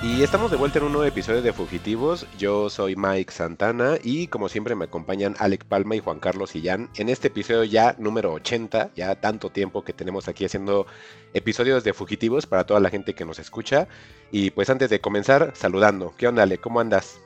Y 0.00 0.22
estamos 0.22 0.52
de 0.52 0.56
vuelta 0.56 0.78
en 0.78 0.84
un 0.84 0.92
nuevo 0.92 1.08
episodio 1.08 1.42
de 1.42 1.52
Fugitivos. 1.52 2.24
Yo 2.38 2.70
soy 2.70 2.94
Mike 2.94 3.32
Santana 3.32 3.98
y 4.00 4.28
como 4.28 4.48
siempre 4.48 4.76
me 4.76 4.84
acompañan 4.84 5.34
Alec 5.40 5.64
Palma 5.64 5.96
y 5.96 5.98
Juan 5.98 6.20
Carlos 6.20 6.50
Sillán 6.50 6.88
en 6.96 7.08
este 7.08 7.28
episodio 7.28 7.64
ya 7.64 7.96
número 7.98 8.32
80, 8.32 8.92
ya 8.94 9.16
tanto 9.16 9.50
tiempo 9.50 9.82
que 9.82 9.92
tenemos 9.92 10.28
aquí 10.28 10.44
haciendo 10.44 10.86
episodios 11.34 11.82
de 11.82 11.94
Fugitivos 11.94 12.46
para 12.46 12.64
toda 12.64 12.78
la 12.78 12.90
gente 12.90 13.14
que 13.14 13.24
nos 13.24 13.40
escucha. 13.40 13.88
Y 14.30 14.50
pues 14.52 14.70
antes 14.70 14.88
de 14.88 15.00
comenzar, 15.00 15.52
saludando. 15.56 16.14
¿Qué 16.16 16.28
onda, 16.28 16.44
Alec? 16.44 16.60
¿Cómo 16.60 16.78
andas? 16.78 17.18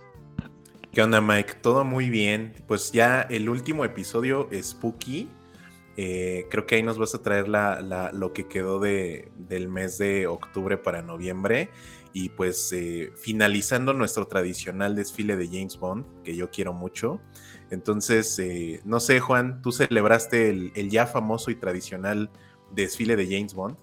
¿Qué 0.92 1.02
onda, 1.02 1.20
Mike? 1.20 1.56
Todo 1.61 1.84
muy 1.84 2.09
bien. 2.09 2.55
Pues 2.66 2.91
ya 2.91 3.20
el 3.20 3.50
último 3.50 3.84
episodio, 3.84 4.48
Spooky. 4.62 5.28
Eh, 5.98 6.47
creo 6.50 6.64
que 6.64 6.77
ahí 6.77 6.83
nos 6.83 6.97
vas 6.97 7.14
a 7.14 7.23
traer 7.23 7.48
lo 7.48 8.33
que 8.33 8.48
quedó 8.48 8.80
de, 8.80 9.30
del 9.36 9.69
mes 9.69 9.98
de 9.98 10.27
octubre 10.27 10.78
para 10.78 11.02
noviembre 11.02 11.69
y 12.12 12.29
pues 12.30 12.73
eh, 12.73 13.12
finalizando 13.16 13.95
nuestro 13.95 14.27
tradicional 14.27 14.95
desfile 14.95 15.37
de 15.37 15.47
James 15.47 15.79
Bond, 15.79 16.05
que 16.23 16.37
yo 16.37 16.51
quiero 16.51 16.73
mucho. 16.73 17.20
Entonces, 17.70 18.39
eh, 18.39 18.80
no 18.84 19.01
sé, 19.01 19.20
Juan, 19.20 19.62
¿tú 19.62 19.73
celebraste 19.73 20.51
el, 20.51 20.91
ya 20.91 21.06
famoso 21.06 21.51
y 21.51 21.55
tradicional 21.55 22.30
desfile 22.70 23.17
de 23.17 23.27
James 23.27 23.55
Bond? 23.55 23.77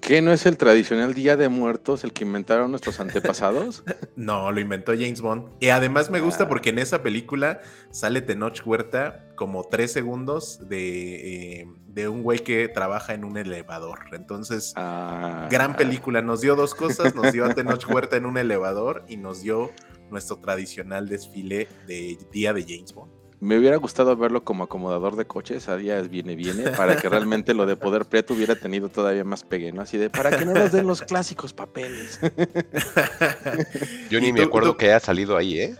¿Qué 0.00 0.22
no 0.22 0.32
es 0.32 0.46
el 0.46 0.56
tradicional 0.56 1.12
Día 1.14 1.36
de 1.36 1.48
Muertos 1.48 2.04
el 2.04 2.12
que 2.12 2.24
inventaron 2.24 2.70
nuestros 2.70 2.98
antepasados? 3.00 3.82
no, 4.16 4.50
lo 4.52 4.60
inventó 4.60 4.92
James 4.92 5.20
Bond. 5.20 5.48
Y 5.60 5.68
además 5.68 6.10
me 6.10 6.20
gusta 6.20 6.44
Ah. 6.44 6.48
porque 6.48 6.70
en 6.70 6.78
esa 6.78 7.02
película 7.02 7.60
sale 7.90 8.22
Tenoch 8.22 8.60
Huerta 8.64 9.26
como 9.34 9.64
tres 9.64 9.92
segundos 9.92 10.68
de, 10.68 11.60
eh, 11.60 11.66
de 11.88 12.08
un 12.08 12.22
güey 12.22 12.38
que 12.40 12.68
trabaja 12.68 13.14
en 13.14 13.24
un 13.24 13.36
elevador. 13.36 14.00
Entonces, 14.12 14.72
Ah. 14.76 15.48
gran 15.50 15.76
película. 15.76 16.22
Nos 16.22 16.40
dio 16.40 16.54
dos 16.56 16.74
cosas. 16.74 17.14
Nos 17.14 17.32
dio 17.32 17.44
a 17.44 17.54
Tenoch 17.54 17.84
Huerta 17.88 18.16
en 18.16 18.26
un 18.26 18.38
elevador 18.38 19.04
y 19.08 19.16
nos 19.16 19.42
dio 19.42 19.72
nuestro 20.10 20.38
tradicional 20.38 21.08
desfile 21.08 21.68
de 21.86 22.16
Día 22.32 22.52
de 22.54 22.62
James 22.66 22.94
Bond. 22.94 23.12
Me 23.40 23.56
hubiera 23.56 23.76
gustado 23.76 24.16
verlo 24.16 24.42
como 24.42 24.64
acomodador 24.64 25.14
de 25.14 25.24
coches, 25.26 25.68
a 25.68 25.76
días 25.76 26.08
viene, 26.10 26.34
viene, 26.34 26.70
para 26.72 26.96
que 26.96 27.08
realmente 27.08 27.54
lo 27.54 27.66
de 27.66 27.76
Poder 27.76 28.04
Prieto 28.04 28.34
hubiera 28.34 28.56
tenido 28.56 28.88
todavía 28.88 29.22
más 29.24 29.44
pegue, 29.44 29.70
¿no? 29.72 29.82
Así 29.82 29.96
de, 29.96 30.10
para 30.10 30.36
que 30.36 30.44
no 30.44 30.54
nos 30.54 30.72
den 30.72 30.86
los 30.88 31.02
clásicos 31.02 31.52
papeles. 31.52 32.18
Yo 34.10 34.20
ni 34.20 34.28
¿Y 34.28 34.32
me 34.32 34.42
acuerdo 34.42 34.72
tú- 34.72 34.76
que 34.78 34.86
haya 34.86 35.00
salido 35.00 35.36
ahí, 35.36 35.60
¿eh? 35.60 35.76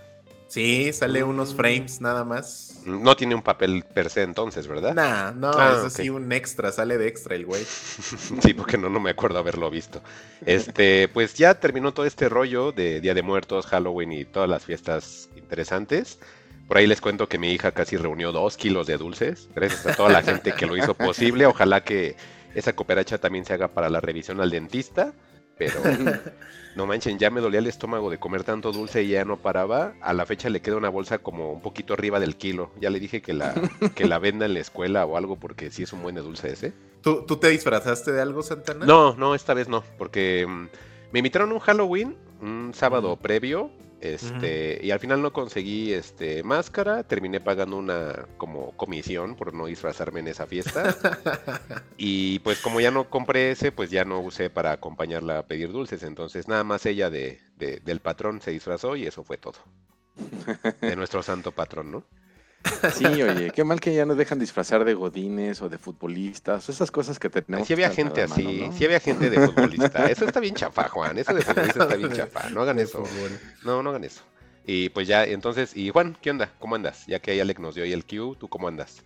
Sí, 0.47 0.93
sale 0.95 1.23
unos 1.25 1.55
frames 1.55 2.01
nada 2.01 2.25
más. 2.25 2.81
No 2.87 3.17
tiene 3.17 3.35
un 3.35 3.43
papel 3.43 3.85
per 3.93 4.09
se 4.09 4.23
entonces, 4.23 4.67
¿verdad? 4.67 4.95
Nah, 4.95 5.33
no, 5.33 5.51
Ah, 5.53 5.75
es 5.79 5.85
así 5.93 6.09
un 6.09 6.33
extra, 6.33 6.73
sale 6.73 6.97
de 6.97 7.07
extra 7.07 7.35
el 7.35 7.45
güey. 7.45 7.63
Sí, 8.43 8.55
porque 8.55 8.79
no, 8.79 8.89
no 8.89 8.99
me 8.99 9.11
acuerdo 9.11 9.39
haberlo 9.39 9.69
visto. 9.69 10.01
Este, 10.47 11.09
pues 11.09 11.35
ya 11.35 11.61
terminó 11.61 11.93
todo 11.93 12.07
este 12.07 12.31
rollo 12.31 12.73
de 12.73 13.03
Día 13.03 13.13
de 13.13 13.21
Muertos, 13.23 13.67
Halloween 13.67 14.13
y 14.13 14.25
todas 14.25 14.49
las 14.49 14.65
fiestas 14.65 15.29
interesantes. 15.37 16.19
Por 16.69 16.77
ahí 16.77 16.87
les 16.87 17.01
cuento 17.01 17.31
que 17.31 17.39
mi 17.39 17.51
hija 17.51 17.73
casi 17.73 17.97
reunió 17.97 18.31
dos 18.31 18.59
kilos 18.59 18.87
de 18.87 18.99
dulces, 18.99 19.49
gracias 19.55 19.87
a 19.87 19.97
toda 19.97 20.11
la 20.11 20.23
gente 20.23 20.53
que 20.53 20.67
lo 20.67 20.77
hizo 20.77 20.93
posible. 20.93 21.47
Ojalá 21.47 21.83
que 21.83 22.15
esa 22.55 22.75
cooperacha 22.75 23.17
también 23.17 23.47
se 23.47 23.55
haga 23.55 23.69
para 23.69 23.89
la 23.89 24.03
revisión 24.03 24.39
al 24.43 24.51
dentista, 24.51 25.15
pero 25.57 25.81
no 26.77 26.87
manchen, 26.87 27.19
ya 27.19 27.31
me 27.31 27.41
dolía 27.41 27.61
el 27.61 27.67
estómago 27.67 28.11
de 28.11 28.19
comer 28.19 28.45
tanto 28.45 28.71
dulce 28.71 29.03
y 29.03 29.09
ya 29.09 29.25
no 29.25 29.39
paraba. 29.39 29.95
A 30.03 30.13
la 30.13 30.27
fecha 30.27 30.51
le 30.51 30.61
queda 30.61 30.77
una 30.77 30.91
bolsa 30.91 31.19
como 31.19 31.55
un 31.55 31.63
poquito 31.63 31.95
arriba 31.95 32.21
del 32.21 32.37
kilo. 32.37 32.71
Ya 32.79 32.91
le 32.91 33.01
dije 33.01 33.23
que 33.23 33.33
la, 33.33 33.55
que 33.95 34.07
la 34.07 34.19
venda 34.19 34.45
en 34.45 34.53
la 34.53 34.61
escuela 34.61 35.07
o 35.07 35.17
algo 35.17 35.37
porque 35.37 35.71
sí 35.71 35.85
es 35.85 35.93
un 35.95 36.03
buen 36.03 36.17
de 36.17 36.21
dulce 36.21 36.53
ese. 36.53 36.75
¿Tú, 37.01 37.25
tú 37.27 37.39
te 37.39 37.49
disfrazaste 37.49 38.13
de 38.13 38.21
algo, 38.21 38.43
Santana? 38.43 38.85
No, 38.85 39.15
no, 39.17 39.35
esta 39.35 39.55
vez 39.55 39.69
no, 39.69 39.85
porque 39.97 40.47
mm, 40.47 40.69
me 41.13 41.21
invitaron 41.21 41.51
a 41.51 41.55
un 41.55 41.61
Halloween, 41.61 42.17
un 42.43 42.73
sábado 42.75 43.17
previo, 43.17 43.71
este, 44.01 44.79
y 44.83 44.91
al 44.91 45.01
final 45.01 45.21
no 45.23 45.33
conseguí 45.33 45.93
este 45.93 46.43
máscara, 46.43 47.03
terminé 47.03 47.41
pagando 47.41 47.77
una 47.77 48.27
como 48.37 48.73
comisión 48.77 49.35
por 49.35 49.53
no 49.55 49.67
disfrazarme 49.67 50.21
en 50.21 50.29
esa 50.29 50.47
fiesta. 50.47 50.97
y 51.97 52.39
pues 52.41 52.61
como 52.61 52.81
ya 52.81 52.91
no 52.91 53.11
compré 53.11 53.51
ese, 53.51 53.73
pues 53.73 53.91
ya 53.91 54.05
no 54.05 54.21
usé 54.21 54.51
para 54.51 54.73
acompañarla 54.73 55.39
a 55.41 55.47
pedir 55.47 55.73
dulces, 55.73 56.03
entonces 56.03 56.49
nada 56.49 56.65
más 56.65 56.87
ella 56.87 57.11
de, 57.11 57.41
de- 57.57 57.81
del 57.81 58.01
patrón 58.01 58.41
se 58.41 58.51
disfrazó 58.53 58.97
y 58.97 59.07
eso 59.07 59.25
fue 59.25 59.37
todo. 59.37 59.59
De 60.81 60.97
nuestro 60.97 61.23
santo 61.23 61.53
patrón, 61.53 61.91
¿no? 61.93 62.05
Sí, 62.95 63.05
oye, 63.07 63.51
qué 63.51 63.65
mal 63.65 63.81
que 63.81 63.95
ya 63.95 64.05
nos 64.05 64.17
dejan 64.17 64.39
disfrazar 64.39 64.85
de 64.85 64.95
godines 64.95 65.61
o 65.63 65.69
de 65.69 65.79
futbolistas, 65.79 66.69
esas 66.69 66.91
cosas 66.91 67.19
que 67.19 67.29
tenemos. 67.31 67.67
Sí 67.67 67.73
había 67.73 67.91
gente 67.91 68.23
mano, 68.27 68.35
así, 68.35 68.63
¿no? 68.67 68.73
sí 68.73 68.85
había 68.85 69.01
gente 69.01 69.31
de 69.31 69.47
futbolista. 69.47 70.07
Eso 70.11 70.25
está 70.27 70.41
bien 70.41 70.55
chafa, 70.55 70.89
Juan. 70.89 71.19
Eso 71.19 71.35
de 71.35 71.43
futbolista 71.43 71.83
está 71.85 71.97
bien 71.97 72.13
chafa. 72.13 72.51
No 72.51 72.63
hagan 72.63 72.79
eso. 72.79 73.03
No, 73.65 73.83
no 73.83 73.91
hagan 73.91 74.05
eso. 74.05 74.23
Y 74.67 74.91
pues 74.91 75.09
ya, 75.09 75.25
entonces, 75.25 75.77
y 75.77 75.91
Juan, 75.91 76.17
¿qué 76.21 76.31
onda? 76.31 76.53
¿Cómo 76.59 76.75
andas? 76.75 77.07
Ya 77.07 77.21
que 77.21 77.41
Alec 77.41 77.59
nos 77.59 77.75
dio 77.75 77.85
ahí 77.85 77.93
el 77.93 78.05
Q, 78.05 78.37
¿tú 78.39 78.49
cómo 78.49 78.69
andas? 78.69 79.03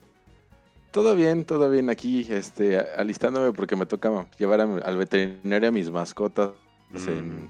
Todo 0.90 1.14
bien, 1.14 1.44
todo 1.44 1.70
bien 1.70 1.88
aquí, 1.88 2.26
este, 2.30 2.78
alistándome 2.78 3.52
porque 3.52 3.76
me 3.76 3.86
toca 3.86 4.26
llevar 4.38 4.60
a 4.60 4.64
al 4.64 4.96
veterinario 4.98 5.69
a 5.69 5.72
mis 5.72 5.88
mascotas 5.90 6.50
en 6.94 7.44
Mm. 7.44 7.48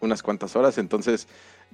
unas 0.00 0.22
cuantas 0.22 0.54
horas, 0.56 0.78
entonces 0.78 1.28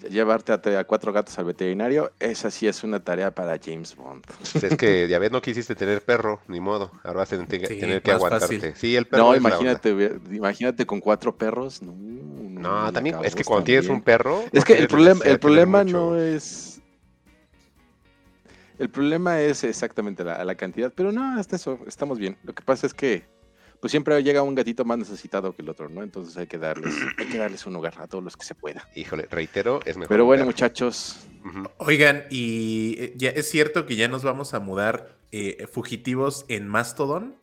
llevarte 0.08 0.52
a, 0.52 0.84
cuatro 0.84 1.12
gatos 1.12 1.38
al 1.38 1.44
veterinario, 1.44 2.12
esa 2.18 2.50
sí 2.50 2.66
es 2.66 2.84
una 2.84 3.00
tarea 3.00 3.34
para 3.34 3.58
James 3.62 3.94
Bond. 3.96 4.24
Pues 4.52 4.64
es 4.64 4.76
que 4.76 5.08
ya 5.08 5.18
ves, 5.18 5.30
no 5.30 5.40
quisiste 5.40 5.74
tener 5.74 6.02
perro, 6.02 6.40
ni 6.48 6.60
modo. 6.60 6.90
Ahora 7.02 7.20
vas 7.20 7.32
a 7.32 7.44
tener, 7.44 7.66
Sí, 7.66 7.78
tener 7.78 8.02
que 8.02 8.12
aguantarte. 8.12 8.58
fácil. 8.58 8.74
Sí, 8.76 8.96
el 8.96 9.06
perro. 9.06 9.24
No, 9.24 9.34
es 9.34 9.42
la 9.42 9.48
onda. 9.58 9.70
imagínate, 9.80 10.20
imagínate 10.34 10.86
con 10.86 11.00
cuatro 11.00 11.36
perros, 11.36 11.82
no. 11.82 12.92
También, 12.92 13.16
es 13.22 13.34
que 13.34 13.44
cuando 13.44 13.64
tienes 13.64 13.88
un 13.88 14.02
perro. 14.02 14.44
Es 14.52 14.64
que 14.64 14.74
el 14.74 14.88
problema, 14.88 15.24
el 15.24 15.38
problema 15.38 15.84
no 15.84 16.16
es. 16.16 16.80
El 18.78 18.90
problema 18.90 19.40
es 19.40 19.62
exactamente 19.62 20.24
la, 20.24 20.42
la 20.44 20.54
cantidad, 20.56 20.92
pero 20.92 21.12
no, 21.12 21.38
hasta 21.38 21.54
eso, 21.54 21.78
estamos 21.86 22.18
bien. 22.18 22.36
Lo 22.42 22.54
que 22.54 22.62
pasa 22.64 22.88
es 22.88 22.94
que, 22.94 23.24
pues 23.80 23.90
siempre 23.90 24.22
llega 24.22 24.42
un 24.42 24.54
gatito 24.54 24.84
más 24.84 24.98
necesitado 24.98 25.54
que 25.54 25.62
el 25.62 25.68
otro, 25.68 25.88
¿no? 25.88 26.02
Entonces 26.02 26.36
hay 26.36 26.46
que 26.46 26.58
darles, 26.58 26.94
hay 27.18 27.26
que 27.26 27.38
darles 27.38 27.66
un 27.66 27.76
hogar 27.76 27.94
a 28.00 28.06
todos 28.06 28.22
los 28.22 28.36
que 28.36 28.44
se 28.44 28.54
pueda. 28.54 28.88
Híjole, 28.94 29.26
reitero, 29.30 29.80
es 29.84 29.96
mejor. 29.96 30.08
Pero 30.08 30.24
bueno, 30.24 30.44
muchachos. 30.44 31.26
Oigan, 31.76 32.24
y 32.30 32.96
eh, 32.98 33.12
ya 33.16 33.30
es 33.30 33.50
cierto 33.50 33.84
que 33.84 33.96
ya 33.96 34.08
nos 34.08 34.22
vamos 34.22 34.54
a 34.54 34.60
mudar 34.60 35.18
eh, 35.30 35.66
fugitivos 35.70 36.46
en 36.48 36.66
Mastodon. 36.68 37.36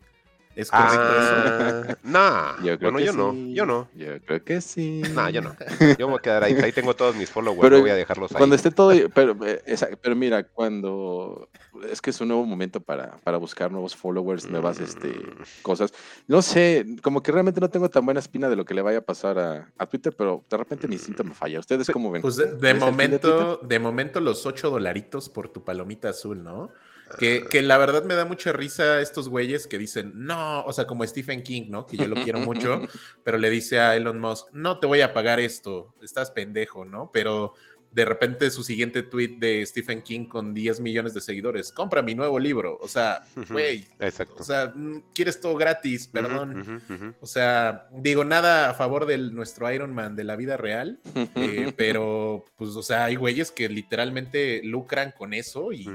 ¿Es 0.55 0.69
correcto 0.69 0.95
eso? 0.95 1.35
Ah, 1.35 1.97
nah, 2.03 2.57
yo 2.63 2.77
creo 2.77 2.91
bueno, 2.91 2.97
que 2.97 3.05
yo 3.05 3.13
no, 3.13 3.33
yo 3.33 3.65
no. 3.65 3.89
Yo 3.95 4.19
creo 4.25 4.43
que 4.43 4.59
sí. 4.61 5.01
Nah, 5.13 5.29
yo 5.29 5.41
no. 5.41 5.55
Yo 5.97 6.07
me 6.07 6.13
voy 6.13 6.19
a 6.19 6.21
quedar 6.21 6.43
ahí. 6.43 6.53
Ahí 6.55 6.71
tengo 6.71 6.93
todos 6.95 7.15
mis 7.15 7.29
followers. 7.29 7.61
Pero 7.61 7.77
no 7.77 7.81
voy 7.81 7.91
a 7.91 7.95
dejarlos 7.95 8.31
ahí. 8.31 8.37
Cuando 8.37 8.55
esté 8.55 8.69
todo, 8.71 8.91
pero, 9.13 9.37
eh, 9.45 9.63
pero 10.01 10.15
mira, 10.15 10.43
cuando 10.43 11.49
es 11.89 12.01
que 12.01 12.09
es 12.09 12.19
un 12.19 12.27
nuevo 12.27 12.45
momento 12.45 12.81
para, 12.81 13.17
para 13.23 13.37
buscar 13.37 13.71
nuevos 13.71 13.95
followers, 13.95 14.49
nuevas 14.49 14.79
este, 14.79 15.07
Mm. 15.07 15.43
cosas. 15.61 15.93
No 16.27 16.41
sé, 16.41 16.85
como 17.01 17.21
que 17.23 17.31
realmente 17.31 17.61
no 17.61 17.69
tengo 17.69 17.89
tan 17.89 18.03
buena 18.05 18.19
espina 18.19 18.49
de 18.49 18.55
lo 18.55 18.65
que 18.65 18.73
le 18.73 18.81
vaya 18.81 18.99
a 18.99 19.01
pasar 19.01 19.39
a, 19.39 19.71
a 19.77 19.85
Twitter, 19.85 20.13
pero 20.15 20.43
de 20.49 20.57
repente 20.57 20.87
mi 20.87 20.95
instinto 20.95 21.23
me 21.23 21.33
falla. 21.33 21.59
¿Ustedes 21.59 21.89
cómo 21.89 22.11
ven? 22.11 22.21
Pues 22.21 22.35
de, 22.35 22.45
de 22.47 22.51
¿Ves 22.55 22.73
el 22.73 22.79
feed 22.79 22.85
de 22.85 22.91
momento, 22.91 23.57
de 23.63 23.79
momento 23.79 24.19
los 24.19 24.45
8 24.45 24.69
dolaritos 24.69 25.29
por 25.29 25.49
tu 25.49 25.63
palomita 25.63 26.09
azul, 26.09 26.43
¿no? 26.43 26.69
Que, 27.17 27.45
que 27.49 27.61
la 27.61 27.77
verdad 27.77 28.03
me 28.03 28.15
da 28.15 28.25
mucha 28.25 28.51
risa 28.51 29.01
estos 29.01 29.29
güeyes 29.29 29.67
que 29.67 29.77
dicen, 29.77 30.11
no, 30.15 30.63
o 30.63 30.73
sea, 30.73 30.85
como 30.87 31.05
Stephen 31.05 31.43
King, 31.43 31.65
¿no? 31.69 31.85
Que 31.85 31.97
yo 31.97 32.07
lo 32.07 32.15
quiero 32.15 32.39
mucho, 32.39 32.81
pero 33.23 33.37
le 33.37 33.49
dice 33.49 33.79
a 33.79 33.95
Elon 33.95 34.19
Musk, 34.19 34.47
no 34.53 34.79
te 34.79 34.87
voy 34.87 35.01
a 35.01 35.13
pagar 35.13 35.39
esto, 35.39 35.93
estás 36.01 36.31
pendejo, 36.31 36.85
¿no? 36.85 37.11
Pero 37.13 37.53
de 37.91 38.05
repente 38.05 38.49
su 38.51 38.63
siguiente 38.63 39.03
tweet 39.03 39.37
de 39.37 39.65
Stephen 39.65 40.01
King 40.01 40.25
con 40.25 40.53
10 40.53 40.79
millones 40.79 41.13
de 41.13 41.19
seguidores, 41.19 41.71
compra 41.71 42.01
mi 42.01 42.15
nuevo 42.15 42.39
libro, 42.39 42.77
o 42.81 42.87
sea, 42.87 43.23
güey, 43.49 43.85
Exacto. 43.99 44.35
o 44.39 44.43
sea, 44.43 44.71
mm, 44.73 45.03
quieres 45.13 45.41
todo 45.41 45.55
gratis, 45.57 46.07
perdón. 46.07 46.81
O 47.19 47.25
sea, 47.25 47.87
digo, 47.91 48.23
nada 48.23 48.69
a 48.69 48.73
favor 48.73 49.05
de 49.05 49.17
nuestro 49.17 49.71
Iron 49.73 49.93
Man 49.93 50.15
de 50.15 50.23
la 50.23 50.37
vida 50.37 50.55
real, 50.55 50.99
eh, 51.35 51.73
pero, 51.77 52.45
pues, 52.55 52.71
o 52.71 52.83
sea, 52.83 53.05
hay 53.05 53.15
güeyes 53.15 53.51
que 53.51 53.67
literalmente 53.67 54.61
lucran 54.63 55.11
con 55.11 55.33
eso 55.33 55.73
y, 55.73 55.89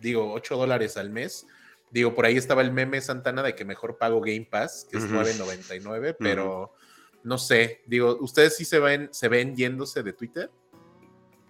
digo, 0.00 0.32
8 0.32 0.56
dólares 0.56 0.96
al 0.96 1.10
mes. 1.10 1.46
Digo, 1.90 2.14
por 2.14 2.26
ahí 2.26 2.36
estaba 2.36 2.60
el 2.62 2.72
meme 2.72 3.00
Santana 3.00 3.42
de 3.42 3.54
que 3.54 3.64
mejor 3.64 3.96
pago 3.96 4.20
Game 4.20 4.46
Pass, 4.50 4.86
que 4.90 4.98
es 4.98 5.04
Ujú. 5.04 5.14
9.99, 5.14 6.16
pero 6.18 6.74
no 7.22 7.38
sé, 7.38 7.82
digo, 7.86 8.18
¿ustedes 8.20 8.56
sí 8.56 8.64
se 8.64 8.78
ven, 8.78 9.08
se 9.12 9.28
ven 9.28 9.56
yéndose 9.56 10.02
de 10.02 10.12
Twitter? 10.12 10.50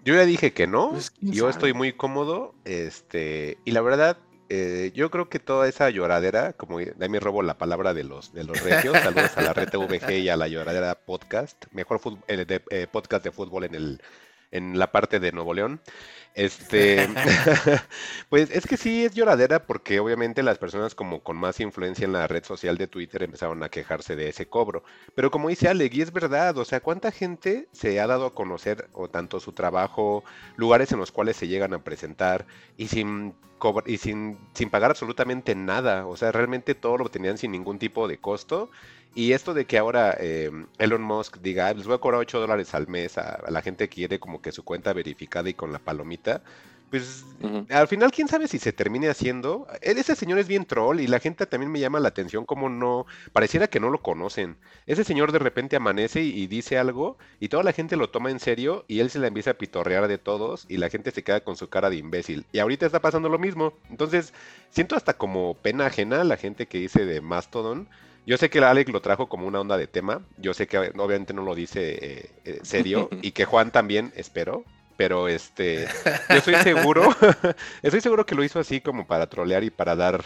Yo 0.05 0.15
ya 0.15 0.25
dije 0.25 0.53
que 0.53 0.67
no. 0.67 0.91
Pues, 0.91 1.13
yo 1.21 1.41
sabe. 1.41 1.51
estoy 1.51 1.73
muy 1.73 1.93
cómodo. 1.93 2.55
Este, 2.65 3.59
y 3.65 3.73
la 3.73 3.81
verdad, 3.81 4.19
eh, 4.51 4.93
yo 4.95 5.11
creo 5.11 5.29
que 5.29 5.39
toda 5.39 5.69
esa 5.69 5.91
lloradera, 5.91 6.55
como 6.55 6.79
de 6.79 7.09
me 7.09 7.21
robo 7.21 7.43
la 7.43 7.59
palabra 7.59 7.93
de 7.93 8.05
los, 8.05 8.33
de 8.33 8.45
los 8.45 8.63
regios, 8.63 8.97
saludos 9.03 9.37
a 9.37 9.43
la 9.43 9.53
red 9.53 9.69
y 10.11 10.29
a 10.29 10.37
la 10.37 10.49
lloradera 10.49 10.95
podcast, 10.95 11.67
mejor 11.73 12.01
eh, 12.29 12.45
de, 12.47 12.63
eh, 12.71 12.87
podcast 12.91 13.25
de 13.25 13.31
fútbol 13.31 13.65
en 13.65 13.75
el 13.75 14.03
en 14.51 14.79
la 14.79 14.93
parte 14.93 15.21
de 15.21 15.33
Nuevo 15.33 15.55
León. 15.55 15.81
Este, 16.35 17.09
pues 18.29 18.51
es 18.51 18.67
que 18.67 18.77
sí 18.77 19.05
es 19.05 19.13
lloradera 19.13 19.67
porque 19.67 19.99
obviamente 19.99 20.43
las 20.43 20.59
personas 20.59 20.95
como 20.95 21.21
con 21.23 21.37
más 21.37 21.59
influencia 21.59 22.05
en 22.05 22.13
la 22.13 22.29
red 22.29 22.45
social 22.45 22.79
de 22.79 22.87
Twitter 22.87 23.23
empezaron 23.25 23.63
a 23.63 23.69
quejarse 23.69 24.15
de 24.15 24.29
ese 24.29 24.47
cobro. 24.47 24.85
Pero 25.15 25.31
como 25.31 25.49
dice 25.49 25.69
Alec, 25.69 25.95
y 25.95 26.03
es 26.03 26.13
verdad, 26.13 26.57
o 26.59 26.65
sea, 26.65 26.81
¿cuánta 26.81 27.11
gente 27.11 27.69
se 27.73 27.99
ha 28.01 28.07
dado 28.07 28.27
a 28.27 28.35
conocer 28.35 28.89
o 28.93 29.09
tanto 29.09 29.41
su 29.41 29.53
trabajo, 29.53 30.23
lugares 30.57 30.93
en 30.93 30.99
los 30.99 31.11
cuales 31.11 31.37
se 31.37 31.49
llegan 31.49 31.75
a 31.75 31.83
presentar 31.83 32.47
y 32.77 32.89
sin 32.89 33.35
y 33.87 33.97
sin, 33.97 34.39
sin 34.55 34.71
pagar 34.71 34.93
absolutamente 34.93 35.57
nada? 35.57 36.07
O 36.07 36.17
sea, 36.17 36.31
realmente 36.31 36.77
todo 36.77 36.99
lo 36.99 37.09
tenían 37.09 37.39
sin 37.39 37.51
ningún 37.51 37.81
tipo 37.81 38.07
de 38.07 38.19
costo 38.19 38.71
y 39.15 39.33
esto 39.33 39.55
de 39.55 39.65
que 39.65 39.79
ahora 39.79 40.17
eh, 40.19 40.51
Elon 40.79 41.03
Musk 41.03 41.39
diga, 41.39 41.73
les 41.75 41.87
voy 41.87 41.97
a 41.97 41.99
cobrar 41.99 42.21
8 42.21 42.41
dólares 42.41 42.75
al 42.75 42.89
mes 42.89 43.19
a, 43.19 43.43
la 43.51 43.63
gente 43.63 43.89
que 43.89 43.95
quiere 43.95 44.21
como 44.21 44.41
que 44.41 44.53
su 44.53 44.65
cuenta 44.65 44.93
verificada 44.93 45.49
y 45.49 45.55
con 45.55 45.73
la 45.73 45.79
palomita, 45.79 46.43
pues 46.91 47.25
al 47.69 47.87
final 47.87 48.11
quién 48.11 48.29
sabe 48.29 48.49
si 48.49 48.59
se 48.59 48.73
termine 48.73 49.09
haciendo. 49.09 49.67
Ese 49.83 50.17
señor 50.17 50.39
es 50.39 50.49
bien 50.49 50.65
troll 50.65 51.01
y 51.01 51.07
la 51.07 51.19
gente 51.19 51.45
también 51.47 51.71
me 51.71 51.81
llama 51.81 52.01
la 52.01 52.09
atención 52.09 52.47
como 52.47 52.71
no, 52.71 53.07
pareciera 53.33 53.67
que 53.69 53.79
no 53.79 53.91
lo 53.91 54.01
conocen. 54.01 54.57
Ese 54.87 55.05
señor 55.05 55.33
de 55.33 55.39
repente 55.39 55.77
amanece 55.77 56.23
y, 56.23 56.47
dice 56.47 56.79
algo 56.79 57.19
y 57.41 57.49
toda 57.49 57.63
la 57.63 57.73
gente 57.73 57.97
lo 57.97 58.09
toma 58.09 58.31
en 58.31 58.41
serio 58.41 58.87
y 58.89 59.01
él 59.01 59.11
se 59.11 59.19
la 59.19 59.27
empieza 59.27 59.51
a 59.51 59.55
pitorrear 59.55 60.09
de 60.09 60.17
todos 60.17 60.65
y 60.69 60.79
la 60.79 60.89
gente 60.89 61.11
se 61.11 61.23
queda 61.23 61.41
con 61.41 61.57
su 61.57 61.69
cara 61.69 61.91
de 61.91 61.97
imbécil. 61.97 62.47
Y 62.53 62.59
ahorita 62.59 62.87
está 62.87 63.01
pasando 63.01 63.29
lo 63.29 63.39
mismo. 63.39 63.75
Entonces 63.91 64.33
siento 64.71 64.97
hasta 64.97 65.13
como 65.13 65.55
pena 65.55 65.87
ajena 65.87 66.25
la 66.25 66.39
gente 66.39 66.67
que 66.67 66.79
dice 66.79 67.05
de 67.05 67.21
Mastodon 67.21 67.89
yo 68.29 68.37
sé 68.37 68.51
que 68.51 68.59
Alex 68.59 68.93
lo 68.93 69.01
trajo 69.01 69.27
como 69.27 69.47
una 69.47 69.59
onda 69.59 69.79
de 69.79 69.87
tema. 69.87 70.21
Yo 70.37 70.53
sé 70.53 70.67
que 70.67 70.77
obviamente 70.77 71.33
no 71.33 71.43
lo 71.43 71.55
dice 71.55 71.99
eh, 72.01 72.31
eh, 72.45 72.61
serio 72.63 73.09
y 73.23 73.31
que 73.31 73.47
Juan 73.47 73.71
también, 73.71 74.13
espero. 74.17 74.65
Pero 74.99 75.29
este, 75.29 75.87
yo 76.29 76.37
estoy 76.37 76.57
seguro, 76.57 77.09
estoy 77.83 78.03
seguro 78.03 78.27
que 78.27 78.35
lo 78.35 78.45
hizo 78.45 78.61
así 78.61 78.83
como 78.83 79.07
para 79.07 79.31
trolear 79.31 79.65
y 79.65 79.71
para 79.71 79.97
dar 79.97 80.25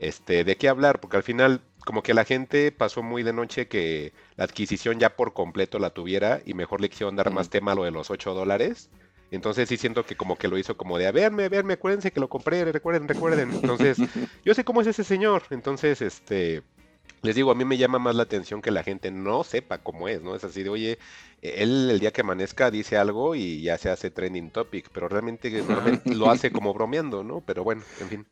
este 0.00 0.42
de 0.42 0.56
qué 0.56 0.68
hablar, 0.68 0.98
porque 0.98 1.16
al 1.16 1.22
final 1.22 1.60
como 1.84 2.02
que 2.02 2.12
la 2.12 2.24
gente 2.24 2.72
pasó 2.72 3.04
muy 3.04 3.22
de 3.22 3.32
noche 3.32 3.68
que 3.68 4.12
la 4.34 4.44
adquisición 4.44 4.98
ya 4.98 5.14
por 5.14 5.32
completo 5.32 5.78
la 5.78 5.90
tuviera 5.90 6.40
y 6.44 6.54
mejor 6.54 6.80
le 6.80 6.88
quisieron 6.88 7.14
dar 7.14 7.30
más 7.30 7.50
tema 7.50 7.72
a 7.72 7.74
lo 7.76 7.84
de 7.84 7.92
los 7.92 8.10
8 8.10 8.34
dólares. 8.34 8.90
Entonces 9.30 9.68
sí 9.68 9.76
siento 9.76 10.04
que 10.04 10.16
como 10.16 10.36
que 10.36 10.48
lo 10.48 10.58
hizo 10.58 10.76
como 10.76 10.98
de, 10.98 11.06
a 11.06 11.12
verme, 11.12 11.48
verme, 11.48 11.74
acuérdense 11.74 12.10
que 12.10 12.20
lo 12.20 12.28
compré, 12.28 12.64
recuerden, 12.64 13.06
recuerden. 13.06 13.52
Entonces, 13.52 13.98
yo 14.44 14.54
sé 14.54 14.64
cómo 14.64 14.80
es 14.80 14.86
ese 14.86 15.02
señor. 15.02 15.42
Entonces, 15.50 16.02
este, 16.02 16.62
les 17.24 17.34
digo, 17.34 17.50
a 17.50 17.54
mí 17.54 17.64
me 17.64 17.78
llama 17.78 17.98
más 17.98 18.14
la 18.14 18.24
atención 18.24 18.60
que 18.60 18.70
la 18.70 18.82
gente 18.82 19.10
no 19.10 19.44
sepa 19.44 19.78
cómo 19.78 20.08
es, 20.08 20.20
¿no? 20.20 20.36
Es 20.36 20.44
así 20.44 20.62
de, 20.62 20.68
oye, 20.68 20.98
él 21.40 21.90
el 21.90 21.98
día 21.98 22.12
que 22.12 22.20
amanezca 22.20 22.70
dice 22.70 22.98
algo 22.98 23.34
y 23.34 23.62
ya 23.62 23.78
se 23.78 23.88
hace 23.88 24.10
trending 24.10 24.50
topic, 24.50 24.90
pero 24.92 25.08
realmente, 25.08 25.48
realmente 25.66 26.14
lo 26.14 26.30
hace 26.30 26.52
como 26.52 26.74
bromeando, 26.74 27.24
¿no? 27.24 27.40
Pero 27.40 27.64
bueno, 27.64 27.82
en 28.00 28.08
fin. 28.08 28.26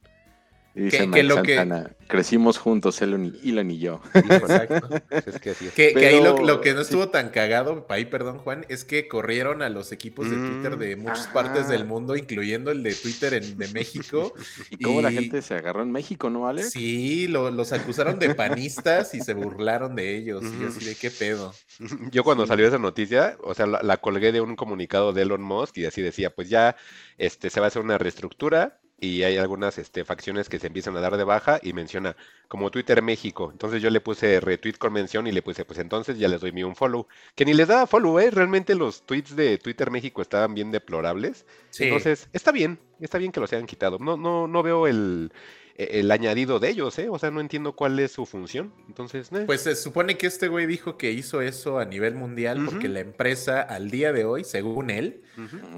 Y 0.75 0.85
dice 0.85 1.11
que, 1.11 1.23
lo 1.23 1.43
que... 1.43 1.87
crecimos 2.09 2.57
juntos, 2.57 3.03
Elon 3.03 3.39
y, 3.43 3.51
Elon 3.51 3.71
y 3.71 3.79
yo. 3.79 4.01
Exacto. 4.15 4.89
es 5.11 5.39
que, 5.39 5.51
así 5.51 5.67
es. 5.67 5.73
que, 5.75 5.95
ahí 6.07 6.23
lo, 6.23 6.61
que 6.63 6.73
no 6.73 6.81
estuvo 6.81 7.11
tan 7.11 7.29
cagado, 7.29 7.87
ahí 7.91 8.07
perdón 8.07 8.39
Juan, 8.39 8.65
es 8.71 8.85
que 8.85 9.07
corrieron 9.07 9.61
a 9.61 9.69
los 9.69 9.93
equipos 9.93 10.31
de 10.31 10.37
Twitter 10.37 10.79
de 10.79 10.97
muchas 10.97 11.27
partes 11.29 11.69
del 11.69 11.85
mundo, 11.85 12.17
incluyendo 12.17 12.71
el 12.71 12.83
de 12.83 12.95
Twitter 12.95 13.35
en, 13.35 13.59
de 13.59 13.69
México. 13.69 14.33
¿Y 14.71 14.83
cómo 14.83 15.03
la 15.03 15.13
gente 15.13 15.43
se 15.43 15.55
agarró 15.55 15.83
en 15.83 15.93
México, 15.93 16.31
no, 16.31 16.49
Alex? 16.49 16.71
Sí, 16.71 17.29
los 17.29 17.73
acusaron 17.73 18.19
de 18.19 18.35
panistas 18.35 19.15
y 19.15 19.21
se 19.21 19.35
burlaron 19.35 19.95
de 19.95 20.17
ellos. 20.17 20.43
Y 20.43 20.65
así 20.65 20.85
de 20.85 20.95
qué 20.95 21.11
pedo. 21.11 21.53
Yo 22.11 22.25
cuando 22.25 22.47
salió 22.47 22.67
esa 22.67 22.79
noticia, 22.79 23.37
o 23.43 23.53
sea, 23.53 23.67
la, 23.67 23.83
la 23.83 23.99
colgué 23.99 24.33
de 24.33 24.41
un 24.41 24.57
comunicado 24.57 25.13
de 25.13 25.23
Elon 25.23 25.43
Musk 25.43 25.77
y 25.79 25.85
así 25.85 26.01
decía, 26.01 26.35
pues 26.35 26.49
ya 26.49 26.77
este, 27.19 27.51
se 27.51 27.61
va 27.61 27.67
a 27.67 27.69
hacer 27.69 27.83
una 27.83 27.99
reestructura 27.99 28.82
y 29.03 29.25
hay 29.25 29.37
algunas 29.37 29.79
este, 29.79 30.05
facciones 30.05 30.49
que 30.49 30.61
se 30.61 30.69
empiezan 30.69 30.97
a 30.97 31.01
dar 31.01 31.17
de 31.17 31.25
baja 31.25 31.59
y 31.61 31.73
menciona 31.73 32.15
como 32.47 32.71
Twitter 32.71 33.03
México. 33.03 33.49
Entonces 33.51 33.83
yo 33.83 33.91
le 33.91 34.01
puse 34.01 34.39
retweet 34.39 34.75
con 34.75 34.93
mención 34.93 35.27
y 35.27 35.33
le 35.33 35.43
puse, 35.43 35.65
pues 35.65 35.81
entonces 35.81 36.17
ya 36.21 36.29
les 36.29 36.41
doy 36.41 36.53
mi 36.53 36.63
un 36.63 36.77
follow. 36.77 37.09
Que 37.35 37.45
ni 37.45 37.53
les 37.53 37.67
daba 37.67 37.89
follow, 37.89 38.21
¿eh? 38.21 38.31
Realmente 38.31 38.77
los 38.77 39.05
tweets 39.05 39.35
de 39.35 39.59
Twitter 39.59 39.91
México 39.91 40.23
estaban 40.23 40.55
bien 40.55 40.71
deplorables. 40.71 41.47
Entonces, 41.81 42.29
está 42.33 42.53
bien, 42.53 42.79
está 43.01 43.19
bien 43.19 43.33
que 43.33 43.41
los 43.41 43.53
hayan 43.53 43.67
quitado. 43.67 43.99
No, 43.99 44.17
no, 44.17 44.47
no 44.47 44.63
veo 44.63 44.87
el, 44.87 45.33
el 45.77 46.11
añadido 46.11 46.59
de 46.59 46.71
ellos, 46.71 46.99
¿eh? 46.99 47.09
O 47.09 47.19
sea, 47.19 47.31
no 47.31 47.41
entiendo 47.41 47.75
cuál 47.75 47.99
es 47.99 48.13
su 48.13 48.27
función. 48.27 48.73
Entonces, 48.89 49.31
eh. 49.33 49.45
Pues 49.47 49.63
se 49.63 49.75
supone 49.75 50.17
que 50.17 50.27
este 50.27 50.49
güey 50.49 50.67
dijo 50.67 50.97
que 50.97 51.13
hizo 51.13 51.41
eso 51.41 51.79
a 51.79 51.85
nivel 51.85 52.15
mundial 52.15 52.63
porque 52.65 52.89
la 52.89 53.01
empresa 53.01 53.61
al 53.63 53.91
día 53.91 54.13
de 54.13 54.25
hoy, 54.25 54.45
según 54.45 54.91
él, 54.91 55.23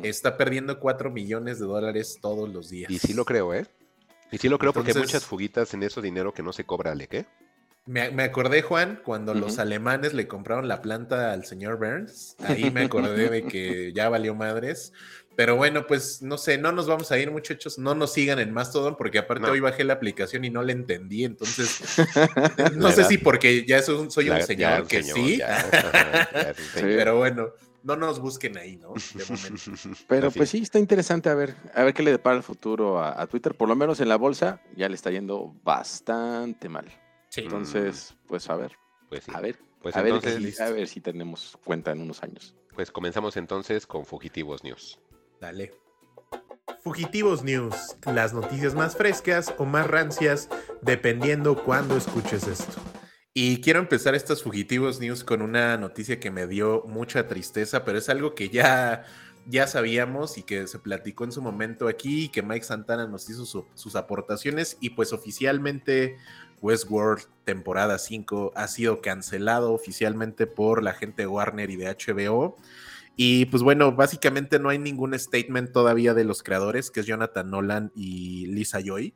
está 0.02 0.37
perdiendo 0.37 0.81
4 0.81 1.11
millones 1.11 1.58
de 1.58 1.67
dólares 1.67 2.19
todos 2.20 2.49
los 2.49 2.70
días. 2.70 2.91
Y 2.91 2.99
sí 2.99 3.14
lo 3.14 3.25
creo, 3.25 3.55
¿eh? 3.55 3.67
Y 4.32 4.38
sí 4.38 4.49
lo 4.49 4.58
creo 4.58 4.73
porque 4.73 4.93
hay 4.93 4.99
muchas 4.99 5.25
fuguitas 5.25 5.75
en 5.75 5.82
eso 5.82 6.02
dinero 6.02 6.32
que 6.32 6.43
no 6.43 6.52
se 6.52 6.64
cobra, 6.64 6.94
¿le 6.94 7.06
qué? 7.06 7.26
Me, 7.87 8.11
me, 8.11 8.23
acordé, 8.23 8.62
Juan, 8.62 8.99
cuando 9.05 9.35
los 9.35 9.58
alemanes 9.58 10.14
le 10.14 10.26
compraron 10.26 10.69
la 10.69 10.81
planta 10.81 11.32
al 11.32 11.44
señor 11.44 11.76
Burns. 11.76 12.35
Ahí 12.38 12.70
me 12.70 12.85
acordé 12.85 13.29
de 13.29 13.44
que 13.44 13.93
ya 13.93 14.08
valió 14.08 14.35
madres. 14.35 14.94
Pero 15.36 15.56
bueno, 15.56 15.86
pues 15.86 16.22
no 16.22 16.38
sé, 16.38 16.58
no 16.58 16.70
nos 16.70 16.86
vamos 16.86 17.10
a 17.10 17.19
ir, 17.19 17.31
muchachos. 17.31 17.78
No 17.78 17.94
nos 17.94 18.12
sigan 18.12 18.38
en 18.38 18.52
Mastodon, 18.52 18.96
porque 18.96 19.19
aparte 19.19 19.50
hoy 19.50 19.60
bajé 19.60 19.84
la 19.84 19.94
aplicación 19.94 20.44
y 20.44 20.50
no 20.50 20.62
la 20.62 20.72
entendí. 20.72 21.25
Entonces, 21.25 21.81
no 22.76 22.90
sé 22.92 23.04
si 23.04 23.19
porque 23.19 23.64
ya 23.66 23.82
soy, 23.82 24.10
soy 24.10 24.31
un 24.31 24.42
señor 24.42 24.86
que 24.86 25.02
sí. 25.02 25.40
Pero 26.75 27.19
bueno, 27.19 27.52
no 27.82 27.96
nos 27.96 28.20
busquen 28.20 28.56
ahí, 28.58 28.76
¿no? 28.76 28.94
Pero 30.08 30.31
pues 30.31 30.50
sí, 30.50 30.58
está 30.58 30.78
interesante 30.78 31.28
a 31.28 31.34
ver, 31.34 31.54
a 31.75 31.84
ver 31.84 31.94
qué 31.94 32.02
le 32.02 32.12
depara 32.12 32.36
el 32.36 32.42
futuro 32.42 33.02
a, 33.02 33.26
Twitter. 33.26 33.54
Por 33.54 33.69
lo 33.69 33.76
menos 33.76 34.00
en 34.00 34.08
la 34.08 34.16
bolsa 34.16 34.60
ya 34.76 34.88
le 34.88 34.94
está 34.94 35.10
yendo 35.10 35.54
bastante 35.62 36.69
mal. 36.69 36.86
Entonces, 37.36 38.14
pues 38.26 38.48
a 38.48 38.56
ver. 38.56 38.72
Pues 39.08 39.28
A 39.28 39.40
ver. 39.40 39.58
Pues 39.82 39.94
a, 39.96 40.02
ver, 40.02 40.14
a 40.14 40.70
ver 40.70 40.88
si 40.88 41.02
tenemos 41.02 41.58
cuenta 41.62 41.92
en 41.92 42.00
unos 42.00 42.22
años. 42.22 42.54
Pues 42.75 42.90
comenzamos 42.90 43.36
entonces 43.36 43.86
con 43.86 44.06
Fugitivos 44.06 44.64
News. 44.64 44.98
Dale. 45.40 45.72
Fugitivos 46.82 47.42
News, 47.42 47.96
las 48.04 48.34
noticias 48.34 48.75
más 48.75 48.96
frescas 48.96 49.54
o 49.58 49.64
más 49.64 49.86
rancias, 49.86 50.48
dependiendo 50.82 51.62
cuándo 51.64 51.96
escuches 51.96 52.46
esto. 52.46 52.75
Y 53.32 53.60
quiero 53.62 53.81
empezar 53.81 54.14
estas 54.14 54.42
Fugitivos 54.42 55.00
News 55.00 55.25
con 55.25 55.42
una 55.42 55.76
noticia 55.76 56.20
que 56.20 56.31
me 56.31 56.46
dio 56.46 56.84
mucha 56.86 57.26
tristeza, 57.26 57.84
pero 57.84 57.98
es 57.98 58.08
algo 58.08 58.34
que 58.34 58.48
ya, 58.48 59.05
ya 59.46 59.67
sabíamos 59.67 60.38
y 60.38 60.43
que 60.43 60.67
se 60.67 60.79
platicó 60.79 61.24
en 61.24 61.32
su 61.32 61.43
momento 61.43 61.88
aquí 61.88 62.26
y 62.26 62.29
que 62.29 62.43
Mike 62.43 62.64
Santana 62.64 63.06
nos 63.06 63.29
hizo 63.29 63.44
sus 63.74 63.96
aportaciones 63.96 64.76
y 64.81 64.91
pues 64.91 65.12
oficialmente 65.12 66.17
Westworld 66.62 67.24
temporada 67.44 67.98
5 67.98 68.53
ha 68.55 68.69
sido 68.69 69.00
cancelado 69.03 69.72
oficialmente 69.72 70.46
por 70.46 70.82
la 70.82 70.94
gente 70.94 71.26
Warner 71.26 71.70
y 71.70 71.76
de 71.76 71.86
HBO. 71.86 72.56
Y 73.17 73.47
pues 73.47 73.63
bueno, 73.63 73.93
básicamente 73.93 74.59
no 74.59 74.69
hay 74.69 74.79
ningún 74.79 75.19
statement 75.19 75.73
todavía 75.73 76.15
de 76.15 76.25
los 76.25 76.43
creadores, 76.43 76.91
que 76.91 77.01
es 77.01 77.06
Jonathan 77.06 77.49
Nolan 77.49 77.93
y 77.94 78.47
Lisa 78.47 78.81
Joy. 78.81 79.15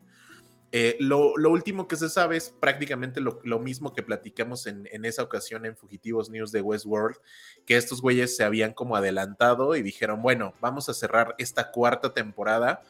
Eh, 0.71 0.97
lo, 1.01 1.33
último 1.33 1.89
que 1.89 1.97
se 1.97 2.11
sabe 2.11 2.37
es 2.37 2.51
prácticamente 2.61 3.23
lo, 3.23 3.59
mismo 3.59 3.95
que 3.95 4.03
platicamos 4.03 4.67
en, 4.67 4.87
esa 5.05 5.23
ocasión 5.23 5.65
en 5.65 5.77
Fugitivos 5.77 6.29
News 6.29 6.53
de 6.53 6.61
Westworld, 6.61 7.17
que 7.65 7.77
estos 7.77 8.03
güeyes 8.03 8.37
se 8.37 8.45
habían 8.45 8.75
como 8.75 8.95
adelantado 8.95 9.77
y 9.77 9.83
dijeron, 9.83 10.21
bueno, 10.21 10.53
vamos 10.61 10.89
a 10.91 10.95
cerrar 10.95 11.35
esta 11.39 11.71
cuarta 11.71 12.13
temporada 12.13 12.83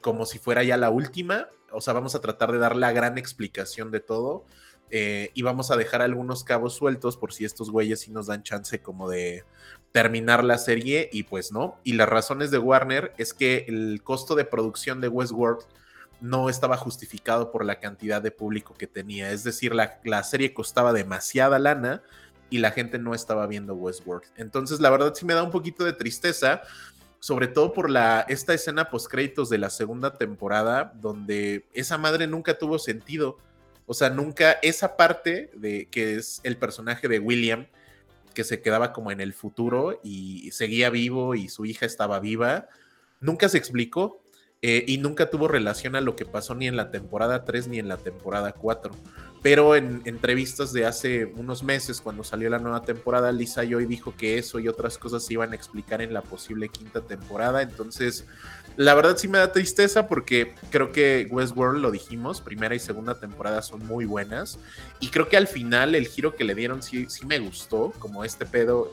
como 0.00 0.24
si 0.24 0.38
fuera 0.38 0.64
ya 0.64 0.78
la 0.78 0.90
última, 0.90 1.48
o 1.70 1.80
sea, 1.82 1.92
vamos 1.92 2.14
a 2.14 2.20
tratar 2.20 2.50
de 2.50 2.58
dar 2.58 2.76
la 2.76 2.92
gran 2.92 3.18
explicación 3.18 3.90
de 3.90 4.00
todo 4.00 4.44
eh, 4.90 5.30
y 5.34 5.42
vamos 5.42 5.70
a 5.70 5.76
dejar 5.76 6.02
algunos 6.02 6.44
cabos 6.44 6.74
sueltos 6.74 7.16
por 7.16 7.32
si 7.32 7.44
estos 7.44 7.70
güeyes 7.70 8.00
sí 8.00 8.10
nos 8.10 8.26
dan 8.26 8.42
chance 8.42 8.80
como 8.80 9.08
de 9.08 9.44
terminar 9.92 10.42
la 10.42 10.58
serie 10.58 11.08
y 11.12 11.24
pues 11.24 11.52
no. 11.52 11.78
Y 11.84 11.92
las 11.94 12.08
razones 12.08 12.50
de 12.50 12.58
Warner 12.58 13.12
es 13.18 13.34
que 13.34 13.66
el 13.68 14.02
costo 14.02 14.34
de 14.34 14.44
producción 14.44 15.00
de 15.00 15.08
Westworld 15.08 15.64
no 16.20 16.48
estaba 16.48 16.76
justificado 16.76 17.50
por 17.50 17.64
la 17.64 17.78
cantidad 17.78 18.22
de 18.22 18.30
público 18.30 18.74
que 18.74 18.86
tenía. 18.86 19.30
Es 19.30 19.44
decir, 19.44 19.74
la, 19.74 20.00
la 20.04 20.22
serie 20.22 20.54
costaba 20.54 20.92
demasiada 20.92 21.58
lana 21.58 22.02
y 22.48 22.58
la 22.58 22.70
gente 22.70 22.98
no 22.98 23.14
estaba 23.14 23.46
viendo 23.46 23.74
Westworld. 23.74 24.24
Entonces, 24.36 24.80
la 24.80 24.90
verdad 24.90 25.14
sí 25.14 25.24
me 25.24 25.34
da 25.34 25.42
un 25.42 25.50
poquito 25.50 25.84
de 25.84 25.92
tristeza, 25.92 26.62
sobre 27.18 27.48
todo 27.48 27.72
por 27.72 27.90
la, 27.90 28.24
esta 28.28 28.54
escena 28.54 28.88
post 28.90 29.10
créditos 29.10 29.48
de 29.48 29.58
la 29.58 29.70
segunda 29.70 30.14
temporada, 30.14 30.92
donde 30.96 31.66
esa 31.72 31.98
madre 31.98 32.26
nunca 32.26 32.58
tuvo 32.58 32.78
sentido 32.78 33.38
o 33.86 33.94
sea, 33.94 34.10
nunca 34.10 34.52
esa 34.62 34.96
parte 34.96 35.50
de 35.54 35.86
que 35.90 36.14
es 36.14 36.40
el 36.44 36.56
personaje 36.56 37.08
de 37.08 37.18
William, 37.18 37.66
que 38.32 38.44
se 38.44 38.60
quedaba 38.62 38.92
como 38.92 39.10
en 39.10 39.20
el 39.20 39.32
futuro 39.32 40.00
y 40.02 40.50
seguía 40.52 40.90
vivo 40.90 41.34
y 41.34 41.48
su 41.48 41.64
hija 41.64 41.86
estaba 41.86 42.20
viva, 42.20 42.68
nunca 43.20 43.48
se 43.48 43.58
explicó. 43.58 44.20
eh, 44.64 44.84
y 44.86 44.98
nunca 44.98 45.28
tuvo 45.28 45.48
relación 45.48 45.96
a 45.96 46.00
lo 46.00 46.14
que 46.14 46.24
pasó 46.24 46.54
ni 46.54 46.68
en 46.68 46.76
la 46.76 46.92
temporada 46.92 47.44
3 47.44 47.66
ni 47.66 47.80
en 47.80 47.88
la 47.88 47.96
temporada 47.96 48.52
4. 48.52 48.92
Pero 49.42 49.74
en 49.74 50.02
entrevistas 50.04 50.72
de 50.72 50.86
hace 50.86 51.24
unos 51.24 51.64
meses, 51.64 52.00
cuando 52.00 52.22
salió 52.22 52.48
la 52.48 52.60
nueva 52.60 52.82
temporada, 52.82 53.32
Lisa 53.32 53.64
Joy 53.64 53.86
dijo 53.86 54.14
que 54.16 54.38
eso 54.38 54.60
y 54.60 54.68
otras 54.68 54.98
cosas 54.98 55.24
se 55.26 55.32
iban 55.32 55.50
a 55.50 55.56
explicar 55.56 56.00
en 56.00 56.14
la 56.14 56.22
posible 56.22 56.68
quinta 56.68 57.00
temporada. 57.00 57.60
Entonces, 57.60 58.24
la 58.76 58.94
verdad 58.94 59.16
sí 59.16 59.28
me 59.28 59.38
da 59.38 59.52
tristeza 59.52 60.08
porque 60.08 60.54
creo 60.70 60.92
que 60.92 61.26
Westworld, 61.30 61.80
lo 61.80 61.90
dijimos, 61.90 62.40
primera 62.40 62.74
y 62.74 62.78
segunda 62.78 63.18
temporada 63.18 63.62
son 63.62 63.86
muy 63.86 64.04
buenas. 64.04 64.58
Y 65.00 65.08
creo 65.08 65.28
que 65.28 65.36
al 65.36 65.46
final 65.46 65.94
el 65.94 66.06
giro 66.06 66.34
que 66.34 66.44
le 66.44 66.54
dieron 66.54 66.82
sí, 66.82 67.06
sí 67.08 67.26
me 67.26 67.38
gustó, 67.38 67.92
como 67.98 68.24
este 68.24 68.46
pedo, 68.46 68.90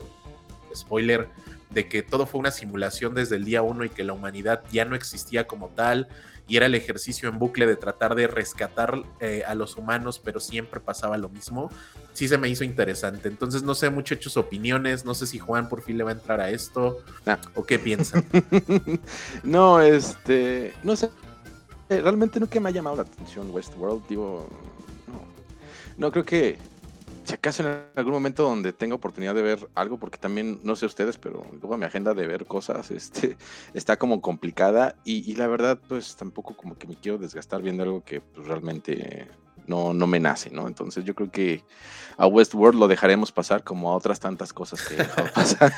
spoiler, 0.74 1.28
de 1.70 1.88
que 1.88 2.02
todo 2.02 2.26
fue 2.26 2.40
una 2.40 2.50
simulación 2.50 3.14
desde 3.14 3.36
el 3.36 3.44
día 3.44 3.62
uno 3.62 3.84
y 3.84 3.90
que 3.90 4.04
la 4.04 4.12
humanidad 4.12 4.62
ya 4.72 4.84
no 4.84 4.96
existía 4.96 5.46
como 5.46 5.68
tal 5.68 6.08
y 6.50 6.56
era 6.56 6.66
el 6.66 6.74
ejercicio 6.74 7.28
en 7.28 7.38
bucle 7.38 7.64
de 7.64 7.76
tratar 7.76 8.16
de 8.16 8.26
rescatar 8.26 9.04
eh, 9.20 9.44
a 9.46 9.54
los 9.54 9.76
humanos, 9.76 10.18
pero 10.18 10.40
siempre 10.40 10.80
pasaba 10.80 11.16
lo 11.16 11.28
mismo, 11.28 11.70
sí 12.12 12.26
se 12.26 12.38
me 12.38 12.48
hizo 12.48 12.64
interesante. 12.64 13.28
Entonces, 13.28 13.62
no 13.62 13.76
sé, 13.76 13.88
muchachos, 13.88 14.36
opiniones, 14.36 15.04
no 15.04 15.14
sé 15.14 15.28
si 15.28 15.38
Juan 15.38 15.68
por 15.68 15.80
fin 15.80 15.96
le 15.96 16.02
va 16.02 16.10
a 16.10 16.14
entrar 16.14 16.40
a 16.40 16.50
esto 16.50 16.98
ah. 17.24 17.38
o 17.54 17.64
qué 17.64 17.78
piensan. 17.78 18.24
no, 19.44 19.80
este, 19.80 20.74
no 20.82 20.96
sé, 20.96 21.10
realmente 21.88 22.40
nunca 22.40 22.58
me 22.58 22.70
ha 22.70 22.72
llamado 22.72 22.96
la 22.96 23.02
atención 23.02 23.48
Westworld, 23.52 24.08
digo, 24.08 24.48
no, 25.06 25.22
no 25.98 26.10
creo 26.10 26.24
que 26.24 26.58
si 27.30 27.36
acaso 27.36 27.62
en 27.62 27.84
algún 27.94 28.12
momento 28.12 28.42
donde 28.42 28.72
tenga 28.72 28.96
oportunidad 28.96 29.36
de 29.36 29.42
ver 29.42 29.68
algo, 29.76 29.98
porque 29.98 30.18
también, 30.18 30.58
no 30.64 30.74
sé 30.74 30.86
ustedes, 30.86 31.16
pero 31.16 31.46
luego 31.52 31.76
mi 31.76 31.84
agenda 31.84 32.12
de 32.12 32.26
ver 32.26 32.44
cosas 32.44 32.90
este, 32.90 33.36
está 33.74 33.96
como 33.96 34.20
complicada 34.20 34.96
y, 35.04 35.34
la 35.36 35.46
verdad, 35.46 35.78
pues 35.88 36.16
tampoco 36.16 36.56
como 36.56 36.76
que 36.76 36.88
me 36.88 36.96
quiero 36.96 37.18
desgastar 37.18 37.62
viendo 37.62 37.84
algo 37.84 38.02
que 38.02 38.20
pues, 38.20 38.48
realmente 38.48 39.28
no, 39.68 39.94
no 39.94 40.08
me 40.08 40.18
nace, 40.18 40.50
¿no? 40.50 40.66
Entonces 40.66 41.04
yo 41.04 41.14
creo 41.14 41.30
que 41.30 41.62
a 42.16 42.26
Westworld 42.26 42.80
lo 42.80 42.88
dejaremos 42.88 43.30
pasar 43.30 43.62
como 43.62 43.92
a 43.92 43.94
otras 43.94 44.18
tantas 44.18 44.52
cosas 44.52 44.82
que 44.82 44.96
pasar. 45.34 45.72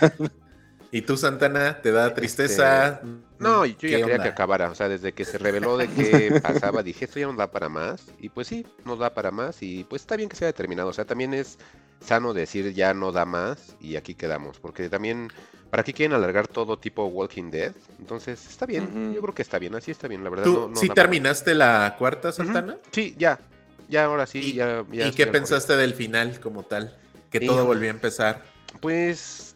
¿Y 0.94 1.00
tú, 1.02 1.16
Santana, 1.16 1.80
te 1.80 1.90
da 1.90 2.12
tristeza? 2.12 2.88
Este, 2.88 3.06
no, 3.38 3.64
yo 3.64 3.88
ya 3.88 3.96
quería 3.96 4.18
que 4.18 4.28
acabara. 4.28 4.70
O 4.70 4.75
sea, 4.75 4.90
desde 4.90 5.12
que 5.14 5.25
se 5.25 5.38
reveló 5.38 5.78
de 5.78 5.88
qué 5.88 6.38
pasaba, 6.42 6.82
dije, 6.82 7.06
esto 7.06 7.18
ya 7.18 7.26
no 7.26 7.32
da 7.32 7.50
para 7.50 7.70
más. 7.70 8.04
Y 8.20 8.28
pues 8.28 8.46
sí, 8.46 8.66
no 8.84 8.96
da 8.96 9.14
para 9.14 9.30
más. 9.30 9.62
Y 9.62 9.84
pues 9.84 10.02
está 10.02 10.16
bien 10.16 10.28
que 10.28 10.37
sea 10.37 10.49
determinado. 10.49 10.90
O 10.90 10.92
sea, 10.92 11.06
también 11.06 11.32
es 11.32 11.58
sano 12.04 12.34
decir 12.34 12.75
ya 12.75 12.92
no 12.92 13.11
da 13.11 13.25
más 13.25 13.75
y 13.80 13.96
aquí 13.96 14.14
quedamos. 14.14 14.61
Porque 14.61 14.90
también, 14.90 15.32
¿para 15.70 15.82
qué 15.82 15.94
quieren 15.94 16.14
alargar 16.14 16.46
todo 16.46 16.78
tipo 16.78 17.06
Walking 17.06 17.50
Dead? 17.50 17.72
Entonces, 17.99 18.46
está 18.46 18.66
bien. 18.66 19.14
Yo 19.14 19.22
creo 19.22 19.34
que 19.34 19.42
está 19.42 19.58
bien. 19.58 19.75
Así 19.75 19.90
está 19.90 20.08
bien, 20.08 20.22
la 20.22 20.28
verdad. 20.28 20.44
¿Tú 20.44 20.72
sí 20.75 20.90
terminaste 20.90 21.54
la 21.54 21.96
cuarta, 21.99 22.32
Santana? 22.32 22.76
Sí, 22.90 23.14
ya. 23.16 23.40
Ya, 23.88 24.04
ahora 24.04 24.26
sí. 24.26 24.40
¿Y, 24.40 24.52
ya, 24.56 24.84
¿y 24.92 25.11
qué 25.12 25.26
pensaste 25.26 25.75
del 25.75 25.94
final 25.94 26.38
como 26.38 26.64
tal? 26.64 26.99
Que 27.30 27.40
todo 27.40 27.64
volvió 27.64 27.88
a 27.88 27.92
empezar. 27.92 28.42
Pues 28.80 29.51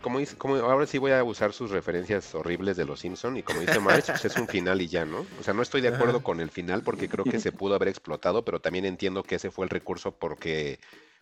como 0.00 0.18
dice, 0.18 0.36
como 0.36 0.56
ahora 0.56 0.86
sí 0.86 0.98
voy 0.98 1.12
a 1.12 1.24
usar 1.24 1.52
sus 1.52 1.70
referencias 1.70 2.34
horribles 2.34 2.76
de 2.76 2.84
los 2.84 3.00
Simpson 3.00 3.36
y 3.36 3.42
como 3.42 3.60
dice 3.60 3.80
March, 3.80 4.06
pues 4.06 4.24
es 4.24 4.36
un 4.36 4.46
final 4.46 4.80
y 4.80 4.88
ya, 4.88 5.04
¿no? 5.04 5.26
O 5.40 5.42
sea, 5.42 5.54
no 5.54 5.62
estoy 5.62 5.80
de 5.80 5.88
acuerdo 5.88 6.22
con 6.22 6.40
el 6.40 6.50
final 6.50 6.82
porque 6.82 7.08
creo 7.08 7.24
que 7.24 7.40
se 7.40 7.50
pudo 7.52 7.74
haber 7.74 7.88
explotado, 7.88 8.44
pero 8.44 8.60
también 8.60 8.84
entiendo 8.84 9.22
que 9.22 9.34
ese 9.34 9.50
fue 9.50 9.66
el 9.66 9.70
recurso 9.70 10.12
porque 10.12 10.78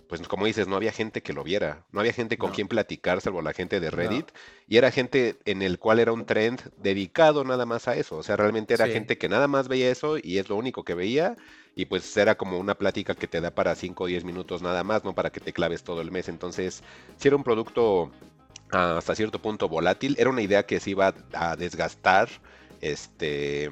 pues 0.08 0.20
como 0.28 0.46
dices, 0.46 0.68
no 0.68 0.76
había 0.76 0.92
gente 0.92 1.22
que 1.22 1.32
lo 1.32 1.42
viera, 1.42 1.84
no 1.90 2.00
había 2.00 2.12
gente 2.12 2.38
con 2.38 2.52
quien 2.52 2.68
platicar, 2.68 3.20
salvo 3.20 3.42
la 3.42 3.52
gente 3.52 3.80
de 3.80 3.90
Reddit, 3.90 4.30
y 4.68 4.76
era 4.76 4.90
gente 4.90 5.36
en 5.44 5.62
el 5.62 5.78
cual 5.78 5.98
era 5.98 6.12
un 6.12 6.26
trend 6.26 6.60
dedicado 6.76 7.42
nada 7.44 7.66
más 7.66 7.88
a 7.88 7.96
eso, 7.96 8.16
o 8.16 8.22
sea, 8.22 8.36
realmente 8.36 8.74
era 8.74 8.86
gente 8.86 9.18
que 9.18 9.28
nada 9.28 9.48
más 9.48 9.68
veía 9.68 9.90
eso 9.90 10.16
y 10.22 10.38
es 10.38 10.48
lo 10.48 10.56
único 10.56 10.84
que 10.84 10.94
veía, 10.94 11.36
y 11.76 11.84
pues 11.84 12.16
era 12.16 12.36
como 12.36 12.58
una 12.58 12.74
plática 12.74 13.14
que 13.14 13.28
te 13.28 13.40
da 13.40 13.52
para 13.52 13.74
5 13.74 14.04
o 14.04 14.06
10 14.06 14.24
minutos 14.24 14.62
nada 14.62 14.82
más, 14.82 15.04
no 15.04 15.14
para 15.14 15.30
que 15.30 15.40
te 15.40 15.52
claves 15.52 15.84
todo 15.84 16.00
el 16.00 16.10
mes, 16.10 16.28
entonces, 16.28 16.82
si 17.18 17.28
era 17.28 17.36
un 17.36 17.44
producto 17.44 18.10
hasta 18.70 19.14
cierto 19.14 19.40
punto 19.40 19.68
volátil, 19.68 20.16
era 20.18 20.30
una 20.30 20.42
idea 20.42 20.64
que 20.64 20.80
se 20.80 20.90
iba 20.90 21.14
a 21.34 21.54
desgastar 21.54 22.28
este 22.80 23.70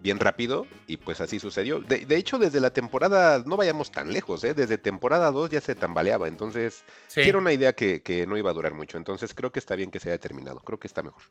bien 0.00 0.18
rápido 0.18 0.66
y 0.86 0.98
pues 0.98 1.20
así 1.20 1.38
sucedió. 1.38 1.80
De, 1.80 2.16
hecho, 2.16 2.38
desde 2.38 2.60
la 2.60 2.72
temporada, 2.72 3.42
no 3.46 3.56
vayamos 3.56 3.90
tan 3.90 4.12
lejos, 4.12 4.44
¿eh? 4.44 4.52
desde 4.52 4.76
temporada 4.76 5.30
2 5.30 5.50
ya 5.50 5.60
se 5.60 5.76
tambaleaba, 5.76 6.26
entonces 6.26 6.84
era 7.14 7.38
una 7.38 7.52
idea 7.52 7.72
que, 7.72 8.26
no 8.28 8.36
iba 8.36 8.50
a 8.50 8.54
durar 8.54 8.74
mucho, 8.74 8.98
entonces 8.98 9.32
creo 9.32 9.52
que 9.52 9.60
está 9.60 9.76
bien 9.76 9.92
que 9.92 10.00
se 10.00 10.10
haya 10.10 10.18
terminado, 10.18 10.58
creo 10.60 10.78
que 10.78 10.88
está 10.88 11.04
mejor. 11.04 11.22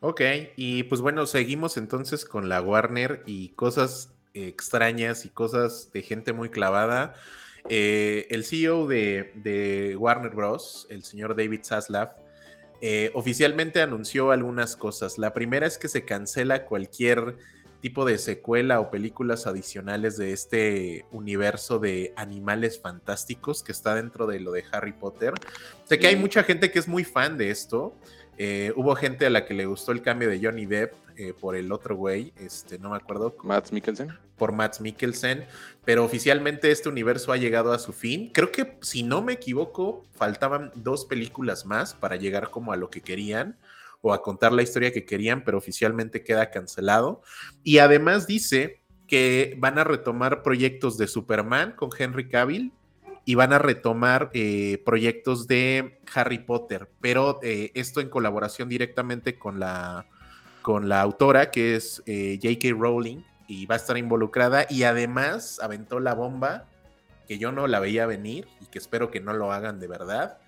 Ok, 0.00 0.20
y 0.56 0.84
pues 0.84 1.00
bueno, 1.00 1.26
seguimos 1.26 1.76
entonces 1.76 2.24
con 2.24 2.48
la 2.48 2.60
Warner 2.60 3.22
y 3.26 3.50
cosas 3.50 4.15
extrañas 4.36 5.24
y 5.24 5.30
cosas 5.30 5.90
de 5.92 6.02
gente 6.02 6.32
muy 6.32 6.50
clavada. 6.50 7.14
Eh, 7.68 8.26
el 8.30 8.44
CEO 8.44 8.86
de, 8.86 9.32
de, 9.34 9.96
Warner 9.96 10.34
Bros., 10.34 10.86
el 10.90 11.02
señor 11.02 11.34
David 11.36 11.60
Zaslav, 11.64 12.10
eh, 12.80 13.10
oficialmente 13.14 13.80
anunció 13.80 14.30
algunas 14.30 14.76
cosas. 14.76 15.18
La 15.18 15.32
primera 15.32 15.66
es 15.66 15.78
que 15.78 15.88
se 15.88 16.04
cancela 16.04 16.66
cualquier 16.66 17.36
tipo 17.80 18.04
de 18.04 18.18
secuela 18.18 18.80
o 18.80 18.90
películas 18.90 19.46
adicionales 19.46 20.16
de 20.16 20.32
este 20.32 21.06
universo 21.10 21.78
de 21.78 22.12
animales 22.16 22.80
fantásticos 22.80 23.62
que 23.62 23.72
está 23.72 23.94
dentro 23.94 24.26
de 24.26 24.40
lo 24.40 24.52
de 24.52 24.64
Harry 24.72 24.92
Potter. 24.92 25.34
Sé 25.84 25.98
que 25.98 26.08
hay 26.08 26.16
mucha 26.16 26.42
gente 26.42 26.70
que 26.70 26.78
es 26.78 26.88
muy 26.88 27.04
fan 27.04 27.38
de 27.38 27.50
esto. 27.50 27.94
Eh, 28.38 28.72
hubo 28.76 28.94
gente 28.94 29.26
a 29.26 29.30
la 29.30 29.46
que 29.46 29.54
le 29.54 29.66
gustó 29.66 29.92
el 29.92 30.02
cambio 30.02 30.28
de 30.28 30.40
Johnny 30.42 30.66
Depp 30.66 30.94
eh, 31.16 31.32
por 31.32 31.56
el 31.56 31.72
otro 31.72 31.96
güey, 31.96 32.34
este, 32.36 32.78
no 32.78 32.90
me 32.90 32.96
acuerdo. 32.96 33.34
Matt 33.42 33.70
Mikkelsen. 33.70 34.18
Por 34.36 34.52
Matt 34.52 34.80
Mikkelsen, 34.80 35.46
pero 35.84 36.04
oficialmente 36.04 36.70
este 36.70 36.90
universo 36.90 37.32
ha 37.32 37.38
llegado 37.38 37.72
a 37.72 37.78
su 37.78 37.94
fin. 37.94 38.30
Creo 38.34 38.52
que, 38.52 38.76
si 38.82 39.02
no 39.02 39.22
me 39.22 39.32
equivoco, 39.32 40.04
faltaban 40.12 40.72
dos 40.74 41.06
películas 41.06 41.64
más 41.64 41.94
para 41.94 42.16
llegar 42.16 42.50
como 42.50 42.72
a 42.72 42.76
lo 42.76 42.90
que 42.90 43.00
querían 43.00 43.58
o 44.02 44.12
a 44.12 44.22
contar 44.22 44.52
la 44.52 44.62
historia 44.62 44.92
que 44.92 45.06
querían, 45.06 45.42
pero 45.42 45.56
oficialmente 45.56 46.22
queda 46.22 46.50
cancelado. 46.50 47.22
Y 47.62 47.78
además 47.78 48.26
dice 48.26 48.82
que 49.06 49.54
van 49.58 49.78
a 49.78 49.84
retomar 49.84 50.42
proyectos 50.42 50.98
de 50.98 51.06
Superman 51.06 51.72
con 51.72 51.88
Henry 51.96 52.28
Cavill 52.28 52.72
y 53.28 53.34
van 53.34 53.52
a 53.52 53.58
retomar 53.58 54.30
eh, 54.34 54.80
proyectos 54.86 55.48
de 55.48 56.00
Harry 56.14 56.38
Potter, 56.38 56.88
pero 57.00 57.40
eh, 57.42 57.72
esto 57.74 58.00
en 58.00 58.08
colaboración 58.08 58.68
directamente 58.68 59.36
con 59.36 59.58
la, 59.58 60.06
con 60.62 60.88
la 60.88 61.00
autora 61.00 61.50
que 61.50 61.74
es 61.74 62.04
eh, 62.06 62.38
J.K. 62.40 62.68
Rowling 62.78 63.18
y 63.48 63.66
va 63.66 63.74
a 63.74 63.78
estar 63.78 63.98
involucrada 63.98 64.66
y 64.70 64.84
además 64.84 65.58
aventó 65.60 65.98
la 65.98 66.14
bomba 66.14 66.68
que 67.26 67.36
yo 67.38 67.50
no 67.50 67.66
la 67.66 67.80
veía 67.80 68.06
venir 68.06 68.46
y 68.60 68.66
que 68.66 68.78
espero 68.78 69.10
que 69.10 69.20
no 69.20 69.32
lo 69.32 69.52
hagan 69.52 69.80
de 69.80 69.88
verdad. 69.88 70.38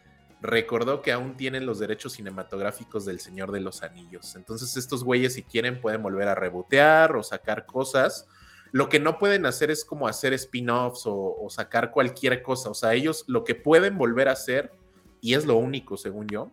Recordó 0.41 1.03
que 1.03 1.11
aún 1.11 1.37
tienen 1.37 1.67
los 1.67 1.81
derechos 1.81 2.13
cinematográficos 2.13 3.05
del 3.05 3.19
Señor 3.19 3.51
de 3.51 3.59
los 3.59 3.83
Anillos. 3.83 4.37
Entonces 4.37 4.77
estos 4.77 5.03
güeyes 5.03 5.35
si 5.35 5.43
quieren 5.43 5.81
pueden 5.81 6.01
volver 6.01 6.29
a 6.29 6.37
rebotear 6.37 7.17
o 7.17 7.25
sacar 7.25 7.67
cosas 7.67 8.29
lo 8.73 8.89
que 8.89 9.01
no 9.01 9.19
pueden 9.19 9.47
hacer 9.47 9.71
es 9.71 9.85
como 9.85 10.09
hacer 10.09 10.33
spin-offs 10.35 11.03
o, 11.07 11.47
sacar 11.51 11.91
cualquier 11.91 12.43
cosa. 12.43 12.71
O 12.71 12.75
sea, 12.75 12.95
ellos 12.95 13.25
lo 13.27 13.45
que 13.45 13.55
pueden 13.55 13.97
volver 13.97 14.29
a 14.29 14.33
hacer, 14.33 14.73
y 15.21 15.35
es 15.35 15.47
lo 15.47 15.57
único, 15.57 15.97
según 15.97 16.29
yo, 16.29 16.51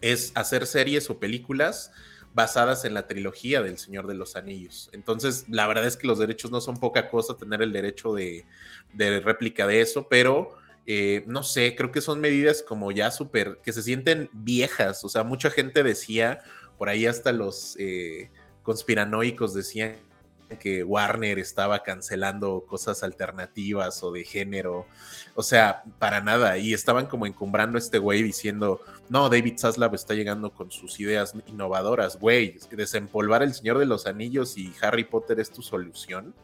es 0.00 0.32
hacer 0.34 0.66
series 0.66 1.10
o 1.10 1.18
películas 1.18 1.92
basadas 2.34 2.84
en 2.84 2.94
la 2.94 3.06
trilogía 3.06 3.60
del 3.62 3.78
Señor 3.78 4.06
de 4.06 4.14
los 4.14 4.36
Anillos. 4.36 4.88
Entonces, 4.92 5.44
la 5.48 5.66
verdad 5.66 5.86
es 5.86 5.96
que 5.96 6.06
los 6.06 6.18
derechos 6.18 6.50
no 6.50 6.60
son 6.60 6.78
poca 6.78 7.10
cosa 7.10 7.36
tener 7.36 7.60
el 7.60 7.72
derecho 7.72 8.14
de, 8.14 8.46
réplica 8.96 9.66
de 9.66 9.80
eso, 9.82 10.08
pero 10.08 10.54
eh, 10.86 11.24
no 11.26 11.42
sé, 11.42 11.76
creo 11.76 11.92
que 11.92 12.00
son 12.00 12.20
medidas 12.20 12.62
como 12.62 12.90
ya 12.90 13.10
súper, 13.10 13.58
que 13.62 13.72
se 13.72 13.82
sienten 13.82 14.30
viejas. 14.32 15.04
O 15.04 15.08
sea, 15.08 15.24
mucha 15.24 15.50
gente 15.50 15.82
decía, 15.82 16.40
por 16.78 16.88
ahí 16.88 17.06
hasta 17.06 17.32
los 17.32 17.76
eh, 17.78 18.30
conspiranoicos 18.62 19.52
decían 19.52 19.96
que 20.58 20.84
Warner 20.84 21.38
estaba 21.38 21.82
cancelando 21.82 22.64
cosas 22.66 23.02
alternativas 23.02 24.02
o 24.02 24.12
de 24.12 24.24
género. 24.24 24.86
O 25.34 25.42
sea, 25.42 25.82
para 25.98 26.20
nada. 26.20 26.58
Y 26.58 26.74
estaban 26.74 27.06
como 27.06 27.26
encumbrando 27.26 27.76
a 27.76 27.80
este 27.80 27.98
güey 27.98 28.22
diciendo, 28.22 28.80
no, 29.08 29.28
David 29.28 29.58
Zaslav 29.58 29.94
está 29.94 30.14
llegando 30.14 30.52
con 30.52 30.70
sus 30.70 30.98
ideas 31.00 31.34
innovadoras, 31.46 32.18
güey. 32.18 32.58
Desempolvar 32.70 33.42
el 33.42 33.54
Señor 33.54 33.78
de 33.78 33.86
los 33.86 34.06
Anillos 34.06 34.56
y 34.56 34.72
Harry 34.80 35.04
Potter 35.04 35.40
es 35.40 35.50
tu 35.50 35.62
solución. 35.62 36.34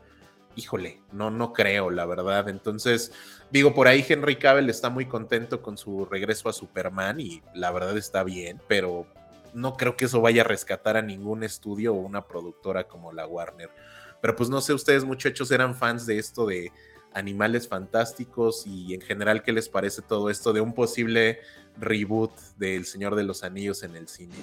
Híjole, 0.56 1.00
no, 1.12 1.30
no 1.30 1.52
creo, 1.52 1.90
la 1.90 2.04
verdad. 2.04 2.48
Entonces, 2.48 3.12
digo, 3.50 3.74
por 3.74 3.86
ahí 3.86 4.04
Henry 4.06 4.36
Cavill 4.36 4.70
está 4.70 4.90
muy 4.90 5.06
contento 5.06 5.62
con 5.62 5.78
su 5.78 6.04
regreso 6.04 6.48
a 6.48 6.52
Superman 6.52 7.20
y 7.20 7.42
la 7.54 7.70
verdad 7.70 7.96
está 7.96 8.24
bien, 8.24 8.60
pero 8.66 9.06
no 9.54 9.74
creo 9.74 9.96
que 9.96 10.06
eso 10.06 10.20
vaya 10.20 10.42
a 10.42 10.44
rescatar 10.44 10.96
a 10.96 11.02
ningún 11.02 11.42
estudio 11.42 11.94
o 11.94 11.98
una 11.98 12.26
productora 12.26 12.84
como 12.84 13.12
la 13.12 13.26
Warner. 13.26 13.70
Pero 14.20 14.36
pues 14.36 14.48
no 14.50 14.60
sé, 14.60 14.72
ustedes 14.72 15.04
muchachos 15.04 15.50
eran 15.50 15.74
fans 15.74 16.06
de 16.06 16.18
esto 16.18 16.46
de 16.46 16.72
animales 17.12 17.68
fantásticos 17.68 18.66
y 18.66 18.94
en 18.94 19.00
general 19.00 19.42
qué 19.42 19.52
les 19.52 19.68
parece 19.68 20.02
todo 20.02 20.30
esto 20.30 20.52
de 20.52 20.60
un 20.60 20.74
posible 20.74 21.40
reboot 21.78 22.32
del 22.56 22.84
Señor 22.84 23.14
de 23.14 23.24
los 23.24 23.44
Anillos 23.44 23.82
en 23.82 23.96
el 23.96 24.08
cine. 24.08 24.34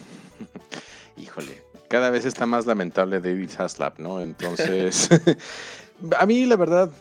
Híjole, 1.17 1.63
cada 1.89 2.09
vez 2.09 2.25
está 2.25 2.45
más 2.45 2.65
lamentable 2.65 3.21
David 3.21 3.51
Haslap, 3.57 3.99
¿no? 3.99 4.21
Entonces, 4.21 5.09
a 6.17 6.25
mí 6.25 6.45
la 6.45 6.55
verdad, 6.55 6.91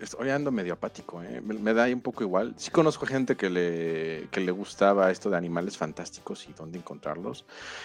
Estoy 0.00 0.30
ando 0.30 0.50
medio 0.50 0.74
apático, 0.74 1.22
¿eh? 1.22 1.40
me, 1.40 1.72
da 1.72 1.86
un 1.86 2.00
poco 2.00 2.22
igual. 2.22 2.54
Sí 2.56 2.70
conozco 2.70 3.06
gente 3.06 3.36
que 3.36 3.50
le, 3.50 4.28
que 4.30 4.40
le 4.40 4.52
gustaba 4.52 5.10
esto 5.10 5.30
de 5.30 5.36
animales 5.36 5.76
fantásticos 5.76 6.48
y 6.48 6.52
dónde 6.52 6.78
encontrarlos. 6.78 7.44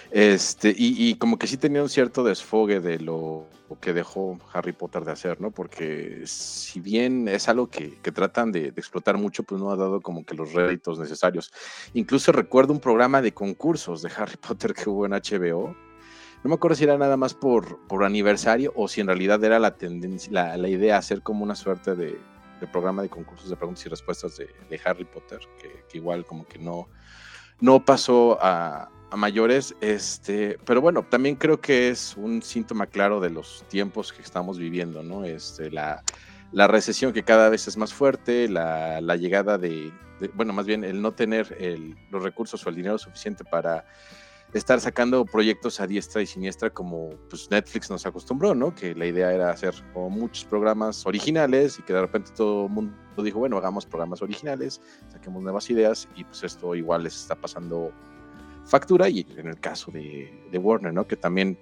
Este, 0.10 0.74
y, 0.76 1.16
como 1.16 1.38
que 1.38 1.48
sí 1.48 1.58
tenía 1.58 1.82
un 1.82 1.90
cierto 1.90 2.24
desfogue 2.24 2.80
de 2.80 3.00
lo, 3.00 3.48
que 3.80 3.94
dejó 3.94 4.40
Harry 4.54 4.72
Potter 4.74 5.06
de 5.06 5.12
hacer, 5.12 5.42
¿no? 5.42 5.52
Porque 5.52 6.24
si 6.26 6.80
bien 6.80 7.28
es 7.28 7.48
algo 7.50 7.68
que, 7.68 7.98
tratan 8.12 8.52
de, 8.52 8.68
explotar 8.70 9.18
mucho, 9.18 9.44
pues 9.44 9.62
no 9.62 9.72
ha 9.72 9.76
dado 9.76 10.02
como 10.02 10.26
que 10.26 10.36
los 10.36 10.54
réditos 10.54 11.00
necesarios. 11.00 11.52
Incluso 11.94 12.32
recuerdo 12.32 12.74
un 12.74 12.80
programa 12.80 13.22
de 13.22 13.34
concursos 13.34 14.02
de 14.02 14.12
Harry 14.18 14.38
Potter 14.48 14.74
que 14.74 14.90
hubo 14.90 15.06
en 15.06 15.12
HBO 15.12 15.76
no 16.44 16.50
me 16.50 16.56
acuerdo 16.56 16.76
si 16.76 16.86
era 16.86 16.98
nada 16.98 17.18
más 17.18 17.34
por, 17.34 17.80
por 17.88 18.04
aniversario 18.04 18.74
o 18.76 18.88
si 18.88 19.02
en 19.02 19.08
realidad 19.08 19.44
era 19.44 19.60
la 19.60 19.76
tendencia, 19.76 20.32
la, 20.32 20.58
la 20.58 20.70
idea 20.70 20.98
hacer 20.98 21.22
como 21.22 21.44
una 21.44 21.56
suerte 21.56 21.96
de, 21.96 22.18
programa 22.68 23.02
de 23.02 23.10
concursos 23.10 23.50
de 23.50 23.56
preguntas 23.56 23.86
y 23.86 23.90
respuestas 23.90 24.38
de, 24.38 24.80
Harry 24.86 25.06
Potter, 25.06 25.40
que, 25.60 25.98
igual 25.98 26.26
como 26.26 26.48
que 26.48 26.60
no, 26.60 26.90
no 27.60 27.84
pasó 27.84 28.38
a, 28.42 28.90
mayores. 29.16 29.76
Este, 29.82 30.58
pero 30.66 30.80
bueno, 30.80 31.04
también 31.04 31.36
creo 31.36 31.60
que 31.60 31.90
es 31.90 32.16
un 32.16 32.42
síntoma 32.42 32.88
claro 32.88 33.20
de 33.20 33.30
los 33.30 33.66
tiempos 33.68 34.14
que 34.14 34.22
estamos 34.22 34.58
viviendo, 34.58 35.04
¿no? 35.04 35.26
Este, 35.26 35.70
la, 35.70 36.02
la 36.54 36.68
recesión 36.68 37.12
que 37.12 37.24
cada 37.24 37.50
vez 37.50 37.68
es 37.68 37.76
más 37.76 37.94
fuerte, 37.94 38.48
la, 38.48 39.02
la 39.02 39.18
llegada 39.18 39.58
de, 39.58 39.92
bueno, 40.34 40.54
más 40.54 40.66
bien 40.66 40.84
el 40.84 41.02
no 41.02 41.12
tener 41.12 41.58
el, 41.60 41.98
los 42.10 42.24
recursos 42.24 42.66
o 42.66 42.70
el 42.70 42.76
dinero 42.76 42.98
suficiente 42.98 43.44
para 43.44 43.86
estar 44.54 44.80
sacando 44.82 45.26
proyectos 45.26 45.80
a 45.80 45.88
diestra 45.88 46.22
y 46.22 46.26
siniestra 46.26 46.70
como 46.70 47.12
pues, 47.30 47.50
Netflix 47.50 47.90
nos 47.90 48.06
acostumbró, 48.06 48.54
¿no? 48.54 48.76
Que 48.76 48.94
la 48.94 49.06
idea 49.06 49.34
era 49.34 49.50
hacer 49.50 49.74
muchos 49.96 50.46
programas 50.46 51.06
originales 51.06 51.80
y 51.80 51.84
que 51.84 51.94
de 51.94 52.02
repente 52.02 52.32
todo 52.36 52.66
el 52.66 52.72
mundo 52.72 52.94
dijo, 53.24 53.40
bueno, 53.40 53.58
hagamos 53.58 53.86
programas 53.86 54.22
originales, 54.22 54.82
saquemos 55.10 55.42
nuevas 55.42 55.70
ideas 55.70 56.08
y 56.16 56.24
pues 56.24 56.44
esto 56.44 56.76
igual 56.76 57.04
les 57.04 57.16
está 57.16 57.36
pasando 57.36 57.92
factura 58.66 59.10
y 59.10 59.26
en 59.38 59.48
el 59.48 59.60
caso 59.60 59.92
de, 59.92 60.48
de 60.52 60.58
Warner, 60.58 60.94
¿no? 60.94 61.08
Que 61.08 61.16
también 61.16 61.58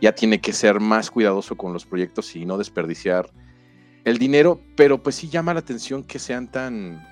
ya 0.00 0.14
tiene 0.14 0.40
que 0.40 0.52
ser 0.52 0.80
más 0.80 1.10
cuidadoso 1.10 1.56
con 1.56 1.72
los 1.72 1.86
proyectos 1.86 2.36
y 2.36 2.44
no 2.44 2.58
desperdiciar 2.58 3.30
el 4.04 4.18
dinero, 4.18 4.60
pero 4.76 5.02
pues 5.02 5.16
sí 5.16 5.28
llama 5.28 5.54
la 5.54 5.60
atención 5.60 6.04
que 6.04 6.18
sean 6.18 6.50
tan 6.50 7.02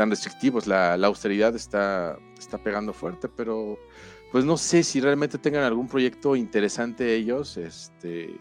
tan 0.00 0.08
restrictivos. 0.08 0.66
La, 0.66 0.96
la, 0.96 1.08
austeridad 1.08 1.54
está, 1.54 2.16
está 2.38 2.56
pegando 2.56 2.94
fuerte, 2.94 3.28
pero 3.28 3.78
pues 4.32 4.46
no 4.46 4.56
sé 4.56 4.82
si 4.82 4.98
realmente 4.98 5.36
tengan 5.36 5.62
algún 5.62 5.88
proyecto 5.88 6.36
interesante 6.36 7.14
ellos, 7.14 7.58
este, 7.58 8.34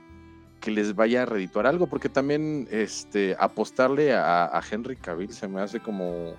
que 0.62 0.72
les 0.72 0.96
vaya 0.96 1.24
a 1.24 1.25
redituar 1.25 1.68
algo, 1.68 1.88
porque 1.88 2.08
también 2.08 2.66
este, 2.72 3.36
apostarle 3.38 4.13
a, 4.13 4.62
Henry 4.72 4.96
Cavill 4.96 5.34
se 5.34 5.50
me 5.50 5.60
hace 5.60 5.82
como, 5.82 6.34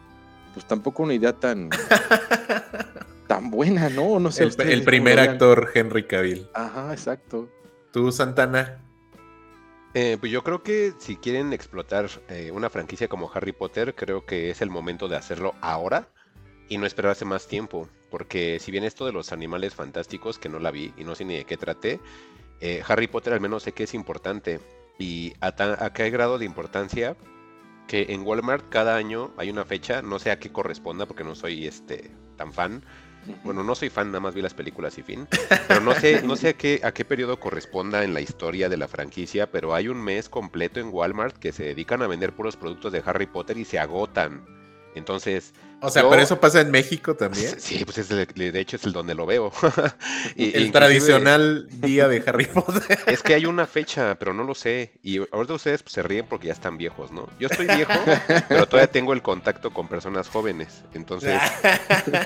pues 0.55 0.65
tampoco 0.67 1.03
una 1.03 1.13
idea 1.13 1.35
tan, 1.35 1.69
tan 3.29 3.51
buena, 3.51 3.91
¿no? 3.91 4.19
No 4.21 4.33
sé. 4.33 4.45
El, 4.45 4.85
primer 4.85 5.21
actor 5.21 5.69
Henry 5.75 6.07
Cavill. 6.07 6.49
Ajá, 6.55 6.95
exacto. 6.95 7.47
¿Tú, 7.93 8.11
Santana? 8.11 8.81
Eh, 9.93 10.17
pues 10.21 10.31
yo 10.31 10.45
creo 10.45 10.63
que 10.63 10.95
si 10.99 11.17
quieren 11.17 11.53
explotar 11.53 12.09
eh, 12.29 12.53
una 12.53 12.71
franquicia 12.71 13.09
como 13.09 13.31
Harry 13.35 13.53
Potter, 13.53 13.95
creo 13.97 14.25
que 14.25 14.51
es 14.51 14.63
el 14.63 14.71
momento 14.71 15.09
de 15.09 15.17
hacerlo 15.17 15.55
ahora 15.61 16.09
y 16.69 16.79
no 16.79 16.87
esperarse 16.87 17.25
más 17.25 17.49
tiempo. 17.49 17.89
Porque 18.09 18.59
si 18.61 18.71
bien 18.71 18.85
esto 18.85 19.05
de 19.05 19.13
los 19.13 19.33
animales 19.33 19.75
fantásticos, 19.75 20.39
que 20.39 20.49
no 20.49 20.61
la 20.61 20.71
vi 20.71 20.93
y 20.97 21.05
no 21.05 21.15
sé 21.15 21.25
ni 21.25 21.37
de 21.37 21.45
qué 21.45 21.57
traté, 21.57 22.01
eh, 22.61 22.83
Harry 22.87 23.09
Potter 23.09 23.33
al 23.33 23.41
menos 23.41 23.65
sé 23.65 23.73
que 23.73 23.85
es 23.85 23.95
importante. 23.95 24.61
Y 24.99 25.33
a, 25.41 25.55
a 25.85 25.93
qué 25.93 26.11
grado 26.11 26.39
de 26.39 26.45
importancia 26.45 27.17
que 27.89 28.07
en 28.11 28.25
Walmart 28.25 28.69
cada 28.69 28.95
año 28.95 29.33
hay 29.37 29.51
una 29.51 29.65
fecha, 29.65 30.03
no 30.03 30.21
sé 30.21 30.31
a 30.31 30.39
qué 30.39 30.53
corresponda 30.53 31.07
porque 31.07 31.25
no 31.25 31.35
soy 31.35 31.67
este 31.67 32.13
tan 32.37 32.53
fan, 32.53 32.85
bueno, 33.45 33.63
no 33.63 33.75
soy 33.75 33.91
fan, 33.91 34.09
nada 34.09 34.21
más 34.21 34.35
vi 34.35 34.43
las 34.43 34.55
películas 34.55 34.97
y 34.99 35.03
fin. 35.03 35.27
Pero 35.69 35.81
no 35.81 35.95
sé, 35.95 36.23
no 36.27 36.37
sé 36.37 36.51
a 36.51 36.53
qué, 36.55 36.81
a 36.83 36.93
qué 36.93 37.05
periodo 37.05 37.39
corresponda 37.39 38.05
en 38.05 38.15
la 38.15 38.21
historia 38.21 38.69
de 38.69 38.77
la 38.77 38.89
franquicia, 38.89 39.51
pero 39.51 39.75
hay 39.75 39.89
un 39.89 40.03
mes 40.03 40.29
completo 40.29 40.81
en 40.81 40.89
Walmart 40.93 41.37
que 41.37 41.53
se 41.53 41.65
dedican 41.65 42.03
a 42.03 42.07
vender 42.07 42.35
puros 42.35 42.57
productos 42.57 42.93
de 42.93 43.03
Harry 43.05 43.27
Potter 43.27 43.57
y 43.59 43.65
se 43.65 43.79
agotan. 43.79 44.45
Entonces, 44.95 45.55
o 45.81 45.91
sea, 45.91 46.09
pero 46.09 46.21
eso 46.23 46.41
pasa 46.41 46.61
en 46.61 46.71
México 46.71 47.15
también. 47.15 47.55
Sí, 47.61 47.85
pues 47.85 47.99
es 47.99 48.09
de 48.09 48.61
hecho 48.61 48.77
es 48.77 48.85
el 48.85 48.93
donde 48.93 49.15
lo 49.15 49.27
veo. 49.27 49.53
y, 50.37 50.57
el 50.57 50.73
tradicional 50.73 51.69
día 51.71 52.09
de 52.09 52.23
Harry 52.27 52.47
Potter. 52.55 52.99
Es 53.07 53.23
que 53.23 53.35
hay 53.35 53.47
una 53.47 53.67
fecha, 53.67 54.17
pero 54.19 54.33
no 54.33 54.45
lo 54.45 54.55
sé. 54.55 54.93
Y 55.03 55.19
ahorita 55.19 55.55
ustedes 55.55 55.83
pues, 55.83 55.93
se 55.93 56.03
ríen 56.03 56.27
porque 56.29 56.49
ya 56.49 56.53
están 56.53 56.77
viejos, 56.79 57.13
¿no? 57.13 57.29
Yo 57.39 57.49
estoy 57.49 57.67
viejo, 57.67 57.93
pero 58.49 58.67
todavía 58.67 58.91
tengo 58.91 59.13
el 59.13 59.23
contacto 59.23 59.73
con 59.73 59.89
personas 59.89 60.29
jóvenes. 60.29 60.83
Entonces, 60.95 61.41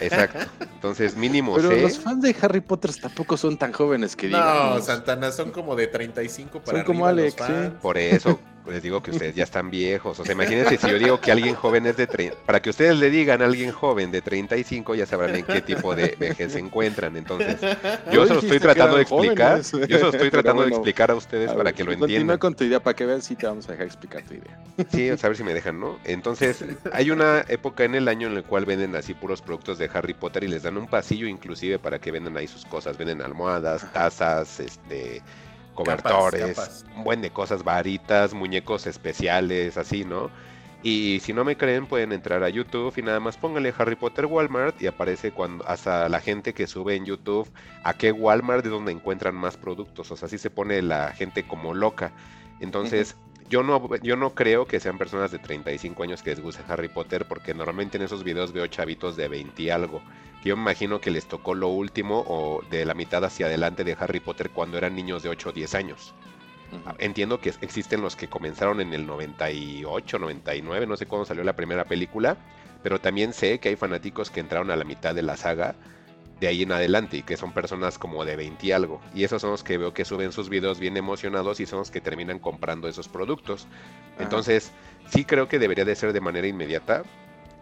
exacto. 0.00 0.46
Entonces, 0.60 1.16
mínimo 1.16 1.54
Pero 1.56 1.72
los 1.72 1.98
fans 1.98 2.22
de 2.22 2.34
Harry 2.40 2.60
Potter 2.60 2.94
tampoco 2.94 3.36
son 3.36 3.56
tan 3.56 3.72
jóvenes 3.72 4.16
que 4.16 4.28
digan. 4.28 4.44
No, 4.44 4.80
Santana, 4.80 5.32
son 5.32 5.50
como 5.50 5.76
de 5.76 5.86
35 5.86 6.60
para 6.60 6.78
Son 6.78 6.86
como 6.86 7.06
Alex, 7.06 7.34
sí. 7.46 7.52
Por 7.80 7.98
eso, 7.98 8.40
les 8.66 8.82
digo 8.82 9.02
que 9.02 9.10
ustedes 9.10 9.34
ya 9.34 9.44
están 9.44 9.70
viejos. 9.70 10.18
O 10.18 10.24
sea, 10.24 10.32
imagínense 10.32 10.76
si 10.76 10.88
yo 10.88 10.98
digo 10.98 11.20
que 11.20 11.32
alguien 11.32 11.54
joven 11.54 11.86
es 11.86 11.96
de 11.96 12.06
30, 12.06 12.36
para 12.46 12.62
que 12.62 12.70
ustedes 12.70 12.96
le 12.96 13.10
digan 13.10 13.42
a 13.44 13.48
alguien 13.48 13.70
joven 13.72 14.10
de 14.10 14.22
35, 14.22 14.94
ya 14.94 15.06
sabrán 15.06 15.36
en 15.36 15.44
qué 15.44 15.60
tipo 15.60 15.94
de 15.94 16.16
vejez 16.18 16.52
se 16.52 16.58
encuentran. 16.58 17.16
Entonces, 17.16 17.60
yo 18.12 18.26
se 18.26 18.34
lo 18.34 18.40
estoy 18.40 18.58
tratando 18.58 18.96
de 18.96 19.02
explicar. 19.02 19.58
Yo 19.58 19.62
se 19.62 20.04
lo 20.04 20.10
estoy 20.10 20.30
tratando 20.32 20.62
de 20.62 20.68
explicar 20.70 21.10
a 21.10 21.14
ustedes 21.14 21.52
para 21.52 21.72
que 21.72 21.84
lo 21.84 21.92
entiendan. 21.92 22.38
con 22.38 22.54
tu 22.54 22.64
idea, 22.64 22.80
para 22.80 22.94
que 22.94 23.06
vean 23.06 23.22
si 23.22 23.36
te 23.36 23.46
vamos 23.46 23.68
a 23.68 23.72
dejar 23.72 23.86
explicar 23.86 24.22
tu 24.22 24.34
idea. 24.34 24.58
Sí, 24.90 25.08
a 25.10 25.28
ver 25.28 25.36
si 25.36 25.44
me 25.44 25.54
dejan, 25.54 25.78
¿no? 25.78 25.98
Entonces, 26.04 26.64
hay 26.92 27.10
una 27.10 27.44
época 27.48 27.84
en 27.84 27.94
el 27.94 28.08
año 28.08 28.26
en 28.26 28.36
el 28.36 28.44
cual 28.44 28.64
venden 28.64 28.96
así 28.96 29.14
puros 29.14 29.42
productos 29.42 29.78
de 29.78 29.90
Harry 29.92 30.14
Potter 30.14 30.44
y 30.44 30.48
les 30.48 30.62
dan 30.62 30.76
un 30.76 30.86
pasillo 30.86 31.26
inclusive 31.28 31.78
para 31.78 31.98
que 31.98 32.10
vendan 32.10 32.36
ahí 32.36 32.46
sus 32.46 32.64
cosas. 32.64 32.98
Venden 32.98 33.22
almohadas, 33.22 33.90
tazas, 33.92 34.60
este 34.60 35.22
cobertores, 35.74 36.84
un 36.96 37.04
buen 37.04 37.20
de 37.20 37.30
cosas, 37.30 37.64
varitas, 37.64 38.32
muñecos 38.32 38.86
especiales, 38.86 39.76
así, 39.76 40.04
¿no? 40.04 40.30
Y 40.84 41.18
si 41.20 41.32
no 41.32 41.44
me 41.44 41.56
creen, 41.56 41.86
pueden 41.86 42.12
entrar 42.12 42.44
a 42.44 42.50
YouTube 42.50 42.92
y 42.98 43.02
nada 43.02 43.18
más 43.18 43.38
pónganle 43.38 43.72
Harry 43.76 43.96
Potter 43.96 44.26
Walmart 44.26 44.80
y 44.82 44.86
aparece 44.86 45.32
cuando 45.32 45.66
hasta 45.66 46.08
la 46.10 46.20
gente 46.20 46.52
que 46.52 46.66
sube 46.66 46.94
en 46.94 47.06
YouTube 47.06 47.50
a 47.82 47.94
qué 47.94 48.12
Walmart 48.12 48.66
es 48.66 48.70
donde 48.70 48.92
encuentran 48.92 49.34
más 49.34 49.56
productos. 49.56 50.10
O 50.10 50.16
sea, 50.16 50.26
así 50.26 50.36
se 50.36 50.50
pone 50.50 50.82
la 50.82 51.12
gente 51.12 51.46
como 51.46 51.72
loca. 51.72 52.12
Entonces, 52.60 53.16
yo 53.48 53.62
no, 53.62 53.96
yo 54.02 54.16
no 54.16 54.34
creo 54.34 54.66
que 54.66 54.78
sean 54.78 54.98
personas 54.98 55.32
de 55.32 55.38
35 55.38 56.02
años 56.02 56.22
que 56.22 56.30
les 56.30 56.40
guste 56.40 56.62
Harry 56.68 56.88
Potter, 56.88 57.24
porque 57.26 57.54
normalmente 57.54 57.96
en 57.96 58.04
esos 58.04 58.22
videos 58.22 58.52
veo 58.52 58.66
chavitos 58.66 59.16
de 59.16 59.28
20 59.28 59.62
y 59.62 59.70
algo 59.70 60.02
yo 60.44 60.56
me 60.56 60.62
imagino 60.62 61.00
que 61.00 61.10
les 61.10 61.26
tocó 61.26 61.54
lo 61.54 61.68
último 61.68 62.22
o 62.28 62.62
de 62.70 62.84
la 62.84 62.92
mitad 62.92 63.24
hacia 63.24 63.46
adelante 63.46 63.82
de 63.82 63.96
Harry 63.98 64.20
Potter 64.20 64.50
cuando 64.50 64.76
eran 64.76 64.94
niños 64.94 65.22
de 65.22 65.30
8 65.30 65.48
o 65.48 65.52
10 65.52 65.74
años. 65.74 66.14
Entiendo 66.98 67.40
que 67.40 67.52
existen 67.60 68.00
los 68.00 68.16
que 68.16 68.28
comenzaron 68.28 68.80
en 68.80 68.92
el 68.94 69.06
98, 69.06 70.18
99, 70.18 70.86
no 70.86 70.96
sé 70.96 71.06
cuándo 71.06 71.24
salió 71.24 71.44
la 71.44 71.54
primera 71.54 71.84
película, 71.84 72.36
pero 72.82 73.00
también 73.00 73.32
sé 73.32 73.60
que 73.60 73.70
hay 73.70 73.76
fanáticos 73.76 74.30
que 74.30 74.40
entraron 74.40 74.70
a 74.70 74.76
la 74.76 74.84
mitad 74.84 75.14
de 75.14 75.22
la 75.22 75.36
saga 75.36 75.74
de 76.40 76.48
ahí 76.48 76.62
en 76.62 76.72
adelante 76.72 77.18
y 77.18 77.22
que 77.22 77.36
son 77.36 77.52
personas 77.52 77.98
como 77.98 78.24
de 78.24 78.36
20 78.36 78.66
y 78.66 78.72
algo. 78.72 79.00
Y 79.14 79.24
esos 79.24 79.40
son 79.40 79.52
los 79.52 79.62
que 79.62 79.78
veo 79.78 79.94
que 79.94 80.04
suben 80.04 80.32
sus 80.32 80.48
videos 80.48 80.80
bien 80.80 80.96
emocionados 80.96 81.60
y 81.60 81.66
son 81.66 81.78
los 81.80 81.90
que 81.90 82.00
terminan 82.00 82.38
comprando 82.38 82.88
esos 82.88 83.08
productos. 83.08 83.66
Entonces, 84.18 84.72
sí 85.08 85.24
creo 85.24 85.48
que 85.48 85.58
debería 85.58 85.84
de 85.84 85.94
ser 85.94 86.12
de 86.12 86.20
manera 86.20 86.46
inmediata, 86.46 87.04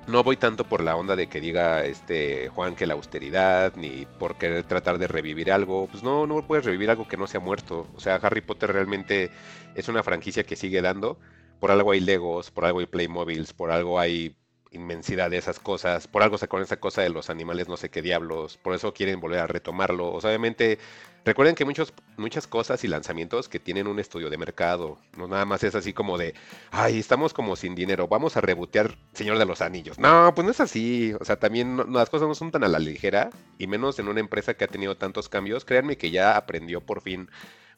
no 0.06 0.22
voy 0.24 0.36
tanto 0.36 0.64
por 0.64 0.82
la 0.82 0.96
onda 0.96 1.16
de 1.16 1.28
que 1.28 1.40
diga 1.40 1.84
este 1.84 2.48
Juan 2.48 2.74
que 2.74 2.86
la 2.86 2.94
austeridad, 2.94 3.74
ni 3.76 4.06
por 4.18 4.36
querer 4.36 4.64
tratar 4.64 4.98
de 4.98 5.06
revivir 5.06 5.52
algo. 5.52 5.86
Pues 5.88 6.02
no, 6.02 6.26
no 6.26 6.46
puedes 6.46 6.64
revivir 6.64 6.90
algo 6.90 7.08
que 7.08 7.16
no 7.16 7.26
se 7.26 7.36
ha 7.36 7.40
muerto. 7.40 7.86
O 7.94 8.00
sea, 8.00 8.16
Harry 8.16 8.40
Potter 8.40 8.72
realmente 8.72 9.30
es 9.74 9.88
una 9.88 10.02
franquicia 10.02 10.44
que 10.44 10.56
sigue 10.56 10.82
dando. 10.82 11.18
Por 11.60 11.70
algo 11.70 11.92
hay 11.92 12.00
Legos, 12.00 12.50
por 12.50 12.64
algo 12.64 12.80
hay 12.80 12.86
Playmobiles, 12.86 13.52
por 13.52 13.70
algo 13.70 14.00
hay 14.00 14.36
inmensidad 14.72 15.30
de 15.30 15.38
esas 15.38 15.58
cosas. 15.58 16.08
Por 16.08 16.22
algo 16.22 16.38
con 16.48 16.62
esa 16.62 16.78
cosa 16.78 17.02
de 17.02 17.11
los 17.11 17.30
animales, 17.30 17.68
no 17.68 17.76
sé 17.76 17.90
qué 17.90 18.02
diablos. 18.02 18.56
Por 18.56 18.74
eso 18.74 18.92
quieren 18.92 19.20
volver 19.20 19.40
a 19.40 19.46
retomarlo. 19.46 20.12
O 20.12 20.20
sea, 20.20 20.30
obviamente, 20.30 20.78
recuerden 21.24 21.54
que 21.54 21.64
muchas 21.64 22.46
cosas 22.46 22.82
y 22.85 22.88
lanzamientos 22.88 23.48
que 23.48 23.61
tienen 23.61 23.87
un 23.87 23.98
estudio 23.98 24.30
de 24.30 24.38
mercado. 24.38 24.98
No 25.16 25.28
nada 25.28 25.44
más 25.44 25.62
es 25.62 25.74
así 25.74 25.92
como 25.92 26.18
de, 26.18 26.35
ay, 26.70 26.98
estamos 26.98 27.35
como 27.35 27.56
sin 27.56 27.74
dinero, 27.74 28.08
vamos 28.08 28.37
a 28.37 28.40
rebotear 28.40 28.96
Señor 29.12 29.38
de 29.38 29.46
los 29.46 29.61
Anillos. 29.61 29.98
No, 29.98 30.32
pues 30.35 30.44
no 30.44 30.50
es 30.50 30.61
así. 30.61 31.14
O 31.20 31.24
sea, 31.24 31.37
también 31.37 31.92
las 31.92 32.11
cosas 32.11 32.28
no 32.28 32.35
son 32.35 32.50
tan 32.50 32.64
a 32.64 32.68
la 32.68 32.78
ligera. 32.78 33.30
Y 33.58 33.66
menos 33.66 33.98
en 33.98 34.08
una 34.08 34.20
empresa 34.20 34.54
que 34.54 34.64
ha 34.64 34.68
tenido 34.68 34.96
tantos 34.96 35.28
cambios. 35.28 35.64
Créanme 35.64 35.96
que 35.96 36.11
ya 36.11 36.37
aprendió 36.37 36.80
por 36.80 37.02
fin 37.02 37.28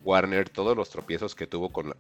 Warner 0.01 0.49
todos 0.49 0.77
los 0.77 0.91
tropiezos 0.91 1.35
que 1.35 1.47
tuvo 1.47 1.71
con, 1.71 1.95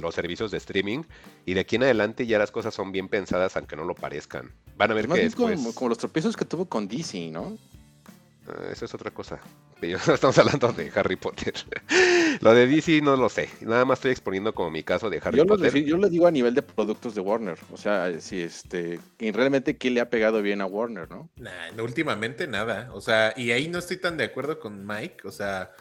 los 0.00 0.14
servicios 0.14 0.50
de 0.50 0.58
streaming 0.58 1.02
y 1.44 1.54
de 1.54 1.60
aquí 1.60 1.76
en 1.76 1.84
adelante 1.84 2.26
ya 2.26 2.38
las 2.38 2.50
cosas 2.50 2.74
son 2.74 2.92
bien 2.92 3.08
pensadas 3.08 3.56
aunque 3.56 3.76
no 3.76 3.84
lo 3.84 3.94
parezcan. 3.94 4.52
Van 4.76 4.90
a 4.90 4.94
ver 4.94 5.08
que 5.08 5.22
después... 5.22 5.74
como, 5.74 5.88
los 5.88 5.98
tropiezos 5.98 6.36
que 6.36 6.44
tuvo 6.44 6.66
con 6.66 6.88
DC, 6.88 7.30
¿no? 7.30 7.56
Ah, 8.48 8.68
esa 8.70 8.84
es 8.84 8.94
otra 8.94 9.10
cosa. 9.10 9.40
estamos 9.82 10.38
hablando 10.38 10.72
de 10.72 10.90
Harry 10.94 11.16
Potter. 11.16 11.54
lo 12.40 12.54
de 12.54 12.66
DC 12.66 13.00
no 13.02 13.16
lo 13.16 13.28
sé. 13.28 13.48
Nada 13.60 13.84
más 13.84 13.98
estoy 13.98 14.12
exponiendo 14.12 14.54
como 14.54 14.70
mi 14.70 14.82
caso 14.82 15.10
de 15.10 15.20
Harry 15.22 15.44
Potter. 15.44 15.84
yo 15.84 15.96
lo 15.96 16.08
digo 16.08 16.26
a 16.26 16.30
nivel 16.30 16.54
de 16.54 16.62
productos 16.62 17.14
de 17.14 17.20
Warner. 17.20 17.58
O 17.72 17.76
sea, 17.76 18.18
si 18.20 18.40
este, 18.40 19.00
realmente 19.18 19.76
qué 19.76 19.90
le 19.90 20.00
ha 20.00 20.08
pegado 20.08 20.40
bien 20.42 20.60
a 20.60 20.66
Warner, 20.66 21.10
¿no? 21.10 21.28
Nah, 21.36 21.82
últimamente 21.82 22.46
nada. 22.46 22.90
O 22.92 23.00
sea, 23.00 23.34
y 23.36 23.50
ahí 23.50 23.68
no 23.68 23.78
estoy 23.78 23.98
tan 23.98 24.16
de 24.16 24.24
acuerdo 24.24 24.58
con 24.58 24.86
Mike. 24.86 25.26
O 25.28 25.32
sea, 25.32 25.72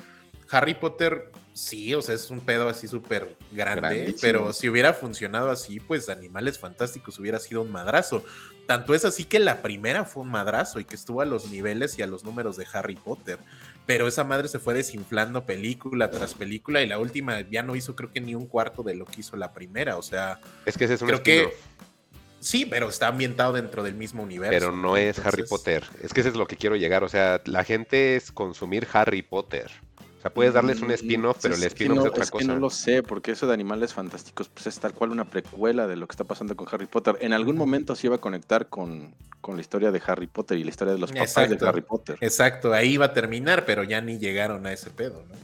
Harry 0.52 0.74
Potter, 0.74 1.32
sí, 1.56 1.96
o 1.96 2.02
sea, 2.02 2.14
es 2.16 2.30
un 2.30 2.42
pedo 2.42 2.68
así 2.68 2.88
súper 2.88 3.38
grande, 3.52 4.14
pero 4.22 4.52
si 4.52 4.68
hubiera 4.68 4.94
funcionado 4.94 5.50
así, 5.50 5.80
pues 5.80 6.10
Animales 6.10 6.60
Fantásticos 6.60 7.18
hubiera 7.18 7.40
sido 7.40 7.62
un 7.62 7.72
madrazo. 7.72 8.24
Tanto 8.68 8.94
es 8.94 9.06
así 9.06 9.24
que 9.24 9.40
la 9.40 9.62
primera 9.62 10.06
fue 10.06 10.24
un 10.24 10.30
madrazo 10.30 10.80
y 10.80 10.86
que 10.86 10.96
estuvo 10.96 11.22
a 11.22 11.26
los 11.26 11.50
niveles 11.50 11.98
y 11.98 12.02
a 12.02 12.08
los 12.08 12.26
números 12.26 12.58
de 12.58 12.68
Harry 12.74 12.96
Potter. 12.96 13.40
Pero 13.86 14.08
esa 14.08 14.24
madre 14.24 14.50
se 14.50 14.60
fue 14.60 14.74
desinflando 14.74 15.46
película 15.46 16.12
tras 16.12 16.34
película 16.34 16.82
y 16.82 16.88
la 16.88 17.00
última 17.00 17.42
ya 17.42 17.64
no 17.64 17.76
hizo 17.76 17.96
creo 17.96 18.12
que 18.12 18.20
ni 18.20 18.36
un 18.36 18.48
cuarto 18.48 18.84
de 18.84 18.96
lo 18.96 19.06
que 19.06 19.22
hizo 19.22 19.38
la 19.38 19.54
primera. 19.54 19.98
O 19.98 20.02
sea, 20.02 20.42
es 20.66 20.78
que 20.78 20.86
ese 20.86 20.96
es 20.96 21.02
un 21.02 21.08
creo 21.08 21.24
que 21.24 21.54
Sí, 22.42 22.66
pero 22.66 22.90
está 22.90 23.08
ambientado 23.08 23.54
dentro 23.54 23.82
del 23.82 23.96
mismo 23.96 24.22
universo. 24.22 24.52
Pero 24.52 24.72
no 24.72 24.98
es 24.98 25.18
Harry 25.20 25.44
Potter. 25.48 25.84
Es 26.04 26.14
que 26.14 26.20
ese 26.20 26.30
es 26.30 26.36
lo 26.36 26.46
que 26.46 26.58
quiero 26.58 26.76
llegar. 26.76 27.04
O 27.04 27.10
sea, 27.10 27.42
la 27.46 27.64
gente 27.64 28.16
es 28.16 28.32
consumir 28.32 28.88
Harry 28.94 29.24
Potter 29.24 29.72
sea, 30.26 30.34
puedes 30.34 30.54
darles 30.54 30.82
un 30.82 30.88
mm, 30.88 30.92
spin-off, 30.92 31.38
pero 31.42 31.56
el 31.56 31.64
spin-off 31.64 32.00
es, 32.00 32.12
otra 32.12 32.26
cosa. 32.26 32.48
no 32.48 32.56
lo 32.58 32.70
sé, 32.70 33.04
porque 33.04 33.32
eso 33.32 33.48
de 33.48 33.54
Animales 33.54 33.94
Fantásticos 33.94 34.50
pues 34.50 34.68
es 34.68 34.80
tal 34.80 34.94
cual 34.94 35.12
una 35.12 35.26
precuela 35.26 35.88
de 35.88 35.96
lo 35.96 36.08
que 36.08 36.14
está 36.14 36.24
pasando 36.24 36.56
con 36.56 36.68
Harry 36.72 36.88
Potter. 36.88 37.18
En 37.22 37.34
algún 37.34 37.56
momento 37.56 37.96
se 37.96 38.08
iba 38.08 38.16
a 38.16 38.20
conectar 38.20 38.68
con, 38.68 39.14
la 39.48 39.62
historia 39.62 39.92
de 39.92 40.02
Harry 40.08 40.28
Potter 40.28 40.58
y 40.58 40.64
la 40.64 40.72
historia 40.72 40.94
de 40.94 41.00
los 41.00 41.12
papás 41.12 41.50
de 41.50 41.58
Harry 41.68 41.82
Potter. 41.82 42.18
Exacto, 42.22 42.74
ahí 42.74 42.94
iba 42.94 43.06
a 43.06 43.14
terminar, 43.14 43.66
pero 43.66 43.84
ya 43.84 44.02
ni 44.02 44.18
llegaron 44.18 44.66
a 44.66 44.74
ese 44.74 44.90
pedo, 44.90 45.24
¿no? 45.30 45.36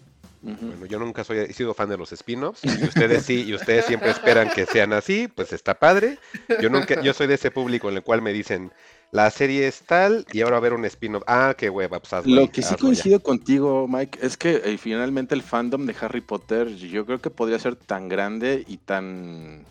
Bueno, 0.44 0.88
yo 0.88 0.98
nunca 0.98 1.24
soy, 1.24 1.38
he 1.38 1.54
sido 1.54 1.76
fan 1.76 1.88
de 1.88 1.98
los 1.98 2.12
spin-offs, 2.12 2.64
y 2.64 2.84
ustedes 2.84 3.24
sí, 3.24 3.44
y 3.44 3.54
ustedes 3.54 3.86
siempre 3.86 4.10
esperan 4.10 4.50
que 4.50 4.66
sean 4.66 4.92
así, 4.92 5.28
pues 5.28 5.54
está 5.54 5.76
padre. 5.76 6.18
Yo 6.60 6.72
nunca, 6.72 7.00
yo 7.04 7.14
soy 7.14 7.28
de 7.28 7.36
ese 7.36 7.52
público 7.52 7.90
en 7.90 7.98
el 7.98 8.02
cual 8.02 8.24
me 8.24 8.34
dicen, 8.34 8.72
la 9.12 9.30
serie 9.30 9.68
es 9.68 9.82
tal 9.82 10.26
y 10.32 10.42
ahora 10.42 10.52
va 10.52 10.58
a 10.58 10.60
haber 10.60 10.74
un 10.74 10.86
spin-off. 10.86 11.24
Ah, 11.28 11.54
qué 11.58 11.70
hueva, 11.70 12.00
pues 12.00 12.26
Lo 12.26 12.50
que 12.50 12.62
sí 12.62 12.76
coincido 12.76 13.20
contigo, 13.20 13.88
Mike, 13.88 14.20
es 14.22 14.38
que 14.38 14.62
eh, 14.64 14.78
finalmente 14.78 15.36
el 15.36 15.44
fandom 15.44 15.86
de 15.86 15.96
Harry 16.00 16.22
Potter 16.22 16.76
yo 16.76 17.06
creo 17.06 17.20
que 17.20 17.30
podría 17.30 17.60
ser 17.60 17.76
tan 17.76 18.08
grande 18.08 18.64
y 18.68 18.78
tan 18.78 19.66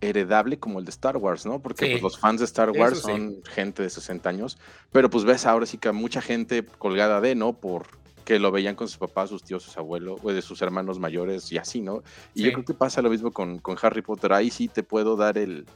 heredable 0.00 0.58
como 0.58 0.78
el 0.78 0.84
de 0.84 0.90
Star 0.90 1.16
Wars, 1.16 1.44
¿no? 1.44 1.60
Porque 1.60 1.90
pues, 1.90 2.02
los 2.02 2.18
fans 2.18 2.40
de 2.40 2.44
Star 2.44 2.70
Wars 2.70 3.00
son 3.00 3.42
gente 3.44 3.82
de 3.82 3.90
60 3.90 4.28
años, 4.28 4.58
pero 4.90 5.10
pues 5.10 5.24
ves 5.24 5.44
ahora 5.46 5.66
sí 5.66 5.78
que 5.78 5.90
mucha 5.92 6.20
gente 6.20 6.64
colgada 6.78 7.20
de, 7.20 7.34
¿no? 7.34 7.52
Por 7.52 7.86
que 8.24 8.38
lo 8.38 8.52
veían 8.52 8.76
con 8.76 8.86
sus 8.86 8.98
papás, 8.98 9.30
sus 9.30 9.42
tíos, 9.42 9.64
sus 9.64 9.76
abuelos, 9.76 10.20
o 10.22 10.32
de 10.32 10.42
sus 10.42 10.62
hermanos 10.62 11.00
mayores 11.00 11.50
y 11.50 11.58
así, 11.58 11.80
¿no? 11.80 12.04
Y 12.34 12.44
yo 12.44 12.52
creo 12.52 12.64
que 12.64 12.74
pasa 12.74 13.02
lo 13.02 13.10
mismo 13.10 13.32
con, 13.32 13.58
con 13.58 13.76
Harry 13.82 14.02
Potter. 14.02 14.32
Ahí 14.32 14.50
sí 14.50 14.68
te 14.68 14.84
puedo 14.84 15.16
dar 15.16 15.38
el, 15.38 15.66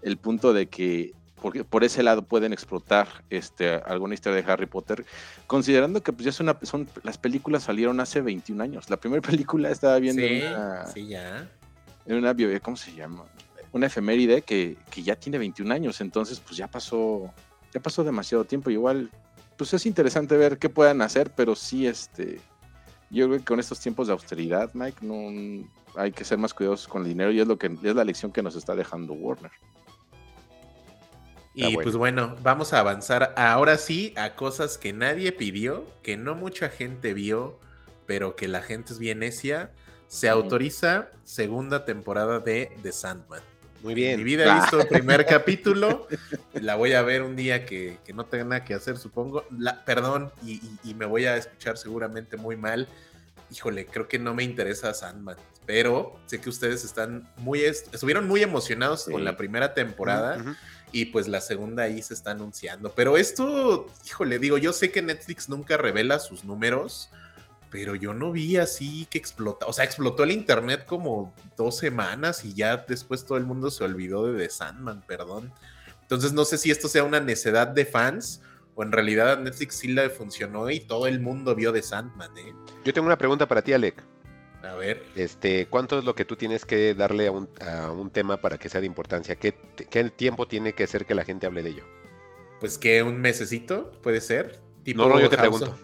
el 0.00 0.16
punto 0.16 0.54
de 0.54 0.68
que 0.68 1.12
porque 1.42 1.64
por 1.64 1.82
ese 1.82 2.04
lado 2.04 2.22
pueden 2.22 2.52
explotar 2.52 3.24
este, 3.28 3.74
alguna 3.74 4.14
historia 4.14 4.40
de 4.40 4.50
Harry 4.50 4.66
Potter, 4.66 5.04
considerando 5.48 6.00
que 6.00 6.12
pues 6.12 6.24
ya 6.24 6.30
son, 6.32 6.56
son 6.62 6.88
las 7.02 7.18
películas 7.18 7.64
salieron 7.64 7.98
hace 7.98 8.20
21 8.20 8.62
años. 8.62 8.88
La 8.88 8.96
primera 8.96 9.20
película 9.28 9.68
estaba 9.68 9.98
viendo 9.98 10.22
sí, 10.22 10.40
una, 10.46 10.86
sí, 10.86 11.08
ya. 11.08 11.50
en 12.06 12.16
una 12.16 12.60
¿cómo 12.60 12.76
se 12.76 12.94
llama? 12.94 13.24
Una 13.72 13.86
efeméride 13.86 14.42
que, 14.42 14.76
que, 14.88 15.02
ya 15.02 15.16
tiene 15.16 15.38
21 15.38 15.74
años, 15.74 16.00
entonces 16.00 16.38
pues 16.38 16.56
ya 16.56 16.68
pasó, 16.68 17.34
ya 17.74 17.80
pasó 17.80 18.04
demasiado 18.04 18.44
tiempo. 18.44 18.70
Igual, 18.70 19.10
pues 19.56 19.74
es 19.74 19.84
interesante 19.84 20.36
ver 20.36 20.58
qué 20.58 20.68
puedan 20.68 21.02
hacer, 21.02 21.32
pero 21.34 21.56
sí, 21.56 21.88
este, 21.88 22.38
yo 23.10 23.26
creo 23.26 23.38
que 23.40 23.44
con 23.44 23.58
estos 23.58 23.80
tiempos 23.80 24.06
de 24.06 24.12
austeridad, 24.12 24.70
Mike, 24.74 24.98
no 25.04 25.66
hay 25.96 26.12
que 26.12 26.24
ser 26.24 26.38
más 26.38 26.54
cuidadosos 26.54 26.86
con 26.86 27.02
el 27.02 27.08
dinero 27.08 27.32
y 27.32 27.40
es 27.40 27.48
lo 27.48 27.58
que 27.58 27.66
es 27.66 27.94
la 27.96 28.04
lección 28.04 28.30
que 28.30 28.44
nos 28.44 28.54
está 28.54 28.76
dejando 28.76 29.14
Warner. 29.14 29.50
Y 31.54 31.76
pues 31.76 31.96
bueno, 31.96 32.36
vamos 32.42 32.72
a 32.72 32.80
avanzar 32.80 33.34
ahora 33.36 33.76
sí 33.76 34.14
a 34.16 34.34
cosas 34.34 34.78
que 34.78 34.92
nadie 34.92 35.32
pidió, 35.32 35.86
que 36.02 36.16
no 36.16 36.34
mucha 36.34 36.70
gente 36.70 37.12
vio, 37.12 37.58
pero 38.06 38.36
que 38.36 38.48
la 38.48 38.62
gente 38.62 38.92
es 38.92 38.98
bien 38.98 39.18
necia. 39.18 39.70
Se 40.08 40.28
autoriza 40.28 41.08
segunda 41.24 41.84
temporada 41.84 42.38
de 42.38 42.72
The 42.82 42.92
Sandman. 42.92 43.42
Muy 43.82 43.94
bien. 43.94 44.18
mi 44.18 44.24
vida 44.24 44.44
he 44.44 44.60
visto 44.60 44.80
el 44.80 44.88
primer 44.88 45.26
capítulo. 45.26 46.06
La 46.54 46.76
voy 46.76 46.92
a 46.92 47.02
ver 47.02 47.22
un 47.22 47.36
día 47.36 47.66
que, 47.66 47.98
no 48.14 48.24
tenga 48.24 48.44
nada 48.44 48.64
que 48.64 48.74
hacer, 48.74 48.96
supongo. 48.96 49.44
La, 49.58 49.84
perdón, 49.84 50.30
y, 50.46 50.60
me 50.94 51.04
voy 51.04 51.26
a 51.26 51.36
escuchar 51.36 51.76
seguramente 51.76 52.36
muy 52.36 52.56
mal. 52.56 52.88
Híjole, 53.50 53.86
creo 53.86 54.08
que 54.08 54.18
no 54.18 54.34
me 54.34 54.44
interesa 54.44 54.94
Sandman. 54.94 55.36
Pero 55.66 56.18
sé 56.26 56.40
que 56.40 56.48
ustedes 56.48 56.84
están 56.84 57.28
muy, 57.36 57.60
estuvieron 57.60 58.26
muy 58.26 58.42
emocionados 58.42 59.04
con 59.04 59.24
la 59.24 59.36
primera 59.36 59.74
temporada 59.74 60.56
y 60.92 61.06
pues 61.06 61.26
la 61.26 61.40
segunda 61.40 61.84
ahí 61.84 62.02
se 62.02 62.14
está 62.14 62.32
anunciando. 62.32 62.92
Pero 62.94 63.16
esto, 63.16 63.86
híjole, 64.06 64.38
digo, 64.38 64.58
yo 64.58 64.72
sé 64.72 64.92
que 64.92 65.02
Netflix 65.02 65.48
nunca 65.48 65.76
revela 65.76 66.18
sus 66.18 66.44
números, 66.44 67.08
pero 67.70 67.94
yo 67.94 68.12
no 68.12 68.30
vi 68.30 68.58
así 68.58 69.06
que 69.10 69.16
explota. 69.16 69.66
O 69.66 69.72
sea, 69.72 69.84
explotó 69.84 70.22
el 70.22 70.30
internet 70.30 70.84
como 70.86 71.34
dos 71.56 71.78
semanas 71.78 72.44
y 72.44 72.52
ya 72.52 72.76
después 72.76 73.24
todo 73.24 73.38
el 73.38 73.44
mundo 73.44 73.70
se 73.70 73.82
olvidó 73.82 74.30
de 74.30 74.38
The 74.38 74.50
Sandman, 74.50 75.02
perdón. 75.06 75.50
Entonces 76.02 76.34
no 76.34 76.44
sé 76.44 76.58
si 76.58 76.70
esto 76.70 76.88
sea 76.88 77.04
una 77.04 77.20
necedad 77.20 77.66
de 77.68 77.86
fans 77.86 78.42
o 78.74 78.82
en 78.82 78.92
realidad 78.92 79.32
a 79.32 79.36
Netflix 79.36 79.76
sí 79.76 79.88
le 79.88 80.10
funcionó 80.10 80.68
y 80.68 80.80
todo 80.80 81.06
el 81.06 81.20
mundo 81.20 81.54
vio 81.54 81.72
The 81.72 81.82
Sandman, 81.82 82.36
¿eh? 82.36 82.54
Yo 82.84 82.92
tengo 82.92 83.06
una 83.06 83.16
pregunta 83.16 83.48
para 83.48 83.62
ti, 83.62 83.72
Alec. 83.72 84.04
A 84.62 84.74
ver. 84.74 85.02
Este, 85.16 85.66
¿cuánto 85.66 85.98
es 85.98 86.04
lo 86.04 86.14
que 86.14 86.24
tú 86.24 86.36
tienes 86.36 86.64
que 86.64 86.94
darle 86.94 87.26
a 87.26 87.32
un, 87.90 88.10
tema 88.10 88.36
para 88.40 88.58
que 88.58 88.68
sea 88.68 88.80
de 88.80 88.86
importancia? 88.86 89.36
¿Qué, 89.36 89.54
¿Qué, 89.90 90.04
tiempo 90.10 90.46
tiene 90.46 90.72
que 90.72 90.86
ser 90.86 91.04
que 91.04 91.14
la 91.14 91.24
gente 91.24 91.46
hable 91.46 91.62
de 91.62 91.70
ello? 91.70 91.84
Pues 92.60 92.78
que 92.78 93.02
un 93.02 93.20
mesecito, 93.20 93.90
puede 94.02 94.20
ser. 94.20 94.60
no, 94.94 95.08
no, 95.08 95.20
yo 95.20 95.28
te 95.28 95.36
pregunto. 95.36 95.76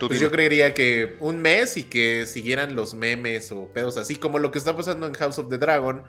pues 0.00 0.20
yo 0.20 0.30
creería 0.30 0.74
que 0.74 1.16
un 1.20 1.40
mes 1.40 1.78
y 1.78 1.84
que 1.84 2.26
siguieran 2.26 2.76
los 2.76 2.92
memes 2.92 3.50
o 3.52 3.68
pedos 3.68 3.96
así 3.96 4.16
como 4.16 4.38
lo 4.38 4.50
que 4.50 4.58
está 4.58 4.76
pasando 4.76 5.06
en 5.06 5.14
House 5.14 5.38
of 5.38 5.48
the 5.48 5.56
Dragon, 5.56 6.02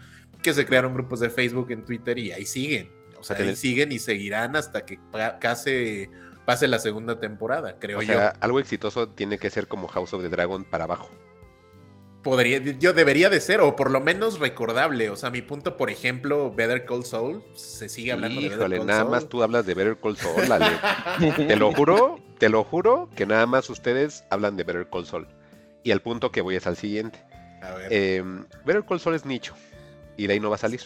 que 0.44 0.54
se 0.54 0.66
crearon 0.66 0.94
grupos 0.94 1.22
de 1.22 1.30
Facebook, 1.30 1.72
en 1.72 1.86
Twitter 1.86 2.18
y 2.18 2.34
ahí 2.34 2.46
siguen. 2.46 2.92
O 3.18 3.24
sea, 3.24 3.38
ahí 3.38 3.56
siguen 3.56 3.92
y 3.92 4.00
seguirán 4.00 4.56
hasta 4.56 4.86
que 4.86 5.00
casi 5.40 6.10
pase 6.46 6.68
la 6.68 6.80
segunda 6.80 7.20
temporada, 7.20 7.78
creo 7.80 8.00
o 8.00 8.02
sea, 8.02 8.30
Algo 8.40 8.60
exitoso 8.60 9.08
tiene 9.08 9.38
que 9.38 9.52
ser 9.52 9.68
como 9.68 9.88
House 9.88 10.12
of 10.14 10.24
the 10.24 10.30
Dragon 10.30 10.66
para 10.66 10.86
abajo 10.86 11.10
podría, 12.22 12.60
yo 12.60 12.94
debería 12.94 13.30
de 13.30 13.42
ser, 13.42 13.62
o 13.62 13.76
por 13.76 13.92
lo 13.92 14.00
menos 14.00 14.40
recordable. 14.40 15.10
O 15.10 15.16
sea, 15.16 15.30
mi 15.30 15.42
punto, 15.42 15.78
por 15.78 15.90
ejemplo, 15.90 16.54
Better 16.54 16.86
Call 16.86 17.06
Saul, 17.06 17.44
se 17.56 17.90
sigue 17.90 18.12
hablando 18.12 18.42
de 18.42 18.50
Better 18.50 18.70
Call 18.70 18.86
nada 18.86 19.06
más 19.06 19.28
tú 19.28 19.44
hablas 19.44 19.66
de 19.66 19.74
Better 19.74 19.98
Call 19.98 20.18
Saul, 20.18 20.48
te 21.48 21.56
lo 21.56 21.72
juro, 21.74 22.20
te 22.38 22.50
lo 22.50 22.64
juro 22.64 23.10
que 23.16 23.26
nada 23.26 23.46
más 23.46 23.70
ustedes 23.70 24.24
hablan 24.30 24.58
de 24.58 24.64
Better 24.64 24.88
Call 24.90 25.06
Saul. 25.06 25.28
Y 25.84 25.92
el 25.92 26.02
punto 26.02 26.32
que 26.32 26.42
voy 26.42 26.56
es 26.56 26.68
al 26.68 26.78
siguiente. 26.78 27.20
A 27.62 27.74
ver. 27.74 27.92
Em, 27.92 28.46
Better 28.66 28.84
Call 28.84 29.00
Saul 29.00 29.16
es 29.16 29.26
nicho, 29.26 29.56
y 30.18 30.28
de 30.28 30.34
ahí 30.34 30.40
no 30.40 30.50
va 30.50 30.56
a 30.56 30.60
salir. 30.60 30.82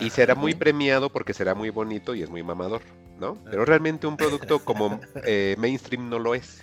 Y 0.00 0.10
será 0.10 0.34
muy 0.34 0.54
premiado 0.54 1.10
porque 1.10 1.32
será 1.32 1.54
muy 1.54 1.70
bonito 1.70 2.14
y 2.16 2.22
es 2.22 2.28
muy 2.28 2.42
mamador, 2.42 2.82
¿no? 3.20 3.38
Pero 3.44 3.64
realmente 3.64 4.08
un 4.08 4.16
producto 4.16 4.58
como 4.58 5.00
eh, 5.24 5.54
mainstream 5.56 6.08
no 6.10 6.18
lo 6.18 6.34
es. 6.34 6.60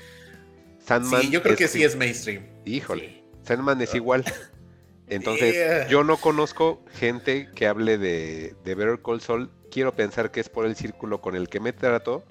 Sandman 0.86 1.22
sí, 1.22 1.30
yo 1.30 1.41
creo 1.41 1.56
que 1.56 1.70
sí 1.70 1.82
es 1.84 1.96
mainstream. 1.96 2.44
Híjole. 2.65 3.21
Sandman 3.52 3.82
es 3.82 3.94
igual. 3.96 4.24
Entonces, 5.08 5.90
yo 5.90 6.06
no 6.06 6.16
conozco 6.16 6.86
gente 6.94 7.50
que 7.54 7.68
hable 7.68 7.98
de, 7.98 8.56
de 8.64 8.76
Better 8.76 9.02
Call 9.02 9.20
Saul. 9.20 9.50
Quiero 9.70 9.94
pensar 9.94 10.32
que 10.32 10.40
es 10.40 10.48
por 10.48 10.66
el 10.66 10.78
círculo 10.78 11.20
con 11.20 11.36
el 11.36 11.50
que 11.50 11.60
me 11.60 11.74
trato 11.74 12.24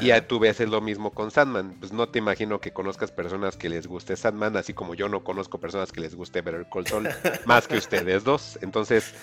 y 0.00 0.10
a 0.12 0.26
tu 0.26 0.38
vez 0.38 0.60
es 0.60 0.68
lo 0.68 0.80
mismo 0.80 1.10
con 1.12 1.30
Sandman. 1.30 1.76
Pues 1.78 1.92
no 1.92 2.08
te 2.08 2.18
imagino 2.18 2.60
que 2.60 2.72
conozcas 2.72 3.10
personas 3.10 3.56
que 3.56 3.68
les 3.68 3.86
guste 3.86 4.16
Sandman, 4.16 4.56
así 4.56 4.72
como 4.72 4.94
yo 4.94 5.08
no 5.08 5.24
conozco 5.24 5.58
personas 5.58 5.90
que 5.92 6.00
les 6.00 6.14
guste 6.14 6.42
Better 6.42 6.66
Call 6.72 6.86
Saul, 6.86 7.08
más 7.46 7.66
que 7.66 7.76
ustedes 7.76 8.24
dos. 8.24 8.58
Entonces, 8.62 9.14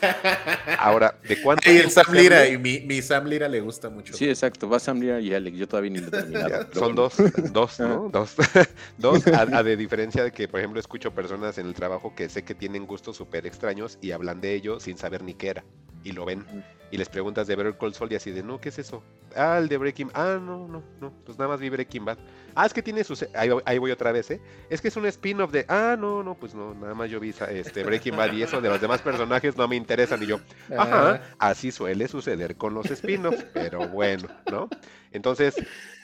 ahora, 0.79 1.15
¿de 1.27 1.41
cuánto? 1.41 1.71
Y 1.71 1.77
el 1.77 1.91
Sam 1.91 2.13
Lira, 2.13 2.47
y 2.47 2.57
mi, 2.57 3.01
Sam 3.01 3.25
Lira 3.25 3.47
le 3.47 3.61
gusta 3.61 3.89
mucho. 3.89 4.13
Sí, 4.13 4.27
exacto. 4.27 4.67
Va 4.69 4.79
Sam 4.79 4.99
Lira 4.99 5.19
y 5.19 5.33
Alex. 5.33 5.57
Yo 5.57 5.67
todavía 5.67 5.91
ni 5.91 5.99
lo 5.99 6.07
he 6.07 6.75
Son 6.77 6.95
dos, 6.95 7.15
dos, 7.51 7.79
¿no? 7.79 8.09
dos. 8.09 8.35
dos, 8.97 9.27
a, 9.27 9.63
de 9.63 9.77
diferencia 9.77 10.23
de 10.23 10.31
que, 10.31 10.47
por 10.47 10.59
ejemplo, 10.59 10.79
escucho 10.79 11.11
personas 11.13 11.57
en 11.57 11.67
el 11.67 11.73
trabajo 11.73 12.13
que 12.15 12.29
sé 12.29 12.43
que 12.43 12.55
tienen 12.55 12.85
gustos 12.85 13.15
súper 13.15 13.45
extraños 13.45 13.97
y 14.01 14.11
hablan 14.11 14.41
de 14.41 14.53
ello 14.53 14.79
sin 14.79 14.97
saber 14.97 15.23
ni 15.23 15.33
qué 15.33 15.49
era. 15.49 15.63
Y 16.03 16.11
lo 16.11 16.25
ven 16.25 16.45
y 16.91 16.97
les 16.97 17.09
preguntas 17.09 17.47
de 17.47 17.55
Better 17.55 17.77
Call 17.77 17.93
Saul 17.93 18.11
y 18.11 18.15
así 18.15 18.31
de, 18.31 18.43
no, 18.43 18.59
¿qué 18.59 18.69
es 18.69 18.79
eso? 18.79 19.03
Ah, 19.35 19.57
el 19.57 19.67
de 19.67 19.77
Breaking 19.77 20.09
Ah, 20.13 20.39
no, 20.41 20.56
no, 20.65 20.81
no, 21.01 21.11
pues 21.25 21.37
nada 21.37 21.49
más 21.49 21.59
vi 21.59 21.69
Breaking 21.69 22.05
Bad. 22.05 22.17
Ah, 22.55 22.65
es 22.65 22.73
que 22.73 22.81
tiene 22.81 23.03
su... 23.03 23.17
Ahí, 23.33 23.77
voy 23.77 23.91
otra 23.91 24.13
vez, 24.13 24.31
¿eh? 24.31 24.41
Es 24.69 24.79
que 24.79 24.87
es 24.87 24.95
un 24.95 25.05
spin-off 25.07 25.51
de... 25.51 25.65
Ah, 25.67 25.97
no, 25.99 26.23
no, 26.23 26.35
pues 26.35 26.55
no, 26.55 26.73
nada 26.73 26.93
más 26.93 27.09
yo 27.09 27.19
vi 27.19 27.35
este, 27.49 27.83
Breaking 27.83 28.15
Bad 28.15 28.31
y 28.31 28.43
eso 28.43 28.61
de 28.61 28.69
los 28.69 28.79
demás 28.79 29.01
personajes 29.01 29.57
no 29.57 29.67
me 29.67 29.75
interesan. 29.75 30.23
Y 30.23 30.27
yo, 30.27 30.39
ajá, 30.77 31.21
así 31.37 31.71
suele 31.71 32.07
suceder 32.07 32.55
con 32.55 32.73
los 32.73 32.89
spin-offs, 32.89 33.45
pero 33.53 33.89
bueno, 33.89 34.29
¿no? 34.49 34.69
Entonces, 35.11 35.55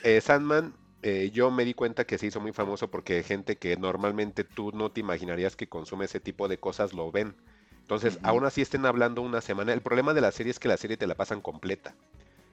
eh, 0.04 0.20
Sandman 0.20 0.74
eh, 1.06 1.32
yo 1.34 1.52
me 1.52 1.66
di 1.66 1.74
cuenta 1.74 2.06
que 2.06 2.18
se 2.18 2.28
hizo 2.28 2.40
muy 2.40 2.54
famoso 2.54 2.90
porque 2.90 3.24
gente 3.24 3.58
que 3.58 3.76
normalmente 3.76 4.46
tú 4.46 4.72
no 4.74 4.90
te 4.90 5.02
imaginarías 5.02 5.58
que 5.58 5.68
consume 5.68 6.06
ese 6.06 6.22
tipo 6.22 6.48
de 6.48 6.58
cosas 6.58 6.94
lo 6.94 7.12
ven. 7.12 7.36
Entonces, 7.82 8.18
aún 8.24 8.46
así 8.46 8.62
estén 8.62 8.86
hablando 8.86 9.22
una 9.22 9.42
semana. 9.42 9.74
El 9.74 9.82
problema 9.82 10.14
de 10.14 10.22
la 10.22 10.32
serie 10.32 10.52
es 10.52 10.60
que 10.60 10.70
la 10.70 10.78
serie 10.78 10.96
te 10.96 11.06
la 11.06 11.16
pasan 11.16 11.42
completa. 11.42 11.94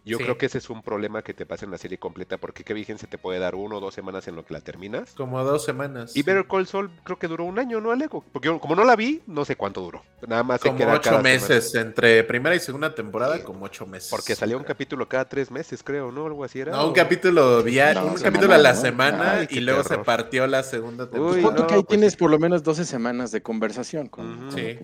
Yo 0.05 0.19
creo 0.19 0.39
que 0.39 0.47
ese 0.47 0.59
es 0.59 0.71
un 0.71 0.83
problema 0.83 1.23
que 1.23 1.35
te 1.35 1.47
pasa 1.47 1.65
en 1.65 1.71
la 1.71 1.79
serie 1.79 1.99
completa, 1.99 2.39
porque 2.39 2.65
qué 2.65 2.75
vigencia 2.75 3.09
te 3.09 3.19
puede 3.19 3.39
dar 3.39 3.55
uno 3.55 3.77
o 3.77 3.81
dos 3.81 3.95
semanas 3.95 4.27
en 4.29 4.37
lo 4.37 4.45
que 4.45 4.55
la 4.55 4.61
terminas. 4.61 5.15
Como 5.15 5.43
dos 5.45 5.65
semanas. 5.65 6.17
Y 6.17 6.23
Better 6.23 6.47
Call 6.47 6.67
Saul 6.67 6.91
creo 7.05 7.19
que 7.19 7.29
duró 7.29 7.45
un 7.45 7.59
año, 7.59 7.81
¿no, 7.81 7.91
Alejo? 7.91 8.25
Porque 8.33 8.49
como 8.59 8.75
no 8.75 8.85
la 8.85 8.97
vi, 8.97 9.23
no 9.27 9.45
sé 9.45 9.57
cuánto 9.57 9.81
duró. 9.81 10.03
Nada 10.27 10.43
más 10.43 10.61
como 10.61 10.85
ocho 10.87 11.21
meses, 11.21 11.75
entre 11.75 12.25
primera 12.25 12.55
y 12.55 12.61
segunda 12.61 12.95
temporada, 12.95 13.43
como 13.43 13.65
ocho 13.65 13.87
meses. 13.87 14.11
Porque 14.11 14.35
salía 14.35 14.57
un 14.57 14.65
capítulo 14.65 15.09
cada 15.09 15.29
tres 15.29 15.51
meses, 15.51 15.83
creo, 15.83 16.13
¿no? 16.13 16.27
Algo 16.27 16.45
así 16.45 16.61
era. 16.61 16.73
No, 16.73 16.89
un 16.89 16.95
capítulo 16.95 17.63
diario, 17.63 18.05
un 18.05 18.15
capítulo 18.15 18.55
a 18.55 18.59
la 18.59 18.75
semana 18.75 19.47
y 19.49 19.61
luego 19.61 19.85
se 19.85 19.99
partió 19.99 20.47
la 20.47 20.63
segunda 20.63 21.09
temporada. 21.09 21.61
Uy, 21.61 21.67
que 21.67 21.75
ahí 21.75 21.85
tienes 21.85 22.17
por 22.17 22.31
lo 22.31 22.39
menos 22.39 22.63
12 22.63 22.85
semanas 22.85 23.31
de 23.31 23.43
conversación 23.43 24.09
con, 24.09 24.51
sí. 24.55 24.79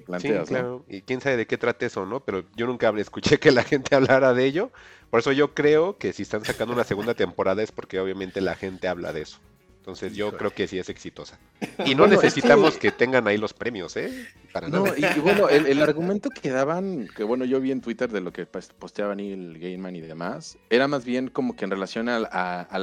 claro. 0.47 0.85
Y 0.89 1.03
quién 1.03 1.21
sabe 1.21 1.37
de 1.37 1.47
qué 1.47 1.59
trate 1.59 1.87
eso, 1.87 2.07
¿no? 2.07 2.21
Pero 2.21 2.45
yo 2.55 2.67
nunca 2.67 2.93
escuché 2.99 3.39
que 3.39 3.51
la 3.51 3.63
gente 3.63 3.95
hablara 3.95 4.35
de 4.35 4.45
ello. 4.45 4.71
Por 5.11 5.21
eso 5.21 5.33
yo 5.33 5.55
creo 5.55 5.99
que 5.99 6.13
si 6.13 6.23
están 6.23 6.45
sacando 6.45 6.75
una 6.75 6.85
segunda 6.85 7.15
temporada 7.15 7.63
es 7.63 7.73
porque 7.73 8.01
obviamente 8.01 8.41
la 8.41 8.55
gente 8.55 8.89
habla 8.89 9.13
de 9.13 9.23
eso. 9.23 9.39
Entonces 9.87 10.17
yo 10.17 10.37
creo 10.37 10.53
que 10.53 10.67
sí 10.67 10.81
es 10.81 10.89
exitosa. 10.89 11.39
Y 11.85 11.95
no 11.95 12.09
necesitamos 12.09 12.77
que... 12.77 12.91
tengan 12.91 13.29
ahí 13.29 13.39
los 13.39 13.55
premios, 13.55 13.97
¿eh? 13.97 14.27
Para 14.53 14.69
no, 14.69 14.85
Y, 14.97 15.21
bueno, 15.21 15.49
el, 15.49 15.81
argumento 15.81 16.29
que 16.29 16.51
daban, 16.51 17.07
que 17.15 17.23
bueno, 17.23 17.45
yo 17.45 17.61
vi 17.61 17.71
en 17.71 17.81
Twitter 17.81 18.11
de 18.11 18.21
lo 18.21 18.33
que 18.33 18.47
pues, 18.47 18.71
posteaba 18.73 19.15
Neil 19.15 19.61
Gaiman 19.61 19.95
y 19.95 20.01
demás, 20.01 20.59
era 20.71 20.89
más 20.89 21.05
bien 21.05 21.29
como 21.29 21.55
que 21.55 21.67
en 21.67 21.71
relación 21.71 22.09
al, 22.09 22.27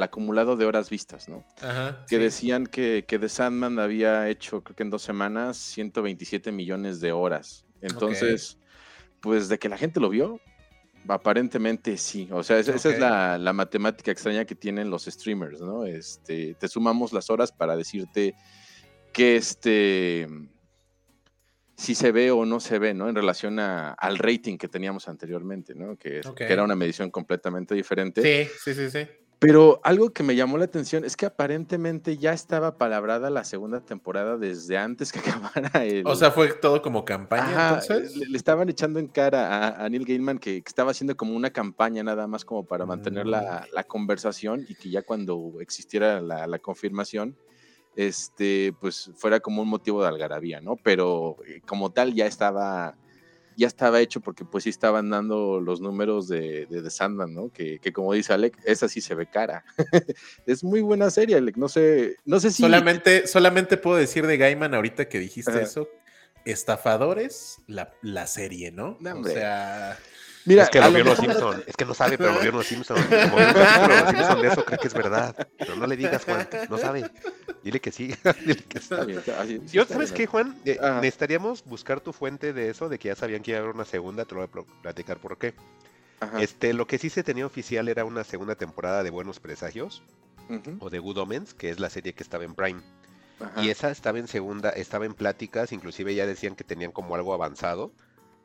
acumulado 0.01 0.55
de 0.55 0.65
horas 0.65 0.89
vistas, 0.89 1.27
¿no? 1.27 1.43
Ajá, 1.61 2.05
que 2.07 2.19
decían 2.19 2.67
que, 2.67 3.03
que 3.05 3.19
The 3.19 3.27
Sandman 3.27 3.79
había 3.79 4.29
hecho, 4.29 4.63
creo 4.63 4.77
que 4.77 4.83
en 4.83 4.89
dos 4.89 5.01
semanas, 5.01 5.57
127 5.57 6.53
millones 6.53 7.01
de 7.01 7.11
horas. 7.11 7.65
Entonces, 7.81 8.59
pues 9.19 9.49
de 9.49 9.59
que 9.59 9.67
la 9.67 9.77
gente 9.77 9.99
lo 9.99 10.07
vio, 10.07 10.39
Aparentemente 11.07 11.97
sí, 11.97 12.29
o 12.31 12.43
sea, 12.43 12.59
esa, 12.59 12.75
es 12.75 12.99
la, 12.99 13.53
matemática 13.53 14.11
extraña 14.11 14.45
que 14.45 14.55
tienen 14.55 14.89
los 14.89 15.05
streamers, 15.05 15.59
¿no? 15.61 15.85
Este, 15.85 16.55
te 16.55 16.67
sumamos 16.67 17.11
las 17.11 17.29
horas 17.29 17.51
para 17.51 17.75
decirte 17.75 18.35
que 19.11 19.35
este, 19.35 20.27
si 21.75 21.95
se 21.95 22.11
ve 22.11 22.31
o 22.31 22.45
no 22.45 22.59
se 22.59 22.79
ve, 22.79 22.93
¿no? 22.93 23.09
En 23.09 23.15
relación 23.15 23.59
al 23.59 24.17
rating 24.17 24.57
que 24.57 24.67
teníamos 24.67 25.07
anteriormente, 25.07 25.75
¿no? 25.75 25.97
Que, 25.97 26.21
que, 26.35 26.45
era 26.45 26.63
una 26.63 26.75
medición 26.75 27.11
completamente 27.11 27.75
diferente. 27.75 28.21
Sí, 28.21 28.51
sí, 28.63 28.73
sí, 28.73 28.89
sí. 28.89 29.07
Pero 29.43 29.81
algo 29.83 30.11
que 30.11 30.23
me 30.23 30.35
llamó 30.37 30.57
la 30.57 30.63
atención 30.63 31.03
es 31.03 31.17
que 31.17 31.25
aparentemente 31.25 32.17
ya 32.17 32.31
estaba 32.31 32.77
palabrada 32.77 33.29
la 33.29 33.43
segunda 33.43 33.81
temporada 33.81 34.37
desde 34.37 34.77
antes 34.77 35.11
que 35.11 35.19
acabara 35.51 35.83
el. 35.85 36.07
O 36.07 36.15
sea, 36.15 36.31
fue 36.31 36.53
todo 36.53 36.81
como 36.81 37.03
campaña. 37.03 37.79
entonces? 37.81 38.15
Le, 38.15 38.37
estaban 38.37 38.69
echando 38.69 38.99
en 38.99 39.07
cara 39.07 39.83
a, 39.83 39.89
Neil 39.89 40.05
Gaiman 40.05 40.39
que, 40.39 40.63
estaba 40.65 40.91
haciendo 40.91 41.17
como 41.17 41.35
una 41.35 41.49
campaña 41.51 42.03
nada 42.03 42.25
más 42.25 42.45
como 42.45 42.65
para 42.65 42.85
mantener 42.85 43.27
la, 43.27 43.67
mm. 43.69 43.87
conversación 43.87 44.65
y 44.67 44.75
que 44.75 44.89
ya 44.89 45.01
cuando 45.01 45.55
existiera 45.59 46.21
la, 46.21 46.47
la, 46.47 46.59
confirmación, 46.59 47.37
este, 47.95 48.73
pues 48.79 49.11
fuera 49.15 49.41
como 49.41 49.61
un 49.61 49.67
motivo 49.67 50.01
de 50.01 50.07
algarabía, 50.07 50.61
¿no? 50.61 50.77
Pero 50.77 51.37
eh, 51.45 51.61
como 51.65 51.91
tal 51.91 52.13
ya 52.13 52.25
estaba 52.27 52.95
ya 53.57 53.67
estaba 53.67 53.99
hecho 54.01 54.21
porque 54.21 54.45
pues 54.45 54.63
sí 54.63 54.69
estaban 54.69 55.09
dando 55.09 55.59
los 55.59 55.81
números 55.81 56.27
de, 56.27 56.65
de, 56.65 56.89
Sandman, 56.89 57.33
¿no? 57.33 57.51
Que, 57.51 57.79
como 57.93 58.13
dice 58.13 58.33
Alec, 58.33 58.57
esa 58.65 58.87
sí 58.87 59.01
se 59.01 59.15
ve 59.15 59.27
cara. 59.27 59.63
es 60.45 60.63
muy 60.63 60.81
buena 60.81 61.09
serie, 61.09 61.37
Alec. 61.37 61.57
No 61.57 61.69
sé, 61.69 62.17
no 62.25 62.39
sé 62.39 62.51
si. 62.51 62.63
Solamente, 62.63 63.27
solamente 63.27 63.77
puedo 63.77 63.97
decir 63.97 64.27
de 64.27 64.37
Gaiman 64.37 64.73
ahorita 64.73 65.07
que 65.09 65.19
dijiste 65.19 65.61
eso. 65.61 65.89
Estafadores, 66.45 67.61
la, 67.67 67.93
la 68.01 68.27
serie, 68.27 68.71
¿no? 68.71 68.97
o 69.01 69.23
sea. 69.23 69.97
Mira, 70.45 70.63
es 70.63 70.69
que 70.69 70.81
lo 70.81 70.91
vio 70.91 71.03
los 71.03 71.17
Simpson, 71.17 71.63
es 71.65 71.75
que 71.75 71.85
no 71.85 71.93
sabe, 71.93 72.17
pero 72.17 72.33
lo 72.33 72.39
vio 72.39 72.51
los 72.51 72.65
Simpson. 72.65 72.97
Como 73.01 73.39
los 73.39 74.09
Simpson 74.09 74.41
de 74.41 74.47
eso 74.47 74.65
cree 74.65 74.77
que 74.77 74.87
es 74.87 74.93
verdad. 74.93 75.47
Pero 75.57 75.75
no 75.75 75.87
le 75.87 75.95
digas, 75.95 76.25
Juan, 76.25 76.47
no 76.69 76.77
sabe. 76.77 77.09
Dile 77.63 77.79
que 77.79 77.91
sí. 77.91 78.13
Dile 78.45 78.63
que 78.63 78.79
sí. 78.79 78.95
Yo, 79.71 79.85
¿sabes 79.85 80.11
qué, 80.11 80.25
Juan? 80.25 80.55
Eh, 80.65 80.77
necesitaríamos 81.01 81.63
buscar 81.63 82.01
tu 82.01 82.11
fuente 82.11 82.51
de 82.51 82.69
eso, 82.69 82.89
de 82.89 82.99
que 82.99 83.09
ya 83.09 83.15
sabían 83.15 83.41
que 83.41 83.51
iba 83.51 83.59
a 83.59 83.63
haber 83.63 83.75
una 83.75 83.85
segunda, 83.85 84.25
te 84.25 84.35
lo 84.35 84.45
voy 84.45 84.63
a 84.63 84.81
platicar 84.81 85.17
por 85.17 85.37
qué. 85.37 85.53
Este, 86.39 86.73
lo 86.73 86.87
que 86.87 86.97
sí 86.97 87.09
se 87.09 87.23
tenía 87.23 87.45
oficial 87.45 87.89
era 87.89 88.05
una 88.05 88.23
segunda 88.23 88.55
temporada 88.55 89.03
de 89.03 89.09
Buenos 89.09 89.39
Presagios, 89.39 90.03
o 90.79 90.89
de 90.89 90.99
Good 90.99 91.17
Omens, 91.17 91.53
que 91.53 91.69
es 91.69 91.79
la 91.79 91.89
serie 91.89 92.13
que 92.13 92.23
estaba 92.23 92.43
en 92.43 92.55
Prime. 92.55 92.81
Y 93.57 93.69
esa 93.69 93.91
estaba 93.91 94.19
en 94.19 94.27
segunda, 94.27 94.69
estaba 94.69 95.05
en 95.05 95.13
pláticas, 95.13 95.71
inclusive 95.71 96.15
ya 96.15 96.25
decían 96.25 96.55
que 96.55 96.63
tenían 96.63 96.91
como 96.91 97.15
algo 97.15 97.33
avanzado 97.33 97.91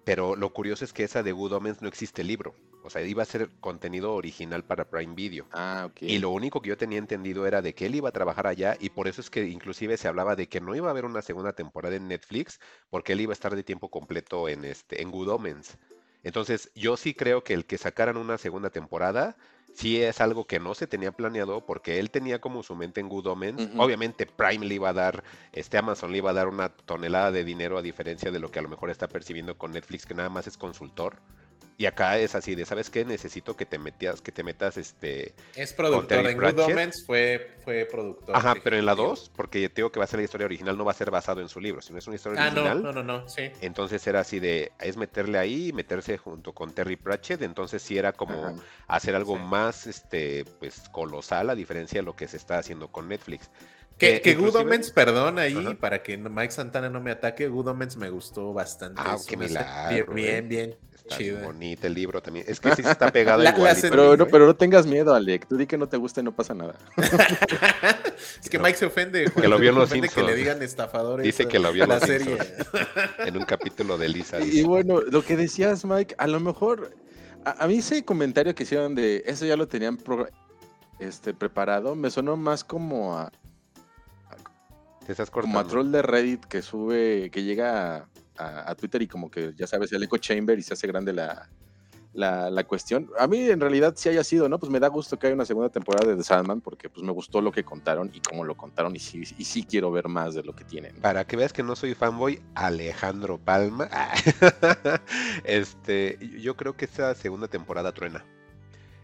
pero 0.08 0.36
lo 0.36 0.54
curioso 0.54 0.86
es 0.86 0.94
que 0.94 1.04
esa 1.04 1.22
de 1.22 1.32
Good 1.32 1.52
Omens 1.52 1.82
no 1.82 1.88
existe 1.88 2.24
libro. 2.24 2.54
O 2.82 2.88
sea, 2.88 3.02
iba 3.02 3.22
a 3.22 3.26
ser 3.26 3.50
contenido 3.60 4.14
original 4.14 4.64
para 4.64 4.88
Prime 4.88 5.14
Video. 5.14 5.46
Ah, 5.52 5.84
ok. 5.90 6.00
Y 6.00 6.18
lo 6.18 6.30
único 6.30 6.62
que 6.62 6.70
yo 6.70 6.78
tenía 6.78 6.96
entendido 6.96 7.46
era 7.46 7.60
de 7.60 7.74
que 7.74 7.84
él 7.84 7.94
iba 7.94 8.08
a 8.08 8.12
trabajar 8.12 8.46
allá 8.46 8.74
y 8.80 8.88
por 8.88 9.06
eso 9.06 9.20
es 9.20 9.28
que 9.28 9.46
inclusive 9.46 9.98
se 9.98 10.08
hablaba 10.08 10.34
de 10.34 10.48
que 10.48 10.62
no 10.62 10.74
iba 10.74 10.86
a 10.88 10.92
haber 10.92 11.04
una 11.04 11.20
segunda 11.20 11.52
temporada 11.52 11.94
en 11.94 12.08
Netflix 12.08 12.58
porque 12.88 13.12
él 13.12 13.20
iba 13.20 13.32
a 13.32 13.34
estar 13.34 13.54
de 13.54 13.62
tiempo 13.62 13.90
completo 13.90 14.48
en 14.48 14.64
este 14.64 15.02
en 15.02 15.10
Good 15.10 15.28
Omens. 15.28 15.76
Entonces, 16.22 16.70
yo 16.74 16.96
sí 16.96 17.12
creo 17.12 17.44
que 17.44 17.52
el 17.52 17.66
que 17.66 17.76
sacaran 17.76 18.16
una 18.16 18.38
segunda 18.38 18.70
temporada 18.70 19.36
sí 19.78 20.02
es 20.02 20.20
algo 20.20 20.44
que 20.44 20.58
no 20.58 20.74
se 20.74 20.88
tenía 20.88 21.12
planeado 21.12 21.64
porque 21.64 22.00
él 22.00 22.10
tenía 22.10 22.40
como 22.40 22.64
su 22.64 22.74
mente 22.74 23.00
en 23.00 23.08
Good 23.08 23.28
Omens. 23.28 23.68
Obviamente 23.76 24.26
Prime 24.26 24.66
le 24.66 24.74
iba 24.74 24.88
a 24.88 24.92
dar, 24.92 25.22
este 25.52 25.78
Amazon 25.78 26.10
le 26.10 26.18
iba 26.18 26.30
a 26.30 26.34
dar 26.34 26.48
una 26.48 26.70
tonelada 26.70 27.30
de 27.30 27.44
dinero 27.44 27.78
a 27.78 27.82
diferencia 27.82 28.32
de 28.32 28.40
lo 28.40 28.50
que 28.50 28.58
a 28.58 28.62
lo 28.62 28.68
mejor 28.68 28.90
está 28.90 29.08
percibiendo 29.08 29.56
con 29.56 29.70
Netflix, 29.70 30.04
que 30.04 30.14
nada 30.14 30.30
más 30.30 30.48
es 30.48 30.58
consultor. 30.58 31.18
Y 31.80 31.86
acá 31.86 32.18
es 32.18 32.34
así 32.34 32.56
de, 32.56 32.64
¿sabes 32.64 32.90
qué? 32.90 33.04
Necesito 33.04 33.56
que 33.56 33.64
te 33.64 33.78
metas, 33.78 34.20
que 34.20 34.32
te 34.32 34.42
metas 34.42 34.76
este. 34.76 35.32
Es 35.54 35.72
productor. 35.72 36.26
En 36.26 36.36
Good 36.36 36.58
Omens 36.58 37.04
fue, 37.06 37.52
fue 37.64 37.86
productor. 37.88 38.34
Ajá, 38.34 38.56
pero 38.64 38.76
en 38.76 38.84
la 38.84 38.96
2, 38.96 39.30
porque 39.36 39.68
te 39.68 39.76
digo 39.76 39.92
que 39.92 40.00
va 40.00 40.04
a 40.04 40.08
ser 40.08 40.18
la 40.18 40.24
historia 40.24 40.46
original, 40.46 40.76
no 40.76 40.84
va 40.84 40.90
a 40.90 40.96
ser 40.96 41.12
basado 41.12 41.40
en 41.40 41.48
su 41.48 41.60
libro, 41.60 41.80
sino 41.80 41.96
es 42.00 42.06
una 42.08 42.16
historia 42.16 42.42
ah, 42.42 42.46
original. 42.46 42.82
No, 42.82 42.92
no, 42.92 43.04
no, 43.04 43.20
no, 43.20 43.28
sí. 43.28 43.52
Entonces 43.60 44.04
era 44.08 44.18
así 44.18 44.40
de, 44.40 44.72
es 44.80 44.96
meterle 44.96 45.38
ahí, 45.38 45.72
meterse 45.72 46.18
junto 46.18 46.52
con 46.52 46.72
Terry 46.72 46.96
Pratchett. 46.96 47.42
Entonces 47.42 47.80
sí 47.80 47.96
era 47.96 48.12
como 48.12 48.60
hacer 48.88 49.14
algo 49.14 49.38
más, 49.38 49.86
este, 49.86 50.46
pues 50.58 50.80
colosal, 50.90 51.48
a 51.48 51.54
diferencia 51.54 52.00
de 52.00 52.06
lo 52.06 52.16
que 52.16 52.26
se 52.26 52.38
está 52.38 52.58
haciendo 52.58 52.88
con 52.88 53.08
Netflix. 53.08 53.50
Que, 53.98 54.20
que 54.20 54.34
Good 54.34 54.56
Omens, 54.56 54.90
perdón, 54.90 55.38
ahí, 55.38 55.76
para 55.80 56.02
que 56.02 56.16
Mike 56.16 56.52
Santana 56.52 56.88
no 56.88 57.00
me 57.00 57.12
ataque, 57.12 57.46
Good 57.46 57.68
Omens 57.68 57.96
me 57.96 58.10
gustó 58.10 58.52
bastante. 58.52 59.00
Ah, 59.04 59.16
qué 59.28 59.36
milagro. 59.36 60.12
Bien, 60.12 60.48
bien, 60.48 60.76
Está 61.08 61.46
bonito 61.46 61.86
el 61.86 61.94
libro 61.94 62.20
también. 62.20 62.44
Es 62.48 62.60
que 62.60 62.74
sí 62.74 62.82
está 62.82 63.10
pegado 63.12 63.42
pero, 63.82 64.16
no, 64.16 64.26
pero 64.26 64.46
no 64.46 64.54
tengas 64.54 64.86
miedo, 64.86 65.14
Alec. 65.14 65.46
Tú 65.46 65.56
di 65.56 65.66
que 65.66 65.78
no 65.78 65.88
te 65.88 65.96
gusta 65.96 66.20
y 66.20 66.24
no 66.24 66.32
pasa 66.32 66.54
nada. 66.54 66.74
es 68.42 68.48
que 68.48 68.58
Mike 68.58 68.76
se 68.76 68.86
ofende. 68.86 69.30
Que 69.30 69.48
lo 69.48 69.58
vio 69.58 69.70
en 69.70 69.76
los 69.76 69.90
Que 69.90 70.22
le 70.22 70.34
digan 70.34 70.62
estafadores. 70.62 71.24
Dice 71.24 71.46
que 71.46 71.58
lo 71.58 71.72
vio 71.72 71.84
en 71.84 71.90
la 71.90 72.00
serie. 72.00 72.36
en 73.18 73.36
un 73.36 73.44
capítulo 73.44 73.96
de 73.98 74.08
Lisa. 74.08 74.40
Y, 74.40 74.62
bueno, 74.62 75.00
lo 75.00 75.24
que 75.24 75.36
decías, 75.36 75.84
Mike, 75.84 76.14
a 76.18 76.26
lo 76.26 76.40
mejor... 76.40 76.90
A, 77.44 77.66
mí 77.66 77.78
ese 77.78 78.04
comentario 78.04 78.54
que 78.54 78.64
hicieron 78.64 78.94
de 78.94 79.22
eso 79.24 79.46
ya 79.46 79.56
lo 79.56 79.68
tenían 79.68 79.98
este, 80.98 81.32
preparado, 81.32 81.94
me 81.94 82.10
sonó 82.10 82.36
más 82.36 82.62
como 82.62 83.16
a... 83.16 83.32
como 85.30 85.58
a 85.58 85.64
troll 85.64 85.90
de 85.90 86.02
Reddit 86.02 86.44
que 86.44 86.60
sube, 86.60 87.30
que 87.30 87.44
llega 87.44 88.06
a, 88.38 88.74
Twitter 88.74 89.02
y 89.02 89.08
como 89.08 89.30
que 89.30 89.52
ya 89.56 89.66
sabes, 89.66 89.92
el 89.92 90.02
echo 90.02 90.16
chamber 90.18 90.58
y 90.58 90.62
se 90.62 90.74
hace 90.74 90.86
grande 90.86 91.12
la, 91.12 91.48
la, 92.12 92.64
cuestión. 92.64 93.10
A 93.18 93.26
mí 93.26 93.48
en 93.48 93.60
realidad 93.60 93.94
sí 93.96 94.08
haya 94.08 94.24
sido, 94.24 94.48
¿no? 94.48 94.58
Pues 94.58 94.70
me 94.70 94.80
da 94.80 94.88
gusto 94.88 95.18
que 95.18 95.26
haya 95.26 95.34
una 95.34 95.44
segunda 95.44 95.70
temporada 95.70 96.08
de 96.08 96.16
The 96.16 96.24
Sandman 96.24 96.60
porque 96.60 96.88
pues 96.88 97.04
me 97.04 97.12
gustó 97.12 97.40
lo 97.40 97.52
que 97.52 97.64
contaron 97.64 98.10
y 98.12 98.20
cómo 98.20 98.44
lo 98.44 98.56
contaron 98.56 98.94
y 98.96 98.98
sí, 98.98 99.22
y 99.38 99.44
sí 99.44 99.64
quiero 99.64 99.90
ver 99.90 100.08
más 100.08 100.34
de 100.34 100.42
lo 100.42 100.54
que 100.54 100.64
tienen. 100.64 100.96
Para 100.96 101.26
que 101.26 101.36
veas 101.36 101.52
que 101.52 101.62
no 101.62 101.76
soy 101.76 101.94
fanboy, 101.94 102.40
Alejandro 102.54 103.38
Palma. 103.38 103.88
este, 105.44 106.18
yo 106.40 106.56
creo 106.56 106.76
que 106.76 106.86
esta 106.86 107.14
segunda 107.14 107.48
temporada 107.48 107.92
truena. 107.92 108.24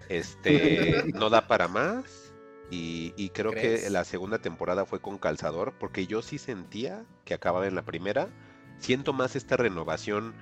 Este, 0.08 1.04
no 1.14 1.30
da 1.30 1.46
para 1.46 1.68
más. 1.68 2.32
Y, 2.70 3.12
y 3.16 3.28
creo 3.28 3.52
que 3.52 3.88
la 3.90 4.04
segunda 4.04 4.38
temporada 4.38 4.86
fue 4.86 4.98
con 4.98 5.18
calzador, 5.18 5.74
porque 5.78 6.06
yo 6.06 6.22
sí 6.22 6.38
sentía 6.38 7.04
que 7.24 7.34
acababa 7.34 7.66
en 7.66 7.74
la 7.74 7.84
primera, 7.84 8.30
siento 8.78 9.12
más 9.12 9.36
esta 9.36 9.56
renovación 9.56 10.34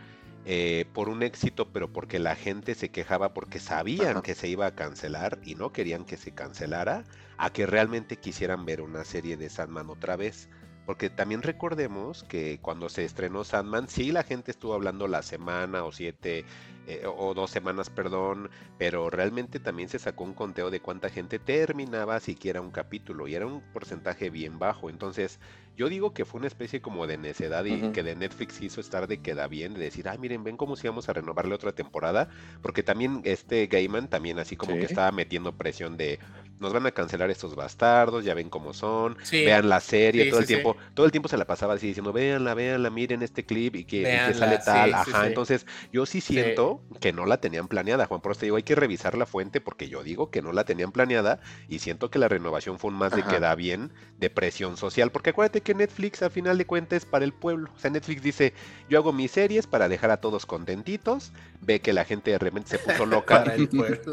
eh, 0.45 0.87
por 0.93 1.09
un 1.09 1.23
éxito, 1.23 1.71
pero 1.73 1.93
porque 1.93 2.19
la 2.19 2.35
gente 2.35 2.75
se 2.75 2.91
quejaba 2.91 3.33
porque 3.33 3.61
sabían 3.61 4.23
que 4.23 4.35
se 4.35 4.49
iba 4.49 4.67
a 4.67 4.75
cancelar 4.75 5.39
y 5.45 5.55
no 5.55 5.73
querían 5.73 6.05
que 6.05 6.17
se 6.17 6.33
cancelara, 6.33 7.05
a 7.37 7.51
que 7.51 7.67
realmente 7.67 8.17
quisieran 8.17 8.65
ver 8.65 8.81
una 8.81 9.05
serie 9.05 9.37
de 9.37 9.49
Sandman 9.49 9.89
otra 9.89 10.17
vez. 10.17 10.49
Porque 10.87 11.11
también 11.11 11.43
recordemos 11.43 12.25
que 12.25 12.59
cuando 12.61 12.89
se 12.89 13.05
estrenó 13.05 13.45
Sandman, 13.45 13.89
sí 13.89 14.11
la 14.11 14.25
gente 14.25 14.51
estuvo 14.51 14.75
hablando 14.75 15.07
la 15.07 15.23
semana 15.23 15.85
o 15.85 15.93
siete 15.93 16.45
eh, 16.89 17.05
o 17.07 17.35
dos 17.35 17.51
semanas, 17.51 17.91
perdón, 17.91 18.51
pero 18.79 19.09
realmente 19.09 19.61
también 19.61 19.89
se 19.89 20.01
sacó 20.01 20.25
un 20.25 20.35
conteo 20.35 20.71
de 20.71 20.81
cuánta 20.81 21.11
gente 21.11 21.39
terminaba 21.39 22.19
siquiera 22.19 22.61
un 22.61 22.73
capítulo 22.73 23.29
y 23.29 23.37
era 23.37 23.47
un 23.47 23.61
porcentaje 23.73 24.31
bien 24.31 24.59
bajo. 24.59 24.91
Entonces, 24.91 25.39
yo 25.77 25.89
digo 25.89 26.13
que 26.13 26.25
fue 26.25 26.39
una 26.39 26.49
especie 26.49 26.83
como 26.83 27.07
de 27.07 27.17
necedad 27.17 27.65
y 27.65 27.93
que 27.93 28.03
de 28.03 28.17
Netflix 28.17 28.61
hizo 28.61 28.81
estar 28.81 29.07
de 29.07 29.21
queda 29.21 29.47
bien, 29.47 29.75
de 29.75 29.81
decir, 29.81 30.09
ah, 30.09 30.17
miren, 30.19 30.43
ven 30.43 30.57
cómo 30.57 30.75
si 30.75 30.89
vamos 30.89 31.09
a 31.09 31.13
renovarle 31.13 31.55
otra 31.55 31.73
temporada, 31.73 32.29
porque 32.61 32.83
también 32.83 33.23
este 33.25 33.69
Gaiman 33.69 34.09
también 34.09 34.39
así 34.39 34.57
como 34.57 34.75
que 34.75 34.85
estaba 34.85 35.13
metiendo 35.13 35.57
presión 35.57 35.97
de, 35.97 36.19
nos 36.63 36.73
van 36.73 36.87
a 36.87 36.93
cancelar 36.93 37.31
estos 37.31 37.55
bastardos, 37.55 38.25
ya 38.25 38.35
ven 38.35 38.49
cómo 38.49 38.73
son, 38.73 39.17
vean 39.31 39.69
la 39.69 39.81
serie, 39.81 40.31
todo 40.31 40.41
el 40.41 40.47
tiempo, 40.47 40.77
todo 40.95 41.05
el 41.05 41.13
tiempo 41.13 41.29
se 41.29 41.37
la 41.37 41.45
pasaba 41.45 41.75
así 41.75 41.89
diciendo, 41.89 42.13
véanla, 42.13 42.55
véanla, 42.55 42.89
miren 42.89 43.23
este 43.23 43.45
clip 43.45 43.77
y 43.77 43.85
que, 43.85 44.05
sale 44.35 44.59
tal, 44.59 44.95
ajá, 44.95 45.27
entonces 45.27 45.67
yo 45.93 46.07
sí 46.07 46.21
siento 46.21 46.81
que 47.01 47.13
no 47.13 47.27
la 47.27 47.39
tenían 47.39 47.69
planeada, 47.69 48.07
Juan, 48.07 48.21
por 48.21 48.33
eso 48.33 48.41
te 48.41 48.47
digo, 48.47 48.57
hay 48.57 48.63
que 48.63 48.75
revisar 48.75 49.19
la 49.19 49.27
fuente 49.27 49.61
porque 49.61 49.89
yo 49.89 50.03
digo 50.03 50.31
que 50.31 50.41
no 50.41 50.53
la 50.53 50.65
tenían 50.65 50.93
planeada 50.93 51.41
y 51.69 51.81
siento 51.81 52.11
que 52.11 52.19
la 52.19 52.29
renovación 52.29 52.79
fue 52.79 52.91
un 52.91 52.97
más 52.97 53.13
de 53.13 53.23
queda 53.23 53.55
bien 53.55 53.93
de 54.19 54.31
presión 54.31 54.77
social, 54.77 55.11
porque 55.11 55.31
acuérdate 55.31 55.61
que 55.61 55.75
Netflix 55.75 56.23
a 56.23 56.31
final 56.31 56.57
de 56.59 56.67
cuentas 56.67 56.99
es 56.99 57.05
para 57.05 57.25
el 57.25 57.33
pueblo. 57.33 57.71
O 57.75 57.79
sea, 57.79 57.91
Netflix 57.91 58.23
dice, 58.23 58.55
yo 58.89 58.99
hago 58.99 59.13
mis 59.13 59.33
series 59.33 59.67
para 59.67 59.89
dejar 59.89 60.11
a 60.11 60.19
todos 60.19 60.47
contentitos, 60.47 61.33
ve 61.61 61.81
que 61.81 61.93
la 61.93 62.05
gente 62.05 62.31
de 62.31 62.39
repente 62.39 62.71
se 62.71 62.79
puso 62.79 63.07
loca 63.07 63.45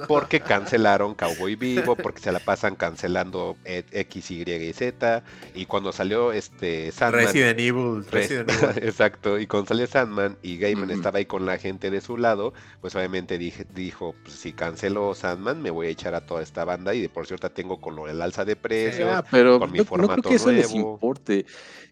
porque 0.08 0.40
cancelaron 0.40 1.14
Cowboy 1.14 1.56
Vivo, 1.56 1.96
porque 1.96 2.22
se 2.22 2.32
la 2.32 2.39
pasan 2.40 2.76
cancelando 2.76 3.58
e, 3.66 3.84
X, 3.92 4.32
Y 4.32 4.42
y 4.42 4.74
Z, 4.74 5.24
y 5.54 5.66
cuando 5.66 5.92
salió 5.92 6.32
este 6.32 6.92
Sandman... 6.92 7.26
Resident 7.26 7.60
Evil. 7.60 8.06
exacto, 8.82 9.40
y 9.40 9.48
cuando 9.48 9.68
salió 9.70 9.88
Sandman 9.88 10.38
y 10.42 10.58
Gaiman 10.58 10.92
estaba 10.92 11.20
ahí 11.20 11.26
con 11.26 11.46
la 11.46 11.58
gente 11.58 11.92
de 11.92 12.02
su 12.02 12.18
lado, 12.18 12.54
pues 12.82 12.96
obviamente 12.96 13.38
dije, 13.38 13.66
dijo, 13.74 14.16
pues, 14.24 14.36
si 14.36 14.54
cancelo 14.54 15.14
Sandman 15.14 15.62
me 15.62 15.72
voy 15.72 15.88
a 15.88 15.90
echar 15.90 16.16
a 16.16 16.22
toda 16.22 16.42
esta 16.42 16.66
banda 16.66 16.94
y 16.94 17.02
de 17.02 17.10
por 17.10 17.28
cierto 17.28 17.50
tengo 17.52 17.80
con 17.80 17.96
lo 17.96 18.06
del 18.06 18.22
alza 18.22 18.46
de 18.46 18.56
precios, 18.56 19.10
ah, 19.12 19.24
pero 19.30 19.60
con 19.60 19.72
mi 19.72 19.84
formato 19.84 20.30
nuevo. 20.30 21.00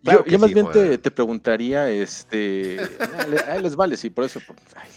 Yo, 0.03 0.39
más 0.39 0.53
bien 0.53 0.67
te, 0.71 1.11
preguntaría, 1.11 1.89
este, 1.89 2.77
a 3.47 3.57
les 3.57 3.75
vale, 3.75 3.97
sí, 3.97 4.09
por 4.09 4.25
eso, 4.25 4.39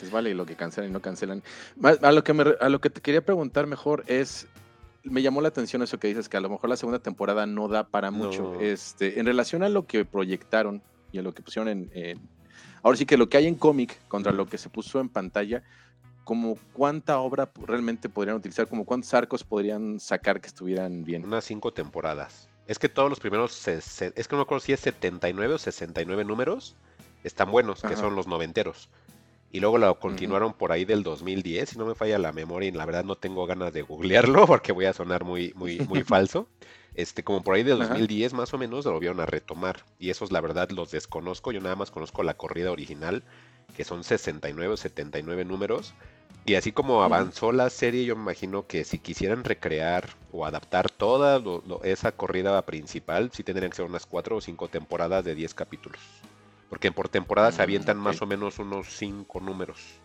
les 0.01 0.11
vale 0.11 0.35
lo 0.35 0.47
que 0.47 0.55
cancelan 0.55 0.91
y 0.91 0.93
no 0.93 1.01
cancelan. 1.01 1.43
A 2.03 2.13
lo 2.13 2.23
que 2.23 2.33
me, 2.33 2.45
a 2.61 2.69
lo 2.69 2.81
que 2.81 2.91
te 2.91 3.01
quería 3.01 3.25
preguntar 3.25 3.67
mejor 3.67 4.05
es, 4.07 4.47
me 5.03 5.23
llamó 5.23 5.41
la 5.41 5.49
atención 5.49 5.83
eso 5.83 5.99
que 5.99 6.09
dices, 6.09 6.29
que 6.29 6.37
a 6.37 6.41
lo 6.41 6.51
mejor 6.51 6.71
la 6.71 6.77
segunda 6.77 6.99
temporada 6.99 7.47
no 7.47 7.69
da 7.69 7.89
para 7.89 8.11
mucho. 8.11 8.61
Este, 8.61 9.19
en 9.19 9.27
relación 9.27 9.63
a 9.63 9.69
lo 9.69 9.87
que 9.87 10.05
proyectaron 10.05 10.83
y 11.13 11.19
a 11.19 11.23
lo 11.23 11.33
que 11.33 11.43
pusieron 11.43 11.69
en, 11.69 12.21
ahora 12.83 12.97
sí 12.97 13.07
que 13.07 13.17
lo 13.17 13.29
que 13.29 13.37
hay 13.37 13.47
en 13.47 13.55
cómic 13.55 13.99
contra 14.09 14.33
lo 14.33 14.47
que 14.47 14.59
se 14.59 14.69
puso 14.69 15.01
en 15.01 15.09
pantalla, 15.09 15.63
como 16.25 16.59
cuánta 16.73 17.19
obra 17.19 17.51
realmente 17.67 18.09
podrían 18.09 18.37
utilizar, 18.37 18.69
como 18.69 18.85
cuántos 18.85 19.13
arcos 19.15 19.43
podrían 19.43 19.99
sacar 19.99 20.41
que 20.41 20.49
estuvieran 20.49 21.05
bien. 21.05 21.25
Unas 21.25 21.45
cinco 21.45 21.73
temporadas. 21.73 22.49
Es 22.67 22.79
que 22.79 22.89
todos 22.89 23.11
los 23.11 23.19
primeros, 23.19 23.67
es 23.67 23.99
que 23.99 24.13
no 24.31 24.37
me 24.37 24.43
acuerdo 24.43 24.61
si 24.61 24.73
es 24.73 24.81
79 24.81 25.55
o 25.55 25.59
69 25.59 26.25
números, 26.25 26.77
están 27.25 27.51
buenos, 27.51 27.83
que 27.83 27.97
son 27.97 28.15
los 28.15 28.27
noventeros. 28.27 28.91
Y 29.53 29.61
luego 29.61 29.79
lo 29.79 29.99
continuaron 29.99 30.53
por 30.53 30.71
ahí 30.71 30.85
del 30.85 31.03
2010, 31.03 31.71
si 31.71 31.79
no 31.79 31.85
me 31.85 31.97
falla 31.97 32.19
la 32.19 32.33
memoria, 32.33 32.69
y 32.69 32.73
la 32.73 32.87
verdad 32.87 33.05
no 33.05 33.17
tengo 33.17 33.47
ganas 33.47 33.73
de 33.73 33.83
googlearlo 33.83 34.47
porque 34.47 34.73
voy 34.73 34.85
a 34.85 34.93
sonar 34.93 35.25
muy, 35.25 35.53
muy, 35.57 35.81
muy 35.81 36.03
falso. 36.05 36.47
Este, 36.95 37.23
como 37.23 37.43
por 37.43 37.55
ahí 37.55 37.63
del 37.63 37.79
2010 37.79 38.33
más 38.33 38.53
o 38.53 38.59
menos 38.59 38.85
lo 38.85 38.93
volvieron 38.93 39.21
a 39.21 39.27
retomar. 39.27 39.85
Y 39.99 40.11
esos 40.11 40.33
la 40.33 40.41
verdad 40.41 40.71
los 40.71 40.91
desconozco, 40.91 41.53
yo 41.53 41.61
nada 41.61 41.77
más 41.77 41.91
conozco 41.91 42.23
la 42.23 42.35
corrida 42.35 42.71
original, 42.71 43.23
que 43.77 43.85
son 43.85 44.05
69 44.05 44.75
o 44.75 44.77
79 44.77 45.45
números. 45.45 45.95
Y 46.47 46.55
así 46.55 46.73
como 46.73 47.03
avanzó 47.03 47.53
la 47.53 47.71
serie, 47.71 48.05
yo 48.05 48.17
me 48.17 48.23
imagino 48.23 48.67
que 48.67 48.85
si 48.85 48.99
quisieran 48.99 49.45
recrear 49.45 50.09
o 50.33 50.47
adaptar 50.47 50.91
toda 50.91 51.43
esa 51.85 52.13
corrida 52.13 52.61
principal, 52.63 53.31
sí 53.33 53.45
tendrían 53.45 53.71
que 53.71 53.77
ser 53.77 53.85
unas 53.85 54.07
cuatro 54.07 54.37
o 54.37 54.41
cinco 54.41 54.69
temporadas 54.69 55.25
de 55.25 55.35
10 55.35 55.55
capítulos. 55.55 56.01
Porque 56.71 56.93
por 56.93 57.11
temporada 57.11 57.53
se 57.53 57.59
mm, 57.59 57.63
avientan 57.63 57.99
más 57.99 58.23
o 58.23 58.27
menos 58.27 58.59
unos 58.59 58.87
cinco 58.97 59.41
números. 59.41 60.01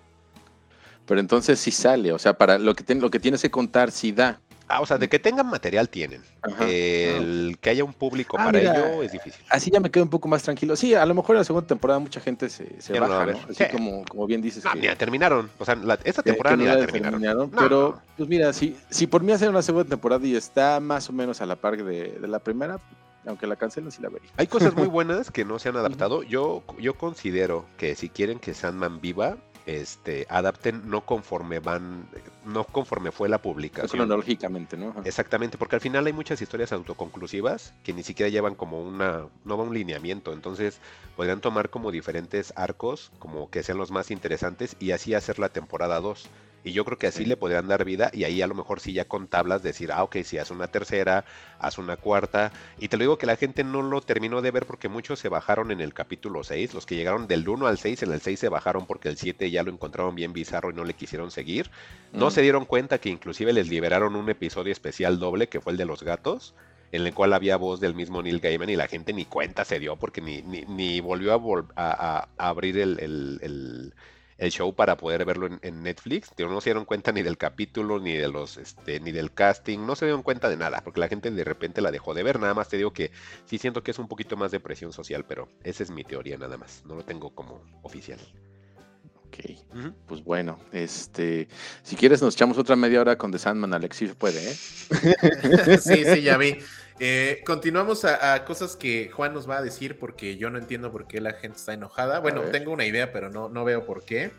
Pero 1.05 1.19
entonces 1.19 1.59
sí 1.59 1.71
sale, 1.71 2.11
o 2.11 2.19
sea, 2.19 2.33
para 2.33 2.57
lo 2.57 2.75
que, 2.75 2.95
lo 2.95 3.09
que 3.09 3.19
tienes 3.19 3.41
que 3.41 3.51
contar 3.51 3.91
sí 3.91 4.11
da. 4.11 4.41
Ah, 4.67 4.81
o 4.81 4.85
sea, 4.87 4.97
de 4.97 5.07
que 5.07 5.19
tengan 5.19 5.45
material 5.45 5.87
tienen. 5.89 6.23
el 6.61 7.55
que 7.61 7.69
haya 7.69 7.83
un 7.83 7.93
público 7.93 8.35
ah, 8.39 8.45
para 8.45 8.59
ello 8.59 9.03
es 9.03 9.11
difícil. 9.11 9.45
Así 9.51 9.69
ya 9.69 9.79
me 9.79 9.91
quedo 9.91 10.03
un 10.03 10.09
poco 10.09 10.27
más 10.27 10.41
tranquilo. 10.41 10.75
Sí, 10.75 10.95
a 10.95 11.05
lo 11.05 11.13
mejor 11.13 11.35
en 11.35 11.41
la 11.41 11.43
segunda 11.43 11.67
temporada 11.67 11.99
mucha 11.99 12.19
gente 12.19 12.49
se, 12.49 12.81
se 12.81 12.99
baja, 12.99 13.27
¿no? 13.27 13.39
Así 13.47 13.63
como, 13.71 14.03
como 14.05 14.25
bien 14.25 14.41
dices. 14.41 14.65
Ah, 14.65 14.71
que, 14.73 14.79
mira, 14.79 14.95
terminaron. 14.95 15.51
O 15.59 15.65
sea, 15.65 15.75
la, 15.75 15.99
esta 16.03 16.23
temporada 16.23 16.57
ni 16.57 16.65
la 16.65 16.83
terminaron. 16.83 17.51
Pero, 17.51 18.01
pues 18.17 18.27
mira, 18.27 18.51
si, 18.53 18.75
si 18.89 19.05
por 19.05 19.21
mí 19.21 19.31
hacer 19.31 19.49
una 19.51 19.61
segunda 19.61 19.87
temporada 19.87 20.25
y 20.25 20.35
está 20.35 20.79
más 20.79 21.07
o 21.09 21.13
menos 21.13 21.41
a 21.41 21.45
la 21.45 21.57
par 21.57 21.77
de, 21.77 22.17
de 22.19 22.27
la 22.27 22.39
primera, 22.39 22.79
aunque 23.27 23.47
la 23.47 23.55
cancelen, 23.55 23.91
sí 23.91 24.01
la 24.01 24.09
vería. 24.09 24.29
Hay 24.37 24.47
cosas 24.47 24.75
muy 24.75 24.87
buenas 24.87 25.31
que 25.31 25.45
no 25.45 25.59
se 25.59 25.69
han 25.69 25.77
adaptado. 25.77 26.23
Yo, 26.23 26.63
yo 26.79 26.95
considero 26.95 27.65
que 27.77 27.95
si 27.95 28.09
quieren 28.09 28.39
que 28.39 28.53
Sandman 28.53 29.01
viva, 29.01 29.37
este, 29.65 30.27
adapten 30.29 30.89
no 30.89 31.05
conforme 31.05 31.59
van, 31.59 32.07
no 32.45 32.63
conforme 32.63 33.11
fue 33.11 33.29
la 33.29 33.41
publicación. 33.41 33.89
Cronológicamente, 33.89 34.77
¿no? 34.77 34.95
Exactamente, 35.03 35.57
porque 35.57 35.75
al 35.75 35.81
final 35.81 36.05
hay 36.05 36.13
muchas 36.13 36.41
historias 36.41 36.71
autoconclusivas 36.71 37.73
que 37.83 37.93
ni 37.93 38.03
siquiera 38.03 38.29
llevan 38.29 38.55
como 38.55 38.81
una, 38.81 39.27
no 39.43 39.57
va 39.57 39.63
un 39.63 39.73
lineamiento, 39.73 40.33
entonces 40.33 40.79
podrían 41.15 41.41
tomar 41.41 41.69
como 41.69 41.91
diferentes 41.91 42.53
arcos, 42.55 43.11
como 43.19 43.49
que 43.49 43.63
sean 43.63 43.77
los 43.77 43.91
más 43.91 44.11
interesantes 44.11 44.75
y 44.79 44.91
así 44.91 45.13
hacer 45.13 45.39
la 45.39 45.49
temporada 45.49 45.99
2. 45.99 46.29
Y 46.65 46.73
yo 46.73 46.83
creo 46.83 46.97
que 46.97 47.05
así 47.05 47.25
le 47.25 47.37
podrían 47.37 47.67
dar 47.67 47.85
vida 47.85 48.09
y 48.11 48.23
ahí 48.23 48.41
a 48.41 48.47
lo 48.47 48.55
mejor 48.55 48.79
sí 48.79 48.91
ya 48.91 49.05
con 49.05 49.27
tablas 49.27 49.61
decir, 49.61 49.91
ah, 49.91 50.01
ok, 50.01 50.17
si 50.23 50.39
hace 50.39 50.51
una 50.51 50.65
tercera, 50.65 51.23
haz 51.59 51.77
una 51.77 51.95
cuarta. 51.95 52.51
Y 52.79 52.87
te 52.87 52.97
lo 52.97 53.03
digo 53.03 53.17
que 53.19 53.27
la 53.27 53.35
gente 53.35 53.63
no 53.63 53.83
lo 53.83 54.01
terminó 54.01 54.41
de 54.41 54.49
ver 54.49 54.65
porque 54.65 54.89
muchos 54.89 55.19
se 55.19 55.29
bajaron 55.29 55.69
en 55.69 55.79
el 55.79 55.93
capítulo 55.93 56.43
6. 56.43 56.73
Los 56.73 56.87
que 56.87 56.95
llegaron 56.95 57.27
del 57.27 57.47
1 57.47 57.67
al 57.67 57.77
6, 57.77 58.01
en 58.01 58.11
el 58.11 58.19
6 58.19 58.39
se 58.39 58.49
bajaron 58.49 58.87
porque 58.87 59.09
el 59.09 59.17
7 59.17 59.51
ya 59.51 59.61
lo 59.61 59.71
encontraron 59.71 60.15
bien 60.15 60.33
bizarro 60.33 60.71
y 60.71 60.73
no 60.73 60.83
le 60.85 60.95
quisieron 60.95 61.29
seguir. 61.29 61.69
No 62.13 62.31
se 62.35 62.41
dieron 62.41 62.65
cuenta 62.65 62.97
que 62.97 63.07
inclusive 63.07 63.53
les 63.53 63.69
liberaron 63.69 64.17
un 64.17 64.29
episodio 64.29 64.73
especial 64.73 65.19
doble 65.19 65.47
que 65.47 65.61
fue 65.61 65.71
el 65.71 65.77
de 65.77 65.85
los 65.85 66.03
gatos 66.03 66.53
en 66.91 67.07
el 67.07 67.13
cual 67.13 67.31
había 67.31 67.55
voz 67.55 67.79
del 67.79 67.95
mismo 67.95 68.21
Neil 68.21 68.41
Gaiman 68.41 68.69
y 68.69 68.75
la 68.75 68.89
gente 68.89 69.13
ni 69.13 69.23
cuenta 69.23 69.63
se 69.63 69.79
dio 69.79 69.95
porque 69.95 70.19
ni, 70.19 70.41
ni, 70.41 70.99
volvió 70.99 71.33
a, 71.77 72.27
abrir 72.37 72.77
el, 72.77 73.93
show 74.49 74.75
para 74.75 74.97
poder 74.97 75.23
verlo 75.23 75.47
en, 75.61 75.81
Netflix. 75.81 76.33
no 76.37 76.59
se 76.59 76.71
dieron 76.71 76.83
cuenta 76.83 77.13
ni 77.13 77.21
del 77.21 77.37
capítulo, 77.37 78.01
ni 78.01 78.17
de 78.17 78.27
los, 78.27 78.57
este, 78.57 78.99
ni 78.99 79.13
del 79.13 79.31
casting, 79.31 79.79
no 79.85 79.95
se 79.95 80.03
dieron 80.03 80.21
cuenta 80.21 80.49
de 80.49 80.57
nada, 80.57 80.81
porque 80.83 80.99
la 80.99 81.07
gente 81.07 81.31
de 81.31 81.43
repente 81.45 81.79
la 81.79 81.89
dejó 81.89 82.13
de 82.13 82.23
ver. 82.23 82.37
Nada 82.41 82.53
más 82.53 82.67
te 82.67 82.75
digo 82.75 82.91
que 82.91 83.11
sí 83.45 83.57
siento 83.57 83.81
que 83.81 83.91
es 83.91 83.99
un 83.99 84.09
poquito 84.09 84.35
más 84.35 84.51
de 84.51 84.59
presión 84.59 84.91
social, 84.91 85.23
pero 85.25 85.47
esa 85.63 85.83
es 85.83 85.89
mi 85.89 86.03
teoría 86.03 86.37
nada 86.37 86.57
más. 86.57 86.83
No 86.85 86.95
lo 86.95 87.05
tengo 87.05 87.33
como 87.33 87.61
oficial. 87.81 88.19
Ok, 89.35 89.89
pues 90.07 90.23
bueno, 90.23 90.59
este, 90.71 91.47
si 91.83 91.95
quieres 91.95 92.21
nos 92.21 92.35
echamos 92.35 92.57
otra 92.57 92.75
media 92.75 93.01
hora 93.01 93.17
con 93.17 93.31
The 93.31 93.39
Sandman, 93.39 93.73
Alexis 93.73 94.13
puede, 94.15 94.51
¿eh? 94.51 94.55
sí, 95.81 96.05
sí, 96.05 96.21
ya 96.21 96.37
vi. 96.37 96.57
Eh, 97.01 97.41
continuamos 97.45 98.05
a, 98.05 98.45
cosas 98.45 98.77
que 98.77 99.09
Juan 99.09 99.33
nos 99.33 99.49
va 99.49 99.57
a 99.57 99.61
decir 99.61 99.99
porque 99.99 100.37
yo 100.37 100.49
no 100.49 100.57
entiendo 100.57 100.93
por 100.93 101.07
qué 101.07 101.19
la 101.19 101.33
gente 101.33 101.57
está 101.57 101.73
enojada. 101.73 102.19
Bueno, 102.19 102.41
tengo 102.43 102.71
una 102.71 102.85
idea, 102.85 103.11
pero 103.11 103.29
no, 103.29 103.49
no 103.49 103.65
veo 103.65 103.85
por 103.85 104.05
qué. 104.05 104.31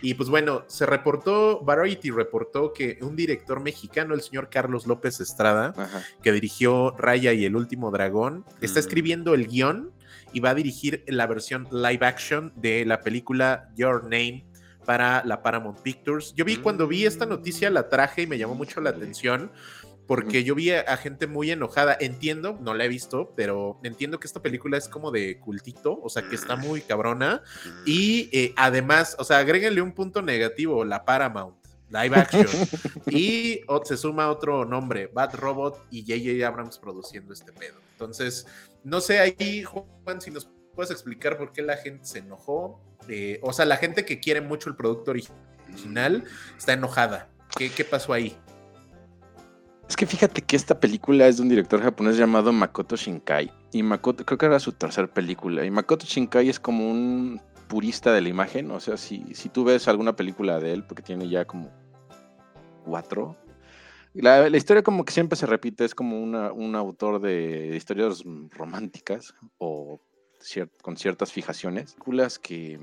Y 0.00 0.14
pues 0.14 0.30
bueno, 0.30 0.64
se 0.68 0.86
reportó, 0.86 1.60
Variety 1.60 2.10
reportó 2.10 2.72
que 2.72 2.98
un 3.02 3.14
director 3.14 3.60
mexicano, 3.60 4.14
el 4.14 4.22
señor 4.22 4.48
Carlos 4.48 4.86
López 4.86 5.20
Estrada, 5.20 5.74
que 6.22 6.32
dirigió 6.32 6.92
Raya 6.96 7.34
y 7.34 7.44
el 7.44 7.56
último 7.56 7.90
dragón, 7.90 8.46
está 8.62 8.80
mm. 8.80 8.84
escribiendo 8.84 9.34
el 9.34 9.46
guion 9.46 9.92
y 10.38 10.40
va 10.40 10.50
a 10.50 10.54
dirigir 10.54 11.02
la 11.08 11.26
versión 11.26 11.66
live 11.72 12.06
action 12.06 12.52
de 12.54 12.84
la 12.86 13.00
película 13.00 13.70
Your 13.74 14.04
Name 14.04 14.46
para 14.86 15.24
la 15.24 15.42
Paramount 15.42 15.80
Pictures. 15.80 16.32
Yo 16.36 16.44
vi 16.44 16.58
cuando 16.58 16.86
vi 16.86 17.06
esta 17.06 17.26
noticia, 17.26 17.70
la 17.70 17.88
traje 17.88 18.22
y 18.22 18.26
me 18.28 18.38
llamó 18.38 18.54
mucho 18.54 18.80
la 18.80 18.90
atención 18.90 19.50
porque 20.06 20.44
yo 20.44 20.54
vi 20.54 20.70
a, 20.70 20.96
gente 20.96 21.26
muy 21.26 21.50
enojada. 21.50 21.96
Entiendo, 21.98 22.56
no 22.60 22.72
la 22.72 22.84
he 22.84 22.88
visto, 22.88 23.32
pero 23.34 23.80
entiendo 23.82 24.20
que 24.20 24.28
esta 24.28 24.40
película 24.40 24.78
es 24.78 24.88
como 24.88 25.10
de 25.10 25.40
cultito, 25.40 25.98
o 26.00 26.08
sea, 26.08 26.22
que 26.22 26.36
está 26.36 26.54
muy 26.54 26.82
cabrona. 26.82 27.42
Y 27.84 28.30
eh, 28.32 28.54
además, 28.56 29.16
o 29.18 29.24
sea, 29.24 29.38
agréguenle 29.38 29.82
un 29.82 29.90
punto 29.90 30.22
negativo, 30.22 30.84
la 30.84 31.04
Paramount. 31.04 31.56
Live 31.90 32.16
action. 32.16 32.46
y 33.10 33.62
se 33.84 33.96
suma 33.96 34.30
otro 34.30 34.64
nombre, 34.64 35.08
Bad 35.08 35.34
Robot 35.34 35.86
y 35.90 36.02
J.J. 36.02 36.46
Abrams 36.46 36.78
produciendo 36.78 37.32
este 37.32 37.52
pedo. 37.52 37.87
Entonces, 37.98 38.46
no 38.84 39.00
sé 39.00 39.18
ahí, 39.18 39.64
Juan, 39.64 40.20
si 40.20 40.30
nos 40.30 40.48
puedes 40.72 40.92
explicar 40.92 41.36
por 41.36 41.50
qué 41.50 41.62
la 41.62 41.76
gente 41.76 42.04
se 42.04 42.20
enojó. 42.20 42.80
Eh, 43.08 43.40
o 43.42 43.52
sea, 43.52 43.64
la 43.64 43.76
gente 43.76 44.04
que 44.04 44.20
quiere 44.20 44.40
mucho 44.40 44.70
el 44.70 44.76
producto 44.76 45.10
original 45.10 46.22
está 46.56 46.74
enojada. 46.74 47.28
¿Qué, 47.56 47.84
pasó 47.84 48.12
ahí? 48.12 48.36
Es 49.88 49.96
que 49.96 50.06
fíjate 50.06 50.42
que 50.42 50.54
esta 50.54 50.78
película 50.78 51.26
es 51.26 51.38
de 51.38 51.42
un 51.42 51.48
director 51.48 51.82
japonés 51.82 52.16
llamado 52.16 52.52
Makoto 52.52 52.94
Shinkai. 52.94 53.50
Y 53.72 53.82
Makoto, 53.82 54.24
creo 54.24 54.38
que 54.38 54.46
era 54.46 54.60
su 54.60 54.70
tercera 54.70 55.08
película. 55.08 55.64
Y 55.64 55.72
Makoto 55.72 56.06
Shinkai 56.06 56.48
es 56.48 56.60
como 56.60 56.88
un 56.88 57.42
purista 57.66 58.12
de 58.12 58.20
la 58.20 58.28
imagen. 58.28 58.70
O 58.70 58.78
sea, 58.78 58.96
si, 58.96 59.34
si 59.34 59.48
tú 59.48 59.64
ves 59.64 59.88
alguna 59.88 60.14
película 60.14 60.60
de 60.60 60.72
él, 60.72 60.84
porque 60.84 61.02
tiene 61.02 61.28
ya 61.28 61.44
como 61.46 61.72
cuatro. 62.84 63.36
La, 64.14 64.48
historia 64.56 64.82
como 64.82 65.04
que 65.04 65.12
siempre 65.12 65.36
se 65.36 65.46
repite, 65.46 65.84
es 65.84 65.94
como 65.94 66.20
un 66.20 66.74
autor 66.74 67.20
de 67.20 67.76
historias 67.76 68.24
románticas 68.50 69.34
o 69.58 70.00
con 70.82 70.96
ciertas 70.96 71.32
fijaciones. 71.32 71.92
Películas 71.92 72.38
que, 72.38 72.78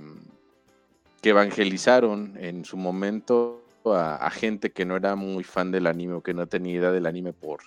que 1.22 1.30
evangelizaron 1.30 2.38
en 2.38 2.66
su 2.66 2.78
momento 2.78 3.62
a, 3.86 4.30
gente 4.32 4.72
que 4.72 4.86
no 4.86 4.96
era 4.96 5.16
muy 5.16 5.44
fan 5.44 5.72
del 5.72 5.88
anime 5.88 6.14
o 6.14 6.22
que 6.22 6.34
no 6.34 6.48
tenía 6.48 6.74
idea 6.74 6.92
del 6.92 7.06
anime 7.06 7.34
por 7.34 7.62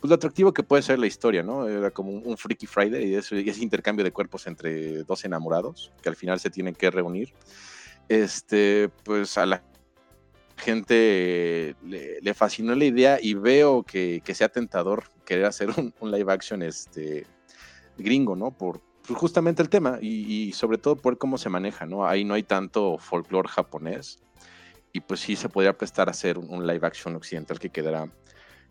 pues, 0.00 0.08
lo 0.08 0.14
atractivo 0.14 0.52
que 0.52 0.62
puede 0.62 0.82
ser 0.82 0.98
la 0.98 1.06
historia, 1.06 1.42
¿no? 1.42 1.68
Era 1.68 1.90
como 1.90 2.12
un, 2.12 2.36
Freaky 2.36 2.66
Friday 2.66 3.04
y 3.04 3.14
ese, 3.14 3.40
ese 3.48 3.62
intercambio 3.62 4.04
de 4.04 4.12
cuerpos 4.12 4.46
entre 4.46 5.02
dos 5.04 5.24
enamorados 5.24 5.92
que 6.02 6.08
al 6.08 6.16
final 6.16 6.38
se 6.38 6.50
tienen 6.50 6.74
que 6.74 6.90
reunir. 6.90 7.32
Este, 8.08 8.88
pues 9.04 9.36
a 9.36 9.46
la 9.46 9.62
gente 10.56 11.76
le, 11.84 12.34
fascinó 12.34 12.74
la 12.74 12.84
idea 12.84 13.18
y 13.20 13.34
veo 13.34 13.82
que, 13.82 14.22
sea 14.34 14.48
tentador 14.48 15.04
querer 15.24 15.44
hacer 15.44 15.70
un, 16.00 16.10
live 16.10 16.32
action 16.32 16.62
este, 16.62 17.26
gringo, 17.98 18.36
¿no? 18.36 18.50
Por 18.50 18.80
pues, 19.06 19.18
justamente 19.18 19.62
el 19.62 19.68
tema 19.68 19.98
y, 20.00 20.52
sobre 20.52 20.78
todo 20.78 20.96
por 20.96 21.18
cómo 21.18 21.38
se 21.38 21.48
maneja, 21.48 21.86
¿no? 21.86 22.06
Ahí 22.06 22.24
no 22.24 22.34
hay 22.34 22.42
tanto 22.42 22.98
folclore 22.98 23.48
japonés 23.48 24.18
y 24.92 25.00
pues 25.00 25.20
sí 25.20 25.36
se 25.36 25.48
podría 25.48 25.76
prestar 25.76 26.08
a 26.08 26.12
hacer 26.12 26.38
un, 26.38 26.66
live 26.66 26.86
action 26.86 27.14
occidental 27.16 27.58
que 27.58 27.70
quedará 27.70 28.10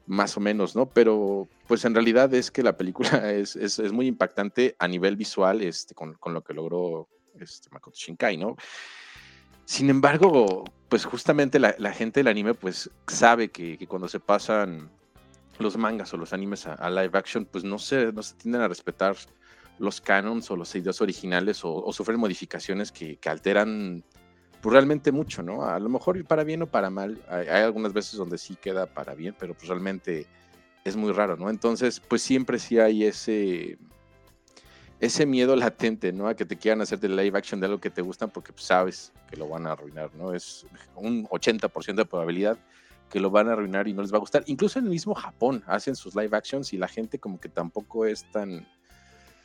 más 0.07 0.37
o 0.37 0.39
menos, 0.39 0.75
¿no? 0.75 0.87
Pero 0.87 1.47
pues 1.67 1.85
en 1.85 1.93
realidad 1.93 2.33
es 2.33 2.51
que 2.51 2.63
la 2.63 2.77
película 2.77 3.09
es, 3.31 3.55
es, 3.55 3.79
es 3.79 3.91
muy 3.91 4.07
impactante 4.07 4.75
a 4.79 4.87
nivel 4.87 5.15
visual 5.15 5.61
este, 5.61 5.93
con, 5.93 6.13
con 6.15 6.33
lo 6.33 6.43
que 6.43 6.53
logró 6.53 7.07
este, 7.39 7.69
Makoto 7.71 7.97
Shinkai, 7.97 8.37
¿no? 8.37 8.55
Sin 9.65 9.89
embargo, 9.89 10.63
pues 10.95 11.03
justamente 11.03 11.59
la, 11.59 11.75
la 11.77 11.91
gente 11.91 12.21
del 12.21 12.29
anime 12.29 12.53
pues 12.53 12.89
sabe 13.05 13.49
que, 13.51 13.77
que, 13.77 13.85
cuando 13.85 14.07
se 14.07 14.21
pasan 14.21 14.89
los 15.59 15.75
mangas 15.75 16.13
o 16.13 16.17
los 16.17 16.31
animes 16.31 16.67
a, 16.67 16.89
live 16.89 17.09
action, 17.19 17.43
pues 17.43 17.65
no 17.65 17.77
se, 17.79 18.13
no 18.13 18.23
se 18.23 18.33
tienden 18.35 18.61
a 18.61 18.69
respetar 18.69 19.17
los 19.77 19.99
canons 19.99 20.49
o 20.51 20.55
los 20.55 20.73
ideas 20.73 21.01
originales 21.01 21.65
o, 21.65 21.91
sufren 21.91 22.17
modificaciones 22.17 22.93
que, 22.93 23.17
que 23.17 23.27
alteran 23.27 24.05
pues 24.61 24.71
realmente 24.71 25.11
mucho, 25.11 25.43
¿no? 25.43 25.65
A 25.65 25.77
lo 25.79 25.89
mejor 25.89 26.23
para 26.23 26.45
bien 26.45 26.61
o 26.61 26.67
para 26.67 26.89
mal. 26.89 27.21
Hay, 27.27 27.49
algunas 27.49 27.91
veces 27.91 28.15
donde 28.15 28.37
sí 28.37 28.55
queda 28.55 28.85
para 28.85 29.15
bien, 29.15 29.35
pero 29.37 29.53
pues 29.53 29.67
realmente 29.67 30.27
es 30.85 30.95
muy 30.95 31.11
raro, 31.11 31.35
¿no? 31.35 31.49
Entonces, 31.49 31.99
pues 31.99 32.21
siempre 32.21 32.57
sí 32.57 32.79
hay 32.79 33.03
ese 33.03 33.77
ese 35.05 35.25
miedo 35.25 35.55
latente, 35.55 36.11
¿no? 36.11 36.27
A 36.27 36.35
que 36.35 36.45
te 36.45 36.57
quieran 36.57 36.81
hacer 36.81 36.99
de 36.99 37.09
live 37.09 37.37
action 37.37 37.59
de 37.59 37.67
algo 37.67 37.79
que 37.79 37.89
te 37.89 38.01
gustan 38.01 38.29
porque 38.29 38.51
pues, 38.51 38.65
sabes 38.65 39.13
que 39.29 39.37
lo 39.37 39.47
van 39.47 39.67
a 39.67 39.71
arruinar, 39.71 40.13
¿no? 40.15 40.33
Es 40.33 40.65
un 40.95 41.25
80% 41.27 41.95
de 41.95 42.05
probabilidad 42.05 42.57
que 43.09 43.19
lo 43.19 43.29
van 43.29 43.47
a 43.49 43.53
arruinar 43.53 43.87
y 43.87 43.93
no 43.93 44.01
les 44.01 44.11
va 44.11 44.17
a 44.17 44.19
gustar. 44.19 44.43
Incluso 44.47 44.79
en 44.79 44.85
el 44.85 44.91
mismo 44.91 45.13
Japón 45.13 45.63
hacen 45.67 45.95
sus 45.95 46.15
live 46.15 46.35
actions 46.35 46.73
y 46.73 46.77
la 46.77 46.87
gente 46.87 47.19
como 47.19 47.39
que 47.39 47.49
tampoco 47.49 48.05
es 48.05 48.29
tan, 48.31 48.67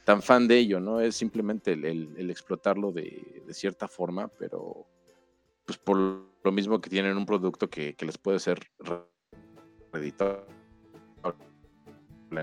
tan 0.05 0.23
fan 0.23 0.49
de 0.49 0.59
ello, 0.59 0.81
¿no? 0.81 1.01
Es 1.01 1.17
simplemente 1.17 1.73
el, 1.73 2.31
explotarlo 2.31 2.93
de, 2.93 3.43
cierta 3.51 3.87
forma, 3.89 4.29
pero 4.29 4.87
pues 5.65 5.79
por 5.79 5.99
lo 5.99 6.53
mismo 6.53 6.81
que 6.81 6.91
tienen 6.91 7.17
un 7.17 7.27
producto 7.27 7.69
que, 7.69 7.95
les 8.01 8.19
puede 8.19 8.39
ser 8.39 8.59
reditable, 9.93 10.47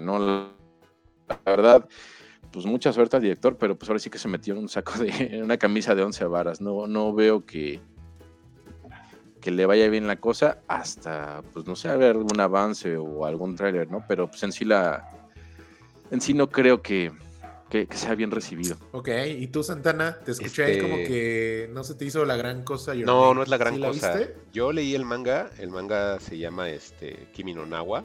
¿no? 0.01 0.19
La 1.27 1.37
verdad, 1.45 1.89
pues 2.57 2.65
mucha 2.65 2.91
suerte 2.91 3.17
al 3.17 3.21
director, 3.21 3.55
pero 3.55 3.77
pues 3.77 3.87
ahora 3.87 3.99
sí 3.99 4.09
que 4.09 4.17
se 4.17 4.27
metió 4.27 4.55
en 4.55 4.61
un 4.61 4.67
saco 4.67 4.97
de, 4.97 5.09
en 5.31 5.43
una 5.43 5.57
camisa 5.57 5.93
de 5.93 6.01
11 6.01 6.25
varas. 6.25 6.59
No, 6.59 6.87
no 6.87 7.13
veo 7.13 7.45
que, 7.45 7.79
que 9.39 9.51
le 9.51 9.67
vaya 9.67 9.87
bien 9.89 10.07
la 10.07 10.15
cosa 10.15 10.57
hasta, 10.67 11.43
pues 11.53 11.67
no 11.67 11.75
sé, 11.75 11.95
ver 11.95 12.15
algún 12.15 12.39
avance 12.39 12.97
o 12.97 13.27
algún 13.27 13.55
tráiler, 13.55 13.91
¿no? 13.91 14.03
Pero 14.07 14.27
pues 14.27 14.41
en 14.41 14.51
sí 14.51 14.65
la, 14.65 15.07
en 16.09 16.19
sí 16.19 16.33
no 16.33 16.49
creo 16.49 16.81
que, 16.81 17.11
que, 17.69 17.87
sea 17.91 18.15
bien 18.15 18.31
recibido. 18.31 18.75
Ok, 18.91 19.09
y 19.37 19.45
tú, 19.49 19.61
Santana, 19.61 20.17
te 20.25 20.31
escuché 20.31 20.63
ahí 20.65 20.81
como 20.81 20.95
este 20.95 21.07
que 21.07 21.69
no 21.71 21.83
se 21.83 21.93
te 21.93 22.05
hizo 22.05 22.25
la 22.25 22.37
gran 22.37 22.63
cosa. 22.63 22.95
No, 22.95 23.35
no 23.35 23.43
es 23.43 23.49
la 23.49 23.57
gran 23.57 23.79
cosa. 23.79 24.19
Yo 24.51 24.71
leí 24.71 24.95
el 24.95 25.05
manga, 25.05 25.51
el 25.59 25.69
manga 25.69 26.19
se 26.19 26.39
llama 26.39 26.71
este, 26.71 27.27
Kimi 27.33 27.53
no 27.53 27.67
Nawa. 27.67 28.03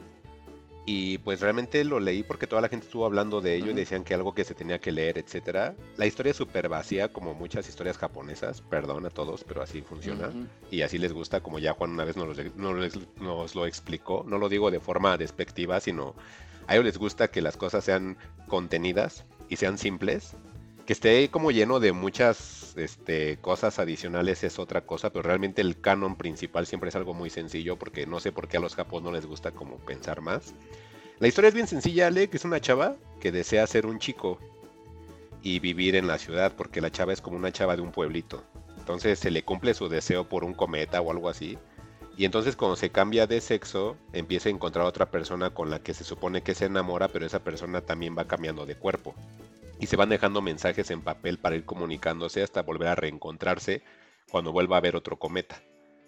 Y 0.85 1.17
pues 1.19 1.39
realmente 1.39 1.83
lo 1.85 1.99
leí 1.99 2.23
porque 2.23 2.45
toda 2.45 2.61
la 2.61 2.67
gente 2.67 2.85
estuvo 2.85 3.05
hablando 3.05 3.39
de 3.39 3.55
ello 3.55 3.71
y 3.71 3.73
decían 3.73 4.03
que 4.03 4.13
algo 4.13 4.33
que 4.33 4.43
se 4.43 4.53
tenía 4.53 4.79
que 4.79 4.91
leer, 4.91 5.17
etcétera. 5.17 5.75
La 5.95 6.05
historia 6.05 6.31
es 6.31 6.37
súper 6.37 6.67
vacía, 6.67 7.07
como 7.13 7.33
muchas 7.33 7.69
historias 7.69 7.97
japonesas, 7.97 8.61
perdón 8.61 9.05
a 9.05 9.09
todos, 9.09 9.45
pero 9.45 9.61
así 9.61 9.81
funciona. 9.81 10.29
Y 10.71 10.81
así 10.81 10.97
les 10.97 11.13
gusta, 11.13 11.41
como 11.41 11.59
ya 11.59 11.73
Juan 11.73 11.91
una 11.91 12.03
vez 12.03 12.17
nos 12.17 12.37
nos 12.57 13.55
lo 13.55 13.65
explicó. 13.65 14.25
No 14.27 14.37
lo 14.37 14.49
digo 14.49 14.71
de 14.71 14.81
forma 14.81 15.17
despectiva, 15.17 15.79
sino 15.79 16.15
a 16.67 16.73
ellos 16.73 16.85
les 16.85 16.97
gusta 16.97 17.29
que 17.29 17.41
las 17.41 17.55
cosas 17.55 17.83
sean 17.85 18.17
contenidas 18.47 19.25
y 19.49 19.55
sean 19.55 19.77
simples. 19.77 20.35
Que 20.85 20.93
esté 20.93 21.29
como 21.29 21.51
lleno 21.51 21.79
de 21.79 21.93
muchas 21.93 22.73
este, 22.75 23.37
cosas 23.37 23.79
adicionales 23.79 24.43
es 24.43 24.59
otra 24.59 24.81
cosa, 24.81 25.11
pero 25.11 25.23
realmente 25.23 25.61
el 25.61 25.79
canon 25.79 26.17
principal 26.17 26.65
siempre 26.65 26.89
es 26.89 26.95
algo 26.97 27.13
muy 27.13 27.29
sencillo 27.29 27.77
porque 27.77 28.05
no 28.05 28.19
sé 28.19 28.33
por 28.33 28.49
qué 28.49 28.57
a 28.57 28.59
los 28.59 28.75
japos 28.75 29.01
no 29.01 29.11
les 29.11 29.25
gusta 29.25 29.51
como 29.51 29.77
pensar 29.77 30.19
más. 30.19 30.53
La 31.19 31.29
historia 31.29 31.47
es 31.47 31.53
bien 31.53 31.67
sencilla, 31.67 32.07
Ale, 32.07 32.29
que 32.29 32.35
es 32.35 32.43
una 32.43 32.59
chava 32.59 32.97
que 33.21 33.31
desea 33.31 33.65
ser 33.65 33.85
un 33.85 33.99
chico 33.99 34.39
y 35.41 35.59
vivir 35.59 35.95
en 35.95 36.07
la 36.07 36.17
ciudad 36.17 36.51
porque 36.57 36.81
la 36.81 36.91
chava 36.91 37.13
es 37.13 37.21
como 37.21 37.37
una 37.37 37.53
chava 37.53 37.77
de 37.77 37.81
un 37.81 37.93
pueblito. 37.93 38.43
Entonces 38.77 39.19
se 39.19 39.31
le 39.31 39.43
cumple 39.43 39.73
su 39.73 39.87
deseo 39.87 40.27
por 40.27 40.43
un 40.43 40.53
cometa 40.53 40.99
o 40.99 41.11
algo 41.11 41.29
así. 41.29 41.57
Y 42.17 42.25
entonces 42.25 42.57
cuando 42.57 42.75
se 42.75 42.89
cambia 42.89 43.25
de 43.25 43.39
sexo, 43.39 43.95
empieza 44.11 44.49
a 44.49 44.51
encontrar 44.51 44.85
otra 44.85 45.09
persona 45.09 45.51
con 45.51 45.69
la 45.69 45.79
que 45.79 45.93
se 45.93 46.03
supone 46.03 46.41
que 46.41 46.55
se 46.55 46.65
enamora, 46.65 47.07
pero 47.07 47.25
esa 47.25 47.39
persona 47.39 47.79
también 47.79 48.17
va 48.17 48.27
cambiando 48.27 48.65
de 48.65 48.75
cuerpo 48.75 49.15
y 49.83 49.87
se 49.87 49.97
van 49.97 50.07
dejando 50.07 50.41
mensajes 50.41 50.89
en 50.91 51.01
papel 51.01 51.37
para 51.39 51.57
ir 51.57 51.65
comunicándose 51.65 52.41
hasta 52.41 52.61
volver 52.61 52.87
a 52.87 52.95
reencontrarse 52.95 53.81
cuando 54.31 54.53
vuelva 54.53 54.77
a 54.77 54.81
ver 54.81 54.95
otro 54.95 55.19
cometa. 55.19 55.61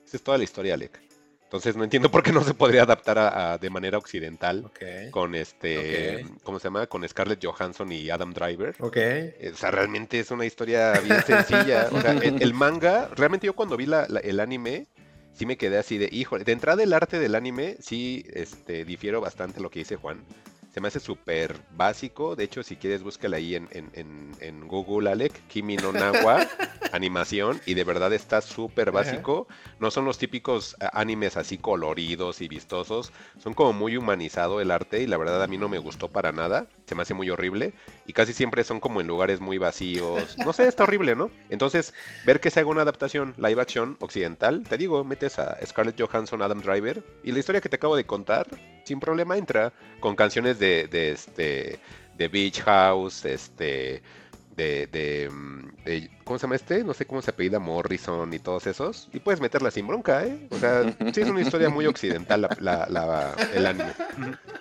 Esa 0.06 0.16
es 0.16 0.24
toda 0.24 0.38
la 0.38 0.46
historia, 0.46 0.76
Alec. 0.76 0.98
Entonces 1.44 1.76
no 1.76 1.84
entiendo 1.84 2.10
por 2.10 2.24
qué 2.24 2.32
no 2.32 2.42
se 2.42 2.54
podría 2.54 2.84
adaptar 2.84 3.18
a, 3.20 3.58
de 3.58 3.70
manera 3.70 3.98
occidental 3.98 4.72
con 5.12 5.36
este, 5.36 6.26
¿cómo 6.44 6.58
se 6.60 6.70
llama? 6.70 6.88
Con 6.88 7.08
Scarlett 7.08 7.46
Johansson 7.46 7.92
y 7.92 8.10
Adam 8.10 8.34
Driver. 8.34 8.76
Ok. 8.80 8.98
O 9.54 9.58
sea, 9.58 9.72
realmente 9.72 10.20
es 10.20 10.32
una 10.32 10.46
historia 10.46 10.94
bien 11.02 11.22
sencilla. 11.24 11.90
O 11.92 12.00
sea, 12.00 12.14
el, 12.14 12.54
manga, 12.54 13.10
realmente 13.14 13.46
yo 13.46 13.54
cuando 13.54 13.76
vi 13.76 13.88
el 14.24 14.40
anime, 14.40 14.88
sí 15.34 15.46
me 15.46 15.58
quedé 15.58 15.78
así 15.78 15.98
de, 15.98 16.08
híjole, 16.12 16.46
de 16.46 16.54
entrada 16.54 16.82
el 16.82 16.94
arte 16.94 17.20
del 17.20 17.36
anime, 17.36 17.76
sí, 17.82 18.26
este, 18.34 18.86
difiero 18.86 19.20
bastante 19.20 19.60
lo 19.60 19.70
que 19.70 19.80
dice 19.80 19.98
Juan 19.98 20.24
se 20.76 20.82
me 20.82 20.90
hace 20.90 21.00
súper 21.00 21.56
básico. 21.72 22.36
De 22.36 22.44
hecho, 22.44 22.62
si 22.62 22.76
quieres, 22.76 23.02
búscala 23.02 23.38
ahí 23.38 23.56
en, 23.56 23.70
en, 23.72 24.68
Google, 24.68 25.10
Alec, 25.10 25.32
Kimi 25.48 25.78
no 25.78 25.94
Nawa, 25.94 26.46
animación, 26.92 27.62
y 27.66 27.76
de 27.76 27.86
verdad 27.86 28.12
está 28.12 28.42
súper 28.42 28.92
básico. 28.92 29.48
No 29.80 29.90
son 29.90 30.04
los 30.04 30.18
típicos 30.18 30.76
eh, 30.82 30.88
animes 30.92 31.38
así 31.38 31.58
coloridos 31.58 32.42
y 32.42 32.50
vistosos, 32.50 33.14
son 33.42 33.54
como 33.54 33.72
muy 33.72 33.96
humanizado 33.96 34.60
el 34.60 34.70
arte, 34.70 35.02
y 35.02 35.08
la 35.08 35.16
verdad 35.16 35.42
a 35.42 35.48
mí 35.48 35.58
no 35.58 35.70
me 35.70 35.78
gustó 35.78 36.10
para 36.10 36.34
nada. 36.34 36.68
Se 36.88 36.94
me 36.94 37.04
hace 37.04 37.14
muy 37.14 37.30
horrible, 37.30 37.74
y 38.06 38.12
casi 38.12 38.34
siempre 38.34 38.66
son 38.66 38.82
como 38.82 39.00
en 39.00 39.08
lugares 39.08 39.40
muy 39.40 39.58
vacíos. 39.58 40.38
No 40.40 40.52
sé, 40.52 40.68
está 40.68 40.84
horrible, 40.84 41.16
¿no? 41.16 41.32
Entonces, 41.50 41.94
ver 42.26 42.42
que 42.42 42.52
se 42.52 42.60
haga 42.60 42.70
una 42.70 42.82
adaptación 42.82 43.34
live 43.38 43.62
action 43.62 43.96
occidental, 44.02 44.64
te 44.68 44.78
digo, 44.78 45.06
metes 45.06 45.40
a 45.40 45.58
Scarlett 45.66 46.02
Johansson, 46.02 46.42
Adam 46.42 46.60
Driver, 46.60 47.02
y 47.24 47.32
la 47.32 47.40
historia 47.40 47.62
que 47.62 47.70
te 47.70 47.78
acabo 47.78 47.96
de 47.96 48.06
contar, 48.06 48.46
sin 48.86 49.00
problema 49.00 49.38
entra 49.38 49.74
con 50.00 50.16
canciones 50.16 50.60
de 50.60 50.88
de, 50.88 51.12
este, 51.12 51.80
de 52.14 52.28
Beach 52.30 52.62
House, 52.62 53.26
este, 53.26 54.02
de, 54.56 55.30
mm, 55.32 55.84
de, 55.84 56.10
¿cómo 56.26 56.38
se 56.38 56.44
llama 56.44 56.56
este? 56.56 56.84
No 56.84 56.94
sé 56.94 57.06
cómo 57.06 57.22
se 57.22 57.32
apellida 57.32 57.60
Morrison 57.60 58.34
y 58.34 58.40
todos 58.40 58.68
esos. 58.68 59.08
Y 59.14 59.20
puedes 59.20 59.40
meterla 59.40 59.72
sin 59.72 59.88
bronca, 59.88 60.26
¿eh? 60.26 60.48
O 60.50 60.58
sea, 60.58 60.94
sí 61.14 61.22
es 61.22 61.30
una 61.30 61.42
historia 61.42 61.70
muy 61.70 61.86
occidental 61.86 62.50
la, 62.60 62.88
la, 62.90 63.36
el 63.54 63.66
anime. 63.66 63.94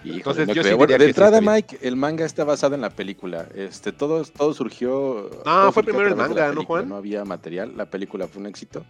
Y 0.05 0.17
Entonces, 0.19 0.47
yo 0.49 0.62
sí 0.62 0.73
bueno, 0.75 0.97
de 0.97 1.07
entrada, 1.07 1.41
Mike, 1.41 1.79
el 1.83 1.97
manga 1.97 2.25
está 2.25 2.45
basado 2.45 2.75
en 2.75 2.83
la 2.83 2.91
película. 2.91 3.49
Este, 3.55 3.91
todo, 3.91 4.23
todo 4.25 4.53
surgió. 4.55 5.31
No, 5.45 5.73
fue 5.73 5.83
primero 5.83 6.09
el 6.09 6.17
manga, 6.17 6.53
¿no, 6.53 6.65
Juan? 6.65 6.89
No 6.89 6.97
había 6.97 7.25
material, 7.25 7.77
la 7.77 7.87
película 7.87 8.29
fue 8.29 8.41
un 8.41 8.47
éxito. 8.47 8.85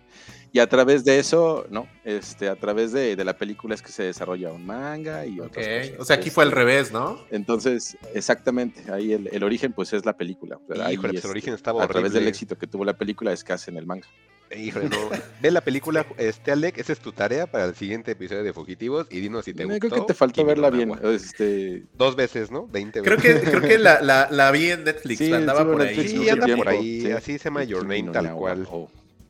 Y 0.53 0.61
a 0.61 0.68
través 0.68 1.05
de 1.05 1.18
eso, 1.18 1.66
no, 1.68 1.89
este, 2.05 2.49
a 2.49 2.55
través 2.55 2.93
de, 2.93 3.16
de 3.16 3.25
la 3.25 3.37
película 3.37 3.75
es 3.75 3.83
que 3.83 3.91
se 3.91 4.05
desarrolla 4.05 4.53
un 4.53 4.64
manga 4.64 5.27
y 5.27 5.41
otras 5.41 5.66
cosas. 5.66 5.93
O 5.99 6.05
sea, 6.05 6.14
aquí 6.14 6.31
fue 6.31 6.45
al 6.45 6.53
revés, 6.53 6.93
¿no? 6.93 7.18
Entonces, 7.33 7.97
exactamente, 8.14 8.93
ahí 8.93 9.12
el, 9.12 9.29
el 9.33 9.43
origen 9.43 9.72
pues 9.72 9.93
es 9.93 10.07
la 10.07 10.16
película. 10.16 10.61
Ahí, 10.81 10.95
el 10.95 11.31
origen 11.31 11.55
estaba 11.55 11.83
A 11.83 11.89
través 11.89 12.12
del 12.12 12.29
éxito 12.29 12.57
que 12.57 12.63
tuvo 12.66 12.84
la 12.84 12.96
película 12.96 13.32
es 13.32 13.44
que 13.44 13.52
hacen 13.52 13.76
el 13.76 13.86
manga. 13.86 14.08
Híjole, 14.56 14.88
no. 14.88 15.10
Ve 15.40 15.50
la 15.50 15.60
película, 15.60 16.06
este 16.18 16.52
Alec, 16.52 16.78
esa 16.78 16.92
es 16.92 17.00
tu 17.00 17.12
tarea 17.12 17.46
para 17.46 17.64
el 17.64 17.74
siguiente 17.74 18.12
episodio 18.12 18.42
de 18.42 18.52
Fugitivos 18.52 19.06
y 19.10 19.20
dinos 19.20 19.44
si 19.44 19.54
te 19.54 19.64
gustó. 19.64 19.88
Creo 19.88 20.00
que 20.02 20.06
te 20.06 20.14
faltó 20.14 20.44
verla 20.44 20.70
bien. 20.70 20.92
Este... 21.02 21.84
Dos 21.94 22.16
veces, 22.16 22.50
¿no? 22.50 22.66
Veinte 22.66 23.00
veces. 23.00 23.20
Creo 23.20 23.40
que, 23.40 23.50
creo 23.50 23.62
que 23.62 23.78
la, 23.78 24.00
la, 24.00 24.28
la 24.30 24.50
vi 24.50 24.70
en 24.70 24.84
Netflix, 24.84 25.18
sí, 25.18 25.32
andaba 25.32 25.64
por 25.64 25.82
ahí. 25.82 26.08
Sí, 26.08 26.28
anda 26.28 26.56
por 26.56 26.68
ahí, 26.68 27.10
así 27.12 27.38
se 27.38 27.44
llama 27.44 27.64
Your 27.64 27.82
Name 27.82 28.10
tal 28.12 28.34
cual. 28.34 28.66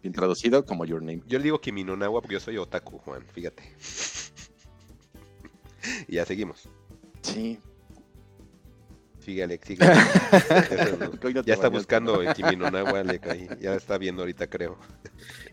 bien 0.03 0.13
traducido 0.13 0.65
como 0.65 0.85
Your 0.85 1.01
Name. 1.01 1.23
Yo 1.27 1.39
le 1.39 1.45
digo 1.45 1.61
Kimi 1.61 1.85
no 1.85 1.97
Nawa 1.97 2.21
porque 2.21 2.35
yo 2.35 2.41
soy 2.41 2.59
otaku, 2.59 2.99
Juan, 2.99 3.25
fíjate. 3.33 3.63
y 6.09 6.17
ya 6.17 6.25
seguimos. 6.25 6.69
Sí, 7.23 7.59
Sigue 9.25 9.43
Alex, 9.43 9.67
sigue. 9.67 9.87
ya 11.47 11.55
está 11.55 11.69
buscando 11.69 12.21
el 12.21 12.35
Kimi 12.35 12.57
no 12.57 12.71
Ya 13.59 13.75
está 13.75 13.97
viendo 13.97 14.21
ahorita, 14.23 14.49
creo. 14.49 14.79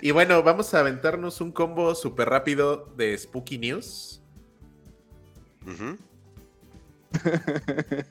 Y 0.01 0.11
bueno, 0.11 0.43
vamos 0.43 0.74
a 0.74 0.82
aventarnos 0.82 1.39
un 1.39 1.53
combo 1.53 1.95
súper 1.95 2.28
rápido 2.28 2.91
de 2.97 3.17
Spooky 3.17 3.57
News. 3.57 4.22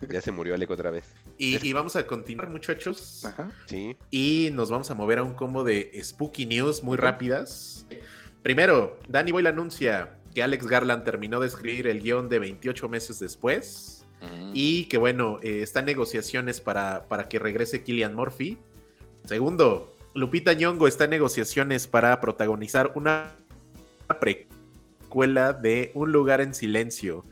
ya 0.08 0.20
se 0.22 0.32
murió 0.32 0.54
Alec 0.54 0.70
otra 0.70 0.90
vez. 0.90 1.04
Y, 1.36 1.72
vamos 1.74 1.94
a 1.94 2.06
continuar, 2.06 2.48
muchachos. 2.48 3.26
Ajá. 3.26 3.50
Sí. 3.66 3.98
Y 4.10 4.48
nos 4.54 4.70
vamos 4.70 4.90
a 4.90 4.94
mover 4.94 5.18
a 5.18 5.22
un 5.22 5.34
combo 5.34 5.62
de 5.62 5.92
Spooky 6.02 6.46
News 6.46 6.82
muy 6.82 6.96
rápidas. 6.96 7.86
Primero, 8.42 8.98
Danny 9.08 9.30
Boyle 9.30 9.48
anuncia 9.48 10.16
que 10.34 10.42
Alex 10.42 10.66
Garland 10.66 11.04
terminó 11.04 11.38
de 11.38 11.48
escribir 11.48 11.86
el 11.86 12.00
guion 12.00 12.30
de 12.30 12.38
28 12.38 12.88
meses 12.88 13.18
después. 13.18 13.99
Y 14.52 14.84
que 14.86 14.98
bueno, 14.98 15.38
eh, 15.42 15.62
están 15.62 15.86
negociaciones 15.86 16.60
para, 16.60 17.06
para 17.08 17.28
que 17.28 17.38
regrese 17.38 17.82
Killian 17.82 18.14
Murphy. 18.14 18.58
Segundo, 19.24 19.94
Lupita 20.14 20.52
Nyong'o 20.52 20.86
está 20.86 21.04
en 21.04 21.10
negociaciones 21.10 21.86
para 21.86 22.20
protagonizar 22.20 22.92
una 22.96 23.32
precuela 24.18 25.52
de 25.52 25.92
Un 25.94 26.12
lugar 26.12 26.40
en 26.40 26.54
silencio, 26.54 27.24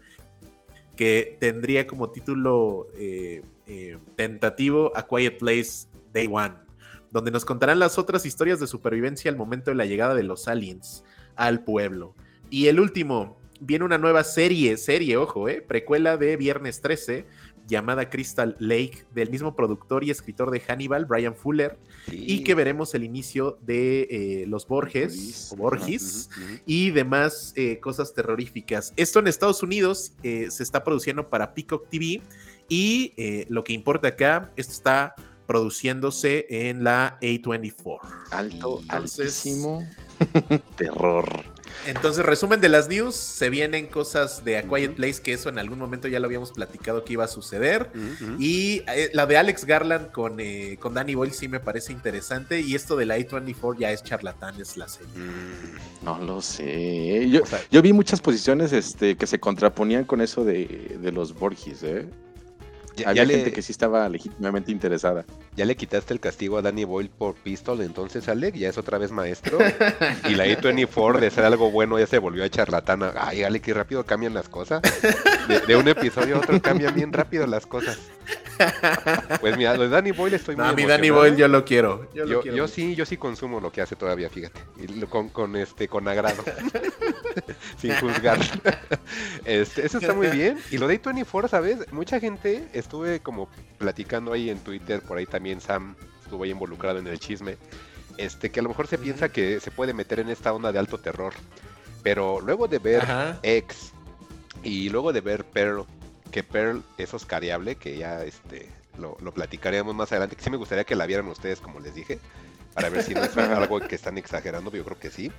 que 0.97 1.37
tendría 1.41 1.87
como 1.87 2.11
título 2.11 2.89
eh, 2.97 3.43
eh, 3.67 3.99
tentativo 4.17 4.93
A 4.97 5.07
Quiet 5.07 5.39
Place 5.39 5.87
Day 6.13 6.29
One, 6.31 6.55
donde 7.11 7.31
nos 7.31 7.45
contarán 7.45 7.79
las 7.79 7.99
otras 7.99 8.27
historias 8.27 8.61
de 8.61 8.67
supervivencia 8.67 9.31
al 9.31 9.37
momento 9.37 9.71
de 9.71 9.77
la 9.77 9.87
llegada 9.87 10.15
de 10.15 10.23
los 10.23 10.49
aliens 10.49 11.05
al 11.37 11.65
pueblo. 11.65 12.15
Y 12.51 12.67
el 12.67 12.81
último, 12.81 13.39
viene 13.61 13.85
una 13.85 13.99
nueva 13.99 14.25
serie, 14.25 14.77
serie, 14.77 15.17
ojo, 15.17 15.49
eh, 15.49 15.61
precuela 15.61 16.17
de 16.17 16.37
Viernes 16.37 16.81
13, 16.81 17.27
llamada 17.69 18.09
Crystal 18.09 18.57
Lake, 18.59 19.05
del 19.15 19.31
mismo 19.31 19.55
productor 19.55 20.03
y 20.03 20.11
escritor 20.11 20.51
de 20.51 20.61
Hannibal, 20.61 21.05
Brian 21.05 21.37
Fuller, 21.37 21.79
y 22.11 22.43
que 22.43 22.55
veremos 22.55 22.95
el 22.95 23.05
inicio 23.05 23.59
de 23.63 24.09
eh, 24.11 24.45
los 24.49 24.67
Borges, 24.67 25.55
Borges, 25.57 26.31
y 26.67 26.91
demás 26.91 27.53
eh, 27.55 27.79
cosas 27.79 28.15
terroríficas. 28.15 28.95
Esto 28.97 29.19
en 29.19 29.29
Estados 29.29 29.63
Unidos 29.63 30.13
eh, 30.23 30.51
se 30.51 30.63
está 30.63 30.83
produciendo 30.83 31.29
para 31.29 31.55
Peacock 31.55 31.89
TV, 31.89 32.23
y 32.71 33.15
lo 33.49 33.65
que 33.65 33.73
importa 33.73 34.09
acá, 34.09 34.53
esto 34.57 34.73
está 34.73 35.15
produciéndose 35.47 36.47
en 36.51 36.85
la 36.85 37.19
A24. 37.23 38.01
Alto, 38.31 38.83
altísimo 38.89 39.89
terror. 40.77 41.27
Entonces, 41.87 42.25
resumen 42.25 42.61
de 42.61 42.69
las 42.69 42.89
news, 42.89 43.15
se 43.15 43.51
vienen 43.51 43.87
cosas 43.87 44.45
de 44.45 44.59
A 44.59 44.63
Quiet 44.63 44.95
Place, 44.95 45.23
que 45.23 45.33
eso 45.33 45.49
en 45.49 45.59
algún 45.59 45.79
momento 45.79 46.09
ya 46.09 46.21
lo 46.21 46.27
habíamos 46.27 46.53
platicado 46.53 47.05
que 47.05 47.15
iba 47.15 47.25
a 47.25 47.29
suceder. 47.29 47.91
Y 48.39 48.83
eh, 48.95 49.11
la 49.13 49.27
de 49.27 49.37
Alex 49.39 49.65
Garland 49.65 50.11
con, 50.11 50.41
eh, 50.41 50.77
con 50.81 50.95
Danny 50.95 51.15
Boyle 51.15 51.33
sí 51.33 51.49
me 51.49 51.61
parece 51.61 51.93
interesante. 51.93 52.61
Y 52.61 52.75
esto 52.75 52.97
de 52.97 53.07
la 53.07 53.19
A24 53.19 53.79
ya 53.79 53.93
es 53.93 54.03
charlatán, 54.03 54.61
es 54.61 54.77
la 54.77 54.89
serie. 54.89 55.13
Mm, 55.15 56.05
no 56.05 56.19
lo 56.19 56.41
sé. 56.41 57.29
Yo, 57.31 57.43
yo 57.71 57.83
vi 57.83 57.93
muchas 57.93 58.21
posiciones 58.21 58.73
este, 58.73 59.17
que 59.17 59.27
se 59.27 59.41
contraponían 59.41 60.05
con 60.05 60.21
eso 60.21 60.45
de, 60.45 60.99
de 61.01 61.13
los 61.13 61.35
Borges, 61.35 61.83
¿eh? 61.83 62.07
Ya, 62.99 63.11
Había 63.11 63.27
gente 63.27 63.53
que 63.53 63.63
sí 63.63 63.73
estaba 63.73 64.09
legítimamente 64.09 64.73
interesada. 64.73 65.25
Ya 65.57 65.65
le 65.65 65.77
quitaste 65.77 66.13
el 66.13 66.21
castigo 66.21 66.59
a 66.59 66.63
Danny 66.63 66.85
Boyle 66.85 67.11
por 67.11 67.35
Pistol, 67.35 67.81
entonces 67.83 68.29
Alec 68.29 68.55
ya 68.57 68.69
es 68.69 68.79
otra 68.79 68.99
vez 68.99 69.13
maestro. 69.13 69.59
y 70.29 70.35
la 70.35 70.47
A24 70.47 71.21
de 71.21 71.31
ser 71.31 71.45
algo 71.45 71.71
bueno 71.71 71.99
ya 71.99 72.07
se 72.07 72.19
volvió 72.19 72.45
a 72.45 72.49
charlatana. 72.49 73.13
Ay, 73.17 73.45
Alec, 73.45 73.63
qué 73.63 73.75
rápido 73.75 74.05
cambian 74.05 74.35
las 74.35 74.49
cosas. 74.49 74.83
De, 75.67 75.77
un 75.77 75.89
episodio 75.89 76.37
a 76.37 76.39
otro 76.41 76.61
cambian 76.61 76.95
bien 76.95 77.13
rápido 77.13 77.47
las 77.47 77.67
cosas. 77.67 77.99
Pues 79.41 79.57
mira, 79.57 79.77
lo 79.77 79.85
de 79.85 79.89
Danny 79.89 80.11
Boyle 80.11 80.35
estoy 80.35 80.57
muy 80.57 80.65
A 80.65 80.73
mí 80.73 80.85
Danny 80.85 81.11
Boyle 81.11 81.37
yo 81.37 81.49
lo 81.49 81.65
quiero. 81.65 82.09
Yo, 82.13 82.69
sí, 82.69 82.95
yo 82.95 83.07
sí 83.07 83.17
consumo 83.17 83.61
lo 83.61 83.71
que 83.71 83.81
hace 83.81 83.97
todavía, 83.97 84.29
fíjate. 84.29 84.61
Y 84.79 85.01
con, 85.03 85.29
con 85.29 85.55
este, 85.57 85.89
con 85.89 86.09
agrado. 86.09 86.43
Sin 87.79 87.95
juzgar. 87.97 88.39
Este, 89.45 89.87
eso 89.87 89.99
está 89.99 90.13
muy 90.13 90.27
bien. 90.27 90.59
Y 90.71 90.77
lo 90.77 90.87
de 90.87 91.01
A24, 91.01 91.49
¿sabes? 91.49 91.91
Mucha 91.93 92.21
gente 92.21 92.69
estuve 92.75 93.21
como 93.21 93.49
platicando 93.79 94.33
ahí 94.33 94.51
en 94.51 94.59
Twitter, 94.59 95.01
por 95.01 95.17
ahí 95.17 95.25
también 95.25 95.61
Sam 95.61 95.97
estuvo 96.23 96.45
ahí 96.45 96.51
involucrado 96.51 96.99
en 96.99 97.07
el 97.07 97.19
chisme, 97.19 97.57
este, 98.19 98.51
que 98.51 98.61
a 98.61 98.63
lo 98.63 98.69
mejor 98.69 98.87
se 98.87 98.99
piensa 98.99 99.31
que 99.31 99.61
se 99.61 99.71
puede 99.71 99.95
meter 99.95 100.21
en 100.21 100.29
esta 100.29 100.53
onda 100.53 100.71
de 100.71 100.79
alto 100.79 100.99
terror, 100.99 101.33
pero 102.03 102.41
luego 102.41 102.69
de 102.69 102.79
ver 102.79 103.03
X 103.43 103.93
y 104.63 104.91
luego 104.91 105.13
de 105.13 105.23
ver 105.23 105.45
Pearl, 105.45 105.87
que 106.29 106.43
Pearl 106.43 106.83
es 106.97 107.15
oscariable, 107.15 107.77
que 107.77 107.99
ya 107.99 108.25
este, 108.25 108.69
lo, 108.99 109.17
platicaremos 109.33 109.95
más 109.95 110.13
adelante, 110.13 110.37
que 110.37 110.43
sí 110.43 110.51
me 110.51 110.57
gustaría 110.57 110.85
que 110.85 110.97
la 110.97 111.07
vieran 111.07 111.29
ustedes, 111.29 111.61
como 111.61 111.81
les 111.81 111.95
dije, 111.95 112.19
para 112.75 112.89
ver 112.91 113.03
si 113.03 113.15
no 113.15 113.23
es 113.25 113.37
algo 113.37 113.81
que 113.81 113.95
están 113.95 114.19
exagerando, 114.19 114.71
yo 114.71 114.85
creo 114.85 114.99
que 114.99 115.11
sí. 115.11 115.33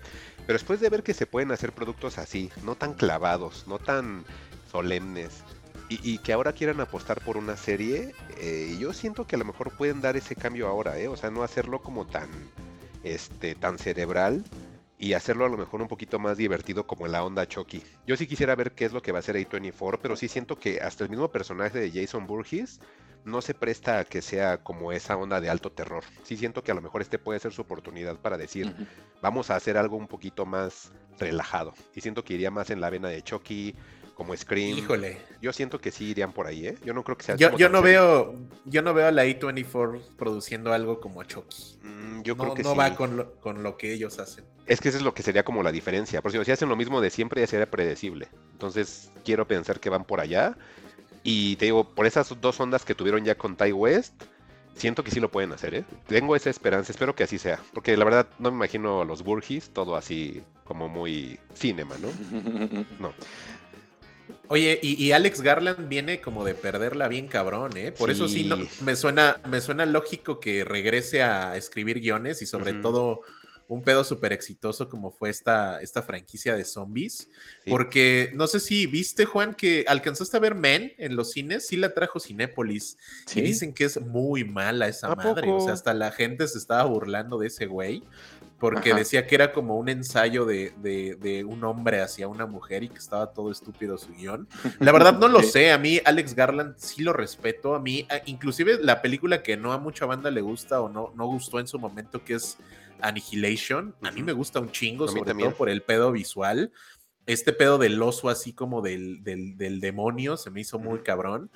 Pero 0.46 0.54
después 0.54 0.80
de 0.80 0.90
ver 0.90 1.04
que 1.04 1.14
se 1.14 1.26
pueden 1.26 1.52
hacer 1.52 1.72
productos 1.72 2.18
así, 2.18 2.52
no 2.64 2.76
tan 2.76 2.94
clavados, 2.94 3.66
no 3.68 3.80
tan 3.80 4.26
solemnes, 4.72 5.44
y, 5.92 6.20
que 6.20 6.34
ahora 6.34 6.54
quieran 6.54 6.80
apostar 6.82 7.20
por 7.20 7.36
una 7.36 7.58
serie, 7.58 8.14
eh, 8.38 8.78
yo 8.80 8.94
siento 8.94 9.26
que 9.26 9.36
a 9.36 9.40
lo 9.40 9.46
mejor 9.46 9.76
pueden 9.76 10.02
dar 10.02 10.18
ese 10.18 10.36
cambio 10.36 10.68
ahora, 10.68 11.00
¿eh? 11.00 11.08
O 11.08 11.18
sea, 11.18 11.32
no 11.32 11.42
hacerlo 11.42 11.82
como 11.82 12.06
tan, 12.06 12.30
este, 13.04 13.56
tan 13.56 13.80
cerebral 13.80 14.46
y 15.00 15.14
hacerlo 15.14 15.46
a 15.46 15.50
lo 15.50 15.58
mejor 15.58 15.82
un 15.82 15.88
poquito 15.88 16.20
más 16.20 16.38
divertido 16.38 16.86
como 16.86 17.06
en 17.06 17.14
la 17.14 17.24
onda 17.24 17.48
Chucky. 17.48 17.82
Yo 18.06 18.18
sí 18.18 18.28
quisiera 18.28 18.54
ver 18.56 18.74
qué 18.74 18.84
es 18.84 18.92
lo 18.92 19.02
que 19.02 19.14
va 19.14 19.20
a 19.20 19.22
hacer 19.22 19.38
A24, 19.38 20.00
pero 20.02 20.18
sí 20.18 20.28
siento 20.28 20.60
que 20.60 20.82
hasta 20.82 21.06
el 21.06 21.10
mismo 21.10 21.32
personaje 21.32 21.80
de 21.80 21.90
Jason 21.90 22.28
Burgess 22.28 22.82
no 23.24 23.42
se 23.42 23.54
presta 23.54 24.00
a 24.00 24.06
que 24.06 24.22
sea 24.22 24.62
como 24.62 24.92
esa 24.92 25.16
onda 25.16 25.40
de 25.40 25.50
alto 25.50 25.72
terror. 25.72 26.04
Sí 26.24 26.36
siento 26.36 26.64
que 26.64 26.72
a 26.72 26.76
lo 26.76 26.82
mejor 26.82 27.02
este 27.02 27.18
puede 27.18 27.40
ser 27.40 27.54
su 27.54 27.62
oportunidad 27.62 28.18
para 28.18 28.38
decir, 28.38 28.76
vamos 29.22 29.50
a 29.50 29.56
hacer 29.56 29.78
algo 29.78 29.96
un 29.96 30.08
poquito 30.08 30.46
más 30.46 30.92
relajado. 31.18 31.74
Y 31.96 32.02
siento 32.02 32.24
que 32.24 32.34
iría 32.34 32.52
más 32.52 32.70
en 32.70 32.82
la 32.82 32.90
vena 32.90 33.08
de 33.08 33.22
Chucky, 33.22 33.76
como 34.20 34.36
Scream. 34.36 34.78
Híjole. 34.78 35.18
Yo 35.42 35.54
siento 35.54 35.80
que 35.80 35.92
sí 35.92 36.08
irían 36.08 36.34
por 36.34 36.46
ahí, 36.46 36.68
¿eh? 36.68 36.78
Yo 36.84 36.94
no 36.94 37.06
creo 37.06 37.18
que 37.18 37.24
sea. 37.24 37.38
Yo, 37.38 37.56
yo 37.56 37.70
no 37.70 37.82
veo, 37.82 38.36
yo 38.66 38.82
no 38.82 38.94
veo 38.94 39.08
a 39.08 39.12
la 39.12 39.24
A24 39.24 40.02
produciendo 40.18 40.74
algo 40.74 41.00
como 41.00 41.24
Chucky. 41.24 41.80
Mm, 41.84 42.22
yo 42.24 42.36
no, 42.36 42.44
creo 42.44 42.54
que 42.54 42.64
no 42.64 42.76
va 42.76 42.96
con 42.96 43.16
lo, 43.16 43.36
con 43.36 43.64
lo 43.64 43.78
que 43.78 43.94
ellos 43.94 44.20
hacen. 44.20 44.44
Es 44.66 44.82
que 44.82 44.90
eso 44.90 44.98
es 44.98 45.06
lo 45.06 45.14
que 45.14 45.24
sería 45.24 45.46
como 45.46 45.64
la 45.64 45.72
diferencia. 45.72 46.22
Por 46.22 46.34
si 46.34 46.52
hacen 46.52 46.68
lo 46.68 46.76
mismo 46.76 47.00
de 47.00 47.12
siempre, 47.12 47.40
ya 47.40 47.48
sería 47.48 47.72
predecible. 47.72 48.28
Entonces, 48.52 49.10
quiero 49.24 49.48
pensar 49.48 49.80
que 49.80 49.90
van 49.90 50.04
por 50.04 50.20
allá. 50.20 50.58
Y 51.24 51.56
te 51.56 51.66
digo, 51.66 51.86
por 51.86 52.06
esas 52.06 52.36
dos 52.42 52.60
ondas 52.60 52.84
que 52.84 52.96
tuvieron 52.96 53.24
ya 53.24 53.36
con 53.36 53.56
Ty 53.56 53.72
West, 53.72 54.22
siento 54.76 55.02
que 55.02 55.12
sí 55.12 55.22
lo 55.22 55.32
pueden 55.32 55.54
hacer, 55.54 55.76
¿eh? 55.76 55.86
Tengo 56.08 56.36
esa 56.36 56.50
esperanza, 56.50 56.92
espero 56.92 57.16
que 57.16 57.24
así 57.24 57.38
sea. 57.38 57.62
Porque 57.74 57.96
la 57.96 58.04
verdad 58.04 58.28
no 58.38 58.52
me 58.52 58.58
imagino 58.58 59.02
a 59.02 59.06
los 59.06 59.24
Burgis 59.24 59.70
todo 59.70 59.96
así 59.96 60.44
como 60.66 60.90
muy 60.90 61.40
cinema, 61.54 61.96
¿no? 62.02 62.10
No. 63.00 63.14
Oye, 64.50 64.80
y, 64.82 65.12
Alex 65.12 65.42
Garland 65.42 65.88
viene 65.88 66.22
como 66.22 66.44
de 66.44 66.56
perderla 66.56 67.08
bien 67.08 67.28
cabrón, 67.28 67.78
¿eh? 67.78 67.92
Por 67.92 68.10
eso 68.10 68.28
sí 68.28 68.50
me 68.82 68.96
suena, 68.96 69.40
me 69.48 69.62
suena 69.62 69.86
lógico 69.86 70.40
que 70.40 70.64
regrese 70.66 71.22
a 71.22 71.56
escribir 71.56 72.00
guiones 72.00 72.42
y 72.42 72.48
sobre 72.48 72.74
todo 72.74 73.22
un 73.70 73.84
pedo 73.84 74.04
súper 74.04 74.34
exitoso 74.34 74.90
como 74.90 75.12
fue 75.12 75.30
esta, 75.30 75.80
esta 75.82 76.02
franquicia 76.02 76.56
de 76.56 76.66
zombies. 76.66 77.30
Porque 77.68 78.32
no 78.34 78.48
sé 78.48 78.60
si 78.60 78.88
viste, 78.88 79.26
Juan, 79.26 79.54
que 79.54 79.86
alcanzaste 79.88 80.36
a 80.36 80.40
ver 80.40 80.56
Men 80.56 80.94
en 80.98 81.16
los 81.16 81.32
cines, 81.32 81.68
sí 81.68 81.78
la 81.78 81.94
trajo 81.94 82.20
Cinépolis. 82.20 82.98
Y 83.36 83.42
dicen 83.42 83.72
que 83.72 83.84
es 83.86 84.02
muy 84.02 84.44
mala 84.44 84.88
esa 84.88 85.14
madre. 85.14 85.52
O 85.52 85.62
sea, 85.62 85.74
hasta 85.74 85.94
la 85.94 86.12
gente 86.12 86.48
se 86.48 86.58
estaba 86.58 86.84
burlando 86.86 87.38
de 87.38 87.48
ese 87.48 87.68
güey 87.68 88.04
porque 88.60 88.94
decía 88.94 89.26
que 89.26 89.36
era 89.36 89.54
como 89.54 89.78
un 89.78 89.90
ensayo 89.90 90.46
de, 90.46 91.46
un 91.48 91.64
hombre 91.64 92.02
hacia 92.02 92.28
una 92.28 92.46
mujer 92.46 92.84
y 92.84 92.90
que 92.90 92.98
estaba 92.98 93.32
todo 93.32 93.52
estúpido 93.52 93.98
su 93.98 94.14
guion. 94.14 94.48
La 94.80 94.92
verdad 94.92 95.18
no 95.18 95.28
lo 95.30 95.42
sé, 95.42 95.72
a 95.72 95.78
mí 95.78 96.00
Alex 96.04 96.36
Garland 96.36 96.76
sí 96.78 97.02
lo 97.02 97.14
respeto, 97.14 97.74
a 97.74 97.80
mí 97.80 98.06
inclusive 98.26 98.78
la 98.82 99.02
película 99.02 99.42
que 99.42 99.58
no 99.58 99.72
a 99.72 99.78
mucha 99.78 100.06
banda 100.06 100.30
le 100.30 100.42
gusta 100.42 100.82
o 100.82 100.90
no, 100.90 101.14
no 101.16 101.26
gustó 101.28 101.60
en 101.60 101.68
su 101.68 101.80
momento 101.80 102.24
que 102.24 102.36
es 102.36 102.58
Annihilation, 103.02 103.96
a 104.02 104.12
mí 104.12 104.22
me 104.22 104.34
gusta 104.34 104.60
un 104.60 104.72
chingo, 104.72 105.08
sobre 105.08 105.34
todo 105.34 105.56
por 105.56 105.70
el 105.70 105.82
pedo 105.82 106.12
visual. 106.12 106.72
este 107.26 107.54
pedo 107.54 107.78
del 107.78 108.02
oso 108.02 108.28
así 108.28 108.54
como 108.54 108.82
del, 108.82 109.24
del, 109.24 109.80
demonio 109.80 110.36
se 110.36 110.52
me 110.52 110.62
hizo 110.62 110.80
muy 110.80 111.00
cabrón. 111.00 111.50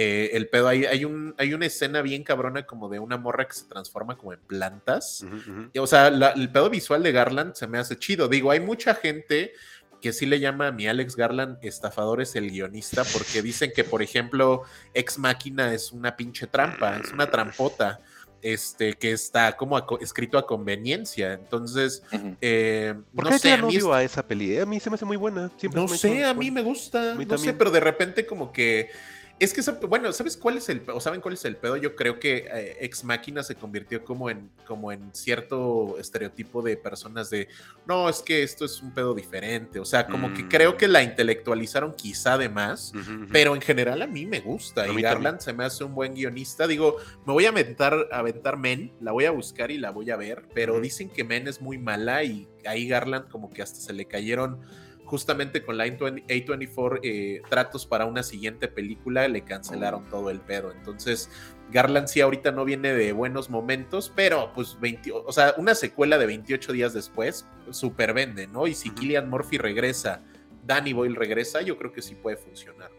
Eh, 0.00 0.36
el 0.36 0.48
pedo, 0.48 0.68
hay, 0.68 0.84
hay, 0.84 1.04
un, 1.04 1.34
hay 1.38 1.52
una 1.54 1.66
escena 1.66 2.02
bien 2.02 2.22
cabrona 2.22 2.64
como 2.64 2.88
de 2.88 3.00
una 3.00 3.16
morra 3.16 3.48
que 3.48 3.54
se 3.54 3.64
transforma 3.64 4.16
como 4.16 4.32
en 4.32 4.38
plantas. 4.38 5.26
o 5.76 5.86
sea, 5.88 6.06
el 6.06 6.52
pedo 6.52 6.70
visual 6.70 7.02
de 7.02 7.10
Garland 7.10 7.54
se 7.54 7.66
me 7.66 7.78
hace 7.78 7.98
chido. 7.98 8.28
Digo, 8.28 8.52
hay 8.52 8.60
mucha 8.60 8.94
gente 8.94 9.54
que 10.00 10.12
sí 10.12 10.24
le 10.24 10.38
llama 10.38 10.68
a 10.68 10.70
mi 10.70 10.86
Alex 10.86 11.16
Garland 11.16 11.58
estafadores 11.62 12.36
el 12.36 12.48
guionista 12.48 13.02
porque 13.12 13.42
dicen 13.42 13.72
que, 13.74 13.82
por 13.82 14.00
ejemplo, 14.00 14.62
Ex 14.94 15.18
Máquina 15.18 15.74
es 15.74 15.90
una 15.90 16.14
pinche 16.14 16.46
trampa, 16.46 16.98
es 16.98 17.10
una 17.10 17.28
trampota 17.28 18.00
este, 18.40 18.94
que 18.94 19.10
está 19.10 19.56
como 19.56 19.84
escrito 20.00 20.38
a 20.38 20.46
conveniencia. 20.46 21.32
Entonces, 21.32 22.04
eh, 22.40 22.94
¿por 23.12 23.24
qué 23.24 23.30
no 23.56 23.68
sé, 23.68 23.92
a, 23.92 24.02
esa 24.04 24.24
peli? 24.24 24.58
A 24.58 24.64
mí 24.64 24.78
se 24.78 24.90
me 24.90 24.94
hace 24.94 25.04
muy 25.04 25.16
buena. 25.16 25.50
no 25.74 25.88
sé, 25.88 26.24
a 26.24 26.34
mí 26.34 26.52
me 26.52 26.62
gusta. 26.62 27.16
No 27.16 27.36
sé, 27.36 27.52
pero 27.52 27.72
de 27.72 27.80
repente 27.80 28.24
como 28.24 28.52
que 28.52 28.90
es 29.38 29.54
que, 29.54 29.86
bueno, 29.86 30.12
¿sabes 30.12 30.36
cuál 30.36 30.58
es 30.58 30.68
el, 30.68 30.82
o 30.92 31.00
saben 31.00 31.20
cuál 31.20 31.34
es 31.34 31.44
el 31.44 31.56
pedo? 31.56 31.76
Yo 31.76 31.94
creo 31.94 32.18
que 32.18 32.48
eh, 32.52 32.76
Ex 32.80 33.04
Máquina 33.04 33.42
se 33.42 33.54
convirtió 33.54 34.04
como 34.04 34.30
en, 34.30 34.50
como 34.66 34.90
en 34.90 35.14
cierto 35.14 35.96
estereotipo 35.98 36.60
de 36.60 36.76
personas 36.76 37.30
de, 37.30 37.48
no, 37.86 38.08
es 38.08 38.20
que 38.20 38.42
esto 38.42 38.64
es 38.64 38.82
un 38.82 38.92
pedo 38.92 39.14
diferente. 39.14 39.78
O 39.78 39.84
sea, 39.84 40.06
como 40.06 40.34
que 40.34 40.48
creo 40.48 40.76
que 40.76 40.88
la 40.88 41.00
mm. 41.00 41.04
intelectualizaron 41.04 41.94
quizá 41.94 42.36
de 42.36 42.48
más, 42.48 42.92
pero 43.30 43.54
en 43.54 43.60
general 43.60 44.02
a 44.02 44.06
mí 44.06 44.26
me 44.26 44.40
gusta. 44.40 44.88
y 44.88 45.00
Garland 45.00 45.40
se 45.40 45.52
me 45.52 45.64
hace 45.64 45.84
un 45.84 45.94
buen 45.94 46.14
guionista. 46.14 46.66
Digo, 46.66 46.96
me 47.24 47.32
voy 47.32 47.46
a 47.46 47.50
aventar, 47.50 48.08
a 48.10 48.18
aventar 48.18 48.56
Men, 48.56 48.92
la 49.00 49.12
voy 49.12 49.26
a 49.26 49.30
buscar 49.30 49.70
y 49.70 49.78
la 49.78 49.90
voy 49.90 50.10
a 50.10 50.16
ver, 50.16 50.48
pero 50.52 50.80
dicen 50.80 51.10
que 51.10 51.22
Men 51.22 51.46
es 51.46 51.60
muy 51.60 51.78
mala 51.78 52.24
y 52.24 52.48
ahí 52.66 52.88
Garland 52.88 53.28
como 53.28 53.50
que 53.50 53.62
hasta 53.62 53.78
se 53.78 53.92
le 53.92 54.06
cayeron 54.06 54.60
justamente 55.08 55.64
con 55.64 55.78
la 55.78 55.86
A24 55.86 57.00
eh, 57.02 57.42
tratos 57.48 57.86
para 57.86 58.04
una 58.04 58.22
siguiente 58.22 58.68
película 58.68 59.26
le 59.26 59.42
cancelaron 59.42 60.04
oh. 60.06 60.10
todo 60.10 60.30
el 60.30 60.40
pedo. 60.40 60.70
Entonces, 60.70 61.30
Garland 61.72 62.08
sí 62.08 62.20
ahorita 62.20 62.52
no 62.52 62.64
viene 62.64 62.92
de 62.92 63.12
buenos 63.12 63.48
momentos, 63.48 64.12
pero 64.14 64.52
pues 64.54 64.78
20, 64.80 65.12
o 65.12 65.32
sea, 65.32 65.54
una 65.56 65.74
secuela 65.74 66.18
de 66.18 66.26
28 66.26 66.72
días 66.72 66.92
después, 66.92 67.46
super 67.70 68.12
vende, 68.12 68.46
¿no? 68.46 68.66
Y 68.66 68.74
si 68.74 68.90
Killian 68.90 69.30
Murphy 69.30 69.56
regresa, 69.56 70.22
Danny 70.64 70.92
Boyle 70.92 71.16
regresa, 71.16 71.62
yo 71.62 71.78
creo 71.78 71.92
que 71.92 72.02
sí 72.02 72.14
puede 72.14 72.36
funcionar. 72.36 72.90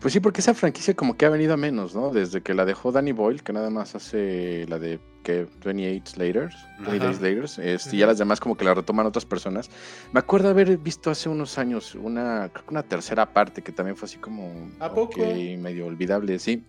Pues 0.00 0.12
sí, 0.12 0.20
porque 0.20 0.40
esa 0.40 0.54
franquicia 0.54 0.94
como 0.94 1.16
que 1.16 1.26
ha 1.26 1.30
venido 1.30 1.54
a 1.54 1.56
menos, 1.56 1.94
¿no? 1.94 2.10
Desde 2.10 2.40
que 2.40 2.54
la 2.54 2.64
dejó 2.64 2.92
Danny 2.92 3.10
Boyle, 3.10 3.42
que 3.42 3.52
nada 3.52 3.68
más 3.68 3.96
hace 3.96 4.64
la 4.68 4.78
de 4.78 5.00
que 5.24 5.48
28 5.64 6.12
Later, 6.18 6.50
20 6.78 6.98
Days 6.98 7.20
Later, 7.20 7.44
este, 7.66 7.96
y 7.96 7.98
ya 7.98 8.06
las 8.06 8.18
demás 8.18 8.38
como 8.38 8.56
que 8.56 8.64
la 8.64 8.74
retoman 8.74 9.06
otras 9.06 9.24
personas. 9.24 9.68
Me 10.12 10.20
acuerdo 10.20 10.48
haber 10.50 10.78
visto 10.78 11.10
hace 11.10 11.28
unos 11.28 11.58
años 11.58 11.96
una, 11.96 12.48
creo 12.52 12.64
que 12.64 12.70
una 12.70 12.84
tercera 12.84 13.26
parte 13.32 13.60
que 13.60 13.72
también 13.72 13.96
fue 13.96 14.06
así 14.06 14.18
como 14.18 14.70
¿A 14.78 14.88
poco? 14.92 15.18
medio 15.18 15.86
olvidable, 15.86 16.38
sí. 16.38 16.62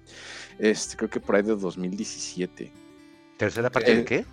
Este, 0.57 0.97
creo 0.97 1.09
que 1.09 1.19
por 1.19 1.35
ahí 1.35 1.43
de 1.43 1.55
2017. 1.55 2.71
¿Tercera 3.37 3.69
parte 3.69 3.95
de 3.95 4.05
qué? 4.05 4.25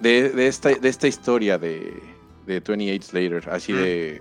De, 0.00 0.30
de, 0.30 0.46
esta, 0.48 0.70
de 0.70 0.88
esta 0.88 1.06
historia 1.06 1.56
de, 1.56 2.02
de 2.46 2.60
28 2.60 3.10
Later, 3.12 3.48
así 3.48 3.72
de 3.72 4.20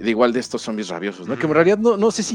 de 0.00 0.10
igual 0.10 0.32
de 0.32 0.40
estos 0.40 0.62
zombies 0.62 0.88
rabiosos, 0.88 1.28
¿no? 1.28 1.38
Que 1.38 1.46
en 1.46 1.52
realidad 1.52 1.78
no, 1.78 1.96
no 1.96 2.10
sé 2.10 2.22
si 2.22 2.34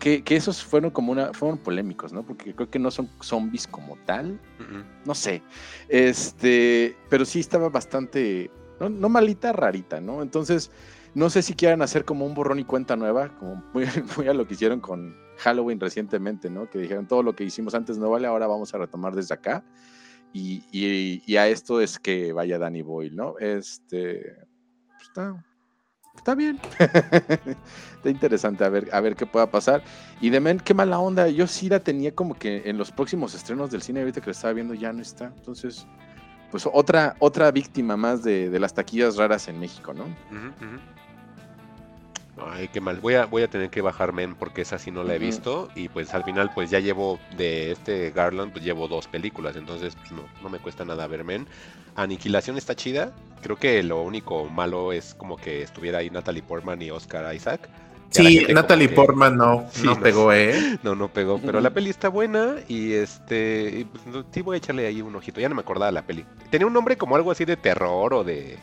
que, 0.00 0.24
esos 0.34 0.64
fueron 0.64 0.90
como 0.90 1.12
una, 1.12 1.32
fueron 1.32 1.58
polémicos, 1.58 2.12
¿no? 2.12 2.24
Porque 2.24 2.54
creo 2.54 2.70
que 2.70 2.78
no 2.78 2.90
son 2.90 3.08
zombies 3.20 3.66
como 3.66 3.96
tal, 4.06 4.40
no 5.04 5.14
sé, 5.14 5.42
este, 5.88 6.96
pero 7.08 7.24
sí 7.24 7.40
estaba 7.40 7.68
bastante, 7.68 8.50
no, 8.80 9.08
malita, 9.08 9.52
rarita, 9.52 10.00
¿no? 10.00 10.22
Entonces, 10.22 10.70
no 11.14 11.28
sé 11.28 11.42
si 11.42 11.54
quieran 11.54 11.82
hacer 11.82 12.04
como 12.04 12.24
un 12.24 12.34
borrón 12.34 12.58
y 12.58 12.64
cuenta 12.64 12.96
nueva, 12.96 13.36
como 13.38 13.62
muy, 13.74 13.84
muy, 14.16 14.26
a 14.26 14.34
lo 14.34 14.46
que 14.46 14.54
hicieron 14.54 14.80
con 14.80 15.14
Halloween 15.36 15.78
recientemente, 15.78 16.50
¿no? 16.50 16.68
Que 16.68 16.78
dijeron 16.78 17.06
todo 17.06 17.22
lo 17.22 17.36
que 17.36 17.44
hicimos 17.44 17.74
antes 17.74 17.98
no 17.98 18.10
vale, 18.10 18.26
ahora 18.26 18.46
vamos 18.46 18.74
a 18.74 18.78
retomar 18.78 19.14
desde 19.14 19.34
acá. 19.34 19.62
Y, 20.32 20.62
y, 20.70 21.36
a 21.36 21.48
esto 21.48 21.80
es 21.80 21.98
que 21.98 22.32
vaya 22.32 22.56
Danny 22.56 22.82
Boyle, 22.82 23.16
¿no? 23.16 23.36
Este, 23.40 24.36
pues 24.86 25.08
está, 25.08 25.44
está 26.20 26.34
bien. 26.34 26.60
está 26.78 28.10
interesante 28.10 28.62
a 28.62 28.68
ver, 28.68 28.88
a 28.92 29.00
ver 29.00 29.16
qué 29.16 29.24
pueda 29.24 29.50
pasar. 29.50 29.82
Y 30.20 30.28
de 30.28 30.38
Men, 30.38 30.60
qué 30.60 30.74
mala 30.74 30.98
onda. 30.98 31.28
Yo 31.28 31.46
sí 31.46 31.68
la 31.68 31.80
tenía 31.80 32.14
como 32.14 32.34
que 32.34 32.62
en 32.66 32.76
los 32.76 32.92
próximos 32.92 33.34
estrenos 33.34 33.70
del 33.70 33.80
cine, 33.80 34.00
ahorita 34.00 34.20
que 34.20 34.26
lo 34.26 34.32
estaba 34.32 34.52
viendo, 34.52 34.74
ya 34.74 34.92
no 34.92 35.00
está. 35.00 35.32
Entonces, 35.34 35.86
pues 36.50 36.68
otra, 36.70 37.16
otra 37.20 37.50
víctima 37.50 37.96
más 37.96 38.22
de, 38.22 38.58
las 38.60 38.74
taquillas 38.74 39.16
raras 39.16 39.48
en 39.48 39.58
México, 39.58 39.94
¿no? 39.94 40.04
Ay, 42.38 42.68
qué 42.68 42.80
mal. 42.80 42.98
Voy 43.00 43.14
a, 43.14 43.26
voy 43.26 43.42
a 43.42 43.48
tener 43.48 43.70
que 43.70 43.82
bajar 43.82 44.12
Men 44.12 44.34
porque 44.34 44.62
esa 44.62 44.78
sí 44.78 44.90
no 44.90 45.04
la 45.04 45.14
he 45.14 45.18
visto. 45.18 45.68
Y 45.74 45.88
pues 45.88 46.14
al 46.14 46.24
final, 46.24 46.50
pues 46.54 46.70
ya 46.70 46.78
llevo 46.80 47.18
de 47.36 47.72
este 47.72 48.10
Garland, 48.10 48.52
pues 48.52 48.64
llevo 48.64 48.88
dos 48.88 49.08
películas. 49.08 49.56
Entonces, 49.56 49.96
pues 49.96 50.12
no, 50.12 50.22
no 50.42 50.48
me 50.48 50.58
cuesta 50.58 50.84
nada 50.84 51.06
ver 51.06 51.24
Men. 51.24 51.46
Aniquilación 51.96 52.56
está 52.56 52.74
chida. 52.74 53.12
Creo 53.42 53.56
que 53.56 53.82
lo 53.82 54.02
único 54.02 54.46
malo 54.46 54.92
es 54.92 55.14
como 55.14 55.36
que 55.36 55.62
estuviera 55.62 55.98
ahí 55.98 56.10
Natalie 56.10 56.42
Portman 56.42 56.80
y 56.80 56.90
Oscar 56.90 57.34
Isaac. 57.34 57.68
Sí, 58.10 58.46
Natalie 58.52 58.88
Portman 58.88 59.36
no, 59.36 59.66
no 59.84 60.00
pegó, 60.00 60.32
¿eh? 60.32 60.78
No, 60.82 60.94
no 60.94 61.08
pegó, 61.08 61.40
pero 61.40 61.60
la 61.60 61.70
peli 61.70 61.90
está 61.90 62.08
buena 62.08 62.56
y 62.68 62.92
este, 62.92 63.86
pues, 63.92 64.24
sí 64.32 64.42
voy 64.42 64.56
a 64.56 64.58
echarle 64.58 64.86
ahí 64.86 65.00
un 65.00 65.14
ojito, 65.14 65.40
ya 65.40 65.48
no 65.48 65.54
me 65.54 65.60
acordaba 65.60 65.86
de 65.86 65.92
la 65.92 66.02
peli. 66.02 66.24
Tenía 66.50 66.66
un 66.66 66.72
nombre 66.72 66.96
como 66.96 67.16
algo 67.16 67.30
así 67.30 67.44
de 67.44 67.56
terror 67.56 68.12
o 68.12 68.24
de 68.24 68.58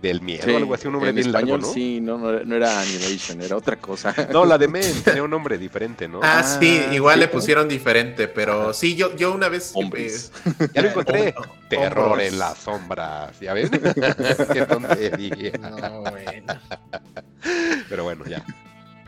del 0.00 0.20
miedo, 0.22 0.56
algo 0.56 0.74
así, 0.74 0.86
un 0.86 0.92
nombre 0.92 1.10
en 1.10 1.18
español, 1.18 1.60
¿no? 1.60 1.72
Sí, 1.72 2.00
no, 2.00 2.18
no, 2.18 2.56
era 2.56 2.80
Animation, 2.80 3.42
era 3.42 3.56
otra 3.56 3.76
cosa. 3.76 4.14
No, 4.32 4.44
la 4.44 4.58
de 4.58 4.68
Men 4.68 5.02
tenía 5.02 5.22
un 5.22 5.30
nombre 5.30 5.58
diferente, 5.58 6.06
¿no? 6.06 6.20
Ah, 6.22 6.42
sí, 6.42 6.80
ah, 6.86 6.94
igual 6.94 7.18
le 7.18 7.28
pusieron 7.28 7.68
diferente, 7.68 8.28
pero 8.28 8.72
sí, 8.72 8.94
yo, 8.94 9.16
yo 9.16 9.32
una 9.32 9.48
vez. 9.48 9.72
Hombres. 9.74 10.32
Eh, 10.44 10.68
ya 10.74 10.82
lo 10.82 10.88
encontré. 10.88 11.34
Terror 11.68 12.20
en 12.20 12.38
las 12.38 12.58
sombras, 12.58 13.38
¿ya 13.40 13.54
ven? 13.54 13.70
Qué 14.52 14.66
tontería. 14.66 15.52
No, 15.58 16.00
bueno. 16.02 16.60
Pero 17.88 18.04
bueno, 18.04 18.24
ya. 18.26 18.44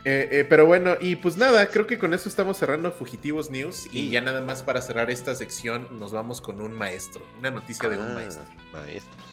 Eh, 0.03 0.27
eh, 0.31 0.45
pero 0.49 0.65
bueno, 0.65 0.95
y 0.99 1.15
pues 1.15 1.37
nada, 1.37 1.67
creo 1.67 1.85
que 1.85 1.99
con 1.99 2.13
eso 2.13 2.27
estamos 2.27 2.57
cerrando 2.57 2.91
Fugitivos 2.91 3.51
News 3.51 3.87
y 3.91 4.09
ya 4.09 4.21
nada 4.21 4.41
más 4.41 4.63
para 4.63 4.81
cerrar 4.81 5.11
esta 5.11 5.35
sección 5.35 5.87
nos 5.99 6.11
vamos 6.11 6.41
con 6.41 6.59
un 6.59 6.73
maestro, 6.73 7.21
una 7.37 7.51
noticia 7.51 7.87
de 7.87 7.97
un 7.97 8.07
ah, 8.09 8.13
maestro. 8.15 8.43
Maestro. 8.73 9.30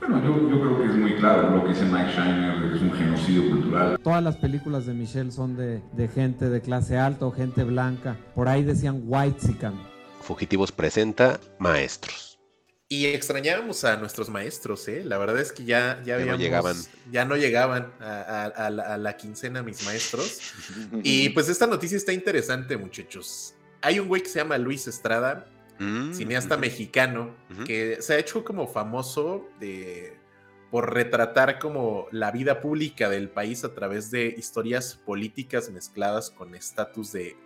Bueno, 0.00 0.22
yo, 0.22 0.60
creo 0.60 0.78
que 0.78 0.84
es 0.84 0.94
muy 0.94 1.14
claro 1.16 1.50
lo 1.50 1.64
que 1.64 1.70
dice 1.70 1.84
Mike 1.84 2.12
Shiner, 2.12 2.60
de 2.60 2.70
que 2.70 2.76
es 2.76 2.82
un 2.82 2.92
genocidio 2.92 3.50
cultural. 3.50 3.98
Todas 4.02 4.22
las 4.22 4.36
películas 4.36 4.86
de 4.86 4.94
Michelle 4.94 5.32
son 5.32 5.56
de, 5.56 6.08
gente 6.14 6.48
de 6.48 6.60
clase 6.60 6.96
alta 6.96 7.26
o 7.26 7.32
gente 7.32 7.64
blanca. 7.64 8.16
Por 8.34 8.48
ahí 8.48 8.62
decían 8.62 9.02
white 9.04 9.40
sican. 9.40 9.74
Fugitivos 10.20 10.72
presenta 10.72 11.40
Maestros. 11.58 12.38
Y 12.90 13.06
extrañábamos 13.06 13.84
a 13.84 13.96
nuestros 13.96 14.30
maestros, 14.30 14.88
¿eh? 14.88 15.02
La 15.04 15.18
verdad 15.18 15.38
es 15.40 15.52
que 15.52 15.64
ya, 15.64 16.00
ya, 16.06 16.18
no 16.20 16.36
llegaban. 16.36 16.76
Ya 17.12 17.26
no 17.26 17.36
llegaban 17.36 17.92
a, 18.00 18.70
la, 18.98 19.16
quincena 19.18 19.62
mis 19.62 19.84
maestros. 19.84 20.40
y 21.02 21.28
pues 21.30 21.50
esta 21.50 21.66
noticia 21.66 21.98
está 21.98 22.14
interesante, 22.14 22.78
muchachos. 22.78 23.54
Hay 23.82 24.00
un 24.00 24.08
güey 24.08 24.22
que 24.22 24.30
se 24.30 24.38
llama 24.38 24.56
Luis 24.56 24.86
Estrada, 24.86 25.46
Mm, 25.78 26.12
cineasta 26.12 26.56
mexicano, 26.56 27.34
que 27.64 27.98
se 28.00 28.14
ha 28.14 28.18
hecho 28.18 28.44
como 28.44 28.66
famoso 28.66 29.48
de, 29.60 30.18
por 30.70 30.92
retratar 30.92 31.58
como 31.58 32.06
la 32.10 32.30
vida 32.30 32.60
pública 32.60 33.08
del 33.08 33.30
país 33.30 33.64
a 33.64 33.74
través 33.74 34.10
de 34.10 34.34
historias 34.36 34.98
políticas 35.06 35.70
mezcladas 35.70 36.30
con 36.30 36.54
estatus 36.54 37.12
de, 37.12 37.36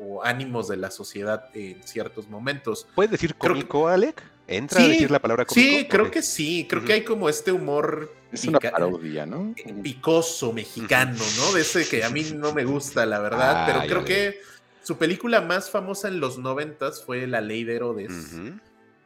o 0.00 0.24
ánimos 0.24 0.68
de 0.68 0.76
la 0.78 0.90
sociedad 0.90 1.44
en 1.54 1.82
ciertos 1.82 2.28
momentos. 2.28 2.88
¿Puedes 2.94 3.12
decir 3.12 3.34
cómico, 3.34 3.88
Alec? 3.88 4.22
¿Entra 4.48 4.82
a 4.82 4.88
decir 4.88 5.10
la 5.10 5.20
palabra 5.20 5.44
cómico? 5.44 5.78
Sí, 5.78 5.86
creo 5.88 6.10
que 6.10 6.22
sí. 6.22 6.66
Creo 6.68 6.84
que 6.84 6.94
hay 6.94 7.04
como 7.04 7.28
este 7.28 7.52
humor. 7.52 8.12
Es 8.32 8.44
una 8.44 8.58
parodia, 8.58 9.26
¿no? 9.26 9.54
Eh, 9.56 9.74
picoso 9.82 10.52
mexicano, 10.52 11.22
¿no? 11.36 11.52
De 11.52 11.60
ese 11.60 11.86
que 11.88 12.02
a 12.02 12.10
mí 12.10 12.24
no 12.34 12.52
me 12.52 12.64
gusta, 12.64 13.06
la 13.06 13.20
verdad, 13.20 13.66
pero 13.66 13.80
creo 13.86 14.04
que 14.04 14.40
su 14.82 14.98
película 14.98 15.40
más 15.40 15.70
famosa 15.70 16.08
en 16.08 16.20
los 16.20 16.38
noventas 16.38 17.04
fue 17.04 17.26
La 17.26 17.40
Ley 17.40 17.64
de 17.64 17.76
Herodes, 17.76 18.12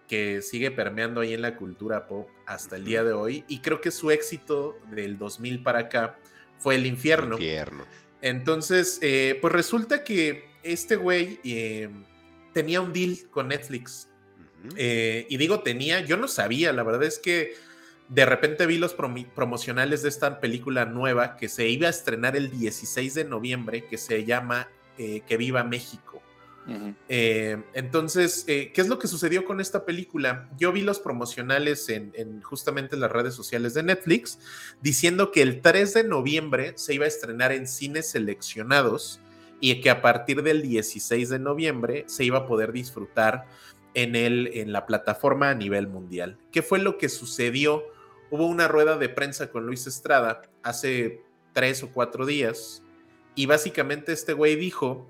que 0.08 0.40
sigue 0.42 0.70
permeando 0.70 1.20
ahí 1.20 1.34
en 1.34 1.42
la 1.42 1.56
cultura 1.56 2.06
pop 2.06 2.28
hasta 2.46 2.76
el 2.76 2.84
día 2.84 3.04
de 3.04 3.12
hoy. 3.12 3.44
Y 3.48 3.60
creo 3.60 3.80
que 3.80 3.90
su 3.90 4.10
éxito 4.10 4.78
del 4.90 5.18
2000 5.18 5.62
para 5.62 5.80
acá 5.80 6.18
fue 6.58 6.76
El 6.76 6.86
Infierno. 6.86 7.34
Infierno. 7.34 7.84
Entonces, 8.22 8.98
eh, 9.02 9.38
pues 9.40 9.52
resulta 9.52 10.02
que 10.02 10.48
este 10.62 10.96
güey 10.96 11.40
eh, 11.44 11.90
tenía 12.52 12.80
un 12.80 12.92
deal 12.92 13.18
con 13.30 13.48
Netflix. 13.48 14.08
Eh, 14.76 15.26
y 15.28 15.36
digo 15.36 15.60
tenía, 15.60 16.00
yo 16.00 16.16
no 16.16 16.26
sabía, 16.26 16.72
la 16.72 16.82
verdad 16.82 17.04
es 17.04 17.20
que 17.20 17.54
de 18.08 18.24
repente 18.24 18.66
vi 18.66 18.78
los 18.78 18.94
promocionales 18.94 20.02
de 20.02 20.08
esta 20.08 20.40
película 20.40 20.86
nueva 20.86 21.36
que 21.36 21.48
se 21.48 21.68
iba 21.68 21.86
a 21.86 21.90
estrenar 21.90 22.36
el 22.36 22.50
16 22.50 23.14
de 23.14 23.24
noviembre, 23.24 23.84
que 23.84 23.98
se 23.98 24.24
llama 24.24 24.68
eh, 24.98 25.22
que 25.26 25.36
viva 25.36 25.64
México. 25.64 26.22
Eh, 27.08 27.62
entonces, 27.74 28.44
eh, 28.48 28.72
¿qué 28.74 28.80
es 28.80 28.88
lo 28.88 28.98
que 28.98 29.06
sucedió 29.06 29.44
con 29.44 29.60
esta 29.60 29.84
película? 29.84 30.50
Yo 30.58 30.72
vi 30.72 30.82
los 30.82 30.98
promocionales 30.98 31.88
en, 31.88 32.10
en, 32.16 32.42
justamente 32.42 32.96
las 32.96 33.12
redes 33.12 33.34
sociales 33.34 33.74
de 33.74 33.84
Netflix 33.84 34.40
diciendo 34.82 35.30
que 35.30 35.42
el 35.42 35.60
3 35.60 35.94
de 35.94 36.04
noviembre 36.04 36.72
se 36.76 36.94
iba 36.94 37.04
a 37.04 37.08
estrenar 37.08 37.52
en 37.52 37.68
cines 37.68 38.10
seleccionados 38.10 39.20
y 39.60 39.80
que 39.80 39.90
a 39.90 40.02
partir 40.02 40.42
del 40.42 40.62
16 40.62 41.28
de 41.28 41.38
noviembre 41.38 42.04
se 42.08 42.24
iba 42.24 42.38
a 42.38 42.46
poder 42.46 42.72
disfrutar 42.72 43.46
en, 43.94 44.16
el, 44.16 44.50
en 44.54 44.72
la 44.72 44.86
plataforma 44.86 45.50
a 45.50 45.54
nivel 45.54 45.86
mundial. 45.86 46.36
¿Qué 46.50 46.62
fue 46.62 46.80
lo 46.80 46.98
que 46.98 47.08
sucedió? 47.08 47.84
Hubo 48.30 48.46
una 48.46 48.66
rueda 48.66 48.98
de 48.98 49.08
prensa 49.08 49.50
con 49.50 49.66
Luis 49.66 49.86
Estrada 49.86 50.42
hace 50.64 51.22
tres 51.52 51.82
o 51.84 51.90
cuatro 51.92 52.26
días 52.26 52.82
y 53.36 53.46
básicamente 53.46 54.12
este 54.12 54.32
güey 54.32 54.56
dijo 54.56 55.06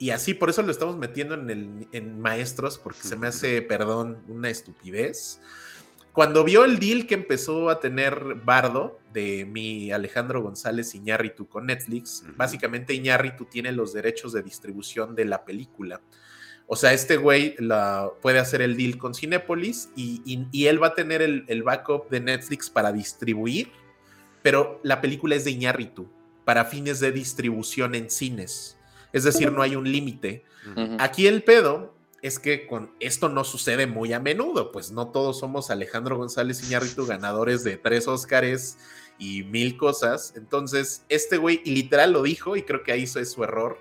y 0.00 0.10
así, 0.10 0.32
por 0.32 0.48
eso 0.48 0.62
lo 0.62 0.72
estamos 0.72 0.96
metiendo 0.96 1.34
en, 1.34 1.50
el, 1.50 1.88
en 1.92 2.18
maestros, 2.18 2.78
porque 2.78 3.02
se 3.02 3.16
me 3.16 3.26
hace, 3.26 3.60
perdón, 3.60 4.16
una 4.28 4.48
estupidez. 4.48 5.42
Cuando 6.14 6.42
vio 6.42 6.64
el 6.64 6.78
deal 6.78 7.06
que 7.06 7.12
empezó 7.12 7.68
a 7.68 7.80
tener 7.80 8.36
Bardo 8.42 8.98
de 9.12 9.44
mi 9.44 9.92
Alejandro 9.92 10.42
González 10.42 10.94
Iñárritu 10.94 11.46
con 11.46 11.66
Netflix, 11.66 12.24
básicamente 12.34 12.94
Iñárritu 12.94 13.44
tiene 13.44 13.72
los 13.72 13.92
derechos 13.92 14.32
de 14.32 14.42
distribución 14.42 15.14
de 15.14 15.26
la 15.26 15.44
película. 15.44 16.00
O 16.66 16.76
sea, 16.76 16.94
este 16.94 17.18
güey 17.18 17.54
la, 17.58 18.10
puede 18.22 18.38
hacer 18.38 18.62
el 18.62 18.78
deal 18.78 18.96
con 18.96 19.14
Cinepolis 19.14 19.90
y, 19.96 20.22
y, 20.50 20.66
él 20.66 20.82
va 20.82 20.88
a 20.88 20.94
tener 20.94 21.20
el, 21.20 21.44
el, 21.46 21.62
backup 21.62 22.08
de 22.08 22.20
Netflix 22.20 22.70
para 22.70 22.90
distribuir, 22.90 23.70
pero 24.40 24.80
la 24.82 25.02
película 25.02 25.36
es 25.36 25.44
de 25.44 25.50
Iñárritu 25.50 26.08
para 26.50 26.64
fines 26.64 26.98
de 26.98 27.12
distribución 27.12 27.94
en 27.94 28.10
cines. 28.10 28.76
Es 29.12 29.22
decir, 29.22 29.52
no 29.52 29.62
hay 29.62 29.76
un 29.76 29.84
límite. 29.84 30.42
Aquí 30.98 31.28
el 31.28 31.44
pedo 31.44 31.94
es 32.22 32.40
que 32.40 32.66
con 32.66 32.90
esto 32.98 33.28
no 33.28 33.44
sucede 33.44 33.86
muy 33.86 34.12
a 34.12 34.18
menudo, 34.18 34.72
pues 34.72 34.90
no 34.90 35.12
todos 35.12 35.38
somos 35.38 35.70
Alejandro 35.70 36.16
González 36.16 36.64
Iñárritu 36.64 37.06
ganadores 37.06 37.62
de 37.62 37.76
tres 37.76 38.08
Óscares 38.08 38.78
y 39.16 39.44
mil 39.44 39.76
cosas. 39.76 40.32
Entonces, 40.34 41.04
este 41.08 41.36
güey 41.36 41.62
literal 41.64 42.10
lo 42.10 42.24
dijo 42.24 42.56
y 42.56 42.64
creo 42.64 42.82
que 42.82 42.90
ahí 42.90 43.04
es 43.04 43.30
su 43.30 43.44
error. 43.44 43.78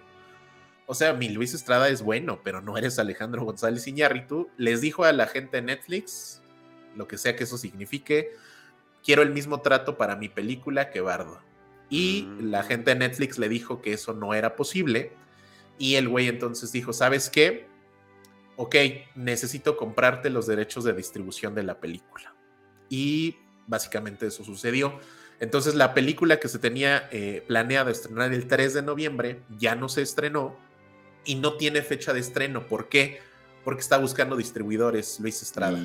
O 0.86 0.94
sea, 0.94 1.14
mi 1.14 1.30
Luis 1.30 1.56
Estrada 1.56 1.90
es 1.90 2.04
bueno, 2.04 2.42
pero 2.44 2.62
no 2.62 2.78
eres 2.78 3.00
Alejandro 3.00 3.46
González 3.46 3.88
Iñárritu. 3.88 4.48
Les 4.58 4.80
dijo 4.80 5.06
a 5.06 5.12
la 5.12 5.26
gente 5.26 5.58
de 5.58 5.64
Netflix, 5.64 6.44
lo 6.96 7.08
que 7.08 7.18
sea 7.18 7.36
que 7.36 7.46
eso 7.46 7.58
signifique, 7.58 8.30
quiero 9.04 9.24
el 9.24 9.32
mismo 9.32 9.62
trato 9.62 9.98
para 9.98 10.16
mi 10.16 10.30
película 10.30 10.92
que 10.92 11.02
Bardo. 11.02 11.49
Y 11.90 12.28
la 12.42 12.64
gente 12.64 12.92
de 12.92 13.00
Netflix 13.00 13.38
le 13.40 13.50
dijo 13.50 13.82
que 13.82 13.94
eso 13.94 14.14
no 14.14 14.34
era 14.34 14.56
posible. 14.56 15.12
Y 15.78 15.96
el 15.96 16.08
güey 16.08 16.28
entonces 16.28 16.72
dijo, 16.72 16.94
¿sabes 16.94 17.30
qué? 17.30 17.68
Ok, 18.58 18.76
necesito 19.16 19.78
comprarte 19.78 20.30
los 20.30 20.46
derechos 20.46 20.84
de 20.84 20.94
distribución 20.94 21.56
de 21.56 21.64
la 21.64 21.80
película. 21.80 22.36
Y 22.90 23.38
básicamente 23.68 24.28
eso 24.28 24.44
sucedió. 24.44 25.00
Entonces 25.40 25.76
la 25.76 25.94
película 25.94 26.40
que 26.40 26.50
se 26.50 26.60
tenía 26.60 27.08
eh, 27.12 27.44
planeada 27.48 27.92
estrenar 27.92 28.34
el 28.34 28.48
3 28.48 28.74
de 28.74 28.82
noviembre 28.82 29.42
ya 29.58 29.76
no 29.76 29.88
se 29.88 30.02
estrenó 30.02 30.58
y 31.24 31.36
no 31.36 31.56
tiene 31.56 31.82
fecha 31.82 32.14
de 32.14 32.20
estreno. 32.20 32.68
¿Por 32.68 32.90
qué? 32.90 33.20
Porque 33.64 33.82
está 33.82 33.98
buscando 33.98 34.36
distribuidores, 34.36 35.20
Luis 35.20 35.42
Estrada. 35.42 35.80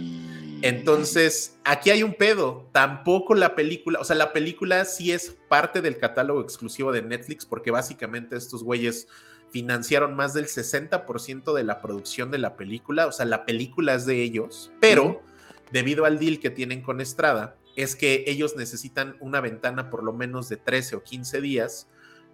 Entonces, 0.65 1.59
aquí 1.62 1.91
hay 1.91 2.03
un 2.03 2.15
pedo. 2.15 2.71
Tampoco 2.73 3.35
la 3.35 3.55
película, 3.55 4.01
o 4.01 4.05
sea, 4.05 4.17
la 4.17 4.33
película 4.33 4.87
sí 4.87 5.12
es 5.12 5.37
parte 5.49 5.83
del 5.83 5.99
catálogo 5.99 6.41
exclusivo 6.41 6.91
de 6.91 7.03
Netflix, 7.03 7.45
porque 7.45 7.71
básicamente 7.71 8.35
estos 8.37 8.65
güeyes 8.65 9.07
financiaron 9.51 10.17
más 10.17 10.33
del 10.33 10.47
60% 10.47 11.53
de 11.53 11.65
la 11.65 11.83
producción 11.83 12.31
de 12.31 12.39
la 12.39 12.57
película. 12.57 13.07
O 13.07 13.12
sea, 13.12 13.27
la 13.27 13.45
película 13.45 13.93
es 13.93 14.07
de 14.07 14.23
ellos, 14.23 14.73
pero 14.81 15.23
debido 15.71 16.07
al 16.07 16.19
deal 16.19 16.41
que 16.41 16.49
tienen 16.49 16.81
con 16.81 17.03
Estrada, 17.03 17.59
es 17.77 17.95
que 17.95 18.25
ellos 18.27 18.57
necesitan 18.57 19.19
una 19.21 19.43
ventana 19.43 19.91
por 19.91 20.03
lo 20.03 20.15
menos 20.15 20.49
de 20.49 20.57
13 20.57 20.97
o 20.97 21.03
15 21.03 21.43
días 21.43 21.89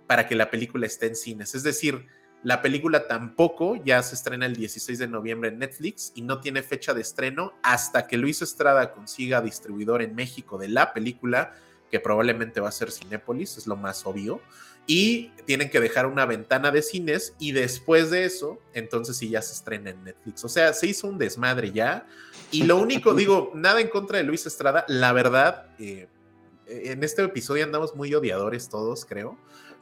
para 0.06 0.28
que 0.28 0.36
la 0.36 0.50
película 0.50 0.86
esté 0.86 1.06
en 1.06 1.16
cines. 1.16 1.56
Es 1.56 1.64
decir, 1.64 2.06
la 2.42 2.62
película 2.62 3.06
tampoco 3.06 3.76
ya 3.84 4.02
se 4.02 4.14
estrena 4.14 4.46
el 4.46 4.56
16 4.56 4.98
de 4.98 5.08
noviembre 5.08 5.50
en 5.50 5.58
Netflix 5.58 6.12
y 6.14 6.22
no 6.22 6.40
tiene 6.40 6.62
fecha 6.62 6.94
de 6.94 7.02
estreno 7.02 7.52
hasta 7.62 8.06
que 8.06 8.16
Luis 8.16 8.40
Estrada 8.40 8.92
consiga 8.92 9.42
distribuidor 9.42 10.00
en 10.00 10.14
México 10.14 10.56
de 10.56 10.68
la 10.68 10.94
película, 10.94 11.54
que 11.90 12.00
probablemente 12.00 12.60
va 12.60 12.68
a 12.68 12.72
ser 12.72 12.92
Cinépolis, 12.92 13.58
es 13.58 13.66
lo 13.66 13.76
más 13.76 14.06
obvio. 14.06 14.40
Y 14.86 15.28
tienen 15.44 15.68
que 15.68 15.80
dejar 15.80 16.06
una 16.06 16.24
ventana 16.24 16.70
de 16.70 16.80
cines 16.80 17.34
y 17.38 17.52
después 17.52 18.10
de 18.10 18.24
eso, 18.24 18.58
entonces 18.72 19.18
sí 19.18 19.28
ya 19.28 19.42
se 19.42 19.52
estrena 19.52 19.90
en 19.90 20.02
Netflix. 20.02 20.42
O 20.42 20.48
sea, 20.48 20.72
se 20.72 20.86
hizo 20.86 21.08
un 21.08 21.18
desmadre 21.18 21.72
ya. 21.72 22.06
Y 22.50 22.62
lo 22.62 22.78
único, 22.78 23.12
digo, 23.14 23.52
nada 23.54 23.82
en 23.82 23.88
contra 23.88 24.16
de 24.16 24.24
Luis 24.24 24.46
Estrada, 24.46 24.86
la 24.88 25.12
verdad, 25.12 25.66
eh, 25.78 26.08
en 26.66 27.04
este 27.04 27.22
episodio 27.22 27.64
andamos 27.64 27.94
muy 27.94 28.14
odiadores 28.14 28.70
todos, 28.70 29.04
creo 29.04 29.36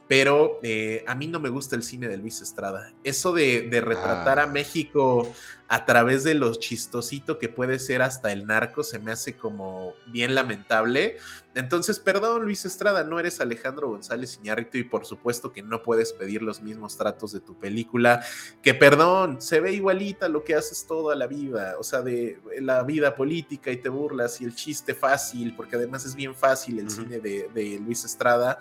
pero 0.09 0.59
eh, 0.63 1.03
a 1.05 1.13
mí 1.13 1.27
no 1.27 1.39
me 1.39 1.49
gusta 1.49 1.75
el 1.75 1.83
cine 1.83 2.07
de 2.07 2.17
Luis 2.17 2.41
Estrada. 2.41 2.91
Eso 3.03 3.31
de, 3.31 3.69
retratar 3.69 4.39
a 4.39 4.43
ah. 4.43 4.47
México 4.47 5.31
a 5.67 5.85
través 5.85 6.23
de 6.23 6.33
lo 6.33 6.55
chistosito 6.55 7.37
que 7.37 7.47
puede 7.47 7.77
ser 7.77 8.01
hasta 8.01 8.31
el 8.31 8.47
narco 8.47 8.81
se 8.81 8.97
me 8.97 9.11
hace 9.11 9.37
como 9.37 9.93
bien 10.07 10.33
lamentable. 10.33 11.17
Entonces, 11.53 11.99
perdón 11.99 12.45
Luis 12.45 12.65
Estrada, 12.65 13.03
no 13.03 13.19
eres 13.19 13.39
Alejandro 13.39 13.89
González 13.89 14.39
Iñárritu 14.41 14.79
y 14.79 14.83
por 14.83 15.05
supuesto 15.05 15.51
que 15.51 15.61
no 15.61 15.83
puedes 15.83 16.11
pedir 16.11 16.41
los 16.41 16.59
mismos 16.63 16.97
tratos 16.97 17.31
de 17.31 17.41
tu 17.41 17.59
película. 17.59 18.25
Que 18.63 18.73
perdón, 18.73 19.39
se 19.43 19.59
ve 19.59 19.73
igualita 19.73 20.27
lo 20.27 20.43
que 20.43 20.55
haces 20.55 20.87
toda 20.87 21.15
la 21.15 21.27
vida, 21.27 21.75
o 21.77 21.83
sea, 21.83 22.01
de 22.01 22.41
la 22.61 22.81
vida 22.81 23.15
política 23.15 23.69
y 23.69 23.77
te 23.77 23.89
burlas 23.89 24.41
y 24.41 24.45
el 24.45 24.55
chiste 24.55 24.95
fácil, 24.95 25.55
porque 25.55 25.75
además 25.75 26.03
es 26.03 26.15
bien 26.15 26.33
fácil 26.33 26.79
el 26.79 26.89
cine 26.89 27.19
de, 27.19 27.47
de 27.53 27.77
Luis 27.77 28.03
Estrada 28.05 28.57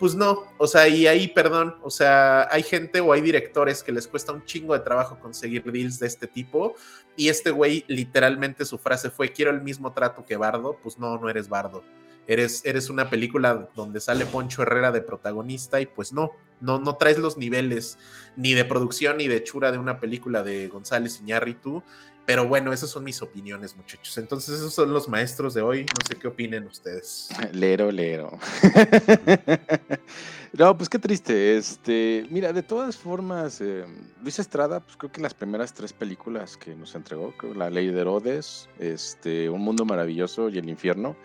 pues 0.00 0.14
no, 0.14 0.46
o 0.56 0.66
sea, 0.66 0.88
y 0.88 1.06
ahí, 1.06 1.28
perdón, 1.28 1.76
o 1.82 1.90
sea, 1.90 2.48
hay 2.50 2.62
gente 2.62 3.00
o 3.00 3.12
hay 3.12 3.20
directores 3.20 3.82
que 3.82 3.92
les 3.92 4.08
cuesta 4.08 4.32
un 4.32 4.46
chingo 4.46 4.72
de 4.72 4.80
trabajo 4.80 5.18
conseguir 5.20 5.62
deals 5.70 5.98
de 5.98 6.06
este 6.06 6.26
tipo, 6.26 6.74
y 7.16 7.28
este 7.28 7.50
güey 7.50 7.84
literalmente 7.86 8.64
su 8.64 8.78
frase 8.78 9.10
fue, 9.10 9.30
quiero 9.30 9.50
el 9.50 9.60
mismo 9.60 9.92
trato 9.92 10.24
que 10.24 10.38
Bardo, 10.38 10.78
pues 10.82 10.98
no, 10.98 11.18
no 11.18 11.28
eres 11.28 11.50
Bardo, 11.50 11.84
eres, 12.26 12.64
eres 12.64 12.88
una 12.88 13.10
película 13.10 13.68
donde 13.76 14.00
sale 14.00 14.24
Poncho 14.24 14.62
Herrera 14.62 14.90
de 14.90 15.02
protagonista 15.02 15.82
y 15.82 15.86
pues 15.86 16.14
no, 16.14 16.30
no, 16.62 16.78
no 16.78 16.96
traes 16.96 17.18
los 17.18 17.36
niveles 17.36 17.98
ni 18.36 18.54
de 18.54 18.64
producción 18.64 19.18
ni 19.18 19.28
de 19.28 19.44
chura 19.44 19.70
de 19.70 19.76
una 19.76 20.00
película 20.00 20.42
de 20.42 20.68
González 20.68 21.20
Iñárritu, 21.20 21.82
pero 22.30 22.46
bueno, 22.46 22.72
esas 22.72 22.88
son 22.88 23.02
mis 23.02 23.20
opiniones, 23.22 23.76
muchachos. 23.76 24.16
Entonces, 24.16 24.54
esos 24.54 24.72
son 24.72 24.92
los 24.92 25.08
maestros 25.08 25.52
de 25.52 25.62
hoy. 25.62 25.80
No 25.80 26.06
sé 26.06 26.14
qué 26.14 26.28
opinen 26.28 26.64
ustedes. 26.64 27.28
Lero, 27.52 27.90
lero. 27.90 28.38
no, 30.52 30.76
pues 30.76 30.88
qué 30.88 31.00
triste. 31.00 31.56
Este, 31.56 32.24
mira, 32.30 32.52
de 32.52 32.62
todas 32.62 32.96
formas, 32.96 33.60
eh, 33.60 33.84
Luis 34.22 34.38
Estrada, 34.38 34.78
pues 34.78 34.96
creo 34.96 35.10
que 35.10 35.20
las 35.20 35.34
primeras 35.34 35.74
tres 35.74 35.92
películas 35.92 36.56
que 36.56 36.76
nos 36.76 36.94
entregó, 36.94 37.34
La 37.56 37.68
Ley 37.68 37.90
de 37.90 38.00
Herodes, 38.00 38.68
este, 38.78 39.50
Un 39.50 39.62
Mundo 39.62 39.84
Maravilloso 39.84 40.50
y 40.50 40.58
El 40.58 40.68
Infierno, 40.68 41.16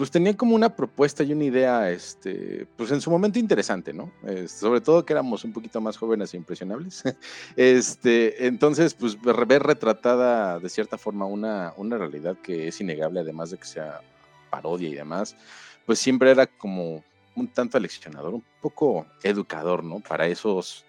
pues 0.00 0.10
tenía 0.10 0.34
como 0.34 0.54
una 0.54 0.74
propuesta 0.74 1.22
y 1.24 1.34
una 1.34 1.44
idea, 1.44 1.90
este, 1.90 2.66
pues 2.78 2.90
en 2.90 3.02
su 3.02 3.10
momento 3.10 3.38
interesante, 3.38 3.92
¿no? 3.92 4.10
sobre 4.48 4.80
todo 4.80 5.04
que 5.04 5.12
éramos 5.12 5.44
un 5.44 5.52
poquito 5.52 5.78
más 5.82 5.98
jóvenes 5.98 6.32
e 6.32 6.38
impresionables. 6.38 7.02
este, 7.56 8.46
entonces, 8.46 8.94
pues 8.94 9.20
ver 9.20 9.62
retratada 9.62 10.58
de 10.58 10.70
cierta 10.70 10.96
forma 10.96 11.26
una, 11.26 11.74
una 11.76 11.98
realidad 11.98 12.38
que 12.42 12.68
es 12.68 12.80
innegable, 12.80 13.20
además 13.20 13.50
de 13.50 13.58
que 13.58 13.66
sea 13.66 14.00
parodia 14.48 14.88
y 14.88 14.94
demás, 14.94 15.36
pues 15.84 15.98
siempre 15.98 16.30
era 16.30 16.46
como 16.46 17.04
un 17.34 17.48
tanto 17.48 17.76
aleccionador, 17.76 18.32
un 18.32 18.44
poco 18.62 19.04
educador, 19.22 19.84
¿no? 19.84 20.00
Para 20.00 20.28
esos, 20.28 20.86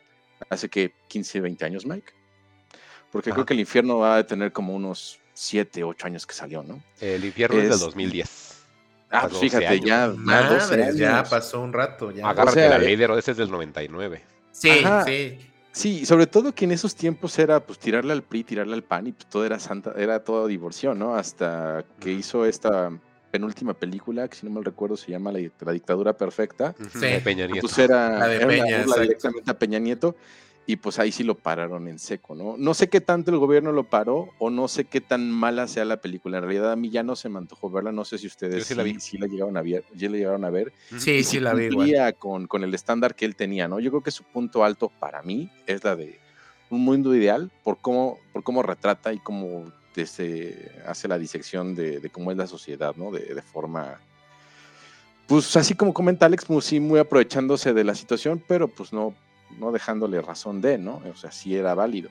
hace 0.49 0.69
que 0.69 0.93
15, 1.09 1.41
20 1.41 1.65
años, 1.65 1.85
Mike. 1.85 2.13
Porque 3.11 3.31
creo 3.31 3.45
que 3.45 3.55
el 3.55 3.59
infierno 3.59 3.97
va 3.97 4.15
a 4.15 4.25
tener 4.25 4.53
como 4.53 4.73
unos 4.73 5.19
7, 5.33 5.83
8 5.83 6.07
años 6.07 6.25
que 6.25 6.33
salió, 6.33 6.63
¿no? 6.63 6.81
El 7.01 7.25
infierno 7.25 7.59
es, 7.59 7.71
del 7.71 7.79
2010. 7.79 8.50
Ah, 9.11 9.27
pues 9.27 9.41
fíjate, 9.41 9.81
ya, 9.81 10.13
ya 10.93 11.23
pasó 11.29 11.59
un 11.61 11.73
rato. 11.73 12.11
Ya. 12.11 12.29
Agárrate 12.29 12.69
la 12.69 12.77
ley 12.77 12.95
de 12.95 13.03
Herodes 13.03 13.27
es 13.27 13.37
del 13.37 13.51
99. 13.51 14.21
Sí, 14.51 14.83
sí. 15.05 15.37
Sí, 15.73 16.05
sobre 16.05 16.27
todo 16.27 16.53
que 16.53 16.65
en 16.65 16.71
esos 16.71 16.95
tiempos 16.95 17.37
era 17.39 17.61
pues 17.61 17.79
tirarle 17.79 18.11
al 18.11 18.23
PRI, 18.23 18.43
tirarle 18.43 18.73
al 18.73 18.83
PAN 18.83 19.07
y 19.07 19.11
pues, 19.13 19.27
todo 19.27 19.45
era 19.45 19.57
santa, 19.57 19.93
era 19.95 20.21
todo 20.21 20.47
divorcio, 20.47 20.93
¿no? 20.93 21.15
Hasta 21.15 21.85
que 21.99 22.11
hizo 22.11 22.45
esta 22.45 22.91
penúltima 23.31 23.73
película, 23.73 24.27
que 24.27 24.35
si 24.35 24.45
no 24.45 24.51
mal 24.51 24.65
recuerdo 24.65 24.97
se 24.97 25.11
llama 25.11 25.31
La, 25.31 25.71
dictadura 25.71 26.13
perfecta. 26.13 26.75
Sí. 26.93 26.99
De 26.99 27.21
Peña 27.21 27.47
Nieto. 27.47 27.61
Pues 27.61 27.77
era, 27.77 28.19
la 28.19 28.27
de 28.27 28.45
Peña, 28.45 28.83
directamente 28.99 29.49
a 29.49 29.57
Peña 29.57 29.79
Nieto 29.79 30.15
y 30.65 30.75
pues 30.75 30.99
ahí 30.99 31.11
sí 31.11 31.23
lo 31.23 31.35
pararon 31.35 31.87
en 31.87 31.99
seco, 31.99 32.35
¿no? 32.35 32.55
No 32.57 32.73
sé 32.73 32.87
qué 32.87 33.01
tanto 33.01 33.31
el 33.31 33.37
gobierno 33.37 33.71
lo 33.71 33.83
paró 33.83 34.29
o 34.39 34.49
no 34.49 34.67
sé 34.67 34.85
qué 34.85 35.01
tan 35.01 35.29
mala 35.29 35.67
sea 35.67 35.85
la 35.85 35.97
película. 35.97 36.37
En 36.37 36.43
realidad 36.43 36.71
a 36.71 36.75
mí 36.75 36.89
ya 36.89 37.03
no 37.03 37.15
se 37.15 37.29
me 37.29 37.39
antojó 37.39 37.69
verla, 37.69 37.91
no 37.91 38.05
sé 38.05 38.17
si 38.17 38.27
ustedes 38.27 38.67
sí, 38.67 38.75
la, 38.75 38.83
llegaron 39.27 39.57
a 39.57 39.61
ver, 39.61 39.83
ya 39.93 40.09
la 40.09 40.17
llegaron 40.17 40.45
a 40.45 40.49
ver. 40.49 40.71
Sí, 40.97 41.23
sí 41.23 41.39
la 41.39 41.53
vi. 41.53 41.69
Con, 42.19 42.47
con 42.47 42.63
el 42.63 42.73
estándar 42.73 43.15
que 43.15 43.25
él 43.25 43.35
tenía, 43.35 43.67
¿no? 43.67 43.79
Yo 43.79 43.89
creo 43.89 44.03
que 44.03 44.11
su 44.11 44.23
punto 44.23 44.63
alto 44.63 44.91
para 44.99 45.21
mí 45.23 45.49
es 45.65 45.83
la 45.83 45.95
de 45.95 46.19
un 46.69 46.83
mundo 46.83 47.13
ideal 47.15 47.51
por 47.63 47.79
cómo, 47.79 48.19
por 48.31 48.43
cómo 48.43 48.63
retrata 48.63 49.11
y 49.13 49.19
cómo 49.19 49.71
se 50.05 50.71
hace 50.87 51.07
la 51.07 51.17
disección 51.17 51.75
de, 51.75 52.09
cómo 52.11 52.31
es 52.31 52.37
la 52.37 52.47
sociedad, 52.47 52.95
¿no? 52.95 53.11
De, 53.11 53.41
forma, 53.41 53.99
pues 55.27 55.55
así 55.57 55.75
como 55.75 55.93
comenta 55.93 56.25
Alex, 56.25 56.45
pues 56.45 56.65
sí, 56.65 56.79
muy 56.79 56.99
aprovechándose 56.99 57.73
de 57.73 57.83
la 57.83 57.95
situación, 57.95 58.43
pero 58.47 58.67
pues 58.67 58.93
no, 58.93 59.13
no 59.59 59.71
dejándole 59.71 60.21
razón 60.21 60.61
de, 60.61 60.77
¿no? 60.77 61.01
O 61.11 61.15
sea, 61.15 61.31
sí 61.31 61.55
era 61.55 61.73
válido. 61.73 62.09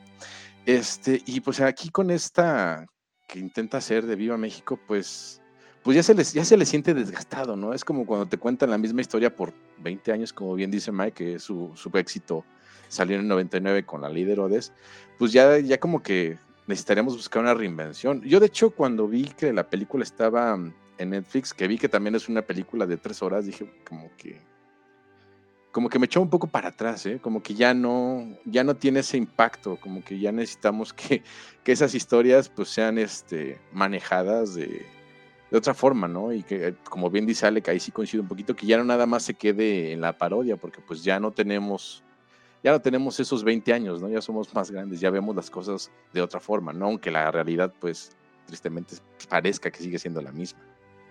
Este, 0.67 1.23
y 1.27 1.41
pues 1.41 1.61
aquí 1.61 1.91
con 1.91 2.11
esta 2.11 2.87
que 3.27 3.39
intenta 3.39 3.79
hacer 3.79 4.07
de 4.07 4.17
Viva 4.17 4.37
México, 4.37 4.79
pues, 4.87 5.41
pues 5.83 5.97
ya 5.97 6.03
se 6.03 6.15
les, 6.15 6.33
ya 6.33 6.45
se 6.45 6.65
siente 6.67 6.95
desgastado, 6.95 7.57
¿no? 7.57 7.73
Es 7.73 7.85
como 7.85 8.05
cuando 8.05 8.27
te 8.27 8.39
cuentan 8.39 8.71
la 8.71 8.79
misma 8.79 9.01
historia 9.01 9.35
por 9.35 9.55
20 9.79 10.13
años, 10.13 10.33
como 10.33 10.55
bien 10.55 10.71
dice 10.71 10.93
Mike, 10.93 11.13
que 11.13 11.39
su, 11.39 11.71
su 11.75 11.89
éxito 11.97 12.45
salió 12.89 13.17
en 13.17 13.23
el 13.23 13.29
99 13.29 13.87
con 13.87 14.03
la 14.03 14.09
líder 14.09 14.41
Odes, 14.41 14.73
pues 15.19 15.33
ya, 15.33 15.59
ya 15.59 15.79
como 15.79 16.03
que 16.03 16.39
necesitaríamos 16.67 17.17
buscar 17.17 17.43
una 17.43 17.55
reinvención. 17.55 18.21
Yo 18.23 18.41
de 18.41 18.47
hecho 18.47 18.71
cuando 18.71 19.07
vi 19.07 19.25
que 19.25 19.53
la 19.53 19.69
película 19.69 20.03
estaba 20.03 20.59
en 20.99 21.11
Netflix, 21.11 21.55
que 21.55 21.69
vi 21.69 21.79
que 21.79 21.89
también 21.89 22.15
es 22.15 22.29
una 22.29 22.43
película 22.43 22.87
de 22.87 22.97
tres 22.97 23.23
horas, 23.23 23.47
dije 23.47 23.71
como 23.89 24.11
que 24.17 24.41
como 25.73 25.89
que 25.89 25.99
me 25.99 26.07
echó 26.07 26.21
un 26.21 26.31
poco 26.31 26.47
para 26.47 26.69
atrás, 26.69 27.07
¿eh? 27.07 27.21
como 27.23 27.43
que 27.43 27.55
ya 27.55 27.75
no, 27.75 28.27
ya 28.45 28.65
no 28.65 28.75
tiene 28.75 29.01
ese 29.01 29.17
impacto, 29.17 29.77
como 29.77 30.03
que 30.03 30.19
ya 30.19 30.33
necesitamos 30.33 30.93
que, 30.93 31.23
que 31.65 31.73
esas 31.73 31.95
historias 31.95 32.49
pues 32.49 32.69
sean 32.69 32.99
este, 32.99 33.61
manejadas 33.73 34.55
de, 34.55 34.87
de, 35.51 35.59
otra 35.59 35.75
forma, 35.75 36.09
¿no? 36.09 36.33
Y 36.33 36.43
que 36.43 36.75
como 36.89 37.11
bien 37.11 37.27
dice 37.27 37.47
Ale, 37.47 37.63
ahí 37.67 37.81
sí 37.81 37.93
coincido 37.93 38.23
un 38.23 38.29
poquito, 38.29 38.57
que 38.57 38.67
ya 38.67 38.79
no 38.79 38.85
nada 38.85 39.07
más 39.07 39.23
se 39.23 39.35
quede 39.35 39.93
en 39.93 40.01
la 40.01 40.17
parodia, 40.19 40.57
porque 40.57 40.81
pues 40.81 41.05
ya 41.05 41.21
no 41.21 41.31
tenemos 41.31 42.03
ya 42.63 42.73
no 42.73 42.81
tenemos 42.81 43.19
esos 43.21 43.43
20 43.43 43.73
años, 43.73 44.03
¿no? 44.03 44.09
Ya 44.09 44.21
somos 44.21 44.55
más 44.55 44.71
grandes, 44.71 45.01
ya 45.01 45.11
vemos 45.11 45.35
las 45.35 45.51
cosas 45.51 45.91
de 46.13 46.21
otra 46.21 46.41
forma, 46.41 46.73
¿no? 46.73 46.87
Aunque 46.87 47.11
la 47.11 47.31
realidad, 47.31 47.73
pues, 47.81 48.11
tristemente 48.47 48.97
parezca 49.31 49.71
que 49.71 49.83
sigue 49.83 49.99
siendo 49.99 50.21
la 50.21 50.31
misma. 50.31 50.61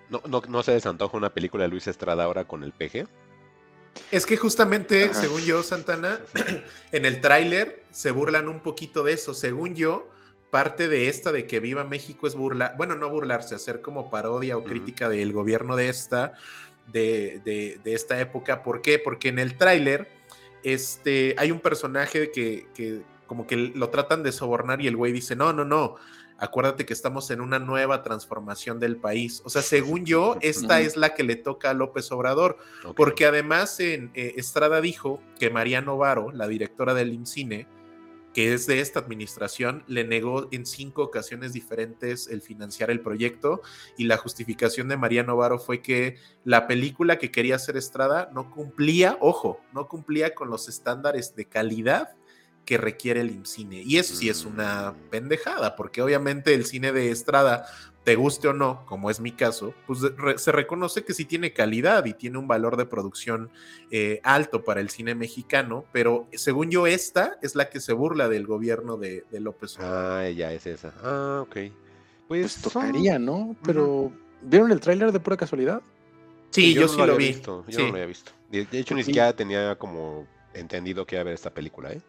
¿No, 0.10 0.22
no, 0.28 0.42
no 0.48 0.62
se 0.62 0.74
desantoja 0.74 1.18
una 1.18 1.32
película 1.32 1.64
de 1.64 1.70
Luis 1.70 1.88
Estrada 1.88 2.24
ahora 2.24 2.46
con 2.46 2.64
el 2.64 2.72
PG? 2.72 3.08
Es 4.12 4.26
que 4.26 4.38
justamente, 4.38 5.14
según 5.14 5.42
yo, 5.42 5.64
Santana, 5.64 6.20
en 6.92 7.06
el 7.06 7.22
tráiler 7.22 7.84
se 7.92 8.12
burlan 8.12 8.48
un 8.48 8.62
poquito 8.62 9.04
de 9.04 9.14
eso. 9.14 9.34
Según 9.34 9.76
yo, 9.76 10.10
parte 10.50 10.88
de 10.88 11.10
esta 11.10 11.32
de 11.32 11.46
que 11.46 11.60
Viva 11.60 11.84
México 11.84 12.28
es 12.28 12.36
burla, 12.36 12.74
bueno, 12.78 12.96
no 12.96 13.10
burlarse, 13.10 13.56
hacer 13.56 13.82
como 13.82 14.10
parodia 14.10 14.58
o 14.58 14.64
crítica 14.64 15.10
del 15.10 15.32
gobierno 15.32 15.76
de 15.76 15.90
esta, 15.90 16.34
de, 16.88 17.42
de, 17.46 17.80
de, 17.84 17.94
esta 17.94 18.20
época. 18.20 18.64
¿Por 18.64 18.82
qué? 18.82 19.00
Porque 19.00 19.30
en 19.30 19.40
el 19.40 19.58
tráiler 19.58 20.10
este, 20.64 21.36
hay 21.38 21.52
un 21.52 21.60
personaje 21.60 22.32
que, 22.32 22.68
que 22.74 23.02
como 23.28 23.46
que 23.46 23.56
lo 23.56 23.90
tratan 23.90 24.24
de 24.24 24.32
sobornar 24.32 24.82
y 24.82 24.88
el 24.88 24.96
güey 24.96 25.12
dice, 25.12 25.36
no, 25.36 25.54
no, 25.54 25.64
no, 25.64 25.98
acuérdate 26.40 26.86
que 26.86 26.94
estamos 26.94 27.30
en 27.32 27.42
una 27.42 27.60
nueva 27.60 28.02
transformación 28.02 28.80
del 28.80 28.98
país. 28.98 29.42
O 29.46 29.50
sea, 29.50 29.62
según 29.62 30.06
yo, 30.06 30.38
esta 30.42 30.82
es 30.82 30.98
la 30.98 31.14
que 31.14 31.24
le 31.24 31.36
toca 31.36 31.70
a 31.70 31.74
López 31.74 32.12
Obrador, 32.12 32.58
porque 32.96 33.26
además 33.26 33.80
en 33.80 34.12
eh, 34.14 34.34
Estrada 34.38 34.82
dijo 34.82 35.22
que 35.40 35.50
Mariano 35.50 35.98
Varo, 35.98 36.32
la 36.32 36.48
directora 36.48 36.94
del 36.94 37.14
IMCINE, 37.14 37.68
que 38.34 38.54
es 38.54 38.68
de 38.68 38.80
esta 38.80 39.00
administración, 39.00 39.84
le 39.88 40.04
negó 40.04 40.48
en 40.52 40.66
cinco 40.66 41.04
ocasiones 41.04 41.52
diferentes 41.52 42.28
el 42.28 42.42
financiar 42.42 42.92
el 42.92 43.02
proyecto 43.02 43.62
y 43.98 44.06
la 44.06 44.18
justificación 44.18 44.88
de 44.88 44.98
Mariano 44.98 45.36
Varo 45.36 45.58
fue 45.58 45.82
que 45.82 46.18
la 46.44 46.68
película 46.68 47.18
que 47.18 47.32
quería 47.32 47.56
hacer 47.56 47.76
Estrada 47.76 48.30
no 48.34 48.52
cumplía, 48.52 49.18
ojo, 49.20 49.60
no 49.74 49.88
cumplía 49.88 50.36
con 50.36 50.50
los 50.50 50.70
estándares 50.70 51.36
de 51.36 51.46
calidad 51.46 52.10
que 52.70 52.78
requiere 52.78 53.22
el 53.22 53.32
IMCINE. 53.32 53.82
Y 53.82 53.98
eso 53.98 54.14
sí 54.14 54.30
es 54.30 54.46
una 54.46 54.92
mm. 54.92 55.10
pendejada, 55.10 55.76
porque 55.76 56.04
obviamente 56.04 56.54
el 56.54 56.66
cine 56.66 56.92
de 56.92 57.10
Estrada, 57.10 57.66
te 58.04 58.16
guste 58.16 58.48
o 58.48 58.54
no, 58.54 58.86
como 58.86 59.10
es 59.10 59.20
mi 59.20 59.32
caso, 59.32 59.74
pues 59.88 60.02
se 60.36 60.52
reconoce 60.52 61.04
que 61.04 61.16
sí 61.16 61.26
tiene 61.26 61.52
calidad 61.52 62.06
y 62.06 62.14
tiene 62.14 62.38
un 62.38 62.48
valor 62.48 62.78
de 62.78 62.86
producción 62.86 63.50
eh, 63.90 64.22
alto 64.24 64.64
para 64.64 64.82
el 64.82 64.92
cine 64.92 65.16
mexicano, 65.16 65.84
pero 65.92 66.28
según 66.34 66.70
yo 66.70 66.86
esta 66.86 67.40
es 67.42 67.56
la 67.56 67.72
que 67.72 67.80
se 67.80 67.94
burla 67.94 68.30
del 68.30 68.46
gobierno 68.46 68.98
de, 68.98 69.26
López 69.32 69.78
Obrador. 69.78 70.26
Ah, 70.26 70.30
ya 70.30 70.54
es 70.54 70.68
esa. 70.68 70.94
Ah, 71.02 71.40
ok. 71.42 71.56
Pues, 71.56 71.74
pues 72.28 72.62
tocaría, 72.62 73.18
¿no? 73.18 73.56
Pero, 73.64 74.12
¿vieron 74.44 74.72
el 74.72 74.80
tráiler 74.80 75.12
de 75.12 75.20
pura 75.20 75.38
casualidad? 75.38 75.82
Sí, 76.52 76.76
yo, 76.76 76.88
sí 76.88 76.98
lo, 76.98 77.18
vi. 77.18 77.30
Visto, 77.30 77.66
yo 77.68 77.80
no 77.80 77.86
lo 77.88 77.94
había 77.94 78.06
visto. 78.06 78.32
De 78.52 78.68
hecho, 78.74 78.94
ni 78.94 79.04
siquiera 79.04 79.34
tenía 79.34 79.76
como 79.76 80.28
entendido 80.54 81.08
que 81.08 81.16
iba 81.16 81.22
a 81.22 81.26
ver 81.26 81.34
esta 81.34 81.50
película, 81.50 81.92
¿eh? 81.94 82.02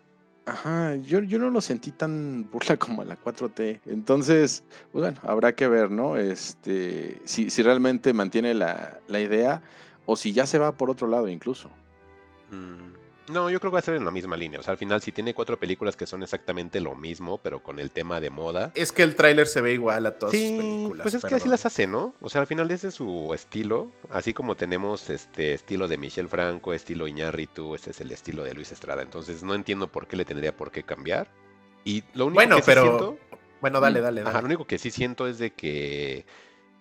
Ajá, 0.46 0.96
yo, 0.96 1.20
yo 1.20 1.38
no 1.38 1.50
lo 1.50 1.60
sentí 1.60 1.92
tan 1.92 2.48
burla 2.50 2.76
como 2.78 3.04
la 3.04 3.18
4T. 3.18 3.80
Entonces, 3.86 4.64
pues 4.92 5.02
bueno, 5.02 5.18
habrá 5.22 5.54
que 5.54 5.68
ver, 5.68 5.90
¿no? 5.90 6.16
Este, 6.16 7.20
si, 7.24 7.50
si 7.50 7.62
realmente 7.62 8.12
mantiene 8.12 8.54
la, 8.54 8.98
la 9.06 9.20
idea 9.20 9.62
o 10.06 10.16
si 10.16 10.32
ya 10.32 10.46
se 10.46 10.58
va 10.58 10.72
por 10.72 10.90
otro 10.90 11.06
lado 11.06 11.28
incluso. 11.28 11.70
Mm. 12.50 12.99
No, 13.30 13.48
yo 13.48 13.60
creo 13.60 13.70
que 13.70 13.74
va 13.74 13.78
a 13.78 13.82
ser 13.82 13.94
en 13.94 14.04
la 14.04 14.10
misma 14.10 14.36
línea. 14.36 14.60
O 14.60 14.62
sea, 14.62 14.72
al 14.72 14.78
final, 14.78 15.00
si 15.00 15.12
tiene 15.12 15.34
cuatro 15.34 15.58
películas 15.58 15.96
que 15.96 16.06
son 16.06 16.22
exactamente 16.22 16.80
lo 16.80 16.94
mismo, 16.94 17.38
pero 17.38 17.62
con 17.62 17.78
el 17.78 17.90
tema 17.90 18.20
de 18.20 18.30
moda. 18.30 18.72
Es 18.74 18.92
que 18.92 19.02
el 19.02 19.14
tráiler 19.14 19.46
se 19.46 19.60
ve 19.60 19.72
igual 19.72 20.06
a 20.06 20.18
todas 20.18 20.32
sus 20.32 20.40
películas. 20.40 21.02
Pues 21.02 21.14
es 21.14 21.24
que 21.24 21.34
así 21.34 21.48
las 21.48 21.64
hace, 21.66 21.86
¿no? 21.86 22.14
O 22.20 22.28
sea, 22.28 22.40
al 22.40 22.46
final 22.46 22.70
ese 22.70 22.88
es 22.88 22.94
su 22.94 23.32
estilo. 23.34 23.90
Así 24.10 24.34
como 24.34 24.56
tenemos 24.56 25.10
este 25.10 25.54
estilo 25.54 25.88
de 25.88 25.98
Michel 25.98 26.28
Franco, 26.28 26.72
estilo 26.72 27.06
Iñárritu, 27.06 27.74
este 27.74 27.90
es 27.90 28.00
el 28.00 28.10
estilo 28.10 28.42
de 28.42 28.54
Luis 28.54 28.72
Estrada. 28.72 29.02
Entonces 29.02 29.42
no 29.42 29.54
entiendo 29.54 29.88
por 29.88 30.06
qué 30.06 30.16
le 30.16 30.24
tendría 30.24 30.56
por 30.56 30.70
qué 30.70 30.82
cambiar. 30.82 31.28
Y 31.84 32.04
lo 32.14 32.26
único 32.26 32.40
bueno, 32.40 32.56
que 32.56 32.62
pero... 32.62 32.82
siento. 32.82 33.18
Bueno, 33.60 33.80
dale, 33.80 34.00
dale, 34.00 34.22
dale. 34.22 34.30
Ajá, 34.30 34.40
lo 34.40 34.46
único 34.46 34.66
que 34.66 34.78
sí 34.78 34.90
siento 34.90 35.26
es 35.26 35.38
de 35.38 35.50
que 35.52 36.24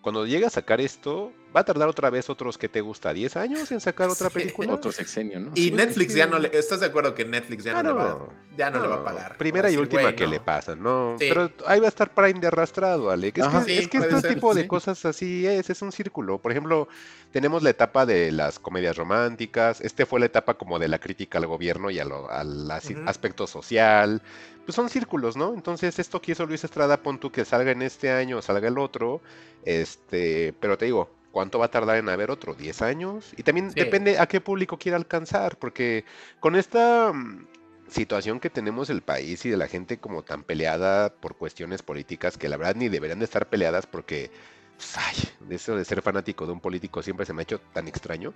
cuando 0.02 0.26
llegue 0.26 0.46
a 0.46 0.50
sacar 0.50 0.80
esto, 0.80 1.34
va 1.56 1.62
a 1.62 1.64
tardar 1.64 1.88
otra 1.90 2.10
vez 2.10 2.30
otros 2.30 2.58
que 2.58 2.70
te 2.70 2.82
gusta 2.82 3.14
10 3.14 3.36
años 3.38 3.72
en 3.72 3.80
sacar 3.80 4.10
otra 4.10 4.30
película. 4.30 4.74
Otro 4.74 4.92
sexenio, 4.92 5.40
¿no? 5.40 5.52
Y 5.56 5.72
Netflix 5.72 6.14
ya 6.14 6.28
no 6.28 6.40
le. 6.40 6.50
¿Estás 6.58 6.80
de 6.80 6.88
acuerdo 6.88 7.16
que 7.16 7.26
Netflix 7.26 7.64
ya, 7.64 7.82
no, 7.82 7.84
le 7.84 7.92
va, 7.94 8.28
ya 8.58 8.70
no, 8.70 8.82
le 8.82 8.88
va 8.88 8.96
a 8.96 9.04
pagar? 9.04 9.38
Primera 9.38 9.70
y 9.72 9.78
última 9.78 10.16
que 10.16 10.28
le 10.28 10.40
pasan, 10.40 10.82
¿no? 10.82 11.16
Pero 11.18 11.52
ahí 11.66 11.80
va 11.80 11.88
a 11.88 11.90
estar 11.90 12.14
Prime 12.14 12.40
de 12.40 12.48
arrastrado, 12.48 13.10
Ale. 13.10 13.28
es 13.28 13.34
que, 13.34 13.78
es 13.80 13.88
que 13.88 13.98
este 13.98 14.36
tipo 14.36 14.54
de 14.54 14.68
cosas 14.68 15.04
así 15.06 15.48
es, 15.48 15.70
es 15.70 15.82
un 15.82 15.92
círculo. 15.92 16.38
Por 16.40 16.52
ejemplo, 16.52 16.88
tenemos 17.32 17.64
la 17.64 17.72
etapa 17.72 18.06
de 18.06 18.32
las 18.32 18.60
comedias 18.60 18.96
románticas. 18.98 19.82
Este 19.82 20.06
fue 20.06 20.20
la 20.20 20.28
etapa 20.28 20.56
como 20.56 20.80
de 20.80 20.88
la 20.88 21.00
crítica 21.00 21.38
al 21.38 21.48
gobierno 21.48 21.90
y 21.90 22.00
al 22.00 22.72
aspecto 23.06 23.48
social 23.48 24.22
pues 24.70 24.76
son 24.76 24.90
círculos, 24.90 25.36
¿no? 25.36 25.56
Entonces, 25.56 25.98
esto 25.98 26.22
que 26.22 26.34
hizo 26.34 26.46
Luis 26.46 26.64
Estrada, 26.64 27.02
pon 27.02 27.20
tú 27.20 27.32
que 27.32 27.44
salga 27.44 27.72
en 27.72 27.82
este 27.82 28.12
año 28.12 28.38
o 28.38 28.42
salga 28.44 28.68
el 28.68 28.78
otro, 28.78 29.20
este, 29.66 30.54
pero 30.60 30.78
te 30.78 30.86
digo, 30.86 31.10
¿cuánto 31.32 31.60
va 31.60 31.66
a 31.66 31.72
tardar 31.72 31.98
en 31.98 32.10
haber 32.10 32.32
otro? 32.32 32.56
¿10 32.56 32.82
años? 32.82 33.34
Y 33.38 33.44
también 33.44 33.70
depende 33.70 34.20
a 34.20 34.28
qué 34.28 34.42
público 34.42 34.78
quiera 34.78 34.98
alcanzar, 34.98 35.58
porque 35.58 36.06
con 36.40 36.56
esta 36.56 37.12
mm, 37.14 37.48
situación 37.90 38.40
que 38.40 38.50
tenemos 38.50 38.90
el 38.90 39.02
país 39.02 39.46
y 39.46 39.50
de 39.50 39.58
la 39.58 39.68
gente 39.68 39.98
como 39.98 40.24
tan 40.24 40.44
peleada 40.44 41.14
por 41.14 41.36
cuestiones 41.36 41.82
políticas, 41.82 42.38
que 42.38 42.50
la 42.50 42.58
verdad 42.58 42.76
ni 42.76 42.90
deberían 42.90 43.20
de 43.20 43.26
estar 43.26 43.50
peleadas 43.50 43.86
porque 43.88 44.32
pues, 44.80 44.98
ay, 44.98 45.54
eso 45.54 45.76
de 45.76 45.84
ser 45.84 46.02
fanático 46.02 46.46
de 46.46 46.54
un 46.54 46.62
político 46.62 47.04
siempre 47.04 47.26
se 47.26 47.34
me 47.34 47.42
ha 47.42 47.44
hecho 47.44 47.60
tan 47.74 47.88
extraño. 47.90 48.34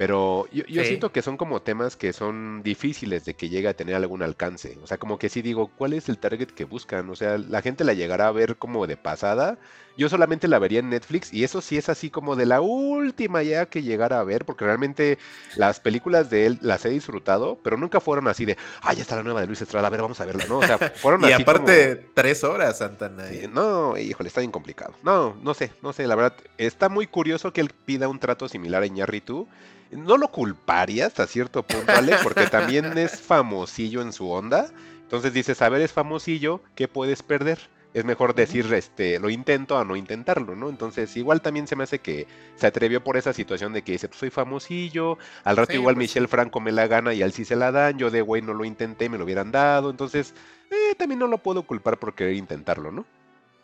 Pero 0.00 0.48
yo, 0.50 0.64
siento 0.82 1.12
que 1.12 1.20
son 1.20 1.36
como 1.36 1.60
temas 1.60 1.94
que 1.94 2.14
son 2.14 2.62
difíciles 2.62 3.26
de 3.26 3.34
que 3.34 3.50
llegue 3.50 3.68
a 3.68 3.74
tener 3.74 3.94
algún 3.94 4.22
alcance. 4.22 4.78
O 4.82 4.86
sea, 4.86 4.96
como 4.96 5.18
que 5.18 5.28
sí 5.28 5.42
digo, 5.42 5.70
¿cuál 5.76 5.92
es 5.92 6.08
el 6.08 6.16
target 6.16 6.46
que 6.46 6.64
buscan? 6.64 7.10
O 7.10 7.16
sea, 7.16 7.36
la 7.36 7.60
gente 7.60 7.84
la 7.84 7.92
llegará 7.92 8.28
a 8.28 8.32
ver 8.32 8.56
como 8.56 8.86
de 8.86 8.96
pasada. 8.96 9.58
Yo 9.98 10.08
solamente 10.08 10.48
la 10.48 10.58
vería 10.58 10.78
en 10.78 10.88
Netflix 10.88 11.34
y 11.34 11.44
eso 11.44 11.60
sí 11.60 11.76
es 11.76 11.90
así 11.90 12.08
como 12.08 12.34
de 12.34 12.46
la 12.46 12.62
última 12.62 13.42
ya 13.42 13.66
que 13.66 13.82
llegara 13.82 14.20
a 14.20 14.24
ver, 14.24 14.46
porque 14.46 14.64
realmente 14.64 15.18
las 15.56 15.80
películas 15.80 16.30
de 16.30 16.46
él 16.46 16.58
las 16.62 16.86
he 16.86 16.88
disfrutado, 16.88 17.58
pero 17.62 17.76
nunca 17.76 18.00
fueron 18.00 18.26
así 18.26 18.46
de, 18.46 18.56
ay, 18.80 18.96
ya 18.96 19.02
está 19.02 19.16
la 19.16 19.22
nueva 19.22 19.42
de 19.42 19.48
Luis 19.48 19.60
Estrada, 19.60 19.88
a 19.88 19.90
ver, 19.90 20.00
vamos 20.00 20.18
a 20.18 20.24
verla, 20.24 20.46
¿no? 20.48 20.60
O 20.60 20.66
sea, 20.66 20.78
fueron 20.96 21.28
y 21.28 21.32
aparte, 21.32 21.96
tres 22.14 22.42
horas, 22.44 22.78
Santana. 22.78 23.24
no, 23.52 23.98
híjole, 23.98 24.28
está 24.28 24.40
bien 24.40 24.52
complicado. 24.52 24.94
No, 25.02 25.36
no 25.42 25.52
sé, 25.52 25.72
no 25.82 25.92
sé, 25.92 26.06
la 26.06 26.14
verdad, 26.14 26.36
está 26.58 26.88
muy 26.88 27.06
curioso 27.06 27.52
que 27.52 27.60
él 27.60 27.70
pida 27.70 28.08
un 28.08 28.18
trato 28.18 28.48
similar 28.48 28.82
a 28.82 28.86
Iñarritu 28.86 29.48
no 29.90 30.16
lo 30.16 30.28
culparía 30.28 31.06
hasta 31.06 31.26
cierto 31.26 31.62
punto, 31.62 31.92
Ale, 31.92 32.16
porque 32.22 32.46
también 32.46 32.96
es 32.98 33.20
famosillo 33.20 34.02
en 34.02 34.12
su 34.12 34.30
onda. 34.30 34.70
Entonces 35.02 35.32
dices, 35.32 35.60
a 35.62 35.68
ver, 35.68 35.80
es 35.80 35.92
famosillo, 35.92 36.62
¿qué 36.76 36.86
puedes 36.86 37.22
perder? 37.22 37.58
Es 37.92 38.04
mejor 38.04 38.36
decir, 38.36 38.72
este, 38.72 39.18
lo 39.18 39.30
intento 39.30 39.76
a 39.76 39.84
no 39.84 39.96
intentarlo, 39.96 40.54
¿no? 40.54 40.68
Entonces, 40.68 41.16
igual 41.16 41.42
también 41.42 41.66
se 41.66 41.74
me 41.74 41.82
hace 41.82 41.98
que 41.98 42.28
se 42.54 42.68
atrevió 42.68 43.02
por 43.02 43.16
esa 43.16 43.32
situación 43.32 43.72
de 43.72 43.82
que 43.82 43.92
dice, 43.92 44.06
pues 44.06 44.20
soy 44.20 44.30
famosillo, 44.30 45.18
al 45.42 45.56
rato 45.56 45.72
igual 45.72 45.96
pues 45.96 46.04
Michelle 46.04 46.28
Franco 46.28 46.60
me 46.60 46.70
la 46.70 46.86
gana 46.86 47.12
y 47.14 47.22
al 47.22 47.32
sí 47.32 47.44
se 47.44 47.56
la 47.56 47.72
dan, 47.72 47.98
yo 47.98 48.12
de 48.12 48.22
güey 48.22 48.42
no 48.42 48.54
lo 48.54 48.64
intenté, 48.64 49.08
me 49.08 49.18
lo 49.18 49.24
hubieran 49.24 49.50
dado, 49.50 49.90
entonces, 49.90 50.34
eh, 50.70 50.94
también 50.96 51.18
no 51.18 51.26
lo 51.26 51.38
puedo 51.38 51.64
culpar 51.64 51.98
por 51.98 52.14
querer 52.14 52.34
intentarlo, 52.34 52.92
¿no? 52.92 53.04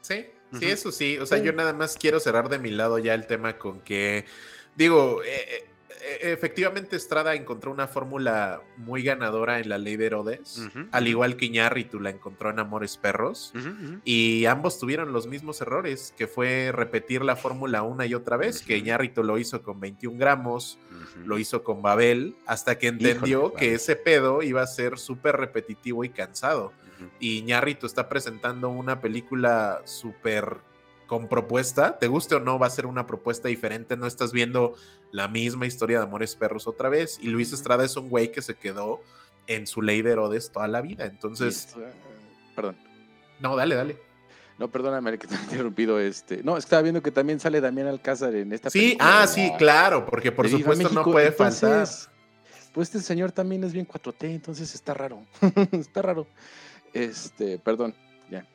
Sí, 0.00 0.26
sí, 0.53 0.66
eso 0.66 0.92
sí, 0.92 1.18
o 1.18 1.26
sea, 1.26 1.38
yo 1.38 1.53
nada 1.53 1.72
más 1.72 1.97
quiero 1.97 2.20
cerrar 2.20 2.49
de 2.49 2.59
mi 2.59 2.70
lado 2.70 2.99
ya 2.99 3.14
el 3.14 3.26
tema 3.26 3.59
con 3.59 3.80
que, 3.80 4.24
digo, 4.76 5.22
eh, 5.24 5.66
e, 6.07 6.32
efectivamente 6.32 6.97
Estrada 6.97 7.34
encontró 7.34 7.70
una 7.70 7.88
fórmula 7.88 8.62
muy 8.76 9.03
ganadora 9.03 9.59
en 9.59 9.68
la 9.68 9.78
ley 9.78 9.97
de 9.97 10.07
Herodes, 10.07 10.68
al 10.92 11.09
igual 11.09 11.36
que 11.36 11.47
Iñárritu 11.47 12.01
la 12.01 12.11
encontró 12.11 12.51
en 12.51 12.59
Amores 12.59 12.97
Perros, 12.97 13.53
y 14.05 14.44
ambos 14.47 14.78
tuvieron 14.78 15.12
los 15.12 15.26
mismos 15.26 15.61
errores, 15.61 16.14
que 16.16 16.26
fue 16.26 16.70
repetir 16.72 17.22
la 17.22 17.36
fórmula 17.36 17.82
una 17.82 18.07
y 18.07 18.14
otra 18.14 18.36
vez, 18.36 18.62
que 18.62 18.76
Iñárritu 18.78 19.22
lo 19.22 19.38
hizo 19.38 19.62
con 19.62 19.80
21 19.80 20.18
gramos, 20.18 20.78
lo 21.24 21.38
hizo 21.38 21.64
con 21.64 21.82
Babel, 21.82 22.36
hasta 22.47 22.78
que 22.78 22.88
entendió 22.88 23.53
que 23.53 23.74
ese 23.74 23.97
pedo 23.97 24.42
iba 24.42 24.62
a 24.62 24.66
ser 24.66 24.99
súper 24.99 25.36
repetitivo 25.36 26.05
y 26.05 26.11
cansado. 26.11 26.72
Y 27.20 27.38
Iñárritu 27.38 27.86
está 27.86 28.09
presentando 28.09 28.68
una 28.68 29.01
película 29.01 29.82
súper 29.84 30.59
con 31.07 31.28
propuesta, 31.28 31.99
te 31.99 32.09
guste 32.09 32.34
o 32.34 32.40
no, 32.40 32.59
va 32.59 32.66
a 32.66 32.70
ser 32.70 32.86
una 32.86 33.07
propuesta 33.07 33.49
diferente, 33.49 33.97
no 33.97 34.07
estás 34.07 34.32
viendo 34.32 34.74
la 35.12 35.28
misma 35.28 35.66
historia 35.66 35.99
de 35.99 36.05
Amores 36.05 36.34
Perros 36.34 36.66
otra 36.66 36.88
vez. 36.88 37.18
Y 37.22 37.28
Luis 37.28 37.53
Estrada 37.53 37.84
es 37.84 37.97
un 37.97 38.09
güey 38.09 38.32
que 38.32 38.42
se 38.42 38.55
quedó 38.55 39.01
en 39.47 39.66
su 39.66 39.82
ley 39.82 40.03
de 40.03 40.12
Herodes 40.12 40.51
toda 40.51 40.68
la 40.68 40.80
vida. 40.80 41.07
Entonces. 41.07 41.74
Eh, 41.76 41.92
perdón. 42.55 42.76
No, 43.40 43.55
dale, 43.55 43.74
dale. 43.74 43.99
No, 44.59 44.68
perdóname 44.68 45.18
que 45.18 45.26
te 45.26 45.34
he 45.34 45.38
interrumpido. 45.38 46.01
Este... 46.01 46.42
No, 46.42 46.57
estaba 46.57 46.82
viendo 46.82 47.03
que 47.03 47.11
también 47.11 47.38
sale 47.38 47.61
Damián 47.61 47.86
Alcázar 47.88 48.34
en 48.34 48.53
esta 48.53 48.70
Sí, 48.70 48.97
ah, 49.01 49.26
sí, 49.26 49.53
claro, 49.59 50.07
porque 50.07 50.32
por 50.32 50.49
supuesto 50.49 50.88
no 50.90 51.05
puede 51.05 51.30
faltar. 51.30 51.86
Pues 52.72 52.88
este 52.88 53.01
señor 53.01 53.32
también 53.32 53.64
es 53.64 53.72
bien 53.72 53.86
4T, 53.86 54.24
entonces 54.24 54.74
está 54.74 54.92
raro. 54.94 55.24
está 55.72 56.03
raro. 56.03 56.26
Este, 56.97 57.59
perdón, 57.59 57.94
ya. 58.30 58.47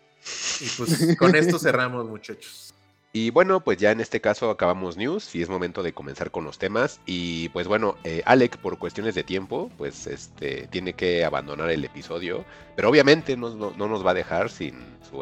Y 0.60 0.66
pues 0.78 1.16
con 1.18 1.36
esto 1.36 1.60
cerramos, 1.60 2.08
muchachos. 2.08 2.74
Y 3.14 3.30
bueno, 3.30 3.60
pues 3.60 3.78
ya 3.78 3.92
en 3.92 4.00
este 4.00 4.22
caso 4.22 4.50
acabamos 4.50 4.96
news 4.96 5.36
y 5.36 5.42
es 5.42 5.50
momento 5.50 5.84
de 5.84 5.92
comenzar 5.92 6.32
con 6.32 6.46
los 6.46 6.58
temas. 6.58 7.02
Y 7.06 7.50
pues 7.50 7.68
bueno, 7.68 7.98
eh, 8.06 8.22
Alec 8.26 8.56
por 8.56 8.80
cuestiones 8.80 9.16
de 9.16 9.24
tiempo, 9.26 9.70
pues 9.78 10.08
este 10.08 10.68
tiene 10.68 10.94
que 10.94 11.26
abandonar 11.26 11.70
el 11.72 11.84
episodio, 11.84 12.46
pero 12.78 12.89
obviamente 12.89 13.36
no, 13.36 13.50
no 13.50 13.88
nos 13.89 14.06
va 14.06 14.12
a 14.12 14.14
dejar 14.14 14.50
sin 14.50 14.76
su 15.10 15.22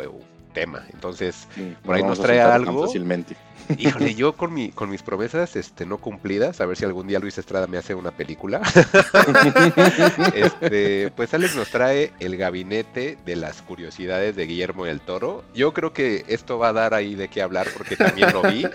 tema. 0.53 0.85
Entonces, 0.93 1.47
por 1.83 1.95
ahí 1.95 2.03
nos 2.03 2.19
trae 2.19 2.41
algo. 2.41 2.85
Fácilmente. 2.85 3.35
Híjole, 3.77 4.15
yo 4.15 4.35
con 4.35 4.53
mi, 4.53 4.69
con 4.71 4.89
mis 4.89 5.03
promesas 5.03 5.55
este, 5.55 5.85
no 5.85 5.99
cumplidas, 5.99 6.59
a 6.59 6.65
ver 6.65 6.75
si 6.75 6.85
algún 6.85 7.07
día 7.07 7.19
Luis 7.19 7.37
Estrada 7.37 7.67
me 7.67 7.77
hace 7.77 7.93
una 7.93 8.11
película. 8.11 8.61
este, 10.33 11.11
pues 11.11 11.33
Alex 11.33 11.55
nos 11.55 11.69
trae 11.69 12.11
el 12.19 12.37
gabinete 12.37 13.17
de 13.25 13.35
las 13.35 13.61
curiosidades 13.61 14.35
de 14.35 14.45
Guillermo 14.45 14.85
del 14.85 15.01
Toro. 15.01 15.43
Yo 15.53 15.73
creo 15.73 15.93
que 15.93 16.25
esto 16.27 16.57
va 16.57 16.69
a 16.69 16.73
dar 16.73 16.93
ahí 16.93 17.15
de 17.15 17.27
qué 17.27 17.41
hablar 17.41 17.67
porque 17.75 17.95
también 17.95 18.33
lo 18.33 18.41
vi. 18.41 18.65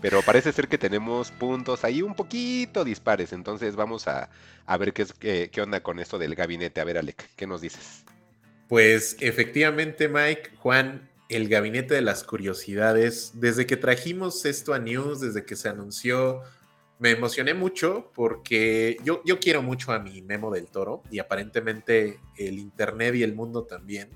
Pero 0.00 0.20
parece 0.22 0.50
ser 0.50 0.66
que 0.66 0.78
tenemos 0.78 1.30
puntos 1.30 1.84
ahí 1.84 2.02
un 2.02 2.14
poquito 2.16 2.82
dispares. 2.82 3.32
Entonces 3.32 3.76
vamos 3.76 4.08
a, 4.08 4.28
a 4.66 4.76
ver 4.76 4.92
qué, 4.92 5.02
es, 5.02 5.12
qué, 5.12 5.48
qué 5.52 5.62
onda 5.62 5.80
con 5.80 6.00
esto 6.00 6.18
del 6.18 6.34
gabinete. 6.34 6.80
A 6.80 6.84
ver, 6.84 6.98
Alec, 6.98 7.30
¿qué 7.36 7.46
nos 7.46 7.60
dices? 7.60 8.04
Pues 8.68 9.16
efectivamente, 9.20 10.08
Mike, 10.08 10.50
Juan, 10.58 11.08
el 11.34 11.48
gabinete 11.48 11.94
de 11.94 12.02
las 12.02 12.24
curiosidades. 12.24 13.32
Desde 13.34 13.66
que 13.66 13.76
trajimos 13.76 14.44
esto 14.44 14.74
a 14.74 14.78
News, 14.78 15.20
desde 15.20 15.44
que 15.44 15.56
se 15.56 15.68
anunció, 15.68 16.42
me 16.98 17.10
emocioné 17.10 17.54
mucho 17.54 18.10
porque 18.14 18.96
yo, 19.04 19.22
yo 19.24 19.40
quiero 19.40 19.62
mucho 19.62 19.92
a 19.92 19.98
mi 19.98 20.22
Memo 20.22 20.50
del 20.50 20.68
Toro 20.68 21.02
y 21.10 21.18
aparentemente 21.18 22.20
el 22.36 22.58
Internet 22.58 23.14
y 23.16 23.22
el 23.22 23.34
mundo 23.34 23.64
también. 23.64 24.10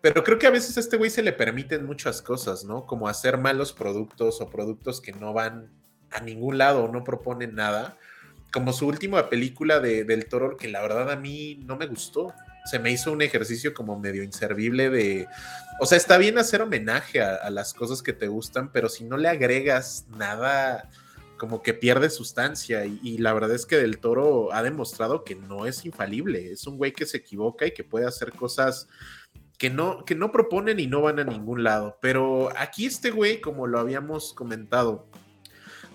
Pero 0.00 0.24
creo 0.24 0.38
que 0.38 0.46
a 0.46 0.50
veces 0.50 0.76
a 0.76 0.80
este 0.80 0.96
güey 0.96 1.10
se 1.10 1.22
le 1.22 1.32
permiten 1.32 1.84
muchas 1.86 2.22
cosas, 2.22 2.64
¿no? 2.64 2.86
Como 2.86 3.08
hacer 3.08 3.38
malos 3.38 3.72
productos 3.72 4.40
o 4.40 4.50
productos 4.50 5.00
que 5.00 5.12
no 5.12 5.32
van 5.32 5.70
a 6.10 6.20
ningún 6.20 6.58
lado 6.58 6.84
o 6.84 6.92
no 6.92 7.04
proponen 7.04 7.54
nada. 7.54 7.96
Como 8.52 8.72
su 8.72 8.86
última 8.86 9.28
película 9.28 9.80
de, 9.80 10.04
del 10.04 10.28
Toro, 10.28 10.56
que 10.56 10.68
la 10.68 10.82
verdad 10.82 11.10
a 11.10 11.16
mí 11.16 11.60
no 11.64 11.76
me 11.76 11.86
gustó 11.86 12.32
se 12.66 12.78
me 12.78 12.90
hizo 12.90 13.12
un 13.12 13.22
ejercicio 13.22 13.72
como 13.72 13.98
medio 13.98 14.22
inservible 14.22 14.90
de, 14.90 15.28
o 15.80 15.86
sea, 15.86 15.96
está 15.96 16.18
bien 16.18 16.38
hacer 16.38 16.62
homenaje 16.62 17.20
a, 17.20 17.48
las 17.50 17.72
cosas 17.74 18.02
que 18.02 18.12
te 18.12 18.28
gustan, 18.28 18.72
pero 18.72 18.88
si 18.88 19.04
no 19.04 19.16
le 19.16 19.28
agregas 19.28 20.06
nada, 20.16 20.90
como 21.38 21.62
que 21.62 21.74
pierde 21.74 22.10
sustancia. 22.10 22.84
Y, 22.84 23.18
la 23.18 23.32
verdad 23.32 23.52
es 23.52 23.66
que 23.66 23.76
Del 23.76 23.98
Toro 23.98 24.52
ha 24.52 24.62
demostrado 24.62 25.24
que 25.24 25.34
no 25.34 25.66
es 25.66 25.84
infalible, 25.84 26.52
es 26.52 26.66
un 26.66 26.76
güey 26.76 26.92
que 26.92 27.06
se 27.06 27.18
equivoca 27.18 27.66
y 27.66 27.72
que 27.72 27.84
puede 27.84 28.06
hacer 28.06 28.32
cosas 28.32 28.88
que 29.58 29.70
no, 29.70 30.04
que 30.04 30.14
no 30.14 30.32
proponen 30.32 30.80
y 30.80 30.86
no 30.86 31.02
van 31.02 31.18
a 31.18 31.24
ningún 31.24 31.62
lado. 31.62 31.98
Pero 32.00 32.50
aquí 32.56 32.86
este 32.86 33.10
güey, 33.10 33.40
como 33.40 33.66
lo 33.66 33.78
habíamos 33.78 34.34
comentado, 34.34 35.08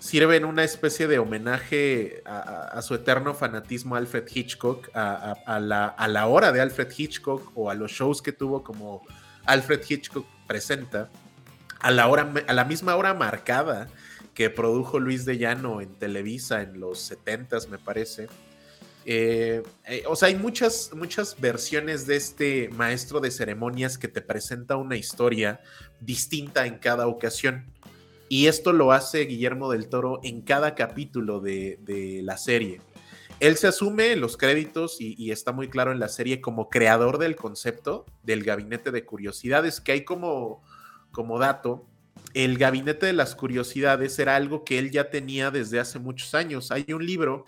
sirven 0.02 0.44
una 0.44 0.64
especie 0.64 1.06
de 1.06 1.20
homenaje 1.20 2.22
a, 2.26 2.82
su 2.82 2.94
eterno 2.94 3.34
fanatismo 3.34 3.94
Alfred 3.94 4.24
Hitchcock, 4.34 4.90
a, 4.94 5.60
la, 5.60 6.26
hora 6.26 6.50
de 6.50 6.60
Alfred 6.60 6.92
Hitchcock 6.96 7.52
o 7.54 7.70
a 7.70 7.74
los 7.74 7.92
shows 7.92 8.20
que 8.20 8.32
tuvo 8.32 8.64
como 8.64 9.06
Alfred 9.44 9.80
Hitchcock 9.88 10.26
presenta, 10.48 11.08
a 11.78 11.92
la, 11.92 12.08
hora, 12.08 12.32
a 12.48 12.52
la 12.52 12.64
misma 12.64 12.96
hora 12.96 13.14
marcada 13.14 13.86
que 14.34 14.50
produjo 14.50 14.98
Luis 14.98 15.24
de 15.24 15.38
Llano 15.38 15.80
en 15.80 15.94
Televisa 15.94 16.62
en 16.62 16.80
los 16.80 16.98
70 17.02 17.58
me 17.70 17.78
parece. 17.78 18.26
Eh, 19.04 19.62
eh, 19.86 20.02
o 20.08 20.16
sea, 20.16 20.28
hay 20.28 20.34
muchas, 20.34 20.90
muchas 20.94 21.40
versiones 21.40 22.08
de 22.08 22.16
este 22.16 22.70
maestro 22.70 23.20
de 23.20 23.30
ceremonias 23.30 23.98
que 23.98 24.08
te 24.08 24.20
presenta 24.20 24.74
una 24.76 24.96
historia 24.96 25.60
distinta 26.00 26.66
en 26.66 26.78
cada 26.78 27.06
ocasión. 27.06 27.72
Y 28.32 28.46
esto 28.46 28.72
lo 28.72 28.92
hace 28.92 29.26
Guillermo 29.26 29.70
del 29.70 29.90
Toro 29.90 30.18
en 30.22 30.40
cada 30.40 30.74
capítulo 30.74 31.40
de, 31.40 32.20
la 32.24 32.38
serie. 32.38 32.80
Él 33.40 33.58
se 33.58 33.66
asume 33.66 34.16
los 34.16 34.38
créditos 34.38 35.02
y, 35.02 35.30
está 35.32 35.52
muy 35.52 35.68
claro 35.68 35.92
en 35.92 36.00
la 36.00 36.08
serie 36.08 36.40
como 36.40 36.70
creador 36.70 37.18
del 37.18 37.36
concepto 37.36 38.06
del 38.22 38.42
gabinete 38.42 38.90
de 38.90 39.04
curiosidades, 39.04 39.82
que 39.82 39.92
hay 39.92 40.04
como, 40.06 40.62
dato, 41.38 41.86
el 42.32 42.56
gabinete 42.56 43.04
de 43.04 43.12
las 43.12 43.34
curiosidades 43.34 44.18
era 44.18 44.34
algo 44.34 44.64
que 44.64 44.78
él 44.78 44.90
ya 44.90 45.10
tenía 45.10 45.50
desde 45.50 45.78
hace 45.78 45.98
muchos 45.98 46.34
años. 46.34 46.72
Hay 46.72 46.86
un 46.90 47.04
libro 47.04 47.44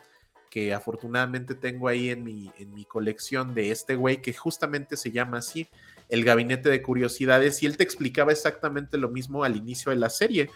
que 0.51 0.75
afortunadamente 0.75 1.55
tengo 1.55 1.89
ahí 1.89 2.11
en 2.11 2.23
mi, 2.23 2.53
en 2.59 2.75
mi 2.75 2.85
colección 2.85 3.55
de 3.55 3.71
este 3.71 3.97
güey 3.97 4.21
que 4.21 4.35
justamente 4.35 4.99
se 4.99 5.11
llama 5.11 5.39
así, 5.39 5.67
el 6.15 6.25
gabinete 6.25 6.71
de 6.71 6.83
curiosidades 6.83 7.63
y 7.63 7.67
él 7.67 7.77
te 7.77 7.85
explicaba 7.85 8.33
exactamente 8.33 8.97
lo 8.97 9.11
mismo 9.11 9.45
al 9.45 9.57
inicio 9.57 9.91
de 9.91 9.97
la 9.97 10.11
serie, 10.11 10.49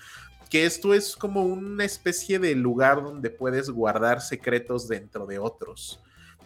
que 0.48 0.64
esto 0.64 0.94
es 0.94 1.16
como 1.16 1.42
una 1.42 1.84
especie 1.84 2.38
de 2.38 2.54
lugar 2.54 3.02
donde 3.02 3.30
puedes 3.30 3.68
guardar 3.68 4.20
secretos 4.20 4.88
dentro 4.88 5.26
de 5.26 5.38
otros. 5.38 6.00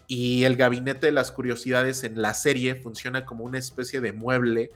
Y 0.08 0.44
el 0.44 0.56
gabinete 0.56 1.06
de 1.06 1.12
las 1.12 1.30
curiosidades 1.30 2.02
en 2.02 2.20
la 2.20 2.34
serie 2.34 2.74
funciona 2.74 3.24
como 3.24 3.44
una 3.44 3.58
especie 3.58 4.00
de 4.00 4.12
mueble 4.12 4.70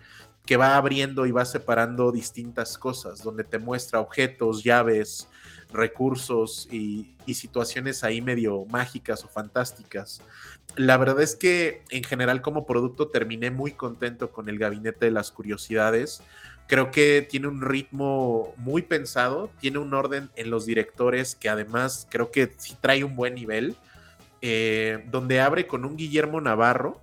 que 0.47 0.57
va 0.57 0.77
abriendo 0.77 1.27
y 1.27 1.33
va 1.33 1.45
separando 1.45 2.13
distintas 2.13 2.79
cosas, 2.79 3.23
donde 3.23 3.43
te 3.43 3.59
muestra 3.59 4.01
objetos, 4.01 4.63
llaves, 4.63 5.29
recursos 5.73 6.69
y, 6.71 7.17
y, 7.27 7.35
situaciones 7.35 8.05
ahí 8.05 8.23
medio 8.23 8.65
mágicas 8.67 9.25
o 9.25 9.29
fantásticas. 9.29 10.23
La 10.77 10.99
verdad 10.99 11.23
es 11.23 11.37
que 11.37 11.83
en 11.91 12.05
general 12.05 12.43
como 12.43 12.67
producto 12.67 13.09
terminé 13.09 13.51
muy 13.51 13.73
contento 13.73 14.31
con 14.31 14.49
el 14.49 14.59
gabinete 14.59 15.07
de 15.07 15.11
las 15.11 15.31
curiosidades. 15.31 16.23
Creo 16.67 16.91
que 16.91 17.23
tiene 17.23 17.49
un 17.49 17.63
ritmo 17.63 18.53
muy 18.59 18.83
pensado, 18.83 19.51
tiene 19.59 19.79
un 19.79 19.95
orden 19.95 20.31
en 20.37 20.51
los 20.51 20.67
directores 20.67 21.35
que 21.35 21.49
además 21.49 22.07
creo 22.11 22.31
que 22.31 22.53
sí 22.59 22.77
trae 22.79 23.05
un 23.05 23.17
buen 23.17 23.35
nivel, 23.35 23.77
eh, 24.43 25.05
donde 25.11 25.41
abre 25.41 25.67
con 25.67 25.85
un 25.85 25.97
Guillermo 25.97 26.41
Navarro 26.41 27.01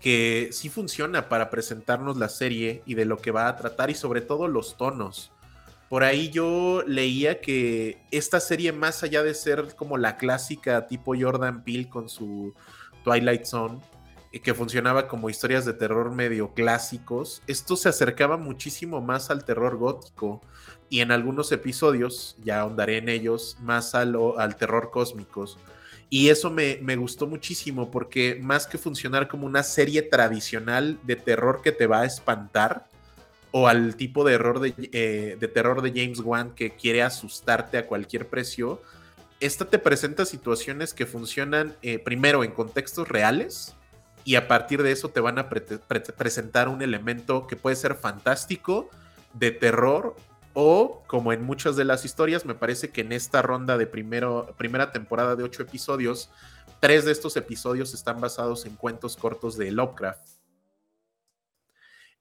que 0.00 0.50
sí 0.52 0.68
funciona 0.68 1.28
para 1.28 1.50
presentarnos 1.50 2.16
la 2.16 2.28
serie 2.28 2.82
y 2.84 2.94
de 2.94 3.04
lo 3.04 3.18
que 3.18 3.30
va 3.30 3.48
a 3.48 3.56
tratar 3.56 3.88
y 3.88 3.94
sobre 3.94 4.20
todo 4.20 4.48
los 4.48 4.76
tonos. 4.76 5.30
Por 5.94 6.02
ahí 6.02 6.28
yo 6.28 6.82
leía 6.88 7.40
que 7.40 7.98
esta 8.10 8.40
serie, 8.40 8.72
más 8.72 9.04
allá 9.04 9.22
de 9.22 9.32
ser 9.32 9.76
como 9.76 9.96
la 9.96 10.16
clásica 10.16 10.88
tipo 10.88 11.14
Jordan 11.16 11.62
Peele 11.62 11.88
con 11.88 12.08
su 12.08 12.52
Twilight 13.04 13.44
Zone, 13.44 13.78
eh, 14.32 14.40
que 14.40 14.54
funcionaba 14.54 15.06
como 15.06 15.30
historias 15.30 15.64
de 15.64 15.72
terror 15.72 16.10
medio 16.10 16.52
clásicos, 16.52 17.42
esto 17.46 17.76
se 17.76 17.88
acercaba 17.88 18.36
muchísimo 18.36 19.00
más 19.00 19.30
al 19.30 19.44
terror 19.44 19.76
gótico 19.76 20.40
y 20.90 20.98
en 20.98 21.12
algunos 21.12 21.52
episodios, 21.52 22.36
ya 22.42 22.62
ahondaré 22.62 22.98
en 22.98 23.08
ellos, 23.08 23.56
más 23.60 23.94
al, 23.94 24.16
al 24.36 24.56
terror 24.56 24.90
cósmicos. 24.90 25.58
Y 26.10 26.28
eso 26.28 26.50
me, 26.50 26.80
me, 26.82 26.96
gustó 26.96 27.28
muchísimo 27.28 27.92
porque 27.92 28.40
más 28.42 28.66
que 28.66 28.78
funcionar 28.78 29.28
como 29.28 29.46
una 29.46 29.62
serie 29.62 30.02
tradicional 30.02 30.98
de 31.04 31.14
terror 31.14 31.62
que 31.62 31.70
te 31.70 31.86
va 31.86 32.00
a 32.00 32.04
espantar, 32.04 32.88
o 33.56 33.68
al 33.68 33.94
tipo 33.94 34.24
de, 34.24 34.74
eh, 34.92 35.36
de, 35.38 35.48
terror 35.48 35.80
de 35.80 35.90
James 35.90 36.18
Wan 36.18 36.56
que 36.56 36.74
quiere 36.74 37.04
asustarte 37.04 37.78
a 37.78 37.86
cualquier 37.86 38.26
precio, 38.26 38.82
esta 39.38 39.66
te 39.66 39.78
presenta 39.78 40.24
situaciones 40.24 40.92
que 40.92 41.06
funcionan 41.06 41.76
eh, 41.80 42.00
primero 42.00 42.42
en 42.42 42.50
contextos 42.50 43.06
reales 43.06 43.76
y 44.24 44.34
a 44.34 44.48
partir 44.48 44.82
de 44.82 44.90
eso 44.90 45.08
te 45.10 45.20
van 45.20 45.38
a 45.38 45.48
presentar 45.48 46.68
un 46.68 46.82
elemento 46.82 47.46
que 47.46 47.54
puede 47.54 47.76
ser 47.76 47.94
fantástico, 47.94 48.90
de 49.34 49.52
terror 49.52 50.16
O, 50.52 51.04
como 51.06 51.32
en 51.32 51.44
muchas 51.44 51.76
de 51.76 51.84
las 51.84 52.04
historias, 52.04 52.44
me 52.44 52.56
parece 52.56 52.90
que 52.90 53.02
en 53.02 53.12
esta 53.12 53.40
ronda 53.40 53.78
de 53.78 53.86
primero, 53.86 54.52
primera 54.56 54.90
temporada 54.90 55.36
de 55.36 55.44
ocho 55.44 55.62
episodios, 55.62 56.28
tres 56.80 57.04
de 57.04 57.12
estos 57.12 57.36
episodios 57.36 57.94
están 57.94 58.20
basados 58.20 58.66
en 58.66 58.74
cuentos 58.74 59.16
cortos 59.16 59.56
de 59.56 59.70
Lovecraft. 59.70 60.33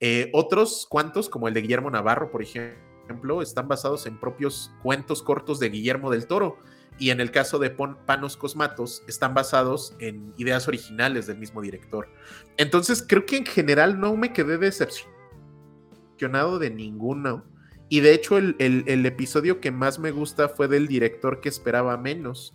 Eh, 0.06 0.30
otros 0.34 0.86
cuantos, 0.90 1.30
como 1.30 1.48
el 1.48 1.54
de 1.54 1.62
Guillermo 1.62 1.90
Navarro, 1.90 2.30
por 2.30 2.44
ejemplo, 2.44 3.42
están 3.42 3.70
basados 3.70 4.06
en 4.06 4.20
propios 4.20 4.70
cuentos 4.84 5.24
cortos 5.24 5.62
de 5.62 5.70
Guillermo 5.70 6.12
del 6.12 6.28
Toro. 6.28 6.58
Y 7.00 7.12
en 7.12 7.22
el 7.22 7.32
caso 7.32 7.58
de 7.58 7.70
Panos 7.70 8.36
Cosmatos, 8.36 9.02
están 9.08 9.34
basados 9.34 9.96
en 10.00 10.34
ideas 10.36 10.68
originales 10.68 11.26
del 11.26 11.38
mismo 11.38 11.62
director. 11.62 12.10
Entonces, 12.58 13.02
creo 13.08 13.26
que 13.26 13.38
en 13.38 13.46
general 13.46 13.98
no 13.98 14.18
me 14.18 14.34
quedé 14.34 14.58
decepcionado 14.58 16.60
de 16.60 16.70
ninguno. 16.70 17.46
Y 17.88 18.02
de 18.02 18.14
hecho, 18.14 18.38
el, 18.38 19.06
episodio 19.06 19.62
que 19.62 19.72
más 19.72 20.00
me 20.00 20.12
gusta 20.12 20.50
fue 20.50 20.68
del 20.68 20.90
director 20.90 21.40
que 21.40 21.48
esperaba 21.48 21.96
menos, 21.96 22.54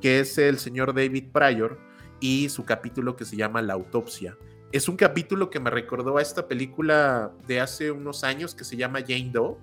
que 0.00 0.20
es 0.20 0.38
el 0.38 0.58
señor 0.58 0.94
David 0.94 1.32
Pryor, 1.32 1.78
y 2.18 2.48
su 2.48 2.64
capítulo 2.64 3.14
que 3.14 3.26
se 3.26 3.36
llama 3.36 3.60
La 3.60 3.74
autopsia. 3.74 4.38
Es 4.72 4.88
un 4.88 4.96
capítulo 4.96 5.50
que 5.50 5.60
me 5.60 5.70
recordó 5.70 6.16
a 6.16 6.22
esta 6.22 6.48
película 6.48 7.30
de 7.46 7.60
hace 7.60 7.90
unos 7.90 8.24
años 8.24 8.54
que 8.54 8.64
se 8.64 8.76
llama 8.76 9.00
Jane 9.00 9.30
Doe, 9.32 9.56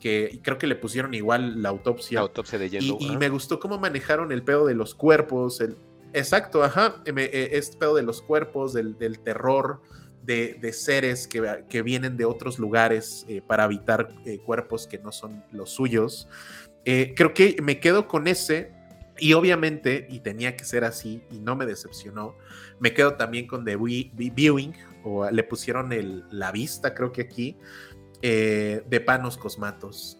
que 0.00 0.40
creo 0.42 0.56
que 0.56 0.66
le 0.66 0.76
pusieron 0.76 1.14
igual 1.14 1.62
la 1.62 1.68
autopsia. 1.68 2.16
La 2.16 2.22
autopsia 2.22 2.58
de 2.58 2.70
Jane 2.70 2.86
Doe. 2.86 2.98
Y, 3.00 3.16
me 3.16 3.28
gustó 3.28 3.58
cómo 3.58 3.78
manejaron 3.78 4.32
el 4.32 4.42
pedo 4.42 4.66
de 4.66 4.74
los 4.74 4.94
cuerpos, 4.94 5.60
el, 5.60 5.76
exacto, 6.12 6.62
ajá, 6.62 7.02
eh, 7.04 7.50
este 7.52 7.76
pedo 7.76 7.96
de 7.96 8.02
los 8.02 8.22
cuerpos, 8.22 8.72
del, 8.72 8.96
del 8.98 9.18
terror, 9.18 9.80
de, 10.24 10.72
seres 10.72 11.26
que, 11.26 11.82
vienen 11.82 12.16
de 12.16 12.24
otros 12.24 12.58
lugares 12.58 13.24
eh, 13.28 13.42
para 13.46 13.64
habitar 13.64 14.08
eh, 14.24 14.38
cuerpos 14.38 14.86
que 14.86 14.98
no 14.98 15.12
son 15.12 15.44
los 15.50 15.70
suyos. 15.70 16.28
Eh, 16.84 17.14
creo 17.16 17.34
que 17.34 17.56
me 17.62 17.80
quedo 17.80 18.08
con 18.08 18.26
ese 18.26 18.72
y 19.22 19.34
obviamente, 19.34 20.08
y 20.10 20.18
tenía 20.18 20.56
que 20.56 20.64
ser 20.64 20.82
así 20.82 21.22
y 21.30 21.38
no 21.38 21.54
me 21.54 21.64
decepcionó, 21.64 22.36
me 22.80 22.92
quedo 22.92 23.14
también 23.14 23.46
con 23.46 23.64
The 23.64 23.76
Viewing, 23.76 24.74
o 25.04 25.30
le 25.30 25.44
pusieron 25.44 25.92
el, 25.92 26.24
la 26.32 26.50
vista, 26.50 26.92
creo 26.92 27.12
que 27.12 27.22
aquí, 27.22 27.56
de 28.20 29.02
Panos 29.06 29.38
Cosmatos. 29.38 30.18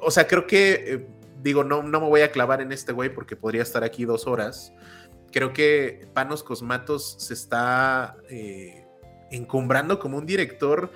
o 0.00 0.10
sea, 0.10 0.26
creo 0.26 0.48
que, 0.48 1.06
digo, 1.42 1.62
no, 1.62 1.84
no 1.84 2.00
me 2.00 2.08
voy 2.08 2.22
a 2.22 2.32
clavar 2.32 2.60
en 2.60 2.72
este 2.72 2.92
güey 2.92 3.14
porque 3.14 3.36
podría 3.36 3.62
estar 3.62 3.84
aquí 3.84 4.04
dos 4.04 4.26
horas. 4.26 4.72
Creo 5.30 5.52
que 5.52 6.08
Panos 6.12 6.42
Cosmatos 6.42 7.14
se 7.20 7.34
está 7.34 8.16
encumbrando 9.30 10.00
como 10.00 10.18
un 10.18 10.26
director 10.26 10.90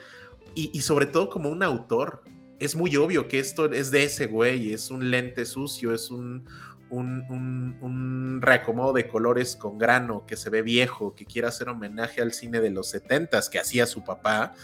y, 0.56 0.80
sobre 0.80 1.06
todo 1.06 1.30
como 1.30 1.50
un 1.50 1.62
autor. 1.62 2.24
Es 2.58 2.74
muy 2.74 2.96
obvio 2.96 3.28
que 3.28 3.38
esto 3.38 3.66
es 3.66 3.92
de 3.92 4.02
ese 4.02 4.26
güey, 4.26 4.72
es 4.72 4.90
un 4.90 5.12
lente 5.12 5.46
sucio, 5.46 5.94
es 5.94 6.10
un, 6.10 6.48
un, 6.90 8.40
reacomodo 8.40 8.92
de 8.92 9.08
colores 9.08 9.56
con 9.56 9.78
grano 9.78 10.24
que 10.26 10.36
se 10.36 10.50
ve 10.50 10.62
viejo, 10.62 11.14
que 11.14 11.24
quiere 11.24 11.48
hacer 11.48 11.68
homenaje 11.68 12.22
al 12.22 12.32
cine 12.32 12.60
de 12.60 12.70
los 12.70 12.88
setentas 12.88 13.48
que 13.48 13.58
hacía 13.58 13.86
su 13.86 14.04
papá, 14.04 14.54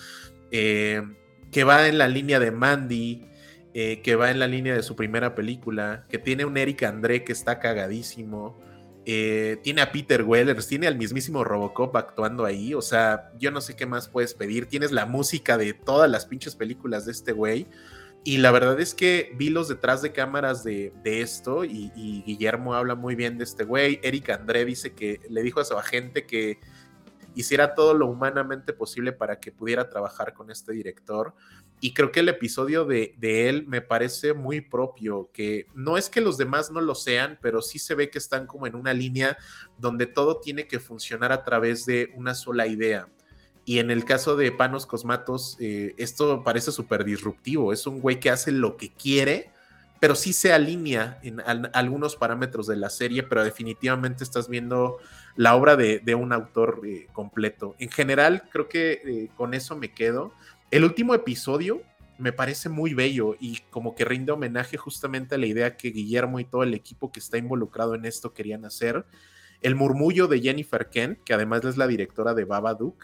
eh, 0.51 1.03
que 1.51 1.65
va 1.65 1.89
en 1.89 1.99
la 1.99 2.09
línea 2.09 2.39
de 2.39 2.51
Mandy, 2.51 3.29
eh, 3.75 4.01
que 4.03 4.17
va 4.17 4.31
en 4.31 4.39
la 4.39 4.47
línea 4.47 4.75
de 4.75 4.83
su 4.83 4.97
primera 4.97 5.35
película, 5.35 6.07
que 6.09 6.19
tiene 6.19 6.45
un 6.45 6.57
Eric 6.57 6.85
André 6.85 7.25
que 7.25 7.33
está 7.33 7.59
cagadísimo, 7.59 8.57
eh, 9.07 9.59
tiene 9.63 9.83
a 9.83 9.93
Peter 9.93 10.23
Wellers, 10.23 10.67
tiene 10.67 10.87
al 10.87 10.97
mismísimo 10.97 11.45
Robocop 11.45 11.95
actuando 11.97 12.45
ahí. 12.45 12.75
O 12.75 12.83
sea, 12.83 13.33
yo 13.39 13.51
no 13.51 13.61
sé 13.61 13.77
qué 13.77 13.87
más 13.87 14.09
puedes 14.09 14.35
pedir. 14.35 14.67
Tienes 14.67 14.93
la 14.93 15.07
música 15.07 15.59
de 15.59 15.75
todas 15.75 16.11
las 16.11 16.25
pinches 16.27 16.57
películas 16.57 17.05
de 17.05 17.13
este 17.13 17.33
güey. 17.33 17.67
Y 18.27 18.39
la 18.39 18.51
verdad 18.51 18.81
es 18.81 18.95
que 18.95 19.33
vi 19.37 19.51
los 19.51 19.69
detrás 19.69 20.01
de 20.01 20.13
cámaras 20.13 20.65
de, 20.65 20.95
esto 21.05 21.63
y, 21.63 22.23
Guillermo 22.27 22.75
habla 22.75 22.95
muy 22.95 23.15
bien 23.15 23.37
de 23.37 23.45
este 23.45 23.65
güey. 23.65 24.01
Eric 24.03 24.31
André 24.31 24.65
dice 24.65 24.95
que 24.95 25.21
le 25.29 25.43
dijo 25.43 25.61
a 25.61 25.65
su 25.67 25.77
agente 25.77 26.25
que 26.25 26.59
hiciera 27.35 27.75
todo 27.75 27.93
lo 27.93 28.07
humanamente 28.07 28.73
posible 28.73 29.13
para 29.13 29.41
que 29.41 29.53
pudiera 29.53 29.91
trabajar 29.91 30.33
con 30.33 30.51
este 30.51 30.73
director. 30.73 31.35
Y 31.81 31.93
creo 31.93 32.13
que 32.13 32.21
el 32.21 32.31
episodio 32.31 32.87
de, 32.87 33.15
él 33.21 33.67
me 33.67 33.83
parece 33.83 34.33
muy 34.33 34.63
propio, 34.63 35.29
que 35.35 35.67
no 35.75 35.99
es 35.99 36.09
que 36.09 36.23
los 36.23 36.39
demás 36.39 36.71
no 36.71 36.81
lo 36.81 36.95
sean, 36.95 37.39
pero 37.43 37.61
sí 37.61 37.79
se 37.79 37.95
ve 37.95 38.09
que 38.09 38.17
están 38.17 38.47
como 38.47 38.67
en 38.67 38.75
una 38.75 38.95
línea 38.95 39.37
donde 39.77 40.07
todo 40.07 40.41
tiene 40.41 40.67
que 40.67 40.79
funcionar 40.79 41.31
a 41.31 41.45
través 41.45 41.85
de 41.85 42.11
una 42.15 42.35
sola 42.35 42.67
idea. 42.67 43.07
Y 43.65 43.79
en 43.79 43.91
el 43.91 44.05
caso 44.05 44.37
de 44.37 44.53
Panos 44.53 44.87
Cosmatos, 44.87 45.57
eh, 45.59 45.95
esto 45.97 46.43
parece 46.43 46.71
súper 46.71 47.05
disruptivo. 47.05 47.73
Es 47.73 47.87
un 47.87 48.01
güey 48.01 48.21
que 48.21 48.31
hace 48.31 48.53
lo 48.53 48.77
que 48.77 48.93
quiere, 48.93 49.51
pero 50.01 50.15
sí 50.15 50.35
se 50.35 50.53
alinea 50.53 51.19
en 51.23 51.41
algunos 51.73 52.17
parámetros 52.17 52.67
de 52.67 52.77
la 52.77 52.91
serie, 52.91 53.23
pero 53.23 53.43
definitivamente 53.43 54.23
estás 54.23 54.49
viendo 54.49 54.99
la 55.37 55.57
obra 55.57 55.77
de, 55.77 56.15
un 56.15 56.33
autor 56.33 56.83
eh, 56.85 57.07
completo. 57.13 57.75
En 57.79 57.91
general, 57.91 58.43
creo 58.53 58.69
que 58.69 58.93
eh, 58.93 59.29
con 59.37 59.55
eso 59.55 59.77
me 59.77 59.93
quedo. 59.93 60.33
El 60.71 60.85
último 60.85 61.15
episodio 61.15 61.81
me 62.19 62.33
parece 62.33 62.69
muy 62.69 62.95
bello 62.95 63.37
y 63.41 63.61
como 63.71 63.95
que 63.95 64.05
rinde 64.05 64.33
homenaje 64.33 64.77
justamente 64.77 65.35
a 65.35 65.39
la 65.39 65.47
idea 65.47 65.77
que 65.77 65.91
Guillermo 65.91 66.39
y 66.39 66.45
todo 66.45 66.63
el 66.63 66.75
equipo 66.75 67.11
que 67.11 67.21
está 67.21 67.39
involucrado 67.39 67.95
en 67.95 68.05
esto 68.05 68.35
querían 68.35 68.65
hacer. 68.65 69.05
El 69.61 69.75
murmullo 69.75 70.29
de 70.29 70.41
Jennifer 70.41 70.91
Kent, 70.91 71.21
que 71.25 71.33
además 71.33 71.65
es 71.65 71.77
la 71.77 71.87
directora 71.87 72.35
de 72.35 72.45
Babadook, 72.45 73.03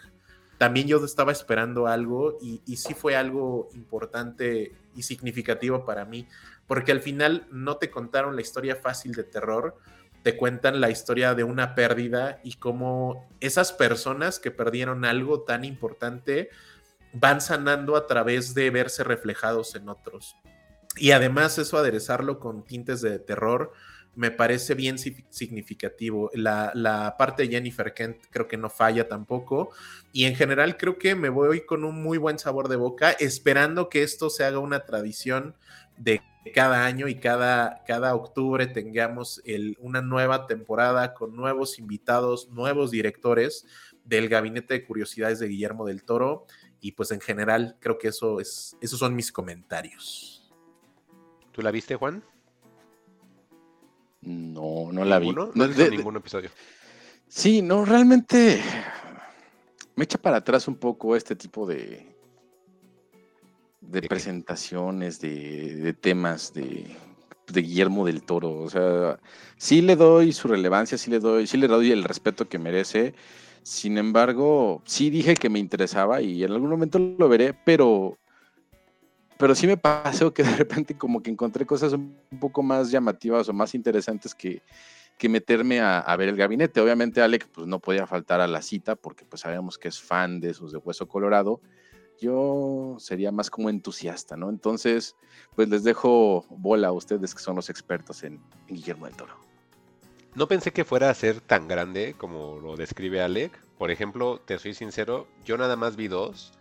también 0.61 0.85
yo 0.85 1.03
estaba 1.03 1.31
esperando 1.31 1.87
algo 1.87 2.37
y, 2.39 2.61
y 2.67 2.75
sí 2.77 2.93
fue 2.93 3.15
algo 3.15 3.69
importante 3.73 4.71
y 4.95 5.01
significativo 5.01 5.85
para 5.85 6.05
mí, 6.05 6.27
porque 6.67 6.91
al 6.91 7.01
final 7.01 7.47
no 7.49 7.77
te 7.77 7.89
contaron 7.89 8.35
la 8.35 8.43
historia 8.43 8.75
fácil 8.75 9.13
de 9.13 9.23
terror, 9.23 9.75
te 10.21 10.37
cuentan 10.37 10.79
la 10.79 10.91
historia 10.91 11.33
de 11.33 11.43
una 11.43 11.73
pérdida 11.73 12.39
y 12.43 12.57
cómo 12.57 13.27
esas 13.39 13.73
personas 13.73 14.37
que 14.37 14.51
perdieron 14.51 15.03
algo 15.03 15.41
tan 15.41 15.65
importante, 15.65 16.51
van 17.11 17.41
sanando 17.41 17.95
a 17.95 18.05
través 18.05 18.53
de 18.53 18.69
verse 18.69 19.03
reflejados 19.03 19.73
en 19.73 19.89
otros. 19.89 20.35
Y 20.95 21.09
además 21.09 21.57
eso 21.57 21.79
aderezarlo 21.79 22.37
con 22.37 22.65
tintes 22.65 23.01
de 23.01 23.17
terror 23.17 23.73
me 24.15 24.31
parece 24.31 24.75
bien 24.75 24.97
significativo. 24.97 26.29
La, 26.33 27.15
parte 27.17 27.43
de 27.43 27.49
Jennifer 27.49 27.93
Kent 27.93 28.17
creo 28.29 28.47
que 28.47 28.57
no 28.57 28.69
falla 28.69 29.07
tampoco. 29.07 29.71
Y 30.11 30.25
en 30.25 30.35
general 30.35 30.77
creo 30.77 30.97
que 30.97 31.15
me 31.15 31.29
voy 31.29 31.65
con 31.65 31.83
un 31.83 32.01
muy 32.01 32.17
buen 32.17 32.37
sabor 32.37 32.67
de 32.67 32.75
boca, 32.75 33.11
esperando 33.11 33.89
que 33.89 34.03
esto 34.03 34.29
se 34.29 34.43
haga 34.43 34.59
una 34.59 34.85
tradición 34.85 35.55
de 35.97 36.21
cada 36.53 36.85
año 36.85 37.07
y 37.07 37.15
cada, 37.15 37.83
cada 37.85 38.15
octubre 38.15 38.65
tengamos 38.67 39.41
una 39.79 40.01
nueva 40.01 40.47
temporada 40.47 41.13
con 41.13 41.35
nuevos 41.35 41.77
invitados, 41.79 42.49
nuevos 42.49 42.91
directores 42.91 43.65
del 44.03 44.27
Gabinete 44.27 44.73
de 44.73 44.85
Curiosidades 44.85 45.39
de 45.39 45.47
Guillermo 45.47 45.85
del 45.85 46.03
Toro 46.03 46.47
y 46.81 46.93
pues 46.93 47.11
en 47.11 47.21
general 47.21 47.77
creo 47.79 47.99
que 47.99 48.07
eso 48.07 48.39
es, 48.39 48.75
esos 48.81 48.99
son 48.99 49.15
mis 49.15 49.31
comentarios. 49.31 50.51
¿Tú 51.51 51.61
la 51.61 51.69
viste, 51.69 51.95
Juan? 51.95 52.23
No, 54.21 54.91
no 54.91 55.03
la 55.03 55.19
vi. 55.19 55.31
No, 55.31 55.47
de, 55.47 55.89
ningún 55.89 56.17
episodio. 56.17 56.49
Sí, 57.27 57.61
no, 57.61 57.85
realmente 57.85 58.61
me 59.95 60.03
echa 60.03 60.17
para 60.17 60.37
atrás 60.37 60.67
un 60.67 60.75
poco 60.75 61.15
este 61.15 61.35
tipo 61.35 61.65
de, 61.65 62.15
de, 63.81 64.01
presentaciones, 64.03 65.19
de, 65.19 65.95
temas 65.99 66.53
de, 66.53 66.85
de, 67.47 67.61
Guillermo 67.61 68.05
del 68.05 68.23
Toro. 68.23 68.59
O 68.59 68.69
sea, 68.69 69.19
sí 69.57 69.81
le 69.81 69.95
doy 69.95 70.33
su 70.33 70.47
relevancia, 70.47 70.97
sí 70.97 71.09
le 71.09 71.19
doy, 71.19 71.47
sí 71.47 71.57
le 71.57 71.67
doy 71.67 71.91
el 71.91 72.03
respeto 72.03 72.47
que 72.47 72.59
merece 72.59 73.13
sin 73.63 73.97
embargo, 73.97 74.81
sí 74.85 75.09
dije 75.09 75.35
que 75.35 75.49
me 75.49 75.59
interesaba 75.59 76.21
y 76.21 76.43
en 76.43 76.51
algún 76.51 76.69
momento 76.69 76.97
lo 76.97 77.29
veré, 77.29 77.53
pero, 77.53 78.17
pero 79.41 79.55
sí 79.55 79.65
me 79.65 79.75
pasó 79.75 80.31
que 80.31 80.43
de 80.43 80.55
repente 80.55 80.95
como 80.95 81.23
que 81.23 81.31
encontré 81.31 81.65
cosas 81.65 81.93
un 81.93 82.15
poco 82.39 82.61
más 82.61 82.91
llamativas 82.91 83.49
o 83.49 83.53
más 83.53 83.73
interesantes 83.73 84.35
que, 84.35 84.61
que 85.17 85.29
meterme 85.29 85.79
a, 85.81 86.15
ver 86.15 86.29
el 86.29 86.35
gabinete. 86.35 86.79
Obviamente 86.79 87.23
Alec 87.23 87.47
pues 87.47 87.65
no 87.65 87.79
podía 87.79 88.05
faltar 88.05 88.39
a 88.39 88.45
la 88.45 88.61
cita 88.61 88.95
porque 88.95 89.25
pues 89.25 89.41
sabemos 89.41 89.79
que 89.79 89.87
es 89.87 89.99
fan 89.99 90.39
de 90.39 90.51
esos 90.51 90.71
de 90.71 90.77
Hueso 90.77 91.07
Colorado. 91.07 91.59
Yo 92.19 92.97
sería 92.99 93.31
más 93.31 93.49
como 93.49 93.71
entusiasta, 93.71 94.37
¿no? 94.37 94.51
Entonces, 94.51 95.15
pues 95.55 95.69
les 95.69 95.83
dejo 95.83 96.45
bola 96.51 96.89
a 96.89 96.91
ustedes 96.91 97.33
que 97.33 97.41
son 97.41 97.55
los 97.55 97.71
expertos 97.71 98.21
en 98.21 98.39
Guillermo 98.67 99.07
del 99.07 99.15
Toro. 99.15 99.33
No 100.35 100.47
pensé 100.47 100.71
que 100.71 100.85
fuera 100.85 101.09
a 101.09 101.15
ser 101.15 101.41
tan 101.41 101.67
grande 101.67 102.13
como 102.15 102.59
lo 102.59 102.75
describe 102.75 103.23
Alec. 103.23 103.59
Por 103.79 103.89
ejemplo, 103.89 104.39
te 104.39 104.59
soy 104.59 104.75
sincero, 104.75 105.25
yo 105.43 105.57
nada 105.57 105.75
más 105.77 105.95
vi 105.95 106.09
dos. 106.09 106.53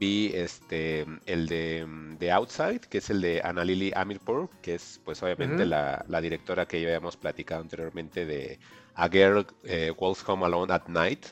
Vi 0.00 0.32
este 0.34 1.06
el 1.26 1.46
de, 1.46 1.86
The 2.18 2.32
Outside, 2.32 2.80
que 2.80 2.98
es 2.98 3.10
el 3.10 3.20
de 3.20 3.42
Annalili 3.44 3.92
Amirpour, 3.94 4.48
que 4.62 4.74
es 4.76 4.98
pues 5.04 5.22
obviamente 5.22 5.66
la, 5.66 6.04
directora 6.22 6.66
que 6.66 6.80
ya 6.80 6.88
habíamos 6.88 7.18
platicado 7.18 7.60
anteriormente 7.60 8.24
de 8.24 8.58
A 8.94 9.10
Girl 9.10 9.46
eh, 9.64 9.92
Walks 9.96 10.26
Home 10.26 10.46
Alone 10.46 10.72
at 10.72 10.88
Night, 10.88 11.26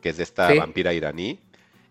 que 0.00 0.10
es 0.10 0.18
de 0.18 0.22
esta 0.22 0.54
vampira 0.54 0.94
iraní. 0.94 1.40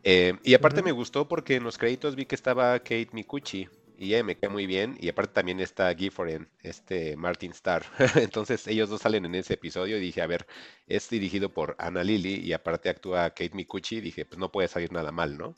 Eh, 0.03 0.33
y 0.43 0.53
aparte 0.53 0.81
me 0.81 0.93
gustó 0.93 1.27
porque 1.27 1.55
en 1.55 1.63
los 1.63 1.77
créditos 1.77 2.15
vi 2.15 2.25
que 2.25 2.35
estaba 2.35 2.79
Kate 2.79 3.09
Mikuchi 3.11 3.67
y 4.01 4.23
me 4.23 4.35
queda 4.35 4.49
muy 4.49 4.65
bien. 4.65 4.97
Y 4.99 5.09
aparte 5.09 5.33
también 5.33 5.59
está 5.59 5.93
Gifford, 5.93 6.47
este 6.63 7.15
Martin 7.17 7.51
Starr. 7.51 7.83
Entonces 8.15 8.65
ellos 8.67 8.89
dos 8.89 9.01
salen 9.01 9.25
en 9.25 9.35
ese 9.35 9.53
episodio 9.53 9.97
y 9.97 9.99
dije, 9.99 10.21
a 10.21 10.27
ver, 10.27 10.47
es 10.87 11.07
dirigido 11.09 11.49
por 11.49 11.75
Anna 11.77 12.03
Lily 12.03 12.35
y 12.35 12.53
aparte 12.53 12.89
actúa 12.89 13.29
Kate 13.29 13.51
Mikuchi. 13.53 14.01
Dije, 14.01 14.25
pues 14.25 14.39
no 14.39 14.51
puede 14.51 14.69
salir 14.69 14.91
nada 14.91 15.11
mal, 15.11 15.37
¿no? 15.37 15.55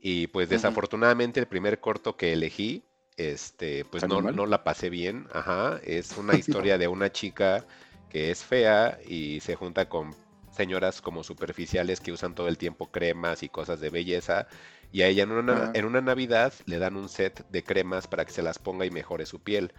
Y 0.00 0.28
pues 0.28 0.48
desafortunadamente 0.48 1.40
el 1.40 1.46
primer 1.46 1.80
corto 1.80 2.16
que 2.16 2.32
elegí, 2.32 2.84
este, 3.16 3.84
pues 3.84 4.06
no, 4.06 4.22
no 4.22 4.46
la 4.46 4.62
pasé 4.64 4.90
bien. 4.90 5.26
Ajá, 5.32 5.80
es 5.84 6.16
una 6.16 6.36
historia 6.36 6.78
de 6.78 6.88
una 6.88 7.10
chica 7.10 7.64
que 8.08 8.30
es 8.30 8.44
fea 8.44 8.98
y 9.06 9.40
se 9.40 9.54
junta 9.54 9.88
con 9.88 10.14
señoras 10.52 11.00
como 11.00 11.22
superficiales 11.22 12.00
que 12.00 12.12
usan 12.12 12.34
todo 12.34 12.48
el 12.48 12.58
tiempo 12.58 12.90
cremas 12.90 13.42
y 13.42 13.48
cosas 13.48 13.80
de 13.80 13.90
belleza 13.90 14.48
y 14.90 15.02
a 15.02 15.08
ella 15.08 15.24
en 15.24 15.32
una, 15.32 15.70
en 15.74 15.84
una 15.84 16.00
Navidad 16.00 16.52
le 16.66 16.78
dan 16.78 16.96
un 16.96 17.08
set 17.08 17.46
de 17.50 17.62
cremas 17.62 18.06
para 18.06 18.24
que 18.24 18.32
se 18.32 18.42
las 18.42 18.58
ponga 18.58 18.86
y 18.86 18.90
mejore 18.90 19.26
su 19.26 19.40
piel. 19.40 19.72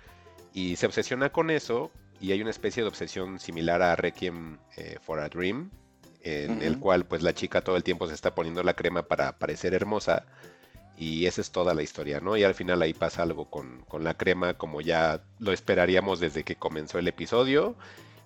Y 0.53 0.75
se 0.75 0.85
obsesiona 0.85 1.31
con 1.31 1.49
eso 1.49 1.91
y 2.19 2.31
hay 2.31 2.41
una 2.41 2.51
especie 2.51 2.83
de 2.83 2.89
obsesión 2.89 3.39
similar 3.39 3.81
a 3.81 3.95
Requiem 3.95 4.57
eh, 4.77 4.97
for 5.01 5.19
a 5.19 5.29
Dream, 5.29 5.71
en 6.21 6.61
el 6.61 6.79
cual 6.79 7.05
pues 7.05 7.21
la 7.21 7.33
chica 7.33 7.61
todo 7.61 7.77
el 7.77 7.83
tiempo 7.83 8.07
se 8.07 8.13
está 8.13 8.35
poniendo 8.35 8.61
la 8.63 8.73
crema 8.73 9.03
para 9.03 9.37
parecer 9.37 9.73
hermosa 9.73 10.25
y 10.97 11.27
esa 11.27 11.39
es 11.39 11.51
toda 11.51 11.73
la 11.73 11.81
historia, 11.81 12.19
¿no? 12.19 12.35
Y 12.35 12.43
al 12.43 12.53
final 12.55 12.81
ahí 12.81 12.93
pasa 12.93 13.23
algo 13.23 13.49
con, 13.49 13.83
con 13.87 14.03
la 14.03 14.15
crema 14.15 14.55
como 14.55 14.81
ya 14.81 15.21
lo 15.39 15.53
esperaríamos 15.53 16.19
desde 16.19 16.43
que 16.43 16.57
comenzó 16.57 16.99
el 16.99 17.07
episodio. 17.07 17.75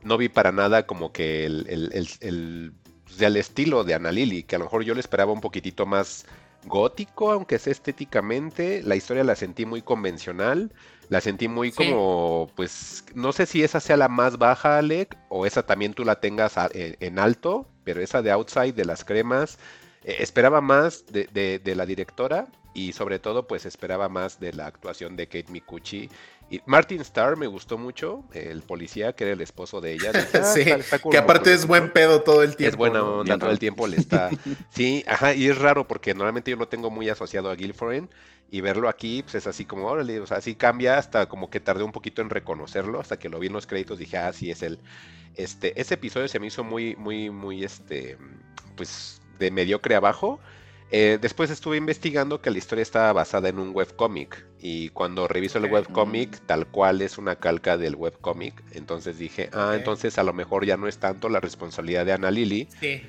No 0.01 0.17
vi 0.17 0.27
para 0.27 0.51
nada 0.51 0.87
como 0.87 1.11
que 1.11 1.45
el, 1.45 1.67
el, 1.69 1.91
el, 1.93 2.09
el, 2.21 2.73
pues, 3.05 3.21
el 3.21 3.37
estilo 3.37 3.83
de 3.83 3.93
Ana 3.93 4.11
Lili, 4.11 4.41
que 4.41 4.55
a 4.55 4.59
lo 4.59 4.65
mejor 4.65 4.83
yo 4.83 4.95
le 4.95 5.01
esperaba 5.01 5.31
un 5.31 5.39
poquitito 5.39 5.85
más 5.85 6.25
gótico, 6.65 7.31
aunque 7.31 7.59
sea 7.59 7.71
estéticamente. 7.71 8.81
La 8.81 8.95
historia 8.95 9.23
la 9.23 9.35
sentí 9.35 9.67
muy 9.67 9.83
convencional. 9.83 10.73
La 11.09 11.21
sentí 11.21 11.47
muy 11.47 11.71
como, 11.71 12.49
pues, 12.55 13.05
no 13.13 13.33
sé 13.33 13.45
si 13.45 13.61
esa 13.61 13.79
sea 13.81 13.97
la 13.97 14.07
más 14.07 14.39
baja, 14.39 14.79
Alec, 14.79 15.15
o 15.29 15.45
esa 15.45 15.63
también 15.63 15.93
tú 15.93 16.05
la 16.05 16.19
tengas 16.19 16.55
en 16.73 17.19
alto, 17.19 17.67
pero 17.83 18.01
esa 18.01 18.21
de 18.21 18.31
Outside, 18.31 18.73
de 18.73 18.85
las 18.85 19.03
cremas, 19.03 19.57
eh, 20.03 20.17
esperaba 20.19 20.61
más 20.61 21.05
de, 21.07 21.59
de, 21.63 21.75
la 21.75 21.85
directora 21.85 22.47
y 22.73 22.93
sobre 22.93 23.19
todo, 23.19 23.47
pues, 23.47 23.65
esperaba 23.65 24.09
más 24.09 24.39
de 24.39 24.53
la 24.53 24.67
actuación 24.67 25.15
de 25.15 25.27
Kate 25.27 25.51
Mikuchi 25.51 26.09
Martin 26.65 27.01
Starr 27.01 27.37
me 27.37 27.47
gustó 27.47 27.77
mucho, 27.77 28.23
el 28.33 28.61
policía 28.61 29.13
que 29.13 29.23
era 29.23 29.33
el 29.33 29.41
esposo 29.41 29.81
de 29.81 29.93
ella. 29.93 30.11
Ah, 30.33 30.43
sí, 30.43 30.65
que 31.11 31.17
aparte 31.17 31.53
es 31.53 31.67
buen 31.67 31.91
pedo 31.91 32.21
todo 32.21 32.43
el 32.43 32.55
tiempo. 32.55 32.73
Es 32.73 32.77
buena 32.77 33.03
onda, 33.03 33.37
todo 33.37 33.51
el 33.51 33.59
tiempo 33.59 33.87
le 33.87 33.97
está. 33.97 34.29
sí, 34.69 35.03
ajá, 35.07 35.33
y 35.33 35.47
es 35.47 35.57
raro 35.57 35.87
porque 35.87 36.13
normalmente 36.13 36.51
yo 36.51 36.57
lo 36.57 36.67
tengo 36.67 36.89
muy 36.89 37.07
asociado 37.09 37.49
a 37.49 37.55
Guilforen 37.55 38.09
y 38.53 38.61
verlo 38.61 38.87
aquí, 38.87 39.23
pues 39.23 39.33
es 39.33 39.47
así 39.47 39.65
como, 39.65 39.87
o 39.87 40.27
sea, 40.27 40.37
así 40.37 40.53
cambia 40.53 40.99
hasta 40.99 41.25
como 41.27 41.49
que 41.49 41.59
tardé 41.59 41.81
un 41.81 41.91
poquito 41.91 42.21
en 42.21 42.29
reconocerlo, 42.29 42.99
hasta 42.99 43.17
que 43.17 43.27
lo 43.27 43.39
vi 43.39 43.47
en 43.47 43.53
los 43.53 43.65
créditos 43.65 43.97
dije, 43.97 44.15
ah, 44.17 44.31
sí, 44.31 44.51
es 44.51 44.61
él. 44.61 44.77
Este, 45.33 45.81
ese 45.81 45.95
episodio 45.95 46.27
se 46.27 46.39
me 46.39 46.45
hizo 46.45 46.63
muy, 46.63 46.95
muy, 46.95 47.31
muy, 47.31 47.63
este, 47.63 48.15
pues 48.75 49.23
de 49.39 49.49
mediocre 49.49 49.95
abajo. 49.95 50.39
Eh, 50.95 51.17
después 51.19 51.49
estuve 51.49 51.77
investigando 51.77 52.39
que 52.39 52.51
la 52.51 52.59
historia 52.59 52.83
estaba 52.83 53.11
basada 53.13 53.49
en 53.49 53.57
un 53.57 53.71
webcómic 53.73 54.45
y 54.59 54.89
cuando 54.89 55.27
reviso 55.27 55.57
el 55.57 55.65
webcómic 55.65 56.39
tal 56.45 56.67
cual 56.67 57.01
es 57.01 57.17
una 57.17 57.37
calca 57.37 57.79
del 57.79 57.95
webcómic, 57.95 58.63
entonces 58.73 59.17
dije, 59.17 59.49
ah, 59.53 59.73
entonces 59.75 60.19
a 60.19 60.23
lo 60.23 60.33
mejor 60.33 60.67
ya 60.67 60.77
no 60.77 60.87
es 60.87 60.99
tanto 60.99 61.29
la 61.29 61.39
responsabilidad 61.39 62.05
de 62.05 62.13
Ana 62.13 62.29
Lily, 62.29 62.67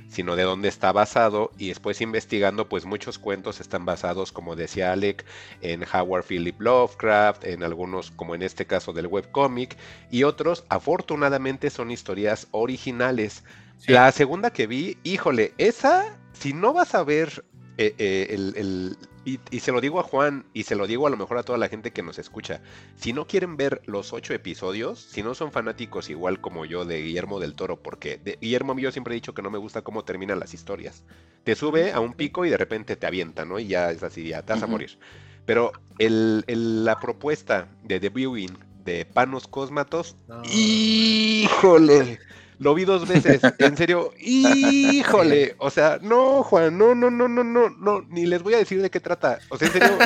sino 0.08 0.34
de 0.34 0.44
dónde 0.44 0.68
está 0.68 0.92
basado 0.92 1.50
y 1.58 1.68
después 1.68 2.00
investigando 2.00 2.70
pues 2.70 2.86
muchos 2.86 3.18
cuentos 3.18 3.60
están 3.60 3.84
basados 3.84 4.32
como 4.32 4.56
decía 4.56 4.90
Alec 4.90 5.26
en 5.60 5.84
Howard 5.92 6.24
Philip 6.24 6.58
Lovecraft, 6.62 7.44
en 7.44 7.62
algunos 7.62 8.10
como 8.10 8.34
en 8.34 8.40
este 8.40 8.64
caso 8.64 8.94
del 8.94 9.08
webcómic 9.08 9.76
y 10.10 10.22
otros 10.22 10.64
afortunadamente 10.70 11.68
son 11.68 11.90
historias 11.90 12.48
originales. 12.50 13.44
La 13.86 14.10
segunda 14.10 14.50
que 14.50 14.66
vi, 14.66 14.96
híjole, 15.04 15.52
esa 15.58 16.16
si 16.32 16.52
no 16.52 16.72
vas 16.72 16.94
a 16.94 17.04
ver 17.04 17.44
eh, 17.76 17.94
eh, 17.98 18.26
el, 18.30 18.96
y, 19.24 19.38
se 19.60 19.72
lo 19.72 19.80
digo 19.80 20.00
a 20.00 20.02
Juan 20.02 20.44
y 20.52 20.64
se 20.64 20.76
lo 20.76 20.86
digo 20.86 21.06
a 21.06 21.10
lo 21.10 21.16
mejor 21.16 21.38
a 21.38 21.42
toda 21.42 21.58
la 21.58 21.68
gente 21.68 21.92
que 21.92 22.02
nos 22.02 22.18
escucha. 22.18 22.60
Si 22.96 23.12
no 23.12 23.26
quieren 23.26 23.56
ver 23.56 23.82
los 23.86 24.12
ocho 24.12 24.34
episodios, 24.34 25.00
si 25.00 25.22
no 25.22 25.34
son 25.34 25.50
fanáticos 25.50 26.10
igual 26.10 26.40
como 26.40 26.66
yo 26.66 26.84
de 26.84 27.02
Guillermo 27.02 27.40
del 27.40 27.54
Toro, 27.54 27.82
porque 27.82 28.18
de, 28.18 28.38
Guillermo 28.40 28.78
yo 28.78 28.92
siempre 28.92 29.14
he 29.14 29.16
dicho 29.16 29.34
que 29.34 29.42
no 29.42 29.50
me 29.50 29.58
gusta 29.58 29.82
cómo 29.82 30.04
terminan 30.04 30.40
las 30.40 30.54
historias. 30.54 31.04
Te 31.42 31.54
sube 31.54 31.92
a 31.92 32.00
un 32.00 32.12
pico 32.12 32.44
y 32.44 32.50
de 32.50 32.56
repente 32.56 32.96
te 32.96 33.06
avienta, 33.06 33.44
¿no? 33.44 33.58
Y 33.58 33.68
ya 33.68 33.90
es 33.90 34.02
así, 34.02 34.28
ya 34.28 34.42
te 34.42 34.52
vas 34.52 34.62
a 34.62 34.66
morir. 34.66 34.98
Pero 35.46 35.72
el, 35.98 36.44
la 36.84 37.00
propuesta 37.00 37.68
de 37.82 38.00
The 38.00 38.10
Viewing 38.10 38.58
de 38.84 39.06
Panos 39.06 39.48
Cosmatos, 39.48 40.16
¡híjole! 40.44 42.18
Lo 42.64 42.74
vi 42.74 42.86
dos 42.86 43.06
veces, 43.06 43.42
en 43.58 43.76
serio, 43.76 44.14
híjole, 44.18 45.54
o 45.58 45.68
sea, 45.68 45.98
no, 46.00 46.42
Juan, 46.42 46.78
no, 46.78 46.94
no, 46.94 47.10
no, 47.10 47.28
no, 47.28 47.44
no, 47.44 47.68
no, 47.68 48.00
ni 48.08 48.24
les 48.24 48.42
voy 48.42 48.54
a 48.54 48.56
decir 48.56 48.80
de 48.80 48.88
qué 48.88 49.00
trata. 49.00 49.38
O 49.50 49.58
sea, 49.58 49.68
en 49.68 49.74
serio, 49.74 49.98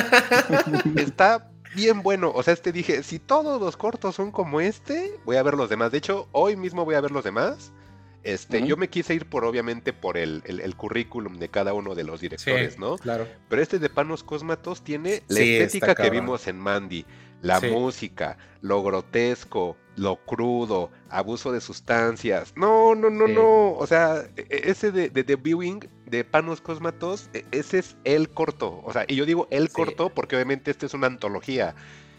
está 0.97 1.49
bien 1.73 2.03
bueno. 2.03 2.33
O 2.35 2.43
sea, 2.43 2.53
este 2.53 2.73
dije, 2.73 3.01
si 3.03 3.17
todos 3.17 3.61
los 3.61 3.77
cortos 3.77 4.15
son 4.15 4.33
como 4.33 4.59
este, 4.59 5.17
voy 5.23 5.37
a 5.37 5.43
ver 5.43 5.53
los 5.53 5.69
demás. 5.69 5.93
De 5.93 5.99
hecho, 5.99 6.27
hoy 6.33 6.57
mismo 6.57 6.83
voy 6.83 6.95
a 6.95 7.01
ver 7.01 7.11
los 7.11 7.23
demás. 7.23 7.71
Este, 8.23 8.67
yo 8.67 8.75
me 8.75 8.89
quise 8.89 9.13
ir 9.13 9.25
por, 9.29 9.45
obviamente, 9.45 9.93
por 9.93 10.17
el, 10.17 10.43
el, 10.45 10.75
currículum 10.75 11.37
de 11.37 11.47
cada 11.47 11.73
uno 11.73 11.95
de 11.95 12.03
los 12.03 12.19
directores, 12.19 12.77
¿no? 12.77 12.97
Claro. 12.97 13.25
Pero 13.47 13.61
este 13.61 13.79
de 13.79 13.89
Panos 13.89 14.25
Cosmatos 14.25 14.83
tiene 14.83 15.23
la 15.29 15.39
estética 15.39 15.95
que 15.95 16.09
vimos 16.09 16.45
en 16.47 16.59
Mandy, 16.59 17.05
la 17.41 17.59
música, 17.61 18.37
lo 18.61 18.83
grotesco, 18.83 19.77
lo 19.95 20.17
crudo, 20.25 20.89
abuso 21.09 21.51
de 21.51 21.61
sustancias. 21.61 22.53
No, 22.55 22.95
no, 22.95 23.09
no, 23.09 23.27
no. 23.27 23.73
O 23.73 23.85
sea, 23.87 24.27
e, 24.35 24.45
e, 24.49 24.71
ese 24.71 24.91
de, 24.91 25.09
The 25.09 25.35
Viewing 25.35 25.87
de 26.05 26.23
Panos 26.23 26.61
Cosmatos, 26.61 27.29
e, 27.33 27.45
ese 27.51 27.79
es 27.79 27.97
el 28.03 28.29
corto. 28.29 28.81
O 28.85 28.93
sea, 28.93 29.05
y 29.07 29.15
yo 29.15 29.25
digo 29.25 29.47
el 29.51 29.69
corto 29.69 30.09
porque 30.09 30.35
obviamente 30.35 30.71
esta 30.71 30.85
es 30.85 30.93
una 30.93 31.07
antología. 31.07 31.75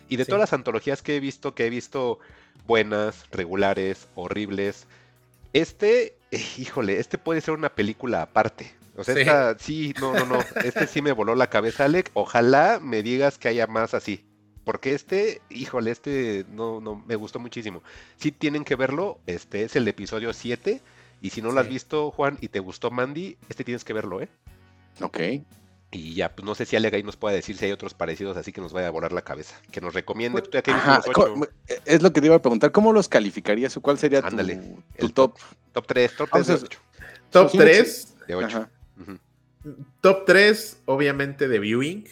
Y 0.09 0.17
de 0.17 0.25
todas 0.25 0.41
las 0.41 0.53
antologías 0.53 1.03
que 1.03 1.17
he 1.17 1.21
visto, 1.21 1.55
que 1.55 1.67
he 1.67 1.71
visto 1.71 2.19
buenas, 2.67 3.27
regulares, 3.31 4.09
horribles, 4.15 4.87
este, 5.53 6.17
híjole, 6.59 6.99
este 6.99 7.19
puede 7.19 7.41
ser 7.41 7.55
una 7.55 7.75
película 7.75 8.23
aparte. 8.23 8.75
O 8.97 9.05
sea, 9.05 9.15
esta, 9.15 9.59
sí, 9.59 9.95
no, 10.01 10.13
no, 10.13 10.27
no. 10.27 10.41
Este 10.63 10.87
sí 10.87 11.01
me 11.01 11.13
voló 11.13 11.35
la 11.35 11.49
cabeza, 11.49 11.87
Alec. 11.87 12.11
Ojalá 12.13 12.81
me 12.83 13.03
digas 13.03 13.39
que 13.39 13.49
haya 13.49 13.67
más 13.67 13.95
así. 13.95 14.27
Porque 14.71 14.95
este, 14.95 15.43
híjole, 15.51 15.91
este 15.91 16.47
no, 16.53 16.81
no, 16.81 17.03
me 17.09 17.17
gustó 17.17 17.41
muchísimo. 17.41 17.83
Si 18.19 18.31
tienen 18.31 18.63
que 18.63 18.77
verlo, 18.77 19.19
este 19.27 19.65
es 19.65 19.75
el 19.75 19.89
episodio 19.89 20.33
7. 20.33 20.81
Y 21.21 21.31
si 21.31 21.43
no 21.43 21.51
lo 21.51 21.59
has 21.59 21.69
visto, 21.69 22.13
Juan, 22.13 22.39
y 22.41 22.47
te 22.47 22.61
gustó 22.61 22.93
Mandy, 22.93 23.37
este 23.49 23.65
tienes 23.65 23.83
que 23.83 23.93
verlo, 23.95 24.23
¿eh? 24.23 24.29
Ok. 25.01 25.19
Y 25.91 26.15
ya, 26.15 26.33
pues 26.37 26.47
no 26.47 26.55
sé 26.55 26.67
si 26.67 26.77
Alega 26.77 27.03
nos 27.03 27.17
puede 27.17 27.35
decir 27.35 27.57
si 27.57 27.65
hay 27.65 27.73
otros 27.73 27.95
parecidos, 27.95 28.37
así 28.37 28.53
que 28.53 28.61
nos 28.61 28.73
vaya 28.73 28.87
a 28.87 28.91
volar 28.93 29.11
la 29.11 29.23
cabeza. 29.23 29.61
Que 29.73 29.81
nos 29.81 29.93
recomiende. 29.93 30.41
Pues, 30.41 30.65
es 31.85 32.01
lo 32.01 32.13
que 32.13 32.21
te 32.21 32.29
iba 32.29 32.37
a 32.37 32.41
preguntar. 32.41 32.71
¿Cómo 32.71 32.93
los 32.93 33.09
calificarías 33.09 33.77
o 33.77 33.81
cuál 33.81 33.99
sería 33.99 34.23
tu, 34.23 34.39
el 34.39 35.13
top? 35.13 35.37
Top 35.73 35.85
3, 35.85 36.15
top 36.15 36.29
3 36.31 36.47
de 36.47 36.55
8. 36.55 36.81
Top 37.31 37.51
3 37.51 38.15
de 38.29 38.35
8. 38.37 38.69
Top 40.01 40.25
3, 40.25 40.83
obviamente, 40.87 41.47
de 41.47 41.59
Viewing. 41.59 42.09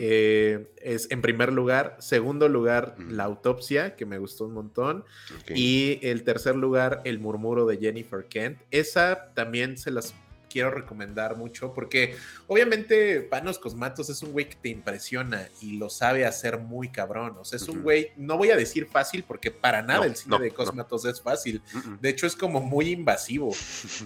Eh, 0.00 0.70
es 0.76 1.10
en 1.10 1.22
primer 1.22 1.52
lugar. 1.52 1.96
Segundo 1.98 2.48
lugar, 2.48 2.96
La 2.98 3.24
Autopsia, 3.24 3.96
que 3.96 4.04
me 4.04 4.18
gustó 4.18 4.44
un 4.44 4.52
montón. 4.52 5.04
Y 5.48 5.98
el 6.02 6.24
tercer 6.24 6.56
lugar, 6.56 7.00
El 7.04 7.18
Murmuro 7.18 7.64
de 7.66 7.78
Jennifer 7.78 8.26
Kent. 8.26 8.60
Esa 8.70 9.32
también 9.34 9.78
se 9.78 9.90
las 9.90 10.14
quiero 10.50 10.70
recomendar 10.70 11.36
mucho 11.36 11.72
porque 11.72 12.16
obviamente 12.46 13.20
Panos 13.20 13.58
Cosmatos 13.58 14.10
es 14.10 14.22
un 14.22 14.32
güey 14.32 14.48
que 14.48 14.56
te 14.56 14.68
impresiona 14.68 15.48
y 15.60 15.78
lo 15.78 15.88
sabe 15.88 16.26
hacer 16.26 16.58
muy 16.58 16.88
cabrón. 16.88 17.36
O 17.38 17.44
sea, 17.44 17.56
es 17.56 17.68
un 17.68 17.82
güey, 17.82 18.12
no 18.16 18.36
voy 18.36 18.50
a 18.50 18.56
decir 18.56 18.86
fácil 18.86 19.24
porque 19.24 19.50
para 19.50 19.82
nada 19.82 20.04
el 20.04 20.16
cine 20.16 20.38
de 20.38 20.50
Cosmatos 20.50 21.04
es 21.04 21.20
fácil. 21.20 21.62
De 22.00 22.08
hecho, 22.08 22.26
es 22.26 22.36
como 22.36 22.60
muy 22.60 22.90
invasivo. 22.90 23.54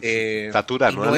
Eh, 0.06 0.50
satura, 0.52 0.90
¿no? 0.90 1.14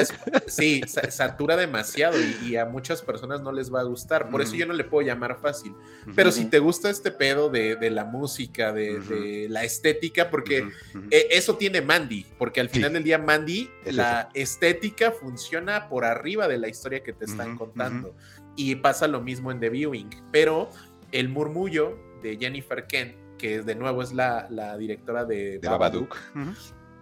sí, 0.47 0.81
satura 1.09 1.57
demasiado 1.57 2.15
y, 2.45 2.55
a 2.55 2.65
muchas 2.65 3.01
personas 3.01 3.41
no 3.41 3.51
les 3.51 3.73
va 3.73 3.81
a 3.81 3.83
gustar. 3.83 4.29
Por 4.29 4.41
eso 4.41 4.55
yo 4.55 4.65
no 4.65 4.73
le 4.73 4.83
puedo 4.83 5.05
llamar 5.05 5.37
fácil. 5.41 5.73
Pero 6.15 6.31
si 6.31 6.45
te 6.45 6.59
gusta 6.59 6.89
este 6.89 7.11
pedo 7.11 7.49
de, 7.49 7.89
la 7.89 8.05
música, 8.05 8.71
de, 8.71 9.47
la 9.49 9.63
estética, 9.63 10.29
porque 10.29 10.69
e, 11.11 11.27
eso 11.31 11.57
tiene 11.57 11.81
Mandy, 11.81 12.25
porque 12.37 12.61
al 12.61 12.69
final 12.69 12.93
del 12.93 13.03
día 13.03 13.17
Mandy, 13.17 13.69
la 13.85 14.29
estética 14.33 15.11
funciona 15.19 15.89
por 15.89 16.05
arriba 16.05 16.47
de 16.47 16.57
la 16.57 16.67
historia 16.67 17.03
que 17.03 17.13
te 17.13 17.25
están 17.25 17.57
contando. 17.57 18.15
Y 18.55 18.75
pasa 18.75 19.07
lo 19.07 19.21
mismo 19.21 19.51
en 19.51 19.59
The 19.59 19.69
Viewing. 19.69 20.09
Pero 20.31 20.69
el 21.11 21.29
murmullo 21.29 21.97
de 22.21 22.37
Jennifer 22.37 22.87
Kent, 22.87 23.15
que 23.37 23.61
de 23.61 23.75
nuevo 23.75 24.01
es 24.01 24.13
la, 24.13 24.47
directora 24.77 25.25
de, 25.25 25.59
Babadook, 25.63 26.15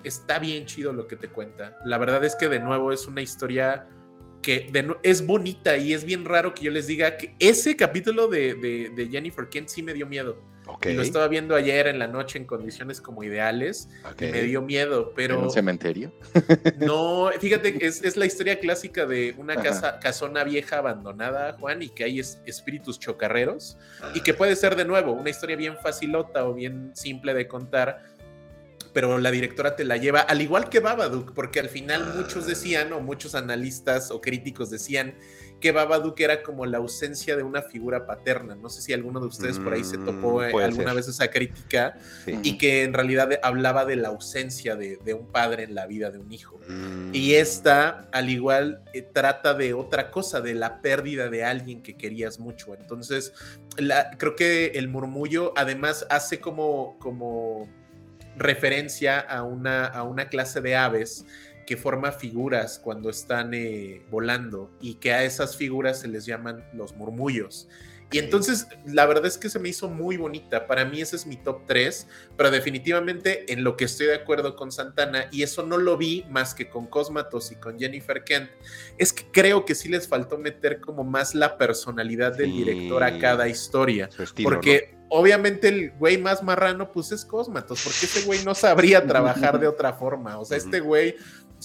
está 0.04 0.40
bien 0.40 0.66
chido 0.66 0.94
lo 0.94 1.08
que 1.08 1.16
te 1.16 1.30
cuenta. 1.30 1.78
La 1.86 1.98
verdad 1.98 2.24
es 2.24 2.36
que 2.36 2.50
de 2.50 2.60
nuevo 2.60 2.92
es 2.92 3.08
una 3.08 3.22
historia 3.22 3.88
que 4.42 4.72
es 5.02 5.26
bonita 5.26 5.78
y 5.78 5.94
es 5.94 6.04
bien 6.04 6.24
raro 6.24 6.54
que 6.54 6.66
yo 6.66 6.72
les 6.72 6.88
diga 6.88 7.18
que 7.18 7.36
ese 7.40 7.76
capítulo 7.76 8.28
de, 8.28 8.54
de 8.56 9.10
Jennifer 9.10 9.50
Kent 9.50 9.70
sí 9.70 9.82
me 9.82 9.94
dio 9.94 10.06
miedo 10.06 10.55
lo 10.66 11.02
estaba 11.02 11.28
viendo 11.28 11.56
ayer 11.56 11.88
en 11.88 12.00
la 12.00 12.08
noche 12.08 12.40
en 12.40 12.46
condiciones 12.46 13.02
como 13.02 13.24
ideales 13.24 13.90
y 14.20 14.26
me 14.26 14.42
dio 14.44 14.62
miedo, 14.62 15.14
pero... 15.16 15.38
¿En 15.38 15.44
un 15.46 15.52
cementerio? 15.52 16.14
no, 16.80 17.30
fíjate, 17.40 17.86
es, 17.86 18.04
es 18.04 18.18
la 18.18 18.26
historia 18.26 18.60
clásica 18.60 19.06
de 19.06 19.36
una 19.38 19.56
casa, 19.56 20.00
casona 20.00 20.44
vieja 20.44 20.78
abandonada, 20.78 21.54
Juan, 21.60 21.82
y 21.82 21.90
que 21.90 22.04
hay 22.04 22.20
espíritus 22.20 23.00
chocarreros, 23.00 23.78
y 24.14 24.22
que 24.22 24.34
puede 24.34 24.56
ser 24.56 24.76
de 24.76 24.86
nuevo 24.86 25.12
una 25.12 25.30
historia 25.30 25.56
bien 25.56 25.78
facilota 25.78 26.48
o 26.48 26.54
bien 26.54 26.92
simple 26.96 27.34
de 27.34 27.48
contar, 27.48 28.04
pero 28.96 29.18
la 29.18 29.30
directora 29.30 29.76
te 29.76 29.84
la 29.84 29.98
lleva, 29.98 30.22
al 30.22 30.42
igual 30.42 30.70
que 30.70 30.80
Babadook, 30.80 31.34
porque 31.34 31.60
al 31.60 31.68
final 31.68 32.14
muchos 32.16 32.48
decían, 32.48 32.94
o 32.94 33.02
muchos 33.02 33.36
analistas 33.36 34.10
o 34.10 34.22
críticos 34.22 34.70
decían, 34.70 35.16
que 35.60 35.72
Babadook 35.72 36.20
era 36.20 36.44
como 36.44 36.66
la 36.66 36.78
ausencia 36.78 37.36
de 37.36 37.44
una 37.44 37.62
figura 37.62 38.06
paterna. 38.06 38.56
No 38.56 38.70
sé 38.70 38.82
si 38.82 38.94
alguno 38.94 39.20
de 39.20 39.28
ustedes 39.28 39.60
por 39.60 39.74
ahí 39.74 39.84
se 39.84 39.98
topó 39.98 40.42
mm, 40.42 40.56
alguna 40.58 40.94
vez 40.94 41.08
esa 41.08 41.30
crítica 41.30 41.98
y 42.44 42.58
que 42.58 42.84
en 42.84 42.94
realidad 42.94 43.30
hablaba 43.42 43.86
de 43.86 43.96
la 43.96 44.10
ausencia 44.10 44.76
de, 44.76 45.14
un 45.14 45.28
padre 45.32 45.64
en 45.64 45.76
la 45.76 45.88
vida 45.88 46.12
de 46.12 46.20
un 46.20 46.32
hijo. 46.32 46.60
Y 47.14 47.32
mm. 47.32 47.36
esta, 47.36 48.08
al 48.12 48.30
igual, 48.30 48.82
eh, 48.94 49.02
trata 49.02 49.54
de 49.54 49.74
otra 49.74 50.12
cosa, 50.12 50.42
de 50.42 50.54
la 50.54 50.82
pérdida 50.82 51.30
de 51.30 51.44
alguien 51.44 51.82
que 51.82 51.96
querías 51.96 52.40
mucho. 52.40 52.76
Entonces, 52.76 53.34
creo 54.18 54.36
que 54.36 54.68
el 54.76 54.88
murmullo 54.88 55.54
además 55.56 56.06
hace 56.10 56.40
como, 56.40 56.98
como 57.00 57.70
referencia 58.38 59.20
a 59.20 59.44
una, 59.44 59.86
a 59.86 60.04
una 60.04 60.28
clase 60.28 60.62
de 60.62 60.76
aves 60.76 61.26
que 61.66 61.78
forma 61.78 62.12
figuras 62.12 62.80
cuando 62.80 63.10
están 63.10 63.54
eh, 63.54 64.06
volando 64.10 64.72
y 64.80 64.96
que 64.96 65.14
a 65.14 65.24
esas 65.24 65.56
figuras 65.56 66.00
se 66.00 66.08
les 66.08 66.26
llaman 66.26 66.64
los 66.74 66.96
murmullos. 66.96 67.68
Y 68.12 68.20
entonces 68.20 68.68
la 68.86 69.06
verdad 69.06 69.26
es 69.26 69.38
que 69.38 69.50
se 69.50 69.60
me 69.60 69.70
hizo 69.70 69.90
muy 69.90 70.16
bonita. 70.18 70.68
Para 70.68 70.86
mí 70.86 71.02
ese 71.02 71.16
es 71.16 71.26
mi 71.26 71.38
top 71.38 71.64
3, 71.66 72.08
pero 72.38 72.52
definitivamente 72.52 73.52
en 73.52 73.64
lo 73.64 73.76
que 73.76 73.86
estoy 73.86 74.08
de 74.08 74.16
acuerdo 74.16 74.56
con 74.56 74.72
Santana, 74.72 75.28
y 75.32 75.44
eso 75.44 75.64
no 75.64 75.78
lo 75.78 75.98
vi 75.98 76.24
más 76.30 76.54
que 76.54 76.70
con 76.70 76.86
Cosmatos 76.86 77.52
y 77.52 77.56
con 77.56 77.80
Jennifer 77.80 78.24
Kent, 78.24 78.50
es 78.98 79.12
que 79.12 79.26
creo 79.32 79.66
que 79.66 79.76
sí 79.76 79.90
les 79.90 80.08
faltó 80.08 80.38
meter 80.38 80.80
como 80.80 81.04
más 81.04 81.36
la 81.36 81.58
personalidad 81.58 82.38
del 82.38 82.52
director 82.52 83.04
a 83.04 83.18
cada 83.20 83.48
historia. 83.48 84.10
porque 84.44 84.96
obviamente 85.10 85.68
el 85.68 85.92
güey 85.92 86.18
más 86.18 86.44
marrano 86.44 86.92
pues 86.92 87.12
es 87.12 87.26
Cosmatos, 87.26 87.82
porque 87.84 88.06
este 88.06 88.22
güey 88.22 88.44
no 88.44 88.56
sabría 88.56 89.06
trabajar 89.06 89.60
de 89.60 89.68
otra 89.68 89.94
forma. 89.94 90.40
O 90.40 90.46
sea, 90.46 90.58
este 90.58 90.80
güey 90.80 91.16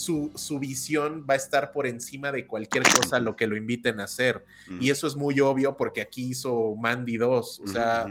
su, 0.01 0.59
visión 0.59 1.27
va 1.28 1.35
a 1.35 1.36
estar 1.36 1.72
por 1.72 1.86
encima 1.86 2.32
de 2.32 2.47
cualquier 2.47 2.82
cosa 2.85 3.16
a 3.16 3.20
lo 3.20 3.36
que 3.36 3.47
lo 3.47 3.56
inviten 3.56 4.01
a 4.01 4.05
hacer. 4.05 4.44
Y 4.81 4.90
eso 4.90 5.06
es 5.06 5.16
muy 5.16 5.40
obvio 5.40 5.77
porque 5.77 6.01
aquí 6.01 6.31
hizo 6.31 6.74
Mandy 6.77 7.16
2. 7.16 7.60
O 7.64 7.66
sea, 7.66 8.06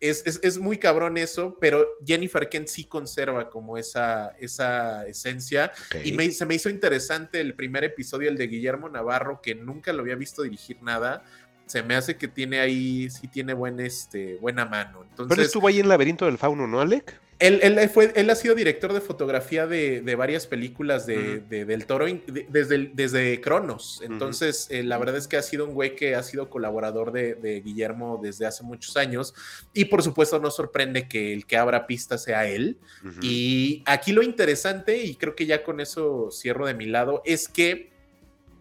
es, 0.00 0.58
muy 0.58 0.78
cabrón 0.78 1.16
eso, 1.16 1.56
pero 1.60 1.86
Jennifer 2.04 2.48
Kent 2.48 2.68
sí 2.68 2.84
conserva 2.84 3.50
como 3.50 3.78
esa, 3.78 4.30
esa 4.38 5.06
esencia. 5.06 5.72
Y 6.04 6.32
se 6.32 6.46
me 6.46 6.54
hizo 6.54 6.68
interesante 6.68 7.40
el 7.40 7.54
primer 7.54 7.84
episodio, 7.84 8.28
el 8.28 8.36
de 8.36 8.46
Guillermo 8.46 8.88
Navarro, 8.88 9.40
que 9.42 9.54
nunca 9.54 9.92
lo 9.92 10.02
había 10.02 10.16
visto 10.16 10.42
dirigir 10.42 10.82
nada 10.82 11.24
se 11.66 11.82
me 11.82 11.96
hace 11.96 12.16
que 12.16 12.28
tiene 12.28 12.60
ahí, 12.60 13.10
sí 13.10 13.26
tiene 13.26 13.52
buen, 13.52 13.80
este, 13.80 14.36
buena 14.36 14.64
mano. 14.64 15.02
Entonces, 15.02 15.28
Pero 15.28 15.42
estuvo 15.42 15.66
ahí 15.66 15.80
en 15.80 15.88
Laberinto 15.88 16.24
del 16.24 16.38
Fauno, 16.38 16.66
¿no, 16.66 16.80
Alec? 16.80 17.20
Él, 17.38 17.60
él, 17.62 17.90
fue, 17.90 18.12
él 18.16 18.30
ha 18.30 18.34
sido 18.34 18.54
director 18.54 18.94
de 18.94 19.02
fotografía 19.02 19.66
de, 19.66 20.00
de 20.00 20.14
varias 20.14 20.46
películas 20.46 21.04
de, 21.04 21.40
del 21.40 21.84
Toro 21.84 22.06
desde, 22.48 22.90
desde 22.94 23.40
Cronos. 23.42 24.00
Entonces, 24.02 24.68
eh, 24.70 24.82
la 24.82 24.96
verdad 24.96 25.16
es 25.16 25.28
que 25.28 25.36
ha 25.36 25.42
sido 25.42 25.66
un 25.66 25.74
güey 25.74 25.94
que 25.94 26.14
ha 26.14 26.22
sido 26.22 26.48
colaborador 26.48 27.12
de, 27.12 27.60
Guillermo 27.62 28.18
desde 28.22 28.46
hace 28.46 28.62
muchos 28.64 28.96
años. 28.96 29.34
Y 29.74 29.86
por 29.86 30.02
supuesto, 30.02 30.38
no 30.38 30.50
sorprende 30.50 31.08
que 31.08 31.34
el 31.34 31.44
que 31.44 31.58
abra 31.58 31.86
pista 31.86 32.16
sea 32.16 32.46
él. 32.46 32.78
Y 33.20 33.82
aquí 33.84 34.12
lo 34.12 34.22
interesante, 34.22 35.04
y 35.04 35.14
creo 35.16 35.36
que 35.36 35.44
ya 35.44 35.62
con 35.62 35.80
eso 35.80 36.30
cierro 36.30 36.66
de 36.66 36.72
mi 36.72 36.86
lado, 36.86 37.22
es 37.26 37.48
que, 37.48 37.90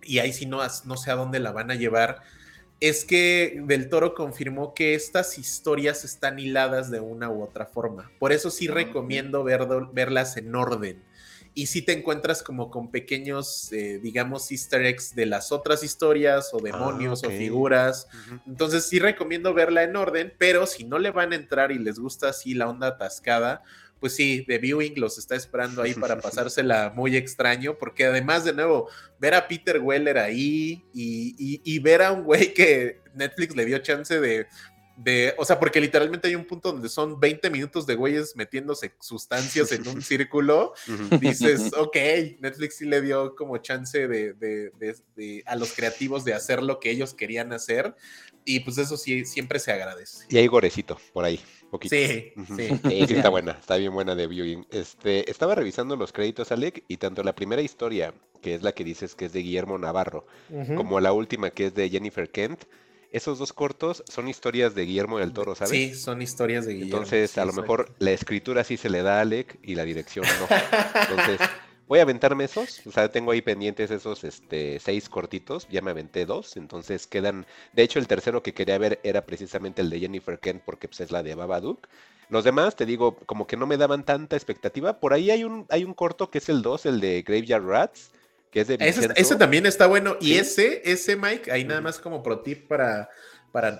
y 0.03 0.19
ahí 0.19 0.33
sí 0.33 0.45
no, 0.45 0.59
no 0.83 0.97
sé 0.97 1.11
a 1.11 1.15
dónde 1.15 1.39
la 1.39 1.53
van 1.53 1.71
a 1.71 1.75
llevar 1.75 2.21
es 2.79 3.05
que 3.05 3.61
Del 3.65 3.89
Toro 3.89 4.13
confirmó 4.13 4.73
que 4.73 4.95
estas 4.95 5.37
historias 5.37 6.03
están 6.03 6.39
hiladas 6.39 6.91
de 6.91 6.99
una 6.99 7.29
u 7.29 7.43
otra 7.43 7.65
forma. 7.65 8.11
Por 8.19 8.31
eso 8.31 8.51
sí 8.51 8.67
ah, 8.67 8.73
recomiendo 8.73 9.43
verlas 9.43 10.37
en 10.37 10.53
orden. 10.55 11.03
Y 11.57 11.67
si 11.67 11.81
te 11.81 11.93
encuentras 11.93 12.43
como 12.43 12.69
con 12.69 12.91
pequeños, 12.91 13.71
eh, 13.71 13.97
digamos, 14.03 14.51
easter 14.51 14.85
eggs 14.85 15.15
de 15.15 15.25
las 15.25 15.53
otras 15.53 15.83
historias 15.83 16.49
o 16.53 16.59
demonios 16.59 17.23
ah, 17.23 17.27
o 17.27 17.31
figuras. 17.31 18.09
Entonces 18.45 18.89
sí 18.89 18.99
recomiendo 18.99 19.53
verla 19.53 19.83
en 19.83 19.95
orden, 19.95 20.33
pero 20.37 20.65
si 20.67 20.83
no 20.83 20.99
le 20.99 21.11
van 21.11 21.31
a 21.31 21.37
entrar 21.37 21.71
y 21.71 21.79
les 21.79 21.97
gusta 21.97 22.27
así 22.27 22.53
la 22.53 22.67
onda 22.67 22.87
atascada, 22.87 23.63
pues 24.05 24.17
sí, 24.17 24.45
The 24.47 24.59
Viewing 24.59 24.99
los 24.99 25.17
está 25.17 25.35
esperando 25.35 25.81
ahí 25.81 25.95
para 25.95 26.19
pasársela 26.21 26.93
muy 26.95 27.17
extraño, 27.17 27.75
porque 27.75 28.05
además, 28.05 28.45
de 28.45 28.53
nuevo, 28.53 28.87
ver 29.17 29.33
a 29.33 29.47
Peter 29.47 29.79
Weller 29.79 30.19
ahí 30.19 30.85
y, 30.93 31.79
ver 31.79 32.03
a 32.03 32.11
un 32.11 32.23
güey 32.23 32.53
que 32.53 32.99
Netflix 33.15 33.55
le 33.55 33.65
dio 33.65 33.79
chance 33.79 34.19
de, 34.19 34.45
de, 34.95 35.33
o 35.39 35.43
sea, 35.43 35.59
porque 35.59 35.81
literalmente 35.81 36.27
hay 36.27 36.35
un 36.35 36.45
punto 36.45 36.71
donde 36.71 36.87
son 36.87 37.19
20 37.19 37.49
minutos 37.49 37.87
de 37.87 37.95
güeyes 37.95 38.35
metiéndose 38.35 38.93
sustancias 38.99 39.71
en 39.71 39.87
un 39.87 39.99
círculo, 40.03 40.75
dices, 41.19 41.71
ok, 41.75 41.97
Netflix 42.41 42.77
sí 42.77 42.85
le 42.85 43.01
dio 43.01 43.35
como 43.35 43.57
chance 43.57 44.07
de, 44.07 44.33
de, 44.35 45.43
a 45.47 45.55
los 45.55 45.73
creativos 45.73 46.23
de 46.23 46.35
hacer 46.35 46.61
lo 46.61 46.79
que 46.79 46.91
ellos 46.91 47.15
querían 47.15 47.53
hacer, 47.53 47.95
y 48.45 48.59
pues 48.59 48.77
eso 48.77 48.97
sí, 48.97 49.25
siempre 49.25 49.57
se 49.57 49.71
agradece. 49.71 50.27
Y 50.29 50.37
hay 50.37 50.45
gorecito 50.45 50.99
por 51.11 51.25
ahí. 51.25 51.39
Sí, 51.89 52.33
sí. 52.55 52.79
está 53.09 53.29
buena, 53.29 53.53
está 53.53 53.75
bien 53.77 53.93
buena 53.93 54.15
de 54.15 54.27
viewing. 54.27 54.65
Este, 54.71 55.29
estaba 55.29 55.55
revisando 55.55 55.95
los 55.95 56.11
créditos, 56.11 56.51
Alec, 56.51 56.83
y 56.87 56.97
tanto 56.97 57.23
la 57.23 57.35
primera 57.35 57.61
historia, 57.61 58.13
que 58.41 58.55
es 58.55 58.63
la 58.63 58.71
que 58.71 58.83
dices 58.83 59.15
que 59.15 59.25
es 59.25 59.33
de 59.33 59.41
Guillermo 59.41 59.77
Navarro, 59.77 60.25
como 60.75 60.99
la 60.99 61.11
última 61.11 61.49
que 61.49 61.67
es 61.67 61.75
de 61.75 61.89
Jennifer 61.89 62.29
Kent, 62.29 62.63
esos 63.11 63.39
dos 63.39 63.53
cortos 63.53 64.03
son 64.09 64.27
historias 64.27 64.75
de 64.75 64.85
Guillermo 64.85 65.19
del 65.19 65.31
Toro, 65.31 65.55
¿sabes? 65.55 65.71
Sí, 65.71 65.95
son 65.95 66.21
historias 66.21 66.65
de 66.65 66.73
Guillermo. 66.73 66.97
Entonces, 66.97 67.37
a 67.37 67.45
lo 67.45 67.53
mejor 67.53 67.89
la 67.99 68.11
escritura 68.11 68.65
sí 68.65 68.75
se 68.75 68.89
le 68.89 69.03
da 69.03 69.19
a 69.19 69.21
Alec 69.21 69.57
y 69.63 69.75
la 69.75 69.85
dirección 69.85 70.25
no. 70.25 70.55
Entonces, 71.09 71.39
voy 71.87 71.99
a 71.99 72.03
aventarme 72.03 72.45
esos. 72.45 72.85
O 72.85 72.91
sea, 72.91 73.09
tengo 73.09 73.31
ahí 73.31 73.41
pendientes 73.41 73.91
esos 73.91 74.23
este, 74.23 74.79
seis 74.79 75.09
cortitos. 75.09 75.67
Ya 75.69 75.81
me 75.81 75.91
aventé 75.91 76.25
dos. 76.25 76.57
Entonces 76.57 77.07
quedan. 77.07 77.45
De 77.73 77.83
hecho, 77.83 77.99
el 77.99 78.07
tercero 78.07 78.43
que 78.43 78.53
quería 78.53 78.77
ver 78.77 78.99
era 79.03 79.25
precisamente 79.25 79.81
el 79.81 79.89
de 79.89 79.99
Jennifer 79.99 80.39
Kent, 80.39 80.63
porque 80.63 80.87
pues, 80.87 81.01
es 81.01 81.11
la 81.11 81.23
de 81.23 81.35
Babadook. 81.35 81.87
Los 82.29 82.43
demás, 82.43 82.75
te 82.75 82.85
digo, 82.85 83.15
como 83.25 83.45
que 83.45 83.55
no 83.55 83.67
me 83.67 83.77
daban 83.77 84.03
tanta 84.03 84.35
expectativa. 84.35 84.99
Por 84.99 85.13
ahí 85.13 85.29
hay 85.29 85.43
un, 85.43 85.65
hay 85.69 85.83
un 85.83 85.93
corto 85.93 86.31
que 86.31 86.39
es 86.39 86.49
el 86.49 86.61
2, 86.61 86.87
el 86.87 86.99
de 86.99 87.21
Graveyard 87.21 87.65
Rats. 87.65 88.11
Que 88.49 88.61
es 88.61 88.67
de 88.67 88.77
ese, 88.79 89.35
también 89.35 89.65
está 89.65 89.85
bueno. 89.85 90.15
Y 90.21 90.35
ese, 90.35 90.81
ese, 90.85 91.17
Mike, 91.17 91.51
ahí 91.51 91.65
nada 91.65 91.81
más 91.81 91.99
como 91.99 92.23
pro 92.23 92.39
tip 92.39 92.67
para 92.67 93.09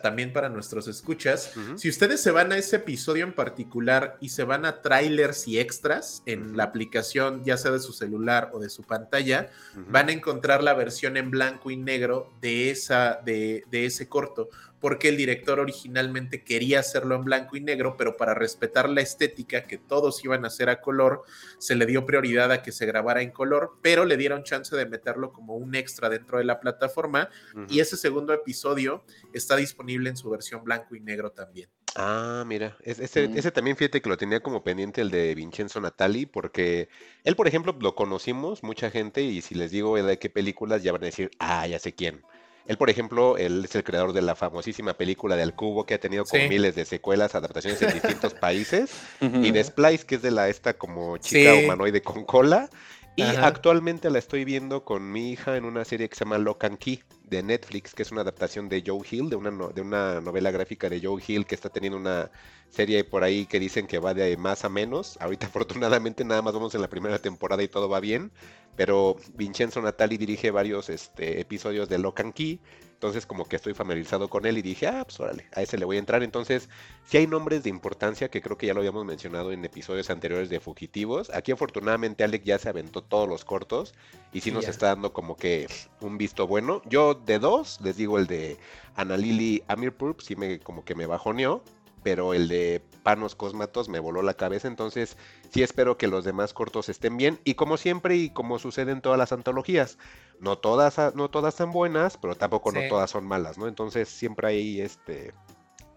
también 0.01 0.31
para 0.33 0.49
nuestros 0.49 0.87
escuchas. 0.87 1.51
Si 1.75 1.89
ustedes 1.89 2.21
se 2.21 2.31
van 2.31 2.51
a 2.51 2.57
ese 2.57 2.77
episodio 2.77 3.25
en 3.25 3.33
particular 3.33 4.17
y 4.21 4.29
se 4.29 4.43
van 4.43 4.65
a 4.65 4.81
trailers 4.81 5.47
y 5.47 5.59
extras 5.59 6.23
en 6.25 6.55
la 6.55 6.63
aplicación, 6.63 7.43
ya 7.43 7.57
sea 7.57 7.71
de 7.71 7.79
su 7.79 7.93
celular 7.93 8.51
o 8.53 8.59
de 8.59 8.69
su 8.69 8.83
pantalla, 8.83 9.49
van 9.89 10.09
a 10.09 10.13
encontrar 10.13 10.63
la 10.63 10.73
versión 10.73 11.17
en 11.17 11.29
blanco 11.29 11.71
y 11.71 11.77
negro 11.77 12.33
de, 12.41 12.71
esa, 12.71 13.19
de, 13.25 13.63
de 13.69 13.85
ese 13.85 14.07
corto 14.07 14.49
porque 14.85 15.09
el 15.09 15.17
director 15.17 15.59
originalmente 15.59 16.43
quería 16.43 16.81
hacerlo 16.81 17.15
en 17.15 17.23
blanco 17.23 17.57
y 17.57 17.59
negro, 17.59 17.97
pero 17.97 18.17
para 18.17 18.35
respetar 18.35 18.87
la 18.87 19.01
estética 19.01 19.65
que 19.65 19.79
todos 19.79 20.23
iban 20.23 20.43
a 20.43 20.49
hacer 20.49 20.69
a 20.69 20.79
color, 20.79 21.23
se 21.57 21.75
le 21.75 21.87
dio 21.87 22.05
prioridad 22.05 22.51
a 22.51 22.61
que 22.61 22.71
se 22.71 22.85
grabara 22.85 23.23
en 23.23 23.31
color, 23.31 23.79
pero 23.81 24.05
le 24.05 24.15
dieron 24.15 24.43
chance 24.43 24.75
de 24.75 24.85
meterlo 24.85 25.33
como 25.33 25.55
un 25.55 25.73
extra 25.73 26.07
dentro 26.07 26.37
de 26.37 26.43
la 26.43 26.59
plataforma 26.59 27.31
y 27.67 27.79
ese 27.79 27.97
segundo 27.97 28.31
episodio 28.31 29.03
está 29.33 29.55
disponible 29.55 30.07
en 30.07 30.17
su 30.17 30.29
versión 30.29 30.63
blanco 30.63 30.95
y 30.95 30.99
negro 30.99 31.31
también. 31.31 31.67
Ah, 31.95 32.43
mira, 32.45 32.77
ese, 32.83 33.03
ese, 33.03 33.51
también 33.51 33.77
fíjate 33.77 34.03
que 34.03 34.09
lo 34.09 34.17
tenía 34.17 34.41
como 34.41 34.63
pendiente 34.63 35.01
el 35.01 35.09
de 35.09 35.33
Vincenzo 35.33 35.81
Natali, 35.81 36.27
porque 36.27 36.89
él, 37.23 37.35
por 37.35 37.47
ejemplo, 37.47 37.75
lo 37.79 37.95
conocimos, 37.95 38.61
mucha 38.61 38.91
gente, 38.91 39.23
y 39.23 39.41
si 39.41 39.55
les 39.55 39.71
digo 39.71 39.95
de 39.95 40.19
qué 40.19 40.29
películas, 40.29 40.83
ya 40.83 40.91
van 40.91 41.01
a 41.01 41.07
decir, 41.07 41.31
ah, 41.39 41.65
ya 41.65 41.79
sé 41.79 41.95
quién. 41.95 42.21
Él, 42.67 42.77
por 42.77 42.89
ejemplo, 42.89 43.37
él 43.37 43.63
es 43.65 43.75
el 43.75 43.83
creador 43.83 44.13
de 44.13 44.21
la 44.21 44.35
famosísima 44.35 44.95
película 44.95 45.35
de 45.35 45.43
Al 45.43 45.55
Cubo, 45.55 45.85
que 45.85 45.93
ha 45.93 45.99
tenido 45.99 46.25
con 46.25 46.39
miles 46.49 46.75
de 46.75 46.85
secuelas, 46.85 47.35
adaptaciones 47.35 47.81
en 47.81 47.93
distintos 47.93 48.33
países, 48.33 48.91
y 49.21 49.51
de 49.51 49.63
Splice, 49.63 50.05
que 50.05 50.15
es 50.15 50.21
de 50.21 50.31
la 50.31 50.49
esta 50.49 50.73
como 50.73 51.17
chica 51.17 51.53
humanoide 51.53 52.01
con 52.01 52.25
cola. 52.25 52.69
Y 53.15 53.21
actualmente 53.23 54.09
la 54.09 54.19
estoy 54.19 54.43
viendo 54.43 54.83
con 54.83 55.11
mi 55.11 55.31
hija 55.31 55.55
en 55.55 55.63
una 55.63 55.85
serie 55.85 56.09
que 56.09 56.15
se 56.15 56.25
llama 56.25 56.37
Lock 56.37 56.65
and 56.65 56.77
Key 56.77 57.01
de 57.29 57.43
Netflix, 57.43 57.93
que 57.93 58.03
es 58.03 58.11
una 58.11 58.21
adaptación 58.21 58.69
de 58.69 58.83
Joe 58.85 59.01
Hill, 59.09 59.29
de 59.29 59.35
una, 59.35 59.51
de 59.69 59.81
una 59.81 60.21
novela 60.21 60.51
gráfica 60.51 60.89
de 60.89 61.01
Joe 61.01 61.21
Hill, 61.25 61.45
que 61.45 61.55
está 61.55 61.69
teniendo 61.69 61.97
una 61.97 62.31
serie 62.69 63.03
por 63.03 63.23
ahí 63.23 63.45
que 63.45 63.59
dicen 63.59 63.87
que 63.87 63.99
va 63.99 64.13
de 64.13 64.37
más 64.37 64.65
a 64.65 64.69
menos. 64.69 65.17
Ahorita 65.19 65.47
afortunadamente 65.47 66.23
nada 66.23 66.41
más 66.41 66.53
vamos 66.53 66.75
en 66.75 66.81
la 66.81 66.89
primera 66.89 67.19
temporada 67.19 67.63
y 67.63 67.67
todo 67.67 67.89
va 67.89 67.99
bien. 67.99 68.31
pero 68.75 69.15
Vincenzo 69.35 69.81
Natali 69.81 70.17
dirige 70.17 70.51
varios 70.51 70.89
este, 70.89 71.39
episodios 71.39 71.89
de 71.89 71.97
Lock 71.99 72.19
and 72.21 72.33
Key, 72.33 72.59
entonces 72.95 73.25
como 73.25 73.45
que 73.45 73.57
estoy 73.57 73.73
familiarizado 73.73 74.29
con 74.29 74.45
él 74.45 74.57
y 74.57 74.61
dije, 74.61 74.87
ah, 74.87 75.03
pues 75.03 75.19
órale, 75.19 75.45
a 75.53 75.61
ese 75.61 75.77
le 75.77 75.85
voy 75.85 75.97
a 75.97 75.99
entrar. 75.99 76.23
Entonces, 76.23 76.69
si 77.05 77.17
hay 77.17 77.27
nombres 77.27 77.63
de 77.63 77.69
importancia 77.69 78.29
que 78.29 78.41
creo 78.41 78.57
que 78.57 78.67
ya 78.67 78.73
lo 78.73 78.79
habíamos 78.79 79.05
mencionado 79.05 79.51
en 79.51 79.63
episodios 79.63 80.09
anteriores 80.09 80.49
de 80.49 80.59
Fugitivos. 80.59 81.29
Aquí 81.31 81.51
afortunadamente 81.51 82.23
Alec 82.23 82.43
ya 82.43 82.57
se 82.57 82.69
aventó 82.69 83.03
todos 83.03 83.27
los 83.27 83.45
cortos 83.45 83.93
y 84.31 84.41
sí, 84.41 84.51
nos 84.51 84.67
está 84.67 84.87
dando 84.87 85.13
como 85.13 85.35
que 85.35 85.67
un 85.99 86.17
visto 86.17 86.47
bueno. 86.47 86.81
Yo 86.85 87.13
de 87.13 87.37
dos, 87.37 87.79
les 87.81 87.97
digo 87.97 88.17
el 88.17 88.27
de 88.27 88.57
Analili 88.95 89.63
Amirpur, 89.67 90.15
sí 90.21 90.35
me 90.35 90.59
como 90.59 90.85
que 90.85 90.95
me 90.95 91.05
bajoneó 91.05 91.63
pero 92.05 92.35
el 92.35 92.47
de 92.47 92.83
Panos 93.01 93.33
Cosmatos 93.33 93.89
me 93.89 93.97
voló 93.97 94.21
la 94.21 94.35
cabeza, 94.35 94.67
entonces 94.67 95.17
sí 95.49 95.63
espero 95.63 95.97
que 95.97 96.05
los 96.05 96.23
demás 96.23 96.53
cortos 96.53 96.87
estén 96.87 97.17
bien 97.17 97.39
y 97.45 97.55
como 97.55 97.77
siempre 97.77 98.15
y 98.15 98.29
como 98.29 98.59
sucede 98.59 98.91
en 98.91 99.01
todas 99.01 99.17
las 99.17 99.31
antologías, 99.31 99.97
no 100.39 100.57
todas 100.57 101.15
no 101.15 101.29
todas 101.29 101.55
son 101.55 101.71
buenas, 101.71 102.17
pero 102.17 102.35
tampoco 102.35 102.71
no 102.71 102.81
todas 102.89 103.09
son 103.09 103.25
malas, 103.25 103.57
¿no? 103.57 103.67
Entonces 103.67 104.09
siempre 104.09 104.47
hay 104.47 104.81
este 104.81 105.33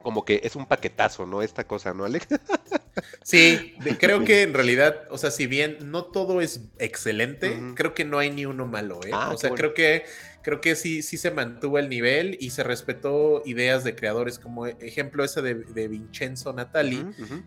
como 0.02 0.24
que 0.24 0.40
es 0.44 0.56
un 0.56 0.66
paquetazo, 0.66 1.27
¿no? 1.27 1.43
Esta 1.43 1.65
cosa, 1.65 1.93
¿no, 1.94 2.05
Alex? 2.05 2.28
Sí, 3.23 3.74
creo 4.01 4.24
que 4.24 4.43
en 4.43 4.55
realidad, 4.55 5.06
o 5.10 5.19
sea, 5.19 5.31
si 5.31 5.47
bien 5.47 5.77
no 5.82 6.06
todo 6.06 6.40
es 6.40 6.62
excelente, 6.78 7.56
creo 7.74 7.94
que 7.94 8.05
no 8.05 8.19
hay 8.19 8.31
ni 8.31 8.47
uno 8.47 8.66
malo, 8.66 9.01
¿eh? 9.05 9.10
Ah, 9.12 9.31
o 9.32 9.39
sea, 9.39 9.51
creo 9.51 9.74
que 9.74 10.05
creo 10.43 10.60
que 10.60 10.77
sí, 10.77 11.02
sí 11.02 11.16
se 11.16 11.31
mantuvo 11.31 11.78
el 11.78 11.89
nivel 11.89 12.36
y 12.40 12.51
se 12.51 12.62
respetó 12.62 13.43
ideas 13.44 13.85
de 13.85 13.94
creadores, 13.94 14.39
como 14.39 14.66
ejemplo 14.66 15.24
ese 15.24 15.43
de, 15.43 15.89
Vincenzo 15.89 16.52
Natali, 16.52 17.05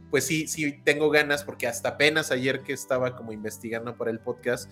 pues 0.09 0.25
sí, 0.25 0.47
sí 0.47 0.79
tengo 0.83 1.09
ganas, 1.09 1.43
porque 1.43 1.67
hasta 1.67 1.89
apenas 1.89 2.31
ayer 2.31 2.61
que 2.61 2.73
estaba 2.73 3.15
como 3.15 3.31
investigando 3.31 3.95
para 3.95 4.11
el 4.11 4.19
podcast, 4.19 4.71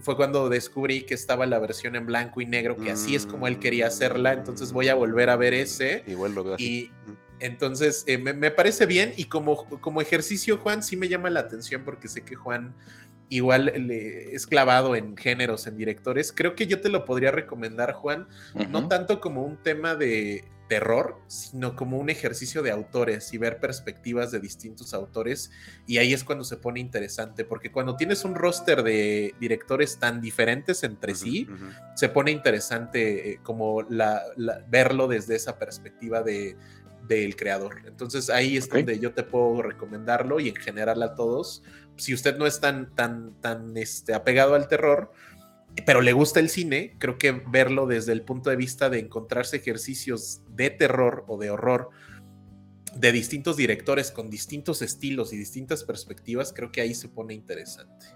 fue 0.00 0.16
cuando 0.16 0.48
descubrí 0.48 1.02
que 1.02 1.14
estaba 1.14 1.46
la 1.46 1.58
versión 1.58 1.96
en 1.96 2.06
blanco 2.06 2.40
y 2.40 2.46
negro, 2.46 2.76
que 2.76 2.90
así 2.90 3.14
es 3.14 3.26
como 3.26 3.46
él 3.46 3.58
quería 3.58 3.86
hacerla, 3.86 4.32
entonces 4.32 4.72
voy 4.72 4.88
a 4.88 4.94
volver 4.94 5.30
a 5.30 5.36
ver 5.36 5.54
ese. 5.54 6.04
Igual 6.06 6.34
lo 6.34 6.44
veo 6.44 6.54
así. 6.54 6.64
Y, 6.64 6.92
entonces, 7.40 8.04
eh, 8.06 8.16
me, 8.16 8.32
me, 8.32 8.50
parece 8.50 8.86
bien 8.86 9.12
y 9.16 9.24
como, 9.24 9.68
como 9.80 10.00
ejercicio, 10.00 10.56
Juan, 10.58 10.82
sí 10.82 10.96
me 10.96 11.08
llama 11.08 11.28
la 11.30 11.40
atención 11.40 11.82
porque 11.84 12.08
sé 12.08 12.22
que 12.22 12.36
Juan 12.36 12.74
igual 13.28 13.72
le, 13.86 14.34
es 14.34 14.46
clavado 14.46 14.96
en 14.96 15.16
géneros, 15.16 15.66
en 15.66 15.76
directores. 15.76 16.32
Creo 16.32 16.54
que 16.54 16.66
yo 16.66 16.80
te 16.80 16.88
lo 16.88 17.04
podría 17.04 17.30
recomendar, 17.30 17.92
Juan, 17.92 18.28
no 18.70 18.88
tanto 18.88 19.20
como 19.20 19.42
un 19.42 19.56
tema 19.56 19.94
de 19.94 20.44
terror, 20.68 21.20
sino 21.26 21.76
como 21.76 21.98
un 21.98 22.08
ejercicio 22.08 22.62
de 22.62 22.70
autores 22.70 23.32
y 23.34 23.38
ver 23.38 23.60
perspectivas 23.60 24.30
de 24.30 24.40
distintos 24.40 24.94
autores. 24.94 25.50
Y 25.86 25.98
ahí 25.98 26.12
es 26.12 26.24
cuando 26.24 26.44
se 26.44 26.56
pone 26.56 26.80
interesante, 26.80 27.44
porque 27.44 27.70
cuando 27.70 27.96
tienes 27.96 28.24
un 28.24 28.34
roster 28.34 28.82
de 28.82 29.34
directores 29.40 29.98
tan 29.98 30.20
diferentes 30.20 30.82
entre 30.82 31.14
sí, 31.14 31.46
se 31.94 32.08
pone 32.08 32.30
interesante 32.30 33.32
eh, 33.32 33.40
como 33.42 33.82
la, 33.82 34.22
verlo 34.68 35.06
desde 35.06 35.36
esa 35.36 35.58
perspectiva 35.58 36.22
de 36.22 36.56
del 37.06 37.36
creador. 37.36 37.82
Entonces 37.86 38.30
ahí 38.30 38.56
es 38.56 38.68
donde 38.68 38.98
yo 38.98 39.12
te 39.12 39.22
puedo 39.22 39.62
recomendarlo 39.62 40.40
y 40.40 40.48
en 40.48 40.56
general 40.56 41.02
a 41.02 41.14
todos 41.14 41.62
si 41.96 42.14
usted 42.14 42.36
no 42.36 42.46
es 42.46 42.60
tan, 42.60 42.94
tan, 42.94 43.40
tan 43.40 43.76
este, 43.76 44.14
apegado 44.14 44.54
al 44.54 44.68
terror, 44.68 45.12
pero 45.86 46.00
le 46.00 46.12
gusta 46.12 46.40
el 46.40 46.48
cine, 46.48 46.96
creo 46.98 47.18
que 47.18 47.32
verlo 47.32 47.86
desde 47.86 48.12
el 48.12 48.22
punto 48.22 48.50
de 48.50 48.56
vista 48.56 48.90
de 48.90 49.00
encontrarse 49.00 49.56
ejercicios 49.56 50.40
de 50.48 50.70
terror 50.70 51.24
o 51.28 51.38
de 51.38 51.50
horror 51.50 51.90
de 52.96 53.10
distintos 53.10 53.56
directores 53.56 54.12
con 54.12 54.30
distintos 54.30 54.80
estilos 54.82 55.32
y 55.32 55.36
distintas 55.36 55.82
perspectivas, 55.82 56.52
creo 56.52 56.70
que 56.70 56.80
ahí 56.80 56.94
se 56.94 57.08
pone 57.08 57.34
interesante. 57.34 58.06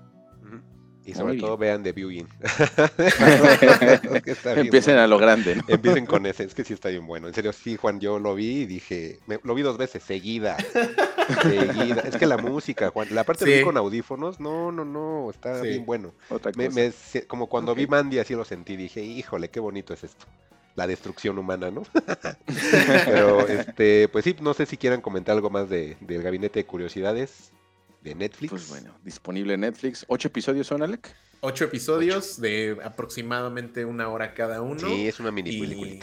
Y 1.09 1.14
sobre 1.14 1.39
todo 1.39 1.56
vean 1.56 1.82
The 1.82 1.93
Viewing. 1.93 2.28
Empiecen 4.44 4.98
a 4.98 5.06
lo 5.06 5.16
grande. 5.16 5.56
¿no? 5.56 5.62
Empiecen 5.66 6.05
con 6.05 6.26
ese, 6.26 6.44
es 6.44 6.55
que 6.55 6.64
sí 6.64 6.74
está 6.74 6.90
bien 6.90 7.06
bueno. 7.06 7.28
En 7.28 7.32
serio, 7.32 7.55
sí, 7.55 7.76
Juan, 7.76 7.98
yo 7.98 8.18
lo 8.18 8.35
vi 8.35 8.60
y 8.60 8.66
dije, 8.66 9.18
lo 9.43 9.55
vi 9.55 9.62
dos 9.62 9.78
veces, 9.78 10.02
seguida. 10.02 10.59
seguida. 11.43 12.02
Es 12.02 12.18
que 12.18 12.26
la 12.26 12.36
música, 12.36 12.90
Juan, 12.90 13.09
la 13.12 13.24
parte 13.24 13.47
de 13.47 13.56
vi 13.56 13.64
con 13.64 13.78
audífonos, 13.78 14.39
no, 14.39 14.70
no, 14.70 14.85
no, 14.85 15.30
está 15.30 15.62
bien 15.62 15.86
bueno. 15.86 16.12
como 17.26 17.47
cuando 17.47 17.74
vi 17.74 17.86
Mandy, 17.86 18.18
así 18.18 18.35
lo 18.35 18.44
sentí, 18.44 18.76
dije, 18.76 19.01
híjole, 19.01 19.48
qué 19.48 19.60
bonito 19.60 19.94
es 19.94 20.05
esto 20.05 20.26
la 20.74 20.86
destrucción 20.86 21.36
humana, 21.39 21.72
¿no? 21.72 21.82
Pero, 23.05 23.48
este, 23.48 24.06
pues 24.09 24.24
sí, 24.24 24.36
no 24.40 24.55
sé 24.55 24.64
si 24.64 24.76
quieran 24.76 25.01
comentar 25.01 25.35
algo 25.35 25.51
más 25.51 25.68
de, 25.68 25.97
del 26.01 26.22
gabinete 26.22 26.60
de 26.60 26.66
curiosidades 26.66 27.51
de 28.02 28.14
Netflix. 28.14 28.50
Pues 28.50 28.68
bueno, 28.68 28.94
disponible 29.04 29.54
en 29.54 29.60
Netflix. 29.60 30.04
¿Ocho 30.08 30.28
episodios 30.28 30.66
son, 30.66 30.82
Alec? 30.82 31.14
Ocho 31.40 31.64
episodios 31.64 32.40
de 32.40 32.78
aproximadamente 32.82 33.84
una 33.84 34.08
hora 34.08 34.34
cada 34.34 34.60
uno. 34.60 34.80
Sí, 34.88 35.08
es 35.08 35.20
una 35.20 35.30
mini 35.30 35.50
y... 35.50 36.00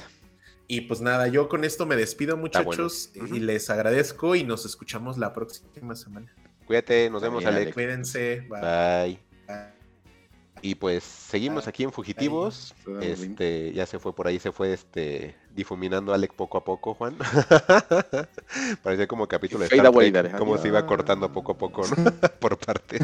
Y 0.68 0.82
pues 0.82 1.00
nada, 1.00 1.28
yo 1.28 1.48
con 1.48 1.64
esto 1.64 1.86
me 1.86 1.96
despido, 1.96 2.38
muchachos, 2.38 3.12
y 3.14 3.40
les 3.40 3.70
agradezco 3.70 4.36
y 4.36 4.44
nos 4.44 4.66
escuchamos 4.66 5.20
la 5.20 5.32
próxima 5.32 5.96
semana. 5.96 6.34
Cuídate, 6.66 7.08
nos 7.12 7.22
vemos, 7.22 7.46
Alec. 7.46 7.72
Cuídense. 7.72 8.48
Bye. 8.50 9.20
Y 10.64 10.74
pues 10.74 11.04
seguimos 11.04 11.68
aquí 11.68 11.84
en 11.84 11.92
Fugitivos. 11.92 12.74
Este, 13.00 13.74
ya 13.74 13.86
se 13.86 14.00
fue 14.00 14.16
por 14.16 14.26
ahí, 14.26 14.40
se 14.40 14.52
fue 14.52 14.74
este 14.74 15.36
difuminando 15.56 16.14
Alec 16.14 16.34
poco 16.34 16.58
a 16.58 16.64
poco, 16.64 16.94
Juan. 16.94 17.16
Parecía 18.84 19.08
como 19.08 19.28
capítulo 19.28 19.62
de 19.62 19.76
Star 19.76 19.92
Trek, 19.92 20.38
como 20.38 20.58
se 20.58 20.68
iba 20.68 20.86
cortando 20.86 21.32
poco 21.32 21.54
a 21.54 21.58
poco, 21.58 21.84
¿no? 21.88 22.12
por 22.40 22.58
parte. 22.58 23.00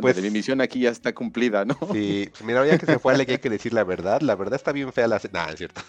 pues 0.00 0.22
mi 0.22 0.30
misión 0.30 0.60
aquí 0.60 0.80
ya 0.80 0.90
está 0.90 1.12
cumplida, 1.12 1.64
¿no? 1.64 1.76
sí, 1.92 2.28
pues 2.30 2.44
mira, 2.44 2.64
ya 2.66 2.78
que 2.78 2.86
se 2.86 2.98
fue 2.98 3.12
Alec 3.12 3.30
hay 3.30 3.38
que 3.38 3.50
decir 3.50 3.74
la 3.74 3.84
verdad. 3.84 4.20
La 4.20 4.36
verdad 4.36 4.54
está 4.54 4.72
bien 4.72 4.92
fea 4.92 5.08
la 5.08 5.20
Nah, 5.32 5.48
es 5.48 5.56
cierto. 5.56 5.80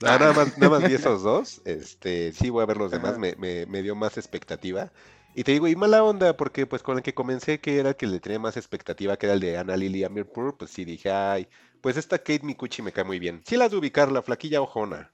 nada 0.00 0.32
más, 0.32 0.56
nada 0.56 0.78
más 0.78 0.88
vi 0.88 0.94
esos 0.94 1.22
dos. 1.22 1.60
Este, 1.64 2.32
sí 2.32 2.48
voy 2.48 2.62
a 2.62 2.66
ver 2.66 2.78
los 2.78 2.90
demás, 2.90 3.18
me, 3.18 3.34
me, 3.36 3.66
me 3.66 3.82
dio 3.82 3.94
más 3.94 4.16
expectativa. 4.16 4.90
Y 5.34 5.42
te 5.42 5.52
digo, 5.52 5.66
y 5.66 5.74
mala 5.74 6.04
onda, 6.04 6.36
porque 6.36 6.64
pues 6.66 6.82
con 6.82 6.96
el 6.96 7.02
que 7.02 7.12
comencé, 7.12 7.58
que 7.58 7.78
era 7.78 7.90
el 7.90 7.96
que 7.96 8.06
le 8.06 8.20
tenía 8.20 8.38
más 8.38 8.56
expectativa, 8.56 9.16
que 9.16 9.26
era 9.26 9.34
el 9.34 9.40
de 9.40 9.58
Ana 9.58 9.76
Lily 9.76 10.04
Amirpur, 10.04 10.56
pues 10.56 10.70
sí 10.70 10.84
dije, 10.84 11.10
ay, 11.10 11.48
pues 11.84 11.98
esta 11.98 12.16
Kate 12.16 12.40
Mikuchi 12.42 12.80
me 12.80 12.92
cae 12.92 13.04
muy 13.04 13.18
bien. 13.18 13.42
Sí 13.44 13.58
la 13.58 13.68
de 13.68 13.76
ubicar, 13.76 14.10
la 14.10 14.22
flaquilla 14.22 14.62
ojona. 14.62 15.12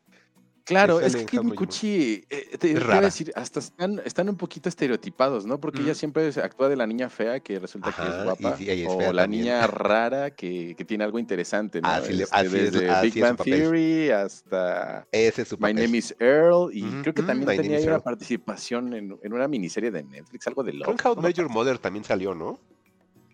Claro, 0.62 1.00
es 1.00 1.16
que 1.16 1.24
Kate 1.24 1.42
Mikuchi, 1.42 2.24
eh, 2.30 2.56
te, 2.60 2.76
a 2.78 3.00
decir, 3.00 3.32
hasta 3.34 3.58
están, 3.58 4.00
están 4.04 4.28
un 4.28 4.36
poquito 4.36 4.68
estereotipados, 4.68 5.46
¿no? 5.46 5.58
Porque 5.58 5.82
ella 5.82 5.96
siempre 5.96 6.28
actúa 6.28 6.68
de 6.68 6.76
la 6.76 6.86
niña 6.86 7.10
fea 7.10 7.40
que 7.40 7.58
resulta 7.58 7.90
que 7.90 8.02
es 8.02 8.22
guapa, 8.22 8.56
o 8.86 9.12
la 9.12 9.26
niña 9.26 9.66
rara 9.66 10.30
que, 10.30 10.76
que, 10.76 10.84
tiene 10.84 11.02
algo 11.02 11.18
interesante, 11.18 11.80
¿no? 11.80 11.88
Así, 11.88 12.22
este, 12.22 12.48
desde 12.48 13.02
Big 13.02 13.20
Bang 13.20 13.42
Theory 13.42 14.10
hasta 14.10 15.08
ese 15.10 15.42
es 15.42 15.58
My 15.58 15.74
Name 15.74 15.98
is 15.98 16.14
Earl, 16.20 16.70
y 16.72 16.84
creo 17.02 17.14
que 17.14 17.24
también 17.24 17.60
tenía 17.60 17.80
una 17.80 17.98
participación 17.98 18.94
en, 18.94 19.18
en, 19.20 19.32
una 19.32 19.48
miniserie 19.48 19.90
de 19.90 20.04
Netflix, 20.04 20.46
algo 20.46 20.62
de 20.62 20.74
Love. 20.74 21.04
How 21.04 21.16
Major 21.16 21.48
Mother 21.48 21.78
también 21.78 22.04
salió, 22.04 22.32
¿no? 22.32 22.60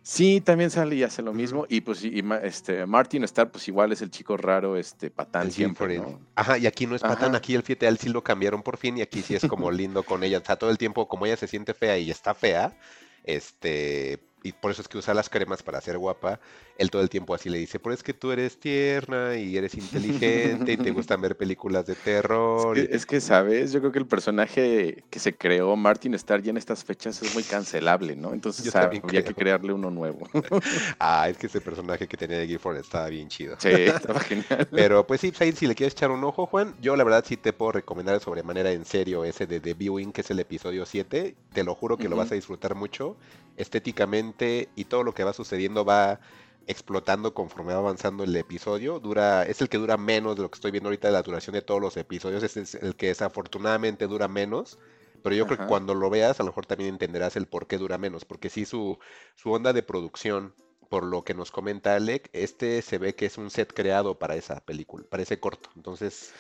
Sí, 0.09 0.41
también 0.41 0.71
sale 0.71 0.95
y 0.95 1.03
hace 1.03 1.21
lo 1.21 1.33
mismo. 1.33 1.67
Y 1.69 1.81
pues 1.81 2.05
y, 2.05 2.23
este 2.45 2.87
Martin 2.87 3.25
Starr, 3.25 3.51
pues 3.51 3.67
igual 3.67 3.91
es 3.91 4.03
el 4.03 4.11
chico 4.13 4.37
raro, 4.37 4.77
este 4.77 5.11
patán 5.11 5.51
siempre. 5.51 6.01
Ajá, 6.37 6.59
y 6.59 6.69
aquí 6.69 6.87
no 6.87 6.95
es 6.95 7.03
patán, 7.03 7.35
aquí 7.35 7.57
el 7.57 7.65
fíjate, 7.65 7.89
él 7.89 7.99
sí 7.99 8.09
lo 8.09 8.23
cambiaron 8.23 8.63
por 8.63 8.77
fin, 8.77 8.97
y 8.97 9.03
aquí 9.03 9.21
sí 9.21 9.35
es 9.35 9.45
como 9.49 9.69
lindo 9.73 10.05
con 10.05 10.23
ella. 10.23 10.39
O 10.39 10.45
sea, 10.45 10.55
todo 10.55 10.71
el 10.71 10.79
tiempo, 10.79 11.09
como 11.09 11.27
ella 11.27 11.37
se 11.37 11.49
siente 11.49 11.75
fea 11.75 11.99
y 11.99 12.13
está 12.13 12.35
fea, 12.35 12.79
este, 13.25 14.21
y 14.47 14.53
por 14.53 14.71
eso 14.71 14.83
es 14.83 14.89
que 14.89 14.99
usa 14.99 15.13
las 15.13 15.29
cremas 15.29 15.63
para 15.63 15.81
ser 15.81 15.99
guapa, 15.99 16.39
él 16.79 16.91
todo 16.91 17.03
el 17.03 17.09
tiempo 17.09 17.35
así 17.35 17.49
le 17.49 17.59
dice, 17.59 17.79
pero 17.79 17.95
es 17.95 18.03
que 18.03 18.15
tú 18.15 18.31
eres 18.31 18.59
tierna 18.59 19.37
y 19.37 19.57
eres 19.57 19.75
inteligente 19.75 20.73
y 20.73 20.77
te 20.77 20.91
gustan 20.93 21.21
ver 21.21 21.37
películas 21.37 21.87
de 21.87 21.95
terror. 21.95 22.79
Es 22.79 23.07
que, 23.07 23.21
¿sabes? 23.21 23.73
Yo 23.73 23.81
creo 23.81 23.93
que 23.93 23.99
el 23.99 24.07
personaje 24.07 25.05
que 25.11 25.19
se 25.19 25.35
creó 25.35 25.75
Martin 25.77 26.15
Starr 26.15 26.43
ya 26.43 26.51
en 26.51 26.57
estas 26.57 26.85
fechas 26.85 27.21
es 27.23 27.35
muy 27.35 27.43
cancelable, 27.43 28.15
¿no? 28.15 28.33
Entonces 28.33 28.75
había 28.75 29.25
que 29.25 29.35
crearle 29.35 29.73
uno 29.73 29.91
nuevo. 29.91 30.29
ah, 30.99 31.29
es 31.29 31.37
que 31.39 31.47
ese 31.47 31.61
personaje 31.61 32.07
que 32.07 32.17
tenía 32.17 32.39
de 32.39 32.47
Gifford 32.47 32.77
estaba 32.77 33.09
bien 33.09 33.29
chido. 33.29 33.57
Sí, 33.59 33.69
estaba 33.69 34.21
genial. 34.21 34.69
Pero 34.71 35.07
pues 35.07 35.21
sí, 35.21 35.33
si 35.33 35.67
le 35.67 35.75
quieres 35.75 35.95
echar 35.95 36.11
un 36.11 36.23
ojo, 36.23 36.47
Juan, 36.47 36.75
yo 36.81 36.95
la 36.97 37.05
verdad 37.05 37.25
sí 37.27 37.37
te 37.37 37.53
puedo 37.53 37.73
recomendar 37.73 38.21
sobre 38.21 38.43
manera 38.43 38.71
en 38.71 38.85
serio 38.85 39.25
ese 39.25 39.47
de 39.47 39.61
The 39.61 39.75
Viewing, 39.75 40.13
que 40.13 40.21
es 40.21 40.31
el 40.31 40.39
episodio 40.39 40.87
7. 40.87 41.35
Te 41.53 41.65
lo 41.65 41.75
juro 41.75 41.97
que 41.97 42.09
lo 42.09 42.17
vas 42.17 42.31
a 42.33 42.35
disfrutar 42.35 42.75
mucho. 42.75 43.17
Estéticamente 43.57 44.36
y 44.41 44.85
todo 44.85 45.03
lo 45.03 45.15
que 45.15 45.25
va 45.25 45.33
sucediendo 45.33 45.85
va 45.85 46.21
explotando 46.67 47.33
conforme 47.33 47.73
va 47.73 47.79
avanzando 47.79 48.25
el 48.25 48.35
episodio. 48.37 48.99
Dura, 48.99 49.45
es 49.45 49.61
el 49.61 49.69
que 49.69 49.79
dura 49.79 49.97
menos 49.97 50.37
de 50.37 50.43
lo 50.43 50.51
que 50.51 50.57
estoy 50.57 50.71
viendo 50.71 50.89
ahorita 50.89 51.09
de 51.09 51.15
la 51.15 51.23
duración 51.23 51.55
de 51.55 51.63
todos 51.63 51.81
los 51.81 51.97
episodios. 51.97 52.43
Es 52.43 52.75
el 52.75 52.97
que 52.97 53.09
desafortunadamente 53.09 54.07
dura 54.07 54.29
menos. 54.29 54.79
Pero 55.23 55.35
yo 55.35 55.47
creo 55.47 55.59
que 55.59 55.67
cuando 55.67 55.95
lo 55.95 56.11
veas, 56.11 56.39
a 56.39 56.43
lo 56.43 56.51
mejor 56.51 56.67
también 56.67 56.91
entenderás 56.91 57.37
el 57.37 57.47
por 57.47 57.67
qué 57.67 57.79
dura 57.79 57.99
menos. 57.99 58.25
Porque 58.25 58.49
sí, 58.49 58.65
su, 58.65 58.99
su 59.35 59.51
onda 59.51 59.73
de 59.73 59.83
producción, 59.83 60.55
por 60.89 61.05
lo 61.05 61.25
que 61.25 61.35
nos 61.35 61.51
comenta 61.51 61.95
Alec, 61.95 62.31
este 62.33 62.83
se 62.83 62.99
ve 62.99 63.15
que 63.15 63.27
es 63.27 63.39
un 63.39 63.51
set 63.51 63.73
creado 63.73 64.19
para 64.19 64.37
esa 64.37 64.61
película, 64.61 65.05
para 65.09 65.23
ese 65.23 65.41
corto. 65.41 65.71
Entonces, 65.75 66.33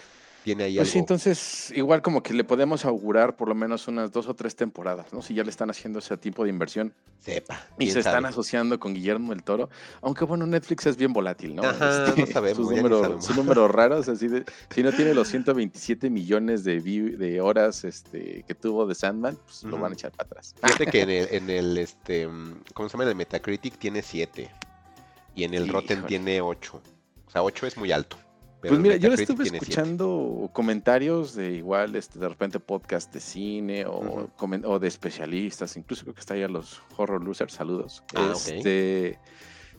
tiene 0.46 0.62
ahí 0.62 0.76
pues 0.76 0.90
Sí, 0.90 1.00
entonces 1.00 1.72
igual 1.74 2.02
como 2.02 2.22
que 2.22 2.32
le 2.32 2.44
podemos 2.44 2.84
augurar 2.84 3.34
por 3.34 3.48
lo 3.48 3.56
menos 3.56 3.88
unas 3.88 4.12
dos 4.12 4.28
o 4.28 4.34
tres 4.34 4.54
temporadas, 4.54 5.12
¿no? 5.12 5.20
Si 5.20 5.34
ya 5.34 5.42
le 5.42 5.50
están 5.50 5.70
haciendo 5.70 5.98
ese 5.98 6.16
tipo 6.16 6.44
de 6.44 6.50
inversión. 6.50 6.94
Sepa. 7.18 7.66
Y 7.80 7.90
se 7.90 7.98
están 7.98 8.24
asociando 8.26 8.78
con 8.78 8.94
Guillermo 8.94 9.32
del 9.32 9.42
Toro. 9.42 9.68
Aunque 10.02 10.24
bueno, 10.24 10.46
Netflix 10.46 10.86
es 10.86 10.96
bien 10.96 11.12
volátil, 11.12 11.56
¿no? 11.56 11.64
Ajá, 11.64 12.06
este, 12.06 12.20
no 12.20 12.26
sabemos. 12.28 12.58
Sus 12.58 12.70
números, 12.70 13.36
números 13.36 13.70
raros, 13.72 14.08
así 14.08 14.28
de, 14.28 14.44
si 14.70 14.84
no 14.84 14.92
tiene 14.92 15.14
los 15.14 15.26
127 15.26 16.10
millones 16.10 16.62
de, 16.62 16.80
de 16.80 17.40
horas 17.40 17.82
este, 17.82 18.44
que 18.46 18.54
tuvo 18.54 18.86
de 18.86 18.94
Sandman, 18.94 19.36
pues 19.44 19.64
lo 19.64 19.78
van 19.78 19.90
a 19.90 19.94
echar 19.94 20.12
para 20.12 20.28
atrás. 20.28 20.54
Fíjate 20.62 20.86
que 20.86 21.00
en 21.00 21.10
el, 21.10 21.28
en 21.32 21.50
el 21.50 21.78
este, 21.78 22.28
¿cómo 22.72 22.88
se 22.88 22.92
llama? 22.92 23.02
En 23.02 23.10
el 23.10 23.16
Metacritic 23.16 23.78
tiene 23.78 24.00
7 24.00 24.48
y 25.34 25.42
en 25.42 25.54
el 25.54 25.66
Rotten 25.66 26.06
tiene 26.06 26.40
8. 26.40 26.80
O 27.26 27.30
sea, 27.32 27.42
8 27.42 27.66
es 27.66 27.76
muy 27.76 27.90
alto 27.90 28.16
pues 28.68 28.80
mira, 28.80 28.96
yo 28.96 29.12
estuve 29.12 29.44
escuchando 29.44 30.50
comentarios 30.52 31.34
de 31.34 31.52
igual, 31.52 31.96
este, 31.96 32.18
de 32.18 32.28
repente 32.28 32.60
podcast 32.60 33.12
de 33.12 33.20
cine 33.20 33.86
o, 33.86 34.28
o, 34.38 34.78
de 34.78 34.88
especialistas, 34.88 35.76
incluso 35.76 36.02
creo 36.02 36.14
que 36.14 36.20
está 36.20 36.34
ahí 36.34 36.46
los 36.48 36.82
Horror 36.96 37.22
Losers, 37.22 37.52
saludos. 37.52 38.02
Ah, 38.14 38.32
este, 38.34 39.18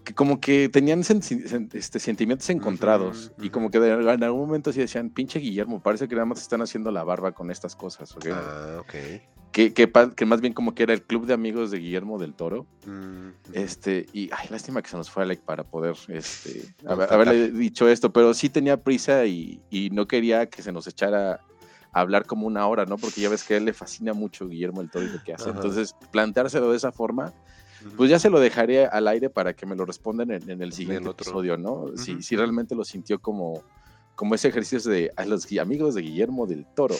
que 0.04 0.14
como 0.14 0.40
que 0.40 0.70
tenían 0.70 1.02
este, 1.02 2.00
sentimientos 2.00 2.50
encontrados 2.50 3.32
y 3.40 3.50
como 3.50 3.70
que 3.70 3.78
en 3.78 4.24
algún 4.24 4.48
momento 4.48 4.72
sí 4.72 4.80
decían, 4.80 5.10
pinche 5.10 5.40
Guillermo, 5.40 5.82
parece 5.82 6.08
que 6.08 6.16
nada 6.16 6.26
más 6.26 6.42
están 6.42 6.62
haciendo 6.62 6.92
la 6.92 7.04
barba 7.04 7.34
con 7.34 7.52
estas 7.52 7.76
cosas. 7.76 8.16
Ah, 8.32 8.78
ok. 8.80 8.96
Que, 9.58 9.74
que, 9.74 10.26
más 10.28 10.40
bien 10.40 10.54
como 10.54 10.76
que 10.76 10.84
era 10.84 10.94
el 10.94 11.02
club 11.02 11.26
de 11.26 11.34
amigos 11.34 11.72
de 11.72 11.80
Guillermo 11.80 12.20
del 12.20 12.36
Toro. 12.36 12.68
Este, 13.54 14.06
y 14.14 14.30
ay, 14.32 14.50
lástima 14.52 14.84
que 14.84 14.90
se 14.90 14.98
nos 14.98 15.10
fue 15.10 15.24
Alec 15.24 15.42
para 15.42 15.64
poder 15.64 15.96
este, 16.10 16.76
haberle 16.88 17.50
dicho 17.50 17.90
esto, 17.90 18.14
pero 18.14 18.36
sí 18.36 18.50
tenía 18.50 18.78
prisa 18.78 19.26
y, 19.26 19.60
no 19.92 20.08
quería 20.08 20.46
que 20.46 20.62
se 20.62 20.72
nos 20.72 20.86
echara 20.86 21.42
a 21.92 22.00
hablar 22.00 22.28
como 22.28 22.46
una 22.46 22.68
hora, 22.68 22.86
¿no? 22.86 22.98
Porque 22.98 23.20
ya 23.20 23.30
ves 23.30 23.44
que 23.44 23.56
a 23.56 23.58
él 23.58 23.66
le 23.66 23.74
fascina 23.74 24.14
mucho 24.14 24.48
Guillermo 24.48 24.82
del 24.82 24.92
Toro 24.92 25.06
y 25.06 25.10
lo 25.10 25.24
que 25.24 25.34
hace. 25.34 25.50
Entonces, 25.50 25.96
planteárselo 26.12 26.70
de 26.70 26.78
esa 26.78 26.92
forma, 26.92 27.34
pues 27.96 28.12
ya 28.12 28.20
se 28.20 28.30
lo 28.30 28.40
dejaré 28.40 28.86
al 28.86 29.08
aire 29.08 29.32
para 29.32 29.54
que 29.54 29.66
me 29.66 29.76
lo 29.76 29.86
respondan 29.86 30.30
en, 30.30 30.62
el 30.62 30.72
siguiente 30.72 31.10
episodio, 31.10 31.58
¿no? 31.58 31.98
si, 31.98 32.22
si 32.22 32.36
realmente 32.36 32.76
lo 32.76 32.86
sintió 32.86 33.20
como, 33.20 33.64
como 34.14 34.36
ese 34.36 34.50
ejercicio 34.50 34.92
de 34.92 35.12
a 35.16 35.26
los 35.26 35.52
amigos 35.58 35.96
de 35.96 36.04
Guillermo 36.04 36.46
del 36.46 36.68
Toro 36.76 36.96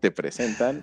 te 0.00 0.10
presentan 0.10 0.82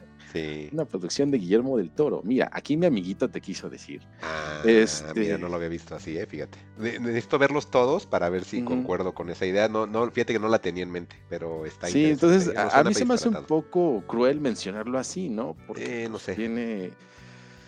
una 0.71 0.85
producción 0.85 1.31
de 1.31 1.37
Guillermo 1.37 1.77
del 1.77 1.91
Toro. 1.91 2.21
Mira, 2.23 2.49
aquí 2.51 2.77
mi 2.77 2.85
amiguito 2.85 3.29
te 3.29 3.41
quiso 3.41 3.69
decir. 3.69 4.01
Ah, 4.21 4.61
este... 4.65 5.19
mira, 5.19 5.37
no 5.37 5.49
lo 5.49 5.55
había 5.55 5.69
visto 5.69 5.95
así, 5.95 6.17
eh, 6.17 6.25
fíjate. 6.25 6.57
Necesito 6.77 7.37
verlos 7.37 7.69
todos 7.71 8.05
para 8.05 8.29
ver 8.29 8.43
si 8.43 8.63
concuerdo 8.63 9.13
con 9.13 9.29
esa 9.29 9.45
idea. 9.45 9.67
No, 9.67 9.85
no, 9.85 10.09
fíjate 10.11 10.33
que 10.33 10.39
no 10.39 10.49
la 10.49 10.59
tenía 10.59 10.83
en 10.83 10.91
mente, 10.91 11.15
pero 11.29 11.65
está 11.65 11.87
Sí, 11.87 12.05
entonces 12.05 12.55
a, 12.55 12.83
mí 12.83 12.93
se 12.93 13.05
me 13.05 13.13
hace 13.13 13.29
un 13.29 13.45
poco 13.45 14.03
cruel 14.07 14.39
mencionarlo 14.39 14.97
así, 14.97 15.29
¿no? 15.29 15.55
Porque 15.67 16.05
eh, 16.05 16.09
no 16.09 16.19
sé. 16.19 16.35
Tiene, 16.35 16.91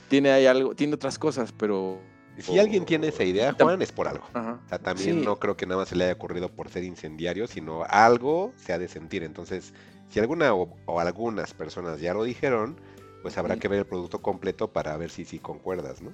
tiene 0.10 0.32
hay 0.32 0.46
algo, 0.46 0.76
tiene 0.76 0.96
otras 0.96 1.18
cosas, 1.18 1.52
pero 1.52 2.00
si 2.40 2.60
alguien 2.60 2.86
tiene 2.86 3.08
esa 3.08 3.24
idea, 3.24 3.56
Juan, 3.60 3.82
es 3.82 3.92
por 3.92 4.08
algo. 4.08 4.26
O 4.34 4.70
sea, 4.70 4.80
también 4.80 5.24
no 5.24 5.40
creo 5.40 5.58
que 5.58 5.66
nada 5.66 5.82
más 5.82 5.90
se 5.90 5.96
le 5.96 6.06
haya 6.06 6.14
ocurrido 6.14 6.50
por 6.50 6.70
ser 6.70 6.84
incendiario, 6.84 7.48
sino 7.48 7.84
algo 7.90 8.54
se 8.58 8.74
ha 8.74 8.80
de 8.80 8.88
sentir. 8.88 9.24
Entonces, 9.24 9.74
si 10.10 10.20
alguna 10.20 10.54
o, 10.54 11.00
algunas 11.00 11.54
personas 11.54 12.00
ya 12.00 12.14
lo 12.14 12.24
dijeron, 12.24 12.76
pues 13.22 13.38
habrá 13.38 13.58
que 13.58 13.68
ver 13.68 13.80
el 13.80 13.86
producto 13.86 14.22
completo 14.22 14.72
para 14.72 14.96
ver 14.98 15.10
si 15.10 15.26
sí 15.26 15.40
concuerdas, 15.40 16.02
¿no? 16.02 16.12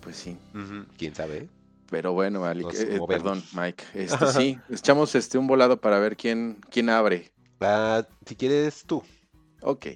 Pues 0.00 0.16
sí. 0.16 0.36
¿Quién 0.98 1.14
sabe? 1.14 1.48
Pero 1.90 2.12
bueno, 2.12 2.50
eh, 2.50 2.62
eh, 2.72 3.00
perdón, 3.06 3.42
Mike. 3.52 3.84
Este, 3.94 4.26
sí, 4.32 4.58
echamos 4.68 5.14
este 5.14 5.38
un 5.38 5.46
volado 5.46 5.80
para 5.80 5.98
ver 5.98 6.16
quién, 6.16 6.58
quién 6.70 6.88
abre. 6.90 7.30
Ah, 7.60 8.06
si 8.26 8.34
quieres 8.34 8.84
tú. 8.84 9.02
Ok. 9.62 9.86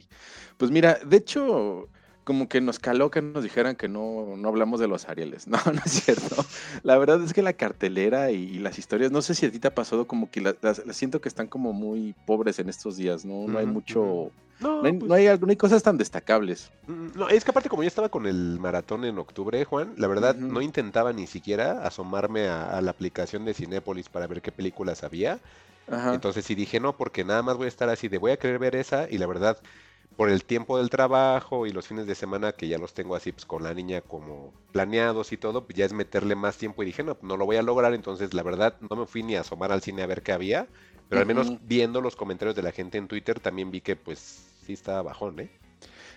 Pues 0.57 0.71
mira, 0.71 0.99
de 1.05 1.17
hecho, 1.17 1.89
como 2.29 2.47
que 2.47 2.61
nos 2.61 2.79
caló 2.79 3.11
que 3.11 3.23
nos 3.23 3.43
dijeran 3.43 3.75
que 3.75 3.89
no, 3.89 4.37
no 4.37 4.49
hablamos 4.49 4.81
de 4.81 4.87
los 4.87 5.09
Arieles. 5.09 5.47
No, 5.49 5.57
no 5.65 5.81
es 5.83 5.93
cierto. 5.93 6.45
La 6.83 6.99
verdad 6.99 7.23
es 7.25 7.33
que 7.33 7.41
la 7.41 7.55
cartelera 7.55 8.31
y, 8.31 8.59
las 8.59 8.79
historias, 8.79 9.11
no 9.11 9.23
sé 9.23 9.35
si 9.35 9.47
a 9.47 9.51
ti 9.51 9.59
te 9.59 9.69
ha 9.69 9.75
pasado 9.75 10.07
como 10.07 10.31
que 10.31 10.43
las, 10.43 10.83
siento 10.91 11.23
que 11.23 11.29
están 11.31 11.47
como 11.47 11.73
muy 11.73 12.15
pobres 12.27 12.59
en 12.59 12.69
estos 12.69 12.99
días, 12.99 13.25
¿no? 13.25 13.49
No 13.49 13.59
hay 13.59 13.65
mucho... 13.65 14.31
No, 14.61 14.83
hay, 14.85 14.93
pues 14.93 15.09
no, 15.09 15.49
hay, 15.49 15.57
cosas 15.57 15.83
tan 15.83 15.97
destacables. 15.97 16.71
Mm, 16.87 17.19
no, 17.19 17.29
es 17.31 17.45
que 17.45 17.51
aparte 17.51 17.71
como 17.71 17.83
yo 17.83 17.89
estaba 17.89 18.11
con 18.11 18.27
el 18.27 18.59
maratón 18.61 19.07
en 19.07 19.17
octubre, 19.19 19.65
Juan, 19.65 19.95
la 19.97 20.07
verdad 20.07 20.35
no 20.35 20.61
intentaba 20.61 21.15
ni 21.15 21.27
siquiera 21.27 21.87
asomarme 21.87 22.49
a, 22.49 22.79
la 22.83 22.91
aplicación 22.91 23.47
de 23.47 23.55
Cinépolis 23.55 24.11
para 24.11 24.27
ver 24.27 24.43
qué 24.43 24.53
películas 24.53 25.03
había. 25.03 25.39
Entonces 26.13 26.45
sí 26.45 26.55
dije 26.55 26.79
no, 26.79 26.95
porque 26.95 27.25
nada 27.25 27.41
más 27.41 27.57
voy 27.57 27.65
a 27.65 27.69
estar 27.69 27.89
así 27.89 28.09
de 28.09 28.19
voy 28.19 28.33
a 28.33 28.37
querer 28.37 28.59
ver 28.59 28.77
esa 28.77 29.09
y 29.09 29.17
la 29.17 29.27
verdad 29.27 29.57
por 30.19 30.31
el 30.31 30.43
tiempo 30.43 30.79
del 30.79 30.91
trabajo 30.91 31.65
y 31.65 31.71
los 31.71 31.87
fines 31.87 32.09
de 32.09 32.17
semana 32.17 32.51
que 32.51 32.67
ya 32.67 32.77
los 32.77 32.93
tengo 32.93 33.15
así 33.15 33.31
pues 33.31 33.47
con 33.47 33.63
la 33.63 33.73
niña 33.73 34.01
como 34.01 34.53
planeados 34.73 35.31
y 35.31 35.37
todo, 35.37 35.65
pues 35.65 35.79
ya 35.79 35.85
es 35.85 35.93
meterle 35.93 36.35
más 36.35 36.59
tiempo 36.59 36.83
y 36.83 36.87
dije, 36.87 37.05
no, 37.05 37.17
no 37.23 37.37
lo 37.37 37.47
voy 37.47 37.55
a 37.55 37.63
lograr, 37.63 37.95
entonces 37.95 38.35
la 38.35 38.43
verdad 38.43 38.75
no 38.91 38.97
me 38.97 39.07
fui 39.07 39.23
ni 39.23 39.37
a 39.37 39.43
asomar 39.43 39.71
al 39.71 39.81
cine 39.81 40.03
a 40.03 40.09
ver 40.09 40.23
qué 40.23 40.33
había, 40.33 40.67
pero 41.09 41.21
al 41.21 41.27
menos 41.29 41.53
viendo 41.69 42.01
los 42.01 42.17
comentarios 42.17 42.57
de 42.57 42.65
la 42.65 42.73
gente 42.73 42.99
en 42.99 43.07
Twitter 43.07 43.39
también 43.39 43.71
vi 43.71 43.81
que 43.81 43.95
pues 43.95 44.19
sí 44.67 44.73
estaba 44.73 45.03
bajón, 45.03 45.39
¿eh? 45.39 45.51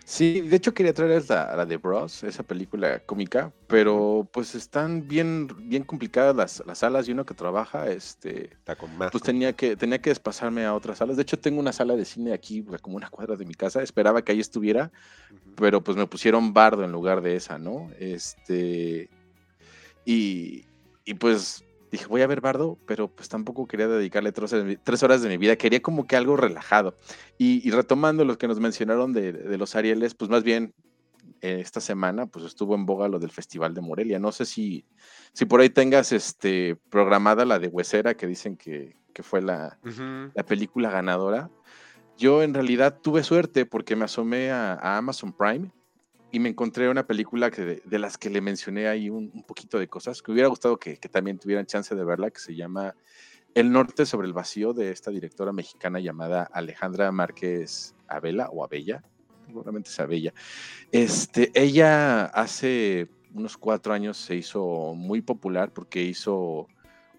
Sí, 0.04 0.42
de 0.42 0.56
hecho 0.56 0.74
quería 0.74 0.94
traer 0.94 1.24
la, 1.30 1.56
la 1.56 1.66
de 1.66 1.78
Bros, 1.78 2.24
esa 2.24 2.44
película 2.44 3.00
cómica, 3.00 3.54
pero 3.68 4.28
pues 4.34 4.56
están 4.56 5.08
bien, 5.08 5.48
bien 5.70 5.84
complicadas 5.84 6.36
las, 6.36 6.64
las 6.66 6.80
salas 6.80 7.08
y 7.08 7.12
uno 7.12 7.26
que 7.26 7.34
trabaja, 7.34 7.90
este, 7.90 8.46
Está 8.54 8.76
con 8.76 8.98
más, 8.98 9.12
pues 9.12 9.24
tenía 9.24 9.54
que, 9.54 9.76
tenía 9.76 10.02
que 10.02 10.10
despasarme 10.10 10.66
a 10.66 10.74
otras 10.74 10.98
salas. 10.98 11.16
De 11.18 11.22
hecho, 11.22 11.40
tengo 11.40 11.60
una 11.60 11.72
sala 11.72 11.96
de 11.96 12.06
cine 12.06 12.34
aquí, 12.34 12.66
como 12.82 12.98
una 12.98 13.10
cuadra 13.10 13.36
de 13.36 13.46
mi 13.46 13.54
casa, 13.54 13.82
esperaba 13.84 14.24
que 14.24 14.32
ahí 14.32 14.40
estuviera, 14.40 14.92
pero 15.56 15.84
pues 15.84 15.96
me 15.96 16.08
pusieron 16.08 16.54
bardo 16.54 16.84
en 16.84 16.92
lugar 16.92 17.22
de 17.22 17.36
esa, 17.36 17.58
¿no? 17.58 17.90
Este, 18.00 19.10
y, 20.04 20.66
y 21.06 21.14
pues 21.14 21.64
dije, 21.92 22.06
voy 22.08 22.22
a 22.22 22.28
ver 22.28 22.42
Bardo, 22.42 22.80
pero 22.86 23.10
pues 23.10 23.28
tampoco 23.28 23.68
quería 23.68 23.88
dedicarle 23.88 24.32
tres, 24.32 25.04
horas 25.04 25.22
de 25.22 25.30
mi 25.30 25.38
vida, 25.38 25.58
quería 25.58 25.82
como 25.82 26.08
que 26.08 26.16
algo 26.16 26.38
relajado. 26.38 26.98
Y, 27.38 27.70
retomando 27.72 28.24
lo 28.26 28.38
que 28.38 28.48
nos 28.48 28.60
mencionaron 28.60 29.14
de, 29.14 29.58
los 29.58 29.76
Arieles, 29.76 30.16
pues 30.16 30.30
más 30.30 30.44
bien 30.44 30.74
eh, 31.42 31.60
esta 31.60 31.82
semana 31.82 32.28
pues 32.28 32.46
estuvo 32.46 32.76
en 32.76 32.86
boga 32.86 33.08
lo 33.08 33.20
del 33.20 33.32
Festival 33.32 33.74
de 33.74 33.82
Morelia. 33.82 34.20
No 34.20 34.32
sé 34.32 34.46
si, 34.46 34.86
si 35.34 35.46
por 35.46 35.60
ahí 35.60 35.70
tengas 35.70 36.12
este, 36.12 36.78
programada 36.90 37.46
la 37.46 37.60
de 37.60 37.68
Huesera, 37.68 38.16
que 38.16 38.28
dicen 38.28 38.56
que, 38.56 38.96
fue 39.24 39.42
la, 39.42 39.78
la, 40.34 40.44
película 40.44 40.90
ganadora. 40.90 41.52
Yo 42.18 42.42
en 42.42 42.56
realidad 42.56 42.98
tuve 43.04 43.24
suerte 43.24 43.68
porque 43.68 43.96
me 43.96 44.06
asomé 44.06 44.50
a 44.50 44.98
Amazon 44.98 45.32
Prime 45.32 45.70
y 46.32 46.40
me 46.40 46.50
encontré 46.50 46.90
una 46.90 47.06
película 47.06 47.52
que 47.52 47.82
de, 47.84 48.00
las 48.00 48.18
que 48.18 48.30
le 48.30 48.42
mencioné 48.42 48.88
ahí 48.88 49.10
un, 49.10 49.44
poquito 49.44 49.78
de 49.78 49.88
cosas, 49.88 50.22
que 50.22 50.32
hubiera 50.32 50.48
gustado 50.48 50.78
que, 50.78 50.96
también 50.96 51.38
tuvieran 51.38 51.66
chance 51.66 51.94
de 51.94 52.04
verla, 52.04 52.32
que 52.32 52.40
se 52.40 52.56
llama 52.56 52.96
El 53.54 53.72
Norte 53.72 54.06
sobre 54.06 54.28
el 54.28 54.34
Vacío, 54.34 54.74
de 54.74 54.92
esta 54.92 55.12
directora 55.12 55.52
mexicana 55.52 56.00
llamada 56.00 56.44
Alejandra 56.44 57.12
Márquez 57.12 57.96
Abela 58.08 58.50
o 58.50 58.64
Abella, 58.64 59.04
seguramente 59.46 59.90
es 59.90 60.00
Abella. 60.00 60.34
Este, 60.92 61.52
ella 61.54 62.26
hace 62.26 63.10
unos 63.34 63.58
cuatro 63.58 63.94
años 63.94 64.18
se 64.18 64.36
hizo 64.36 64.94
muy 64.96 65.22
popular 65.22 65.72
porque 65.74 66.02
hizo 66.02 66.68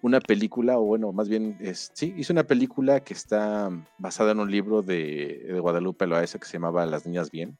una 0.00 0.20
película, 0.20 0.78
o 0.78 0.84
bueno, 0.84 1.12
más 1.12 1.28
bien, 1.28 1.56
es, 1.60 1.92
sí, 1.94 2.14
hizo 2.16 2.32
una 2.32 2.44
película 2.44 3.00
que 3.04 3.14
está 3.14 3.70
basada 3.98 4.32
en 4.32 4.40
un 4.40 4.50
libro 4.50 4.82
de, 4.82 5.44
de 5.46 5.60
Guadalupe 5.60 6.06
Loaesa 6.06 6.38
que 6.38 6.46
se 6.46 6.54
llamaba 6.54 6.84
Las 6.86 7.06
Niñas 7.06 7.30
Bien. 7.30 7.56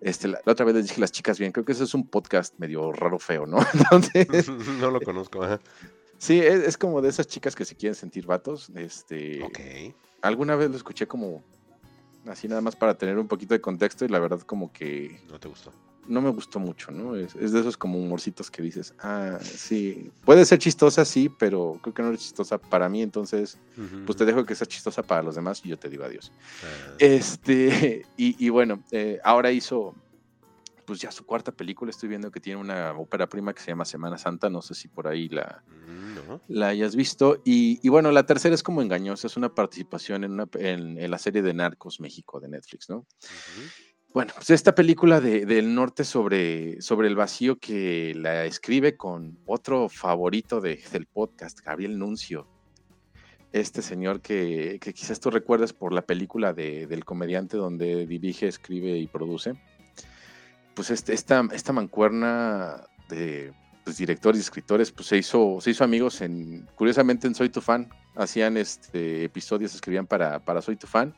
Este, 0.00 0.28
la, 0.28 0.40
otra 0.46 0.64
vez 0.64 0.74
les 0.74 0.88
dije 0.88 1.00
las 1.00 1.12
chicas 1.12 1.38
bien, 1.38 1.52
creo 1.52 1.64
que 1.64 1.72
ese 1.72 1.84
es 1.84 1.94
un 1.94 2.06
podcast 2.06 2.58
medio 2.58 2.92
raro, 2.92 3.18
feo, 3.18 3.46
¿no? 3.46 3.58
no 4.80 4.90
lo 4.90 5.00
conozco, 5.00 5.42
ajá. 5.42 5.60
Sí, 6.18 6.38
es, 6.38 6.76
como 6.76 7.00
de 7.00 7.08
esas 7.08 7.26
chicas 7.26 7.54
que 7.54 7.64
se 7.64 7.74
quieren 7.74 7.94
sentir 7.94 8.26
vatos. 8.26 8.70
Este. 8.74 9.40
Alguna 10.20 10.54
vez 10.54 10.70
lo 10.70 10.76
escuché 10.76 11.06
como 11.06 11.42
así 12.26 12.46
nada 12.46 12.60
más 12.60 12.76
para 12.76 12.96
tener 12.96 13.18
un 13.18 13.26
poquito 13.26 13.54
de 13.54 13.60
contexto 13.60 14.04
y 14.04 14.08
la 14.08 14.18
verdad 14.18 14.40
como 14.42 14.70
que... 14.70 15.18
No 15.30 15.40
te 15.40 15.48
gustó 15.48 15.72
no 16.10 16.20
me 16.20 16.30
gustó 16.30 16.58
mucho, 16.58 16.90
¿no? 16.90 17.14
Es, 17.16 17.34
de 17.34 17.60
esos 17.60 17.76
como 17.76 17.98
humorcitos 17.98 18.50
que 18.50 18.62
dices, 18.62 18.94
ah, 18.98 19.38
sí, 19.40 20.10
puede 20.24 20.44
ser 20.44 20.58
chistosa, 20.58 21.04
sí, 21.04 21.28
pero 21.28 21.78
creo 21.80 21.94
que 21.94 22.02
no 22.02 22.12
es 22.12 22.20
chistosa 22.20 22.58
para 22.58 22.88
mí, 22.88 23.00
entonces, 23.00 23.58
pues 24.04 24.18
te 24.18 24.24
dejo 24.24 24.44
que 24.44 24.54
sea 24.54 24.66
chistosa 24.66 25.02
para 25.02 25.22
los 25.22 25.36
demás 25.36 25.62
y 25.64 25.68
yo 25.68 25.78
te 25.78 25.88
digo 25.88 26.04
adiós. 26.04 26.32
Ah. 26.62 26.94
Este, 26.98 28.04
y, 28.16 28.48
bueno, 28.48 28.82
eh, 28.90 29.20
ahora 29.22 29.52
hizo, 29.52 29.94
pues 30.84 31.00
ya 31.00 31.12
su 31.12 31.24
cuarta 31.24 31.52
película, 31.52 31.90
estoy 31.90 32.08
viendo 32.08 32.30
que 32.30 32.40
tiene 32.40 32.60
una 32.60 32.92
ópera 32.92 33.28
prima 33.28 33.54
que 33.54 33.62
se 33.62 33.68
llama 33.68 33.84
Semana 33.84 34.18
Santa, 34.18 34.50
no 34.50 34.60
sé 34.62 34.74
si 34.74 34.88
por 34.88 35.06
ahí 35.06 35.28
la, 35.28 35.62
mm, 35.68 36.34
la 36.48 36.68
hayas 36.68 36.96
visto, 36.96 37.40
y, 37.44 37.88
bueno, 37.88 38.10
la 38.10 38.26
tercera 38.26 38.54
es 38.54 38.64
como 38.64 38.82
engañosa, 38.82 39.28
es 39.28 39.36
una 39.36 39.54
participación 39.54 40.24
en, 40.24 40.32
una, 40.32 40.48
en, 40.54 41.08
la 41.08 41.18
serie 41.18 41.42
de 41.42 41.54
Narcos 41.54 42.00
México 42.00 42.40
de 42.40 42.48
Netflix, 42.48 42.90
¿no? 42.90 43.06
Bueno, 44.12 44.32
pues 44.34 44.50
esta 44.50 44.74
película 44.74 45.20
de, 45.20 45.46
del 45.46 45.72
norte 45.72 46.02
sobre, 46.02 46.82
sobre 46.82 47.06
el 47.06 47.14
vacío 47.14 47.60
que 47.60 48.12
la 48.16 48.44
escribe 48.44 48.96
con 48.96 49.38
otro 49.46 49.88
favorito 49.88 50.60
de, 50.60 50.82
del 50.90 51.06
podcast, 51.06 51.60
Gabriel 51.60 51.96
Nuncio. 51.96 52.48
este 53.52 53.82
señor 53.82 54.20
que, 54.20 54.80
quizás 54.80 55.20
tú 55.20 55.30
recuerdas 55.30 55.72
por 55.72 55.92
la 55.92 56.02
película 56.02 56.52
de, 56.52 56.88
del 56.88 57.04
comediante 57.04 57.56
donde 57.56 58.04
dirige, 58.06 58.48
escribe 58.48 58.98
y 58.98 59.06
produce. 59.06 59.54
Pues 60.74 60.90
este, 60.90 61.12
esta, 61.12 61.46
esta 61.52 61.72
mancuerna 61.72 62.82
de 63.08 63.52
pues, 63.84 63.96
directores 63.96 64.40
y 64.40 64.42
escritores, 64.42 64.90
pues 64.90 65.06
se 65.06 65.18
hizo, 65.18 65.58
se 65.60 65.70
hizo 65.70 65.84
amigos 65.84 66.20
en, 66.20 66.68
curiosamente 66.74 67.28
en 67.28 67.36
Soy 67.36 67.48
tu 67.48 67.60
fan, 67.60 67.88
hacían 68.16 68.56
este 68.56 69.22
episodios, 69.24 69.72
escribían 69.72 70.08
para, 70.08 70.40
para 70.44 70.62
Soy 70.62 70.74
tu 70.74 70.88
fan, 70.88 71.14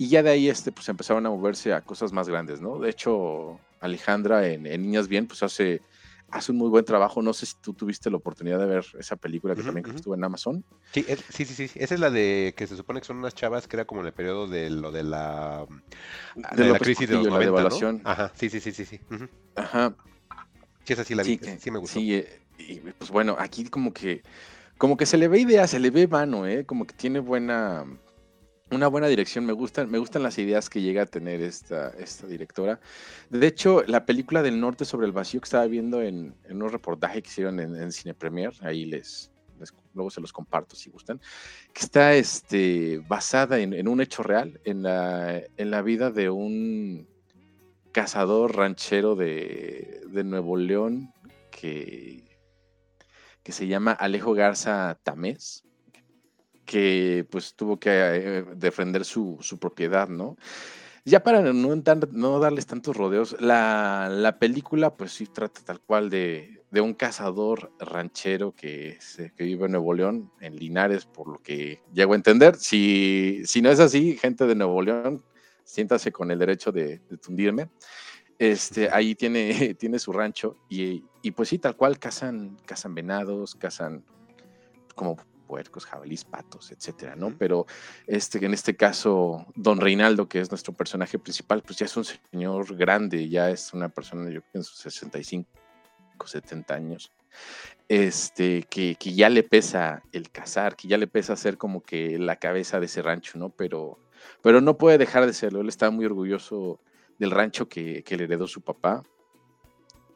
y 0.00 0.08
ya 0.08 0.22
de 0.22 0.30
ahí 0.30 0.48
este, 0.48 0.72
pues 0.72 0.88
empezaron 0.88 1.26
a 1.26 1.28
moverse 1.28 1.74
a 1.74 1.82
cosas 1.82 2.10
más 2.10 2.26
grandes, 2.26 2.62
¿no? 2.62 2.78
De 2.78 2.88
hecho, 2.88 3.60
Alejandra 3.80 4.48
en, 4.48 4.64
en 4.64 4.80
Niñas 4.80 5.08
Bien, 5.08 5.26
pues 5.26 5.42
hace 5.42 5.82
hace 6.30 6.52
un 6.52 6.56
muy 6.56 6.70
buen 6.70 6.86
trabajo. 6.86 7.20
No 7.20 7.34
sé 7.34 7.44
si 7.44 7.56
tú 7.60 7.74
tuviste 7.74 8.08
la 8.08 8.16
oportunidad 8.16 8.58
de 8.58 8.64
ver 8.64 8.86
esa 8.98 9.16
película 9.16 9.54
que 9.54 9.62
también 9.62 9.84
estuvo 9.94 10.14
en 10.14 10.24
Amazon. 10.24 10.64
Sí, 10.92 11.04
sí, 11.28 11.44
sí, 11.44 11.68
sí. 11.68 11.78
Esa 11.78 11.92
es 11.92 12.00
la 12.00 12.08
de 12.08 12.54
que 12.56 12.66
se 12.66 12.78
supone 12.78 13.00
que 13.00 13.06
son 13.08 13.18
unas 13.18 13.34
chavas 13.34 13.68
que 13.68 13.76
era 13.76 13.84
como 13.84 14.00
en 14.00 14.06
el 14.06 14.14
periodo 14.14 14.48
de 14.48 14.70
lo 14.70 14.90
de 14.90 15.02
la, 15.02 15.66
de, 16.56 16.64
la 16.70 16.78
crisis 16.78 17.06
de 17.06 17.16
los 17.16 17.26
90, 17.26 17.38
la 17.38 17.44
devaluación. 17.44 18.00
Ajá, 18.04 18.32
sí, 18.34 18.48
sí, 18.48 18.58
sí, 18.58 18.72
sí. 18.72 18.86
sí. 18.86 19.00
Ajá. 19.54 19.94
Sí, 20.84 20.94
esa 20.94 21.04
sí 21.04 21.14
la 21.14 21.24
vi, 21.24 21.38
sí, 21.42 21.58
sí 21.58 21.70
me 21.70 21.78
gustó. 21.78 22.00
Sí, 22.00 22.14
eh, 22.14 22.40
y 22.56 22.76
pues 22.76 23.10
bueno, 23.10 23.36
aquí 23.38 23.64
como 23.68 23.92
que 23.92 24.22
como 24.78 24.96
que 24.96 25.04
se 25.04 25.18
le 25.18 25.28
ve 25.28 25.40
idea, 25.40 25.66
se 25.66 25.78
le 25.78 25.90
ve 25.90 26.08
mano, 26.08 26.46
¿eh? 26.46 26.64
Como 26.64 26.86
que 26.86 26.94
tiene 26.94 27.18
buena 27.18 27.84
una 28.70 28.88
buena 28.88 29.08
dirección. 29.08 29.44
Me 29.44 29.52
gustan, 29.52 29.90
me 29.90 29.98
gustan 29.98 30.22
las 30.22 30.38
ideas 30.38 30.70
que 30.70 30.80
llega 30.80 31.02
a 31.02 31.06
tener 31.06 31.40
esta, 31.40 31.90
esta 31.90 32.26
directora. 32.26 32.80
De 33.28 33.46
hecho, 33.46 33.82
la 33.86 34.06
película 34.06 34.42
del 34.42 34.60
norte 34.60 34.84
sobre 34.84 35.06
el 35.06 35.12
vacío 35.12 35.40
que 35.40 35.46
estaba 35.46 35.66
viendo 35.66 36.02
en, 36.02 36.34
en 36.44 36.62
un 36.62 36.70
reportaje 36.70 37.22
que 37.22 37.28
hicieron 37.28 37.60
en, 37.60 37.92
Cine 37.92 38.14
Premier, 38.14 38.52
ahí 38.60 38.84
les, 38.84 39.30
luego 39.94 40.10
se 40.10 40.20
los 40.20 40.32
comparto 40.32 40.76
si 40.76 40.90
gustan, 40.90 41.20
que 41.72 41.80
está 41.80 42.14
este, 42.14 43.02
basada 43.08 43.58
en, 43.58 43.88
un 43.88 44.00
hecho 44.00 44.22
real, 44.22 44.60
en 44.64 44.82
la, 44.82 45.42
en 45.56 45.70
la 45.70 45.82
vida 45.82 46.10
de 46.10 46.30
un 46.30 47.08
cazador 47.92 48.56
ranchero 48.56 49.16
de, 49.16 50.02
de 50.08 50.24
Nuevo 50.24 50.56
León 50.56 51.12
que, 51.50 52.38
que 53.42 53.52
se 53.52 53.66
llama 53.66 53.92
Alejo 53.92 54.32
Garza 54.32 54.98
Tamés 55.02 55.64
que 56.64 57.26
pues 57.30 57.54
tuvo 57.54 57.78
que 57.78 57.90
eh, 57.90 58.44
defender 58.56 59.04
su, 59.04 59.38
propiedad, 59.60 60.08
¿no? 60.08 60.36
Ya 61.04 61.22
para 61.22 61.40
no, 61.40 61.82
no 62.12 62.38
darles 62.40 62.66
tantos 62.66 62.96
rodeos, 62.96 63.36
la, 63.40 64.36
película 64.38 64.94
pues 64.94 65.12
sí 65.12 65.26
trata 65.26 65.62
tal 65.64 65.80
cual 65.80 66.10
de, 66.10 66.62
un 66.72 66.94
cazador 66.94 67.72
ranchero 67.78 68.54
que, 68.54 68.98
que, 69.36 69.44
vive 69.44 69.66
en 69.66 69.72
Nuevo 69.72 69.94
León, 69.94 70.30
en 70.40 70.56
Linares, 70.56 71.06
por 71.06 71.28
lo 71.28 71.38
que 71.38 71.82
llego 71.92 72.12
a 72.12 72.16
entender. 72.16 72.56
Si, 72.56 73.42
si 73.46 73.62
no 73.62 73.70
es 73.70 73.80
así, 73.80 74.16
gente 74.18 74.46
de 74.46 74.54
Nuevo 74.54 74.82
León, 74.82 75.24
siéntase 75.64 76.12
con 76.12 76.30
el 76.30 76.38
derecho 76.38 76.70
de, 76.70 76.98
tundirme. 77.22 77.70
Este, 78.38 78.88
ahí 78.90 79.14
tiene, 79.14 79.74
tiene 79.78 79.98
su 79.98 80.12
rancho 80.12 80.56
y, 80.68 81.04
y, 81.22 81.30
pues 81.32 81.48
sí, 81.48 81.58
tal 81.58 81.76
cual 81.76 81.98
cazan, 81.98 82.56
cazan 82.66 82.94
venados, 82.94 83.54
cazan 83.54 84.04
como 84.94 85.16
puercos, 85.50 85.84
jabalís, 85.84 86.24
patos, 86.24 86.70
etcétera, 86.70 87.16
¿no? 87.16 87.34
Pero 87.36 87.66
este, 88.06 88.44
en 88.44 88.54
este 88.54 88.76
caso, 88.76 89.46
don 89.56 89.80
Reinaldo, 89.80 90.28
que 90.28 90.40
es 90.40 90.48
nuestro 90.48 90.72
personaje 90.72 91.18
principal, 91.18 91.60
pues 91.60 91.76
ya 91.76 91.86
es 91.86 91.96
un 91.96 92.04
señor 92.04 92.76
grande, 92.76 93.28
ya 93.28 93.50
es 93.50 93.74
una 93.74 93.88
persona, 93.88 94.30
yo 94.30 94.42
creo 94.42 94.52
que 94.52 94.58
en 94.58 94.64
sus 94.64 94.78
65, 94.78 95.48
70 96.24 96.72
años, 96.72 97.10
este, 97.88 98.62
que, 98.70 98.94
que 98.94 99.12
ya 99.12 99.28
le 99.28 99.42
pesa 99.42 100.04
el 100.12 100.30
cazar, 100.30 100.76
que 100.76 100.86
ya 100.86 100.96
le 100.96 101.08
pesa 101.08 101.34
ser 101.34 101.58
como 101.58 101.82
que 101.82 102.16
la 102.16 102.36
cabeza 102.36 102.78
de 102.78 102.86
ese 102.86 103.02
rancho, 103.02 103.36
¿no? 103.36 103.48
Pero, 103.48 103.98
pero 104.42 104.60
no 104.60 104.78
puede 104.78 104.98
dejar 104.98 105.26
de 105.26 105.32
serlo, 105.32 105.62
él 105.62 105.68
está 105.68 105.90
muy 105.90 106.04
orgulloso 106.04 106.78
del 107.18 107.32
rancho 107.32 107.68
que, 107.68 108.04
que 108.04 108.16
le 108.16 108.24
heredó 108.24 108.46
su 108.46 108.60
papá, 108.60 109.02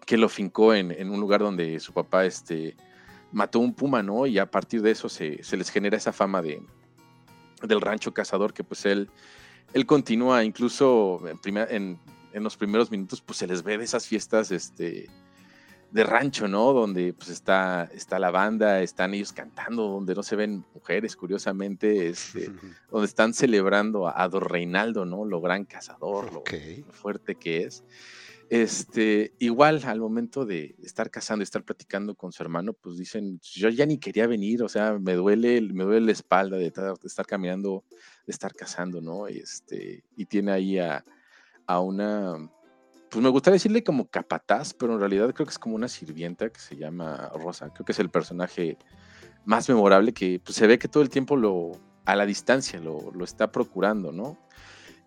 que 0.07 0.17
lo 0.17 0.29
fincó 0.29 0.75
en, 0.75 0.93
en 0.93 1.11
un 1.11 1.19
lugar 1.19 1.41
donde 1.41 1.81
su 1.81 1.93
papá, 1.93 2.25
este, 2.25 2.77
mató 3.33 3.59
un 3.59 3.75
puma, 3.75 4.03
¿no? 4.03 4.27
Y 4.27 4.39
a 4.39 4.51
partir 4.51 4.83
de 4.83 4.91
eso 4.91 5.09
se, 5.09 5.41
les 5.57 5.71
genera 5.71 5.97
esa 5.97 6.13
fama 6.13 6.43
de, 6.43 6.63
del 7.63 7.81
rancho 7.81 8.13
cazador 8.13 8.53
que 8.53 8.65
pues 8.65 8.85
él, 8.87 9.11
él 9.73 9.87
continúa 9.87 10.45
incluso 10.45 11.23
en, 11.45 11.99
los 12.35 12.57
primeros 12.57 12.91
minutos 12.91 13.21
pues 13.21 13.39
se 13.39 13.47
les 13.47 13.63
ve 13.63 13.79
de 13.79 13.85
esas 13.85 14.07
fiestas 14.07 14.51
este, 14.51 15.09
de 15.91 16.05
rancho, 16.05 16.49
¿no? 16.49 16.73
Donde 16.73 17.13
pues 17.13 17.29
está, 17.29 17.89
está 17.95 18.19
la 18.19 18.33
banda, 18.33 18.83
están 18.83 19.15
ellos 19.15 19.33
cantando, 19.33 19.89
donde 19.89 20.15
no 20.15 20.25
se 20.25 20.35
ven 20.35 20.65
mujeres, 20.75 21.15
curiosamente, 21.15 22.09
este, 22.09 22.51
donde 22.91 23.07
están 23.07 23.33
celebrando 23.33 24.09
a, 24.09 24.29
Don 24.29 24.43
Reinaldo, 24.43 25.05
¿no? 25.05 25.25
Lo 25.25 25.41
gran 25.41 25.65
cazador, 25.65 26.33
lo 26.33 26.43
fuerte 26.93 27.37
que 27.37 27.65
es. 27.65 27.85
Este, 28.51 29.35
igual 29.39 29.81
al 29.85 30.01
momento 30.01 30.45
de 30.45 30.77
estar 30.83 31.11
casando 31.11 31.43
estar 31.43 31.65
platicando 31.65 32.15
con 32.15 32.33
su 32.33 32.43
hermano, 32.43 32.73
pues 32.75 32.99
dicen, 32.99 33.41
yo 33.43 33.69
ya 33.69 33.87
ni 33.87 33.99
quería 33.99 34.27
venir, 34.27 34.63
o 34.63 34.69
sea, 34.69 34.99
me 34.99 35.15
duele, 35.15 35.61
me 35.61 35.85
duele 35.85 36.07
la 36.07 36.13
espalda 36.13 36.57
de 36.57 36.67
estar, 36.67 37.27
caminando, 37.27 37.85
de 38.27 38.31
estar 38.33 38.55
casando, 38.55 39.01
¿no? 39.01 39.27
Este, 39.29 40.05
y 40.17 40.27
tiene 40.27 40.53
ahí 40.53 40.79
a, 40.79 41.05
una, 41.81 42.51
pues 43.11 43.23
me 43.23 43.31
gustaría 43.31 43.55
decirle 43.55 43.83
como 43.83 44.09
capataz, 44.09 44.75
pero 44.75 44.95
en 44.95 45.01
realidad 45.01 45.33
creo 45.33 45.47
que 45.47 45.53
es 45.53 45.59
como 45.59 45.77
una 45.77 45.89
sirvienta 45.89 46.51
que 46.51 46.61
se 46.61 46.77
llama 46.77 47.31
Rosa, 47.35 47.71
creo 47.73 47.87
que 47.87 47.93
es 47.93 47.99
el 47.99 48.11
personaje 48.11 48.77
más 49.47 49.69
memorable 49.69 50.13
que 50.13 50.41
pues, 50.45 50.57
se 50.57 50.67
ve 50.67 50.79
que 50.79 50.89
todo 50.89 51.03
el 51.03 51.09
tiempo 51.09 51.37
lo, 51.37 51.73
a 52.05 52.15
la 52.15 52.27
distancia 52.27 52.79
lo, 52.79 53.11
lo 53.13 53.25
está 53.25 53.51
procurando, 53.51 54.13
¿no? 54.13 54.39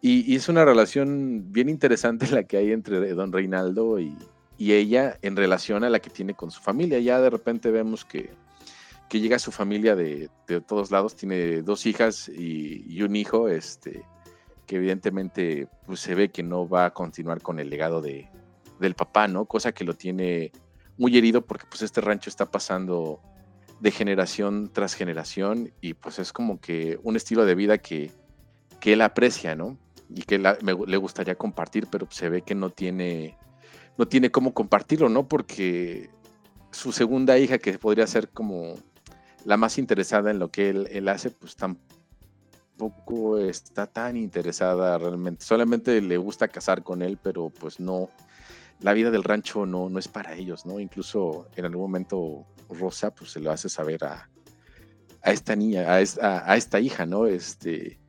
Y, 0.01 0.35
es 0.35 0.47
una 0.47 0.63
relación 0.63 1.51
bien 1.51 1.69
interesante 1.69 2.27
la 2.27 2.43
que 2.43 2.57
hay 2.57 2.71
entre 2.71 3.13
don 3.13 3.31
Reinaldo 3.31 3.99
y, 3.99 4.15
ella 4.59 5.19
en 5.21 5.35
relación 5.35 5.83
a 5.83 5.89
la 5.89 5.99
que 5.99 6.09
tiene 6.09 6.33
con 6.33 6.49
su 6.49 6.61
familia. 6.61 6.99
Ya 6.99 7.21
de 7.21 7.29
repente 7.29 7.69
vemos 7.69 8.05
que, 8.05 8.31
que 9.07 9.19
llega 9.19 9.37
su 9.37 9.51
familia 9.51 9.95
de, 9.95 10.29
todos 10.67 10.89
lados, 10.89 11.15
tiene 11.15 11.61
dos 11.61 11.85
hijas 11.85 12.27
y, 12.29 13.01
un 13.01 13.15
hijo, 13.15 13.49
este, 13.49 14.03
que 14.65 14.77
evidentemente 14.77 15.67
pues, 15.85 15.99
se 15.99 16.15
ve 16.15 16.29
que 16.29 16.41
no 16.41 16.67
va 16.67 16.85
a 16.85 16.93
continuar 16.93 17.41
con 17.41 17.59
el 17.59 17.69
legado 17.69 18.01
de, 18.01 18.29
del 18.79 18.95
papá, 18.95 19.27
¿no? 19.27 19.45
Cosa 19.45 19.71
que 19.71 19.83
lo 19.83 19.93
tiene 19.93 20.51
muy 20.97 21.15
herido 21.17 21.45
porque 21.45 21.65
pues 21.69 21.83
este 21.83 22.01
rancho 22.01 22.29
está 22.29 22.49
pasando 22.49 23.21
de 23.79 23.91
generación 23.91 24.71
tras 24.73 24.95
generación 24.95 25.71
y 25.81 25.93
pues 25.93 26.17
es 26.17 26.33
como 26.33 26.59
que 26.59 26.99
un 27.03 27.15
estilo 27.15 27.45
de 27.45 27.53
vida 27.53 27.77
que, 27.77 28.11
que 28.79 28.93
él 28.93 29.01
aprecia, 29.01 29.55
¿no? 29.55 29.77
Y 30.09 30.21
que 30.21 30.39
le 30.39 30.97
gustaría 30.97 31.35
compartir, 31.35 31.87
pero 31.91 32.07
se 32.09 32.29
ve 32.29 32.41
que 32.41 32.55
no 32.55 32.69
tiene, 32.69 33.37
no 33.97 34.07
tiene 34.07 34.31
cómo 34.31 34.53
compartirlo, 34.53 35.09
¿no? 35.09 35.27
Porque 35.27 36.09
su 36.71 36.91
segunda 36.91 37.37
hija, 37.37 37.57
que 37.57 37.77
podría 37.77 38.07
ser 38.07 38.29
como 38.29 38.75
la 39.45 39.57
más 39.57 39.77
interesada 39.77 40.31
en 40.31 40.39
lo 40.39 40.49
que 40.49 40.69
él, 40.69 41.07
hace, 41.09 41.31
pues 41.31 41.55
tampoco 41.55 43.39
está 43.39 43.87
tan 43.87 44.17
interesada 44.17 44.97
realmente. 44.97 45.43
Solamente 45.45 46.01
le 46.01 46.17
gusta 46.17 46.47
casar 46.47 46.83
con 46.83 47.01
él, 47.01 47.17
pero 47.21 47.49
pues 47.49 47.79
no, 47.79 48.09
la 48.79 48.93
vida 48.93 49.11
del 49.11 49.23
rancho 49.23 49.65
no, 49.65 49.89
no 49.89 49.99
es 49.99 50.07
para 50.07 50.35
ellos, 50.35 50.65
¿no? 50.65 50.79
Incluso 50.79 51.47
en 51.55 51.65
algún 51.65 51.81
momento 51.81 52.45
Rosa 52.69 53.13
pues 53.13 53.31
se 53.31 53.39
lo 53.39 53.51
hace 53.51 53.69
saber 53.69 54.03
a, 54.03 54.29
a 55.21 55.31
esta 55.31 55.55
niña, 55.55 55.91
a 55.91 56.01
esta, 56.01 56.49
a 56.49 56.55
esta 56.55 56.79
hija, 56.79 57.05
¿no? 57.05 57.25
Este, 57.25 57.99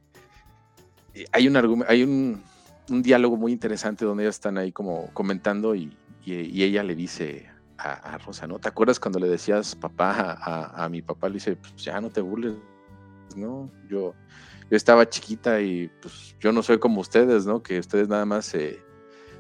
hay 1.33 1.49
un, 1.49 1.85
hay 1.89 2.03
un, 2.03 2.43
diálogo 2.89 3.37
muy 3.37 3.53
interesante 3.53 4.05
donde 4.05 4.25
ellas 4.25 4.37
están 4.37 4.59
ahí 4.59 4.73
como 4.73 5.11
comentando 5.13 5.75
y, 5.75 5.97
ella 6.27 6.83
le 6.83 6.95
dice 6.95 7.49
a, 7.79 8.19
Rosa, 8.19 8.47
¿no? 8.47 8.59
¿Te 8.59 8.69
acuerdas 8.69 9.01
cuando 9.01 9.19
le 9.19 9.29
decías 9.29 9.75
papá 9.75 10.37
a, 10.75 10.89
mi 10.91 11.01
papá? 11.01 11.29
Le 11.29 11.35
dice, 11.35 11.57
pues 11.57 11.77
ya 11.77 12.01
no 12.03 12.11
te 12.11 12.21
burles, 12.21 12.55
¿no? 13.35 13.71
Yo, 13.89 14.15
yo 14.71 14.77
estaba 14.77 15.09
chiquita 15.09 15.63
y 15.63 15.91
pues 16.03 16.37
yo 16.39 16.53
no 16.53 16.63
soy 16.63 16.79
como 16.79 17.01
ustedes, 17.01 17.47
¿no? 17.47 17.63
Que 17.63 17.79
ustedes 17.79 18.09
nada 18.09 18.27
más 18.27 18.45
se, 18.45 18.79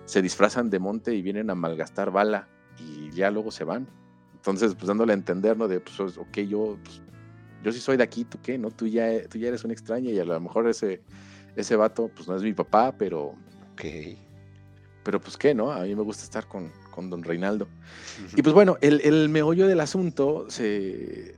se 0.06 0.22
disfrazan 0.22 0.70
de 0.70 0.78
monte 0.78 1.14
y 1.14 1.20
vienen 1.20 1.50
a 1.50 1.54
malgastar 1.54 2.10
bala 2.10 2.48
y 2.78 3.10
ya 3.10 3.30
luego 3.30 3.50
se 3.50 3.64
van. 3.64 3.86
Entonces, 4.34 4.74
pues 4.74 4.86
dándole 4.86 5.12
a 5.12 5.16
entender, 5.16 5.58
¿no? 5.58 5.68
De, 5.68 5.80
pues, 5.80 6.16
ok, 6.16 6.38
yo, 6.48 6.78
pues, 6.82 7.02
yo 7.62 7.72
sí 7.72 7.80
soy 7.80 7.98
de 7.98 8.04
aquí, 8.04 8.24
¿tú 8.24 8.38
qué? 8.42 8.56
¿No? 8.56 8.70
Tú 8.70 8.86
ya, 8.86 9.28
tú 9.28 9.36
ya 9.36 9.48
eres 9.48 9.64
una 9.64 9.74
extraña 9.74 10.10
y 10.10 10.18
a 10.18 10.24
lo 10.24 10.40
mejor 10.40 10.68
ese 10.68 11.02
ese 11.58 11.74
vato, 11.74 12.08
pues 12.14 12.28
no 12.28 12.36
es 12.36 12.42
mi 12.42 12.52
papá, 12.52 12.94
pero. 12.96 13.34
Ok. 13.72 13.84
Pero 15.02 15.20
pues 15.20 15.36
qué, 15.36 15.54
¿no? 15.54 15.72
A 15.72 15.80
mí 15.80 15.94
me 15.94 16.02
gusta 16.02 16.22
estar 16.22 16.46
con, 16.46 16.70
don 17.10 17.22
Reinaldo. 17.22 17.68
Y 18.36 18.42
pues 18.42 18.54
bueno, 18.54 18.76
el, 18.80 19.28
meollo 19.28 19.66
del 19.66 19.80
asunto 19.80 20.46
se, 20.48 21.36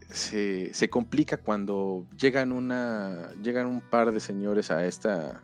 complica 0.90 1.38
cuando 1.38 2.06
llegan 2.18 2.52
una. 2.52 3.32
llegan 3.42 3.66
un 3.66 3.80
par 3.80 4.12
de 4.12 4.20
señores 4.20 4.70
a 4.70 4.84
esta. 4.86 5.42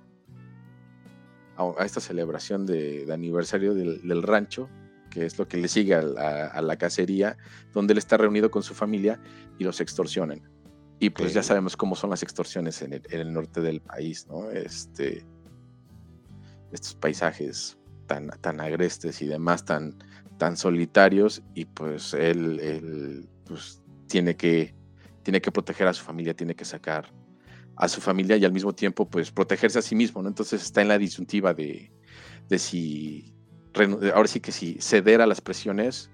a, 1.57 1.85
esta 1.85 2.01
celebración 2.01 2.67
de, 2.67 3.07
aniversario 3.13 3.75
del, 3.75 4.23
rancho, 4.23 4.69
que 5.11 5.25
es 5.25 5.39
lo 5.39 5.47
que 5.49 5.57
le 5.57 5.69
sigue 5.69 5.95
a 5.95 6.03
la, 6.03 6.47
a 6.49 6.61
la 6.63 6.77
cacería, 6.77 7.39
donde 7.73 7.93
él 7.93 7.99
está 7.99 8.17
reunido 8.17 8.51
con 8.51 8.63
su 8.63 8.75
familia 8.75 9.21
y 9.59 9.65
los 9.65 9.81
extorsionan 9.81 10.56
Y 10.99 11.11
pues 11.11 11.35
ya 11.35 11.43
sabemos 11.43 11.77
cómo 11.77 11.95
son 11.95 12.11
las 12.11 12.23
extorsiones 12.23 12.81
en 12.81 13.03
el, 13.11 13.33
norte 13.33 13.61
del 13.61 13.81
país, 13.81 14.27
¿no? 14.29 14.51
Este, 14.51 15.27
estos 16.73 16.95
paisajes 16.95 17.77
tan, 18.07 18.29
tan 18.41 18.61
agrestes 18.61 19.21
y 19.21 19.27
demás, 19.27 19.65
tan, 19.65 19.99
tan 20.39 20.57
solitarios, 20.57 21.43
y 21.55 21.67
pues 21.67 22.15
él, 22.15 22.61
él 22.61 23.29
pues, 23.45 23.83
tiene, 24.07 24.37
que, 24.37 24.75
tiene 25.23 25.43
que 25.43 25.53
proteger 25.53 25.87
a 25.87 25.93
su 25.93 26.03
familia, 26.03 26.35
tiene 26.35 26.55
que 26.55 26.65
sacar 26.65 27.13
a 27.77 27.89
su 27.89 28.01
familia 28.01 28.37
y 28.37 28.45
al 28.45 28.53
mismo 28.53 28.75
tiempo 28.75 29.09
pues 29.09 29.31
protegerse 29.31 29.79
a 29.79 29.83
sí 29.83 29.95
mismo, 29.95 30.23
¿no? 30.23 30.29
Entonces 30.29 30.63
está 30.63 30.81
en 30.81 30.89
la 30.89 30.97
disyuntiva 30.97 31.53
de, 31.53 31.93
de 32.49 32.59
si, 32.59 33.35
ahora 34.15 34.29
sí 34.29 34.41
que 34.41 34.53
si 34.53 34.79
ceder 34.81 35.21
a 35.21 35.27
las 35.27 35.43
presiones, 35.43 36.11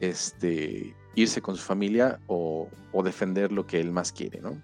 este, 0.00 0.96
irse 1.14 1.40
con 1.40 1.56
su 1.56 1.62
familia 1.62 2.20
o, 2.26 2.68
defender 3.04 3.52
lo 3.52 3.66
que 3.66 3.80
él 3.80 3.90
más 3.90 4.12
quiere, 4.12 4.40
¿no? 4.40 4.60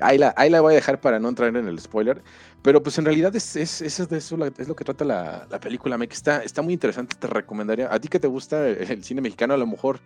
Ahí 0.00 0.16
la, 0.16 0.32
ahí 0.36 0.48
la 0.48 0.62
voy 0.62 0.72
a 0.72 0.76
dejar 0.76 1.00
para 1.00 1.20
no 1.20 1.28
entrar 1.28 1.54
en 1.54 1.68
el 1.68 1.78
spoiler, 1.78 2.22
pero 2.62 2.82
pues 2.82 2.98
en 2.98 3.04
realidad 3.04 3.36
es, 3.36 3.54
es, 3.54 3.82
es, 3.82 4.00
eso, 4.00 4.44
es 4.46 4.68
lo 4.68 4.74
que 4.74 4.84
trata 4.84 5.04
la, 5.04 5.46
película, 5.60 5.98
me 5.98 6.06
está, 6.06 6.42
está 6.42 6.62
muy 6.62 6.72
interesante, 6.72 7.16
te 7.18 7.26
recomendaría, 7.26 7.92
a 7.92 8.00
ti 8.00 8.08
que 8.08 8.18
te 8.18 8.26
gusta 8.26 8.66
el 8.66 9.04
cine 9.04 9.20
mexicano, 9.20 9.52
a 9.52 9.58
lo 9.58 9.66
mejor, 9.66 10.00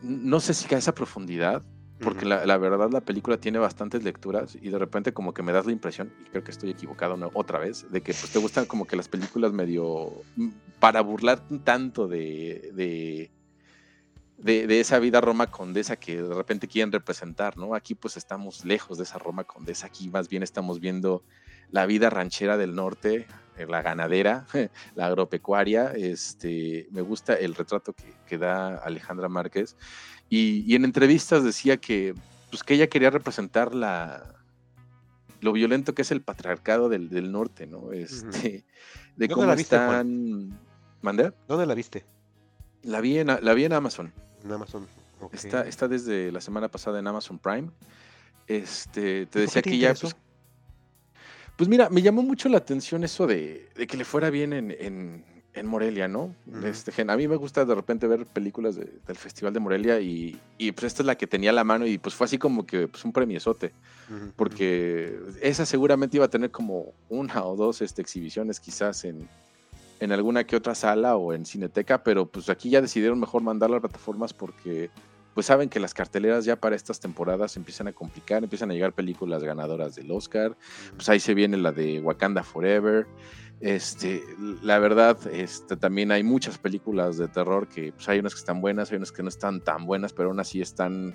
no 0.00 0.38
sé 0.38 0.54
si 0.54 0.68
cae 0.68 0.78
esa 0.78 0.94
profundidad, 0.94 1.62
porque 2.00 2.24
la, 2.24 2.58
verdad 2.58 2.90
la 2.90 3.00
película 3.00 3.38
tiene 3.38 3.58
bastantes 3.58 4.02
lecturas 4.02 4.56
y 4.60 4.68
de 4.68 4.78
repente 4.78 5.12
como 5.12 5.32
que 5.32 5.42
me 5.42 5.52
das 5.52 5.66
la 5.66 5.72
impresión, 5.72 6.12
y 6.20 6.28
creo 6.28 6.44
que 6.44 6.50
estoy 6.50 6.70
equivocado 6.70 7.16
otra 7.34 7.58
vez, 7.58 7.90
de 7.90 8.00
que 8.00 8.12
pues, 8.12 8.30
te 8.30 8.38
gustan 8.38 8.66
como 8.66 8.86
que 8.86 8.96
las 8.96 9.08
películas 9.08 9.52
medio 9.52 10.12
mm, 10.36 10.48
para 10.80 11.00
burlar 11.00 11.40
tanto 11.64 12.08
de, 12.08 12.70
de, 12.74 13.30
de, 14.38 14.80
esa 14.80 14.98
vida 14.98 15.20
Roma 15.20 15.46
condesa 15.46 15.96
que 15.96 16.22
de 16.22 16.34
repente 16.34 16.68
quieren 16.68 16.92
representar, 16.92 17.56
¿no? 17.56 17.74
Aquí 17.74 17.94
pues 17.94 18.16
estamos 18.16 18.64
lejos 18.64 18.98
de 18.98 19.04
esa 19.04 19.18
Roma 19.18 19.44
condesa, 19.44 19.86
aquí 19.86 20.08
más 20.08 20.28
bien 20.28 20.42
estamos 20.42 20.80
viendo 20.80 21.22
la 21.70 21.86
vida 21.86 22.10
ranchera 22.10 22.56
del 22.56 22.74
norte, 22.74 23.26
eh, 23.56 23.66
la 23.68 23.82
ganadera, 23.82 24.46
la 24.94 25.06
agropecuaria, 25.06 25.92
este, 25.92 26.88
me 26.90 27.00
gusta 27.00 27.34
el 27.34 27.54
retrato 27.54 27.92
que, 27.92 28.12
que 28.26 28.38
da 28.38 28.76
Alejandra 28.76 29.28
Márquez 29.28 29.76
y, 30.28 30.74
en 30.74 30.84
entrevistas 30.84 31.44
decía 31.44 31.76
que, 31.76 32.14
pues, 32.50 32.62
que 32.62 32.74
ella 32.74 32.88
quería 32.88 33.10
representar 33.10 33.74
la, 33.74 34.34
lo 35.40 35.52
violento 35.52 35.94
que 35.94 36.02
es 36.02 36.10
el 36.10 36.22
patriarcado 36.22 36.88
del, 36.88 37.30
norte, 37.30 37.66
¿no? 37.66 37.92
Este, 37.92 38.64
De 39.16 39.28
cómo 39.28 39.46
la 39.46 39.54
viste, 39.54 39.76
están. 39.76 40.58
¿Dónde 41.46 41.66
la 41.66 41.74
viste? 41.74 42.04
La 42.84 43.00
vi 43.00 43.18
en, 43.18 43.26
la 43.26 43.54
vi 43.54 43.64
en 43.64 43.72
Amazon. 43.72 44.12
En 44.44 44.52
Amazon. 44.52 44.86
Está, 45.32 45.66
está 45.66 45.88
desde 45.88 46.30
la 46.30 46.40
semana 46.40 46.68
pasada 46.68 46.98
en 46.98 47.06
Amazon 47.06 47.38
Prime. 47.38 47.70
Este, 48.46 49.26
te 49.26 49.40
decía 49.40 49.62
que 49.62 49.78
ya. 49.78 49.94
Pues, 49.94 50.14
pues, 51.56 51.68
mira, 51.68 51.88
me 51.88 52.02
llamó 52.02 52.22
mucho 52.22 52.48
la 52.48 52.58
atención 52.58 53.04
eso 53.04 53.26
de, 53.26 53.70
que 53.88 53.96
le 53.96 54.04
fuera 54.04 54.28
bien 54.28 54.52
en 54.52 55.24
en 55.54 55.66
Morelia, 55.66 56.08
¿no? 56.08 56.34
este, 56.64 56.92
a 57.00 57.16
mí 57.16 57.28
me 57.28 57.36
gusta 57.36 57.64
de 57.64 57.74
repente 57.74 58.08
ver 58.08 58.26
películas 58.26 58.74
del 58.74 59.16
Festival 59.16 59.54
de 59.54 59.60
Morelia 59.60 60.00
y, 60.00 60.38
pues 60.72 60.84
esta 60.84 61.02
es 61.02 61.06
la 61.06 61.16
que 61.16 61.28
tenía 61.28 61.52
la 61.52 61.62
mano 61.62 61.86
y 61.86 61.98
pues 61.98 62.14
fue 62.14 62.24
así 62.24 62.38
como 62.38 62.66
que 62.66 62.88
pues 62.88 63.04
un 63.04 63.12
premiesote, 63.12 63.72
porque 64.36 65.16
esa 65.40 65.64
seguramente 65.64 66.16
iba 66.16 66.26
a 66.26 66.30
tener 66.30 66.50
como 66.50 66.92
una 67.08 67.44
o 67.44 67.54
dos 67.54 67.82
este, 67.82 68.02
exhibiciones 68.02 68.58
quizás 68.58 69.04
en, 69.04 69.28
en 70.00 70.12
alguna 70.12 70.44
que 70.44 70.56
otra 70.56 70.74
sala 70.74 71.16
o 71.16 71.32
en 71.32 71.44
Cineteca, 71.44 72.02
pero 72.02 72.26
pues 72.26 72.48
aquí 72.48 72.70
ya 72.70 72.80
decidieron 72.80 73.20
mejor 73.20 73.42
mandar 73.42 73.70
las 73.70 73.80
plataformas 73.80 74.32
porque 74.32 74.90
pues 75.34 75.46
saben 75.46 75.68
que 75.68 75.80
las 75.80 75.94
carteleras 75.94 76.44
ya 76.44 76.56
para 76.56 76.76
estas 76.76 77.00
temporadas 77.00 77.56
empiezan 77.56 77.88
a 77.88 77.92
complicar, 77.92 78.44
empiezan 78.44 78.70
a 78.70 78.74
llegar 78.74 78.92
películas 78.92 79.42
ganadoras 79.42 79.96
del 79.96 80.10
Oscar, 80.12 80.56
pues 80.94 81.08
ahí 81.08 81.18
se 81.18 81.34
viene 81.34 81.56
la 81.56 81.72
de 81.72 82.00
Wakanda 82.00 82.44
Forever, 82.44 83.06
este, 83.60 84.22
la 84.62 84.78
verdad, 84.78 85.18
este, 85.32 85.76
también 85.76 86.12
hay 86.12 86.22
muchas 86.22 86.58
películas 86.58 87.16
de 87.16 87.28
terror 87.28 87.68
que 87.68 87.92
pues, 87.92 88.08
hay 88.08 88.18
unas 88.18 88.34
que 88.34 88.40
están 88.40 88.60
buenas, 88.60 88.90
hay 88.90 88.98
unas 88.98 89.12
que 89.12 89.22
no 89.22 89.28
están 89.28 89.60
tan 89.60 89.86
buenas, 89.86 90.12
pero 90.12 90.28
aún 90.28 90.40
así 90.40 90.60
están 90.60 91.14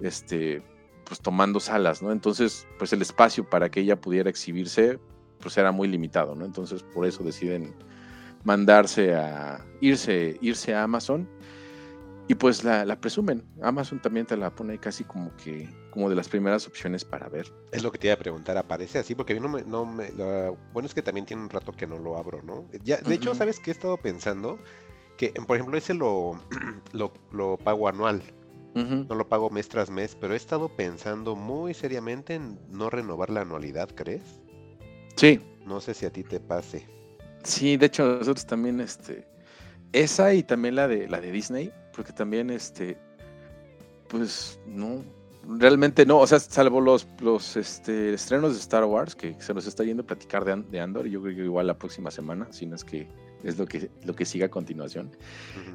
este, 0.00 0.62
pues, 1.04 1.20
tomando 1.20 1.60
salas, 1.60 2.02
¿no? 2.02 2.10
Entonces, 2.12 2.66
pues 2.78 2.92
el 2.92 3.02
espacio 3.02 3.48
para 3.48 3.70
que 3.70 3.80
ella 3.80 4.00
pudiera 4.00 4.30
exhibirse, 4.30 4.98
pues 5.40 5.56
era 5.58 5.72
muy 5.72 5.88
limitado, 5.88 6.34
¿no? 6.34 6.44
Entonces, 6.44 6.82
por 6.82 7.04
eso 7.04 7.22
deciden 7.24 7.74
mandarse 8.44 9.14
a 9.14 9.64
irse, 9.80 10.38
irse 10.40 10.74
a 10.74 10.82
Amazon 10.82 11.28
y 12.28 12.34
pues 12.34 12.64
la, 12.64 12.84
la, 12.84 13.00
presumen. 13.00 13.44
Amazon 13.62 14.00
también 14.00 14.26
te 14.26 14.36
la 14.36 14.54
pone 14.54 14.78
casi 14.78 15.04
como 15.04 15.36
que 15.36 15.68
como 15.90 16.08
de 16.08 16.16
las 16.16 16.28
primeras 16.28 16.66
opciones 16.66 17.04
para 17.04 17.28
ver. 17.28 17.52
Es 17.72 17.82
lo 17.82 17.92
que 17.92 17.98
te 17.98 18.06
iba 18.06 18.14
a 18.14 18.18
preguntar, 18.18 18.56
aparece 18.56 18.98
así 18.98 19.14
porque 19.14 19.32
a 19.32 19.36
mí 19.36 19.42
no 19.42 19.48
me, 19.48 19.62
no 19.62 19.84
me 19.84 20.10
bueno 20.72 20.86
es 20.86 20.94
que 20.94 21.02
también 21.02 21.26
tiene 21.26 21.42
un 21.42 21.50
rato 21.50 21.72
que 21.72 21.86
no 21.86 21.98
lo 21.98 22.16
abro, 22.16 22.42
¿no? 22.42 22.68
Ya, 22.84 22.98
de 22.98 23.14
hecho, 23.14 23.34
¿sabes 23.34 23.58
qué 23.60 23.70
he 23.70 23.74
estado 23.74 23.96
pensando? 23.96 24.58
Que 25.16 25.30
por 25.46 25.56
ejemplo 25.56 25.76
ese 25.76 25.94
lo, 25.94 26.40
lo, 26.92 27.56
pago 27.58 27.88
anual. 27.88 28.22
No 28.74 29.14
lo 29.14 29.28
pago 29.28 29.50
mes 29.50 29.68
tras 29.68 29.90
mes, 29.90 30.16
pero 30.18 30.32
he 30.32 30.36
estado 30.38 30.74
pensando 30.74 31.36
muy 31.36 31.74
seriamente 31.74 32.36
en 32.36 32.58
no 32.70 32.88
renovar 32.88 33.28
la 33.28 33.42
anualidad, 33.42 33.90
¿crees? 33.94 34.40
Sí. 35.16 35.38
No 35.66 35.82
sé 35.82 35.92
si 35.92 36.06
a 36.06 36.10
ti 36.10 36.24
te 36.24 36.40
pase. 36.40 36.88
Sí, 37.42 37.76
de 37.76 37.86
hecho 37.86 38.04
nosotros 38.04 38.46
también 38.46 38.80
este 38.80 39.26
esa 39.92 40.32
y 40.32 40.42
también 40.42 40.76
la 40.76 40.88
de 40.88 41.08
la 41.08 41.20
de 41.20 41.32
Disney 41.32 41.72
porque 41.92 42.12
también, 42.12 42.50
este, 42.50 42.96
pues, 44.08 44.58
no, 44.66 45.04
realmente 45.46 46.06
no, 46.06 46.18
o 46.18 46.26
sea, 46.26 46.40
salvo 46.40 46.80
los, 46.80 47.06
los 47.20 47.56
este, 47.56 48.14
estrenos 48.14 48.54
de 48.54 48.60
Star 48.60 48.84
Wars, 48.84 49.14
que 49.14 49.36
se 49.40 49.54
nos 49.54 49.66
está 49.66 49.84
yendo 49.84 50.02
a 50.02 50.06
platicar 50.06 50.44
de, 50.44 50.56
de 50.70 50.80
Andor, 50.80 51.06
yo 51.06 51.22
creo 51.22 51.36
que 51.36 51.42
igual 51.42 51.66
la 51.66 51.78
próxima 51.78 52.10
semana, 52.10 52.48
si 52.50 52.66
no 52.66 52.76
es 52.76 52.84
que 52.84 53.06
es 53.44 53.58
lo 53.58 53.66
que, 53.66 53.90
lo 54.04 54.14
que 54.14 54.24
siga 54.24 54.46
a 54.46 54.50
continuación, 54.50 55.10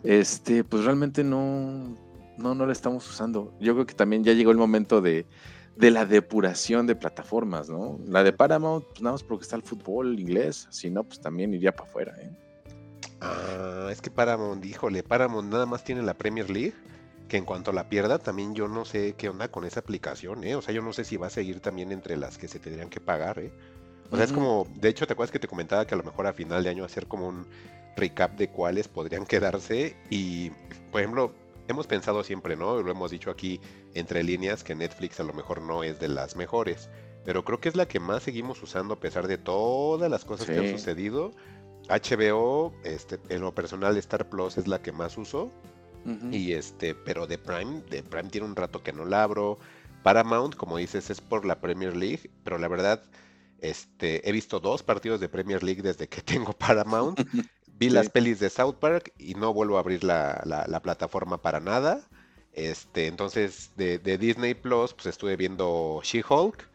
este, 0.04 0.64
pues 0.64 0.84
realmente 0.84 1.24
no, 1.24 1.96
no, 2.38 2.56
no 2.56 2.66
la 2.66 2.72
estamos 2.72 3.08
usando. 3.10 3.54
Yo 3.60 3.74
creo 3.74 3.86
que 3.86 3.94
también 3.94 4.24
ya 4.24 4.34
llegó 4.34 4.52
el 4.52 4.58
momento 4.58 5.02
de, 5.02 5.26
de 5.78 5.92
la 5.92 6.06
depuración 6.06 6.88
de 6.88 6.96
plataformas, 6.96 7.70
¿no? 7.70 8.00
La 8.08 8.24
de 8.24 8.34
Paramount, 8.34 8.86
pues 8.86 9.02
nada 9.02 9.14
más 9.14 9.24
porque 9.24 9.44
está 9.44 9.56
el 9.56 9.64
fútbol 9.64 10.20
inglés, 10.20 10.68
si 10.72 10.90
no, 10.90 11.04
pues 11.04 11.22
también 11.22 11.54
iría 11.54 11.76
para 11.76 11.90
afuera, 11.90 12.16
¿eh? 12.20 12.32
Ah, 13.22 13.90
es 13.92 14.02
que 14.02 14.10
Paramount, 14.10 14.64
híjole, 14.66 15.04
Paramount 15.04 15.52
nada 15.52 15.66
más 15.66 15.84
tiene 15.84 16.02
la 16.02 16.16
Premier 16.16 16.50
League, 16.50 16.74
que 17.28 17.38
en 17.38 17.46
cuanto 17.46 17.72
la 17.72 17.90
pierda, 17.90 18.18
también 18.20 18.56
yo 18.56 18.68
no 18.68 18.86
sé 18.86 19.14
qué 19.18 19.30
onda 19.30 19.50
con 19.50 19.66
esa 19.66 19.82
aplicación, 19.82 20.44
¿eh? 20.44 20.56
O 20.56 20.62
sea, 20.62 20.74
yo 20.74 20.82
no 20.82 20.94
sé 20.94 21.04
si 21.04 21.18
va 21.18 21.28
a 21.28 21.32
seguir 21.32 21.60
también 21.60 21.92
entre 21.92 22.18
las 22.18 22.38
que 22.38 22.48
se 22.48 22.60
tendrían 22.60 22.90
que 22.90 23.00
pagar, 23.00 23.40
¿eh? 23.40 23.52
O 24.10 24.16
sea, 24.16 24.24
es 24.24 24.32
como, 24.32 24.66
de 24.76 24.90
hecho, 24.90 25.06
¿te 25.06 25.14
acuerdas 25.14 25.32
que 25.32 25.40
te 25.40 25.50
comentaba 25.50 25.86
que 25.86 25.94
a 25.94 25.98
lo 25.98 26.04
mejor 26.04 26.28
a 26.28 26.34
final 26.34 26.64
de 26.64 26.70
año 26.70 26.86
hacer 26.86 27.08
como 27.08 27.28
un 27.28 27.46
recap 27.98 28.38
de 28.38 28.48
cuáles 28.50 28.88
podrían 28.88 29.26
quedarse? 29.26 29.98
Y, 30.10 30.52
por 30.92 31.02
ejemplo, 31.02 31.34
hemos 31.68 31.88
pensado 31.88 32.24
siempre, 32.24 32.56
¿no? 32.56 32.82
Lo 32.82 32.92
hemos 32.92 33.12
dicho 33.12 33.30
aquí 33.30 33.60
entre 33.94 34.24
líneas 34.24 34.64
que 34.64 34.76
Netflix 34.76 35.20
a 35.20 35.24
lo 35.24 35.34
mejor 35.34 35.62
no 35.62 35.84
es 35.84 36.00
de 36.00 36.08
las 36.08 36.36
mejores, 36.36 36.90
pero 37.26 37.44
creo 37.44 37.60
que 37.60 37.70
es 37.70 37.76
la 37.76 37.88
que 37.88 38.00
más 38.00 38.24
seguimos 38.24 38.62
usando 38.64 38.94
a 38.94 39.00
pesar 39.00 39.28
de 39.28 39.38
todas 39.38 40.10
las 40.10 40.26
cosas 40.26 40.48
que 40.48 40.58
han 40.58 40.70
sucedido 40.70 41.34
HBO, 41.90 42.74
este, 42.84 43.20
en 43.30 43.42
lo 43.42 43.54
personal 43.54 43.98
Star 43.98 44.30
Plus 44.30 44.58
es 44.58 44.68
la 44.68 44.82
que 44.82 44.92
más 44.92 45.18
uso. 45.18 45.52
Y 46.32 46.54
este, 46.54 46.96
pero 46.96 47.28
de 47.28 47.38
Prime, 47.38 47.82
de 47.90 48.02
Prime 48.02 48.30
tiene 48.30 48.48
un 48.48 48.56
rato 48.56 48.82
que 48.82 48.94
no 48.94 49.04
la 49.04 49.24
abro. 49.24 49.60
Paramount, 50.04 50.56
como 50.56 50.78
dices, 50.78 51.10
es 51.10 51.20
por 51.20 51.46
la 51.46 51.60
Premier 51.60 51.98
League, 51.98 52.32
pero 52.46 52.58
la 52.58 52.70
verdad, 52.70 53.04
este, 53.60 54.28
he 54.28 54.32
visto 54.32 54.62
dos 54.62 54.84
partidos 54.84 55.20
de 55.20 55.28
Premier 55.28 55.64
League 55.64 55.82
desde 55.82 56.08
que 56.08 56.22
tengo 56.24 56.54
Paramount. 56.54 57.20
Vi 57.78 57.90
las 57.90 58.10
pelis 58.10 58.40
de 58.40 58.50
South 58.50 58.76
Park 58.80 59.14
y 59.18 59.36
no 59.36 59.54
vuelvo 59.54 59.78
a 59.78 59.82
abrir 59.82 60.04
la, 60.04 60.42
la, 60.46 60.82
plataforma 60.82 61.42
para 61.42 61.60
nada. 61.60 62.02
Este, 62.54 63.08
entonces, 63.08 63.72
de, 63.76 64.00
de, 64.00 64.18
Disney 64.18 64.56
Plus, 64.56 64.94
pues 64.94 65.06
estuve 65.06 65.36
viendo 65.36 66.02
She-Hulk 66.04 66.68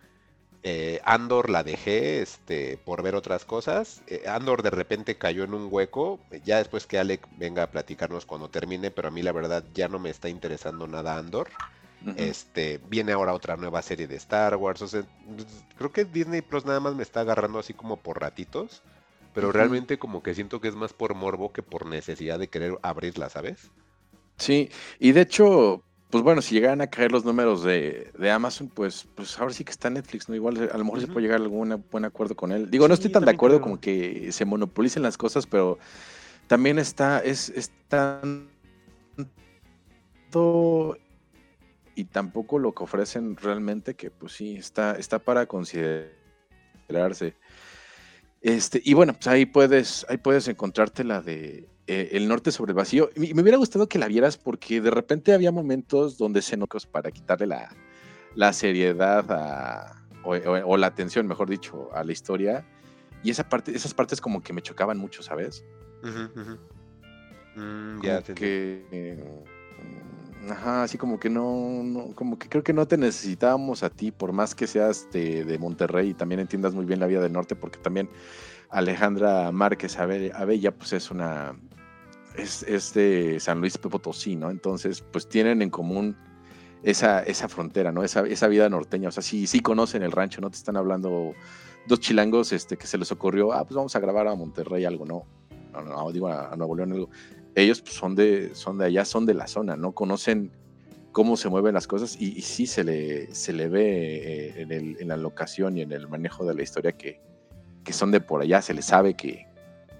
eh, 0.64 1.00
Andor 1.04 1.50
la 1.50 1.64
dejé 1.64 2.22
este, 2.22 2.78
por 2.78 3.02
ver 3.02 3.16
otras 3.16 3.44
cosas. 3.44 4.02
Eh, 4.06 4.24
Andor 4.28 4.62
de 4.62 4.70
repente 4.70 5.18
cayó 5.18 5.44
en 5.44 5.54
un 5.54 5.68
hueco. 5.70 6.20
Ya 6.44 6.58
después 6.58 6.86
que 6.86 6.98
Alec 6.98 7.26
venga 7.36 7.64
a 7.64 7.70
platicarnos 7.70 8.26
cuando 8.26 8.48
termine, 8.48 8.90
pero 8.90 9.08
a 9.08 9.10
mí 9.10 9.22
la 9.22 9.32
verdad 9.32 9.64
ya 9.74 9.88
no 9.88 9.98
me 9.98 10.10
está 10.10 10.28
interesando 10.28 10.86
nada 10.86 11.18
Andor. 11.18 11.48
Este, 12.16 12.80
viene 12.88 13.12
ahora 13.12 13.32
otra 13.32 13.56
nueva 13.56 13.80
serie 13.80 14.08
de 14.08 14.16
Star 14.16 14.56
Wars. 14.56 14.82
O 14.82 14.88
sea, 14.88 15.04
creo 15.76 15.92
que 15.92 16.04
Disney 16.04 16.42
Plus 16.42 16.64
nada 16.64 16.80
más 16.80 16.94
me 16.94 17.04
está 17.04 17.20
agarrando 17.20 17.58
así 17.58 17.74
como 17.74 17.96
por 17.96 18.20
ratitos. 18.20 18.82
Pero 19.34 19.52
realmente 19.52 19.98
como 19.98 20.22
que 20.22 20.34
siento 20.34 20.60
que 20.60 20.68
es 20.68 20.74
más 20.74 20.92
por 20.92 21.14
morbo 21.14 21.52
que 21.52 21.62
por 21.62 21.86
necesidad 21.86 22.38
de 22.38 22.48
querer 22.48 22.78
abrirla, 22.82 23.30
¿sabes? 23.30 23.70
Sí, 24.36 24.70
y 24.98 25.12
de 25.12 25.22
hecho, 25.22 25.82
pues 26.10 26.22
bueno, 26.22 26.42
si 26.42 26.54
llegaran 26.54 26.80
a 26.82 26.88
caer 26.88 27.12
los 27.12 27.24
números 27.24 27.62
de, 27.62 28.12
Amazon, 28.30 28.68
pues, 28.68 29.06
pues 29.14 29.38
ahora 29.38 29.52
sí 29.54 29.64
que 29.64 29.70
está 29.70 29.88
Netflix, 29.88 30.28
¿no? 30.28 30.34
Igual 30.34 30.70
a 30.70 30.76
lo 30.76 30.84
mejor 30.84 31.00
se 31.00 31.06
puede 31.06 31.22
llegar 31.22 31.40
a 31.40 31.44
algún 31.44 31.84
buen 31.90 32.04
acuerdo 32.04 32.34
con 32.34 32.52
él. 32.52 32.70
Digo, 32.70 32.86
no 32.88 32.94
estoy 32.94 33.10
tan 33.10 33.24
de 33.24 33.30
acuerdo 33.30 33.60
con 33.60 33.78
que 33.78 34.30
se 34.32 34.44
monopolicen 34.44 35.02
las 35.02 35.16
cosas, 35.16 35.46
pero 35.46 35.78
también 36.46 36.78
está, 36.78 37.20
es, 37.20 37.48
está 37.50 38.20
y 40.34 41.02
y 41.94 42.04
tampoco 42.04 42.59
lo 42.59 42.72
que 42.72 42.84
ofrecen 42.84 43.36
realmente, 43.36 43.94
que 43.94 44.10
pues 44.10 44.32
sí, 44.32 44.56
está, 44.56 44.96
está 44.96 45.18
para 45.18 45.46
considerarse. 45.46 47.34
Este, 48.43 48.82
y 48.85 48.94
bueno, 48.94 49.12
pues 49.14 49.28
ahí 49.28 49.47
puedes, 49.47 50.05
ahí 50.09 50.19
puedes 50.19 50.48
encontrarte 50.48 51.05
la 51.05 51.23
de 51.23 51.69
eh, 51.86 52.10
El 52.12 52.28
Norte 52.28 52.51
sobre 52.51 52.73
el 52.73 52.77
Vacío. 52.77 53.10
Y 53.16 53.35
me 53.35 53.43
hubiera 53.43 53.56
gustado 53.56 53.89
que 53.89 53.98
la 53.98 54.09
vieras 54.09 54.36
porque 54.36 54.81
de 54.81 54.90
repente 54.90 55.32
había 55.32 55.52
momentos 55.52 56.19
donde 56.19 56.43
se 56.43 56.56
nocos 56.56 56.86
para 56.86 57.12
quitarle 57.12 57.47
la, 57.47 57.74
la 58.35 58.52
seriedad 58.52 59.24
a, 59.31 60.05
o, 60.24 60.77
la 60.77 60.86
atención, 60.89 61.27
mejor 61.27 61.48
dicho, 61.48 61.90
a 61.94 62.02
la 62.02 62.12
historia. 62.12 62.66
Y 63.23 63.31
esa 63.31 63.48
parte, 63.48 63.74
esas 63.74 63.94
partes 63.94 64.20
como 64.20 64.43
que 64.43 64.52
me 64.52 64.60
chocaban 64.60 64.98
mucho, 64.98 65.23
¿sabes? 65.23 65.64
Mm, 67.55 68.02
ya 68.02 68.23
que, 68.23 69.16
ajá, 70.51 70.82
así 70.85 70.98
como 70.98 71.19
que 71.20 71.31
no, 71.31 72.12
como 72.14 72.39
que 72.39 72.48
creo 72.48 72.62
que 72.62 72.73
no 72.73 72.86
te 72.86 72.97
necesitábamos 72.97 73.82
a 73.82 73.90
ti, 73.90 74.10
por 74.10 74.32
más 74.32 74.55
que 74.55 74.66
seas 74.66 75.09
de, 75.12 75.44
de, 75.44 75.59
Monterrey 75.59 76.10
y 76.10 76.14
también 76.14 76.40
entiendas 76.40 76.74
muy 76.74 76.85
bien 76.85 77.01
la 77.01 77.06
vida 77.06 77.20
del 77.20 77.32
norte, 77.32 77.55
porque 77.55 77.78
también 77.78 78.09
Alejandra 78.70 79.52
Márquez 79.52 79.98
Abella, 79.98 80.73
pues 80.73 80.93
es 80.93 81.10
una, 81.10 81.55
es, 82.36 82.62
es 82.64 82.94
de 82.94 83.39
San 83.40 83.60
Luis 83.60 83.78
Potosí, 83.78 84.36
¿no? 84.36 84.51
Entonces, 84.51 85.02
pues 85.02 85.28
tienen 85.28 85.62
en 85.62 85.70
común 85.70 86.16
esa, 86.82 87.23
esa 87.23 87.48
frontera, 87.48 87.93
¿no? 87.93 88.02
Esa, 88.02 88.27
esa 88.27 88.48
vida 88.48 88.69
norteña, 88.69 89.09
o 89.09 89.12
sea, 89.12 89.23
sí, 89.23 89.47
sí 89.47 89.60
conocen 89.60 90.02
el 90.02 90.12
rancho, 90.12 90.40
no 90.40 90.51
te 90.51 90.56
están 90.56 90.77
hablando 90.77 91.35
dos 91.86 92.01
chilangos 92.01 92.52
este, 92.52 92.77
que 92.77 92.86
se 92.86 92.98
les 92.98 93.12
ocurrió, 93.12 93.52
ah, 93.52 93.64
pues 93.64 93.77
vamos 93.77 93.94
a 93.94 94.01
grabar 94.01 94.27
a 94.28 94.35
Monterrey 94.35 94.85
algo, 94.85 95.05
no, 95.05 95.24
no, 95.73 95.82
no, 95.82 96.12
digo 96.12 96.28
a, 96.28 96.52
a 96.52 96.56
Nuevo 96.56 96.77
León 96.77 96.93
algo 96.93 97.10
ellos 97.54 97.80
pues, 97.82 97.94
son, 97.94 98.14
de, 98.14 98.54
son 98.54 98.78
de 98.78 98.86
allá, 98.86 99.04
son 99.04 99.26
de 99.26 99.34
la 99.34 99.46
zona, 99.46 99.76
¿no? 99.76 99.92
Conocen 99.92 100.52
cómo 101.12 101.36
se 101.36 101.48
mueven 101.48 101.74
las 101.74 101.86
cosas 101.86 102.16
y, 102.18 102.40
sí 102.42 102.66
se 102.66 102.84
le, 102.84 103.34
se 103.34 103.52
le 103.52 103.68
ve 103.68 104.16
eh, 104.16 104.62
en, 104.62 104.72
el, 104.72 104.96
en, 104.98 105.08
la 105.08 105.16
locación 105.16 105.76
y 105.76 105.82
en 105.82 105.92
el 105.92 106.08
manejo 106.08 106.44
de 106.44 106.54
la 106.54 106.62
historia 106.62 106.92
que, 106.92 107.20
que 107.84 107.92
son 107.92 108.10
de 108.10 108.20
por 108.20 108.40
allá, 108.40 108.62
se 108.62 108.74
les 108.74 108.86
sabe 108.86 109.14
que, 109.14 109.46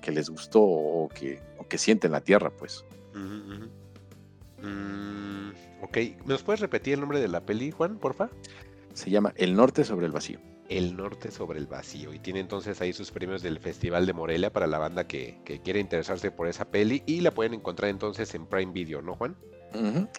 que 0.01 0.11
les 0.11 0.31
gustó 0.31 0.63
o 0.63 1.09
que, 1.09 1.41
o 1.59 1.67
que 1.67 1.79
sienten 1.79 2.13
la 2.13 2.21
tierra, 2.21 2.51
pues. 2.51 2.85
Mm, 4.63 5.51
ok, 5.83 5.97
¿me 5.97 6.17
nos 6.27 6.43
puedes 6.43 6.61
repetir 6.61 6.95
el 6.95 7.01
nombre 7.01 7.21
de 7.21 7.29
la 7.29 7.41
peli, 7.41 7.71
Juan, 7.71 7.99
porfa? 7.99 8.31
Se 8.95 9.11
llama 9.11 9.33
El 9.37 9.55
Norte 9.55 9.85
sobre 9.85 10.07
el 10.07 10.13
Vacío. 10.13 10.39
El 10.69 10.97
Norte 10.97 11.31
sobre 11.31 11.59
el 11.59 11.67
Vacío. 11.67 12.13
Y 12.13 12.19
tiene 12.19 12.41
entonces 12.41 12.81
ahí 12.81 12.93
sus 12.93 13.11
premios 13.11 13.43
del 13.43 13.59
Festival 13.59 14.07
de 14.07 14.13
Morelia 14.13 14.53
para 14.53 14.67
la 14.67 14.79
banda 14.79 15.07
que, 15.07 15.41
quiere 15.65 15.81
interesarse 15.81 16.31
por 16.31 16.49
esa 16.49 16.67
peli. 16.67 17.03
Y 17.07 17.21
la 17.21 17.33
pueden 17.33 17.55
encontrar 17.55 17.91
entonces 17.91 18.35
en 18.35 18.47
Prime 18.47 18.73
Video, 18.73 19.03
¿no, 19.03 19.15
Juan? 19.15 19.37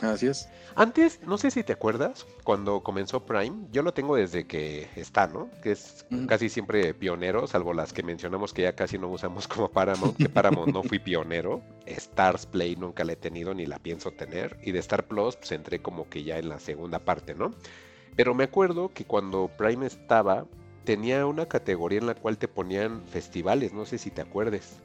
así 0.02 0.28
es. 0.28 0.50
Antes, 0.76 1.20
no 1.28 1.38
sé 1.38 1.52
si 1.52 1.64
te 1.64 1.74
acuerdas, 1.74 2.26
cuando 2.44 2.82
comenzó 2.82 3.24
Prime, 3.24 3.68
yo 3.72 3.84
lo 3.84 3.94
tengo 3.94 4.16
desde 4.16 4.48
que 4.48 4.90
está, 4.96 5.28
¿no? 5.28 5.50
Que 5.62 5.74
es 5.74 6.08
casi 6.28 6.50
siempre 6.50 6.94
pionero, 6.96 7.46
salvo 7.46 7.74
las 7.74 7.94
que 7.94 8.02
mencionamos 8.02 8.52
que 8.52 8.64
ya 8.64 8.74
casi 8.74 8.98
no 8.98 9.10
usamos 9.10 9.48
como 9.48 9.70
Paramount, 9.70 10.18
que 10.18 10.30
Paramount 10.30 10.74
no 10.74 10.82
fui 10.82 10.98
pionero. 10.98 11.62
Stars 11.86 12.48
Play 12.48 12.76
nunca 12.76 13.04
la 13.04 13.14
he 13.14 13.16
tenido 13.16 13.54
ni 13.54 13.66
la 13.66 13.78
pienso 13.78 14.12
tener. 14.12 14.58
Y 14.64 14.72
de 14.72 14.80
Star 14.80 15.06
Plus, 15.06 15.36
pues 15.36 15.52
entré 15.52 15.80
como 15.80 16.10
que 16.10 16.24
ya 16.24 16.40
en 16.40 16.50
la 16.50 16.60
segunda 16.60 17.00
parte, 17.00 17.36
¿no? 17.36 17.54
Pero 18.16 18.34
me 18.34 18.44
acuerdo 18.44 18.92
que 18.94 19.06
cuando 19.06 19.50
Prime 19.58 19.86
estaba, 19.86 20.46
tenía 20.84 21.26
una 21.26 21.48
categoría 21.48 22.00
en 22.00 22.08
la 22.08 22.16
cual 22.16 22.38
te 22.38 22.48
ponían 22.48 23.04
festivales, 23.08 23.74
no 23.74 23.86
sé 23.86 23.98
si 23.98 24.12
te 24.12 24.22
acuerdes. 24.22 24.80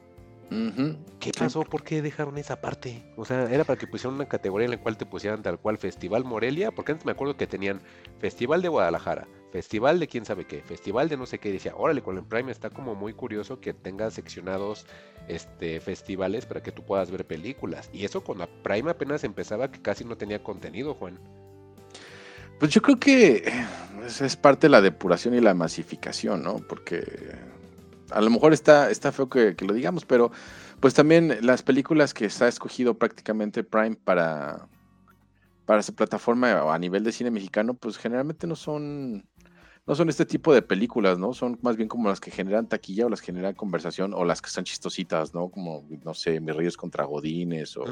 ¿Qué 1.20 1.32
pasó? 1.38 1.62
¿Por 1.62 1.82
qué 1.82 2.00
dejaron 2.00 2.38
esa 2.38 2.60
parte? 2.60 3.04
O 3.16 3.26
sea, 3.26 3.52
era 3.52 3.64
para 3.64 3.78
que 3.78 3.86
pusieran 3.86 4.14
una 4.14 4.28
categoría 4.28 4.64
en 4.64 4.70
la 4.70 4.80
cual 4.80 4.96
te 4.96 5.04
pusieran 5.04 5.42
tal 5.42 5.58
cual 5.58 5.76
Festival 5.76 6.24
Morelia, 6.24 6.70
porque 6.70 6.92
antes 6.92 7.04
me 7.04 7.12
acuerdo 7.12 7.36
que 7.36 7.46
tenían 7.46 7.82
Festival 8.18 8.62
de 8.62 8.68
Guadalajara, 8.68 9.28
Festival 9.52 10.00
de 10.00 10.08
quién 10.08 10.24
sabe 10.24 10.46
qué, 10.46 10.62
Festival 10.62 11.10
de 11.10 11.18
no 11.18 11.26
sé 11.26 11.38
qué, 11.38 11.50
y 11.50 11.52
decía, 11.52 11.74
órale, 11.76 12.02
con 12.02 12.16
el 12.16 12.24
Prime 12.24 12.50
está 12.50 12.70
como 12.70 12.94
muy 12.94 13.12
curioso 13.12 13.60
que 13.60 13.74
tenga 13.74 14.10
seccionados 14.10 14.86
este, 15.28 15.80
festivales 15.80 16.46
para 16.46 16.62
que 16.62 16.72
tú 16.72 16.82
puedas 16.82 17.10
ver 17.10 17.26
películas. 17.26 17.90
Y 17.92 18.06
eso 18.06 18.24
cuando 18.24 18.48
Prime 18.62 18.90
apenas 18.90 19.24
empezaba 19.24 19.70
que 19.70 19.82
casi 19.82 20.04
no 20.04 20.16
tenía 20.16 20.42
contenido, 20.42 20.94
Juan. 20.94 21.18
Pues 22.58 22.72
yo 22.72 22.82
creo 22.82 22.98
que 22.98 23.44
es 24.06 24.36
parte 24.36 24.66
de 24.66 24.70
la 24.70 24.80
depuración 24.80 25.34
y 25.34 25.40
la 25.40 25.54
masificación, 25.54 26.42
¿no? 26.42 26.56
Porque 26.56 27.36
a 28.10 28.20
lo 28.20 28.30
mejor 28.30 28.52
está, 28.52 28.90
está 28.90 29.12
feo 29.12 29.28
que, 29.28 29.54
lo 29.60 29.74
digamos, 29.74 30.04
pero 30.04 30.30
pues 30.80 30.94
también 30.94 31.38
las 31.42 31.62
películas 31.62 32.14
que 32.14 32.24
está 32.24 32.48
escogido 32.48 32.94
prácticamente 32.94 33.64
Prime 33.64 33.96
para, 33.96 34.66
para 35.66 35.80
esa 35.80 35.92
plataforma 35.92 36.72
a 36.72 36.78
nivel 36.78 37.04
de 37.04 37.12
cine 37.12 37.30
mexicano, 37.30 37.74
pues 37.74 37.98
generalmente 37.98 38.46
no 38.46 38.56
son 38.56 39.24
no 39.88 39.94
son 39.94 40.10
este 40.10 40.26
tipo 40.26 40.52
de 40.52 40.60
películas, 40.60 41.18
¿no? 41.18 41.32
Son 41.32 41.58
más 41.62 41.76
bien 41.76 41.88
como 41.88 42.10
las 42.10 42.20
que 42.20 42.30
generan 42.30 42.66
taquilla 42.66 43.06
o 43.06 43.08
las 43.08 43.22
que 43.22 43.26
generan 43.26 43.54
conversación 43.54 44.12
o 44.12 44.22
las 44.22 44.42
que 44.42 44.48
están 44.48 44.64
chistositas, 44.64 45.32
¿no? 45.32 45.48
Como, 45.48 45.82
no 46.04 46.12
sé, 46.12 46.40
Mis 46.40 46.54
Ríos 46.54 46.76
contra 46.76 47.04
Godines 47.04 47.74
o... 47.78 47.84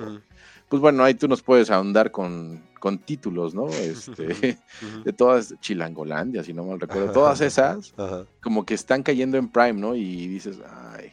Pues 0.68 0.82
bueno, 0.82 1.02
ahí 1.02 1.14
tú 1.14 1.26
nos 1.26 1.42
puedes 1.42 1.70
ahondar 1.70 2.10
con, 2.10 2.62
con 2.80 2.98
títulos, 2.98 3.54
¿no? 3.54 3.68
Este, 3.70 4.58
de 5.04 5.12
todas, 5.14 5.54
Chilangolandia, 5.60 6.42
si 6.42 6.52
no 6.52 6.64
mal 6.64 6.78
recuerdo, 6.78 7.12
todas 7.12 7.40
esas 7.40 7.94
como 8.42 8.66
que 8.66 8.74
están 8.74 9.02
cayendo 9.02 9.38
en 9.38 9.48
Prime, 9.48 9.80
¿no? 9.80 9.94
Y 9.94 10.26
dices, 10.26 10.58
ay, 10.68 11.12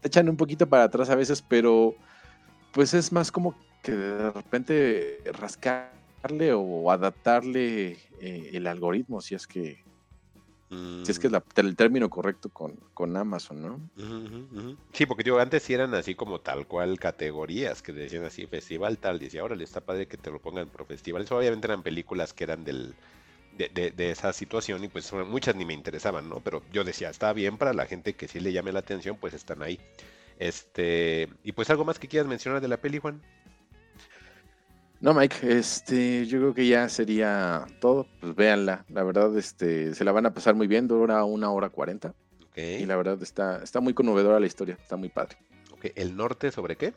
te 0.00 0.08
echan 0.08 0.28
un 0.28 0.36
poquito 0.36 0.68
para 0.68 0.84
atrás 0.84 1.08
a 1.08 1.14
veces, 1.14 1.40
pero 1.40 1.94
pues 2.72 2.92
es 2.92 3.12
más 3.12 3.32
como 3.32 3.54
que 3.82 3.92
de 3.92 4.30
repente 4.30 5.18
rascarle 5.32 6.52
o 6.52 6.90
adaptarle 6.90 7.96
eh, 8.20 8.50
el 8.52 8.66
algoritmo, 8.66 9.22
si 9.22 9.34
es 9.34 9.46
que 9.46 9.82
si 11.04 11.10
es 11.10 11.18
que 11.18 11.26
es 11.26 11.34
el 11.56 11.76
término 11.76 12.08
correcto 12.08 12.48
con, 12.48 12.76
con 12.94 13.16
Amazon, 13.16 13.62
¿no? 13.62 13.80
Sí, 14.92 15.04
porque 15.04 15.22
yo 15.22 15.38
antes 15.38 15.62
sí 15.62 15.74
eran 15.74 15.92
así 15.94 16.14
como 16.14 16.40
tal 16.40 16.66
cual 16.66 16.98
categorías 16.98 17.82
que 17.82 17.92
decían 17.92 18.24
así, 18.24 18.46
festival 18.46 18.98
tal, 18.98 19.18
decía, 19.18 19.44
órale, 19.44 19.64
está 19.64 19.82
padre 19.82 20.06
que 20.06 20.16
te 20.16 20.30
lo 20.30 20.40
pongan 20.40 20.68
por 20.68 20.86
festivales. 20.86 21.30
Obviamente 21.30 21.66
eran 21.66 21.82
películas 21.82 22.32
que 22.32 22.44
eran 22.44 22.64
del, 22.64 22.94
de, 23.56 23.92
de, 23.94 24.10
esa 24.10 24.32
situación 24.32 24.82
y 24.84 24.88
pues 24.88 25.12
muchas 25.12 25.56
ni 25.56 25.64
me 25.64 25.74
interesaban, 25.74 26.28
¿no? 26.28 26.40
Pero 26.40 26.62
yo 26.72 26.84
decía, 26.84 27.10
está 27.10 27.32
bien 27.32 27.58
para 27.58 27.74
la 27.74 27.86
gente 27.86 28.14
que 28.14 28.28
sí 28.28 28.40
le 28.40 28.52
llame 28.52 28.72
la 28.72 28.78
atención, 28.78 29.18
pues 29.20 29.34
están 29.34 29.62
ahí. 29.62 29.78
Este, 30.38 31.28
y 31.44 31.52
pues 31.52 31.68
algo 31.70 31.84
más 31.84 31.98
que 31.98 32.08
quieras 32.08 32.28
mencionar 32.28 32.60
de 32.60 32.68
la 32.68 32.78
peli, 32.78 32.98
Juan. 32.98 33.20
No, 35.02 35.12
Mike, 35.12 35.58
este, 35.58 36.26
yo 36.26 36.38
creo 36.38 36.54
que 36.54 36.68
ya 36.68 36.88
sería 36.88 37.66
todo. 37.80 38.06
Pues 38.20 38.36
véanla. 38.36 38.84
La 38.88 39.02
verdad, 39.02 39.36
este, 39.36 39.96
se 39.96 40.04
la 40.04 40.12
van 40.12 40.26
a 40.26 40.32
pasar 40.32 40.54
muy 40.54 40.68
bien, 40.68 40.86
dura 40.86 41.24
una 41.24 41.50
hora 41.50 41.70
cuarenta. 41.70 42.14
Y 42.54 42.86
la 42.86 42.94
verdad 42.94 43.20
está, 43.20 43.60
está 43.64 43.80
muy 43.80 43.94
conmovedora 43.94 44.38
la 44.38 44.46
historia, 44.46 44.78
está 44.80 44.96
muy 44.96 45.08
padre. 45.08 45.38
¿El 45.96 46.16
norte 46.16 46.52
sobre 46.52 46.76
qué? 46.76 46.94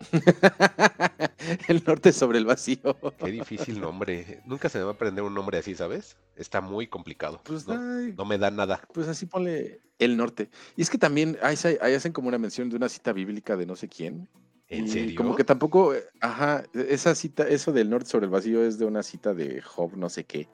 el 1.68 1.82
norte 1.86 2.12
sobre 2.12 2.36
el 2.36 2.44
vacío. 2.44 2.98
Qué 3.16 3.30
difícil 3.30 3.80
nombre. 3.80 4.42
Nunca 4.44 4.68
se 4.68 4.76
me 4.76 4.84
va 4.84 4.90
a 4.90 4.94
aprender 4.94 5.24
un 5.24 5.32
nombre 5.32 5.56
así, 5.56 5.74
¿sabes? 5.74 6.18
Está 6.36 6.60
muy 6.60 6.86
complicado. 6.86 7.40
Pues 7.44 7.66
no, 7.66 8.24
me 8.26 8.36
da 8.36 8.50
nada. 8.50 8.82
Pues 8.92 9.08
así 9.08 9.24
ponle 9.24 9.80
el 9.98 10.18
norte. 10.18 10.50
Y 10.76 10.82
es 10.82 10.90
que 10.90 10.98
también 10.98 11.38
ahí 11.42 11.56
hacen 11.94 12.12
como 12.12 12.28
una 12.28 12.36
mención 12.36 12.68
de 12.68 12.76
una 12.76 12.90
cita 12.90 13.14
bíblica 13.14 13.56
de 13.56 13.64
no 13.64 13.74
sé 13.74 13.88
quién. 13.88 14.28
¿En 14.72 14.88
serio? 14.88 15.14
Como 15.16 15.36
que 15.36 15.44
tampoco, 15.44 15.94
eh, 15.94 16.02
ajá, 16.20 16.64
esa 16.72 17.14
cita, 17.14 17.46
eso 17.46 17.72
del 17.72 17.90
norte 17.90 18.08
sobre 18.08 18.24
el 18.24 18.30
vacío 18.30 18.64
es 18.64 18.78
de 18.78 18.86
una 18.86 19.02
cita 19.02 19.34
de 19.34 19.60
Job, 19.60 19.96
no 19.96 20.08
sé 20.08 20.24
qué. 20.24 20.48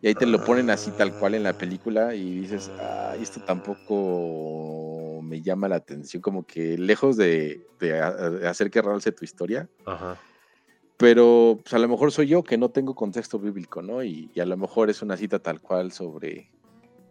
Y 0.00 0.08
ahí 0.08 0.14
te 0.14 0.26
lo 0.26 0.44
ponen 0.44 0.70
así 0.70 0.90
tal 0.92 1.18
cual 1.18 1.34
en 1.34 1.42
la 1.42 1.50
ah. 1.50 1.58
película 1.58 2.14
y 2.14 2.40
dices, 2.40 2.70
ah, 2.78 3.16
esto 3.20 3.40
tampoco 3.40 5.20
me 5.22 5.42
llama 5.42 5.68
la 5.68 5.76
atención, 5.76 6.22
como 6.22 6.46
que 6.46 6.78
lejos 6.78 7.16
de, 7.16 7.66
hacer 8.46 8.70
que 8.70 8.82
realce 8.82 9.10
tu 9.10 9.24
historia. 9.24 9.68
Ajá. 9.84 10.16
Pero 10.96 11.58
pues, 11.62 11.74
a 11.74 11.78
lo 11.78 11.88
mejor 11.88 12.12
soy 12.12 12.28
yo 12.28 12.42
que 12.42 12.56
no 12.56 12.70
tengo 12.70 12.94
contexto 12.94 13.38
bíblico, 13.38 13.82
¿no? 13.82 14.02
Y, 14.02 14.30
a 14.40 14.46
lo 14.46 14.56
mejor 14.56 14.90
es 14.90 15.02
una 15.02 15.16
cita 15.16 15.40
tal 15.40 15.60
cual 15.60 15.92
sobre, 15.92 16.50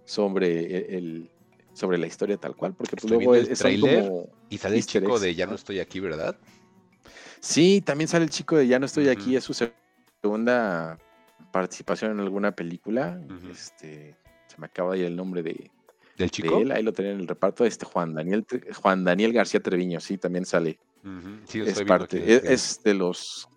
sobre 0.06 0.77
e, 0.77 0.98
el, 0.98 1.30
sobre 1.76 1.97
la 1.97 2.07
historia 2.07 2.38
tal 2.38 2.56
cual, 2.56 2.73
porque 2.73 2.95
pues 2.95 3.11
luego 3.11 3.35
es, 3.35 3.61
como 3.61 4.30
y 4.49 4.57
sale 4.57 4.77
el 4.77 4.85
chico 4.85 5.19
de 5.19 5.35
Ya 5.35 5.45
no 5.45 5.56
estoy 5.56 5.80
aquí, 5.80 5.99
¿verdad? 5.99 6.38
Sí, 7.41 7.81
también 7.81 8.07
sale 8.07 8.23
el 8.23 8.31
chico 8.31 8.56
de 8.56 8.65
Ya 8.65 8.80
no 8.80 8.85
estoy 8.85 9.10
aquí, 9.10 9.35
es 9.35 9.43
su 9.43 9.53
segunda 9.53 10.97
participación 11.52 12.11
en 12.11 12.22
alguna 12.22 12.53
película. 12.53 13.22
Este, 13.52 14.15
se 14.47 14.57
me 14.57 14.68
acaba 14.68 14.93
de 14.93 14.99
ir 14.99 15.06
el 15.06 15.15
nombre 15.18 15.43
de, 15.43 15.69
¿Del 16.18 16.31
chico? 16.31 16.60
él, 16.60 16.72
ahí 16.72 16.81
lo 16.81 16.93
tenía 16.93 17.11
en 17.11 17.19
el 17.19 17.27
reparto, 17.27 17.65
este 17.65 17.85
Juan 17.85 18.14
Daniel, 18.14 18.45
Juan 18.73 19.03
Daniel 19.03 19.34
García 19.34 19.60
Treviño, 19.60 19.99
sí, 19.99 20.18
también 20.18 20.45
sale. 20.45 20.80
es 21.53 21.84
parte, 21.84 22.35
es, 22.35 22.43
es, 22.45 22.84
de 22.84 22.93
los 22.93 23.49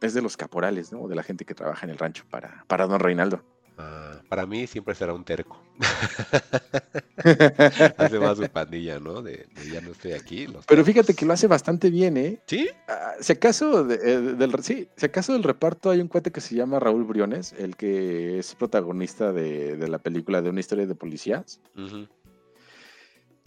es 0.00 0.12
de 0.12 0.22
los 0.22 0.36
caporales, 0.36 0.92
¿no? 0.92 1.06
De 1.06 1.14
la 1.14 1.22
gente 1.22 1.44
que 1.44 1.54
trabaja 1.54 1.86
en 1.86 1.90
el 1.90 1.98
rancho 1.98 2.24
para, 2.28 2.64
para 2.66 2.86
Don 2.86 3.00
Reinaldo. 3.00 3.42
Ah, 3.76 4.20
para 4.28 4.46
mí 4.46 4.66
siempre 4.66 4.94
será 4.94 5.14
un 5.14 5.24
terco. 5.24 5.60
hace 7.98 8.18
más 8.20 8.38
su 8.38 8.48
pandilla, 8.48 9.00
¿no? 9.00 9.20
De, 9.20 9.48
ya 9.72 9.80
no 9.80 9.92
estoy 9.92 10.12
aquí. 10.12 10.46
Pero 10.66 10.84
fíjate 10.84 11.14
que 11.14 11.26
lo 11.26 11.32
hace 11.32 11.48
bastante 11.48 11.90
bien, 11.90 12.16
¿eh? 12.16 12.40
¿Sí? 12.46 12.68
Ah, 12.88 13.14
si 13.20 13.32
acaso 13.32 13.90
eh, 13.90 14.20
del 14.20 14.62
sí, 14.62 14.88
si 14.96 15.06
acaso 15.06 15.32
del 15.32 15.42
reparto 15.42 15.90
hay 15.90 16.00
un 16.00 16.08
cuate 16.08 16.30
que 16.30 16.40
se 16.40 16.54
llama 16.54 16.78
Raúl 16.78 17.04
Briones, 17.04 17.52
el 17.58 17.76
que 17.76 18.38
es 18.38 18.54
protagonista 18.54 19.32
de, 19.32 19.76
la 19.88 19.98
película 19.98 20.40
de 20.40 20.50
una 20.50 20.60
historia 20.60 20.86
de 20.86 20.94
policías. 20.94 21.60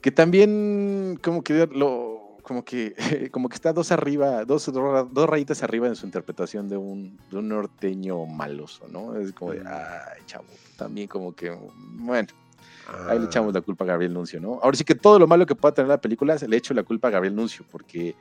Que 0.02 0.12
también 0.12 1.20
como 1.24 1.42
que 1.42 1.68
lo 1.68 2.27
como 2.48 2.64
que, 2.64 2.96
como 3.32 3.50
que 3.50 3.56
está 3.56 3.74
dos 3.74 3.92
arriba, 3.92 4.46
dos, 4.46 4.72
dos 4.72 5.30
rayitas 5.30 5.64
arriba 5.64 5.88
en 5.88 5.98
su 5.98 6.06
interpretación 6.06 6.70
de 6.70 6.78
un, 6.78 7.20
de 7.30 7.38
un 7.40 7.50
norteño 7.50 8.26
maloso, 8.26 8.88
¿no? 8.88 9.18
Es 9.18 9.34
como 9.34 9.52
de, 9.52 9.60
mm. 9.66 9.68
ay, 9.68 10.22
chavo, 10.26 10.46
también 10.78 11.10
como 11.10 11.36
que, 11.36 11.50
bueno, 11.50 12.30
ahí 13.10 13.20
le 13.20 13.26
echamos 13.26 13.54
la 13.54 13.60
culpa 13.60 13.84
a 13.84 13.88
Gabriel 13.88 14.14
Nuncio, 14.14 14.40
¿no? 14.40 14.62
Ahora 14.64 14.78
sí 14.78 14.86
que 14.86 14.96
todo 14.96 15.20
lo 15.20 15.28
malo 15.28 15.46
que 15.46 15.56
pueda 15.56 15.74
tener 15.74 15.90
la 15.90 16.00
película, 16.00 16.38
se 16.38 16.48
le 16.48 16.56
echo 16.56 16.74
la 16.74 16.84
culpa 16.84 17.10
a 17.10 17.12
Gabriel 17.12 17.36
Nuncio, 17.36 17.66
porque 17.70 18.16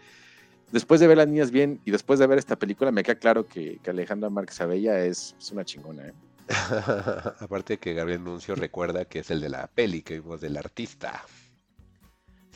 después 0.73 0.99
de 0.99 1.07
ver 1.07 1.19
las 1.19 1.29
niñas 1.29 1.53
bien 1.53 1.81
y 1.85 1.93
después 1.93 2.19
de 2.19 2.27
ver 2.27 2.39
esta 2.39 2.57
película, 2.57 2.91
me 2.91 3.05
queda 3.05 3.15
claro 3.15 3.47
que, 3.47 3.79
que 3.81 3.91
Alejandra 3.91 4.29
Márquez 4.29 4.61
Abella 4.61 5.05
es, 5.05 5.37
es 5.39 5.53
una 5.53 5.65
chingona, 5.65 6.09
¿eh? 6.09 6.15
Aparte 7.39 7.79
que 7.79 7.95
Gabriel 7.95 8.25
Nuncio 8.25 8.57
recuerda 8.57 9.05
que 9.05 9.21
es 9.21 9.31
el 9.31 9.41
de 9.41 9.51
la 9.51 9.69
peli 9.69 10.03
que 10.03 10.21
vimos 10.21 10.41
del 10.41 10.57
artista. 10.57 11.25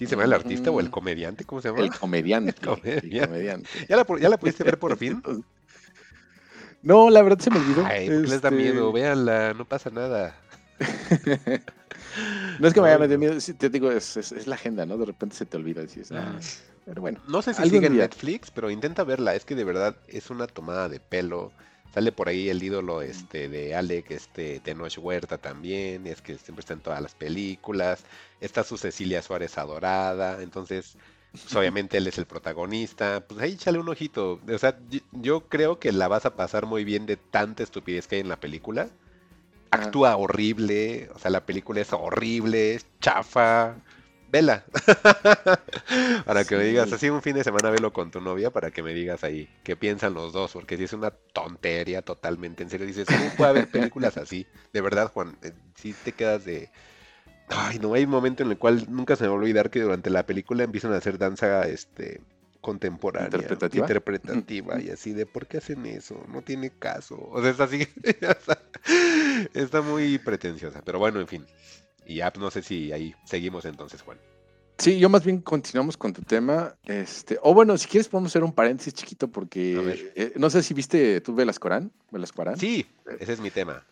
¿Sí 0.01 0.07
se 0.07 0.13
llama 0.13 0.25
el 0.25 0.33
artista 0.33 0.71
o 0.71 0.81
el 0.81 0.89
comediante? 0.89 1.45
¿Cómo 1.45 1.61
se 1.61 1.69
llama? 1.69 1.81
El 1.81 1.91
comediante. 1.91 2.55
El 2.85 3.21
comediante. 3.21 3.69
¿Ya, 3.87 3.97
la, 3.97 4.07
¿Ya 4.19 4.31
la 4.31 4.39
pudiste 4.39 4.65
ver 4.65 4.79
por 4.79 4.97
fin? 4.97 5.23
No, 6.83 7.11
la 7.11 7.21
verdad 7.21 7.39
se 7.41 7.51
me 7.51 7.59
olvidó. 7.59 7.85
Ay, 7.85 8.09
les 8.09 8.31
da 8.41 8.49
este 8.49 8.51
miedo? 8.53 8.91
Véanla, 8.91 9.53
no 9.53 9.67
pasa 9.67 9.91
nada. 9.91 10.35
no 12.59 12.67
es 12.67 12.73
que 12.73 12.81
me 12.81 12.89
haya 12.89 12.99
metido 12.99 13.19
miedo, 13.19 13.37
te 13.37 13.69
digo, 13.69 13.93
es, 13.93 14.17
es, 14.17 14.47
la 14.47 14.55
agenda, 14.55 14.87
¿no? 14.87 14.97
De 14.97 15.05
repente 15.05 15.37
se 15.37 15.45
te 15.45 15.59
olvida. 15.59 15.83
Dices, 15.83 16.11
ah, 16.13 16.39
pero 16.87 17.03
bueno. 17.03 17.21
No 17.29 17.43
sé 17.43 17.53
si 17.53 17.69
sigue 17.69 17.87
en 17.87 17.99
Netflix, 17.99 18.51
pero 18.51 18.71
intenta 18.71 19.05
verla. 19.05 19.35
Es 19.35 19.45
que 19.45 19.55
de 19.55 19.65
verdad 19.65 19.95
es 20.09 20.31
una 20.31 20.47
tomada 20.47 20.89
de 20.89 21.01
pelo. 21.01 21.53
Sale 21.93 22.13
por 22.13 22.29
ahí 22.29 22.49
el 22.49 22.63
ídolo 22.63 23.03
este 23.03 23.49
de 23.49 23.75
Alec, 23.75 24.13
este 24.13 24.61
Tenoch 24.61 24.97
Huerta 24.99 25.39
también, 25.39 26.07
es 26.07 26.23
que 26.23 26.39
siempre 26.39 26.61
está 26.61 26.75
en 26.75 26.81
todas 26.81 27.03
las 27.03 27.15
películas. 27.15 28.05
Está 28.41 28.63
su 28.63 28.77
Cecilia 28.77 29.23
Suárez 29.23 29.59
adorada, 29.59 30.41
entonces 30.43 30.97
pues, 31.33 31.55
obviamente 31.57 31.99
él 31.99 32.07
es 32.07 32.19
el 32.19 32.27
protagonista. 32.27 33.25
Pues 33.27 33.41
ahí 33.41 33.53
échale 33.53 33.79
un 33.79 33.89
ojito. 33.89 34.41
O 34.53 34.59
sea, 34.59 34.79
yo 35.13 35.49
creo 35.49 35.81
que 35.81 35.91
la 35.91 36.07
vas 36.07 36.27
a 36.27 36.37
pasar 36.37 36.67
muy 36.67 36.85
bien 36.85 37.07
de 37.07 37.17
tanta 37.17 37.65
estupidez 37.65 38.07
que 38.07 38.17
hay 38.17 38.21
en 38.21 38.29
la 38.29 38.39
película. 38.39 38.89
Actúa 39.73 40.17
horrible, 40.17 41.09
o 41.15 41.19
sea, 41.19 41.31
la 41.31 41.47
película 41.47 41.81
es 41.81 41.93
horrible, 41.93 42.75
es 42.75 42.87
chafa 43.01 43.77
vela. 44.31 44.65
para 46.25 46.45
que 46.45 46.57
me 46.57 46.65
digas, 46.65 46.93
así 46.93 47.11
un 47.11 47.23
fin 47.23 47.35
de 47.35 47.45
semana 47.45 47.71
velo 47.71 47.93
con 47.93 48.11
tu 48.11 48.21
novia 48.21 48.51
para 48.51 48.71
que 48.71 48.83
me 48.83 48.95
digas 48.95 49.25
ahí 49.25 49.49
qué 49.63 49.77
piensan 49.77 50.15
los 50.15 50.33
dos, 50.33 50.53
porque 50.53 50.77
si 50.77 50.85
es 50.85 50.93
una 50.93 51.11
tontería 51.11 52.03
totalmente, 52.03 52.63
en 52.63 52.71
serio, 52.71 52.87
dices, 52.87 53.07
¿cómo 53.07 53.31
puede 53.37 53.51
haber 53.51 53.71
películas 53.71 54.17
así? 54.17 54.47
De 54.73 54.81
verdad, 54.81 55.11
Juan, 55.13 55.37
eh, 55.43 55.53
si 55.75 55.93
te 55.93 56.13
quedas 56.13 56.45
de... 56.45 56.71
Ay, 57.49 57.81
no 57.81 57.95
hay 57.95 58.05
un 58.05 58.11
momento 58.11 58.45
en 58.45 58.51
el 58.51 58.59
cual 58.59 58.87
nunca 58.89 59.17
se 59.17 59.25
me 59.25 59.29
va 59.29 59.35
a 59.35 59.39
olvidar 59.39 59.71
que 59.71 59.81
durante 59.81 60.09
la 60.09 60.25
película 60.25 60.63
empiezan 60.63 60.93
a 60.93 60.99
hacer 60.99 61.19
danza 61.19 61.67
este 61.67 62.21
contemporánea, 62.61 63.27
interpretativa, 63.27 63.85
interpretativa 63.85 64.81
y 64.81 64.91
así 64.91 65.13
de 65.13 65.27
¿por 65.27 65.47
qué 65.47 65.59
hacen 65.59 65.87
eso? 65.87 66.25
No 66.29 66.43
tiene 66.43 66.71
caso. 66.71 67.17
O 67.31 67.41
sea, 67.43 67.51
es 67.51 67.61
así, 67.61 67.89
está 69.55 69.83
muy 69.83 70.19
pretenciosa, 70.19 70.83
pero 70.85 70.99
bueno, 70.99 71.21
en 71.21 71.27
fin. 71.27 71.47
Y 72.07 72.17
ya 72.17 72.33
pues, 72.33 72.43
no 72.43 72.51
sé 72.51 72.63
si 72.63 72.93
ahí 72.93 73.15
seguimos 73.25 73.65
entonces, 73.65 74.03
Juan. 74.03 74.19
Sí, 74.81 74.99
yo 74.99 75.11
más 75.11 75.23
bien 75.23 75.43
continuamos 75.43 75.97
con 75.99 76.15
tu 76.15 76.23
tema. 76.23 76.75
Este, 76.87 77.39
o 77.43 77.53
bueno, 77.53 77.77
si 77.77 77.87
quieres 77.87 78.09
podemos 78.09 78.33
hacer 78.33 78.43
un 78.43 78.53
paréntesis 78.53 78.95
chiquito 78.95 79.29
porque 79.29 80.11
eh, 80.15 80.33
no 80.37 80.49
sé 80.49 80.63
si 80.63 80.73
viste 80.73 81.21
tú 81.21 81.35
Velas 81.35 81.59
Corán, 81.59 81.93
Velas 82.11 82.33
Corán. 82.33 82.57
Sí, 82.57 82.87
ese 83.19 83.35
es 83.35 83.41
mi 83.41 83.51
tema. 83.51 83.85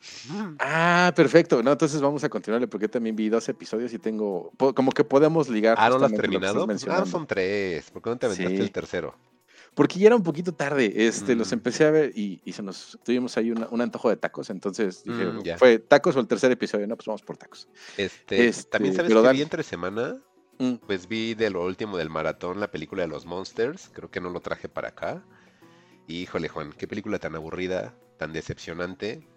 Ah, 0.59 1.13
perfecto. 1.15 1.63
No, 1.63 1.73
entonces 1.73 2.01
vamos 2.01 2.25
a 2.25 2.31
continuarle 2.31 2.69
porque 2.69 2.89
también 2.89 3.15
vi 3.17 3.29
dos 3.29 3.47
episodios 3.51 3.93
y 3.93 3.99
tengo 3.99 4.51
como 4.75 4.93
que 4.93 5.05
podemos 5.05 5.51
ligar. 5.51 5.77
Ah, 5.79 5.91
no 5.91 5.99
lo 5.99 6.07
has 6.07 6.13
terminado. 6.15 6.67
ah, 6.89 7.05
son 7.05 7.27
tres. 7.27 7.91
¿Por 7.91 8.01
qué 8.01 8.11
no 8.11 8.17
te 8.17 8.27
aventaste 8.27 8.57
el 8.57 8.73
tercero? 8.73 9.15
Porque 9.79 10.01
ya 10.01 10.09
era 10.09 10.17
un 10.17 10.25
poquito 10.25 10.53
tarde. 10.53 10.93
Este, 11.07 11.37
los 11.37 11.53
empecé 11.53 11.85
a 11.85 11.93
ver 11.93 12.11
y, 12.19 12.41
se 12.53 12.65
nos 12.65 12.99
tuvimos 13.05 13.37
ahí 13.37 13.53
un 13.53 13.81
antojo 13.81 14.11
de 14.11 14.17
tacos. 14.17 14.51
Entonces 14.51 15.05
dije, 15.05 15.25
mm, 15.25 15.57
¿fue 15.57 15.79
tacos 15.79 16.17
o 16.17 16.21
el 16.21 16.27
tercer 16.27 16.51
episodio? 16.51 16.85
No, 16.89 16.97
pues 16.97 17.07
vamos 17.07 17.23
por 17.23 17.37
tacos. 17.37 17.69
Este, 17.97 18.49
este 18.49 18.71
también 18.71 18.97
sabes 18.97 19.15
que 19.15 19.33
vi 19.33 19.41
entre 19.41 19.63
semana. 19.63 20.21
Mm. 20.59 20.79
Pues 20.85 21.07
vi 21.07 21.35
de 21.35 21.51
lo 21.51 21.65
último 21.65 21.97
del 21.97 22.11
maratón 22.11 22.59
la 22.59 22.73
película 22.73 23.03
de 23.03 23.09
los 23.09 23.25
Monsters. 23.25 23.89
Creo 23.93 24.11
que 24.11 24.21
no 24.21 24.31
lo 24.31 24.41
traje 24.41 24.69
para 24.69 24.89
acá. 24.89 25.25
Y, 26.09 26.23
híjole, 26.23 26.49
Juan, 26.49 26.73
qué 26.77 26.89
película 26.89 27.21
tan 27.21 27.37
aburrida, 27.37 27.95
tan 28.17 28.33
decepcionante. 28.33 29.29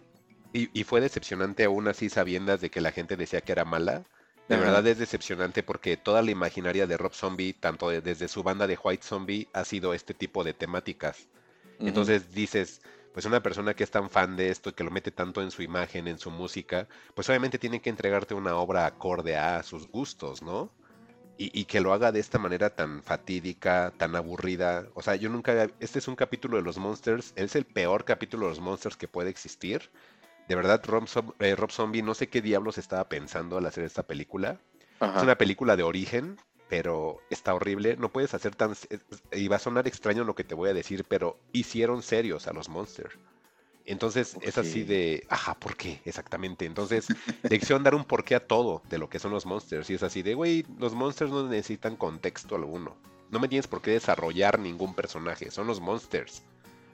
Y, 0.53 0.72
y 0.73 0.85
fue 0.85 1.01
decepcionante 1.01 1.65
aún 1.65 1.88
así 1.88 2.09
sabiendas 2.09 2.61
de 2.61 2.72
que 2.72 2.81
la 2.81 2.91
gente 2.91 3.15
decía 3.15 3.41
que 3.41 3.51
era 3.51 3.63
mala. 3.63 4.07
De 4.51 4.57
verdad 4.57 4.85
es 4.85 4.97
decepcionante 4.97 5.63
porque 5.63 5.95
toda 5.95 6.21
la 6.21 6.29
imaginaria 6.29 6.85
de 6.85 6.97
Rob 6.97 7.13
Zombie, 7.13 7.53
tanto 7.53 7.89
desde 7.89 8.27
su 8.27 8.43
banda 8.43 8.67
de 8.67 8.77
White 8.83 9.01
Zombie, 9.01 9.47
ha 9.53 9.63
sido 9.63 9.93
este 9.93 10.13
tipo 10.13 10.43
de 10.43 10.53
temáticas. 10.53 11.29
Entonces 11.79 12.33
dices, 12.33 12.81
pues 13.13 13.25
una 13.25 13.41
persona 13.41 13.73
que 13.73 13.85
es 13.85 13.91
tan 13.91 14.09
fan 14.09 14.35
de 14.35 14.49
esto, 14.49 14.75
que 14.75 14.83
lo 14.83 14.91
mete 14.91 15.09
tanto 15.09 15.41
en 15.41 15.51
su 15.51 15.61
imagen, 15.61 16.05
en 16.09 16.19
su 16.19 16.31
música, 16.31 16.89
pues 17.15 17.29
obviamente 17.29 17.59
tiene 17.59 17.81
que 17.81 17.89
entregarte 17.89 18.33
una 18.33 18.57
obra 18.57 18.85
acorde 18.85 19.37
a 19.37 19.63
sus 19.63 19.87
gustos, 19.87 20.41
¿no? 20.41 20.69
Y, 21.37 21.57
y, 21.57 21.63
que 21.63 21.79
lo 21.79 21.93
haga 21.93 22.11
de 22.11 22.19
esta 22.19 22.37
manera 22.37 22.75
tan 22.75 23.01
fatídica, 23.03 23.93
tan 23.97 24.17
aburrida. 24.17 24.85
O 24.95 25.01
sea, 25.01 25.15
yo 25.15 25.29
nunca... 25.29 25.69
Este 25.79 25.99
es 25.99 26.09
un 26.09 26.17
capítulo 26.17 26.57
de 26.57 26.63
los 26.63 26.77
Monsters, 26.77 27.31
es 27.37 27.55
el 27.55 27.63
peor 27.63 28.03
capítulo 28.03 28.47
de 28.47 28.49
los 28.49 28.59
Monsters 28.59 28.97
que 28.97 29.07
puede 29.07 29.29
existir 29.29 29.89
de 30.51 30.55
verdad, 30.57 30.81
eh, 31.39 31.55
Rob, 31.55 31.71
Zombie, 31.71 32.01
no 32.01 32.13
sé 32.13 32.27
qué 32.27 32.41
diablos 32.41 32.77
estaba 32.77 33.07
pensando 33.07 33.57
al 33.57 33.65
hacer 33.65 33.85
esta 33.85 34.03
película. 34.03 34.59
Es 34.99 35.23
una 35.23 35.37
película 35.37 35.77
de 35.77 35.83
origen, 35.83 36.37
pero 36.67 37.21
está 37.29 37.53
horrible. 37.53 37.95
No 37.95 38.09
puedes 38.09 38.33
hacer 38.33 38.53
tan... 38.53 38.73
Y 39.31 39.47
va 39.47 39.55
a 39.55 39.59
sonar 39.59 39.87
extraño 39.87 40.25
lo 40.25 40.35
que 40.35 40.43
te 40.43 40.53
voy 40.53 40.69
a 40.69 40.73
decir, 40.73 41.05
pero 41.07 41.39
hicieron 41.53 42.03
serios 42.03 42.47
a 42.47 42.53
los 42.53 42.67
Monsters. 42.67 43.17
Entonces 43.85 44.35
es 44.41 44.57
así 44.57 44.83
de, 44.83 45.25
ajá, 45.29 45.53
¿por 45.53 45.77
qué? 45.77 46.01
Exactamente. 46.03 46.65
Entonces 46.65 47.07
le 47.43 47.57
quisieron 47.57 47.83
dar 47.83 47.95
un 47.95 48.03
porqué 48.03 48.35
a 48.35 48.45
todo 48.45 48.83
de 48.89 48.97
lo 48.97 49.09
que 49.09 49.19
son 49.19 49.31
los 49.31 49.45
monsters. 49.45 49.89
Y 49.89 49.93
es 49.93 50.03
así 50.03 50.21
de, 50.21 50.33
güey, 50.33 50.65
los 50.77 50.93
monsters 50.93 51.31
no 51.31 51.47
necesitan 51.47 51.95
contexto 51.95 52.55
alguno. 52.55 52.97
No 53.29 53.39
me 53.39 53.47
tienes 53.47 53.67
por 53.67 53.81
qué 53.81 53.91
desarrollar 53.91 54.59
ningún 54.59 54.95
personaje. 54.95 55.49
Son 55.49 55.65
los 55.65 55.79
monsters. 55.79 56.43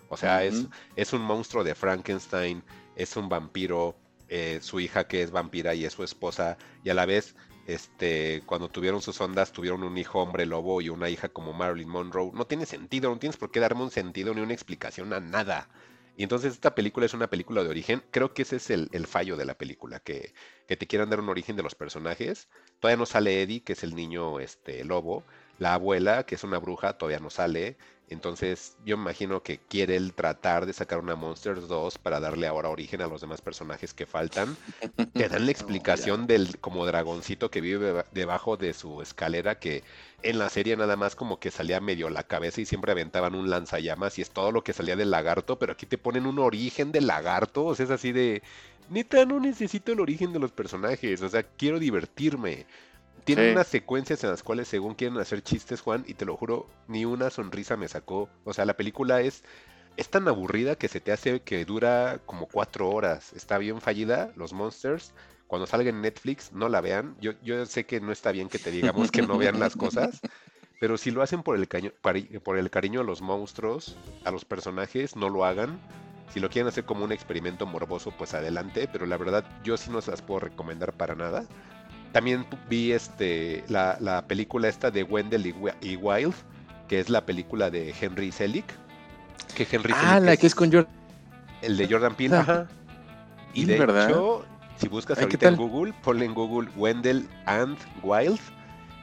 O 0.09 0.15
sea, 0.15 0.43
es, 0.43 0.67
es 0.95 1.11
un 1.11 1.23
monstruo 1.23 1.63
de 1.63 1.73
Frankenstein 1.73 2.63
es 2.97 3.15
un 3.15 3.29
vampiro, 3.29 3.95
eh, 4.27 4.59
su 4.61 4.79
hija 4.79 5.07
que 5.07 5.21
es 5.21 5.31
vampira 5.31 5.75
y 5.75 5.85
es 5.85 5.93
su 5.93 6.03
esposa, 6.03 6.57
y 6.83 6.89
a 6.89 6.93
la 6.93 7.05
vez, 7.05 7.35
este, 7.67 8.41
cuando 8.45 8.69
tuvieron 8.69 9.01
sus 9.01 9.21
ondas, 9.21 9.51
tuvieron 9.51 9.83
un 9.83 9.97
hijo 9.97 10.19
hombre 10.19 10.45
lobo 10.45 10.81
y 10.81 10.89
una 10.89 11.09
hija 11.09 11.29
como 11.29 11.53
Marilyn 11.53 11.89
Monroe. 11.89 12.31
No 12.33 12.47
tiene 12.47 12.65
sentido, 12.65 13.09
no 13.09 13.19
tienes 13.19 13.37
por 13.37 13.51
qué 13.51 13.59
darme 13.59 13.83
un 13.83 13.91
sentido 13.91 14.33
ni 14.33 14.41
una 14.41 14.53
explicación 14.53 15.13
a 15.13 15.19
nada. 15.19 15.69
Y 16.17 16.23
entonces 16.23 16.53
esta 16.53 16.73
película 16.73 17.05
es 17.05 17.13
una 17.13 17.29
película 17.29 17.63
de 17.63 17.69
origen. 17.69 18.01
Creo 18.09 18.33
que 18.33 18.41
ese 18.41 18.55
es 18.55 18.71
el, 18.71 18.89
fallo 19.05 19.37
de 19.37 19.45
la 19.45 19.55
película, 19.55 19.99
que, 19.99 20.33
que, 20.67 20.75
te 20.75 20.87
quieran 20.87 21.11
dar 21.11 21.19
un 21.19 21.29
origen 21.29 21.55
de 21.55 21.61
los 21.61 21.75
personajes. 21.75 22.47
Todavía 22.79 22.97
no 22.97 23.05
sale 23.05 23.43
Eddie, 23.43 23.61
que 23.61 23.73
es 23.73 23.83
el 23.83 23.93
niño 23.93 24.39
este, 24.39 24.83
lobo. 24.83 25.23
La 25.59 25.75
abuela, 25.75 26.25
que 26.25 26.33
es 26.35 26.43
una 26.43 26.57
bruja, 26.57 26.97
todavía 26.97 27.19
no 27.19 27.29
sale. 27.29 27.77
Entonces, 28.09 28.77
yo 28.85 28.95
me 28.95 29.03
imagino 29.03 29.43
que 29.43 29.59
quiere 29.59 29.97
él 29.97 30.13
tratar 30.13 30.65
de 30.65 30.71
sacar 30.71 30.99
una 30.99 31.15
Monsters 31.15 31.67
2 31.67 31.97
para 31.97 32.21
darle 32.21 32.47
ahora 32.47 32.69
origen 32.69 33.01
a 33.01 33.07
los 33.07 33.19
demás 33.19 33.41
personajes 33.41 33.93
que 33.93 34.05
faltan. 34.05 34.55
Te 35.13 35.27
dan 35.27 35.45
la 35.45 35.51
explicación 35.51 36.25
del 36.25 36.57
como 36.59 36.85
dragoncito 36.85 37.51
que 37.51 37.59
vive 37.59 38.05
debajo 38.13 38.55
de 38.55 38.73
su 38.73 39.01
escalera, 39.01 39.59
que 39.59 39.83
en 40.23 40.39
la 40.39 40.49
serie 40.49 40.77
nada 40.77 40.95
más 40.95 41.15
como 41.17 41.39
que 41.39 41.51
salía 41.51 41.81
medio 41.81 42.09
la 42.09 42.23
cabeza 42.23 42.61
y 42.61 42.65
siempre 42.65 42.93
aventaban 42.93 43.35
un 43.35 43.49
lanzallamas 43.49 44.17
y 44.17 44.21
es 44.21 44.31
todo 44.31 44.53
lo 44.53 44.63
que 44.63 44.73
salía 44.73 44.95
del 44.95 45.11
lagarto, 45.11 45.59
pero 45.59 45.73
aquí 45.73 45.85
te 45.85 45.97
ponen 45.97 46.25
un 46.25 46.39
origen 46.39 46.93
del 46.93 47.07
lagarto, 47.07 47.65
o 47.65 47.75
sea, 47.75 47.85
es 47.85 47.91
así 47.91 48.13
de... 48.13 48.41
Neta, 48.89 49.25
no 49.25 49.41
necesito 49.41 49.91
el 49.91 49.99
origen 49.99 50.31
de 50.31 50.39
los 50.39 50.53
personajes, 50.53 51.21
o 51.21 51.27
sea, 51.27 51.43
quiero 51.43 51.77
divertirme. 51.77 52.65
Tiene 53.23 53.51
unas 53.51 53.67
secuencias 53.67 54.23
en 54.23 54.29
las 54.29 54.43
cuales 54.43 54.67
según 54.67 54.95
quieren 54.95 55.17
hacer 55.17 55.41
chistes, 55.41 55.81
Juan, 55.81 56.05
y 56.07 56.13
te 56.13 56.25
lo 56.25 56.37
juro, 56.37 56.67
ni 56.87 57.05
una 57.05 57.29
sonrisa 57.29 57.75
me 57.75 57.87
sacó. 57.87 58.29
O 58.45 58.53
sea, 58.53 58.65
la 58.65 58.77
película 58.77 59.21
es, 59.21 59.43
es 59.97 60.09
tan 60.09 60.27
aburrida 60.27 60.75
que 60.75 60.87
se 60.87 61.01
te 61.01 61.11
hace 61.11 61.41
que 61.41 61.65
dura 61.65 62.19
como 62.25 62.47
cuatro 62.47 62.89
horas. 62.89 63.33
Está 63.33 63.57
bien 63.57 63.81
fallida, 63.81 64.31
los 64.35 64.53
Monsters. 64.53 65.13
Cuando 65.47 65.67
salga 65.67 65.89
en 65.89 66.01
Netflix, 66.01 66.51
no 66.51 66.69
la 66.69 66.81
vean. 66.81 67.15
Yo, 67.19 67.31
yo 67.41 67.65
sé 67.65 67.85
que 67.85 67.99
no 67.99 68.11
está 68.11 68.31
bien 68.31 68.49
que 68.49 68.59
te 68.59 68.71
digamos 68.71 69.11
que 69.11 69.21
no 69.21 69.37
vean 69.37 69.59
las 69.59 69.75
cosas. 69.75 70.21
Pero 70.79 70.97
si 70.97 71.11
lo 71.11 71.21
hacen 71.21 71.41
por 71.41 71.55
el, 71.55 71.67
por 72.41 72.57
el 72.57 72.69
cariño 72.69 73.01
a 73.01 73.03
los 73.03 73.21
monstruos, 73.21 73.95
a 74.25 74.31
los 74.31 74.45
personajes, 74.45 75.15
no 75.15 75.29
lo 75.29 75.43
hagan 75.43 75.79
Si 76.33 76.39
lo 76.39 76.49
quieren 76.49 76.67
hacer 76.67 76.85
como 76.85 77.03
un 77.03 77.11
experimento 77.11 77.65
morboso, 77.65 78.11
pues 78.11 78.33
adelante, 78.33 78.87
pero 78.91 79.05
la 79.05 79.17
verdad 79.17 79.43
yo 79.63 79.77
sí 79.77 79.89
no 79.89 80.01
se 80.01 80.11
las 80.11 80.21
puedo 80.21 80.41
recomendar 80.41 80.93
para 80.93 81.15
nada. 81.15 81.45
También 82.11 82.45
vi 82.69 82.91
este, 82.91 83.63
la, 83.67 84.23
película 84.27 84.67
esta 84.67 84.91
de 84.91 85.03
Wendell 85.03 85.45
y, 85.81 85.95
Wild, 85.95 86.33
que 86.87 86.99
es 86.99 87.09
la 87.09 87.25
película 87.25 87.69
de 87.69 87.93
Henry 87.99 88.31
Selick. 88.31 88.65
Que 89.55 89.67
Henry 89.69 89.93
ah, 89.95 90.19
la 90.19 90.37
que 90.37 90.47
es 90.47 90.55
con 90.55 90.71
Jordan. 90.71 90.91
El 91.61 91.77
de 91.77 91.87
Jordan 91.87 92.15
Peele. 92.15 92.37
Ajá. 92.37 92.67
Y 93.53 93.65
de 93.65 93.75
hecho, 93.75 94.45
si 94.77 94.87
buscas 94.87 95.19
ahorita 95.19 95.47
en 95.47 95.55
Google, 95.55 95.93
ponle 96.03 96.25
en 96.25 96.33
Google 96.33 96.69
Wendell 96.75 97.27
and 97.45 97.77
Wild. 98.03 98.39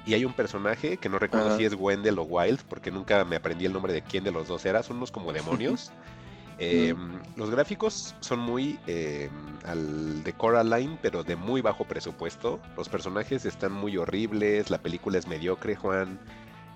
Y 0.07 0.15
hay 0.15 0.25
un 0.25 0.35
personaje 0.35 0.99
que 0.99 1.09
no 1.09 1.19
recuerdo 1.19 1.57
si 1.57 1.65
es 1.65 1.75
Wendell 1.75 2.19
o 2.19 2.25
Wild, 2.25 2.61
porque 2.69 2.91
nunca 2.91 3.25
me 3.25 3.37
aprendí 3.37 3.65
el 3.65 3.73
nombre 3.73 3.93
de 3.93 4.03
quién 4.03 4.23
de 4.23 4.31
los 4.31 4.49
dos 4.49 4.65
era. 4.67 4.83
Son 4.83 4.99
unos 4.99 5.11
como 5.11 5.33
demonios. 5.33 5.93
Em, 6.59 7.21
los 7.37 7.51
gráficos 7.51 8.15
son 8.21 8.39
muy 8.39 8.79
em, 8.87 9.31
al 9.65 10.23
de 10.23 10.33
Coraline, 10.33 10.99
pero 11.03 11.25
de 11.25 11.37
muy 11.37 11.61
bajo 11.61 11.85
presupuesto. 11.85 12.61
Los 12.77 12.89
personajes 12.89 13.45
están 13.45 13.73
muy 13.73 13.97
horribles, 13.97 14.71
la 14.71 14.79
película 14.79 15.19
es 15.19 15.27
mediocre, 15.27 15.77
Juan. 15.77 16.19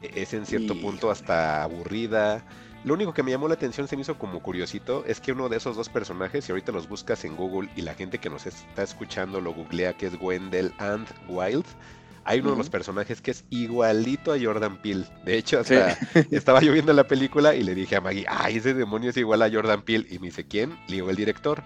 E-, 0.02 0.22
es 0.22 0.34
en 0.34 0.46
cierto 0.46 0.78
punto 0.80 1.10
hasta 1.10 1.62
aburrida. 1.62 2.44
Lo 2.84 2.94
único 2.94 3.12
que 3.12 3.22
me 3.22 3.32
llamó 3.32 3.48
la 3.48 3.54
atención, 3.54 3.88
se 3.88 3.96
me 3.96 4.02
hizo 4.02 4.18
como 4.18 4.40
curiosito, 4.40 5.04
es 5.06 5.20
que 5.20 5.32
uno 5.32 5.48
de 5.48 5.56
esos 5.56 5.76
dos 5.76 5.88
personajes, 5.88 6.44
si 6.44 6.52
ahorita 6.52 6.70
los 6.70 6.88
buscas 6.88 7.24
en 7.24 7.36
Google 7.36 7.68
y 7.74 7.82
la 7.82 7.94
gente 7.94 8.18
que 8.18 8.30
nos 8.30 8.46
está 8.46 8.84
escuchando 8.84 9.40
lo 9.40 9.52
googlea, 9.52 9.94
que 9.94 10.06
es 10.06 10.14
Wendell 10.20 10.72
and 10.78 11.06
Wild, 11.28 11.66
hay 12.28 12.40
uno 12.40 12.50
de 12.50 12.58
los 12.58 12.68
personajes 12.68 13.22
que 13.22 13.30
es 13.30 13.46
igualito 13.48 14.34
a 14.34 14.38
Jordan 14.38 14.76
Peele. 14.82 15.06
De 15.24 15.38
hecho, 15.38 15.60
hasta 15.60 15.92
estaba 16.30 16.60
yo 16.60 16.74
viendo 16.74 16.92
la 16.92 17.08
película 17.08 17.54
y 17.54 17.62
le 17.62 17.74
dije 17.74 17.96
a 17.96 18.02
Maggie, 18.02 18.26
ay, 18.28 18.58
ese 18.58 18.74
demonio 18.74 19.08
es 19.08 19.16
igual 19.16 19.40
a 19.40 19.50
Jordan 19.50 19.80
Peele. 19.80 20.06
Y 20.10 20.18
me 20.18 20.26
dice, 20.26 20.46
¿quién? 20.46 20.78
Le 20.88 20.96
digo, 20.96 21.08
el 21.08 21.16
director. 21.16 21.64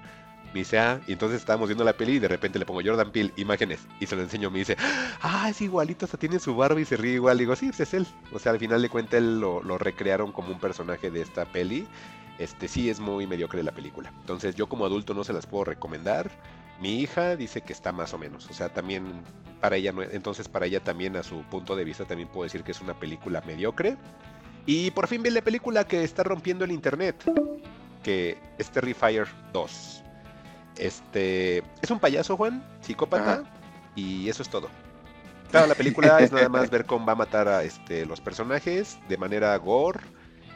Me 0.54 0.60
dice, 0.60 0.78
ah, 0.78 1.00
y 1.08 1.14
entonces 1.14 1.40
estábamos 1.40 1.68
viendo 1.68 1.82
la 1.82 1.94
peli 1.94 2.12
y 2.12 2.18
de 2.20 2.28
repente 2.28 2.60
le 2.60 2.66
pongo 2.66 2.80
Jordan 2.84 3.10
Peele, 3.10 3.32
imágenes, 3.36 3.80
y 3.98 4.06
se 4.06 4.14
lo 4.14 4.22
enseño. 4.22 4.52
Me 4.52 4.60
dice, 4.60 4.76
ah, 5.20 5.48
es 5.50 5.60
igualito, 5.62 6.04
hasta 6.04 6.16
tiene 6.16 6.38
su 6.38 6.54
barba 6.54 6.80
y 6.80 6.84
se 6.84 6.96
ríe 6.96 7.14
igual. 7.14 7.38
Digo, 7.38 7.56
sí, 7.56 7.66
pues 7.66 7.80
es 7.80 7.94
él. 7.94 8.06
O 8.32 8.38
sea, 8.38 8.52
al 8.52 8.60
final 8.60 8.80
de 8.82 8.88
cuentas, 8.88 9.18
él 9.18 9.40
lo, 9.40 9.64
lo 9.64 9.78
recrearon 9.78 10.30
como 10.30 10.52
un 10.52 10.60
personaje 10.60 11.10
de 11.10 11.22
esta 11.22 11.44
peli. 11.44 11.88
Este 12.38 12.68
sí 12.68 12.88
es 12.88 13.00
muy 13.00 13.26
mediocre 13.26 13.64
la 13.64 13.72
película. 13.72 14.12
Entonces, 14.20 14.54
yo 14.54 14.68
como 14.68 14.86
adulto 14.86 15.12
no 15.12 15.24
se 15.24 15.32
las 15.32 15.46
puedo 15.46 15.64
recomendar. 15.64 16.30
Mi 16.82 16.98
hija 16.98 17.36
dice 17.36 17.60
que 17.60 17.72
está 17.72 17.92
más 17.92 18.12
o 18.12 18.18
menos, 18.18 18.50
o 18.50 18.52
sea, 18.52 18.68
también 18.68 19.22
para 19.60 19.76
ella, 19.76 19.94
entonces 20.10 20.48
para 20.48 20.66
ella 20.66 20.80
también 20.80 21.16
a 21.16 21.22
su 21.22 21.42
punto 21.44 21.76
de 21.76 21.84
vista 21.84 22.04
también 22.04 22.28
puedo 22.28 22.42
decir 22.42 22.64
que 22.64 22.72
es 22.72 22.80
una 22.80 22.98
película 22.98 23.40
mediocre. 23.46 23.96
Y 24.66 24.90
por 24.90 25.06
fin 25.06 25.22
vi 25.22 25.30
la 25.30 25.42
película 25.42 25.84
que 25.84 26.02
está 26.02 26.24
rompiendo 26.24 26.64
el 26.64 26.72
internet, 26.72 27.22
que 28.02 28.36
es 28.58 28.68
Terrifier 28.70 29.28
2. 29.52 30.02
Este 30.76 31.58
es 31.80 31.90
un 31.92 32.00
payaso, 32.00 32.36
Juan, 32.36 32.66
psicópata, 32.80 33.44
y 33.94 34.28
eso 34.28 34.42
es 34.42 34.48
todo. 34.48 34.68
Claro, 35.52 35.68
la 35.68 35.76
película 35.76 36.18
es 36.18 36.32
nada 36.32 36.48
más 36.48 36.68
ver 36.68 36.84
cómo 36.84 37.06
va 37.06 37.12
a 37.12 37.16
matar 37.16 37.46
a 37.46 37.62
este, 37.62 38.06
los 38.06 38.20
personajes 38.20 38.98
de 39.08 39.16
manera 39.18 39.56
gore 39.56 40.00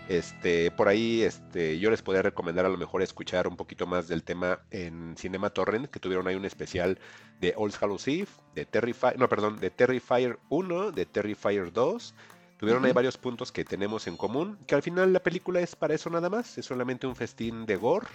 este, 0.08 0.70
por 0.70 0.88
ahí, 0.88 1.22
este, 1.22 1.78
yo 1.78 1.90
les 1.90 2.02
podría 2.02 2.22
recomendar 2.22 2.64
a 2.64 2.68
lo 2.68 2.78
mejor 2.78 3.02
escuchar 3.02 3.48
un 3.48 3.56
poquito 3.56 3.86
más 3.86 4.06
del 4.06 4.22
tema 4.22 4.60
en 4.70 5.16
Cinema 5.16 5.50
Torrent, 5.50 5.88
que 5.90 5.98
tuvieron 5.98 6.28
ahí 6.28 6.36
un 6.36 6.44
especial 6.44 6.98
de 7.40 7.54
Old 7.56 7.74
Hallows 7.80 8.06
Eve, 8.06 8.28
de 8.54 8.66
Terrifier, 8.66 9.18
no, 9.18 9.28
perdón, 9.28 9.58
de 9.58 9.70
Terrifier 9.70 10.38
1, 10.48 10.92
de 10.92 11.06
Terrifier 11.06 11.72
2. 11.72 12.14
Tuvieron 12.58 12.84
ahí 12.84 12.92
varios 12.92 13.18
puntos 13.18 13.52
que 13.52 13.64
tenemos 13.64 14.06
en 14.06 14.16
común, 14.16 14.56
que 14.66 14.74
al 14.74 14.82
final 14.82 15.12
la 15.12 15.20
película 15.20 15.60
es 15.60 15.76
para 15.76 15.94
eso 15.94 16.08
nada 16.08 16.30
más, 16.30 16.56
es 16.56 16.64
solamente 16.64 17.06
un 17.06 17.16
festín 17.16 17.66
de 17.66 17.76
gore. 17.76 18.06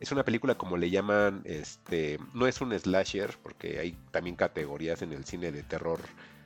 Es 0.00 0.10
una 0.10 0.24
película 0.24 0.56
como 0.56 0.76
le 0.76 0.90
llaman, 0.90 1.42
este, 1.44 2.18
no 2.32 2.46
es 2.46 2.60
un 2.60 2.76
slasher, 2.76 3.38
porque 3.42 3.78
hay 3.78 3.96
también 4.10 4.34
categorías 4.34 5.02
en 5.02 5.12
el 5.12 5.24
cine 5.24 5.52
de 5.52 5.62
terror 5.62 6.00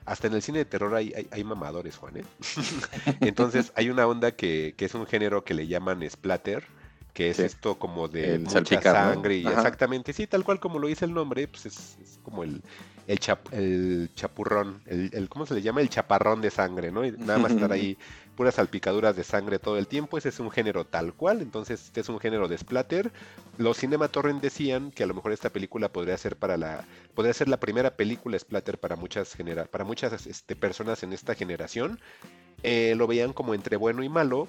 hasta 0.08 0.26
en 0.26 0.34
el 0.34 0.42
cine 0.42 0.58
de 0.58 0.64
terror 0.64 0.94
hay, 0.94 1.12
hay, 1.30 1.44
mamadores, 1.44 1.96
Juan, 1.96 2.16
¿eh? 2.16 2.24
Entonces 3.20 3.72
hay 3.74 3.90
una 3.90 4.06
onda 4.06 4.32
que, 4.32 4.74
que, 4.76 4.86
es 4.86 4.94
un 4.94 5.06
género 5.06 5.44
que 5.44 5.54
le 5.54 5.66
llaman 5.66 6.08
splatter, 6.08 6.64
que 7.12 7.30
es 7.30 7.38
esto 7.38 7.78
como 7.78 8.08
de 8.08 8.38
mucha 8.38 8.80
sangre 8.80 9.36
y 9.36 9.46
exactamente, 9.46 10.12
sí, 10.12 10.26
tal 10.26 10.44
cual 10.44 10.60
como 10.60 10.78
lo 10.78 10.88
dice 10.88 11.04
el 11.04 11.12
nombre, 11.12 11.48
pues 11.48 11.66
es, 11.66 12.18
como 12.22 12.42
el, 12.42 12.62
el, 13.06 13.18
el 13.52 14.10
chapurrón, 14.14 14.82
el, 14.86 15.10
el, 15.12 15.28
¿cómo 15.28 15.44
se 15.44 15.54
le 15.54 15.62
llama? 15.62 15.80
El 15.80 15.90
chaparrón 15.90 16.40
de 16.40 16.50
sangre, 16.50 16.90
¿no? 16.90 17.04
Y 17.04 17.12
nada 17.12 17.38
más 17.38 17.52
estar 17.52 17.72
ahí 17.72 17.98
puras 18.38 18.54
salpicaduras 18.54 19.16
de 19.16 19.24
sangre 19.24 19.58
todo 19.58 19.78
el 19.78 19.88
tiempo. 19.88 20.16
Ese 20.16 20.28
es 20.28 20.38
un 20.38 20.52
género 20.52 20.84
tal 20.84 21.12
cual, 21.12 21.42
entonces 21.42 21.86
este 21.86 22.02
es 22.02 22.08
un 22.08 22.20
género 22.20 22.46
de 22.46 22.56
splatter. 22.56 23.10
Los 23.56 23.78
Cinema 23.78 24.06
Torrent 24.06 24.40
decían 24.40 24.92
que 24.92 25.02
a 25.02 25.08
lo 25.08 25.14
mejor 25.14 25.32
esta 25.32 25.50
película 25.50 25.88
podría 25.88 26.16
ser 26.16 26.36
para 26.36 26.56
la 26.56 26.84
podría 27.16 27.34
ser 27.34 27.48
la 27.48 27.58
primera 27.58 27.96
película 27.96 28.38
splatter 28.38 28.78
para 28.78 28.94
muchas 28.94 29.34
genera, 29.34 29.64
para 29.64 29.82
muchas 29.82 30.24
este, 30.24 30.54
personas 30.54 31.02
en 31.02 31.12
esta 31.12 31.34
generación. 31.34 31.98
Eh, 32.62 32.94
lo 32.96 33.08
veían 33.08 33.32
como 33.32 33.54
entre 33.54 33.76
bueno 33.76 34.04
y 34.04 34.08
malo, 34.08 34.46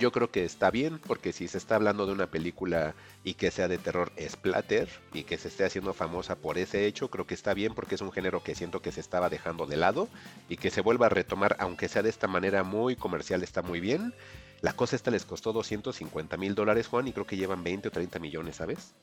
yo 0.00 0.10
creo 0.10 0.30
que 0.30 0.44
está 0.44 0.70
bien, 0.70 0.98
porque 0.98 1.32
si 1.32 1.46
se 1.46 1.58
está 1.58 1.76
hablando 1.76 2.06
de 2.06 2.12
una 2.12 2.26
película 2.26 2.94
y 3.22 3.34
que 3.34 3.50
sea 3.50 3.68
de 3.68 3.76
terror 3.76 4.10
splatter 4.18 4.88
y 5.12 5.24
que 5.24 5.36
se 5.36 5.48
esté 5.48 5.64
haciendo 5.64 5.92
famosa 5.92 6.36
por 6.36 6.56
ese 6.56 6.86
hecho, 6.86 7.10
creo 7.10 7.26
que 7.26 7.34
está 7.34 7.52
bien 7.52 7.74
porque 7.74 7.94
es 7.94 8.00
un 8.00 8.10
género 8.10 8.42
que 8.42 8.54
siento 8.54 8.80
que 8.80 8.92
se 8.92 9.00
estaba 9.00 9.28
dejando 9.28 9.66
de 9.66 9.76
lado 9.76 10.08
y 10.48 10.56
que 10.56 10.70
se 10.70 10.80
vuelva 10.80 11.06
a 11.06 11.10
retomar, 11.10 11.54
aunque 11.60 11.88
sea 11.88 12.02
de 12.02 12.08
esta 12.08 12.26
manera 12.26 12.64
muy 12.64 12.96
comercial, 12.96 13.42
está 13.42 13.60
muy 13.60 13.78
bien. 13.78 14.14
La 14.62 14.72
cosa 14.72 14.96
esta 14.96 15.10
les 15.10 15.26
costó 15.26 15.52
250 15.52 16.36
mil 16.38 16.54
dólares, 16.54 16.88
Juan, 16.88 17.06
y 17.06 17.12
creo 17.12 17.26
que 17.26 17.36
llevan 17.36 17.62
20 17.62 17.88
o 17.88 17.90
30 17.90 18.18
millones, 18.18 18.56
¿sabes? 18.56 18.94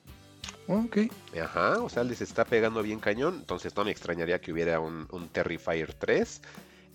Ok. 0.68 0.98
Ajá, 1.42 1.80
o 1.80 1.90
sea, 1.90 2.04
les 2.04 2.22
está 2.22 2.44
pegando 2.44 2.82
bien 2.82 3.00
cañón, 3.00 3.36
entonces 3.40 3.76
no 3.76 3.86
me 3.86 3.92
extrañaría 3.92 4.42
que 4.42 4.52
hubiera 4.52 4.80
un, 4.80 5.08
un 5.12 5.30
Terrifier 5.30 5.94
3. 5.94 6.42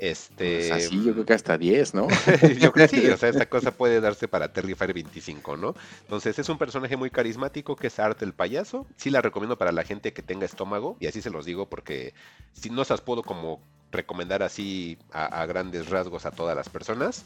Este... 0.02 0.72
así, 0.72 1.04
yo 1.04 1.12
creo 1.12 1.24
que 1.24 1.32
hasta 1.32 1.56
10, 1.56 1.94
¿no? 1.94 2.08
yo 2.60 2.72
creo 2.72 2.88
que 2.88 2.96
sí, 2.96 3.06
o 3.06 3.16
sea, 3.16 3.28
esta 3.28 3.46
cosa 3.48 3.70
puede 3.76 4.00
darse 4.00 4.26
para 4.26 4.52
Terrifier 4.52 4.92
25, 4.92 5.56
¿no? 5.56 5.76
Entonces 6.00 6.36
es 6.40 6.48
un 6.48 6.58
personaje 6.58 6.96
muy 6.96 7.08
carismático 7.08 7.76
que 7.76 7.86
es 7.86 8.00
Art 8.00 8.20
el 8.22 8.32
payaso. 8.32 8.84
Sí 8.96 9.10
la 9.10 9.22
recomiendo 9.22 9.56
para 9.56 9.70
la 9.70 9.84
gente 9.84 10.12
que 10.12 10.20
tenga 10.20 10.44
estómago, 10.44 10.96
y 10.98 11.06
así 11.06 11.22
se 11.22 11.30
los 11.30 11.44
digo 11.44 11.66
porque 11.68 12.14
si 12.52 12.68
no 12.68 12.84
se 12.84 12.94
las 12.94 13.00
puedo 13.00 13.22
como 13.22 13.60
recomendar 13.92 14.42
así 14.42 14.98
a, 15.12 15.46
grandes 15.46 15.88
rasgos 15.88 16.26
a 16.26 16.32
todas 16.32 16.56
las 16.56 16.68
personas, 16.68 17.24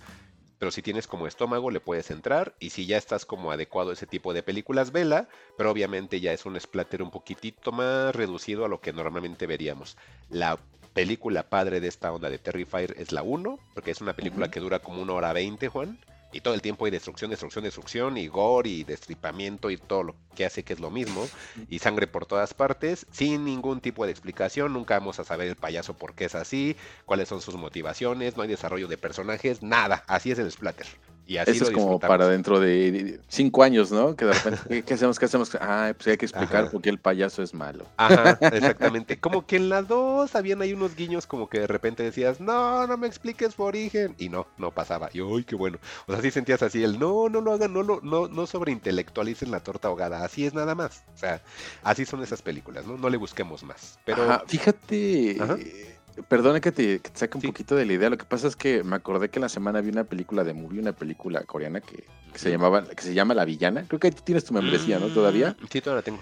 pero 0.58 0.70
si 0.70 0.82
tienes 0.82 1.06
como 1.06 1.26
estómago 1.26 1.70
le 1.70 1.80
puedes 1.80 2.10
entrar 2.10 2.54
y 2.60 2.70
si 2.70 2.84
ya 2.84 2.98
estás 2.98 3.24
como 3.24 3.52
adecuado 3.52 3.88
a 3.88 3.92
ese 3.94 4.06
tipo 4.06 4.34
de 4.34 4.42
películas, 4.42 4.92
vela, 4.92 5.28
pero 5.56 5.70
obviamente 5.70 6.20
ya 6.20 6.34
es 6.34 6.44
un 6.44 6.60
splatter 6.60 7.02
un 7.02 7.10
poquitito 7.10 7.72
más 7.72 8.14
reducido 8.14 8.66
a 8.66 8.68
lo 8.68 8.82
que 8.82 8.92
normalmente 8.92 9.46
veríamos. 9.46 9.96
La 10.28 10.58
película 10.96 11.42
padre 11.42 11.80
de 11.80 11.88
esta 11.88 12.10
onda 12.10 12.30
de 12.30 12.38
Terrifier 12.38 12.94
es 12.96 13.12
la 13.12 13.22
1, 13.22 13.58
porque 13.74 13.90
es 13.90 14.00
una 14.00 14.16
película 14.16 14.50
que 14.50 14.60
dura 14.60 14.78
como 14.78 15.02
una 15.02 15.12
hora 15.12 15.34
20, 15.34 15.68
Juan. 15.68 15.98
Y 16.32 16.40
todo 16.40 16.54
el 16.54 16.62
tiempo 16.62 16.86
hay 16.86 16.90
destrucción, 16.90 17.30
destrucción, 17.30 17.64
destrucción, 17.64 18.16
y 18.16 18.28
gore, 18.28 18.70
y 18.70 18.82
destripamiento, 18.82 19.70
y 19.70 19.76
todo 19.76 20.04
lo 20.04 20.16
que 20.34 20.46
hace 20.46 20.62
que 20.62 20.72
es 20.72 20.80
lo 20.80 20.90
mismo, 20.90 21.28
y 21.68 21.80
sangre 21.80 22.06
por 22.06 22.24
todas 22.24 22.54
partes, 22.54 23.04
sin 23.12 23.44
ningún 23.44 23.82
tipo 23.82 24.06
de 24.06 24.12
explicación. 24.12 24.72
Nunca 24.72 24.98
vamos 24.98 25.20
a 25.20 25.24
saber 25.24 25.48
el 25.48 25.56
payaso 25.56 25.92
por 25.92 26.14
qué 26.14 26.24
es 26.24 26.34
así, 26.34 26.76
cuáles 27.04 27.28
son 27.28 27.42
sus 27.42 27.56
motivaciones, 27.56 28.38
no 28.38 28.42
hay 28.42 28.48
desarrollo 28.48 28.88
de 28.88 28.96
personajes, 28.96 29.62
nada. 29.62 30.02
Así 30.06 30.30
es 30.30 30.38
el 30.38 30.50
splatter. 30.50 30.86
Y 31.26 31.38
así 31.38 31.50
Eso 31.50 31.64
es 31.64 31.70
como 31.70 31.98
para 31.98 32.28
dentro 32.28 32.60
de 32.60 33.18
cinco 33.28 33.64
años, 33.64 33.90
¿no? 33.90 34.14
Que 34.14 34.26
de 34.26 34.32
repente, 34.32 34.82
¿qué 34.84 34.94
hacemos? 34.94 35.18
¿Qué 35.18 35.24
hacemos? 35.24 35.56
Ah, 35.60 35.92
pues 35.96 36.06
hay 36.06 36.16
que 36.16 36.26
explicar 36.26 36.70
por 36.70 36.80
qué 36.80 36.88
el 36.88 36.98
payaso 36.98 37.42
es 37.42 37.52
malo. 37.52 37.84
Ajá, 37.96 38.38
exactamente. 38.40 39.18
Como 39.18 39.44
que 39.44 39.56
en 39.56 39.68
las 39.68 39.88
dos 39.88 40.36
habían 40.36 40.62
ahí 40.62 40.72
unos 40.72 40.94
guiños 40.94 41.26
como 41.26 41.48
que 41.48 41.60
de 41.60 41.66
repente 41.66 42.04
decías, 42.04 42.40
no, 42.40 42.86
no 42.86 42.96
me 42.96 43.08
expliques 43.08 43.54
su 43.54 43.62
origen. 43.64 44.14
Y 44.18 44.28
no, 44.28 44.46
no 44.56 44.70
pasaba. 44.70 45.10
Y 45.12 45.20
uy, 45.20 45.42
qué 45.42 45.56
bueno. 45.56 45.78
O 46.06 46.12
sea, 46.12 46.22
sí 46.22 46.30
sentías 46.30 46.62
así 46.62 46.84
el, 46.84 46.98
no, 46.98 47.28
no 47.28 47.40
lo 47.40 47.52
hagan, 47.52 47.72
no, 47.72 47.82
lo, 47.82 48.00
no, 48.02 48.28
no 48.28 48.46
sobreintelectualicen 48.46 49.50
la 49.50 49.60
torta 49.60 49.88
ahogada. 49.88 50.24
Así 50.24 50.46
es 50.46 50.54
nada 50.54 50.76
más. 50.76 51.02
O 51.14 51.18
sea, 51.18 51.42
así 51.82 52.04
son 52.04 52.22
esas 52.22 52.40
películas, 52.40 52.86
¿no? 52.86 52.96
No 52.96 53.10
le 53.10 53.16
busquemos 53.16 53.64
más. 53.64 53.98
Pero... 54.04 54.42
fíjate... 54.46 55.95
Perdona 56.28 56.60
que 56.60 56.72
te, 56.72 57.00
saque 57.14 57.36
un 57.36 57.42
poquito 57.42 57.76
de 57.76 57.84
la 57.84 57.92
idea. 57.92 58.10
Lo 58.10 58.18
que 58.18 58.24
pasa 58.24 58.48
es 58.48 58.56
que 58.56 58.82
me 58.82 58.96
acordé 58.96 59.28
que 59.28 59.38
en 59.38 59.42
la 59.42 59.48
semana 59.48 59.80
vi 59.80 59.90
una 59.90 60.04
película 60.04 60.44
de 60.44 60.54
movie, 60.54 60.80
una 60.80 60.92
película 60.92 61.42
coreana 61.42 61.80
que, 61.80 62.04
se 62.34 62.50
llamaba, 62.50 62.84
que 62.86 63.02
se 63.02 63.14
llama 63.14 63.34
La 63.34 63.44
Villana. 63.44 63.84
Creo 63.86 64.00
que 64.00 64.10
tú 64.10 64.22
tienes 64.24 64.44
tu 64.44 64.54
membresía, 64.54 64.98
¿no? 64.98 65.08
Todavía. 65.08 65.56
Sí, 65.70 65.80
todavía 65.80 66.00
la 66.00 66.02
tengo. 66.02 66.18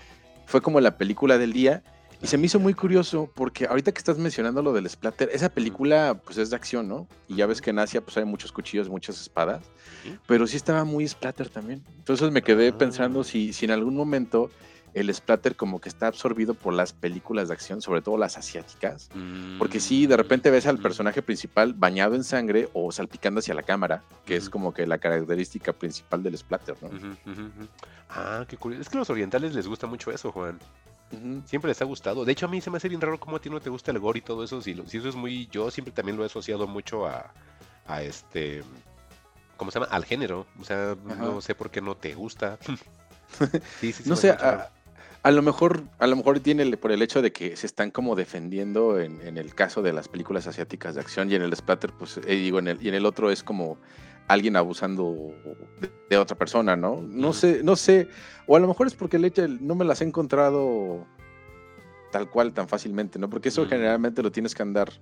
Fue 0.47 0.61
como 0.61 0.81
la 0.81 0.97
película 0.97 1.39
del 1.39 1.53
día. 1.53 1.83
Y 2.23 2.27
se 2.27 2.39
me 2.39 2.47
hizo 2.47 2.59
muy 2.59 2.73
curioso 2.73 3.31
porque 3.35 3.66
ahorita 3.66 3.93
que 3.93 3.99
estás 3.99 4.16
mencionando 4.19 4.62
lo 4.62 4.73
del 4.73 4.89
splatter, 4.89 5.29
esa 5.33 5.51
película 5.51 6.19
pues 6.25 6.39
es 6.39 6.49
de 6.49 6.57
acción, 6.57 6.89
¿no? 6.89 7.07
Y 7.29 7.37
ya 7.37 7.47
ves 7.47 7.61
que 7.61 7.71
en 7.71 7.79
Asia 7.79 8.01
pues 8.01 8.16
hay 8.16 8.25
muchos 8.25 8.51
cuchillos, 8.51 8.89
muchas 8.89 9.21
espadas, 9.21 9.62
pero 10.27 10.47
sí 10.47 10.57
estaba 10.57 10.85
muy 10.85 11.07
splatter 11.07 11.51
también. 11.51 11.83
Entonces 11.99 12.31
me 12.31 12.41
quedé 12.41 12.69
ah. 12.69 12.79
pensando 12.79 13.25
si, 13.25 13.53
si 13.53 13.66
en 13.66 13.73
algún 13.73 13.95
momento 13.95 14.51
el 14.95 15.12
splatter 15.12 15.57
como 15.57 15.81
que 15.81 15.89
está 15.89 16.07
absorbido 16.07 16.55
por 16.55 16.73
las 16.73 16.93
películas 16.93 17.49
de 17.49 17.55
acción, 17.55 17.83
sobre 17.83 18.01
todo 18.01 18.16
las 18.16 18.39
asiáticas. 18.39 19.11
Porque 19.59 19.81
si 19.81 20.07
de 20.07 20.16
repente 20.16 20.51
ves 20.51 20.66
al 20.66 20.79
mm. 20.79 20.83
personaje 20.83 21.23
principal 21.23 21.75
bañado 21.75 22.15
en 22.15 22.25
sangre 22.25 22.69
o 22.73 22.93
salpicando 22.93 23.41
hacia 23.41 23.55
la 23.55 23.62
cámara, 23.62 24.03
que 24.25 24.37
es 24.37 24.49
como 24.49 24.73
que 24.73 24.87
la 24.87 24.99
característica 24.99 25.73
principal 25.73 26.23
del 26.23 26.39
splatter, 26.39 26.77
¿no? 26.81 26.91
Ah, 28.09 28.45
qué 28.49 28.57
curioso. 28.57 28.83
Es 28.83 28.89
que 28.89 28.97
a 28.97 29.01
los 29.01 29.11
orientales 29.11 29.55
les 29.55 29.66
gusta 29.66 29.87
mucho 29.87 30.12
eso, 30.12 30.31
Juan. 30.31 30.59
Siempre 31.47 31.69
les 31.69 31.81
ha 31.83 31.85
gustado. 31.85 32.25
De 32.25 32.33
hecho, 32.33 32.47
a 32.47 32.49
mí 32.49 32.61
se 32.61 32.71
me 32.71 32.77
hace 32.77 32.89
bien 32.89 33.01
raro 33.01 33.19
cómo 33.21 33.37
a 33.37 33.41
ti 33.41 33.51
no 33.51 33.61
te 33.61 33.71
gusta 33.71 33.91
el 33.91 33.99
gore 33.99 34.19
y 34.19 34.23
todo 34.23 34.45
eso. 34.45 34.62
Si, 34.62 34.75
si 34.87 34.99
eso 34.99 35.09
es 35.09 35.15
muy. 35.15 35.47
Yo 35.49 35.71
siempre 35.71 35.93
también 35.93 36.16
lo 36.16 36.23
he 36.23 36.27
asociado 36.27 36.66
mucho 36.66 37.07
a, 37.07 37.33
a 37.87 38.03
este. 38.03 38.62
¿Cómo 39.57 39.71
se 39.71 39.79
llama? 39.79 39.93
Al 39.93 40.05
género. 40.05 40.47
O 40.61 40.65
sea, 40.65 40.97
no 41.05 41.41
sé 41.41 41.55
por 41.55 41.71
qué 41.71 41.81
no 41.81 41.97
te 41.97 42.15
gusta. 42.15 42.59
sí, 43.81 43.93
sí, 43.93 44.03
no 44.07 44.16
sé, 44.16 44.31
a, 44.31 44.71
lo 45.30 45.42
mejor, 45.42 45.84
a 45.98 46.06
lo 46.06 46.16
mejor 46.16 46.40
tiene 46.40 46.76
por 46.76 46.92
el 46.92 47.01
hecho 47.01 47.22
de 47.22 47.32
que 47.32 47.56
se 47.56 47.66
están 47.66 47.90
como 47.90 48.14
defendiendo 48.14 49.01
en, 49.01 49.38
el 49.38 49.55
caso 49.55 49.80
de 49.80 49.92
las 49.92 50.09
películas 50.09 50.46
asiáticas 50.46 50.94
de 50.94 51.01
acción 51.01 51.30
y 51.30 51.34
en 51.34 51.42
el 51.42 51.56
splatter, 51.56 51.92
pues 51.98 52.18
eh, 52.18 52.34
digo, 52.34 52.59
en 52.59 52.68
el, 52.68 52.82
y 52.82 52.88
en 52.88 52.94
el 52.94 53.06
otro 53.06 53.30
es 53.30 53.42
como 53.42 53.78
alguien 54.28 54.56
abusando 54.56 55.32
de, 56.10 56.18
otra 56.18 56.36
persona, 56.36 56.76
¿no? 56.76 57.01
No 57.01 57.32
sé, 57.32 57.62
no 57.62 57.74
sé, 57.74 58.09
o 58.46 58.56
a 58.56 58.60
lo 58.60 58.68
mejor 58.68 58.86
es 58.86 58.94
porque 58.94 59.16
el 59.16 59.24
hecho 59.24 59.48
no 59.48 59.74
me 59.74 59.84
las 59.84 60.02
he 60.02 60.05
encontrado 60.05 61.06
tal 62.12 62.30
cual 62.30 62.52
tan 62.52 62.68
fácilmente, 62.68 63.18
¿no? 63.18 63.28
Porque 63.30 63.48
eso 63.48 63.66
generalmente 63.66 64.22
lo 64.22 64.30
tienes 64.30 64.55
que 64.55 64.62
andar 64.62 64.92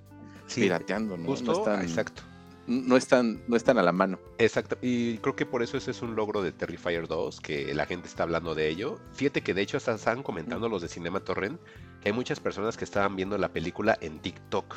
pirateando, 0.55 1.17
¿no? 1.17 1.27
Justo, 1.27 1.53
exacto 1.81 2.23
no 2.67 2.97
están, 2.97 3.43
no 3.49 3.57
están 3.57 3.79
a 3.79 3.83
la 3.83 3.93
mano. 3.93 4.19
Exacto, 4.39 4.79
y 4.81 5.19
creo 5.19 5.37
que 5.37 5.47
por 5.47 5.63
eso 5.63 5.77
ese 5.77 5.91
es 5.91 6.03
un 6.03 6.15
logro 6.15 6.43
de 6.43 6.53
Terrifier 6.53 7.09
2, 7.09 7.41
que 7.41 7.75
la 7.75 7.87
gente 7.87 8.09
está 8.09 8.23
hablando 8.23 8.55
de 8.55 8.69
ello. 8.69 9.01
Fíjate 9.13 9.43
que 9.43 9.55
de 9.55 9.63
hecho 9.63 9.77
hasta 9.77 9.95
estaban 9.95 10.23
comentando 10.23 10.69
los 10.69 10.83
de 10.83 10.89
Cinema 10.89 11.21
Torrent 11.21 11.61
que 12.01 12.09
hay 12.09 12.13
muchas 12.13 12.41
personas 12.41 12.77
que 12.77 12.85
estaban 12.85 13.17
viendo 13.17 13.39
la 13.39 13.53
película 13.53 13.97
en 14.01 14.19
TikTok 14.19 14.77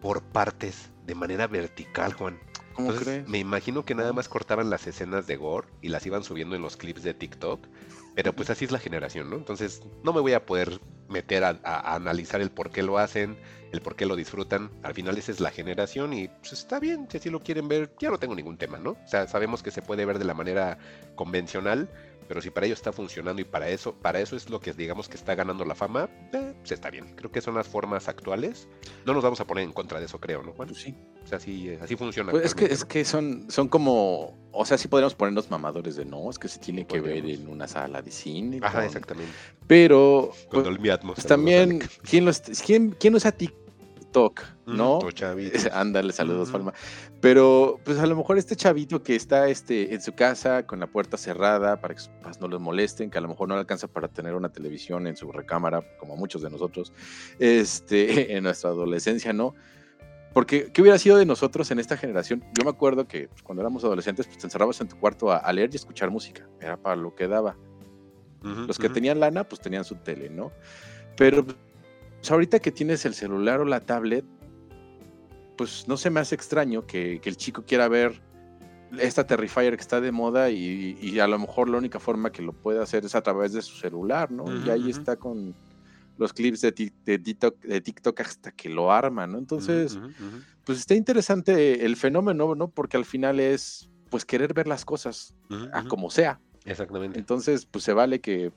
por 0.00 0.22
partes, 0.22 0.90
de 1.06 1.14
manera 1.14 1.46
vertical, 1.46 2.12
Juan. 2.12 2.38
¿Cómo 2.74 2.92
crees? 2.92 3.26
Me 3.28 3.38
imagino 3.38 3.84
que 3.84 3.94
nada 3.94 4.12
más 4.12 4.28
cortaban 4.28 4.70
las 4.70 4.86
escenas 4.86 5.26
de 5.26 5.36
gore 5.36 5.66
y 5.82 5.88
las 5.88 6.06
iban 6.06 6.22
subiendo 6.22 6.54
en 6.54 6.62
los 6.62 6.76
clips 6.76 7.02
de 7.02 7.14
TikTok, 7.14 7.66
pero 8.14 8.32
pues 8.32 8.50
así 8.50 8.66
es 8.66 8.70
la 8.70 8.78
generación, 8.78 9.30
¿no? 9.30 9.36
Entonces 9.36 9.82
no 10.04 10.12
me 10.12 10.20
voy 10.20 10.34
a 10.34 10.46
poder 10.46 10.80
meter 11.08 11.42
a 11.42 11.94
analizar 11.94 12.40
el 12.40 12.50
por 12.50 12.70
qué 12.70 12.82
lo 12.82 12.98
hacen, 12.98 13.36
el 13.72 13.80
por 13.80 13.96
qué 13.96 14.06
lo 14.06 14.16
disfrutan. 14.16 14.70
Al 14.82 14.94
final 14.94 15.16
esa 15.18 15.32
es 15.32 15.40
la 15.40 15.50
generación 15.50 16.12
y 16.12 16.28
pues 16.28 16.52
está 16.52 16.80
bien, 16.80 17.06
si 17.10 17.18
así 17.18 17.30
lo 17.30 17.40
quieren 17.40 17.68
ver, 17.68 17.92
ya 17.98 18.10
no 18.10 18.18
tengo 18.18 18.34
ningún 18.34 18.56
tema, 18.56 18.78
¿no? 18.78 18.90
O 18.90 19.06
sea, 19.06 19.26
sabemos 19.26 19.62
que 19.62 19.70
se 19.70 19.82
puede 19.82 20.04
ver 20.04 20.18
de 20.18 20.24
la 20.24 20.34
manera 20.34 20.78
convencional, 21.14 21.88
pero 22.28 22.42
si 22.42 22.50
para 22.50 22.66
ello 22.66 22.74
está 22.74 22.92
funcionando 22.92 23.40
y 23.40 23.44
para 23.44 23.68
eso, 23.70 23.94
para 23.94 24.20
eso 24.20 24.36
es 24.36 24.50
lo 24.50 24.60
que 24.60 24.74
digamos 24.74 25.08
que 25.08 25.16
está 25.16 25.34
ganando 25.34 25.64
la 25.64 25.74
fama, 25.74 26.10
eh, 26.32 26.54
pues 26.58 26.72
está 26.72 26.90
bien. 26.90 27.14
Creo 27.16 27.32
que 27.32 27.40
son 27.40 27.54
las 27.54 27.66
formas 27.66 28.06
actuales. 28.06 28.68
No 29.06 29.14
nos 29.14 29.24
vamos 29.24 29.40
a 29.40 29.46
poner 29.46 29.64
en 29.64 29.72
contra 29.72 29.98
de 29.98 30.06
eso, 30.06 30.20
creo, 30.20 30.42
¿no, 30.42 30.52
Juan? 30.52 30.68
Pues 30.68 30.82
sí. 30.82 30.94
O 31.24 31.26
sea, 31.26 31.38
así, 31.38 31.70
así 31.80 31.96
funciona. 31.96 32.30
Pues 32.30 32.44
es 32.44 32.54
que, 32.54 32.66
es 32.66 32.84
que 32.84 33.04
son, 33.04 33.50
son 33.50 33.68
como, 33.68 34.38
o 34.52 34.64
sea, 34.66 34.76
sí 34.76 34.88
podríamos 34.88 35.14
ponernos 35.14 35.50
mamadores 35.50 35.96
de 35.96 36.04
no, 36.04 36.28
es 36.30 36.38
que 36.38 36.48
se 36.48 36.58
tiene 36.58 36.86
que 36.86 37.00
ver 37.00 37.24
en 37.24 37.48
una 37.48 37.66
sala 37.66 38.02
de 38.02 38.10
cine. 38.10 38.60
Ajá, 38.62 38.84
exactamente. 38.84 39.32
Pero, 39.66 40.30
Con 40.50 40.62
pues, 40.62 40.98
pues 41.02 41.26
también, 41.26 41.80
¿quién, 42.02 42.26
los, 42.26 42.40
¿quién, 42.40 42.90
quién 42.98 43.14
usa 43.14 43.32
TikTok? 43.32 43.67
¿No? 44.66 44.98
Ándale, 45.72 46.12
saludos, 46.12 46.50
Palma. 46.50 46.72
Pero, 47.20 47.78
pues 47.84 47.98
a 47.98 48.06
lo 48.06 48.16
mejor 48.16 48.38
este 48.38 48.56
chavito 48.56 49.02
que 49.02 49.16
está 49.16 49.48
este, 49.48 49.94
en 49.94 50.00
su 50.00 50.14
casa 50.14 50.66
con 50.66 50.80
la 50.80 50.86
puerta 50.86 51.16
cerrada 51.16 51.80
para 51.80 51.94
que 51.94 52.00
sus 52.00 52.08
papás 52.08 52.40
no 52.40 52.48
los 52.48 52.60
molesten, 52.60 53.10
que 53.10 53.18
a 53.18 53.20
lo 53.20 53.28
mejor 53.28 53.48
no 53.48 53.54
le 53.54 53.60
alcanza 53.60 53.88
para 53.88 54.08
tener 54.08 54.34
una 54.34 54.50
televisión 54.50 55.06
en 55.06 55.16
su 55.16 55.30
recámara, 55.32 55.82
como 55.98 56.16
muchos 56.16 56.42
de 56.42 56.50
nosotros, 56.50 56.92
este, 57.38 58.36
en 58.36 58.44
nuestra 58.44 58.70
adolescencia, 58.70 59.32
¿no? 59.32 59.54
Porque, 60.32 60.70
¿qué 60.72 60.82
hubiera 60.82 60.98
sido 60.98 61.16
de 61.16 61.26
nosotros 61.26 61.70
en 61.70 61.78
esta 61.78 61.96
generación? 61.96 62.44
Yo 62.56 62.64
me 62.64 62.70
acuerdo 62.70 63.08
que 63.08 63.28
pues, 63.28 63.42
cuando 63.42 63.62
éramos 63.62 63.82
adolescentes, 63.84 64.26
pues 64.26 64.38
te 64.38 64.46
encerrabas 64.46 64.80
en 64.80 64.88
tu 64.88 64.98
cuarto 64.98 65.32
a, 65.32 65.52
leer 65.52 65.70
y 65.72 65.76
escuchar 65.76 66.10
música. 66.10 66.46
Era 66.60 66.76
para 66.76 66.96
lo 66.96 67.14
que 67.14 67.26
daba. 67.26 67.56
Los 68.40 68.78
que 68.78 68.88
tenían 68.88 69.18
lana, 69.18 69.42
pues 69.48 69.60
tenían 69.60 69.84
su 69.84 69.96
tele, 69.96 70.30
¿no? 70.30 70.52
Pero 71.16 71.44
pues, 72.18 72.30
ahorita 72.30 72.58
que 72.58 72.72
tienes 72.72 73.04
el 73.04 73.14
celular 73.14 73.60
o 73.60 73.64
la 73.64 73.80
tablet, 73.80 74.24
pues 75.56 75.86
no 75.88 75.96
se 75.96 76.10
me 76.10 76.20
hace 76.20 76.34
extraño 76.34 76.86
que, 76.86 77.20
el 77.22 77.36
chico 77.36 77.64
quiera 77.64 77.88
ver 77.88 78.20
esta 78.98 79.26
Terrifier 79.26 79.76
que 79.76 79.82
está 79.82 80.00
de 80.00 80.12
moda 80.12 80.50
y, 80.50 81.18
a 81.20 81.26
lo 81.26 81.38
mejor 81.38 81.68
la 81.68 81.78
única 81.78 82.00
forma 82.00 82.30
que 82.30 82.42
lo 82.42 82.52
puede 82.52 82.82
hacer 82.82 83.04
es 83.04 83.14
a 83.14 83.22
través 83.22 83.52
de 83.52 83.62
su 83.62 83.76
celular, 83.76 84.30
¿no? 84.30 84.44
y 84.64 84.70
ahí 84.70 84.90
está 84.90 85.16
con 85.16 85.54
los 86.16 86.32
clips 86.32 86.60
de, 86.62 86.72
TikTok, 86.72 88.20
hasta 88.20 88.50
que 88.52 88.68
lo 88.68 88.90
arma, 88.92 89.26
¿no? 89.26 89.38
Entonces, 89.38 89.98
pues 90.64 90.80
está 90.80 90.94
interesante 90.94 91.86
el 91.86 91.96
fenómeno, 91.96 92.54
¿no? 92.54 92.68
Porque 92.68 92.96
al 92.96 93.04
final 93.04 93.38
es, 93.38 93.88
pues, 94.10 94.24
querer 94.24 94.52
ver 94.52 94.66
las 94.66 94.84
cosas 94.84 95.32
a 95.72 95.84
como 95.84 96.10
sea. 96.10 96.40
Exactamente. 96.64 97.18
Entonces, 97.18 97.66
pues 97.66 97.84
se 97.84 97.92
vale 97.92 98.20
que 98.20 98.52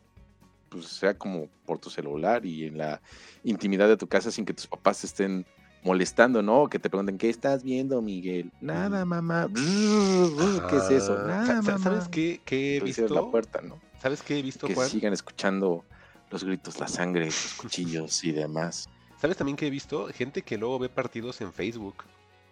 pues, 0.71 0.87
sea 0.87 1.13
como 1.13 1.49
por 1.65 1.79
tu 1.79 1.89
celular 1.89 2.45
y 2.45 2.65
en 2.65 2.77
la 2.77 3.01
intimidad 3.43 3.89
de 3.89 3.97
tu 3.97 4.07
casa 4.07 4.31
sin 4.31 4.45
que 4.45 4.53
tus 4.53 4.67
papás 4.67 5.03
estén 5.03 5.45
molestando, 5.83 6.41
¿no? 6.41 6.69
Que 6.69 6.79
te 6.79 6.89
pregunten, 6.89 7.17
¿qué 7.17 7.29
estás 7.29 7.61
viendo, 7.61 8.01
Miguel? 8.01 8.51
Nada, 8.61 9.03
mamá. 9.03 9.49
¿Qué 9.53 10.77
es 10.77 10.89
eso? 10.89 11.17
Nada, 11.27 11.61
mamá. 11.61 11.77
¿Sabes 11.77 12.07
qué, 12.07 12.41
qué 12.45 12.77
he 12.77 12.79
visto? 12.79 13.13
la 13.13 13.29
puerta, 13.29 13.61
¿no? 13.61 13.79
¿Sabes 14.01 14.21
qué 14.21 14.39
he 14.39 14.41
visto, 14.41 14.65
que 14.65 14.75
sigan 14.75 15.11
escuchando 15.11 15.83
los 16.29 16.43
gritos, 16.45 16.79
la 16.79 16.87
sangre, 16.87 17.25
los 17.25 17.53
cuchillos 17.57 18.23
y 18.23 18.31
demás. 18.31 18.87
¿Sabes 19.19 19.35
también 19.35 19.57
que 19.57 19.67
he 19.67 19.69
visto? 19.69 20.07
Gente 20.07 20.41
que 20.41 20.57
luego 20.57 20.79
ve 20.79 20.87
partidos 20.87 21.41
en 21.41 21.51
Facebook. 21.51 22.05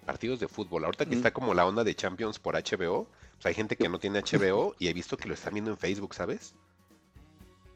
Partidos 0.06 0.40
de 0.40 0.48
fútbol. 0.48 0.84
Ahorita 0.84 1.06
que 1.06 1.16
está 1.16 1.32
como 1.32 1.54
la 1.54 1.66
onda 1.66 1.84
de 1.84 1.96
Champions 1.96 2.38
por 2.38 2.56
HBO. 2.56 3.08
Pues 3.36 3.46
hay 3.46 3.54
gente 3.54 3.78
que 3.78 3.88
no 3.88 4.00
tiene 4.00 4.22
HBO 4.22 4.76
y 4.78 4.90
he 4.90 4.94
visto 4.94 5.16
que 5.16 5.30
lo 5.30 5.34
están 5.34 5.54
viendo 5.54 5.72
en 5.72 5.78
Facebook, 5.78 6.14
¿sabes? 6.14 6.56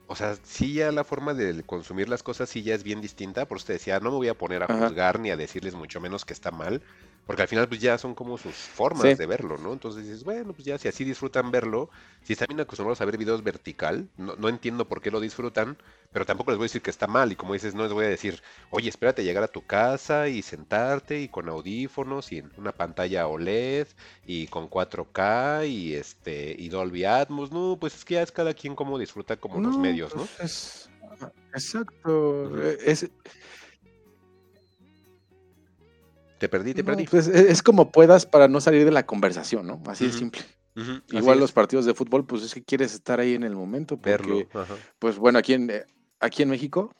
O 0.05 0.15
sea, 0.15 0.35
sí 0.43 0.73
ya 0.73 0.91
la 0.91 1.03
forma 1.03 1.34
de 1.34 1.63
consumir 1.63 2.09
las 2.09 2.23
cosas 2.23 2.49
sí 2.49 2.63
ya 2.63 2.75
es 2.75 2.84
bien 2.84 3.01
distinta, 3.01 3.47
por 3.47 3.57
eso 3.57 3.67
te 3.67 3.73
decía, 3.73 3.99
no 3.99 4.11
me 4.11 4.17
voy 4.17 4.27
a 4.27 4.38
poner 4.38 4.63
a 4.63 4.67
juzgar 4.67 5.19
ni 5.19 5.31
a 5.31 5.38
decirles 5.38 5.75
mucho 5.75 6.01
menos 6.01 6.25
que 6.25 6.34
está 6.34 6.51
mal, 6.51 6.84
porque 7.26 7.41
al 7.41 7.48
final 7.48 7.68
pues 7.68 7.80
ya 7.80 7.98
son 7.98 8.16
como 8.16 8.38
sus 8.38 8.54
formas 8.54 9.18
de 9.18 9.26
verlo, 9.26 9.58
¿no? 9.58 9.74
Entonces 9.74 10.04
dices, 10.04 10.24
bueno, 10.24 10.54
pues 10.54 10.66
ya 10.66 10.78
si 10.78 10.88
así 10.88 11.04
disfrutan 11.04 11.52
verlo, 11.52 11.90
si 12.22 12.34
están 12.34 12.48
bien 12.50 12.60
acostumbrados 12.60 13.00
a 13.02 13.06
ver 13.06 13.18
videos 13.18 13.44
vertical, 13.44 14.10
no, 14.18 14.36
no 14.36 14.50
entiendo 14.50 14.88
por 14.88 15.02
qué 15.02 15.12
lo 15.12 15.20
disfrutan, 15.20 15.78
pero 16.12 16.26
tampoco 16.26 16.52
les 16.52 16.58
voy 16.58 16.66
a 16.66 16.68
decir 16.68 16.82
que 16.82 16.91
está 16.91 17.08
mal. 17.08 17.32
Y 17.32 17.36
como 17.36 17.54
dices, 17.54 17.74
no 17.74 17.84
les 17.84 17.94
voy 17.94 18.06
a 18.06 18.10
decir, 18.10 18.41
oye, 18.70 18.90
espérate 18.90 19.22
a 19.22 19.26
llegar 19.26 19.44
a 19.44 19.48
tu 19.48 19.66
casa 19.66 20.28
y 20.28 20.41
sentarte 20.41 21.22
y 21.22 21.28
con 21.28 21.50
audífonos 21.50 22.32
y 22.32 22.40
en 22.40 22.52
una 22.58 22.72
pantalla 22.72 23.28
OLED 23.28 23.88
y 24.26 24.48
con 24.48 24.70
4K 24.70 25.68
y 25.68 25.95
este 25.95 26.56
y 26.58 26.70
Dolby 26.70 27.06
Atmos. 27.06 27.52
No, 27.52 27.78
pues 27.80 27.95
es 27.95 28.06
que 28.06 28.16
ya 28.16 28.22
es 28.22 28.32
cada 28.32 28.54
quien 28.54 28.76
como 28.76 29.00
disfruta 29.00 29.38
como 29.38 29.60
los 29.62 29.78
medios, 29.78 30.16
¿no? 30.16 30.28
Pues 30.38 30.90
exacto. 31.54 32.62
Es, 32.64 33.10
te 36.44 36.49
perdí, 36.49 36.74
te 36.74 36.84
perdí. 36.84 37.06
Pues 37.06 37.30
e, 37.30 37.52
es 37.52 37.64
como 37.64 37.90
puedas 37.90 38.26
para 38.26 38.49
no 38.49 38.60
salir 38.60 38.84
de 38.84 38.91
la 38.91 39.06
conversación, 39.06 39.65
¿no? 39.65 39.82
Así 39.88 40.07
de 40.07 40.11
simple. 40.11 40.41
Igual 41.11 41.40
los 41.40 41.53
partidos 41.53 41.86
de 41.86 41.94
fútbol, 41.94 42.26
pues 42.26 42.44
es 42.44 42.53
que 42.53 42.61
quieres 42.61 42.94
estar 42.94 43.22
ahí 43.22 43.34
en 43.34 43.44
el 43.44 43.56
momento. 43.56 43.95
Porque, 43.95 44.49
Pues 44.99 45.18
bueno, 45.18 45.40
aquí 45.40 45.53
en, 45.53 45.70
eh, 45.70 45.86
aquí 46.20 46.44
en 46.44 46.49
México, 46.49 46.91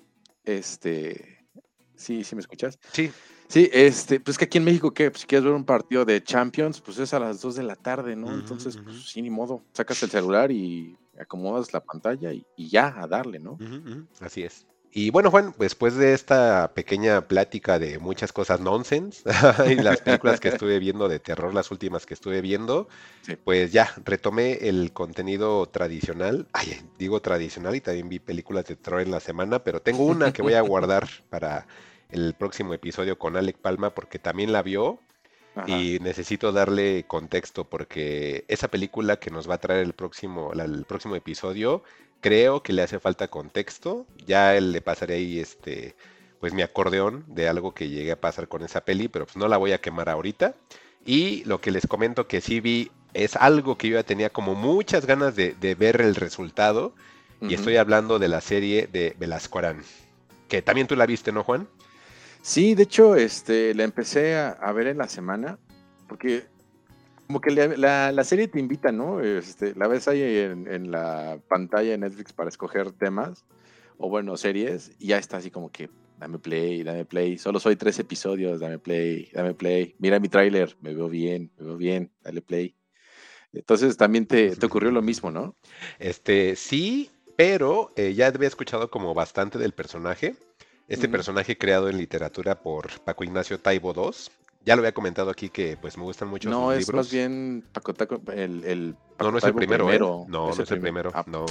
este, 0.46 1.46
sí, 1.94 2.24
sí 2.24 2.36
me 2.36 2.42
escuchas. 2.42 2.80
Sí. 2.94 3.12
Sí, 3.50 3.70
este, 3.74 4.22
pues 4.22 4.38
que 4.38 4.46
aquí 4.46 4.60
en 4.60 4.64
México, 4.64 4.94
que 4.94 5.12
pues, 5.12 5.22
si 5.22 5.28
quieres 5.28 5.44
ver 5.44 5.54
un 5.54 5.66
partido 5.66 6.06
de 6.06 6.24
Champions, 6.24 6.80
pues 6.80 6.98
es 7.00 7.14
a 7.14 7.20
las 7.20 7.42
2 7.42 7.56
de 7.56 7.64
la 7.64 7.76
tarde, 7.76 8.16
¿no? 8.16 8.34
Entonces, 8.34 8.78
pues 8.82 9.10
sí, 9.10 9.22
ni 9.22 9.30
modo. 9.30 9.62
Sacas 9.74 10.02
el 10.04 10.10
celular 10.10 10.52
y 10.52 10.98
acomodas 11.20 11.74
la 11.74 11.84
pantalla 11.84 12.32
y, 12.32 12.46
y 12.56 12.70
ya, 12.70 12.96
a 12.98 13.08
darle, 13.08 13.40
¿no? 13.40 13.58
Así 14.22 14.44
es. 14.44 14.66
Y 14.96 15.10
bueno, 15.10 15.32
Juan, 15.32 15.56
después 15.58 15.96
de 15.96 16.14
esta 16.14 16.72
pequeña 16.76 17.22
plática 17.28 17.80
de 17.80 17.98
muchas 17.98 18.32
cosas 18.32 18.60
nonsense 18.60 19.24
y 19.68 19.74
las 19.74 20.02
películas 20.02 20.40
que 20.40 20.50
estuve 20.50 20.78
viendo 20.78 21.10
de 21.10 21.18
terror, 21.18 21.52
las 21.52 21.72
últimas 21.72 22.06
que 22.06 22.14
estuve 22.14 22.42
viendo, 22.42 22.88
pues 23.44 23.72
ya 23.72 23.92
retomé 24.06 24.70
el 24.70 24.94
contenido 24.94 25.66
tradicional. 25.66 26.46
Ay, 26.54 26.80
digo 27.00 27.24
tradicional 27.24 27.76
y 27.76 27.82
también 27.82 28.08
vi 28.08 28.20
películas 28.20 28.66
de 28.66 28.76
terror 28.76 29.02
en 29.02 29.10
la 29.10 29.20
semana, 29.20 29.64
pero 29.64 29.82
tengo 29.82 30.06
una 30.06 30.32
que 30.32 30.44
voy 30.44 30.54
a 30.54 30.62
guardar 30.74 31.10
para 31.32 31.66
el 32.12 32.36
próximo 32.36 32.76
episodio 32.76 33.18
con 33.18 33.36
Alec 33.36 33.58
Palma 33.58 33.96
porque 33.96 34.20
también 34.20 34.52
la 34.52 34.62
vio 34.62 35.00
y 35.66 35.98
necesito 36.02 36.52
darle 36.52 37.06
contexto 37.08 37.64
porque 37.64 38.46
esa 38.48 38.68
película 38.68 39.18
que 39.18 39.32
nos 39.32 39.50
va 39.50 39.56
a 39.56 39.60
traer 39.60 39.82
el 39.82 39.94
próximo, 39.94 40.52
el 40.54 40.86
próximo 40.86 41.16
episodio 41.16 41.84
creo 42.24 42.64
que 42.64 42.74
le 42.74 42.82
hace 42.82 43.00
falta 43.00 43.28
contexto. 43.28 44.08
Ya 44.26 44.54
le 44.54 44.82
pasaré 44.82 45.16
ahí 45.16 45.40
este, 45.40 45.96
pues 46.40 46.54
mi 46.54 46.64
acordeón 46.64 47.26
de 47.28 47.50
algo 47.50 47.74
que 47.74 47.90
llegué 47.90 48.14
a 48.14 48.22
pasar 48.22 48.48
con 48.48 48.64
esa 48.64 48.82
peli, 48.82 49.10
pero 49.10 49.26
pues 49.26 49.36
no 49.38 49.48
la 49.48 49.58
voy 49.58 49.74
a 49.74 49.82
quemar 49.82 50.10
ahorita. 50.10 50.56
Y 51.06 51.44
lo 51.44 51.60
que 51.60 51.72
les 51.72 51.86
comento 51.86 52.28
que 52.28 52.40
sí 52.40 52.62
vi 52.62 52.92
es 53.14 53.36
algo 53.36 53.78
que 53.78 53.90
yo 53.90 53.96
ya 53.96 54.04
tenía 54.04 54.32
como 54.32 54.56
muchas 54.56 55.06
ganas 55.06 55.36
de, 55.36 55.76
ver 55.78 56.02
el 56.02 56.16
resultado. 56.16 56.96
Y 57.42 57.56
estoy 57.56 57.76
hablando 57.76 58.20
de 58.20 58.30
la 58.30 58.40
serie 58.40 58.88
de 58.88 59.18
Velasco 59.20 59.60
Arán. 59.60 59.84
Que 60.48 60.62
también 60.62 60.88
tú 60.88 60.96
la 60.96 61.06
viste, 61.06 61.34
¿no, 61.34 61.44
Juan? 61.44 61.68
Sí, 62.42 62.74
de 62.74 62.84
hecho, 62.84 63.18
este, 63.18 63.74
la 63.74 63.84
empecé 63.84 64.38
a, 64.38 64.52
a 64.52 64.72
ver 64.72 64.88
en 64.88 64.98
la 64.98 65.10
semana. 65.10 65.60
Porque 66.08 66.46
Como 67.28 67.42
que 67.42 67.52
la, 67.52 68.24
serie 68.24 68.48
te 68.48 68.60
invita, 68.60 68.92
¿no? 68.92 69.22
Este, 69.22 69.74
la 69.76 69.88
ves 69.88 70.08
ahí 70.08 70.22
en, 70.22 70.92
la 70.92 71.40
pantalla 71.48 71.92
de 71.92 71.98
Netflix 71.98 72.34
para 72.34 72.50
escoger 72.50 72.92
temas 72.92 73.46
o 73.98 74.10
bueno, 74.10 74.36
series 74.38 74.92
y 75.00 75.08
ya 75.08 75.18
está 75.18 75.38
así 75.38 75.50
como 75.50 75.72
que 75.72 75.90
dame 76.20 76.40
play, 76.40 76.84
dame 76.84 77.06
play. 77.06 77.38
Solo 77.38 77.60
soy 77.60 77.76
tres 77.76 77.98
episodios, 78.00 78.60
dame 78.60 78.80
play, 78.80 79.30
dame 79.34 79.54
play. 79.54 79.96
Mira 80.00 80.20
mi 80.20 80.30
tráiler, 80.30 80.76
me 80.82 80.94
veo 80.94 81.10
bien, 81.10 81.52
me 81.58 81.66
veo 81.66 81.78
bien, 81.78 82.12
dale 82.22 82.42
play. 82.42 82.76
Entonces 83.54 83.98
también 83.98 84.26
te, 84.26 84.54
ocurrió 84.66 84.92
lo 84.92 85.02
mismo, 85.02 85.32
¿no? 85.32 85.56
Este, 86.00 86.56
sí, 86.56 87.12
pero 87.36 87.94
eh, 87.96 88.14
ya 88.14 88.28
había 88.28 88.48
escuchado 88.48 88.90
como 88.90 89.14
bastante 89.14 89.60
del 89.60 89.74
personaje. 89.74 90.36
Este 90.88 91.08
personaje 91.08 91.58
creado 91.58 91.90
en 91.90 91.98
literatura 91.98 92.62
por 92.62 93.00
Paco 93.02 93.24
Ignacio 93.24 93.60
Taibo 93.60 93.94
II. 93.96 94.12
Ya 94.66 94.76
lo 94.76 94.82
había 94.82 94.94
comentado 94.94 95.30
aquí 95.30 95.50
que 95.50 95.78
pues 95.78 95.98
me 95.98 96.04
gustan 96.04 96.30
mucho 96.30 96.50
no, 96.50 96.72
sus 96.72 96.82
es 96.82 96.94
más 96.94 97.12
bien 97.12 97.66
Paco 97.74 97.94
Taco, 97.94 98.22
el, 98.32 98.64
el 98.64 98.96
No, 99.20 99.32
no 99.32 99.38
es 99.38 99.44
el 99.44 99.54
primero, 99.54 99.92
¿eh? 99.92 100.00
No, 100.00 100.26
no 100.28 100.50
es 100.52 100.72
el 100.72 100.80
primero, 100.80 101.12
ah. 101.14 101.24
no. 101.28 101.46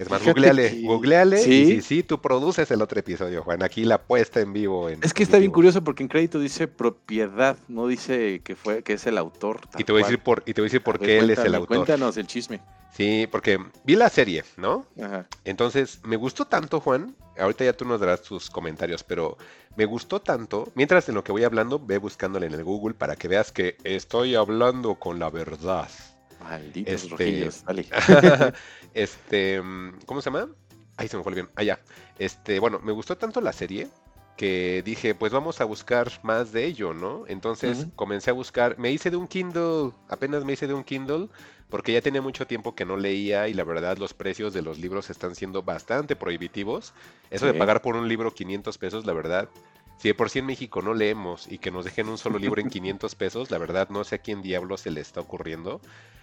Es 0.00 0.08
más, 0.08 0.24
googleale, 0.24 0.80
googleale 0.82 1.36
¿Sí? 1.36 1.74
y 1.74 1.82
sí, 1.82 2.02
tú 2.02 2.22
produces 2.22 2.70
el 2.70 2.80
otro 2.80 2.98
episodio, 2.98 3.42
Juan. 3.42 3.62
Aquí 3.62 3.84
la 3.84 4.00
puesta 4.00 4.40
en 4.40 4.54
vivo. 4.54 4.88
es 4.88 5.12
que 5.12 5.22
está 5.22 5.36
bien 5.36 5.50
curioso 5.50 5.84
porque 5.84 6.02
en 6.02 6.08
crédito 6.08 6.40
dice 6.40 6.68
propiedad, 6.68 7.58
no 7.68 7.86
dice 7.86 8.40
que 8.42 8.56
fue 8.56 8.82
que 8.82 8.94
es 8.94 9.06
el 9.06 9.18
autor. 9.18 9.60
Y 9.76 9.84
te 9.84 9.92
voy 9.92 10.00
a 10.00 10.06
decir 10.06 10.18
por, 10.18 10.42
y 10.46 10.54
te 10.54 10.62
voy 10.62 10.68
a 10.68 10.70
decir 10.70 10.82
por 10.82 10.98
qué 10.98 11.18
él 11.18 11.28
es 11.28 11.40
el 11.40 11.54
autor. 11.54 11.76
Cuéntanos 11.76 12.16
el 12.16 12.26
chisme. 12.26 12.62
Sí, 12.96 13.28
porque 13.30 13.58
vi 13.84 13.94
la 13.94 14.08
serie, 14.08 14.42
¿no? 14.56 14.86
Ajá. 14.98 15.26
Entonces, 15.44 16.00
me 16.02 16.16
gustó 16.16 16.46
tanto, 16.46 16.80
Juan. 16.80 17.14
Ahorita 17.38 17.66
ya 17.66 17.74
tú 17.74 17.84
nos 17.84 18.00
darás 18.00 18.22
tus 18.22 18.48
comentarios, 18.48 19.04
pero 19.04 19.36
me 19.76 19.84
gustó 19.84 20.22
tanto. 20.22 20.72
Mientras 20.74 21.10
en 21.10 21.14
lo 21.14 21.22
que 21.22 21.30
voy 21.30 21.44
hablando, 21.44 21.78
ve 21.78 21.98
buscándole 21.98 22.46
en 22.46 22.54
el 22.54 22.64
Google 22.64 22.94
para 22.94 23.16
que 23.16 23.28
veas 23.28 23.52
que 23.52 23.76
estoy 23.84 24.34
hablando 24.34 24.94
con 24.94 25.18
la 25.18 25.28
verdad. 25.28 25.90
Malditos 26.40 26.94
este, 26.94 27.08
rojillos, 27.10 27.64
este, 28.94 29.62
¿cómo 30.06 30.20
se 30.20 30.30
llama? 30.30 30.48
Ahí 30.96 31.08
se 31.08 31.16
me 31.16 31.22
fue 31.22 31.34
bien. 31.34 31.48
Allá. 31.54 31.78
Ah, 31.80 31.92
este, 32.18 32.58
bueno, 32.58 32.80
me 32.80 32.92
gustó 32.92 33.16
tanto 33.16 33.40
la 33.40 33.52
serie 33.52 33.88
que 34.40 34.82
dije, 34.82 35.14
pues 35.14 35.32
vamos 35.32 35.60
a 35.60 35.64
buscar 35.64 36.10
más 36.22 36.50
de 36.50 36.64
ello, 36.64 36.94
¿no? 36.94 37.24
Entonces 37.26 37.88
comencé 37.94 38.30
a 38.30 38.32
buscar, 38.32 38.78
me 38.78 38.90
hice 38.90 39.10
de 39.10 39.18
un 39.18 39.28
Kindle, 39.28 39.92
apenas 40.08 40.46
me 40.46 40.54
hice 40.54 40.66
de 40.66 40.72
un 40.72 40.82
Kindle, 40.82 41.28
porque 41.68 41.92
ya 41.92 42.00
tenía 42.00 42.22
mucho 42.22 42.46
tiempo 42.46 42.74
que 42.74 42.86
no 42.86 42.96
leía 42.96 43.48
y 43.48 43.54
la 43.54 43.64
verdad 43.64 43.98
los 43.98 44.14
precios 44.14 44.54
de 44.54 44.62
los 44.62 44.78
libros 44.78 45.10
están 45.10 45.34
siendo 45.34 45.62
bastante 45.62 46.16
prohibitivos. 46.16 46.94
Eso 47.30 47.44
de 47.44 47.52
pagar 47.52 47.82
por 47.82 47.96
un 47.96 48.08
libro 48.08 48.32
500 48.32 48.78
pesos, 48.78 49.04
la 49.04 49.12
verdad, 49.12 49.50
si 50.00 50.08
de 50.08 50.14
por 50.14 50.30
sí 50.30 50.38
en 50.38 50.46
México 50.46 50.80
no 50.80 50.94
leemos 50.94 51.46
y 51.46 51.58
que 51.58 51.70
nos 51.70 51.84
dejen 51.84 52.08
un 52.08 52.16
solo 52.16 52.38
libro 52.38 52.62
en 52.62 52.70
500 52.70 53.14
pesos, 53.16 53.50
la 53.50 53.58
verdad 53.58 53.90
no 53.90 54.02
sé 54.02 54.14
a 54.14 54.18
quién 54.18 54.40
diablo 54.40 54.78
se 54.78 54.90
le 54.90 55.02
está 55.02 55.20
ocurriendo. 55.20 55.82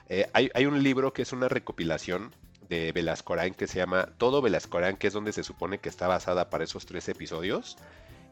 Eh, 0.09 0.25
hay, 0.33 0.65
un 0.65 0.81
libro 0.81 1.13
que 1.13 1.21
es 1.21 1.31
una 1.31 1.47
recopilación 1.47 2.33
de 2.69 2.91
Velascorán 2.91 3.53
que 3.53 3.67
se 3.67 3.77
llama 3.77 4.09
Todo 4.17 4.41
Velascorán, 4.41 4.97
que 4.97 5.05
es 5.05 5.13
donde 5.13 5.31
se 5.31 5.43
supone 5.43 5.77
que 5.77 5.89
está 5.89 6.07
basada 6.07 6.49
para 6.49 6.63
esos 6.63 6.87
tres 6.87 7.07
episodios. 7.07 7.77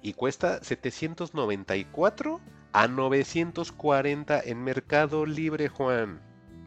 Y 0.02 0.14
cuesta 0.14 0.64
794 0.64 2.42
a 2.74 2.88
940 2.88 4.40
en 4.44 4.64
Mercado 4.64 5.28
Libre, 5.28 5.68
Juan. 5.68 6.22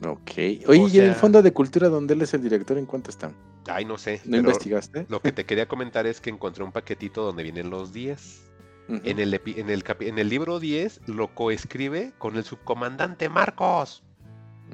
Ok. 0.07 0.31
Oye, 0.69 0.89
¿y 0.93 0.99
el 1.01 1.17
Fondo 1.17 1.43
de 1.43 1.53
Cultura 1.53 1.89
donde 1.89 2.15
él 2.15 2.23
es 2.23 2.33
el 2.33 2.45
director 2.45 2.79
en 2.79 2.87
cuánto 2.87 3.11
están? 3.11 3.35
Ay, 3.67 3.85
no 3.85 3.99
sé. 3.99 4.21
¿No 4.25 4.37
investigaste? 4.37 5.05
Lo 5.09 5.21
que 5.21 5.33
te 5.33 5.45
quería 5.45 5.67
comentar 5.67 6.07
es 6.07 6.21
que 6.21 6.31
encontré 6.31 6.63
un 6.63 6.71
paquetito 6.71 7.25
donde 7.25 7.43
vienen 7.43 7.71
los 7.71 7.93
10 7.93 8.48
en, 8.89 9.19
el, 9.19 9.35
en, 9.35 9.71
el, 9.71 9.85
en 10.01 10.19
el 10.19 10.29
libro 10.29 10.61
10 10.61 11.03
lo 11.07 11.35
coescribe 11.35 12.13
con 12.19 12.37
el 12.37 12.45
subcomandante 12.45 13.29
Marcos. 13.29 14.03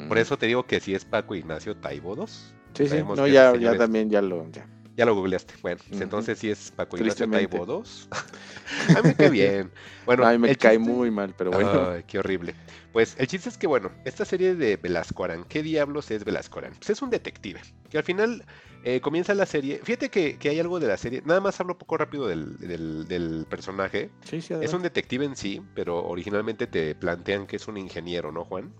Por 0.08 0.18
eso 0.18 0.36
te 0.38 0.46
digo 0.46 0.66
que 0.66 0.80
si 0.80 0.94
es 0.94 1.04
Paco 1.04 1.34
Ignacio 1.34 1.76
Taibo 1.76 2.16
2. 2.16 2.54
Sí, 2.74 2.88
sí, 2.88 3.02
no, 3.02 3.26
ya, 3.26 3.54
ya 3.56 3.76
también 3.76 4.10
ya 4.10 4.20
lo... 4.20 4.50
Ya. 4.50 4.66
Ya 4.96 5.04
lo 5.04 5.14
googleaste. 5.14 5.54
Bueno, 5.60 5.80
pues 5.88 6.00
entonces 6.00 6.38
sí 6.38 6.50
es 6.50 6.70
Paco 6.70 6.96
Ignacio 6.96 7.28
Taibo 7.28 7.66
2. 7.66 8.08
a 8.96 9.02
mí 9.02 9.14
cae 9.14 9.30
bien. 9.30 9.70
Bueno, 10.06 10.24
a 10.24 10.30
mí 10.32 10.38
me 10.38 10.54
cae 10.54 10.78
muy 10.78 11.10
mal, 11.10 11.34
pero 11.36 11.50
bueno. 11.50 11.90
Ay, 11.90 12.04
qué 12.06 12.18
horrible. 12.18 12.54
Pues 12.92 13.16
el 13.18 13.26
chiste 13.26 13.48
es 13.48 13.58
que, 13.58 13.66
bueno, 13.66 13.90
esta 14.04 14.24
serie 14.24 14.54
de 14.54 14.76
Velasco 14.76 15.24
Arán, 15.24 15.44
¿qué 15.48 15.64
diablos 15.64 16.12
es 16.12 16.24
Velasco 16.24 16.60
Arán? 16.60 16.74
Pues 16.74 16.90
es 16.90 17.02
un 17.02 17.10
detective, 17.10 17.60
que 17.90 17.98
al 17.98 18.04
final 18.04 18.44
eh, 18.84 19.00
comienza 19.00 19.34
la 19.34 19.46
serie. 19.46 19.80
Fíjate 19.82 20.10
que, 20.10 20.38
hay 20.48 20.60
algo 20.60 20.78
de 20.78 20.86
la 20.86 20.96
serie. 20.96 21.20
Nada 21.24 21.40
más 21.40 21.58
hablo 21.58 21.76
poco 21.76 21.96
rápido 21.96 22.28
del, 22.28 23.46
personaje. 23.50 24.10
es 24.30 24.72
un 24.72 24.82
detective 24.82 25.24
en 25.24 25.34
sí, 25.34 25.60
pero 25.74 26.06
originalmente 26.06 26.68
te 26.68 26.94
plantean 26.94 27.48
que 27.48 27.56
es 27.56 27.66
un 27.66 27.78
ingeniero, 27.78 28.30
¿no, 28.30 28.44
Juan? 28.44 28.72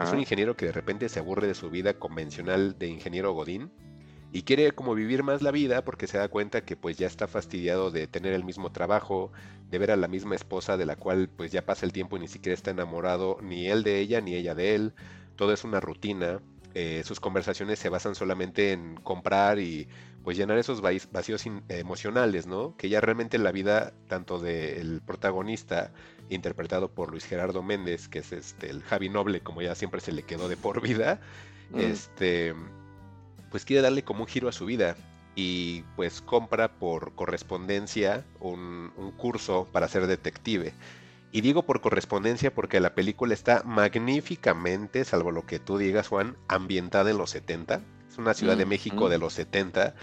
Es 0.00 0.12
un 0.12 0.20
ingeniero 0.20 0.56
que 0.56 0.66
de 0.66 0.72
repente 0.72 1.08
se 1.08 1.18
aburre 1.18 1.48
de 1.48 1.54
su 1.54 1.68
vida 1.70 1.94
convencional 1.94 2.78
de 2.78 2.86
ingeniero 2.86 3.32
Godín 3.32 3.72
y 4.36 4.42
quiere 4.42 4.72
como 4.72 4.94
vivir 4.94 5.22
más 5.22 5.40
la 5.40 5.50
vida 5.50 5.84
porque 5.84 6.06
se 6.06 6.18
da 6.18 6.28
cuenta 6.28 6.64
que 6.64 6.76
pues 6.76 6.98
ya 6.98 7.06
está 7.06 7.26
fastidiado 7.26 7.90
de 7.90 8.06
tener 8.06 8.34
el 8.34 8.44
mismo 8.44 8.70
trabajo, 8.70 9.32
de 9.70 9.78
ver 9.78 9.90
a 9.90 9.96
la 9.96 10.08
misma 10.08 10.34
esposa 10.34 10.76
de 10.76 10.84
la 10.84 10.96
cual 10.96 11.28
pues 11.28 11.52
ya 11.52 11.64
pasa 11.64 11.86
el 11.86 11.92
tiempo 11.92 12.16
y 12.16 12.20
ni 12.20 12.28
siquiera 12.28 12.54
está 12.54 12.70
enamorado 12.70 13.38
ni 13.42 13.68
él 13.68 13.82
de 13.82 13.98
ella 13.98 14.20
ni 14.20 14.34
ella 14.34 14.54
de 14.54 14.74
él. 14.74 14.94
Todo 15.36 15.52
es 15.52 15.64
una 15.64 15.80
rutina 15.80 16.40
eh, 16.78 17.04
sus 17.04 17.20
conversaciones 17.20 17.78
se 17.78 17.88
basan 17.88 18.14
solamente 18.14 18.72
en 18.72 18.96
comprar 18.96 19.58
y 19.58 19.88
pues 20.22 20.36
llenar 20.36 20.58
esos 20.58 20.82
vacíos 20.82 21.42
emocionales, 21.70 22.46
¿no? 22.46 22.76
Que 22.76 22.90
ya 22.90 23.00
realmente 23.00 23.38
en 23.38 23.44
la 23.44 23.50
vida 23.50 23.94
tanto 24.08 24.38
del 24.38 25.00
protagonista 25.00 25.90
interpretado 26.28 26.90
por 26.90 27.10
Luis 27.10 27.24
Gerardo 27.24 27.62
Méndez, 27.62 28.08
que 28.08 28.18
es 28.18 28.30
este 28.30 28.68
el 28.68 28.82
Javi 28.82 29.08
Noble, 29.08 29.40
como 29.40 29.62
ya 29.62 29.74
siempre 29.74 30.02
se 30.02 30.12
le 30.12 30.24
quedó 30.24 30.48
de 30.48 30.58
por 30.58 30.82
vida, 30.82 31.18
mm. 31.70 31.80
este 31.80 32.54
pues 33.56 33.64
quiere 33.64 33.80
darle 33.80 34.04
como 34.04 34.20
un 34.20 34.26
giro 34.26 34.50
a 34.50 34.52
su 34.52 34.66
vida 34.66 34.98
y 35.34 35.80
pues 35.96 36.20
compra 36.20 36.72
por 36.72 37.14
correspondencia 37.14 38.22
un, 38.38 38.92
un 38.98 39.12
curso 39.12 39.66
para 39.72 39.88
ser 39.88 40.06
detective. 40.06 40.74
Y 41.32 41.40
digo 41.40 41.62
por 41.62 41.80
correspondencia 41.80 42.54
porque 42.54 42.80
la 42.80 42.94
película 42.94 43.32
está 43.32 43.62
magníficamente, 43.64 45.06
salvo 45.06 45.30
lo 45.30 45.46
que 45.46 45.58
tú 45.58 45.78
digas, 45.78 46.08
Juan, 46.08 46.36
ambientada 46.48 47.10
en 47.10 47.16
los 47.16 47.30
70. 47.30 47.80
Es 48.10 48.18
una 48.18 48.34
ciudad 48.34 48.58
de 48.58 48.66
mm, 48.66 48.68
México 48.68 49.06
mm. 49.06 49.08
de 49.08 49.18
los 49.18 49.32
70. 49.32 49.94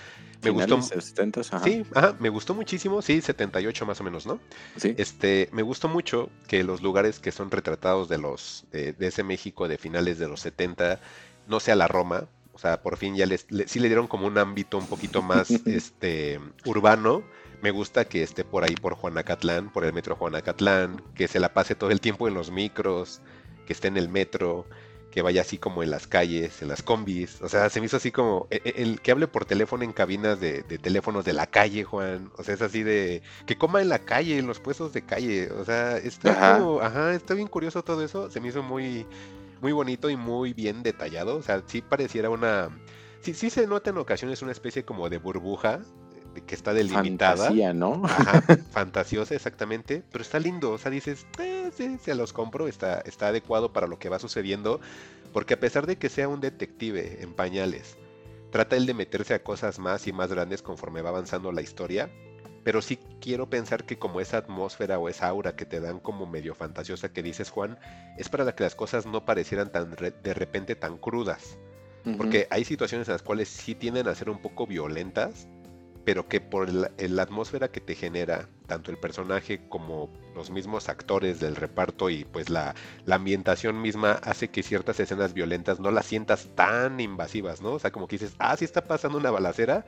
Me 0.41 0.49
gustó. 0.49 0.81
70, 0.81 1.41
ajá. 1.41 1.59
Sí, 1.59 1.85
ajá, 1.93 2.15
me 2.19 2.29
gustó 2.29 2.55
muchísimo. 2.55 3.03
Sí, 3.03 3.21
78 3.21 3.85
más 3.85 4.01
o 4.01 4.03
menos, 4.03 4.25
¿no? 4.25 4.39
Sí. 4.77 4.95
Este, 4.97 5.47
me 5.51 5.61
gustó 5.61 5.87
mucho 5.87 6.31
que 6.47 6.63
los 6.63 6.81
lugares 6.81 7.19
que 7.19 7.31
son 7.31 7.51
retratados 7.51 8.09
de 8.09 8.17
los 8.17 8.65
de, 8.71 8.95
ese 8.97 9.21
México 9.21 9.67
de 9.67 9.77
finales 9.77 10.17
de 10.17 10.27
los 10.27 10.39
70 10.39 10.99
no 11.47 11.59
sea 11.59 11.75
la 11.75 11.87
Roma. 11.87 12.27
O 12.53 12.59
sea, 12.59 12.81
por 12.81 12.97
fin 12.97 13.15
ya 13.15 13.25
les, 13.25 13.45
sí 13.65 13.79
le 13.79 13.87
dieron 13.87 14.07
como 14.07 14.27
un 14.27 14.37
ámbito 14.37 14.77
un 14.77 14.87
poquito 14.87 15.21
más 15.21 15.49
este 15.65 16.39
urbano 16.65 17.23
me 17.63 17.71
gusta 17.71 18.03
que 18.03 18.23
esté 18.23 18.43
por 18.43 18.65
ahí 18.65 18.75
por 18.75 18.93
Juanacatlán, 18.93 19.71
por 19.71 19.85
el 19.85 19.93
metro 19.93 20.17
Juanacatlán, 20.17 21.01
que 21.15 21.29
se 21.29 21.39
la 21.39 21.53
pase 21.53 21.75
todo 21.75 21.91
el 21.91 22.01
tiempo 22.01 22.27
en 22.27 22.33
los 22.33 22.51
micros, 22.51 23.21
que 23.65 23.71
esté 23.71 23.87
en 23.87 23.95
el 23.95 24.09
metro, 24.09 24.67
que 25.11 25.21
vaya 25.21 25.43
así 25.43 25.57
como 25.57 25.81
en 25.81 25.89
las 25.89 26.05
calles, 26.05 26.61
en 26.61 26.67
las 26.67 26.83
combis. 26.83 27.41
O 27.41 27.47
sea, 27.47 27.69
se 27.69 27.79
me 27.79 27.85
hizo 27.85 27.95
así 27.95 28.11
como 28.11 28.47
e, 28.51 28.61
e, 28.65 28.81
el, 28.81 28.99
que 28.99 29.11
hable 29.11 29.29
por 29.29 29.45
teléfono 29.45 29.85
en 29.85 29.93
cabinas 29.93 30.41
de, 30.41 30.63
teléfonos 30.63 31.23
de 31.23 31.31
la 31.31 31.47
calle, 31.47 31.85
Juan. 31.85 32.31
O 32.35 32.43
sea, 32.43 32.53
es 32.53 32.61
así 32.61 32.83
de 32.83 33.21
que 33.45 33.57
coma 33.57 33.81
en 33.81 33.87
la 33.87 33.99
calle, 33.99 34.37
en 34.37 34.45
los 34.45 34.59
puestos 34.59 34.91
de 34.91 35.05
calle. 35.05 35.49
O 35.51 35.63
sea, 35.63 35.97
está 35.97 36.57
como, 36.57 36.81
ajá, 36.81 37.13
está 37.13 37.33
bien 37.33 37.47
curioso 37.47 37.81
todo 37.81 38.03
eso. 38.03 38.29
Se 38.29 38.41
me 38.41 38.49
hizo 38.49 38.61
muy, 38.61 39.05
muy 39.63 39.71
bonito 39.71 40.09
y 40.09 40.17
muy 40.17 40.53
bien 40.53 40.83
detallado. 40.83 41.37
O 41.37 41.41
sea, 41.41 41.63
sí 41.65 41.81
pareciera 41.81 42.29
una. 42.29 42.69
Sí, 43.21 43.33
sí 43.33 43.49
se 43.49 43.65
nota 43.65 43.89
en 43.89 43.97
ocasiones 43.97 44.41
una 44.41 44.51
especie 44.51 44.83
como 44.83 45.09
de 45.09 45.17
burbuja 45.17 45.79
que 46.45 46.53
está 46.53 46.73
delimitada. 46.73 47.37
Fantasía, 47.37 47.73
¿no? 47.73 48.01
Ajá, 48.03 48.41
fantasiosa, 48.71 49.33
exactamente. 49.33 50.03
Pero 50.11 50.21
está 50.21 50.39
lindo. 50.39 50.71
O 50.71 50.77
sea, 50.77 50.91
dices, 50.91 51.25
eh, 51.39 51.71
sí, 51.75 51.97
se 52.01 52.13
los 52.13 52.33
compro. 52.33 52.67
Está, 52.67 52.99
está 53.05 53.29
adecuado 53.29 53.71
para 53.71 53.87
lo 53.87 53.97
que 53.97 54.09
va 54.09 54.19
sucediendo. 54.19 54.81
Porque 55.31 55.53
a 55.53 55.59
pesar 55.59 55.87
de 55.87 55.97
que 55.97 56.09
sea 56.09 56.27
un 56.27 56.41
detective 56.41 57.23
en 57.23 57.33
pañales, 57.33 57.97
trata 58.51 58.75
él 58.75 58.85
de 58.85 58.93
meterse 58.93 59.33
a 59.33 59.43
cosas 59.43 59.79
más 59.79 60.05
y 60.07 60.13
más 60.13 60.29
grandes 60.29 60.61
conforme 60.61 61.01
va 61.01 61.09
avanzando 61.09 61.53
la 61.53 61.61
historia. 61.61 62.11
Pero 62.63 62.81
sí 62.81 62.97
quiero 63.19 63.49
pensar 63.49 63.83
que 63.83 63.99
como 63.99 64.21
esa 64.21 64.37
atmósfera 64.37 64.97
o 64.99 65.09
esa 65.09 65.27
aura 65.27 65.55
que 65.55 65.65
te 65.65 65.81
dan 65.81 65.99
como 65.99 66.25
medio 66.25 66.55
fantasiosa 66.55 67.11
que 67.11 67.23
dices 67.23 67.49
Juan, 67.49 67.77
es 68.17 68.29
para 68.29 68.55
que 68.55 68.63
las 68.63 68.75
cosas 68.75 69.05
no 69.05 69.25
parecieran 69.25 69.71
tan 69.71 69.91
de 69.91 70.33
repente 70.33 70.75
tan 70.75 70.97
crudas. 70.97 71.57
Porque 72.17 72.47
hay 72.49 72.65
situaciones 72.65 73.07
en 73.07 73.13
las 73.13 73.23
cuales 73.23 73.47
sí 73.47 73.75
tienden 73.75 74.09
a 74.09 74.15
ser 74.15 74.29
un 74.29 74.41
poco 74.41 74.67
violentas, 74.67 75.47
pero 76.03 76.27
que 76.27 76.41
por 76.41 76.69
la, 76.69 76.91
atmósfera 77.21 77.69
que 77.69 77.79
te 77.79 77.95
genera 77.95 78.49
tanto 78.67 78.91
el 78.91 78.97
personaje 78.97 79.61
como 79.69 80.09
los 80.35 80.49
mismos 80.49 80.89
actores 80.89 81.39
del 81.39 81.55
reparto 81.55 82.09
y 82.09 82.25
pues 82.25 82.49
la, 82.49 82.75
ambientación 83.09 83.81
misma 83.81 84.13
hace 84.23 84.49
que 84.49 84.63
ciertas 84.63 84.99
escenas 84.99 85.33
violentas 85.33 85.79
no 85.79 85.91
las 85.91 86.05
sientas 86.05 86.49
tan 86.55 86.99
invasivas, 86.99 87.61
¿no? 87.61 87.73
O 87.73 87.79
sea, 87.79 87.91
como 87.91 88.07
que 88.07 88.17
dices, 88.17 88.35
ah, 88.39 88.55
sí 88.57 88.65
está 88.65 88.87
pasando 88.87 89.17
una 89.17 89.31
balacera, 89.31 89.85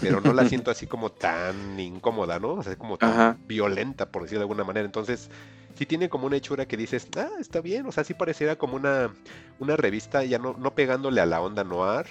pero 0.00 0.20
no 0.20 0.32
la 0.32 0.44
siento 0.48 0.70
así 0.70 0.86
como 0.86 1.10
tan 1.10 1.78
incómoda, 1.80 2.38
¿no? 2.38 2.54
O 2.54 2.62
sea, 2.62 2.76
como 2.76 2.98
tan 2.98 3.46
violenta, 3.46 4.10
por 4.10 4.22
decirlo 4.22 4.40
de 4.40 4.44
alguna 4.44 4.64
manera. 4.64 4.86
Entonces, 4.86 5.30
sí 5.74 5.86
tiene 5.86 6.08
como 6.08 6.26
una 6.26 6.36
hechura 6.36 6.66
que 6.66 6.76
dices, 6.76 7.08
ah, 7.16 7.30
está 7.40 7.60
bien, 7.60 7.86
o 7.86 7.92
sea, 7.92 8.04
sí 8.04 8.14
pareciera 8.14 8.56
como 8.56 8.76
una, 8.76 9.12
una 9.58 9.76
revista 9.76 10.24
ya 10.24 10.38
no, 10.38 10.54
no 10.58 10.74
pegándole 10.74 11.20
a 11.20 11.26
la 11.26 11.40
onda 11.40 11.64
noir, 11.64 12.06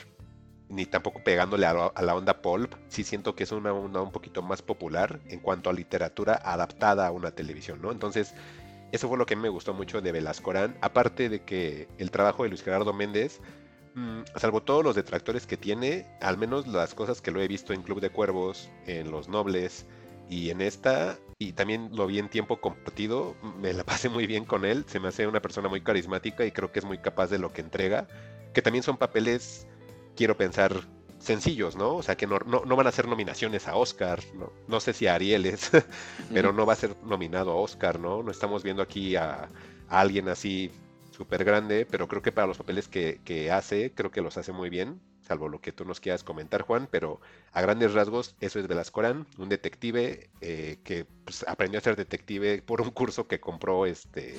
ni 0.70 0.86
tampoco 0.86 1.24
pegándole 1.24 1.66
a, 1.66 1.74
la 1.74 2.16
onda 2.16 2.42
pulp, 2.42 2.74
sí 2.90 3.04
siento 3.04 3.36
que 3.36 3.44
es 3.44 3.52
una 3.52 3.72
onda 3.74 4.02
un 4.02 4.12
poquito 4.12 4.42
más 4.42 4.62
popular 4.62 5.20
en 5.28 5.40
cuanto 5.40 5.70
a 5.70 5.74
literatura 5.74 6.42
adaptada 6.44 7.08
a 7.08 7.12
una 7.12 7.32
televisión, 7.32 7.82
¿no? 7.82 7.92
Entonces, 7.92 8.34
eso 8.92 9.08
fue 9.08 9.18
lo 9.18 9.26
que 9.26 9.36
me 9.36 9.50
gustó 9.50 9.74
mucho 9.74 10.02
de 10.02 10.12
Velascorán, 10.12 10.78
aparte 10.82 11.30
de 11.30 11.42
que 11.42 11.88
el 11.98 12.12
trabajo 12.12 12.44
de 12.44 12.50
Luis 12.50 12.64
Gerardo 12.64 12.94
Méndez, 12.94 13.40
mm, 13.96 14.22
salvo 14.36 14.62
todos 14.62 14.84
los 14.84 14.96
detractores 14.96 15.46
que 15.46 15.58
tiene, 15.58 16.06
al 16.22 16.38
menos 16.38 16.68
las 16.68 16.94
cosas 16.94 17.22
que 17.22 17.32
lo 17.32 17.42
he 17.42 17.48
visto 17.48 17.74
en 17.74 17.82
Club 17.82 18.02
de 18.02 18.10
Cuervos, 18.10 18.70
en 18.86 19.12
Los 19.12 19.30
Nobles 19.30 19.86
y 20.30 20.50
en 20.50 20.62
esta, 20.62 21.18
y 21.40 21.54
también 21.54 21.90
lo 21.94 22.08
vi 22.08 22.20
en 22.20 22.30
tiempo 22.30 22.60
compartido, 22.60 23.36
me 23.62 23.74
la 23.74 23.84
pasé 23.86 24.10
muy 24.10 24.28
bien 24.28 24.44
con 24.46 24.66
él, 24.66 24.86
se 24.88 25.00
me 25.00 25.08
hace 25.08 25.28
una 25.28 25.42
persona 25.42 25.70
muy 25.70 25.82
carismática 25.82 26.46
y 26.46 26.52
creo 26.52 26.72
que 26.72 26.80
es 26.80 26.86
muy 26.86 26.98
capaz 26.98 27.28
de 27.28 27.40
lo 27.40 27.54
que 27.54 27.62
entrega, 27.62 28.08
que 28.54 28.62
también 28.62 28.84
son 28.84 28.98
papeles, 28.98 29.68
quiero 30.18 30.36
pensar, 30.36 30.82
sencillos, 31.20 31.76
¿no? 31.76 31.96
O 31.96 32.04
sea, 32.04 32.16
que 32.16 32.28
no, 32.28 32.40
van 32.40 32.88
a 32.88 32.92
ser 32.92 33.08
nominaciones 33.08 33.68
a 33.68 33.76
Oscar, 33.76 34.20
no, 34.36 34.52
no 34.68 34.80
sé 34.80 34.94
si 34.94 35.08
a 35.08 35.16
Arieles, 35.16 35.72
pero 36.34 36.54
no 36.54 36.66
va 36.66 36.74
a 36.74 36.78
ser 36.78 36.96
nominado 37.04 37.52
a 37.52 37.56
Oscar, 37.56 38.00
¿no? 38.00 38.24
No 38.24 38.32
estamos 38.32 38.64
viendo 38.64 38.82
aquí 38.82 39.16
a, 39.16 39.50
alguien 39.90 40.28
así 40.30 40.72
súper 41.12 41.44
grande, 41.44 41.86
pero 41.90 42.08
creo 42.08 42.22
que 42.22 42.32
para 42.32 42.48
los 42.48 42.58
papeles 42.58 42.88
que, 42.88 43.52
hace, 43.52 43.92
creo 43.94 44.12
que 44.12 44.22
los 44.22 44.38
hace 44.38 44.52
muy 44.52 44.70
bien, 44.70 45.00
salvo 45.22 45.50
lo 45.50 45.60
que 45.60 45.72
tú 45.72 45.86
nos 45.86 46.00
quieras 46.00 46.24
comentar, 46.24 46.62
Juan, 46.62 46.88
pero 46.92 47.20
a 47.52 47.62
grandes 47.62 47.94
rasgos 47.94 48.36
eso 48.40 48.60
es 48.60 48.68
Velascorán, 48.68 49.26
un 49.38 49.50
detective 49.50 50.30
eh, 50.42 50.78
que 50.84 51.06
pues, 51.26 51.46
aprendió 51.48 51.80
a 51.80 51.84
ser 51.84 51.96
detective 51.96 52.62
por 52.62 52.82
un 52.82 52.92
curso 52.92 53.28
que 53.28 53.40
compró 53.40 53.86
este 53.86 54.36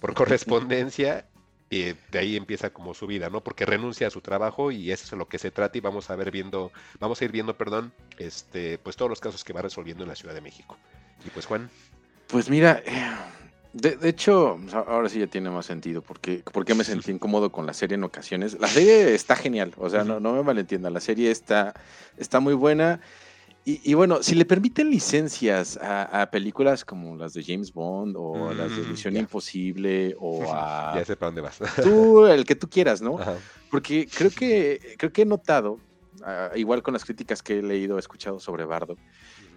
por 0.00 0.14
correspondencia 0.14 1.26
y 1.68 1.94
de 2.10 2.18
ahí 2.18 2.36
empieza 2.36 2.70
como 2.70 2.94
su 2.94 3.06
vida, 3.06 3.28
¿no? 3.28 3.42
Porque 3.42 3.66
renuncia 3.66 4.06
a 4.06 4.10
su 4.10 4.20
trabajo 4.20 4.70
y 4.70 4.92
eso 4.92 5.04
es 5.04 5.12
lo 5.12 5.28
que 5.28 5.38
se 5.38 5.50
trata 5.50 5.76
y 5.76 5.80
vamos 5.80 6.10
a 6.10 6.16
ver 6.16 6.30
viendo, 6.30 6.70
vamos 7.00 7.20
a 7.20 7.24
ir 7.24 7.32
viendo, 7.32 7.56
perdón, 7.56 7.92
este, 8.18 8.78
pues 8.78 8.96
todos 8.96 9.08
los 9.08 9.20
casos 9.20 9.42
que 9.42 9.52
va 9.52 9.62
resolviendo 9.62 10.04
en 10.04 10.08
la 10.08 10.16
Ciudad 10.16 10.34
de 10.34 10.40
México. 10.40 10.76
Y 11.26 11.30
pues 11.30 11.46
Juan. 11.46 11.68
Pues 12.28 12.50
mira, 12.50 12.82
eh, 12.86 13.08
de, 13.72 14.08
hecho, 14.08 14.58
ahora 14.72 15.08
sí 15.08 15.18
ya 15.18 15.26
tiene 15.26 15.50
más 15.50 15.66
sentido, 15.66 16.02
porque, 16.02 16.42
porque 16.52 16.74
me 16.74 16.84
sentí 16.84 17.10
incómodo 17.10 17.50
con 17.50 17.66
la 17.66 17.74
serie 17.74 17.96
en 17.96 18.04
ocasiones. 18.04 18.58
La 18.60 18.68
serie 18.68 19.14
está 19.14 19.34
genial, 19.34 19.74
o 19.76 19.90
sea, 19.90 20.04
no, 20.04 20.20
no 20.20 20.34
me 20.34 20.42
malentienda, 20.42 20.88
la 20.88 21.00
serie 21.00 21.30
está, 21.30 21.74
está 22.16 22.38
muy 22.38 22.54
buena. 22.54 23.00
Y, 23.68 23.94
bueno, 23.94 24.22
si 24.22 24.36
le 24.36 24.44
permiten 24.44 24.90
licencias 24.90 25.76
a, 25.82 26.28
películas 26.30 26.84
como 26.84 27.16
las 27.16 27.34
de 27.34 27.42
James 27.42 27.72
Bond 27.72 28.14
o 28.16 28.54
las 28.54 28.70
de 28.76 28.84
mm, 28.84 28.90
Misión 28.90 29.16
Imposible 29.16 30.14
o 30.20 30.44
a... 30.54 30.92
Ya 30.94 31.04
sé 31.04 31.16
para 31.16 31.32
dónde 31.32 31.40
vas. 31.40 31.58
tú, 31.82 32.26
el 32.26 32.44
que 32.44 32.54
tú 32.54 32.70
quieras, 32.70 33.02
¿no? 33.02 33.18
Porque 33.68 34.06
creo 34.06 34.30
que, 34.30 34.94
creo 34.96 35.12
que 35.12 35.22
he 35.22 35.24
notado, 35.24 35.80
ah, 36.22 36.50
igual 36.54 36.84
con 36.84 36.94
las 36.94 37.04
críticas 37.04 37.42
que 37.42 37.58
he 37.58 37.62
leído, 37.62 37.96
he 37.96 37.98
escuchado 37.98 38.38
sobre 38.38 38.64
Bardo, 38.64 38.96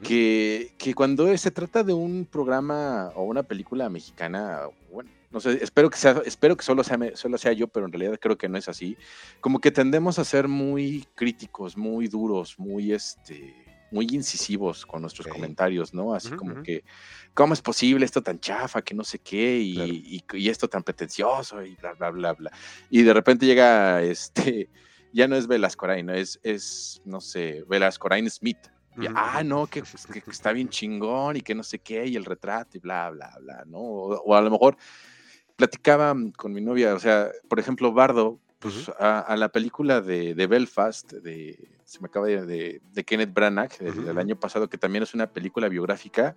que, 0.02 0.74
que 0.80 0.96
cuando 0.96 1.38
se 1.38 1.52
trata 1.52 1.84
de 1.84 1.94
un 1.94 2.26
programa 2.26 3.12
o 3.14 3.26
una 3.26 3.44
película 3.44 3.90
mexicana, 3.90 4.62
bueno, 4.92 5.12
no 5.30 5.40
sé, 5.40 5.60
espero 5.62 5.88
que 5.92 6.00
sea, 6.00 6.20
espero 6.26 6.58
que 6.58 6.66
solo 6.66 6.84
sea, 6.84 6.98
solo 7.14 7.38
sea 7.38 7.54
yo, 7.54 7.68
pero 7.68 7.86
en 7.86 7.92
realidad 7.92 8.18
creo 8.20 8.40
que 8.40 8.50
no 8.50 8.58
es 8.58 8.70
así. 8.70 8.98
Como 9.40 9.60
que 9.60 9.70
tendemos 9.70 10.18
a 10.18 10.26
ser 10.26 10.48
muy 10.48 11.06
críticos, 11.14 11.78
muy 11.78 12.08
duros, 12.08 12.58
muy 12.58 12.92
este 12.92 13.69
muy 13.92 14.08
incisivos 14.12 14.86
con 14.86 15.02
nuestros 15.02 15.28
comentarios, 15.28 15.94
¿no? 15.94 16.14
Así 16.14 16.32
como 16.32 16.62
que, 16.62 16.84
¿cómo 17.34 17.54
es 17.54 17.62
posible 17.62 18.06
esto 18.06 18.22
tan 18.22 18.40
chafa, 18.40 18.82
que 18.82 18.94
no 18.94 19.04
sé 19.04 19.20
qué, 19.20 19.60
y, 19.60 20.24
esto 20.50 20.68
tan 20.68 20.84
pretencioso, 20.84 21.64
y 21.64 21.76
bla, 21.76 21.94
bla, 21.94 22.10
bla, 22.12 22.34
bla? 22.34 22.52
Y 22.90 23.04
de 23.04 23.14
repente 23.14 23.46
llega, 23.46 24.02
este, 24.02 24.70
ya 25.14 25.28
no 25.28 25.36
es 25.36 25.48
Velascorain, 25.48 26.10
es, 26.10 26.40
es 26.44 27.02
no 27.06 27.22
sé, 27.22 27.64
Velascorain 27.68 28.30
Smith. 28.30 28.60
ah, 29.16 29.44
no, 29.44 29.68
que, 29.68 29.84
está 30.28 30.52
bien 30.52 30.70
chingón 30.70 31.38
y 31.38 31.42
que 31.42 31.56
no 31.56 31.64
sé 31.64 31.80
qué, 31.80 32.06
y 32.06 32.16
el 32.16 32.26
retrato 32.26 32.78
y 32.78 32.80
bla, 32.80 33.10
bla, 33.10 33.38
bla, 33.42 33.64
¿no? 33.66 33.80
O, 33.80 34.36
a 34.36 34.42
lo 34.42 34.52
mejor 34.52 34.78
platicaba 35.56 36.16
con 36.38 36.54
mi 36.54 36.62
novia, 36.62 36.94
o 36.94 37.00
sea, 37.00 37.30
por 37.50 37.60
ejemplo, 37.60 37.92
Bardo, 37.92 38.40
pues 38.60 38.92
a, 39.00 39.36
la 39.38 39.50
película 39.50 40.02
de, 40.02 40.36
de 40.36 40.48
Belfast, 40.48 41.14
de 41.14 41.70
se 41.86 42.00
me 42.02 42.08
acaba 42.08 42.28
de, 42.28 42.82
de, 42.94 43.04
Kenneth 43.04 43.34
Branagh, 43.34 43.78
del, 43.80 44.18
año 44.18 44.38
pasado, 44.38 44.70
que 44.70 44.78
también 44.78 45.02
es 45.02 45.14
una 45.14 45.28
película 45.28 45.70
biográfica, 45.70 46.36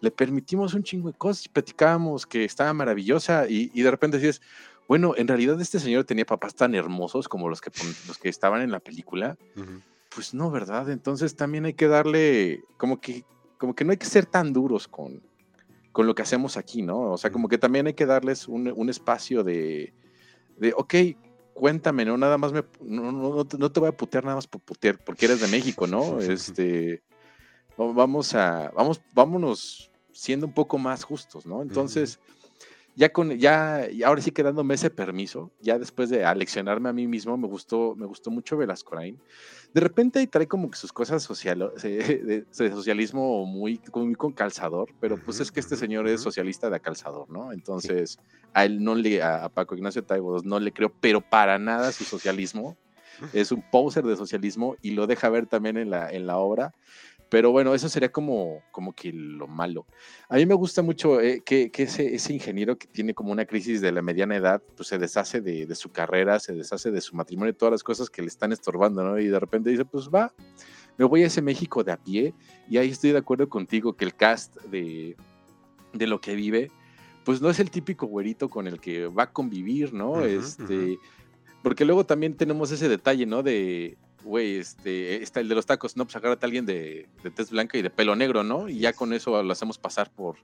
le 0.00 0.10
permitimos 0.10 0.74
un 0.74 0.82
chingo 0.82 1.10
de 1.10 1.16
cosas 1.16 1.48
platicábamos 1.48 2.26
que 2.26 2.44
estaba 2.44 2.72
maravillosa 2.74 3.48
y, 3.48 3.70
y, 3.74 3.82
de 3.82 3.90
repente 3.90 4.18
dices, 4.18 4.42
bueno, 4.86 5.14
en 5.16 5.26
realidad 5.26 5.60
este 5.60 5.80
señor 5.80 6.04
tenía 6.04 6.26
papás 6.26 6.54
tan 6.54 6.74
hermosos 6.74 7.28
como 7.28 7.48
los 7.48 7.60
que, 7.60 7.70
los 8.06 8.18
que 8.18 8.28
estaban 8.28 8.60
en 8.60 8.70
la 8.70 8.80
película. 8.80 9.36
Pues 10.14 10.34
no, 10.34 10.50
¿verdad? 10.50 10.90
Entonces 10.90 11.34
también 11.34 11.64
hay 11.64 11.74
que 11.74 11.88
darle, 11.88 12.62
como 12.76 13.00
que, 13.00 13.24
como 13.58 13.74
que 13.74 13.84
no 13.84 13.92
hay 13.92 13.96
que 13.96 14.06
ser 14.06 14.26
tan 14.26 14.52
duros 14.52 14.86
con, 14.86 15.22
con 15.90 16.06
lo 16.06 16.14
que 16.14 16.22
hacemos 16.22 16.56
aquí, 16.56 16.82
¿no? 16.82 17.12
O 17.12 17.18
sea, 17.18 17.32
como 17.32 17.48
que 17.48 17.58
también 17.58 17.86
hay 17.86 17.94
que 17.94 18.06
darles 18.06 18.46
un, 18.46 18.70
un 18.76 18.90
espacio 18.90 19.42
de, 19.42 19.94
de, 20.58 20.74
ok, 20.76 20.94
cuéntame, 21.54 22.04
¿no? 22.04 22.18
Nada 22.18 22.36
más 22.36 22.52
me, 22.52 22.64
no, 22.82 23.12
no, 23.12 23.46
no, 23.58 23.72
te 23.72 23.80
voy 23.80 23.88
a 23.88 23.96
putear 23.96 24.24
nada 24.24 24.36
más 24.36 24.46
por 24.46 24.60
putear, 24.60 24.98
porque 24.98 25.26
eres 25.26 25.40
de 25.40 25.48
México, 25.48 25.86
¿no? 25.86 26.18
Este, 26.20 27.02
vamos 27.76 28.34
a, 28.34 28.70
vamos, 28.76 29.00
vámonos 29.12 29.90
siendo 30.12 30.46
un 30.46 30.52
poco 30.52 30.78
más 30.78 31.04
justos, 31.04 31.46
¿no? 31.46 31.62
Entonces, 31.62 32.18
ya 32.96 33.08
con, 33.08 33.36
ya, 33.38 33.88
ahora 34.04 34.20
sí 34.22 34.30
quedándome 34.30 34.74
ese 34.74 34.88
permiso, 34.88 35.50
ya 35.60 35.78
después 35.78 36.10
de 36.10 36.24
aleccionarme 36.24 36.88
a 36.88 36.92
mí 36.92 37.06
mismo, 37.06 37.36
me 37.36 37.48
gustó, 37.48 37.94
me 37.96 38.06
gustó 38.06 38.30
mucho 38.30 38.56
Velascorain. 38.56 39.18
De 39.72 39.80
repente 39.80 40.24
trae 40.28 40.46
como 40.46 40.70
que 40.70 40.76
sus 40.76 40.92
cosas 40.92 41.22
social, 41.22 41.72
de, 41.82 42.46
socialismo 42.52 43.44
muy, 43.46 43.80
muy 43.92 44.14
con 44.14 44.32
calzador, 44.32 44.90
pero 45.00 45.16
pues 45.16 45.40
es 45.40 45.50
que 45.50 45.58
este 45.58 45.76
señor 45.76 46.06
es 46.06 46.20
socialista 46.20 46.70
de 46.70 46.78
calzador, 46.78 47.28
¿no? 47.28 47.52
Entonces, 47.52 48.18
a 48.52 48.64
él 48.64 48.82
no 48.84 48.94
le, 48.94 49.22
a, 49.22 49.48
Paco 49.48 49.74
Ignacio 49.74 50.04
Taibo 50.04 50.40
no 50.44 50.60
le 50.60 50.72
creo, 50.72 50.92
pero 51.00 51.20
para 51.20 51.58
nada 51.58 51.90
su 51.90 52.04
socialismo. 52.04 52.76
Es 53.32 53.52
un 53.52 53.62
poser 53.70 54.04
de 54.04 54.16
socialismo 54.16 54.76
y 54.82 54.90
lo 54.90 55.06
deja 55.06 55.28
ver 55.28 55.46
también 55.46 55.76
en 55.76 55.88
la, 55.88 56.10
en 56.10 56.26
la 56.26 56.38
obra. 56.38 56.74
Pero 57.28 57.50
bueno, 57.50 57.74
eso 57.74 57.88
sería 57.88 58.12
como, 58.12 58.62
como 58.70 58.92
que 58.92 59.12
lo 59.12 59.46
malo. 59.46 59.86
A 60.28 60.36
mí 60.36 60.46
me 60.46 60.54
gusta 60.54 60.82
mucho 60.82 61.20
eh, 61.20 61.42
que, 61.44 61.70
ese, 61.74 62.14
ese, 62.14 62.32
ingeniero 62.32 62.78
que 62.78 62.86
tiene 62.86 63.14
como 63.14 63.32
una 63.32 63.46
crisis 63.46 63.80
de 63.80 63.92
la 63.92 64.02
mediana 64.02 64.36
edad, 64.36 64.62
pues 64.76 64.88
se 64.88 64.98
deshace 64.98 65.40
de, 65.40 65.74
su 65.74 65.90
carrera, 65.90 66.38
se 66.38 66.52
deshace 66.52 66.90
de 66.90 67.00
su 67.00 67.16
matrimonio 67.16 67.54
todas 67.54 67.72
las 67.72 67.82
cosas 67.82 68.10
que 68.10 68.22
le 68.22 68.28
están 68.28 68.52
estorbando, 68.52 69.02
¿no? 69.02 69.18
Y 69.18 69.26
de 69.26 69.40
repente 69.40 69.70
dice, 69.70 69.84
pues 69.84 70.08
va, 70.08 70.32
me 70.96 71.04
voy 71.04 71.22
a 71.22 71.26
ese 71.26 71.42
México 71.42 71.82
de 71.82 71.92
a 71.92 71.96
pie 71.96 72.34
y 72.68 72.76
ahí 72.76 72.90
estoy 72.90 73.12
de 73.12 73.18
acuerdo 73.18 73.48
contigo 73.48 73.94
que 73.94 74.04
el 74.04 74.14
cast 74.14 74.56
de, 74.64 75.16
de 75.92 76.06
lo 76.06 76.20
que 76.20 76.34
vive, 76.34 76.70
pues 77.24 77.40
no 77.40 77.50
es 77.50 77.58
el 77.58 77.70
típico 77.70 78.06
güerito 78.06 78.48
con 78.48 78.66
el 78.66 78.80
que 78.80 79.06
va 79.06 79.24
a 79.24 79.32
convivir, 79.32 79.92
¿no? 79.94 80.24
este, 80.24 80.98
Porque 81.62 81.84
luego 81.84 82.04
también 82.04 82.36
tenemos 82.36 82.70
ese 82.70 82.88
detalle, 82.88 83.26
¿no? 83.26 83.42
De, 83.42 83.96
güey, 84.24 84.56
este, 84.56 85.22
está 85.22 85.40
el 85.40 85.48
de 85.48 85.54
los 85.54 85.66
tacos, 85.66 85.96
no, 85.96 86.04
pues 86.04 86.16
agárrate 86.16 86.44
a 86.44 86.48
alguien 86.48 86.66
de, 86.66 87.08
de 87.22 87.30
tez 87.30 87.50
blanca 87.50 87.78
y 87.78 87.82
de 87.82 87.90
pelo 87.90 88.16
negro, 88.16 88.42
¿no? 88.42 88.68
Y 88.68 88.78
ya 88.78 88.92
con 88.92 89.12
eso 89.12 89.42
lo 89.42 89.52
hacemos 89.52 89.78
pasar 89.78 90.10
por, 90.10 90.36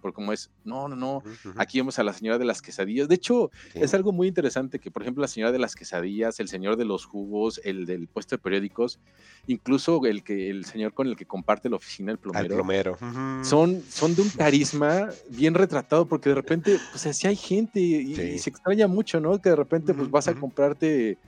por 0.00 0.12
cómo 0.12 0.32
es. 0.32 0.50
No, 0.64 0.88
no, 0.88 0.96
no. 0.96 1.22
Aquí 1.56 1.78
vemos 1.78 1.98
a 1.98 2.02
la 2.02 2.12
señora 2.12 2.38
de 2.38 2.44
las 2.44 2.62
quesadillas. 2.62 3.08
De 3.08 3.14
hecho, 3.14 3.50
es 3.74 3.94
algo 3.94 4.12
muy 4.12 4.28
interesante 4.28 4.78
que, 4.78 4.90
por 4.90 5.02
ejemplo, 5.02 5.22
la 5.22 5.28
señora 5.28 5.52
de 5.52 5.58
las 5.58 5.74
quesadillas, 5.74 6.40
el 6.40 6.48
señor 6.48 6.76
de 6.76 6.84
los 6.84 7.04
jugos, 7.04 7.60
el 7.64 7.86
del 7.86 8.08
puesto 8.08 8.36
de 8.36 8.42
periódicos, 8.42 8.98
incluso 9.46 10.04
el 10.06 10.22
que 10.22 10.50
el 10.50 10.64
señor 10.64 10.94
con 10.94 11.08
el 11.08 11.16
que 11.16 11.26
comparte 11.26 11.68
la 11.68 11.76
oficina, 11.76 12.12
el 12.12 12.18
plomero. 12.18 12.46
El 12.46 12.52
plomero. 12.52 12.98
son, 13.44 13.82
son 13.88 14.14
de 14.14 14.22
un 14.22 14.30
carisma 14.30 15.08
bien 15.30 15.54
retratado, 15.54 16.06
porque 16.06 16.30
de 16.30 16.34
repente, 16.34 16.78
pues 16.90 17.06
así 17.06 17.26
hay 17.26 17.36
gente 17.36 17.80
y, 17.80 18.38
se 18.38 18.50
extraña 18.50 18.86
mucho, 18.86 19.20
¿no? 19.20 19.40
Que 19.40 19.50
de 19.50 19.56
repente, 19.56 19.94
pues 19.94 20.10
vas 20.10 20.28
a 20.28 20.34
comprarte 20.34 21.18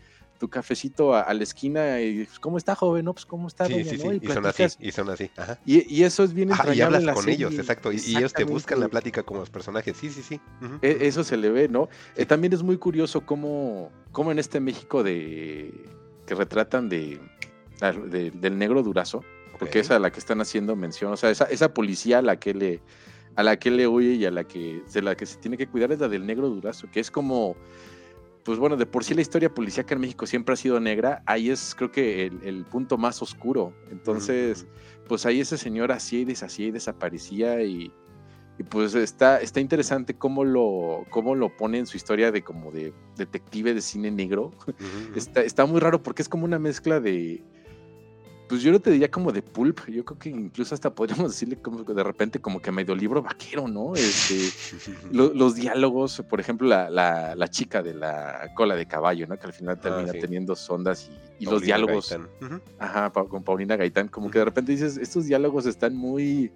tu 0.40 0.48
cafecito 0.48 1.14
a, 1.14 1.32
la 1.34 1.42
esquina 1.42 2.00
y 2.00 2.24
pues, 2.24 2.38
¿cómo 2.40 2.56
está 2.56 2.74
joven? 2.74 3.04
No, 3.04 3.12
pues 3.12 3.26
¿cómo 3.26 3.46
está? 3.46 3.66
Sí, 3.66 3.84
sí, 3.84 3.98
sí, 3.98 4.20
y, 4.22 4.26
son 4.26 4.46
así, 4.46 4.64
y 4.80 4.90
son 4.90 5.10
así. 5.10 5.30
Y, 5.66 6.02
eso 6.02 6.24
es 6.24 6.32
bien 6.32 6.50
entrañable. 6.50 6.76
y 6.78 6.80
hablas 6.80 7.14
con 7.14 7.28
ellos, 7.28 7.52
exacto, 7.52 7.92
y, 7.92 7.98
ellos 8.16 8.32
te 8.32 8.44
buscan 8.44 8.80
la 8.80 8.88
plática 8.88 9.22
como 9.22 9.40
los 9.40 9.50
personajes, 9.50 9.98
sí, 9.98 10.08
sí, 10.08 10.22
sí. 10.22 10.40
E, 10.80 10.96
eso 11.02 11.24
se 11.24 11.36
le 11.36 11.50
ve, 11.50 11.68
¿no? 11.68 11.90
Eh, 12.16 12.24
también 12.24 12.54
es 12.54 12.62
muy 12.62 12.78
curioso 12.78 13.20
cómo, 13.26 13.92
cómo 14.12 14.32
en 14.32 14.38
este 14.38 14.60
México 14.60 15.02
de 15.02 15.84
que 16.26 16.34
retratan 16.34 16.88
de, 16.88 17.20
del 18.08 18.58
negro 18.58 18.82
durazo, 18.82 19.22
porque 19.58 19.80
es 19.80 19.90
a 19.90 19.98
la 19.98 20.10
que 20.10 20.20
están 20.20 20.40
haciendo 20.40 20.74
mención, 20.74 21.12
o 21.12 21.18
sea, 21.18 21.28
esa, 21.28 21.44
esa 21.44 21.74
policía 21.74 22.20
a 22.20 22.22
la 22.22 22.40
que 22.40 22.54
le 22.54 22.80
a 23.36 23.42
la 23.42 23.58
que 23.58 23.70
le 23.70 23.86
huye 23.86 24.14
y 24.14 24.24
a 24.24 24.30
la 24.30 24.44
que 24.44 24.82
de 24.90 25.02
la 25.02 25.14
que 25.14 25.26
se 25.26 25.36
tiene 25.36 25.58
que 25.58 25.66
cuidar 25.66 25.92
es 25.92 26.00
la 26.00 26.08
del 26.08 26.26
negro 26.26 26.48
durazo, 26.48 26.90
que 26.90 27.00
es 27.00 27.10
como 27.10 27.56
pues 28.44 28.58
bueno, 28.58 28.76
de 28.76 28.86
por 28.86 29.04
sí 29.04 29.14
la 29.14 29.20
historia 29.20 29.52
policíaca 29.52 29.94
en 29.94 30.00
México 30.00 30.26
siempre 30.26 30.54
ha 30.54 30.56
sido 30.56 30.80
negra, 30.80 31.22
ahí 31.26 31.50
es 31.50 31.74
creo 31.74 31.90
que 31.90 32.26
el, 32.26 32.64
punto 32.64 32.96
más 32.98 33.20
oscuro. 33.22 33.72
Entonces, 33.90 34.66
pues 35.08 35.26
ahí 35.26 35.40
ese 35.40 35.58
señor 35.58 35.92
hacía 35.92 36.20
y 36.20 36.24
deshacía 36.24 36.68
y 36.68 36.70
desaparecía 36.70 37.62
y, 37.62 37.92
Y 38.58 38.62
pues 38.62 38.94
está, 38.94 39.40
está 39.40 39.60
interesante 39.60 40.14
cómo 40.14 40.44
lo, 40.44 41.04
cómo 41.10 41.34
lo 41.34 41.56
pone 41.56 41.78
en 41.78 41.86
su 41.86 41.96
historia 41.96 42.30
de 42.32 42.42
como 42.42 42.70
de 42.70 42.92
detective 43.16 43.74
de 43.74 43.80
cine 43.80 44.10
negro. 44.10 44.52
Está, 45.14 45.42
está 45.42 45.66
muy 45.66 45.80
raro 45.80 46.02
porque 46.02 46.22
es 46.22 46.28
como 46.28 46.44
una 46.44 46.58
mezcla 46.58 47.00
de, 47.00 47.42
pues 48.50 48.62
yo 48.62 48.72
no 48.72 48.80
te 48.80 48.90
diría 48.90 49.08
como 49.08 49.30
de 49.30 49.42
pulp, 49.42 49.78
yo 49.86 50.04
creo 50.04 50.18
que 50.18 50.28
incluso 50.28 50.74
hasta 50.74 50.92
podríamos 50.92 51.30
decirle 51.30 51.54
como 51.62 51.84
de 51.84 52.02
repente 52.02 52.40
como 52.40 52.60
que 52.60 52.72
medio 52.72 52.96
libro 52.96 53.22
vaquero, 53.22 53.68
¿no? 53.68 53.94
Este, 53.94 54.50
los 55.12 55.54
diálogos, 55.54 56.20
por 56.28 56.40
ejemplo, 56.40 56.66
la, 56.66 56.90
la, 56.90 57.48
chica 57.48 57.80
de 57.80 57.94
la 57.94 58.50
cola 58.56 58.74
de 58.74 58.86
caballo, 58.86 59.28
¿no? 59.28 59.38
Que 59.38 59.46
al 59.46 59.52
final 59.52 59.76
ah, 59.78 59.80
termina 59.80 60.12
teniendo 60.12 60.56
sondas 60.56 61.12
y, 61.38 61.44
los 61.44 61.62
diálogos, 61.62 62.12
ajá, 62.80 63.12
con 63.12 63.44
Paulina 63.44 63.76
Gaitán, 63.76 64.08
como 64.08 64.28
que 64.32 64.40
de 64.40 64.46
repente 64.46 64.72
dices, 64.72 64.96
estos 64.96 65.26
diálogos 65.26 65.66
están 65.66 65.94
muy, 65.94 66.50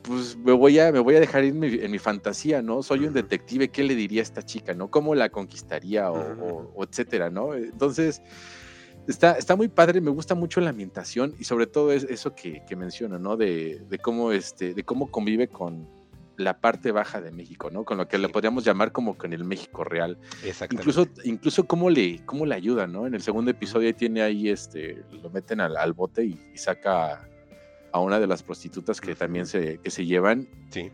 pues 0.00 0.34
me 0.38 0.52
voy 0.52 0.78
a, 0.78 0.92
me 0.92 1.00
voy 1.00 1.16
a 1.16 1.20
dejar 1.20 1.44
ir 1.44 1.62
en 1.62 1.90
mi, 1.90 1.98
fantasía, 1.98 2.62
¿no? 2.62 2.82
Soy 2.82 3.04
un 3.04 3.12
detective, 3.12 3.68
¿qué 3.68 3.84
le 3.84 3.94
diría 3.96 4.22
a 4.22 4.24
esta 4.24 4.42
chica, 4.42 4.72
¿no? 4.72 4.90
¿Cómo 4.90 5.14
la 5.14 5.28
conquistaría 5.28 6.10
o, 6.10 6.72
o 6.74 6.84
etcétera, 6.84 7.28
¿no? 7.28 7.52
Entonces 7.52 8.22
Está, 9.08 9.32
está 9.32 9.54
muy 9.54 9.68
padre, 9.68 10.00
me 10.00 10.10
gusta 10.10 10.34
mucho 10.34 10.60
la 10.60 10.70
ambientación 10.70 11.34
y 11.38 11.44
sobre 11.44 11.66
todo 11.66 11.92
es 11.92 12.04
eso 12.04 12.34
que, 12.34 12.62
que 12.66 12.76
menciona, 12.76 13.18
¿no? 13.18 13.36
De, 13.36 13.82
de, 13.88 13.98
cómo 13.98 14.32
este, 14.32 14.74
de 14.74 14.84
cómo 14.84 15.10
convive 15.10 15.48
con 15.48 15.88
la 16.36 16.60
parte 16.60 16.92
baja 16.92 17.20
de 17.20 17.30
México, 17.30 17.70
¿no? 17.70 17.84
Con 17.84 17.98
lo 17.98 18.08
que 18.08 18.18
le 18.18 18.28
podríamos 18.28 18.64
llamar 18.64 18.92
como 18.92 19.16
con 19.16 19.32
el 19.32 19.44
México 19.44 19.84
real. 19.84 20.18
Incluso, 20.70 21.08
incluso 21.24 21.66
cómo 21.66 21.88
le, 21.88 22.24
cómo 22.26 22.46
le 22.46 22.54
ayuda, 22.54 22.86
¿no? 22.86 23.06
En 23.06 23.14
el 23.14 23.22
segundo 23.22 23.50
episodio 23.50 23.94
tiene 23.94 24.22
ahí, 24.22 24.48
este, 24.48 25.04
lo 25.22 25.30
meten 25.30 25.60
al, 25.60 25.92
bote 25.92 26.24
y, 26.24 26.38
saca 26.56 27.28
a 27.92 28.00
una 28.00 28.20
de 28.20 28.26
las 28.26 28.42
prostitutas 28.42 29.00
que 29.00 29.14
también 29.14 29.46
se, 29.46 29.78
que 29.78 29.90
se 29.90 30.04
llevan. 30.04 30.48
Sí. 30.70 30.90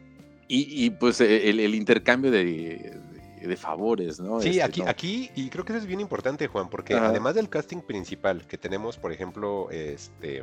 Y, 0.48 0.84
y 0.84 0.90
pues 0.90 1.20
el, 1.20 1.60
el 1.60 1.74
intercambio 1.74 2.30
de, 2.30 3.00
de 3.46 3.56
favores, 3.56 4.20
¿no? 4.20 4.40
Sí, 4.40 4.50
este, 4.50 4.62
aquí, 4.62 4.82
aquí, 4.86 5.30
y 5.34 5.48
creo 5.50 5.64
que 5.64 5.72
eso 5.72 5.80
es 5.80 5.86
bien 5.86 6.00
importante, 6.00 6.46
Juan, 6.46 6.68
porque 6.68 6.94
además 6.94 7.34
del 7.34 7.48
casting 7.48 7.80
principal, 7.80 8.46
que 8.46 8.58
tenemos, 8.58 8.96
por 8.98 9.12
ejemplo, 9.12 9.70
este, 9.70 10.42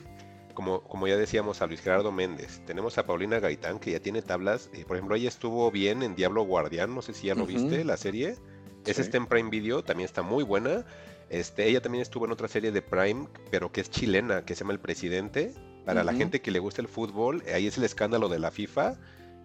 como, 0.54 0.82
como 0.82 1.06
ya 1.06 1.16
decíamos, 1.16 1.62
a 1.62 1.66
Luis 1.66 1.80
Gerardo 1.80 2.12
Méndez, 2.12 2.62
tenemos 2.66 2.98
a 2.98 3.06
Paulina 3.06 3.40
Gaitán, 3.40 3.78
que 3.78 3.92
ya 3.92 4.00
tiene 4.00 4.22
tablas, 4.22 4.70
por 4.86 4.96
ejemplo, 4.96 5.16
ella 5.16 5.28
estuvo 5.28 5.70
bien 5.70 6.02
en 6.02 6.14
Diablo 6.14 6.42
Guardián, 6.42 6.94
no 6.94 7.02
sé 7.02 7.12
si 7.14 7.28
ya 7.28 7.34
lo 7.34 7.46
viste, 7.46 7.84
la 7.84 7.96
serie, 7.96 8.36
es 8.86 8.98
este 8.98 9.16
en 9.16 9.26
Prime 9.26 9.50
Video, 9.50 9.84
también 9.84 10.06
está 10.06 10.22
muy 10.22 10.44
buena, 10.44 10.84
este, 11.28 11.68
ella 11.68 11.80
también 11.80 12.02
estuvo 12.02 12.24
en 12.24 12.32
otra 12.32 12.48
serie 12.48 12.72
de 12.72 12.82
Prime, 12.82 13.28
pero 13.50 13.70
que 13.70 13.80
es 13.80 13.90
chilena, 13.90 14.44
que 14.44 14.54
se 14.54 14.60
llama 14.60 14.72
El 14.72 14.80
Presidente, 14.80 15.54
para 15.84 16.04
la 16.04 16.12
gente 16.12 16.40
que 16.40 16.50
le 16.50 16.58
gusta 16.58 16.82
el 16.82 16.88
fútbol, 16.88 17.42
ahí 17.52 17.66
es 17.66 17.78
el 17.78 17.84
escándalo 17.84 18.28
de 18.28 18.38
la 18.38 18.50
FIFA, 18.50 18.96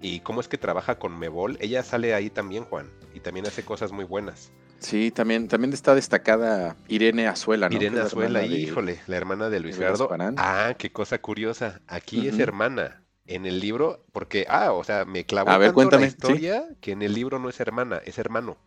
y 0.05 0.19
cómo 0.19 0.39
es 0.39 0.47
que 0.47 0.57
trabaja 0.57 0.99
con 0.99 1.17
Mebol. 1.17 1.57
Ella 1.59 1.83
sale 1.83 2.13
ahí 2.13 2.29
también, 2.29 2.63
Juan, 2.65 2.91
y 3.13 3.21
también 3.21 3.47
hace 3.47 3.63
cosas 3.63 3.91
muy 3.91 4.05
buenas. 4.05 4.51
Sí, 4.79 5.09
también, 5.09 5.47
también 5.47 5.73
está 5.73 5.95
destacada 5.95 6.75
Irene 6.87 7.27
Azuela, 7.27 7.69
¿no? 7.69 7.75
Irene 7.75 8.01
Azuela, 8.01 8.45
híjole, 8.45 8.99
la 9.07 9.17
hermana 9.17 9.49
de 9.49 9.59
Luis 9.59 9.77
Gerardo. 9.77 10.09
Ah, 10.37 10.75
qué 10.77 10.91
cosa 10.91 11.17
curiosa. 11.19 11.81
Aquí 11.87 12.27
es 12.27 12.37
hermana. 12.37 13.01
En 13.27 13.47
el 13.47 13.59
libro, 13.59 14.05
porque, 14.11 14.45
ah, 14.47 14.71
o 14.73 14.83
sea, 14.83 15.03
me 15.05 15.25
clavó 15.25 15.49
A 15.49 15.57
ver, 15.57 15.73
cuéntame, 15.73 16.03
la 16.03 16.07
historia 16.07 16.67
que 16.79 16.91
en 16.91 17.01
el 17.01 17.15
libro 17.15 17.39
no 17.39 17.49
es 17.49 17.59
hermana, 17.59 17.99
es 18.05 18.19
hermano. 18.19 18.57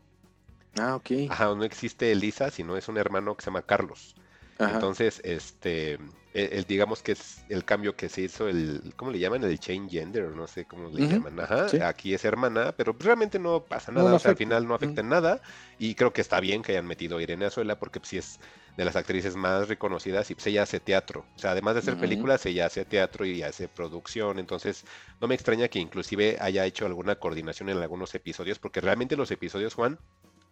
Ah, 0.76 0.96
ok. 0.96 1.30
Ajá, 1.30 1.54
no 1.54 1.62
existe 1.62 2.10
Elisa, 2.10 2.50
sino 2.50 2.76
es 2.76 2.88
un 2.88 2.98
hermano 2.98 3.36
que 3.36 3.44
se 3.44 3.50
llama 3.50 3.62
Carlos. 3.62 4.16
Entonces, 4.58 5.20
este, 5.22 6.00
e, 6.34 6.50
el, 6.52 6.64
digamos 6.64 7.02
que 7.02 7.12
es 7.12 7.44
el 7.48 7.64
cambio 7.64 7.96
que 7.96 8.08
se 8.08 8.22
hizo, 8.22 8.48
el, 8.48 8.92
¿cómo 8.96 9.10
le 9.10 9.18
llaman? 9.18 9.44
El 9.44 9.58
change 9.58 9.90
gender, 9.90 10.30
no 10.30 10.46
sé 10.46 10.66
cómo 10.66 10.88
le 10.90 11.06
llaman. 11.06 11.40
Ajá, 11.40 11.66
aquí 11.86 12.14
es 12.14 12.24
hermana, 12.24 12.72
pero 12.76 12.94
realmente 12.98 13.38
no 13.38 13.64
pasa 13.64 13.92
nada, 13.92 14.14
o 14.14 14.18
sea, 14.18 14.32
al 14.32 14.36
final 14.36 14.66
no 14.66 14.74
afecta 14.74 15.00
en 15.00 15.08
nada. 15.08 15.40
Y 15.78 15.94
creo 15.94 16.12
que 16.12 16.20
está 16.20 16.40
bien 16.40 16.62
que 16.62 16.72
hayan 16.72 16.86
metido 16.86 17.18
a 17.18 17.22
Irene 17.22 17.46
Azuela, 17.46 17.78
porque 17.78 18.00
pues, 18.00 18.10
sí 18.10 18.18
es 18.18 18.40
de 18.76 18.84
las 18.84 18.94
actrices 18.94 19.34
más 19.34 19.68
reconocidas 19.68 20.30
y 20.30 20.34
pues 20.34 20.46
ella 20.46 20.62
hace 20.62 20.78
teatro. 20.78 21.24
O 21.34 21.38
sea, 21.38 21.50
además 21.50 21.74
de 21.74 21.80
hacer 21.80 21.98
películas, 21.98 22.46
ella 22.46 22.66
hace 22.66 22.84
teatro 22.84 23.26
y 23.26 23.42
hace 23.42 23.66
producción. 23.66 24.38
Entonces, 24.38 24.84
no 25.20 25.26
me 25.26 25.34
extraña 25.34 25.66
que 25.66 25.80
inclusive 25.80 26.36
haya 26.40 26.64
hecho 26.64 26.86
alguna 26.86 27.16
coordinación 27.16 27.70
en 27.70 27.78
algunos 27.78 28.14
episodios, 28.14 28.60
porque 28.60 28.80
realmente 28.80 29.16
los 29.16 29.32
episodios, 29.32 29.74
Juan, 29.74 29.98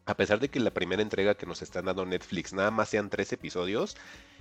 a 0.06 0.16
pesar 0.16 0.40
de 0.40 0.48
que 0.48 0.58
la 0.58 0.72
primera 0.72 1.02
entrega 1.02 1.36
que 1.36 1.46
nos 1.46 1.62
están 1.62 1.84
dando 1.84 2.04
Netflix 2.06 2.52
nada 2.52 2.72
más 2.72 2.88
sean 2.88 3.10
tres 3.10 3.32
episodios, 3.32 3.96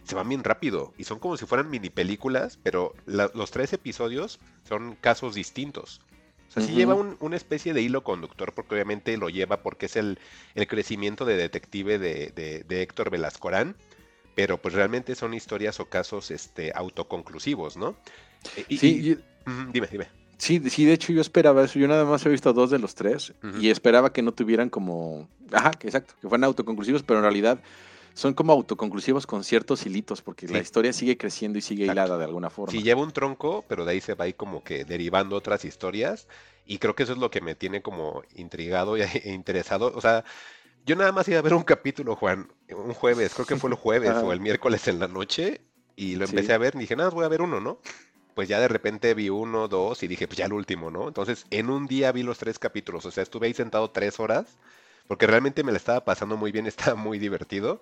se 0.06 0.16
van 0.16 0.30
bien 0.30 0.44
rápido 0.44 0.94
y 0.98 1.04
son 1.04 1.20
como 1.20 1.38
si 1.38 1.46
fueran 1.46 1.70
mini 1.70 1.90
películas, 1.90 2.60
pero 2.62 2.94
los 3.06 3.52
tres 3.52 3.74
episodios 3.74 4.40
son 4.68 4.96
casos 4.96 5.36
distintos. 5.36 6.02
O 6.50 6.52
sea, 6.52 6.64
sí 6.64 6.74
lleva 6.74 6.96
una 6.96 7.36
especie 7.36 7.74
de 7.74 7.82
hilo 7.82 8.04
conductor, 8.04 8.54
porque 8.54 8.76
obviamente 8.76 9.18
lo 9.18 9.30
lleva 9.30 9.62
porque 9.62 9.88
es 9.88 9.96
el, 9.96 10.20
crecimiento 10.68 11.26
de 11.26 11.36
detective 11.38 11.98
de, 11.98 12.66
Héctor 12.70 13.10
Velascorán, 13.10 13.76
pero 14.36 14.62
pues 14.62 14.74
realmente 14.74 15.16
son 15.16 15.34
historias 15.34 15.80
o 15.80 15.86
casos 15.86 16.32
este, 16.32 16.72
autoconclusivos, 16.76 17.78
¿no? 17.78 17.96
E, 18.56 18.78
sí, 18.78 19.18
dime, 19.74 19.88
dime. 19.92 20.08
Sí, 20.38 20.62
sí, 20.70 20.86
de 20.86 20.94
hecho 20.94 21.14
yo 21.14 21.22
esperaba 21.22 21.64
eso. 21.64 21.80
Yo 21.80 21.88
nada 21.88 22.06
más 22.06 22.26
he 22.26 22.30
visto 22.30 22.52
dos 22.54 22.70
de 22.70 22.80
los 22.80 22.94
tres 22.94 23.34
y 23.60 23.70
esperaba 23.70 24.12
que 24.12 24.22
no 24.22 24.34
tuvieran 24.34 24.70
como. 24.70 25.30
Ajá, 25.52 25.72
exacto, 25.82 26.14
que 26.22 26.28
fueran 26.28 26.44
autoconclusivos, 26.44 27.04
pero 27.04 27.20
en 27.20 27.24
realidad 27.24 27.60
son 28.16 28.34
como 28.34 28.54
autoconclusivos 28.54 29.28
con 29.28 29.44
ciertos 29.44 29.86
hilitos, 29.86 30.22
porque 30.22 30.48
la 30.48 30.60
historia 30.60 30.94
sigue 30.94 31.18
creciendo 31.18 31.60
y 31.60 31.62
sigue 31.62 31.84
hilada 31.84 32.18
de 32.18 32.24
alguna 32.24 32.50
forma. 32.50 32.72
Sí, 32.72 32.82
lleva 32.82 33.04
un 33.04 33.12
tronco, 33.12 33.64
pero 33.68 33.86
de 33.86 33.92
ahí 33.92 34.02
se 34.02 34.16
va 34.16 34.26
ahí 34.26 34.34
como 34.34 34.64
que 34.64 34.86
derivando 34.86 35.36
otras 35.36 35.66
historias. 35.66 36.28
Y 36.66 36.80
creo 36.80 36.96
que 36.96 37.04
eso 37.04 37.12
es 37.12 37.20
lo 37.20 37.30
que 37.30 37.42
me 37.42 37.56
tiene 37.56 37.82
como 37.82 38.24
intrigado 38.34 38.96
e 38.98 39.22
interesado. 39.26 39.92
O 39.94 40.02
sea, 40.02 40.24
yo 40.86 40.96
nada 40.96 41.12
más 41.12 41.28
iba 41.28 41.40
a 41.40 41.42
ver 41.42 41.54
un 41.54 41.64
capítulo, 41.64 42.16
Juan, 42.16 42.50
un 42.70 42.94
jueves, 42.94 43.34
creo 43.34 43.46
que 43.46 43.58
fue 43.58 43.70
el 43.70 43.76
jueves 43.76 44.12
o 44.12 44.32
el 44.32 44.40
miércoles 44.40 44.88
en 44.88 45.00
la 45.00 45.10
noche, 45.10 45.62
y 45.98 46.16
lo 46.16 46.26
empecé 46.26 46.54
a 46.54 46.58
ver 46.58 46.76
y 46.76 46.80
dije, 46.80 46.96
nada, 46.96 47.10
voy 47.10 47.26
a 47.26 47.30
ver 47.30 47.42
uno, 47.42 47.60
¿no? 47.60 47.80
pues 48.36 48.50
ya 48.50 48.60
de 48.60 48.68
repente 48.68 49.14
vi 49.14 49.30
uno, 49.30 49.68
dos 49.70 50.04
y 50.04 50.08
dije, 50.08 50.28
pues 50.28 50.38
ya 50.38 50.46
el 50.46 50.54
último, 50.54 50.92
¿no? 50.92 51.08
Entonces 51.08 51.46
en 51.50 51.70
un 51.70 51.88
día 51.88 52.12
vi 52.12 52.22
los 52.22 52.38
tres 52.38 52.60
capítulos, 52.60 53.06
o 53.06 53.12
sea, 53.12 53.24
estuve 53.24 53.48
ahí 53.48 53.54
sentado 53.54 53.90
tres 53.90 54.20
horas, 54.20 54.58
porque 55.08 55.28
realmente 55.28 55.64
me 55.64 55.72
la 55.72 55.78
estaba 55.78 56.06
pasando 56.06 56.38
muy 56.38 56.52
bien, 56.52 56.66
estaba 56.68 56.96
muy 56.96 57.20
divertido. 57.20 57.82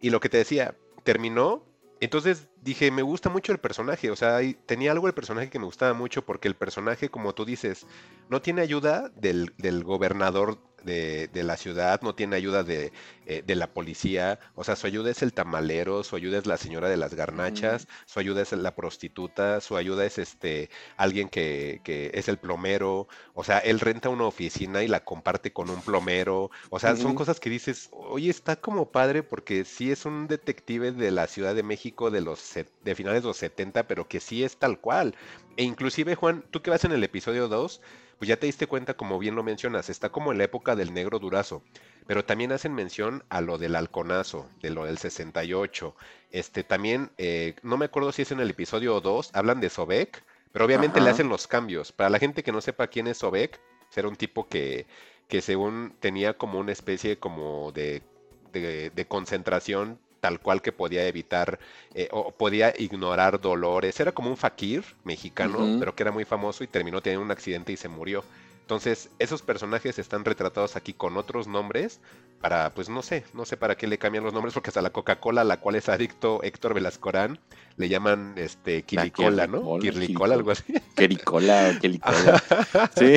Y 0.00 0.10
lo 0.10 0.20
que 0.20 0.28
te 0.28 0.38
decía, 0.38 0.74
terminó, 1.04 1.64
entonces 2.00 2.48
dije, 2.62 2.90
me 2.90 3.02
gusta 3.02 3.30
mucho 3.30 3.52
el 3.52 3.58
personaje, 3.58 4.10
o 4.10 4.16
sea, 4.16 4.40
tenía 4.66 4.90
algo 4.90 5.06
el 5.06 5.14
personaje 5.14 5.50
que 5.50 5.60
me 5.60 5.66
gustaba 5.66 5.94
mucho, 5.94 6.22
porque 6.22 6.48
el 6.48 6.56
personaje, 6.56 7.08
como 7.08 7.32
tú 7.32 7.44
dices, 7.44 7.86
no 8.28 8.42
tiene 8.42 8.62
ayuda 8.62 9.10
del, 9.10 9.54
del 9.56 9.84
gobernador 9.84 10.58
de, 10.84 11.30
la 11.42 11.56
ciudad, 11.56 12.00
no 12.02 12.14
tiene 12.14 12.36
ayuda 12.36 12.62
de, 12.62 12.92
eh, 13.26 13.42
de, 13.46 13.54
la 13.56 13.72
policía, 13.72 14.38
o 14.54 14.64
sea, 14.64 14.76
su 14.76 14.86
ayuda 14.86 15.10
es 15.10 15.22
el 15.22 15.32
tamalero, 15.32 16.04
su 16.04 16.16
ayuda 16.16 16.38
es 16.38 16.46
la 16.46 16.56
señora 16.56 16.88
de 16.88 16.96
las 16.96 17.14
garnachas, 17.14 17.88
su 18.06 18.20
ayuda 18.20 18.42
es 18.42 18.52
la 18.52 18.74
prostituta, 18.74 19.60
su 19.60 19.76
ayuda 19.76 20.04
es 20.04 20.18
este 20.18 20.70
alguien 20.96 21.28
que, 21.28 21.80
que, 21.84 22.10
es 22.14 22.28
el 22.28 22.38
plomero, 22.38 23.08
o 23.34 23.44
sea, 23.44 23.58
él 23.58 23.80
renta 23.80 24.08
una 24.08 24.24
oficina 24.24 24.82
y 24.82 24.88
la 24.88 25.04
comparte 25.04 25.52
con 25.52 25.70
un 25.70 25.80
plomero, 25.80 26.50
o 26.70 26.78
sea, 26.78 26.96
son 26.96 27.14
cosas 27.14 27.40
que 27.40 27.50
dices, 27.50 27.90
oye, 27.92 28.30
está 28.30 28.56
como 28.56 28.90
padre 28.90 29.22
porque 29.22 29.64
sí 29.64 29.90
es 29.90 30.04
un 30.04 30.26
detective 30.26 30.92
de 30.92 31.10
la 31.10 31.26
Ciudad 31.26 31.54
de 31.54 31.62
México 31.62 32.10
de 32.10 32.20
los 32.20 32.54
de 32.84 32.94
finales 32.94 33.22
de 33.22 33.28
los 33.28 33.36
70, 33.36 33.86
pero 33.86 34.08
que 34.08 34.20
sí 34.20 34.44
es 34.44 34.56
tal 34.56 34.80
cual. 34.80 35.14
E 35.56 35.64
inclusive, 35.64 36.14
Juan, 36.14 36.44
tú 36.50 36.62
que 36.62 36.70
vas 36.70 36.84
en 36.84 36.92
el 36.92 37.04
episodio 37.04 37.48
2, 37.48 37.80
pues 38.22 38.28
ya 38.28 38.36
te 38.36 38.46
diste 38.46 38.68
cuenta, 38.68 38.94
como 38.94 39.18
bien 39.18 39.34
lo 39.34 39.42
mencionas, 39.42 39.90
está 39.90 40.10
como 40.10 40.30
en 40.30 40.38
la 40.38 40.44
época 40.44 40.76
del 40.76 40.94
negro 40.94 41.18
durazo, 41.18 41.64
pero 42.06 42.24
también 42.24 42.52
hacen 42.52 42.72
mención 42.72 43.24
a 43.30 43.40
lo 43.40 43.58
del 43.58 43.74
halconazo, 43.74 44.48
de 44.60 44.70
lo 44.70 44.84
del 44.84 44.98
68. 44.98 45.96
Este 46.30 46.62
también, 46.62 47.10
eh, 47.18 47.56
no 47.64 47.76
me 47.76 47.86
acuerdo 47.86 48.12
si 48.12 48.22
es 48.22 48.30
en 48.30 48.38
el 48.38 48.50
episodio 48.50 49.00
2, 49.00 49.30
hablan 49.32 49.60
de 49.60 49.70
Sobek, 49.70 50.22
pero 50.52 50.64
obviamente 50.64 51.00
le 51.00 51.10
hacen 51.10 51.28
los 51.28 51.48
cambios. 51.48 51.90
Para 51.90 52.10
la 52.10 52.20
gente 52.20 52.44
que 52.44 52.52
no 52.52 52.60
sepa 52.60 52.86
quién 52.86 53.08
es 53.08 53.18
Sobek, 53.18 53.58
era 53.96 54.06
un 54.06 54.14
tipo 54.14 54.46
que, 54.46 54.86
que 55.26 55.40
según 55.40 55.96
tenía 55.98 56.38
como 56.38 56.60
una 56.60 56.70
especie 56.70 57.18
como 57.18 57.72
de, 57.72 58.04
de 58.52 59.06
concentración 59.08 59.98
tal 60.22 60.38
cual 60.38 60.62
que 60.62 60.70
podía 60.70 61.04
evitar 61.08 61.58
eh, 61.94 62.08
o 62.12 62.30
podía 62.30 62.72
ignorar 62.78 63.40
dolores. 63.40 63.98
Era 63.98 64.12
como 64.12 64.30
un 64.30 64.36
fakir 64.36 64.84
mexicano, 65.02 65.58
pero 65.80 65.96
que 65.96 66.04
era 66.04 66.12
muy 66.12 66.24
famoso 66.24 66.62
y 66.62 66.68
terminó 66.68 67.02
teniendo 67.02 67.24
un 67.24 67.32
accidente 67.32 67.72
y 67.72 67.76
se 67.76 67.88
murió. 67.88 68.22
Entonces, 68.60 69.10
esos 69.18 69.42
personajes 69.42 69.98
están 69.98 70.24
retratados 70.24 70.76
aquí 70.76 70.92
con 70.92 71.16
otros 71.16 71.48
nombres 71.48 72.00
para, 72.40 72.72
pues 72.72 72.88
no 72.88 73.02
sé, 73.02 73.24
no 73.34 73.44
sé 73.44 73.56
para 73.56 73.76
qué 73.76 73.88
le 73.88 73.98
cambian 73.98 74.22
los 74.22 74.32
nombres, 74.32 74.54
porque 74.54 74.70
hasta 74.70 74.80
la 74.80 74.90
Coca-Cola, 74.90 75.40
a 75.40 75.44
la 75.44 75.58
cual 75.58 75.74
es 75.74 75.88
adicto 75.88 76.40
Héctor 76.44 76.72
Velascorán, 76.74 77.40
le 77.76 77.88
llaman 77.88 78.34
este 78.36 78.84
Quilicola, 78.84 79.48
¿no? 79.48 79.80
Quirlicola, 79.80 80.34
algo 80.34 80.52
así. 80.52 80.72
Quericola, 80.94 81.76
Quilicola. 81.80 82.40
sí. 82.96 83.16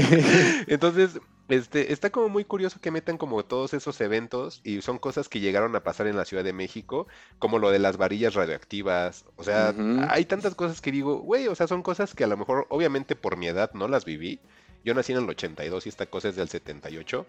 Entonces, 0.66 1.20
Este, 1.48 1.94
está 1.94 2.10
como 2.10 2.28
muy 2.28 2.44
curioso 2.44 2.80
que 2.82 2.90
metan 2.90 3.18
como 3.18 3.46
todos 3.46 3.76
esos 3.76 4.02
eventos 4.02 4.62
y 4.64 4.82
son 4.82 4.98
cosas 4.98 5.30
que 5.30 5.40
llegaron 5.40 5.76
a 5.76 5.84
pasar 5.84 6.08
en 6.08 6.18
la 6.18 6.26
Ciudad 6.26 6.44
de 6.44 6.54
México, 6.54 7.08
como 7.38 7.60
lo 7.60 7.70
de 7.70 7.78
las 7.78 7.98
varillas 7.98 8.34
radioactivas. 8.34 9.26
O 9.36 9.44
sea, 9.44 9.74
hay 10.10 10.26
tantas 10.26 10.56
cosas 10.56 10.82
que 10.82 10.92
digo, 10.92 11.20
güey, 11.20 11.48
o 11.48 11.54
sea, 11.54 11.68
son 11.68 11.84
cosas 11.84 12.16
que 12.16 12.24
a 12.24 12.28
lo 12.28 12.38
mejor, 12.38 12.66
obviamente 12.70 13.16
por 13.16 13.38
mi 13.38 13.48
edad 13.48 13.72
no 13.74 13.88
las 13.88 14.06
viví. 14.06 14.40
Yo 14.84 14.94
nací 14.96 15.14
en 15.14 15.20
el 15.20 15.30
82 15.30 15.86
y 15.86 15.90
esta 15.90 16.08
cosa 16.08 16.30
es 16.30 16.36
del 16.36 16.50
78, 16.50 17.26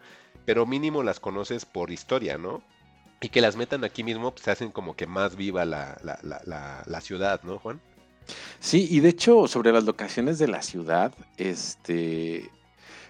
pero 0.46 0.64
mínimo 0.64 1.02
las 1.02 1.20
conoces 1.20 1.66
por 1.66 1.90
historia, 1.90 2.38
¿no? 2.38 2.62
Y 3.20 3.28
que 3.28 3.40
las 3.40 3.56
metan 3.56 3.84
aquí 3.84 4.02
mismo, 4.02 4.30
pues 4.30 4.44
se 4.44 4.50
hacen 4.50 4.70
como 4.70 4.96
que 4.96 5.06
más 5.06 5.36
viva 5.36 5.64
la, 5.64 5.98
la, 6.02 6.18
la, 6.22 6.82
la 6.86 7.00
ciudad, 7.00 7.42
¿no, 7.44 7.58
Juan? 7.58 7.80
Sí, 8.60 8.88
y 8.90 9.00
de 9.00 9.10
hecho, 9.10 9.46
sobre 9.46 9.72
las 9.72 9.84
locaciones 9.84 10.38
de 10.38 10.48
la 10.48 10.62
ciudad, 10.62 11.14
este, 11.36 12.50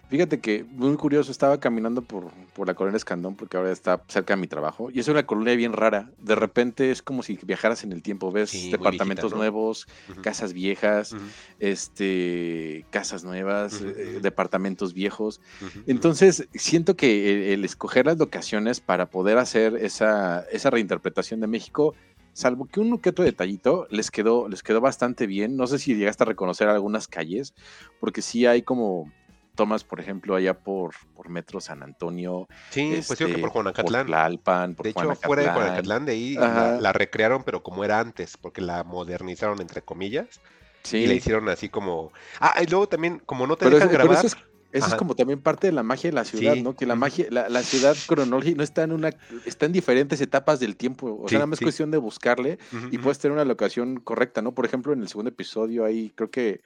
Fíjate 0.09 0.39
que 0.39 0.65
muy 0.65 0.95
curioso, 0.97 1.33
estaba 1.33 1.59
caminando 1.59 2.01
por, 2.01 2.31
por 2.55 2.69
la 2.69 2.75
colonia 2.75 2.97
Escandón, 2.97 3.35
porque 3.35 3.57
ahora 3.57 3.73
está 3.73 4.01
cerca 4.07 4.35
de 4.35 4.41
mi 4.41 4.47
trabajo, 4.47 4.89
y 4.93 5.01
es 5.01 5.09
una 5.09 5.27
colonia 5.27 5.57
bien 5.57 5.73
rara. 5.73 6.11
De 6.19 6.37
repente 6.37 6.93
es 6.93 7.03
como 7.03 7.25
si 7.25 7.37
viajaras 7.43 7.83
en 7.83 7.91
el 7.93 8.03
tiempo, 8.03 8.31
ves 8.31 8.71
departamentos 8.71 9.35
nuevos, 9.35 9.89
casas 10.23 10.53
viejas, 10.53 11.17
este, 11.59 12.87
casas 12.91 13.25
nuevas, 13.25 13.83
eh, 13.83 14.21
departamentos 14.23 14.95
viejos. 14.95 15.41
Entonces, 15.89 16.47
siento 16.55 16.97
que 16.97 17.53
el, 17.53 17.65
escoger 17.65 18.07
las 18.07 18.17
locaciones 18.17 18.81
para 18.81 19.07
poder 19.11 19.39
hacer 19.39 19.75
esa, 19.75 20.43
esa 20.53 20.71
reinterpretación 20.71 21.41
de 21.41 21.49
México 21.49 21.95
salvo 22.33 22.67
que 22.67 22.81
un 22.81 22.99
que 22.99 23.09
otro 23.09 23.25
detallito 23.25 23.87
les 23.89 24.11
quedó, 24.11 24.47
les 24.47 24.63
quedó 24.63 24.83
bastante 24.83 25.27
bien. 25.27 25.57
No 25.57 25.67
sé 25.67 25.79
si 25.79 25.95
llegaste 25.95 26.23
a 26.23 26.27
reconocer 26.27 26.69
algunas 26.69 27.09
calles, 27.09 27.55
porque 27.99 28.21
sí 28.21 28.45
hay 28.45 28.61
como 28.61 29.11
tomas, 29.57 29.83
por 29.83 29.99
ejemplo, 29.99 30.37
allá 30.37 30.55
por, 30.55 30.95
por 31.15 31.29
Metro 31.29 31.61
San 31.61 31.83
Antonio. 31.83 32.47
Sí, 32.71 33.03
pues 33.07 33.19
yo 33.19 33.27
que 33.27 33.33
por 33.33 33.41
este, 33.41 33.51
Juanacatlán. 33.51 34.07
Por 34.07 34.15
Tlalpan, 34.15 34.75
por 34.75 34.85
de 34.85 34.91
hecho, 34.91 35.15
fuera 35.17 35.43
de 35.43 35.49
Juanacatlán, 35.49 36.07
de 36.07 36.13
ahí 36.13 36.35
la, 36.35 36.93
recrearon, 36.93 37.43
pero 37.43 37.63
como 37.63 37.85
era 37.85 37.99
antes, 37.99 38.37
porque 38.37 38.61
la 38.61 38.85
modernizaron, 38.85 39.61
entre 39.61 39.83
comillas. 39.83 40.41
Sí. 40.83 40.99
Y 40.99 41.07
la 41.09 41.15
hicieron 41.15 41.49
así 41.49 41.69
como. 41.69 42.13
Ah, 42.39 42.63
y 42.63 42.67
luego 42.67 42.89
también, 42.89 43.21
como 43.27 43.47
no 43.49 43.57
te 43.57 43.69
dejan 43.69 43.91
grabar. 43.91 44.25
Eso 44.73 44.89
es, 44.89 44.95
como 44.95 45.15
también 45.15 45.41
parte 45.41 45.69
de 45.69 45.73
la 45.73 45.83
magia 45.83 46.11
de 46.11 46.15
la 46.15 46.25
ciudad, 46.25 46.55
¿no? 46.57 46.77
Que 46.77 46.85
la 46.85 46.97
magia, 46.97 47.27
la, 47.31 47.49
la, 47.49 47.63
ciudad 47.63 47.97
cronológica 48.07 48.59
no 48.59 48.63
está 48.63 48.83
en 48.83 48.93
una, 48.93 49.11
está 49.47 49.65
en 49.65 49.73
diferentes 49.73 50.21
etapas 50.21 50.61
del 50.61 50.77
tiempo. 50.77 51.19
O 51.23 51.29
sea, 51.29 51.39
nada 51.39 51.47
más 51.47 51.61
es 51.61 51.65
cuestión 51.65 51.91
de 51.91 51.99
buscarle 51.99 52.59
y 52.91 52.99
puedes 52.99 53.19
tener 53.19 53.33
una 53.33 53.45
locación 53.45 54.01
correcta, 54.01 54.43
¿no? 54.43 54.53
Por 54.53 54.67
ejemplo, 54.67 54.93
en 54.93 55.01
el 55.01 55.09
segundo 55.09 55.31
episodio 55.31 55.85
ahí 55.85 56.13
creo 56.15 56.31
que 56.31 56.61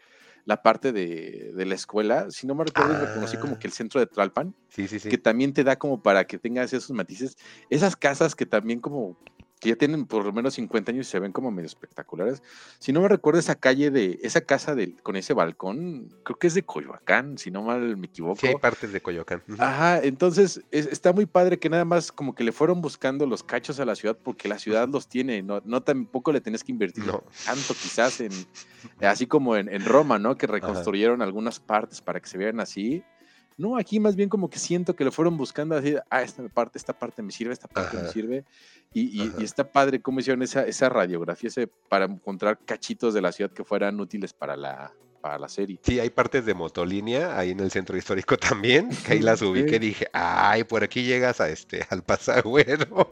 la 0.45 0.63
parte 0.63 0.93
de, 0.93 1.53
la 1.57 1.75
escuela, 1.75 2.31
si 2.31 2.47
no 2.47 2.55
me 2.55 2.65
recuerdo, 2.65 2.95
reconocí 2.95 3.37
como 3.37 3.59
que 3.59 3.67
el 3.67 3.73
centro 3.73 4.01
de 4.01 4.07
Tralpan, 4.07 4.55
sí, 4.69 4.89
sí, 4.89 4.99
sí. 4.99 5.09
que 5.09 5.19
también 5.19 5.53
te 5.53 5.65
da 5.65 5.77
como 5.77 6.03
para 6.03 6.27
que 6.27 6.39
tengas 6.39 6.73
esos 6.73 6.91
matices, 6.91 7.37
esas 7.69 7.97
casas 7.97 8.35
que 8.35 8.47
también 8.47 8.81
como 8.81 9.19
que 9.61 9.69
ya 9.69 9.77
tienen 9.77 10.07
por 10.07 10.25
lo 10.25 10.33
menos 10.33 10.55
50 10.55 10.91
años 10.91 11.07
y 11.07 11.11
se 11.11 11.21
ven 11.21 11.33
como 11.33 11.51
medio 11.51 11.67
espectaculares. 11.67 12.43
Si 12.79 12.93
no 12.93 13.03
me 13.03 13.09
recuerdo 13.09 13.39
esa 13.39 13.55
calle 13.55 13.91
de, 13.91 14.19
esa 14.23 14.41
casa 14.41 14.75
de, 14.75 14.97
con 14.97 15.17
ese 15.17 15.35
balcón, 15.35 16.09
creo 16.25 16.39
que 16.39 16.47
es 16.47 16.55
de 16.55 16.63
Coyoacán, 16.63 17.37
si 17.37 17.51
no 17.51 17.63
mal 17.63 17.97
me 17.99 18.07
equivoco. 18.07 18.41
Sí, 18.41 18.47
hay 18.49 18.57
partes 18.57 18.93
de 18.93 19.03
Coyoacán. 19.03 19.43
Ajá, 19.59 20.01
entonces 20.03 20.63
está 20.71 21.13
muy 21.13 21.27
padre 21.27 21.59
que 21.59 21.69
nada 21.69 21.85
más 21.85 22.11
como 22.11 22.35
que 22.35 22.43
le 22.43 22.53
fueron 22.53 22.81
buscando 22.81 23.27
los 23.27 23.43
cachos 23.43 23.79
a 23.81 23.85
la 23.85 23.95
ciudad 23.95 24.17
porque 24.21 24.49
la 24.49 24.59
ciudad 24.59 24.89
los 24.89 25.09
tiene, 25.09 25.43
no, 25.43 25.61
no 25.67 25.83
tampoco 25.83 26.33
le 26.33 26.41
tenés 26.41 26.65
que 26.65 26.73
invertir 26.73 27.05
tanto 27.45 27.75
quizás 27.75 28.21
en, 28.21 28.33
así 29.01 29.27
como 29.27 29.57
en, 29.57 29.85
Roma, 29.85 30.19
¿no? 30.19 30.37
Que 30.37 30.47
reconstruyeron 30.47 31.21
algunas 31.21 31.61
partes 31.61 32.01
para 32.01 32.21
que 32.21 32.29
se 32.29 32.39
vean 32.39 32.61
así. 32.61 33.05
No, 33.61 33.77
aquí 33.77 34.01
más 34.01 34.17
bien 34.17 34.31
como 34.31 34.49
que 34.49 34.59
siento 34.59 34.97
que 34.97 35.05
le 35.05 35.11
fueron 35.11 35.37
buscando 35.37 35.77
así, 35.77 35.95
ah, 36.09 36.23
esta 36.23 36.49
parte, 36.49 36.79
esta 36.79 36.99
parte 36.99 37.21
me 37.21 37.31
sirve, 37.31 37.53
esta 37.53 37.69
parte 37.69 37.99
me 37.99 38.09
sirve. 38.09 38.43
Y, 38.95 39.21
está 39.45 39.71
padre 39.71 40.01
cómo 40.01 40.19
hicieron 40.19 40.43
esa, 40.43 40.63
esa 40.63 40.89
radiografía 40.89 41.49
ese, 41.49 41.67
para 41.67 42.07
encontrar 42.07 42.59
cachitos 42.65 43.13
de 43.13 43.21
la 43.21 43.33
ciudad 43.33 43.51
que 43.51 43.63
fueran 43.63 44.01
útiles 44.01 44.33
para 44.33 44.57
la, 44.57 44.95
para 45.21 45.39
la 45.39 45.51
serie. 45.51 45.79
Sí, 45.83 46.01
hay 46.01 46.09
partes 46.09 46.47
de 46.47 46.55
motolínea 46.55 47.39
ahí 47.39 47.51
en 47.51 47.61
el 47.61 47.71
centro 47.71 47.99
histórico 47.99 48.39
también, 48.39 48.89
que 49.07 49.13
ahí 49.13 49.21
las 49.21 49.43
ubiqué 49.43 49.77
y 49.77 49.81
dije, 49.81 50.07
ay, 50.15 50.65
por 50.65 50.83
aquí 50.83 51.03
llegas 51.03 51.43
a 51.43 51.51
este, 51.51 51.87
al 51.91 52.03
pasagüero. 52.03 53.11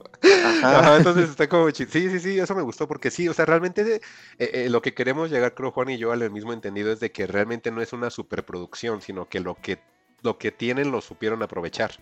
Ajá. 0.62 0.97
entonces 0.97 1.29
está 1.29 1.47
como 1.47 1.70
Sí, 1.70 1.85
sí, 1.87 2.20
sí, 2.20 2.39
eso 2.39 2.55
me 2.55 2.62
gustó 2.62 2.89
porque 2.89 3.11
sí, 3.11 3.29
o 3.29 3.35
sea, 3.35 3.45
realmente 3.45 3.97
eh, 3.97 4.01
eh, 4.39 4.69
lo 4.70 4.81
que 4.81 4.95
queremos 4.95 5.31
llegar, 5.31 5.53
creo 5.53 5.73
Juan 5.73 5.91
y 5.91 5.99
yo, 5.99 6.11
al 6.11 6.31
mismo 6.31 6.55
entendido 6.55 6.91
es 6.91 7.01
de 7.01 7.12
que 7.12 7.27
realmente 7.27 7.70
no 7.70 7.83
es 7.83 7.93
una 7.93 8.09
superproducción, 8.09 9.03
sino 9.03 9.29
que 9.29 9.41
lo 9.41 9.55
que 9.55 9.79
lo 10.23 10.39
que 10.39 10.53
tienen 10.53 10.90
lo 10.90 11.01
supieron 11.01 11.43
aprovechar. 11.43 11.93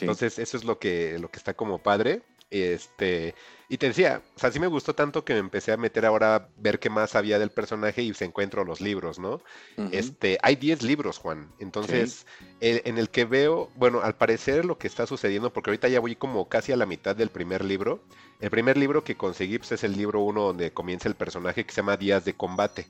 Entonces, 0.00 0.38
eso 0.38 0.56
es 0.56 0.64
lo 0.64 0.78
que, 0.78 1.18
lo 1.18 1.30
que 1.30 1.38
está 1.38 1.54
como 1.54 1.78
padre. 1.78 2.22
Este, 2.50 3.34
y 3.68 3.76
te 3.76 3.88
decía, 3.88 4.22
o 4.34 4.38
sea, 4.38 4.50
sí 4.50 4.58
me 4.58 4.68
gustó 4.68 4.94
tanto 4.94 5.22
que 5.22 5.34
me 5.34 5.40
empecé 5.40 5.72
a 5.72 5.76
meter 5.76 6.06
ahora 6.06 6.34
a 6.34 6.48
ver 6.56 6.78
qué 6.78 6.88
más 6.88 7.14
había 7.14 7.38
del 7.38 7.50
personaje 7.50 8.00
y 8.00 8.14
se 8.14 8.24
encuentro 8.24 8.64
los 8.64 8.80
libros, 8.80 9.18
¿no? 9.18 9.42
Este, 9.92 10.38
hay 10.42 10.56
10 10.56 10.82
libros, 10.82 11.18
Juan. 11.18 11.52
Entonces, 11.58 12.26
en 12.60 12.96
el 12.96 13.10
que 13.10 13.26
veo, 13.26 13.70
bueno, 13.76 14.00
al 14.00 14.14
parecer 14.16 14.64
lo 14.64 14.78
que 14.78 14.86
está 14.86 15.06
sucediendo, 15.06 15.52
porque 15.52 15.70
ahorita 15.70 15.88
ya 15.88 16.00
voy 16.00 16.16
como 16.16 16.48
casi 16.48 16.72
a 16.72 16.76
la 16.76 16.86
mitad 16.86 17.14
del 17.14 17.28
primer 17.28 17.64
libro. 17.64 18.00
El 18.40 18.50
primer 18.50 18.78
libro 18.78 19.04
que 19.04 19.16
conseguí 19.16 19.58
pues, 19.58 19.72
es 19.72 19.84
el 19.84 19.96
libro 19.96 20.20
1 20.20 20.40
donde 20.40 20.72
comienza 20.72 21.08
el 21.08 21.16
personaje 21.16 21.66
que 21.66 21.72
se 21.72 21.82
llama 21.82 21.98
Días 21.98 22.24
de 22.24 22.34
Combate. 22.34 22.86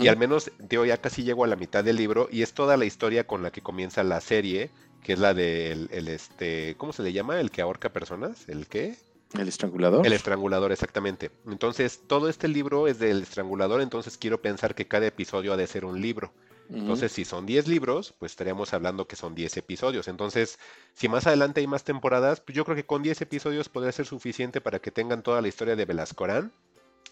Y 0.00 0.08
al 0.08 0.16
menos, 0.16 0.50
yo 0.68 0.84
ya 0.84 1.00
casi 1.00 1.22
llego 1.22 1.44
a 1.44 1.46
la 1.46 1.56
mitad 1.56 1.84
del 1.84 1.96
libro 1.96 2.28
y 2.30 2.42
es 2.42 2.52
toda 2.52 2.76
la 2.76 2.84
historia 2.84 3.26
con 3.26 3.42
la 3.42 3.50
que 3.50 3.60
comienza 3.60 4.02
la 4.02 4.20
serie, 4.20 4.70
que 5.02 5.12
es 5.12 5.18
la 5.18 5.34
del, 5.34 5.88
el, 5.92 6.08
este, 6.08 6.74
¿cómo 6.76 6.92
se 6.92 7.02
le 7.02 7.12
llama? 7.12 7.40
El 7.40 7.50
que 7.50 7.62
ahorca 7.62 7.92
personas, 7.92 8.48
¿el 8.48 8.66
qué? 8.66 8.96
El 9.34 9.48
estrangulador. 9.48 10.06
El 10.06 10.12
estrangulador, 10.12 10.72
exactamente. 10.72 11.30
Entonces, 11.46 12.00
todo 12.06 12.28
este 12.28 12.48
libro 12.48 12.88
es 12.88 12.98
del 12.98 13.22
estrangulador, 13.22 13.82
entonces 13.82 14.16
quiero 14.16 14.40
pensar 14.40 14.74
que 14.74 14.88
cada 14.88 15.06
episodio 15.06 15.52
ha 15.52 15.56
de 15.56 15.66
ser 15.66 15.84
un 15.84 16.00
libro. 16.00 16.32
Entonces, 16.70 17.12
si 17.12 17.24
son 17.24 17.46
10 17.46 17.66
libros, 17.66 18.14
pues 18.18 18.32
estaríamos 18.32 18.74
hablando 18.74 19.06
que 19.06 19.16
son 19.16 19.34
10 19.34 19.56
episodios. 19.56 20.06
Entonces, 20.06 20.58
si 20.92 21.08
más 21.08 21.26
adelante 21.26 21.60
hay 21.60 21.66
más 21.66 21.82
temporadas, 21.82 22.40
pues 22.40 22.54
yo 22.54 22.64
creo 22.64 22.76
que 22.76 22.84
con 22.84 23.02
10 23.02 23.22
episodios 23.22 23.70
podría 23.70 23.92
ser 23.92 24.04
suficiente 24.04 24.60
para 24.60 24.78
que 24.78 24.90
tengan 24.90 25.22
toda 25.22 25.40
la 25.40 25.48
historia 25.48 25.76
de 25.76 25.86
Velascorán. 25.86 26.52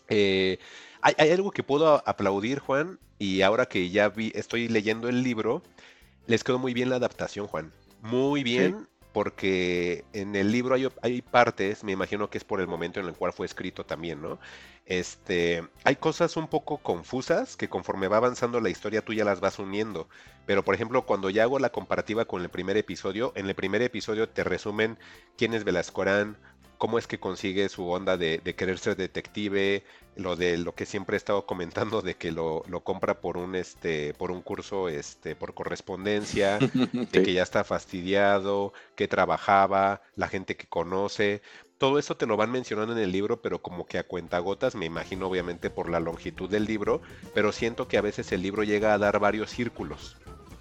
Eh, 0.08 0.58
hay, 1.00 1.30
algo 1.30 1.50
que 1.50 1.62
puedo 1.62 2.02
aplaudir, 2.06 2.58
Juan, 2.58 2.98
y 3.18 3.42
ahora 3.42 3.66
que 3.66 3.90
ya 3.90 4.08
vi, 4.08 4.32
estoy 4.34 4.68
leyendo 4.68 5.08
el 5.08 5.22
libro, 5.22 5.62
les 6.26 6.44
quedó 6.44 6.58
muy 6.58 6.74
bien 6.74 6.90
la 6.90 6.96
adaptación, 6.96 7.46
Juan. 7.46 7.72
Muy 8.02 8.42
bien, 8.42 8.86
porque 9.12 10.04
en 10.12 10.36
el 10.36 10.52
libro 10.52 10.74
hay, 10.74 10.88
hay, 11.02 11.22
partes, 11.22 11.82
me 11.84 11.92
imagino 11.92 12.28
que 12.28 12.38
es 12.38 12.44
por 12.44 12.60
el 12.60 12.66
momento 12.66 13.00
en 13.00 13.06
el 13.06 13.14
cual 13.14 13.32
fue 13.32 13.46
escrito 13.46 13.84
también, 13.84 14.20
¿no? 14.20 14.38
Este, 14.86 15.66
hay 15.82 15.96
cosas 15.96 16.36
un 16.36 16.46
poco 16.46 16.78
confusas 16.78 17.56
que 17.56 17.68
conforme 17.68 18.06
va 18.06 18.18
avanzando 18.18 18.60
la 18.60 18.70
historia 18.70 19.04
tú 19.04 19.12
ya 19.12 19.24
las 19.24 19.40
vas 19.40 19.58
uniendo. 19.58 20.08
Pero 20.46 20.62
por 20.64 20.76
ejemplo, 20.76 21.06
cuando 21.06 21.28
ya 21.28 21.42
hago 21.42 21.58
la 21.58 21.70
comparativa 21.70 22.24
con 22.24 22.42
el 22.42 22.50
primer 22.50 22.76
episodio, 22.76 23.32
en 23.34 23.48
el 23.48 23.56
primer 23.56 23.82
episodio 23.82 24.28
te 24.28 24.44
resumen 24.44 24.96
quién 25.36 25.54
es 25.54 25.64
Velascorán, 25.64 26.36
cómo 26.78 26.98
es 26.98 27.06
que 27.06 27.18
consigue 27.18 27.68
su 27.68 27.88
onda 27.88 28.16
de, 28.16 28.40
querer 28.56 28.78
ser 28.78 28.96
detective, 28.96 29.84
lo 30.16 30.36
de 30.36 30.56
lo 30.58 30.74
que 30.74 30.86
siempre 30.86 31.16
he 31.16 31.18
estado 31.18 31.46
comentando 31.46 32.02
de 32.02 32.16
que 32.16 32.32
lo, 32.32 32.62
compra 32.84 33.20
por 33.20 33.36
un 33.36 33.54
este 33.54 34.14
por 34.14 34.30
un 34.30 34.42
curso 34.42 34.88
este 34.88 35.34
por 35.36 35.54
correspondencia, 35.54 36.58
de 37.12 37.22
que 37.22 37.32
ya 37.32 37.42
está 37.42 37.64
fastidiado, 37.64 38.72
que 38.94 39.08
trabajaba, 39.08 40.02
la 40.14 40.28
gente 40.28 40.56
que 40.56 40.66
conoce, 40.66 41.42
todo 41.78 41.98
eso 41.98 42.16
te 42.16 42.26
lo 42.26 42.36
van 42.36 42.50
mencionando 42.50 42.92
en 42.94 42.98
el 42.98 43.12
libro, 43.12 43.42
pero 43.42 43.60
como 43.60 43.86
que 43.86 43.98
a 43.98 44.06
cuentagotas, 44.06 44.74
me 44.74 44.86
imagino 44.86 45.26
obviamente 45.28 45.68
por 45.70 45.90
la 45.90 46.00
longitud 46.00 46.48
del 46.48 46.64
libro, 46.64 47.02
pero 47.34 47.52
siento 47.52 47.86
que 47.88 47.98
a 47.98 48.02
veces 48.02 48.32
el 48.32 48.42
libro 48.42 48.62
llega 48.64 48.94
a 48.94 48.98
dar 48.98 49.18
varios 49.18 49.50
círculos 49.50 50.16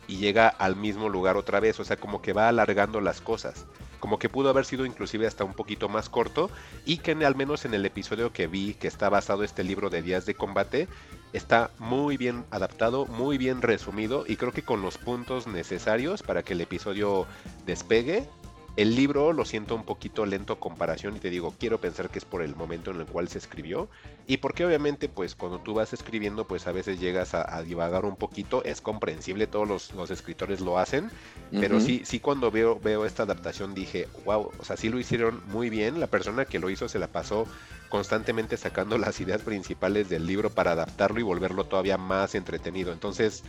y 0.08 0.18
llega 0.18 0.48
al 0.48 0.76
mismo 0.76 1.10
lugar 1.10 1.38
otra 1.38 1.60
vez, 1.60 1.80
o 1.80 1.84
sea, 1.84 1.98
como 1.98 2.22
que 2.22 2.34
va 2.34 2.50
alargando 2.50 3.02
las 3.02 3.22
cosas 3.22 3.66
como 4.06 4.20
que 4.20 4.30
pudo 4.30 4.52
haber 4.52 4.66
sido 4.66 4.86
inclusive 4.86 5.26
hasta 5.26 5.44
un 5.44 5.56
poquito 5.56 5.90
más 5.90 6.10
corto 6.10 6.52
y 6.86 6.98
que 6.98 7.14
al 7.26 7.36
menos 7.36 7.66
en 7.66 7.74
el 7.74 7.84
episodio 7.88 8.32
que 8.32 8.46
vi 8.46 8.76
que 8.76 8.88
está 8.88 9.10
basado 9.10 9.44
este 9.44 9.64
libro 9.64 9.90
de 9.90 10.04
días 10.04 10.28
de 10.28 10.36
combate 10.36 10.88
está 11.34 11.72
muy 11.80 12.16
bien 12.16 12.46
adaptado, 12.52 13.08
muy 13.08 13.40
bien 13.40 13.64
resumido 13.64 14.24
y 14.28 14.36
creo 14.36 14.52
que 14.52 14.62
con 14.62 14.84
los 14.84 15.00
puntos 15.00 15.48
necesarios 15.48 16.22
para 16.22 16.44
que 16.44 16.54
el 16.54 16.62
episodio 16.62 17.26
despegue 17.66 18.30
el 18.78 18.96
libro 18.96 19.32
lo 19.32 19.46
siento 19.46 19.74
un 19.74 19.86
poquito 19.86 20.26
lento 20.26 20.54
a 20.54 20.60
comparación 20.60 21.16
y 21.16 21.20
te 21.20 21.30
digo, 21.30 21.54
quiero 21.58 21.80
pensar 21.80 22.10
que 22.10 22.20
es 22.20 22.26
por 22.26 22.42
el 22.42 22.56
momento 22.56 22.92
en 22.92 23.00
el 23.00 23.06
cual 23.06 23.30
se 23.30 23.38
escribió. 23.38 23.90
Y 24.28 24.38
porque 24.38 24.66
obviamente 24.66 25.08
pues 25.08 25.36
cuando 25.36 25.60
tú 25.60 25.74
vas 25.74 25.94
escribiendo 25.94 26.46
pues 26.46 26.68
a 26.68 26.74
veces 26.74 27.00
llegas 27.00 27.34
a, 27.34 27.62
divagar 27.64 28.06
un 28.06 28.18
poquito, 28.18 28.64
es 28.66 28.82
comprensible, 28.82 29.48
todos 29.48 29.94
los, 29.94 30.12
escritores 30.12 30.60
lo 30.60 30.78
hacen, 30.78 31.10
pero 31.52 31.80
sí, 31.80 32.02
sí 32.06 32.20
cuando 32.20 32.52
veo, 32.52 32.80
veo 32.80 33.06
esta 33.06 33.24
adaptación 33.24 33.74
dije, 33.74 34.08
wow, 34.26 34.52
o 34.58 34.66
sea, 34.66 34.78
sí 34.78 34.90
lo 34.90 35.00
hicieron 35.00 35.42
muy 35.48 35.70
bien, 35.70 36.00
la 36.00 36.08
persona 36.08 36.46
que 36.46 36.60
lo 36.60 36.70
hizo 36.70 36.90
se 36.90 37.00
la 37.00 37.08
pasó 37.08 37.48
constantemente 37.90 38.58
sacando 38.58 38.98
las 39.00 39.22
ideas 39.22 39.42
principales 39.42 40.10
del 40.10 40.26
libro 40.26 40.50
para 40.50 40.72
adaptarlo 40.72 41.20
y 41.20 41.24
volverlo 41.24 41.66
todavía 41.66 41.98
más 41.98 42.36
entretenido, 42.36 42.92
entonces 42.92 43.44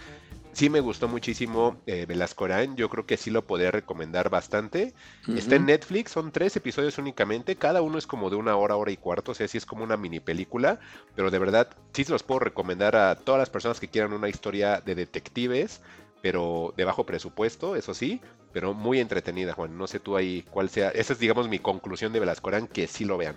sí 0.56 0.70
me 0.70 0.80
gustó 0.80 1.06
muchísimo 1.06 1.76
eh, 1.84 2.06
Velascorán, 2.08 2.76
yo 2.76 2.88
creo 2.88 3.04
que 3.04 3.18
sí 3.18 3.30
lo 3.30 3.46
podría 3.46 3.70
recomendar 3.70 4.30
bastante. 4.30 4.94
Está 5.28 5.56
en 5.56 5.66
Netflix, 5.66 6.12
son 6.12 6.32
tres 6.32 6.56
episodios 6.56 6.96
únicamente, 6.96 7.56
cada 7.56 7.82
uno 7.82 7.98
es 7.98 8.06
como 8.06 8.30
de 8.30 8.36
una 8.36 8.56
hora, 8.56 8.74
hora 8.74 8.90
y 8.90 8.96
cuarto, 8.96 9.32
o 9.32 9.34
sea, 9.34 9.46
sí 9.48 9.58
es 9.58 9.66
como 9.66 9.84
una 9.84 9.98
mini 9.98 10.18
película, 10.18 10.80
pero 11.14 11.30
de 11.30 11.38
verdad 11.38 11.68
sí 11.92 12.04
se 12.04 12.12
los 12.12 12.22
puedo 12.22 12.38
recomendar 12.38 12.96
a 12.96 13.16
todas 13.16 13.38
las 13.38 13.50
personas 13.50 13.80
que 13.80 13.88
quieran 13.88 14.14
una 14.14 14.30
historia 14.30 14.80
de 14.80 14.94
detectives, 14.94 15.82
pero 16.22 16.72
de 16.74 16.84
bajo 16.84 17.04
presupuesto, 17.04 17.76
eso 17.76 17.92
sí, 17.92 18.22
pero 18.54 18.72
muy 18.72 18.98
entretenida, 18.98 19.52
Juan. 19.52 19.76
No 19.76 19.86
sé 19.86 20.00
tú 20.00 20.16
ahí 20.16 20.42
cuál 20.50 20.70
sea. 20.70 20.88
Esa 20.88 21.12
es, 21.12 21.18
digamos, 21.18 21.50
mi 21.50 21.58
conclusión 21.58 22.14
de 22.14 22.20
Velascorán, 22.20 22.66
que 22.66 22.86
sí 22.86 23.04
lo 23.04 23.18
vean. 23.18 23.36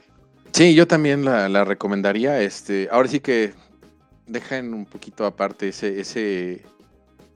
Sí, 0.54 0.74
yo 0.74 0.88
también 0.88 1.26
la, 1.26 1.50
la 1.50 1.66
recomendaría. 1.66 2.42
Este, 2.42 2.88
ahora 2.90 3.10
sí 3.10 3.20
que 3.20 3.54
dejan 4.26 4.74
un 4.74 4.86
poquito 4.86 5.26
aparte 5.26 5.68
ese, 5.68 6.00
ese 6.00 6.64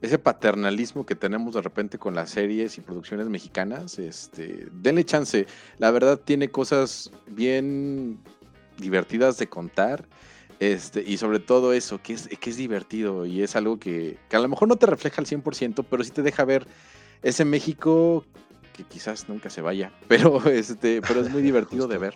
ese 0.04 0.18
paternalismo 0.18 1.06
que 1.06 1.14
tenemos 1.14 1.54
de 1.54 1.62
repente 1.62 1.98
con 1.98 2.14
las 2.14 2.30
series 2.30 2.78
y 2.78 2.80
producciones 2.80 3.28
mexicanas, 3.28 3.98
este, 3.98 4.66
denle 4.72 5.04
chance. 5.04 5.46
La 5.78 5.90
verdad 5.90 6.20
tiene 6.22 6.50
cosas 6.50 7.10
bien 7.26 8.18
divertidas 8.78 9.38
de 9.38 9.48
contar. 9.48 10.06
Este, 10.60 11.02
y 11.04 11.16
sobre 11.16 11.40
todo 11.40 11.72
eso, 11.72 12.00
que 12.00 12.12
es, 12.12 12.28
que 12.28 12.50
es 12.50 12.56
divertido 12.56 13.26
y 13.26 13.42
es 13.42 13.56
algo 13.56 13.78
que, 13.78 14.18
que 14.28 14.36
a 14.36 14.40
lo 14.40 14.48
mejor 14.48 14.68
no 14.68 14.76
te 14.76 14.86
refleja 14.86 15.20
al 15.20 15.26
100%, 15.26 15.84
pero 15.88 16.04
sí 16.04 16.10
te 16.10 16.22
deja 16.22 16.44
ver 16.44 16.66
ese 17.22 17.44
México 17.44 18.24
que 18.72 18.84
quizás 18.84 19.28
nunca 19.28 19.50
se 19.50 19.62
vaya, 19.62 19.92
pero, 20.08 20.44
este, 20.46 21.00
pero 21.02 21.20
es 21.20 21.30
muy 21.30 21.42
divertido 21.50 21.88
de 21.88 21.98
ver. 21.98 22.14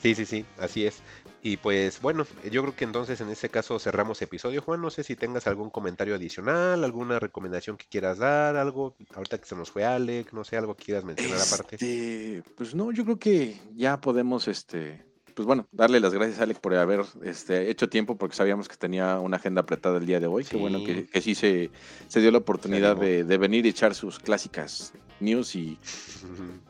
Sí, 0.00 0.14
sí, 0.14 0.24
sí, 0.24 0.44
así 0.58 0.86
es. 0.86 1.02
Y 1.46 1.58
pues 1.58 2.00
bueno, 2.00 2.26
yo 2.50 2.62
creo 2.62 2.74
que 2.74 2.84
entonces 2.84 3.20
en 3.20 3.28
este 3.28 3.50
caso 3.50 3.78
cerramos 3.78 4.22
episodio. 4.22 4.62
Juan, 4.62 4.80
no 4.80 4.88
sé 4.88 5.04
si 5.04 5.14
tengas 5.14 5.46
algún 5.46 5.68
comentario 5.68 6.14
adicional, 6.14 6.82
alguna 6.82 7.18
recomendación 7.18 7.76
que 7.76 7.84
quieras 7.84 8.16
dar, 8.16 8.56
algo, 8.56 8.96
ahorita 9.14 9.36
que 9.36 9.44
se 9.44 9.54
nos 9.54 9.70
fue 9.70 9.84
Alec, 9.84 10.32
no 10.32 10.42
sé, 10.42 10.56
algo 10.56 10.74
que 10.74 10.86
quieras 10.86 11.04
mencionar 11.04 11.38
aparte. 11.38 11.74
Este, 11.74 12.42
pues 12.56 12.74
no, 12.74 12.92
yo 12.92 13.04
creo 13.04 13.18
que 13.18 13.60
ya 13.76 14.00
podemos, 14.00 14.48
este, 14.48 15.04
pues 15.34 15.46
bueno, 15.46 15.66
darle 15.72 16.00
las 16.00 16.14
gracias 16.14 16.40
a 16.40 16.44
Alec 16.44 16.60
por 16.60 16.74
haber 16.74 17.02
este, 17.24 17.70
hecho 17.70 17.88
tiempo 17.88 18.16
porque 18.16 18.36
sabíamos 18.36 18.68
que 18.68 18.76
tenía 18.76 19.18
una 19.18 19.36
agenda 19.36 19.62
apretada 19.62 19.98
el 19.98 20.06
día 20.06 20.20
de 20.20 20.26
hoy. 20.26 20.44
Qué 20.44 20.56
bueno 20.56 20.84
que, 20.84 21.08
sí. 21.20 21.34
se, 21.34 21.70
se, 22.08 22.20
dio 22.20 22.30
la 22.30 22.38
oportunidad 22.38 22.96
de, 22.96 23.24
de, 23.24 23.38
venir 23.38 23.66
y 23.66 23.70
echar 23.70 23.94
sus 23.94 24.18
clásicas 24.18 24.92
news 25.20 25.54
y 25.56 25.78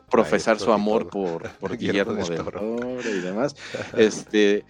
profesar 0.09 0.59
su 0.59 0.71
amor 0.71 1.09
por, 1.09 1.49
por 1.57 1.77
Guillermo 1.77 2.13
del 2.13 2.43
Toro 2.43 2.99
y 3.01 3.19
demás. 3.21 3.55
Este, 3.97 4.65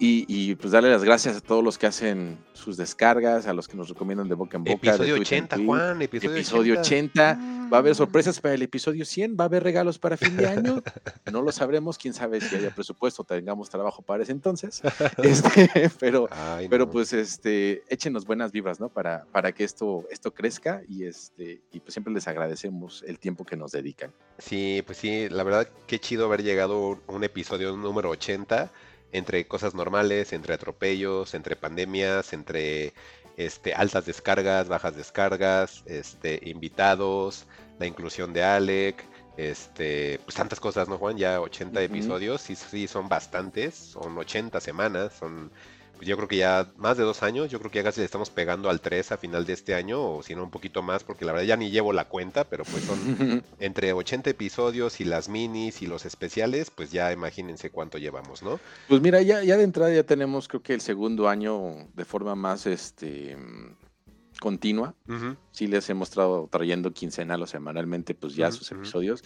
y, 0.00 0.54
pues 0.56 0.72
darle 0.72 0.90
las 0.90 1.04
gracias 1.04 1.36
a 1.36 1.40
todos 1.40 1.64
los 1.64 1.78
que 1.78 1.86
hacen 1.86 2.38
sus 2.52 2.76
descargas, 2.76 3.46
a 3.46 3.52
los 3.52 3.66
que 3.66 3.76
nos 3.76 3.88
recomiendan 3.88 4.28
de 4.28 4.34
boca 4.34 4.56
en 4.56 4.64
boca. 4.64 4.90
Episodio 4.90 5.14
80, 5.14 5.56
Juan, 5.64 6.02
episodio, 6.02 6.80
80. 6.80 7.38
Va 7.72 7.76
a 7.76 7.80
haber 7.80 7.94
sorpresas 7.94 8.40
para 8.40 8.54
el 8.54 8.62
episodio 8.62 9.04
100, 9.04 9.36
va 9.38 9.44
a 9.44 9.46
haber 9.46 9.62
regalos 9.62 9.98
para 9.98 10.16
fin 10.16 10.36
de 10.36 10.46
año. 10.46 10.82
No 11.30 11.42
lo 11.42 11.52
sabremos, 11.52 11.98
quién 11.98 12.14
sabe 12.14 12.40
si 12.40 12.56
haya 12.56 12.74
presupuesto, 12.74 13.24
tengamos 13.24 13.68
trabajo 13.68 14.02
para 14.02 14.22
ese 14.22 14.32
entonces. 14.32 14.82
Este, 15.22 15.90
pero, 15.98 16.28
pero 16.70 16.90
pues 16.90 17.12
este, 17.12 17.82
échenos 17.88 18.24
buenas 18.24 18.52
vibras, 18.52 18.80
¿no? 18.80 18.88
Para, 18.88 19.24
para 19.32 19.52
que 19.52 19.64
esto, 19.64 20.06
esto 20.10 20.32
crezca 20.32 20.82
y, 20.88 21.04
este, 21.04 21.60
y 21.72 21.80
pues 21.80 21.92
siempre 21.92 22.12
les 22.12 22.26
agradecemos 22.28 23.04
el 23.06 23.18
tiempo 23.18 23.44
que 23.44 23.56
nos 23.56 23.72
dedican. 23.72 24.12
Sí, 24.38 24.82
pues 24.86 24.98
sí, 24.98 25.28
la 25.28 25.42
verdad, 25.42 25.68
qué 25.86 25.98
chido 25.98 26.26
haber 26.26 26.42
llegado 26.42 27.00
un 27.06 27.24
episodio 27.24 27.76
número 27.76 28.10
80 28.10 28.70
entre 29.12 29.46
cosas 29.46 29.74
normales, 29.74 30.32
entre 30.32 30.54
atropellos, 30.54 31.34
entre 31.34 31.56
pandemias, 31.56 32.32
entre 32.32 32.92
este, 33.36 33.74
altas 33.74 34.06
descargas, 34.06 34.68
bajas 34.68 34.96
descargas, 34.96 35.82
este, 35.86 36.40
invitados, 36.44 37.46
la 37.78 37.86
inclusión 37.86 38.32
de 38.32 38.42
Alec, 38.42 39.04
este, 39.36 40.18
pues 40.24 40.34
tantas 40.34 40.58
cosas, 40.58 40.88
¿no, 40.88 40.98
Juan? 40.98 41.16
Ya 41.16 41.40
80 41.40 41.80
episodios, 41.82 42.40
sí, 42.40 42.56
sí, 42.56 42.88
son 42.88 43.08
bastantes, 43.08 43.74
son 43.74 44.18
80 44.18 44.60
semanas, 44.60 45.12
son 45.18 45.52
yo 46.00 46.16
creo 46.16 46.28
que 46.28 46.36
ya 46.36 46.70
más 46.76 46.96
de 46.96 47.04
dos 47.04 47.22
años, 47.22 47.50
yo 47.50 47.58
creo 47.58 47.70
que 47.70 47.78
ya 47.78 47.84
casi 47.84 48.00
le 48.00 48.06
estamos 48.06 48.30
pegando 48.30 48.70
al 48.70 48.80
3 48.80 49.12
a 49.12 49.16
final 49.16 49.44
de 49.46 49.52
este 49.52 49.74
año, 49.74 50.02
o 50.02 50.22
si 50.22 50.34
no 50.34 50.44
un 50.44 50.50
poquito 50.50 50.82
más, 50.82 51.04
porque 51.04 51.24
la 51.24 51.32
verdad 51.32 51.46
ya 51.46 51.56
ni 51.56 51.70
llevo 51.70 51.92
la 51.92 52.06
cuenta, 52.06 52.44
pero 52.44 52.64
pues 52.64 52.84
son 52.84 53.42
entre 53.60 53.92
80 53.92 54.30
episodios 54.30 55.00
y 55.00 55.04
las 55.04 55.28
minis 55.28 55.82
y 55.82 55.86
los 55.86 56.04
especiales, 56.06 56.70
pues 56.70 56.90
ya 56.90 57.12
imagínense 57.12 57.70
cuánto 57.70 57.98
llevamos, 57.98 58.42
¿no? 58.42 58.60
Pues 58.88 59.00
mira, 59.00 59.22
ya, 59.22 59.42
ya 59.42 59.56
de 59.56 59.64
entrada 59.64 59.92
ya 59.92 60.04
tenemos 60.04 60.48
creo 60.48 60.62
que 60.62 60.74
el 60.74 60.80
segundo 60.80 61.28
año 61.28 61.88
de 61.94 62.04
forma 62.04 62.34
más 62.34 62.66
este 62.66 63.36
continua. 64.38 64.94
Sí 65.52 65.66
les 65.66 65.88
hemos 65.90 66.10
estado 66.10 66.48
trayendo 66.50 66.92
quincenal 66.92 67.42
o 67.42 67.46
semanalmente, 67.46 68.14
pues 68.14 68.34
ya 68.34 68.50
sus 68.52 68.70
episodios. 68.72 69.24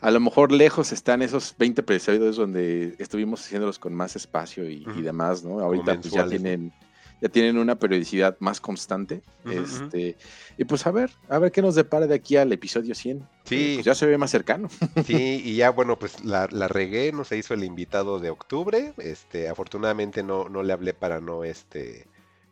A 0.00 0.10
lo 0.10 0.20
mejor 0.20 0.52
lejos 0.52 0.92
están 0.92 1.22
esos 1.22 1.54
20 1.58 1.80
episodios 1.80 2.36
donde 2.36 2.94
estuvimos 2.98 3.44
haciéndolos 3.44 3.78
con 3.78 3.94
más 3.94 4.16
espacio 4.16 4.68
y, 4.68 4.84
demás, 5.02 5.44
¿no? 5.44 5.60
Ahorita 5.60 6.00
pues 6.00 6.12
ya 6.12 6.26
tienen 6.26 6.72
ya 7.20 7.28
tienen 7.28 7.58
una 7.58 7.76
periodicidad 7.76 8.36
más 8.40 8.60
constante. 8.60 9.22
este, 9.44 10.16
y 10.56 10.64
pues 10.64 10.86
a 10.86 10.90
ver, 10.90 11.10
a 11.28 11.38
ver 11.38 11.50
qué 11.50 11.62
nos 11.62 11.74
depara 11.74 12.06
de 12.06 12.14
aquí 12.14 12.36
al 12.36 12.52
episodio 12.52 12.94
100. 12.94 13.28
Sí. 13.44 13.72
Pues 13.74 13.86
ya 13.86 13.94
se 13.94 14.06
ve 14.06 14.18
más 14.18 14.30
cercano. 14.30 14.68
Sí, 15.04 15.42
y 15.44 15.56
ya 15.56 15.70
bueno, 15.70 15.98
pues 15.98 16.24
la, 16.24 16.48
la, 16.50 16.68
regué, 16.68 17.12
no 17.12 17.24
se 17.24 17.36
hizo 17.36 17.54
el 17.54 17.64
invitado 17.64 18.18
de 18.18 18.30
octubre. 18.30 18.92
Este, 18.98 19.48
afortunadamente 19.48 20.22
no, 20.22 20.48
no 20.48 20.62
le 20.62 20.72
hablé 20.72 20.94
para 20.94 21.20
no 21.20 21.44
este 21.44 22.06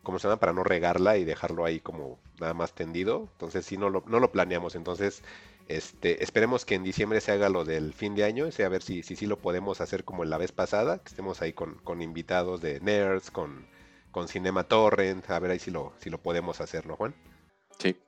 como 0.07 0.19
se 0.19 0.27
llama? 0.29 0.39
Para 0.39 0.53
no 0.53 0.63
regarla 0.63 1.17
y 1.17 1.25
dejarlo 1.25 1.65
ahí 1.65 1.81
como 1.81 2.17
nada 2.39 2.53
más 2.53 2.71
tendido. 2.71 3.27
Entonces 3.33 3.65
sí, 3.65 3.75
no 3.75 3.89
lo, 3.89 4.05
no 4.07 4.21
lo 4.21 4.31
planeamos. 4.31 4.75
Entonces, 4.75 5.21
este, 5.67 6.23
esperemos 6.23 6.63
que 6.63 6.75
en 6.75 6.85
diciembre 6.85 7.19
se 7.19 7.33
haga 7.33 7.49
lo 7.49 7.65
del 7.65 7.93
fin 7.93 8.15
de 8.15 8.23
año, 8.23 8.45
a 8.45 8.69
ver 8.69 8.81
si, 8.81 9.03
si, 9.03 9.17
si 9.17 9.25
lo 9.25 9.37
podemos 9.37 9.81
hacer 9.81 10.05
como 10.05 10.23
en 10.23 10.29
la 10.29 10.37
vez 10.37 10.53
pasada, 10.53 10.99
que 10.99 11.09
estemos 11.09 11.41
ahí 11.41 11.51
con, 11.51 11.75
con 11.83 12.01
invitados 12.01 12.61
de 12.61 12.79
nerds, 12.79 13.31
con, 13.31 13.67
con 14.11 14.29
Cinema 14.29 14.63
Torrent, 14.63 15.29
a 15.29 15.39
ver 15.39 15.51
ahí 15.51 15.59
si 15.59 15.71
lo, 15.71 15.91
si 15.99 16.09
lo 16.09 16.19
podemos 16.19 16.61
hacer, 16.61 16.85
¿no, 16.85 16.95
Juan? 16.95 17.13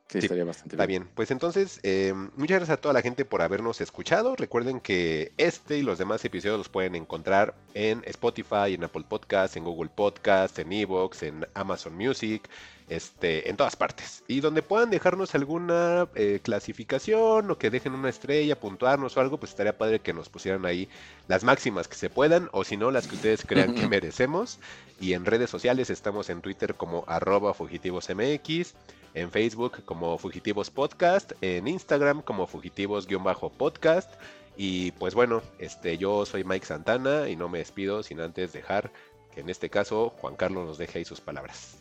Sí, 0.09 0.21
sí, 0.21 0.25
estaría 0.25 0.43
bastante 0.43 0.75
bien. 0.75 0.81
Está 0.81 0.87
bien. 0.87 1.07
Pues 1.13 1.29
entonces, 1.29 1.79
eh, 1.83 2.13
muchas 2.35 2.57
gracias 2.57 2.79
a 2.79 2.81
toda 2.81 2.95
la 2.95 3.03
gente 3.03 3.25
por 3.25 3.43
habernos 3.43 3.79
escuchado. 3.79 4.35
Recuerden 4.35 4.79
que 4.79 5.33
este 5.37 5.77
y 5.77 5.83
los 5.83 5.99
demás 5.99 6.25
episodios 6.25 6.57
los 6.57 6.67
pueden 6.67 6.95
encontrar 6.95 7.53
en 7.75 8.01
Spotify, 8.05 8.73
en 8.73 8.83
Apple 8.83 9.05
Podcasts, 9.07 9.55
en 9.55 9.65
Google 9.65 9.91
Podcasts, 9.93 10.57
en 10.57 10.73
Evox, 10.73 11.21
en 11.21 11.45
Amazon 11.53 11.95
Music, 11.95 12.49
este, 12.87 13.51
en 13.51 13.55
todas 13.55 13.75
partes. 13.75 14.23
Y 14.27 14.39
donde 14.39 14.63
puedan 14.63 14.89
dejarnos 14.89 15.35
alguna 15.35 16.07
eh, 16.15 16.39
clasificación 16.41 17.51
o 17.51 17.59
que 17.59 17.69
dejen 17.69 17.93
una 17.93 18.09
estrella, 18.09 18.59
puntuarnos 18.59 19.15
o 19.15 19.21
algo, 19.21 19.39
pues 19.39 19.51
estaría 19.51 19.77
padre 19.77 19.99
que 19.99 20.11
nos 20.11 20.27
pusieran 20.27 20.65
ahí 20.65 20.89
las 21.27 21.43
máximas 21.43 21.87
que 21.87 21.95
se 21.95 22.09
puedan 22.09 22.49
o 22.51 22.63
si 22.63 22.77
no, 22.77 22.89
las 22.89 23.07
que 23.07 23.13
ustedes 23.13 23.45
crean 23.45 23.75
que 23.75 23.87
merecemos. 23.87 24.57
Y 24.99 25.13
en 25.13 25.25
redes 25.25 25.51
sociales 25.51 25.91
estamos 25.91 26.31
en 26.31 26.41
Twitter 26.41 26.73
como 26.73 27.03
arroba 27.07 27.53
fugitivosmx 27.53 28.73
en 29.19 29.31
Facebook 29.31 29.83
como 29.85 30.17
Fugitivos 30.17 30.69
Podcast, 30.69 31.33
en 31.41 31.67
Instagram 31.67 32.21
como 32.21 32.47
Fugitivos-podcast. 32.47 34.09
Y 34.55 34.91
pues 34.93 35.13
bueno, 35.13 35.41
este, 35.59 35.97
yo 35.97 36.25
soy 36.25 36.43
Mike 36.43 36.65
Santana 36.65 37.29
y 37.29 37.35
no 37.35 37.49
me 37.49 37.59
despido 37.59 38.03
sin 38.03 38.19
antes 38.21 38.53
dejar 38.53 38.91
que 39.33 39.41
en 39.41 39.49
este 39.49 39.69
caso 39.69 40.13
Juan 40.17 40.35
Carlos 40.35 40.65
nos 40.65 40.77
deje 40.77 40.99
ahí 40.99 41.05
sus 41.05 41.21
palabras. 41.21 41.77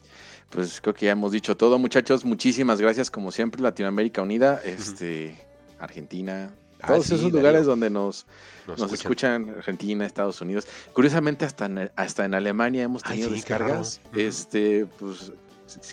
Pues 0.51 0.81
creo 0.81 0.95
que 0.95 1.07
ya 1.07 1.13
hemos 1.13 1.33
dicho 1.33 1.57
todo, 1.57 1.79
muchachos. 1.79 2.25
Muchísimas 2.25 2.81
gracias, 2.81 3.11
como 3.11 3.31
siempre, 3.31 3.63
Latinoamérica 3.63 4.23
Unida, 4.23 4.61
este, 4.65 5.37
Argentina, 5.79 6.51
ah, 6.81 6.89
todos 6.89 7.11
esos 7.11 7.33
lugares 7.33 7.67
donde 7.67 7.91
nos, 7.91 8.27
nos, 8.67 8.93
escuchan. 8.93 9.51
Argentina, 9.57 10.07
Estados 10.07 10.41
Unidos. 10.41 10.67
Curiosamente, 10.93 11.45
hasta 11.45 11.67
en, 11.67 11.91
hasta 11.97 12.25
en 12.25 12.35
Alemania 12.35 12.85
hemos 12.85 13.03
tenido 13.03 13.31
descargas. 13.31 14.01
Este, 14.15 14.87
pues 14.99 15.33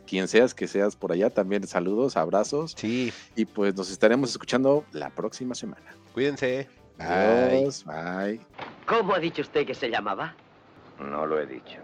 quien 0.05 0.27
seas 0.27 0.53
que 0.53 0.67
seas 0.67 0.95
por 0.95 1.11
allá, 1.11 1.29
también 1.29 1.65
saludos, 1.67 2.17
abrazos. 2.17 2.73
Sí. 2.77 3.11
Y 3.35 3.45
pues 3.45 3.75
nos 3.75 3.91
estaremos 3.91 4.31
escuchando 4.31 4.85
la 4.91 5.09
próxima 5.09 5.55
semana. 5.55 5.95
Cuídense. 6.13 6.67
Adiós, 6.97 7.83
bye. 7.83 8.39
¿Cómo 8.85 9.13
ha 9.13 9.19
dicho 9.19 9.41
usted 9.41 9.65
que 9.65 9.73
se 9.73 9.89
llamaba? 9.89 10.33
No 10.99 11.25
lo 11.25 11.39
he 11.39 11.45
dicho. 11.45 11.77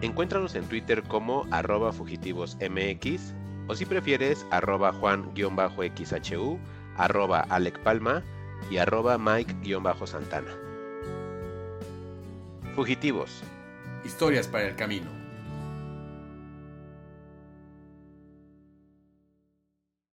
Encuéntranos 0.00 0.54
en 0.54 0.64
Twitter 0.66 1.02
como 1.02 1.44
arroba 1.50 1.92
fugitivosmx 1.92 3.34
o 3.66 3.74
si 3.74 3.84
prefieres 3.84 4.46
arroba 4.50 4.92
juan-xhu, 4.92 6.58
arroba 6.96 7.40
Alec 7.50 7.78
Palma 7.80 8.22
y 8.70 8.76
arroba 8.76 9.18
Mike-santana. 9.18 10.56
Fugitivos 12.76 13.42
Historias 14.04 14.46
para 14.46 14.68
el 14.68 14.76
camino. 14.76 15.17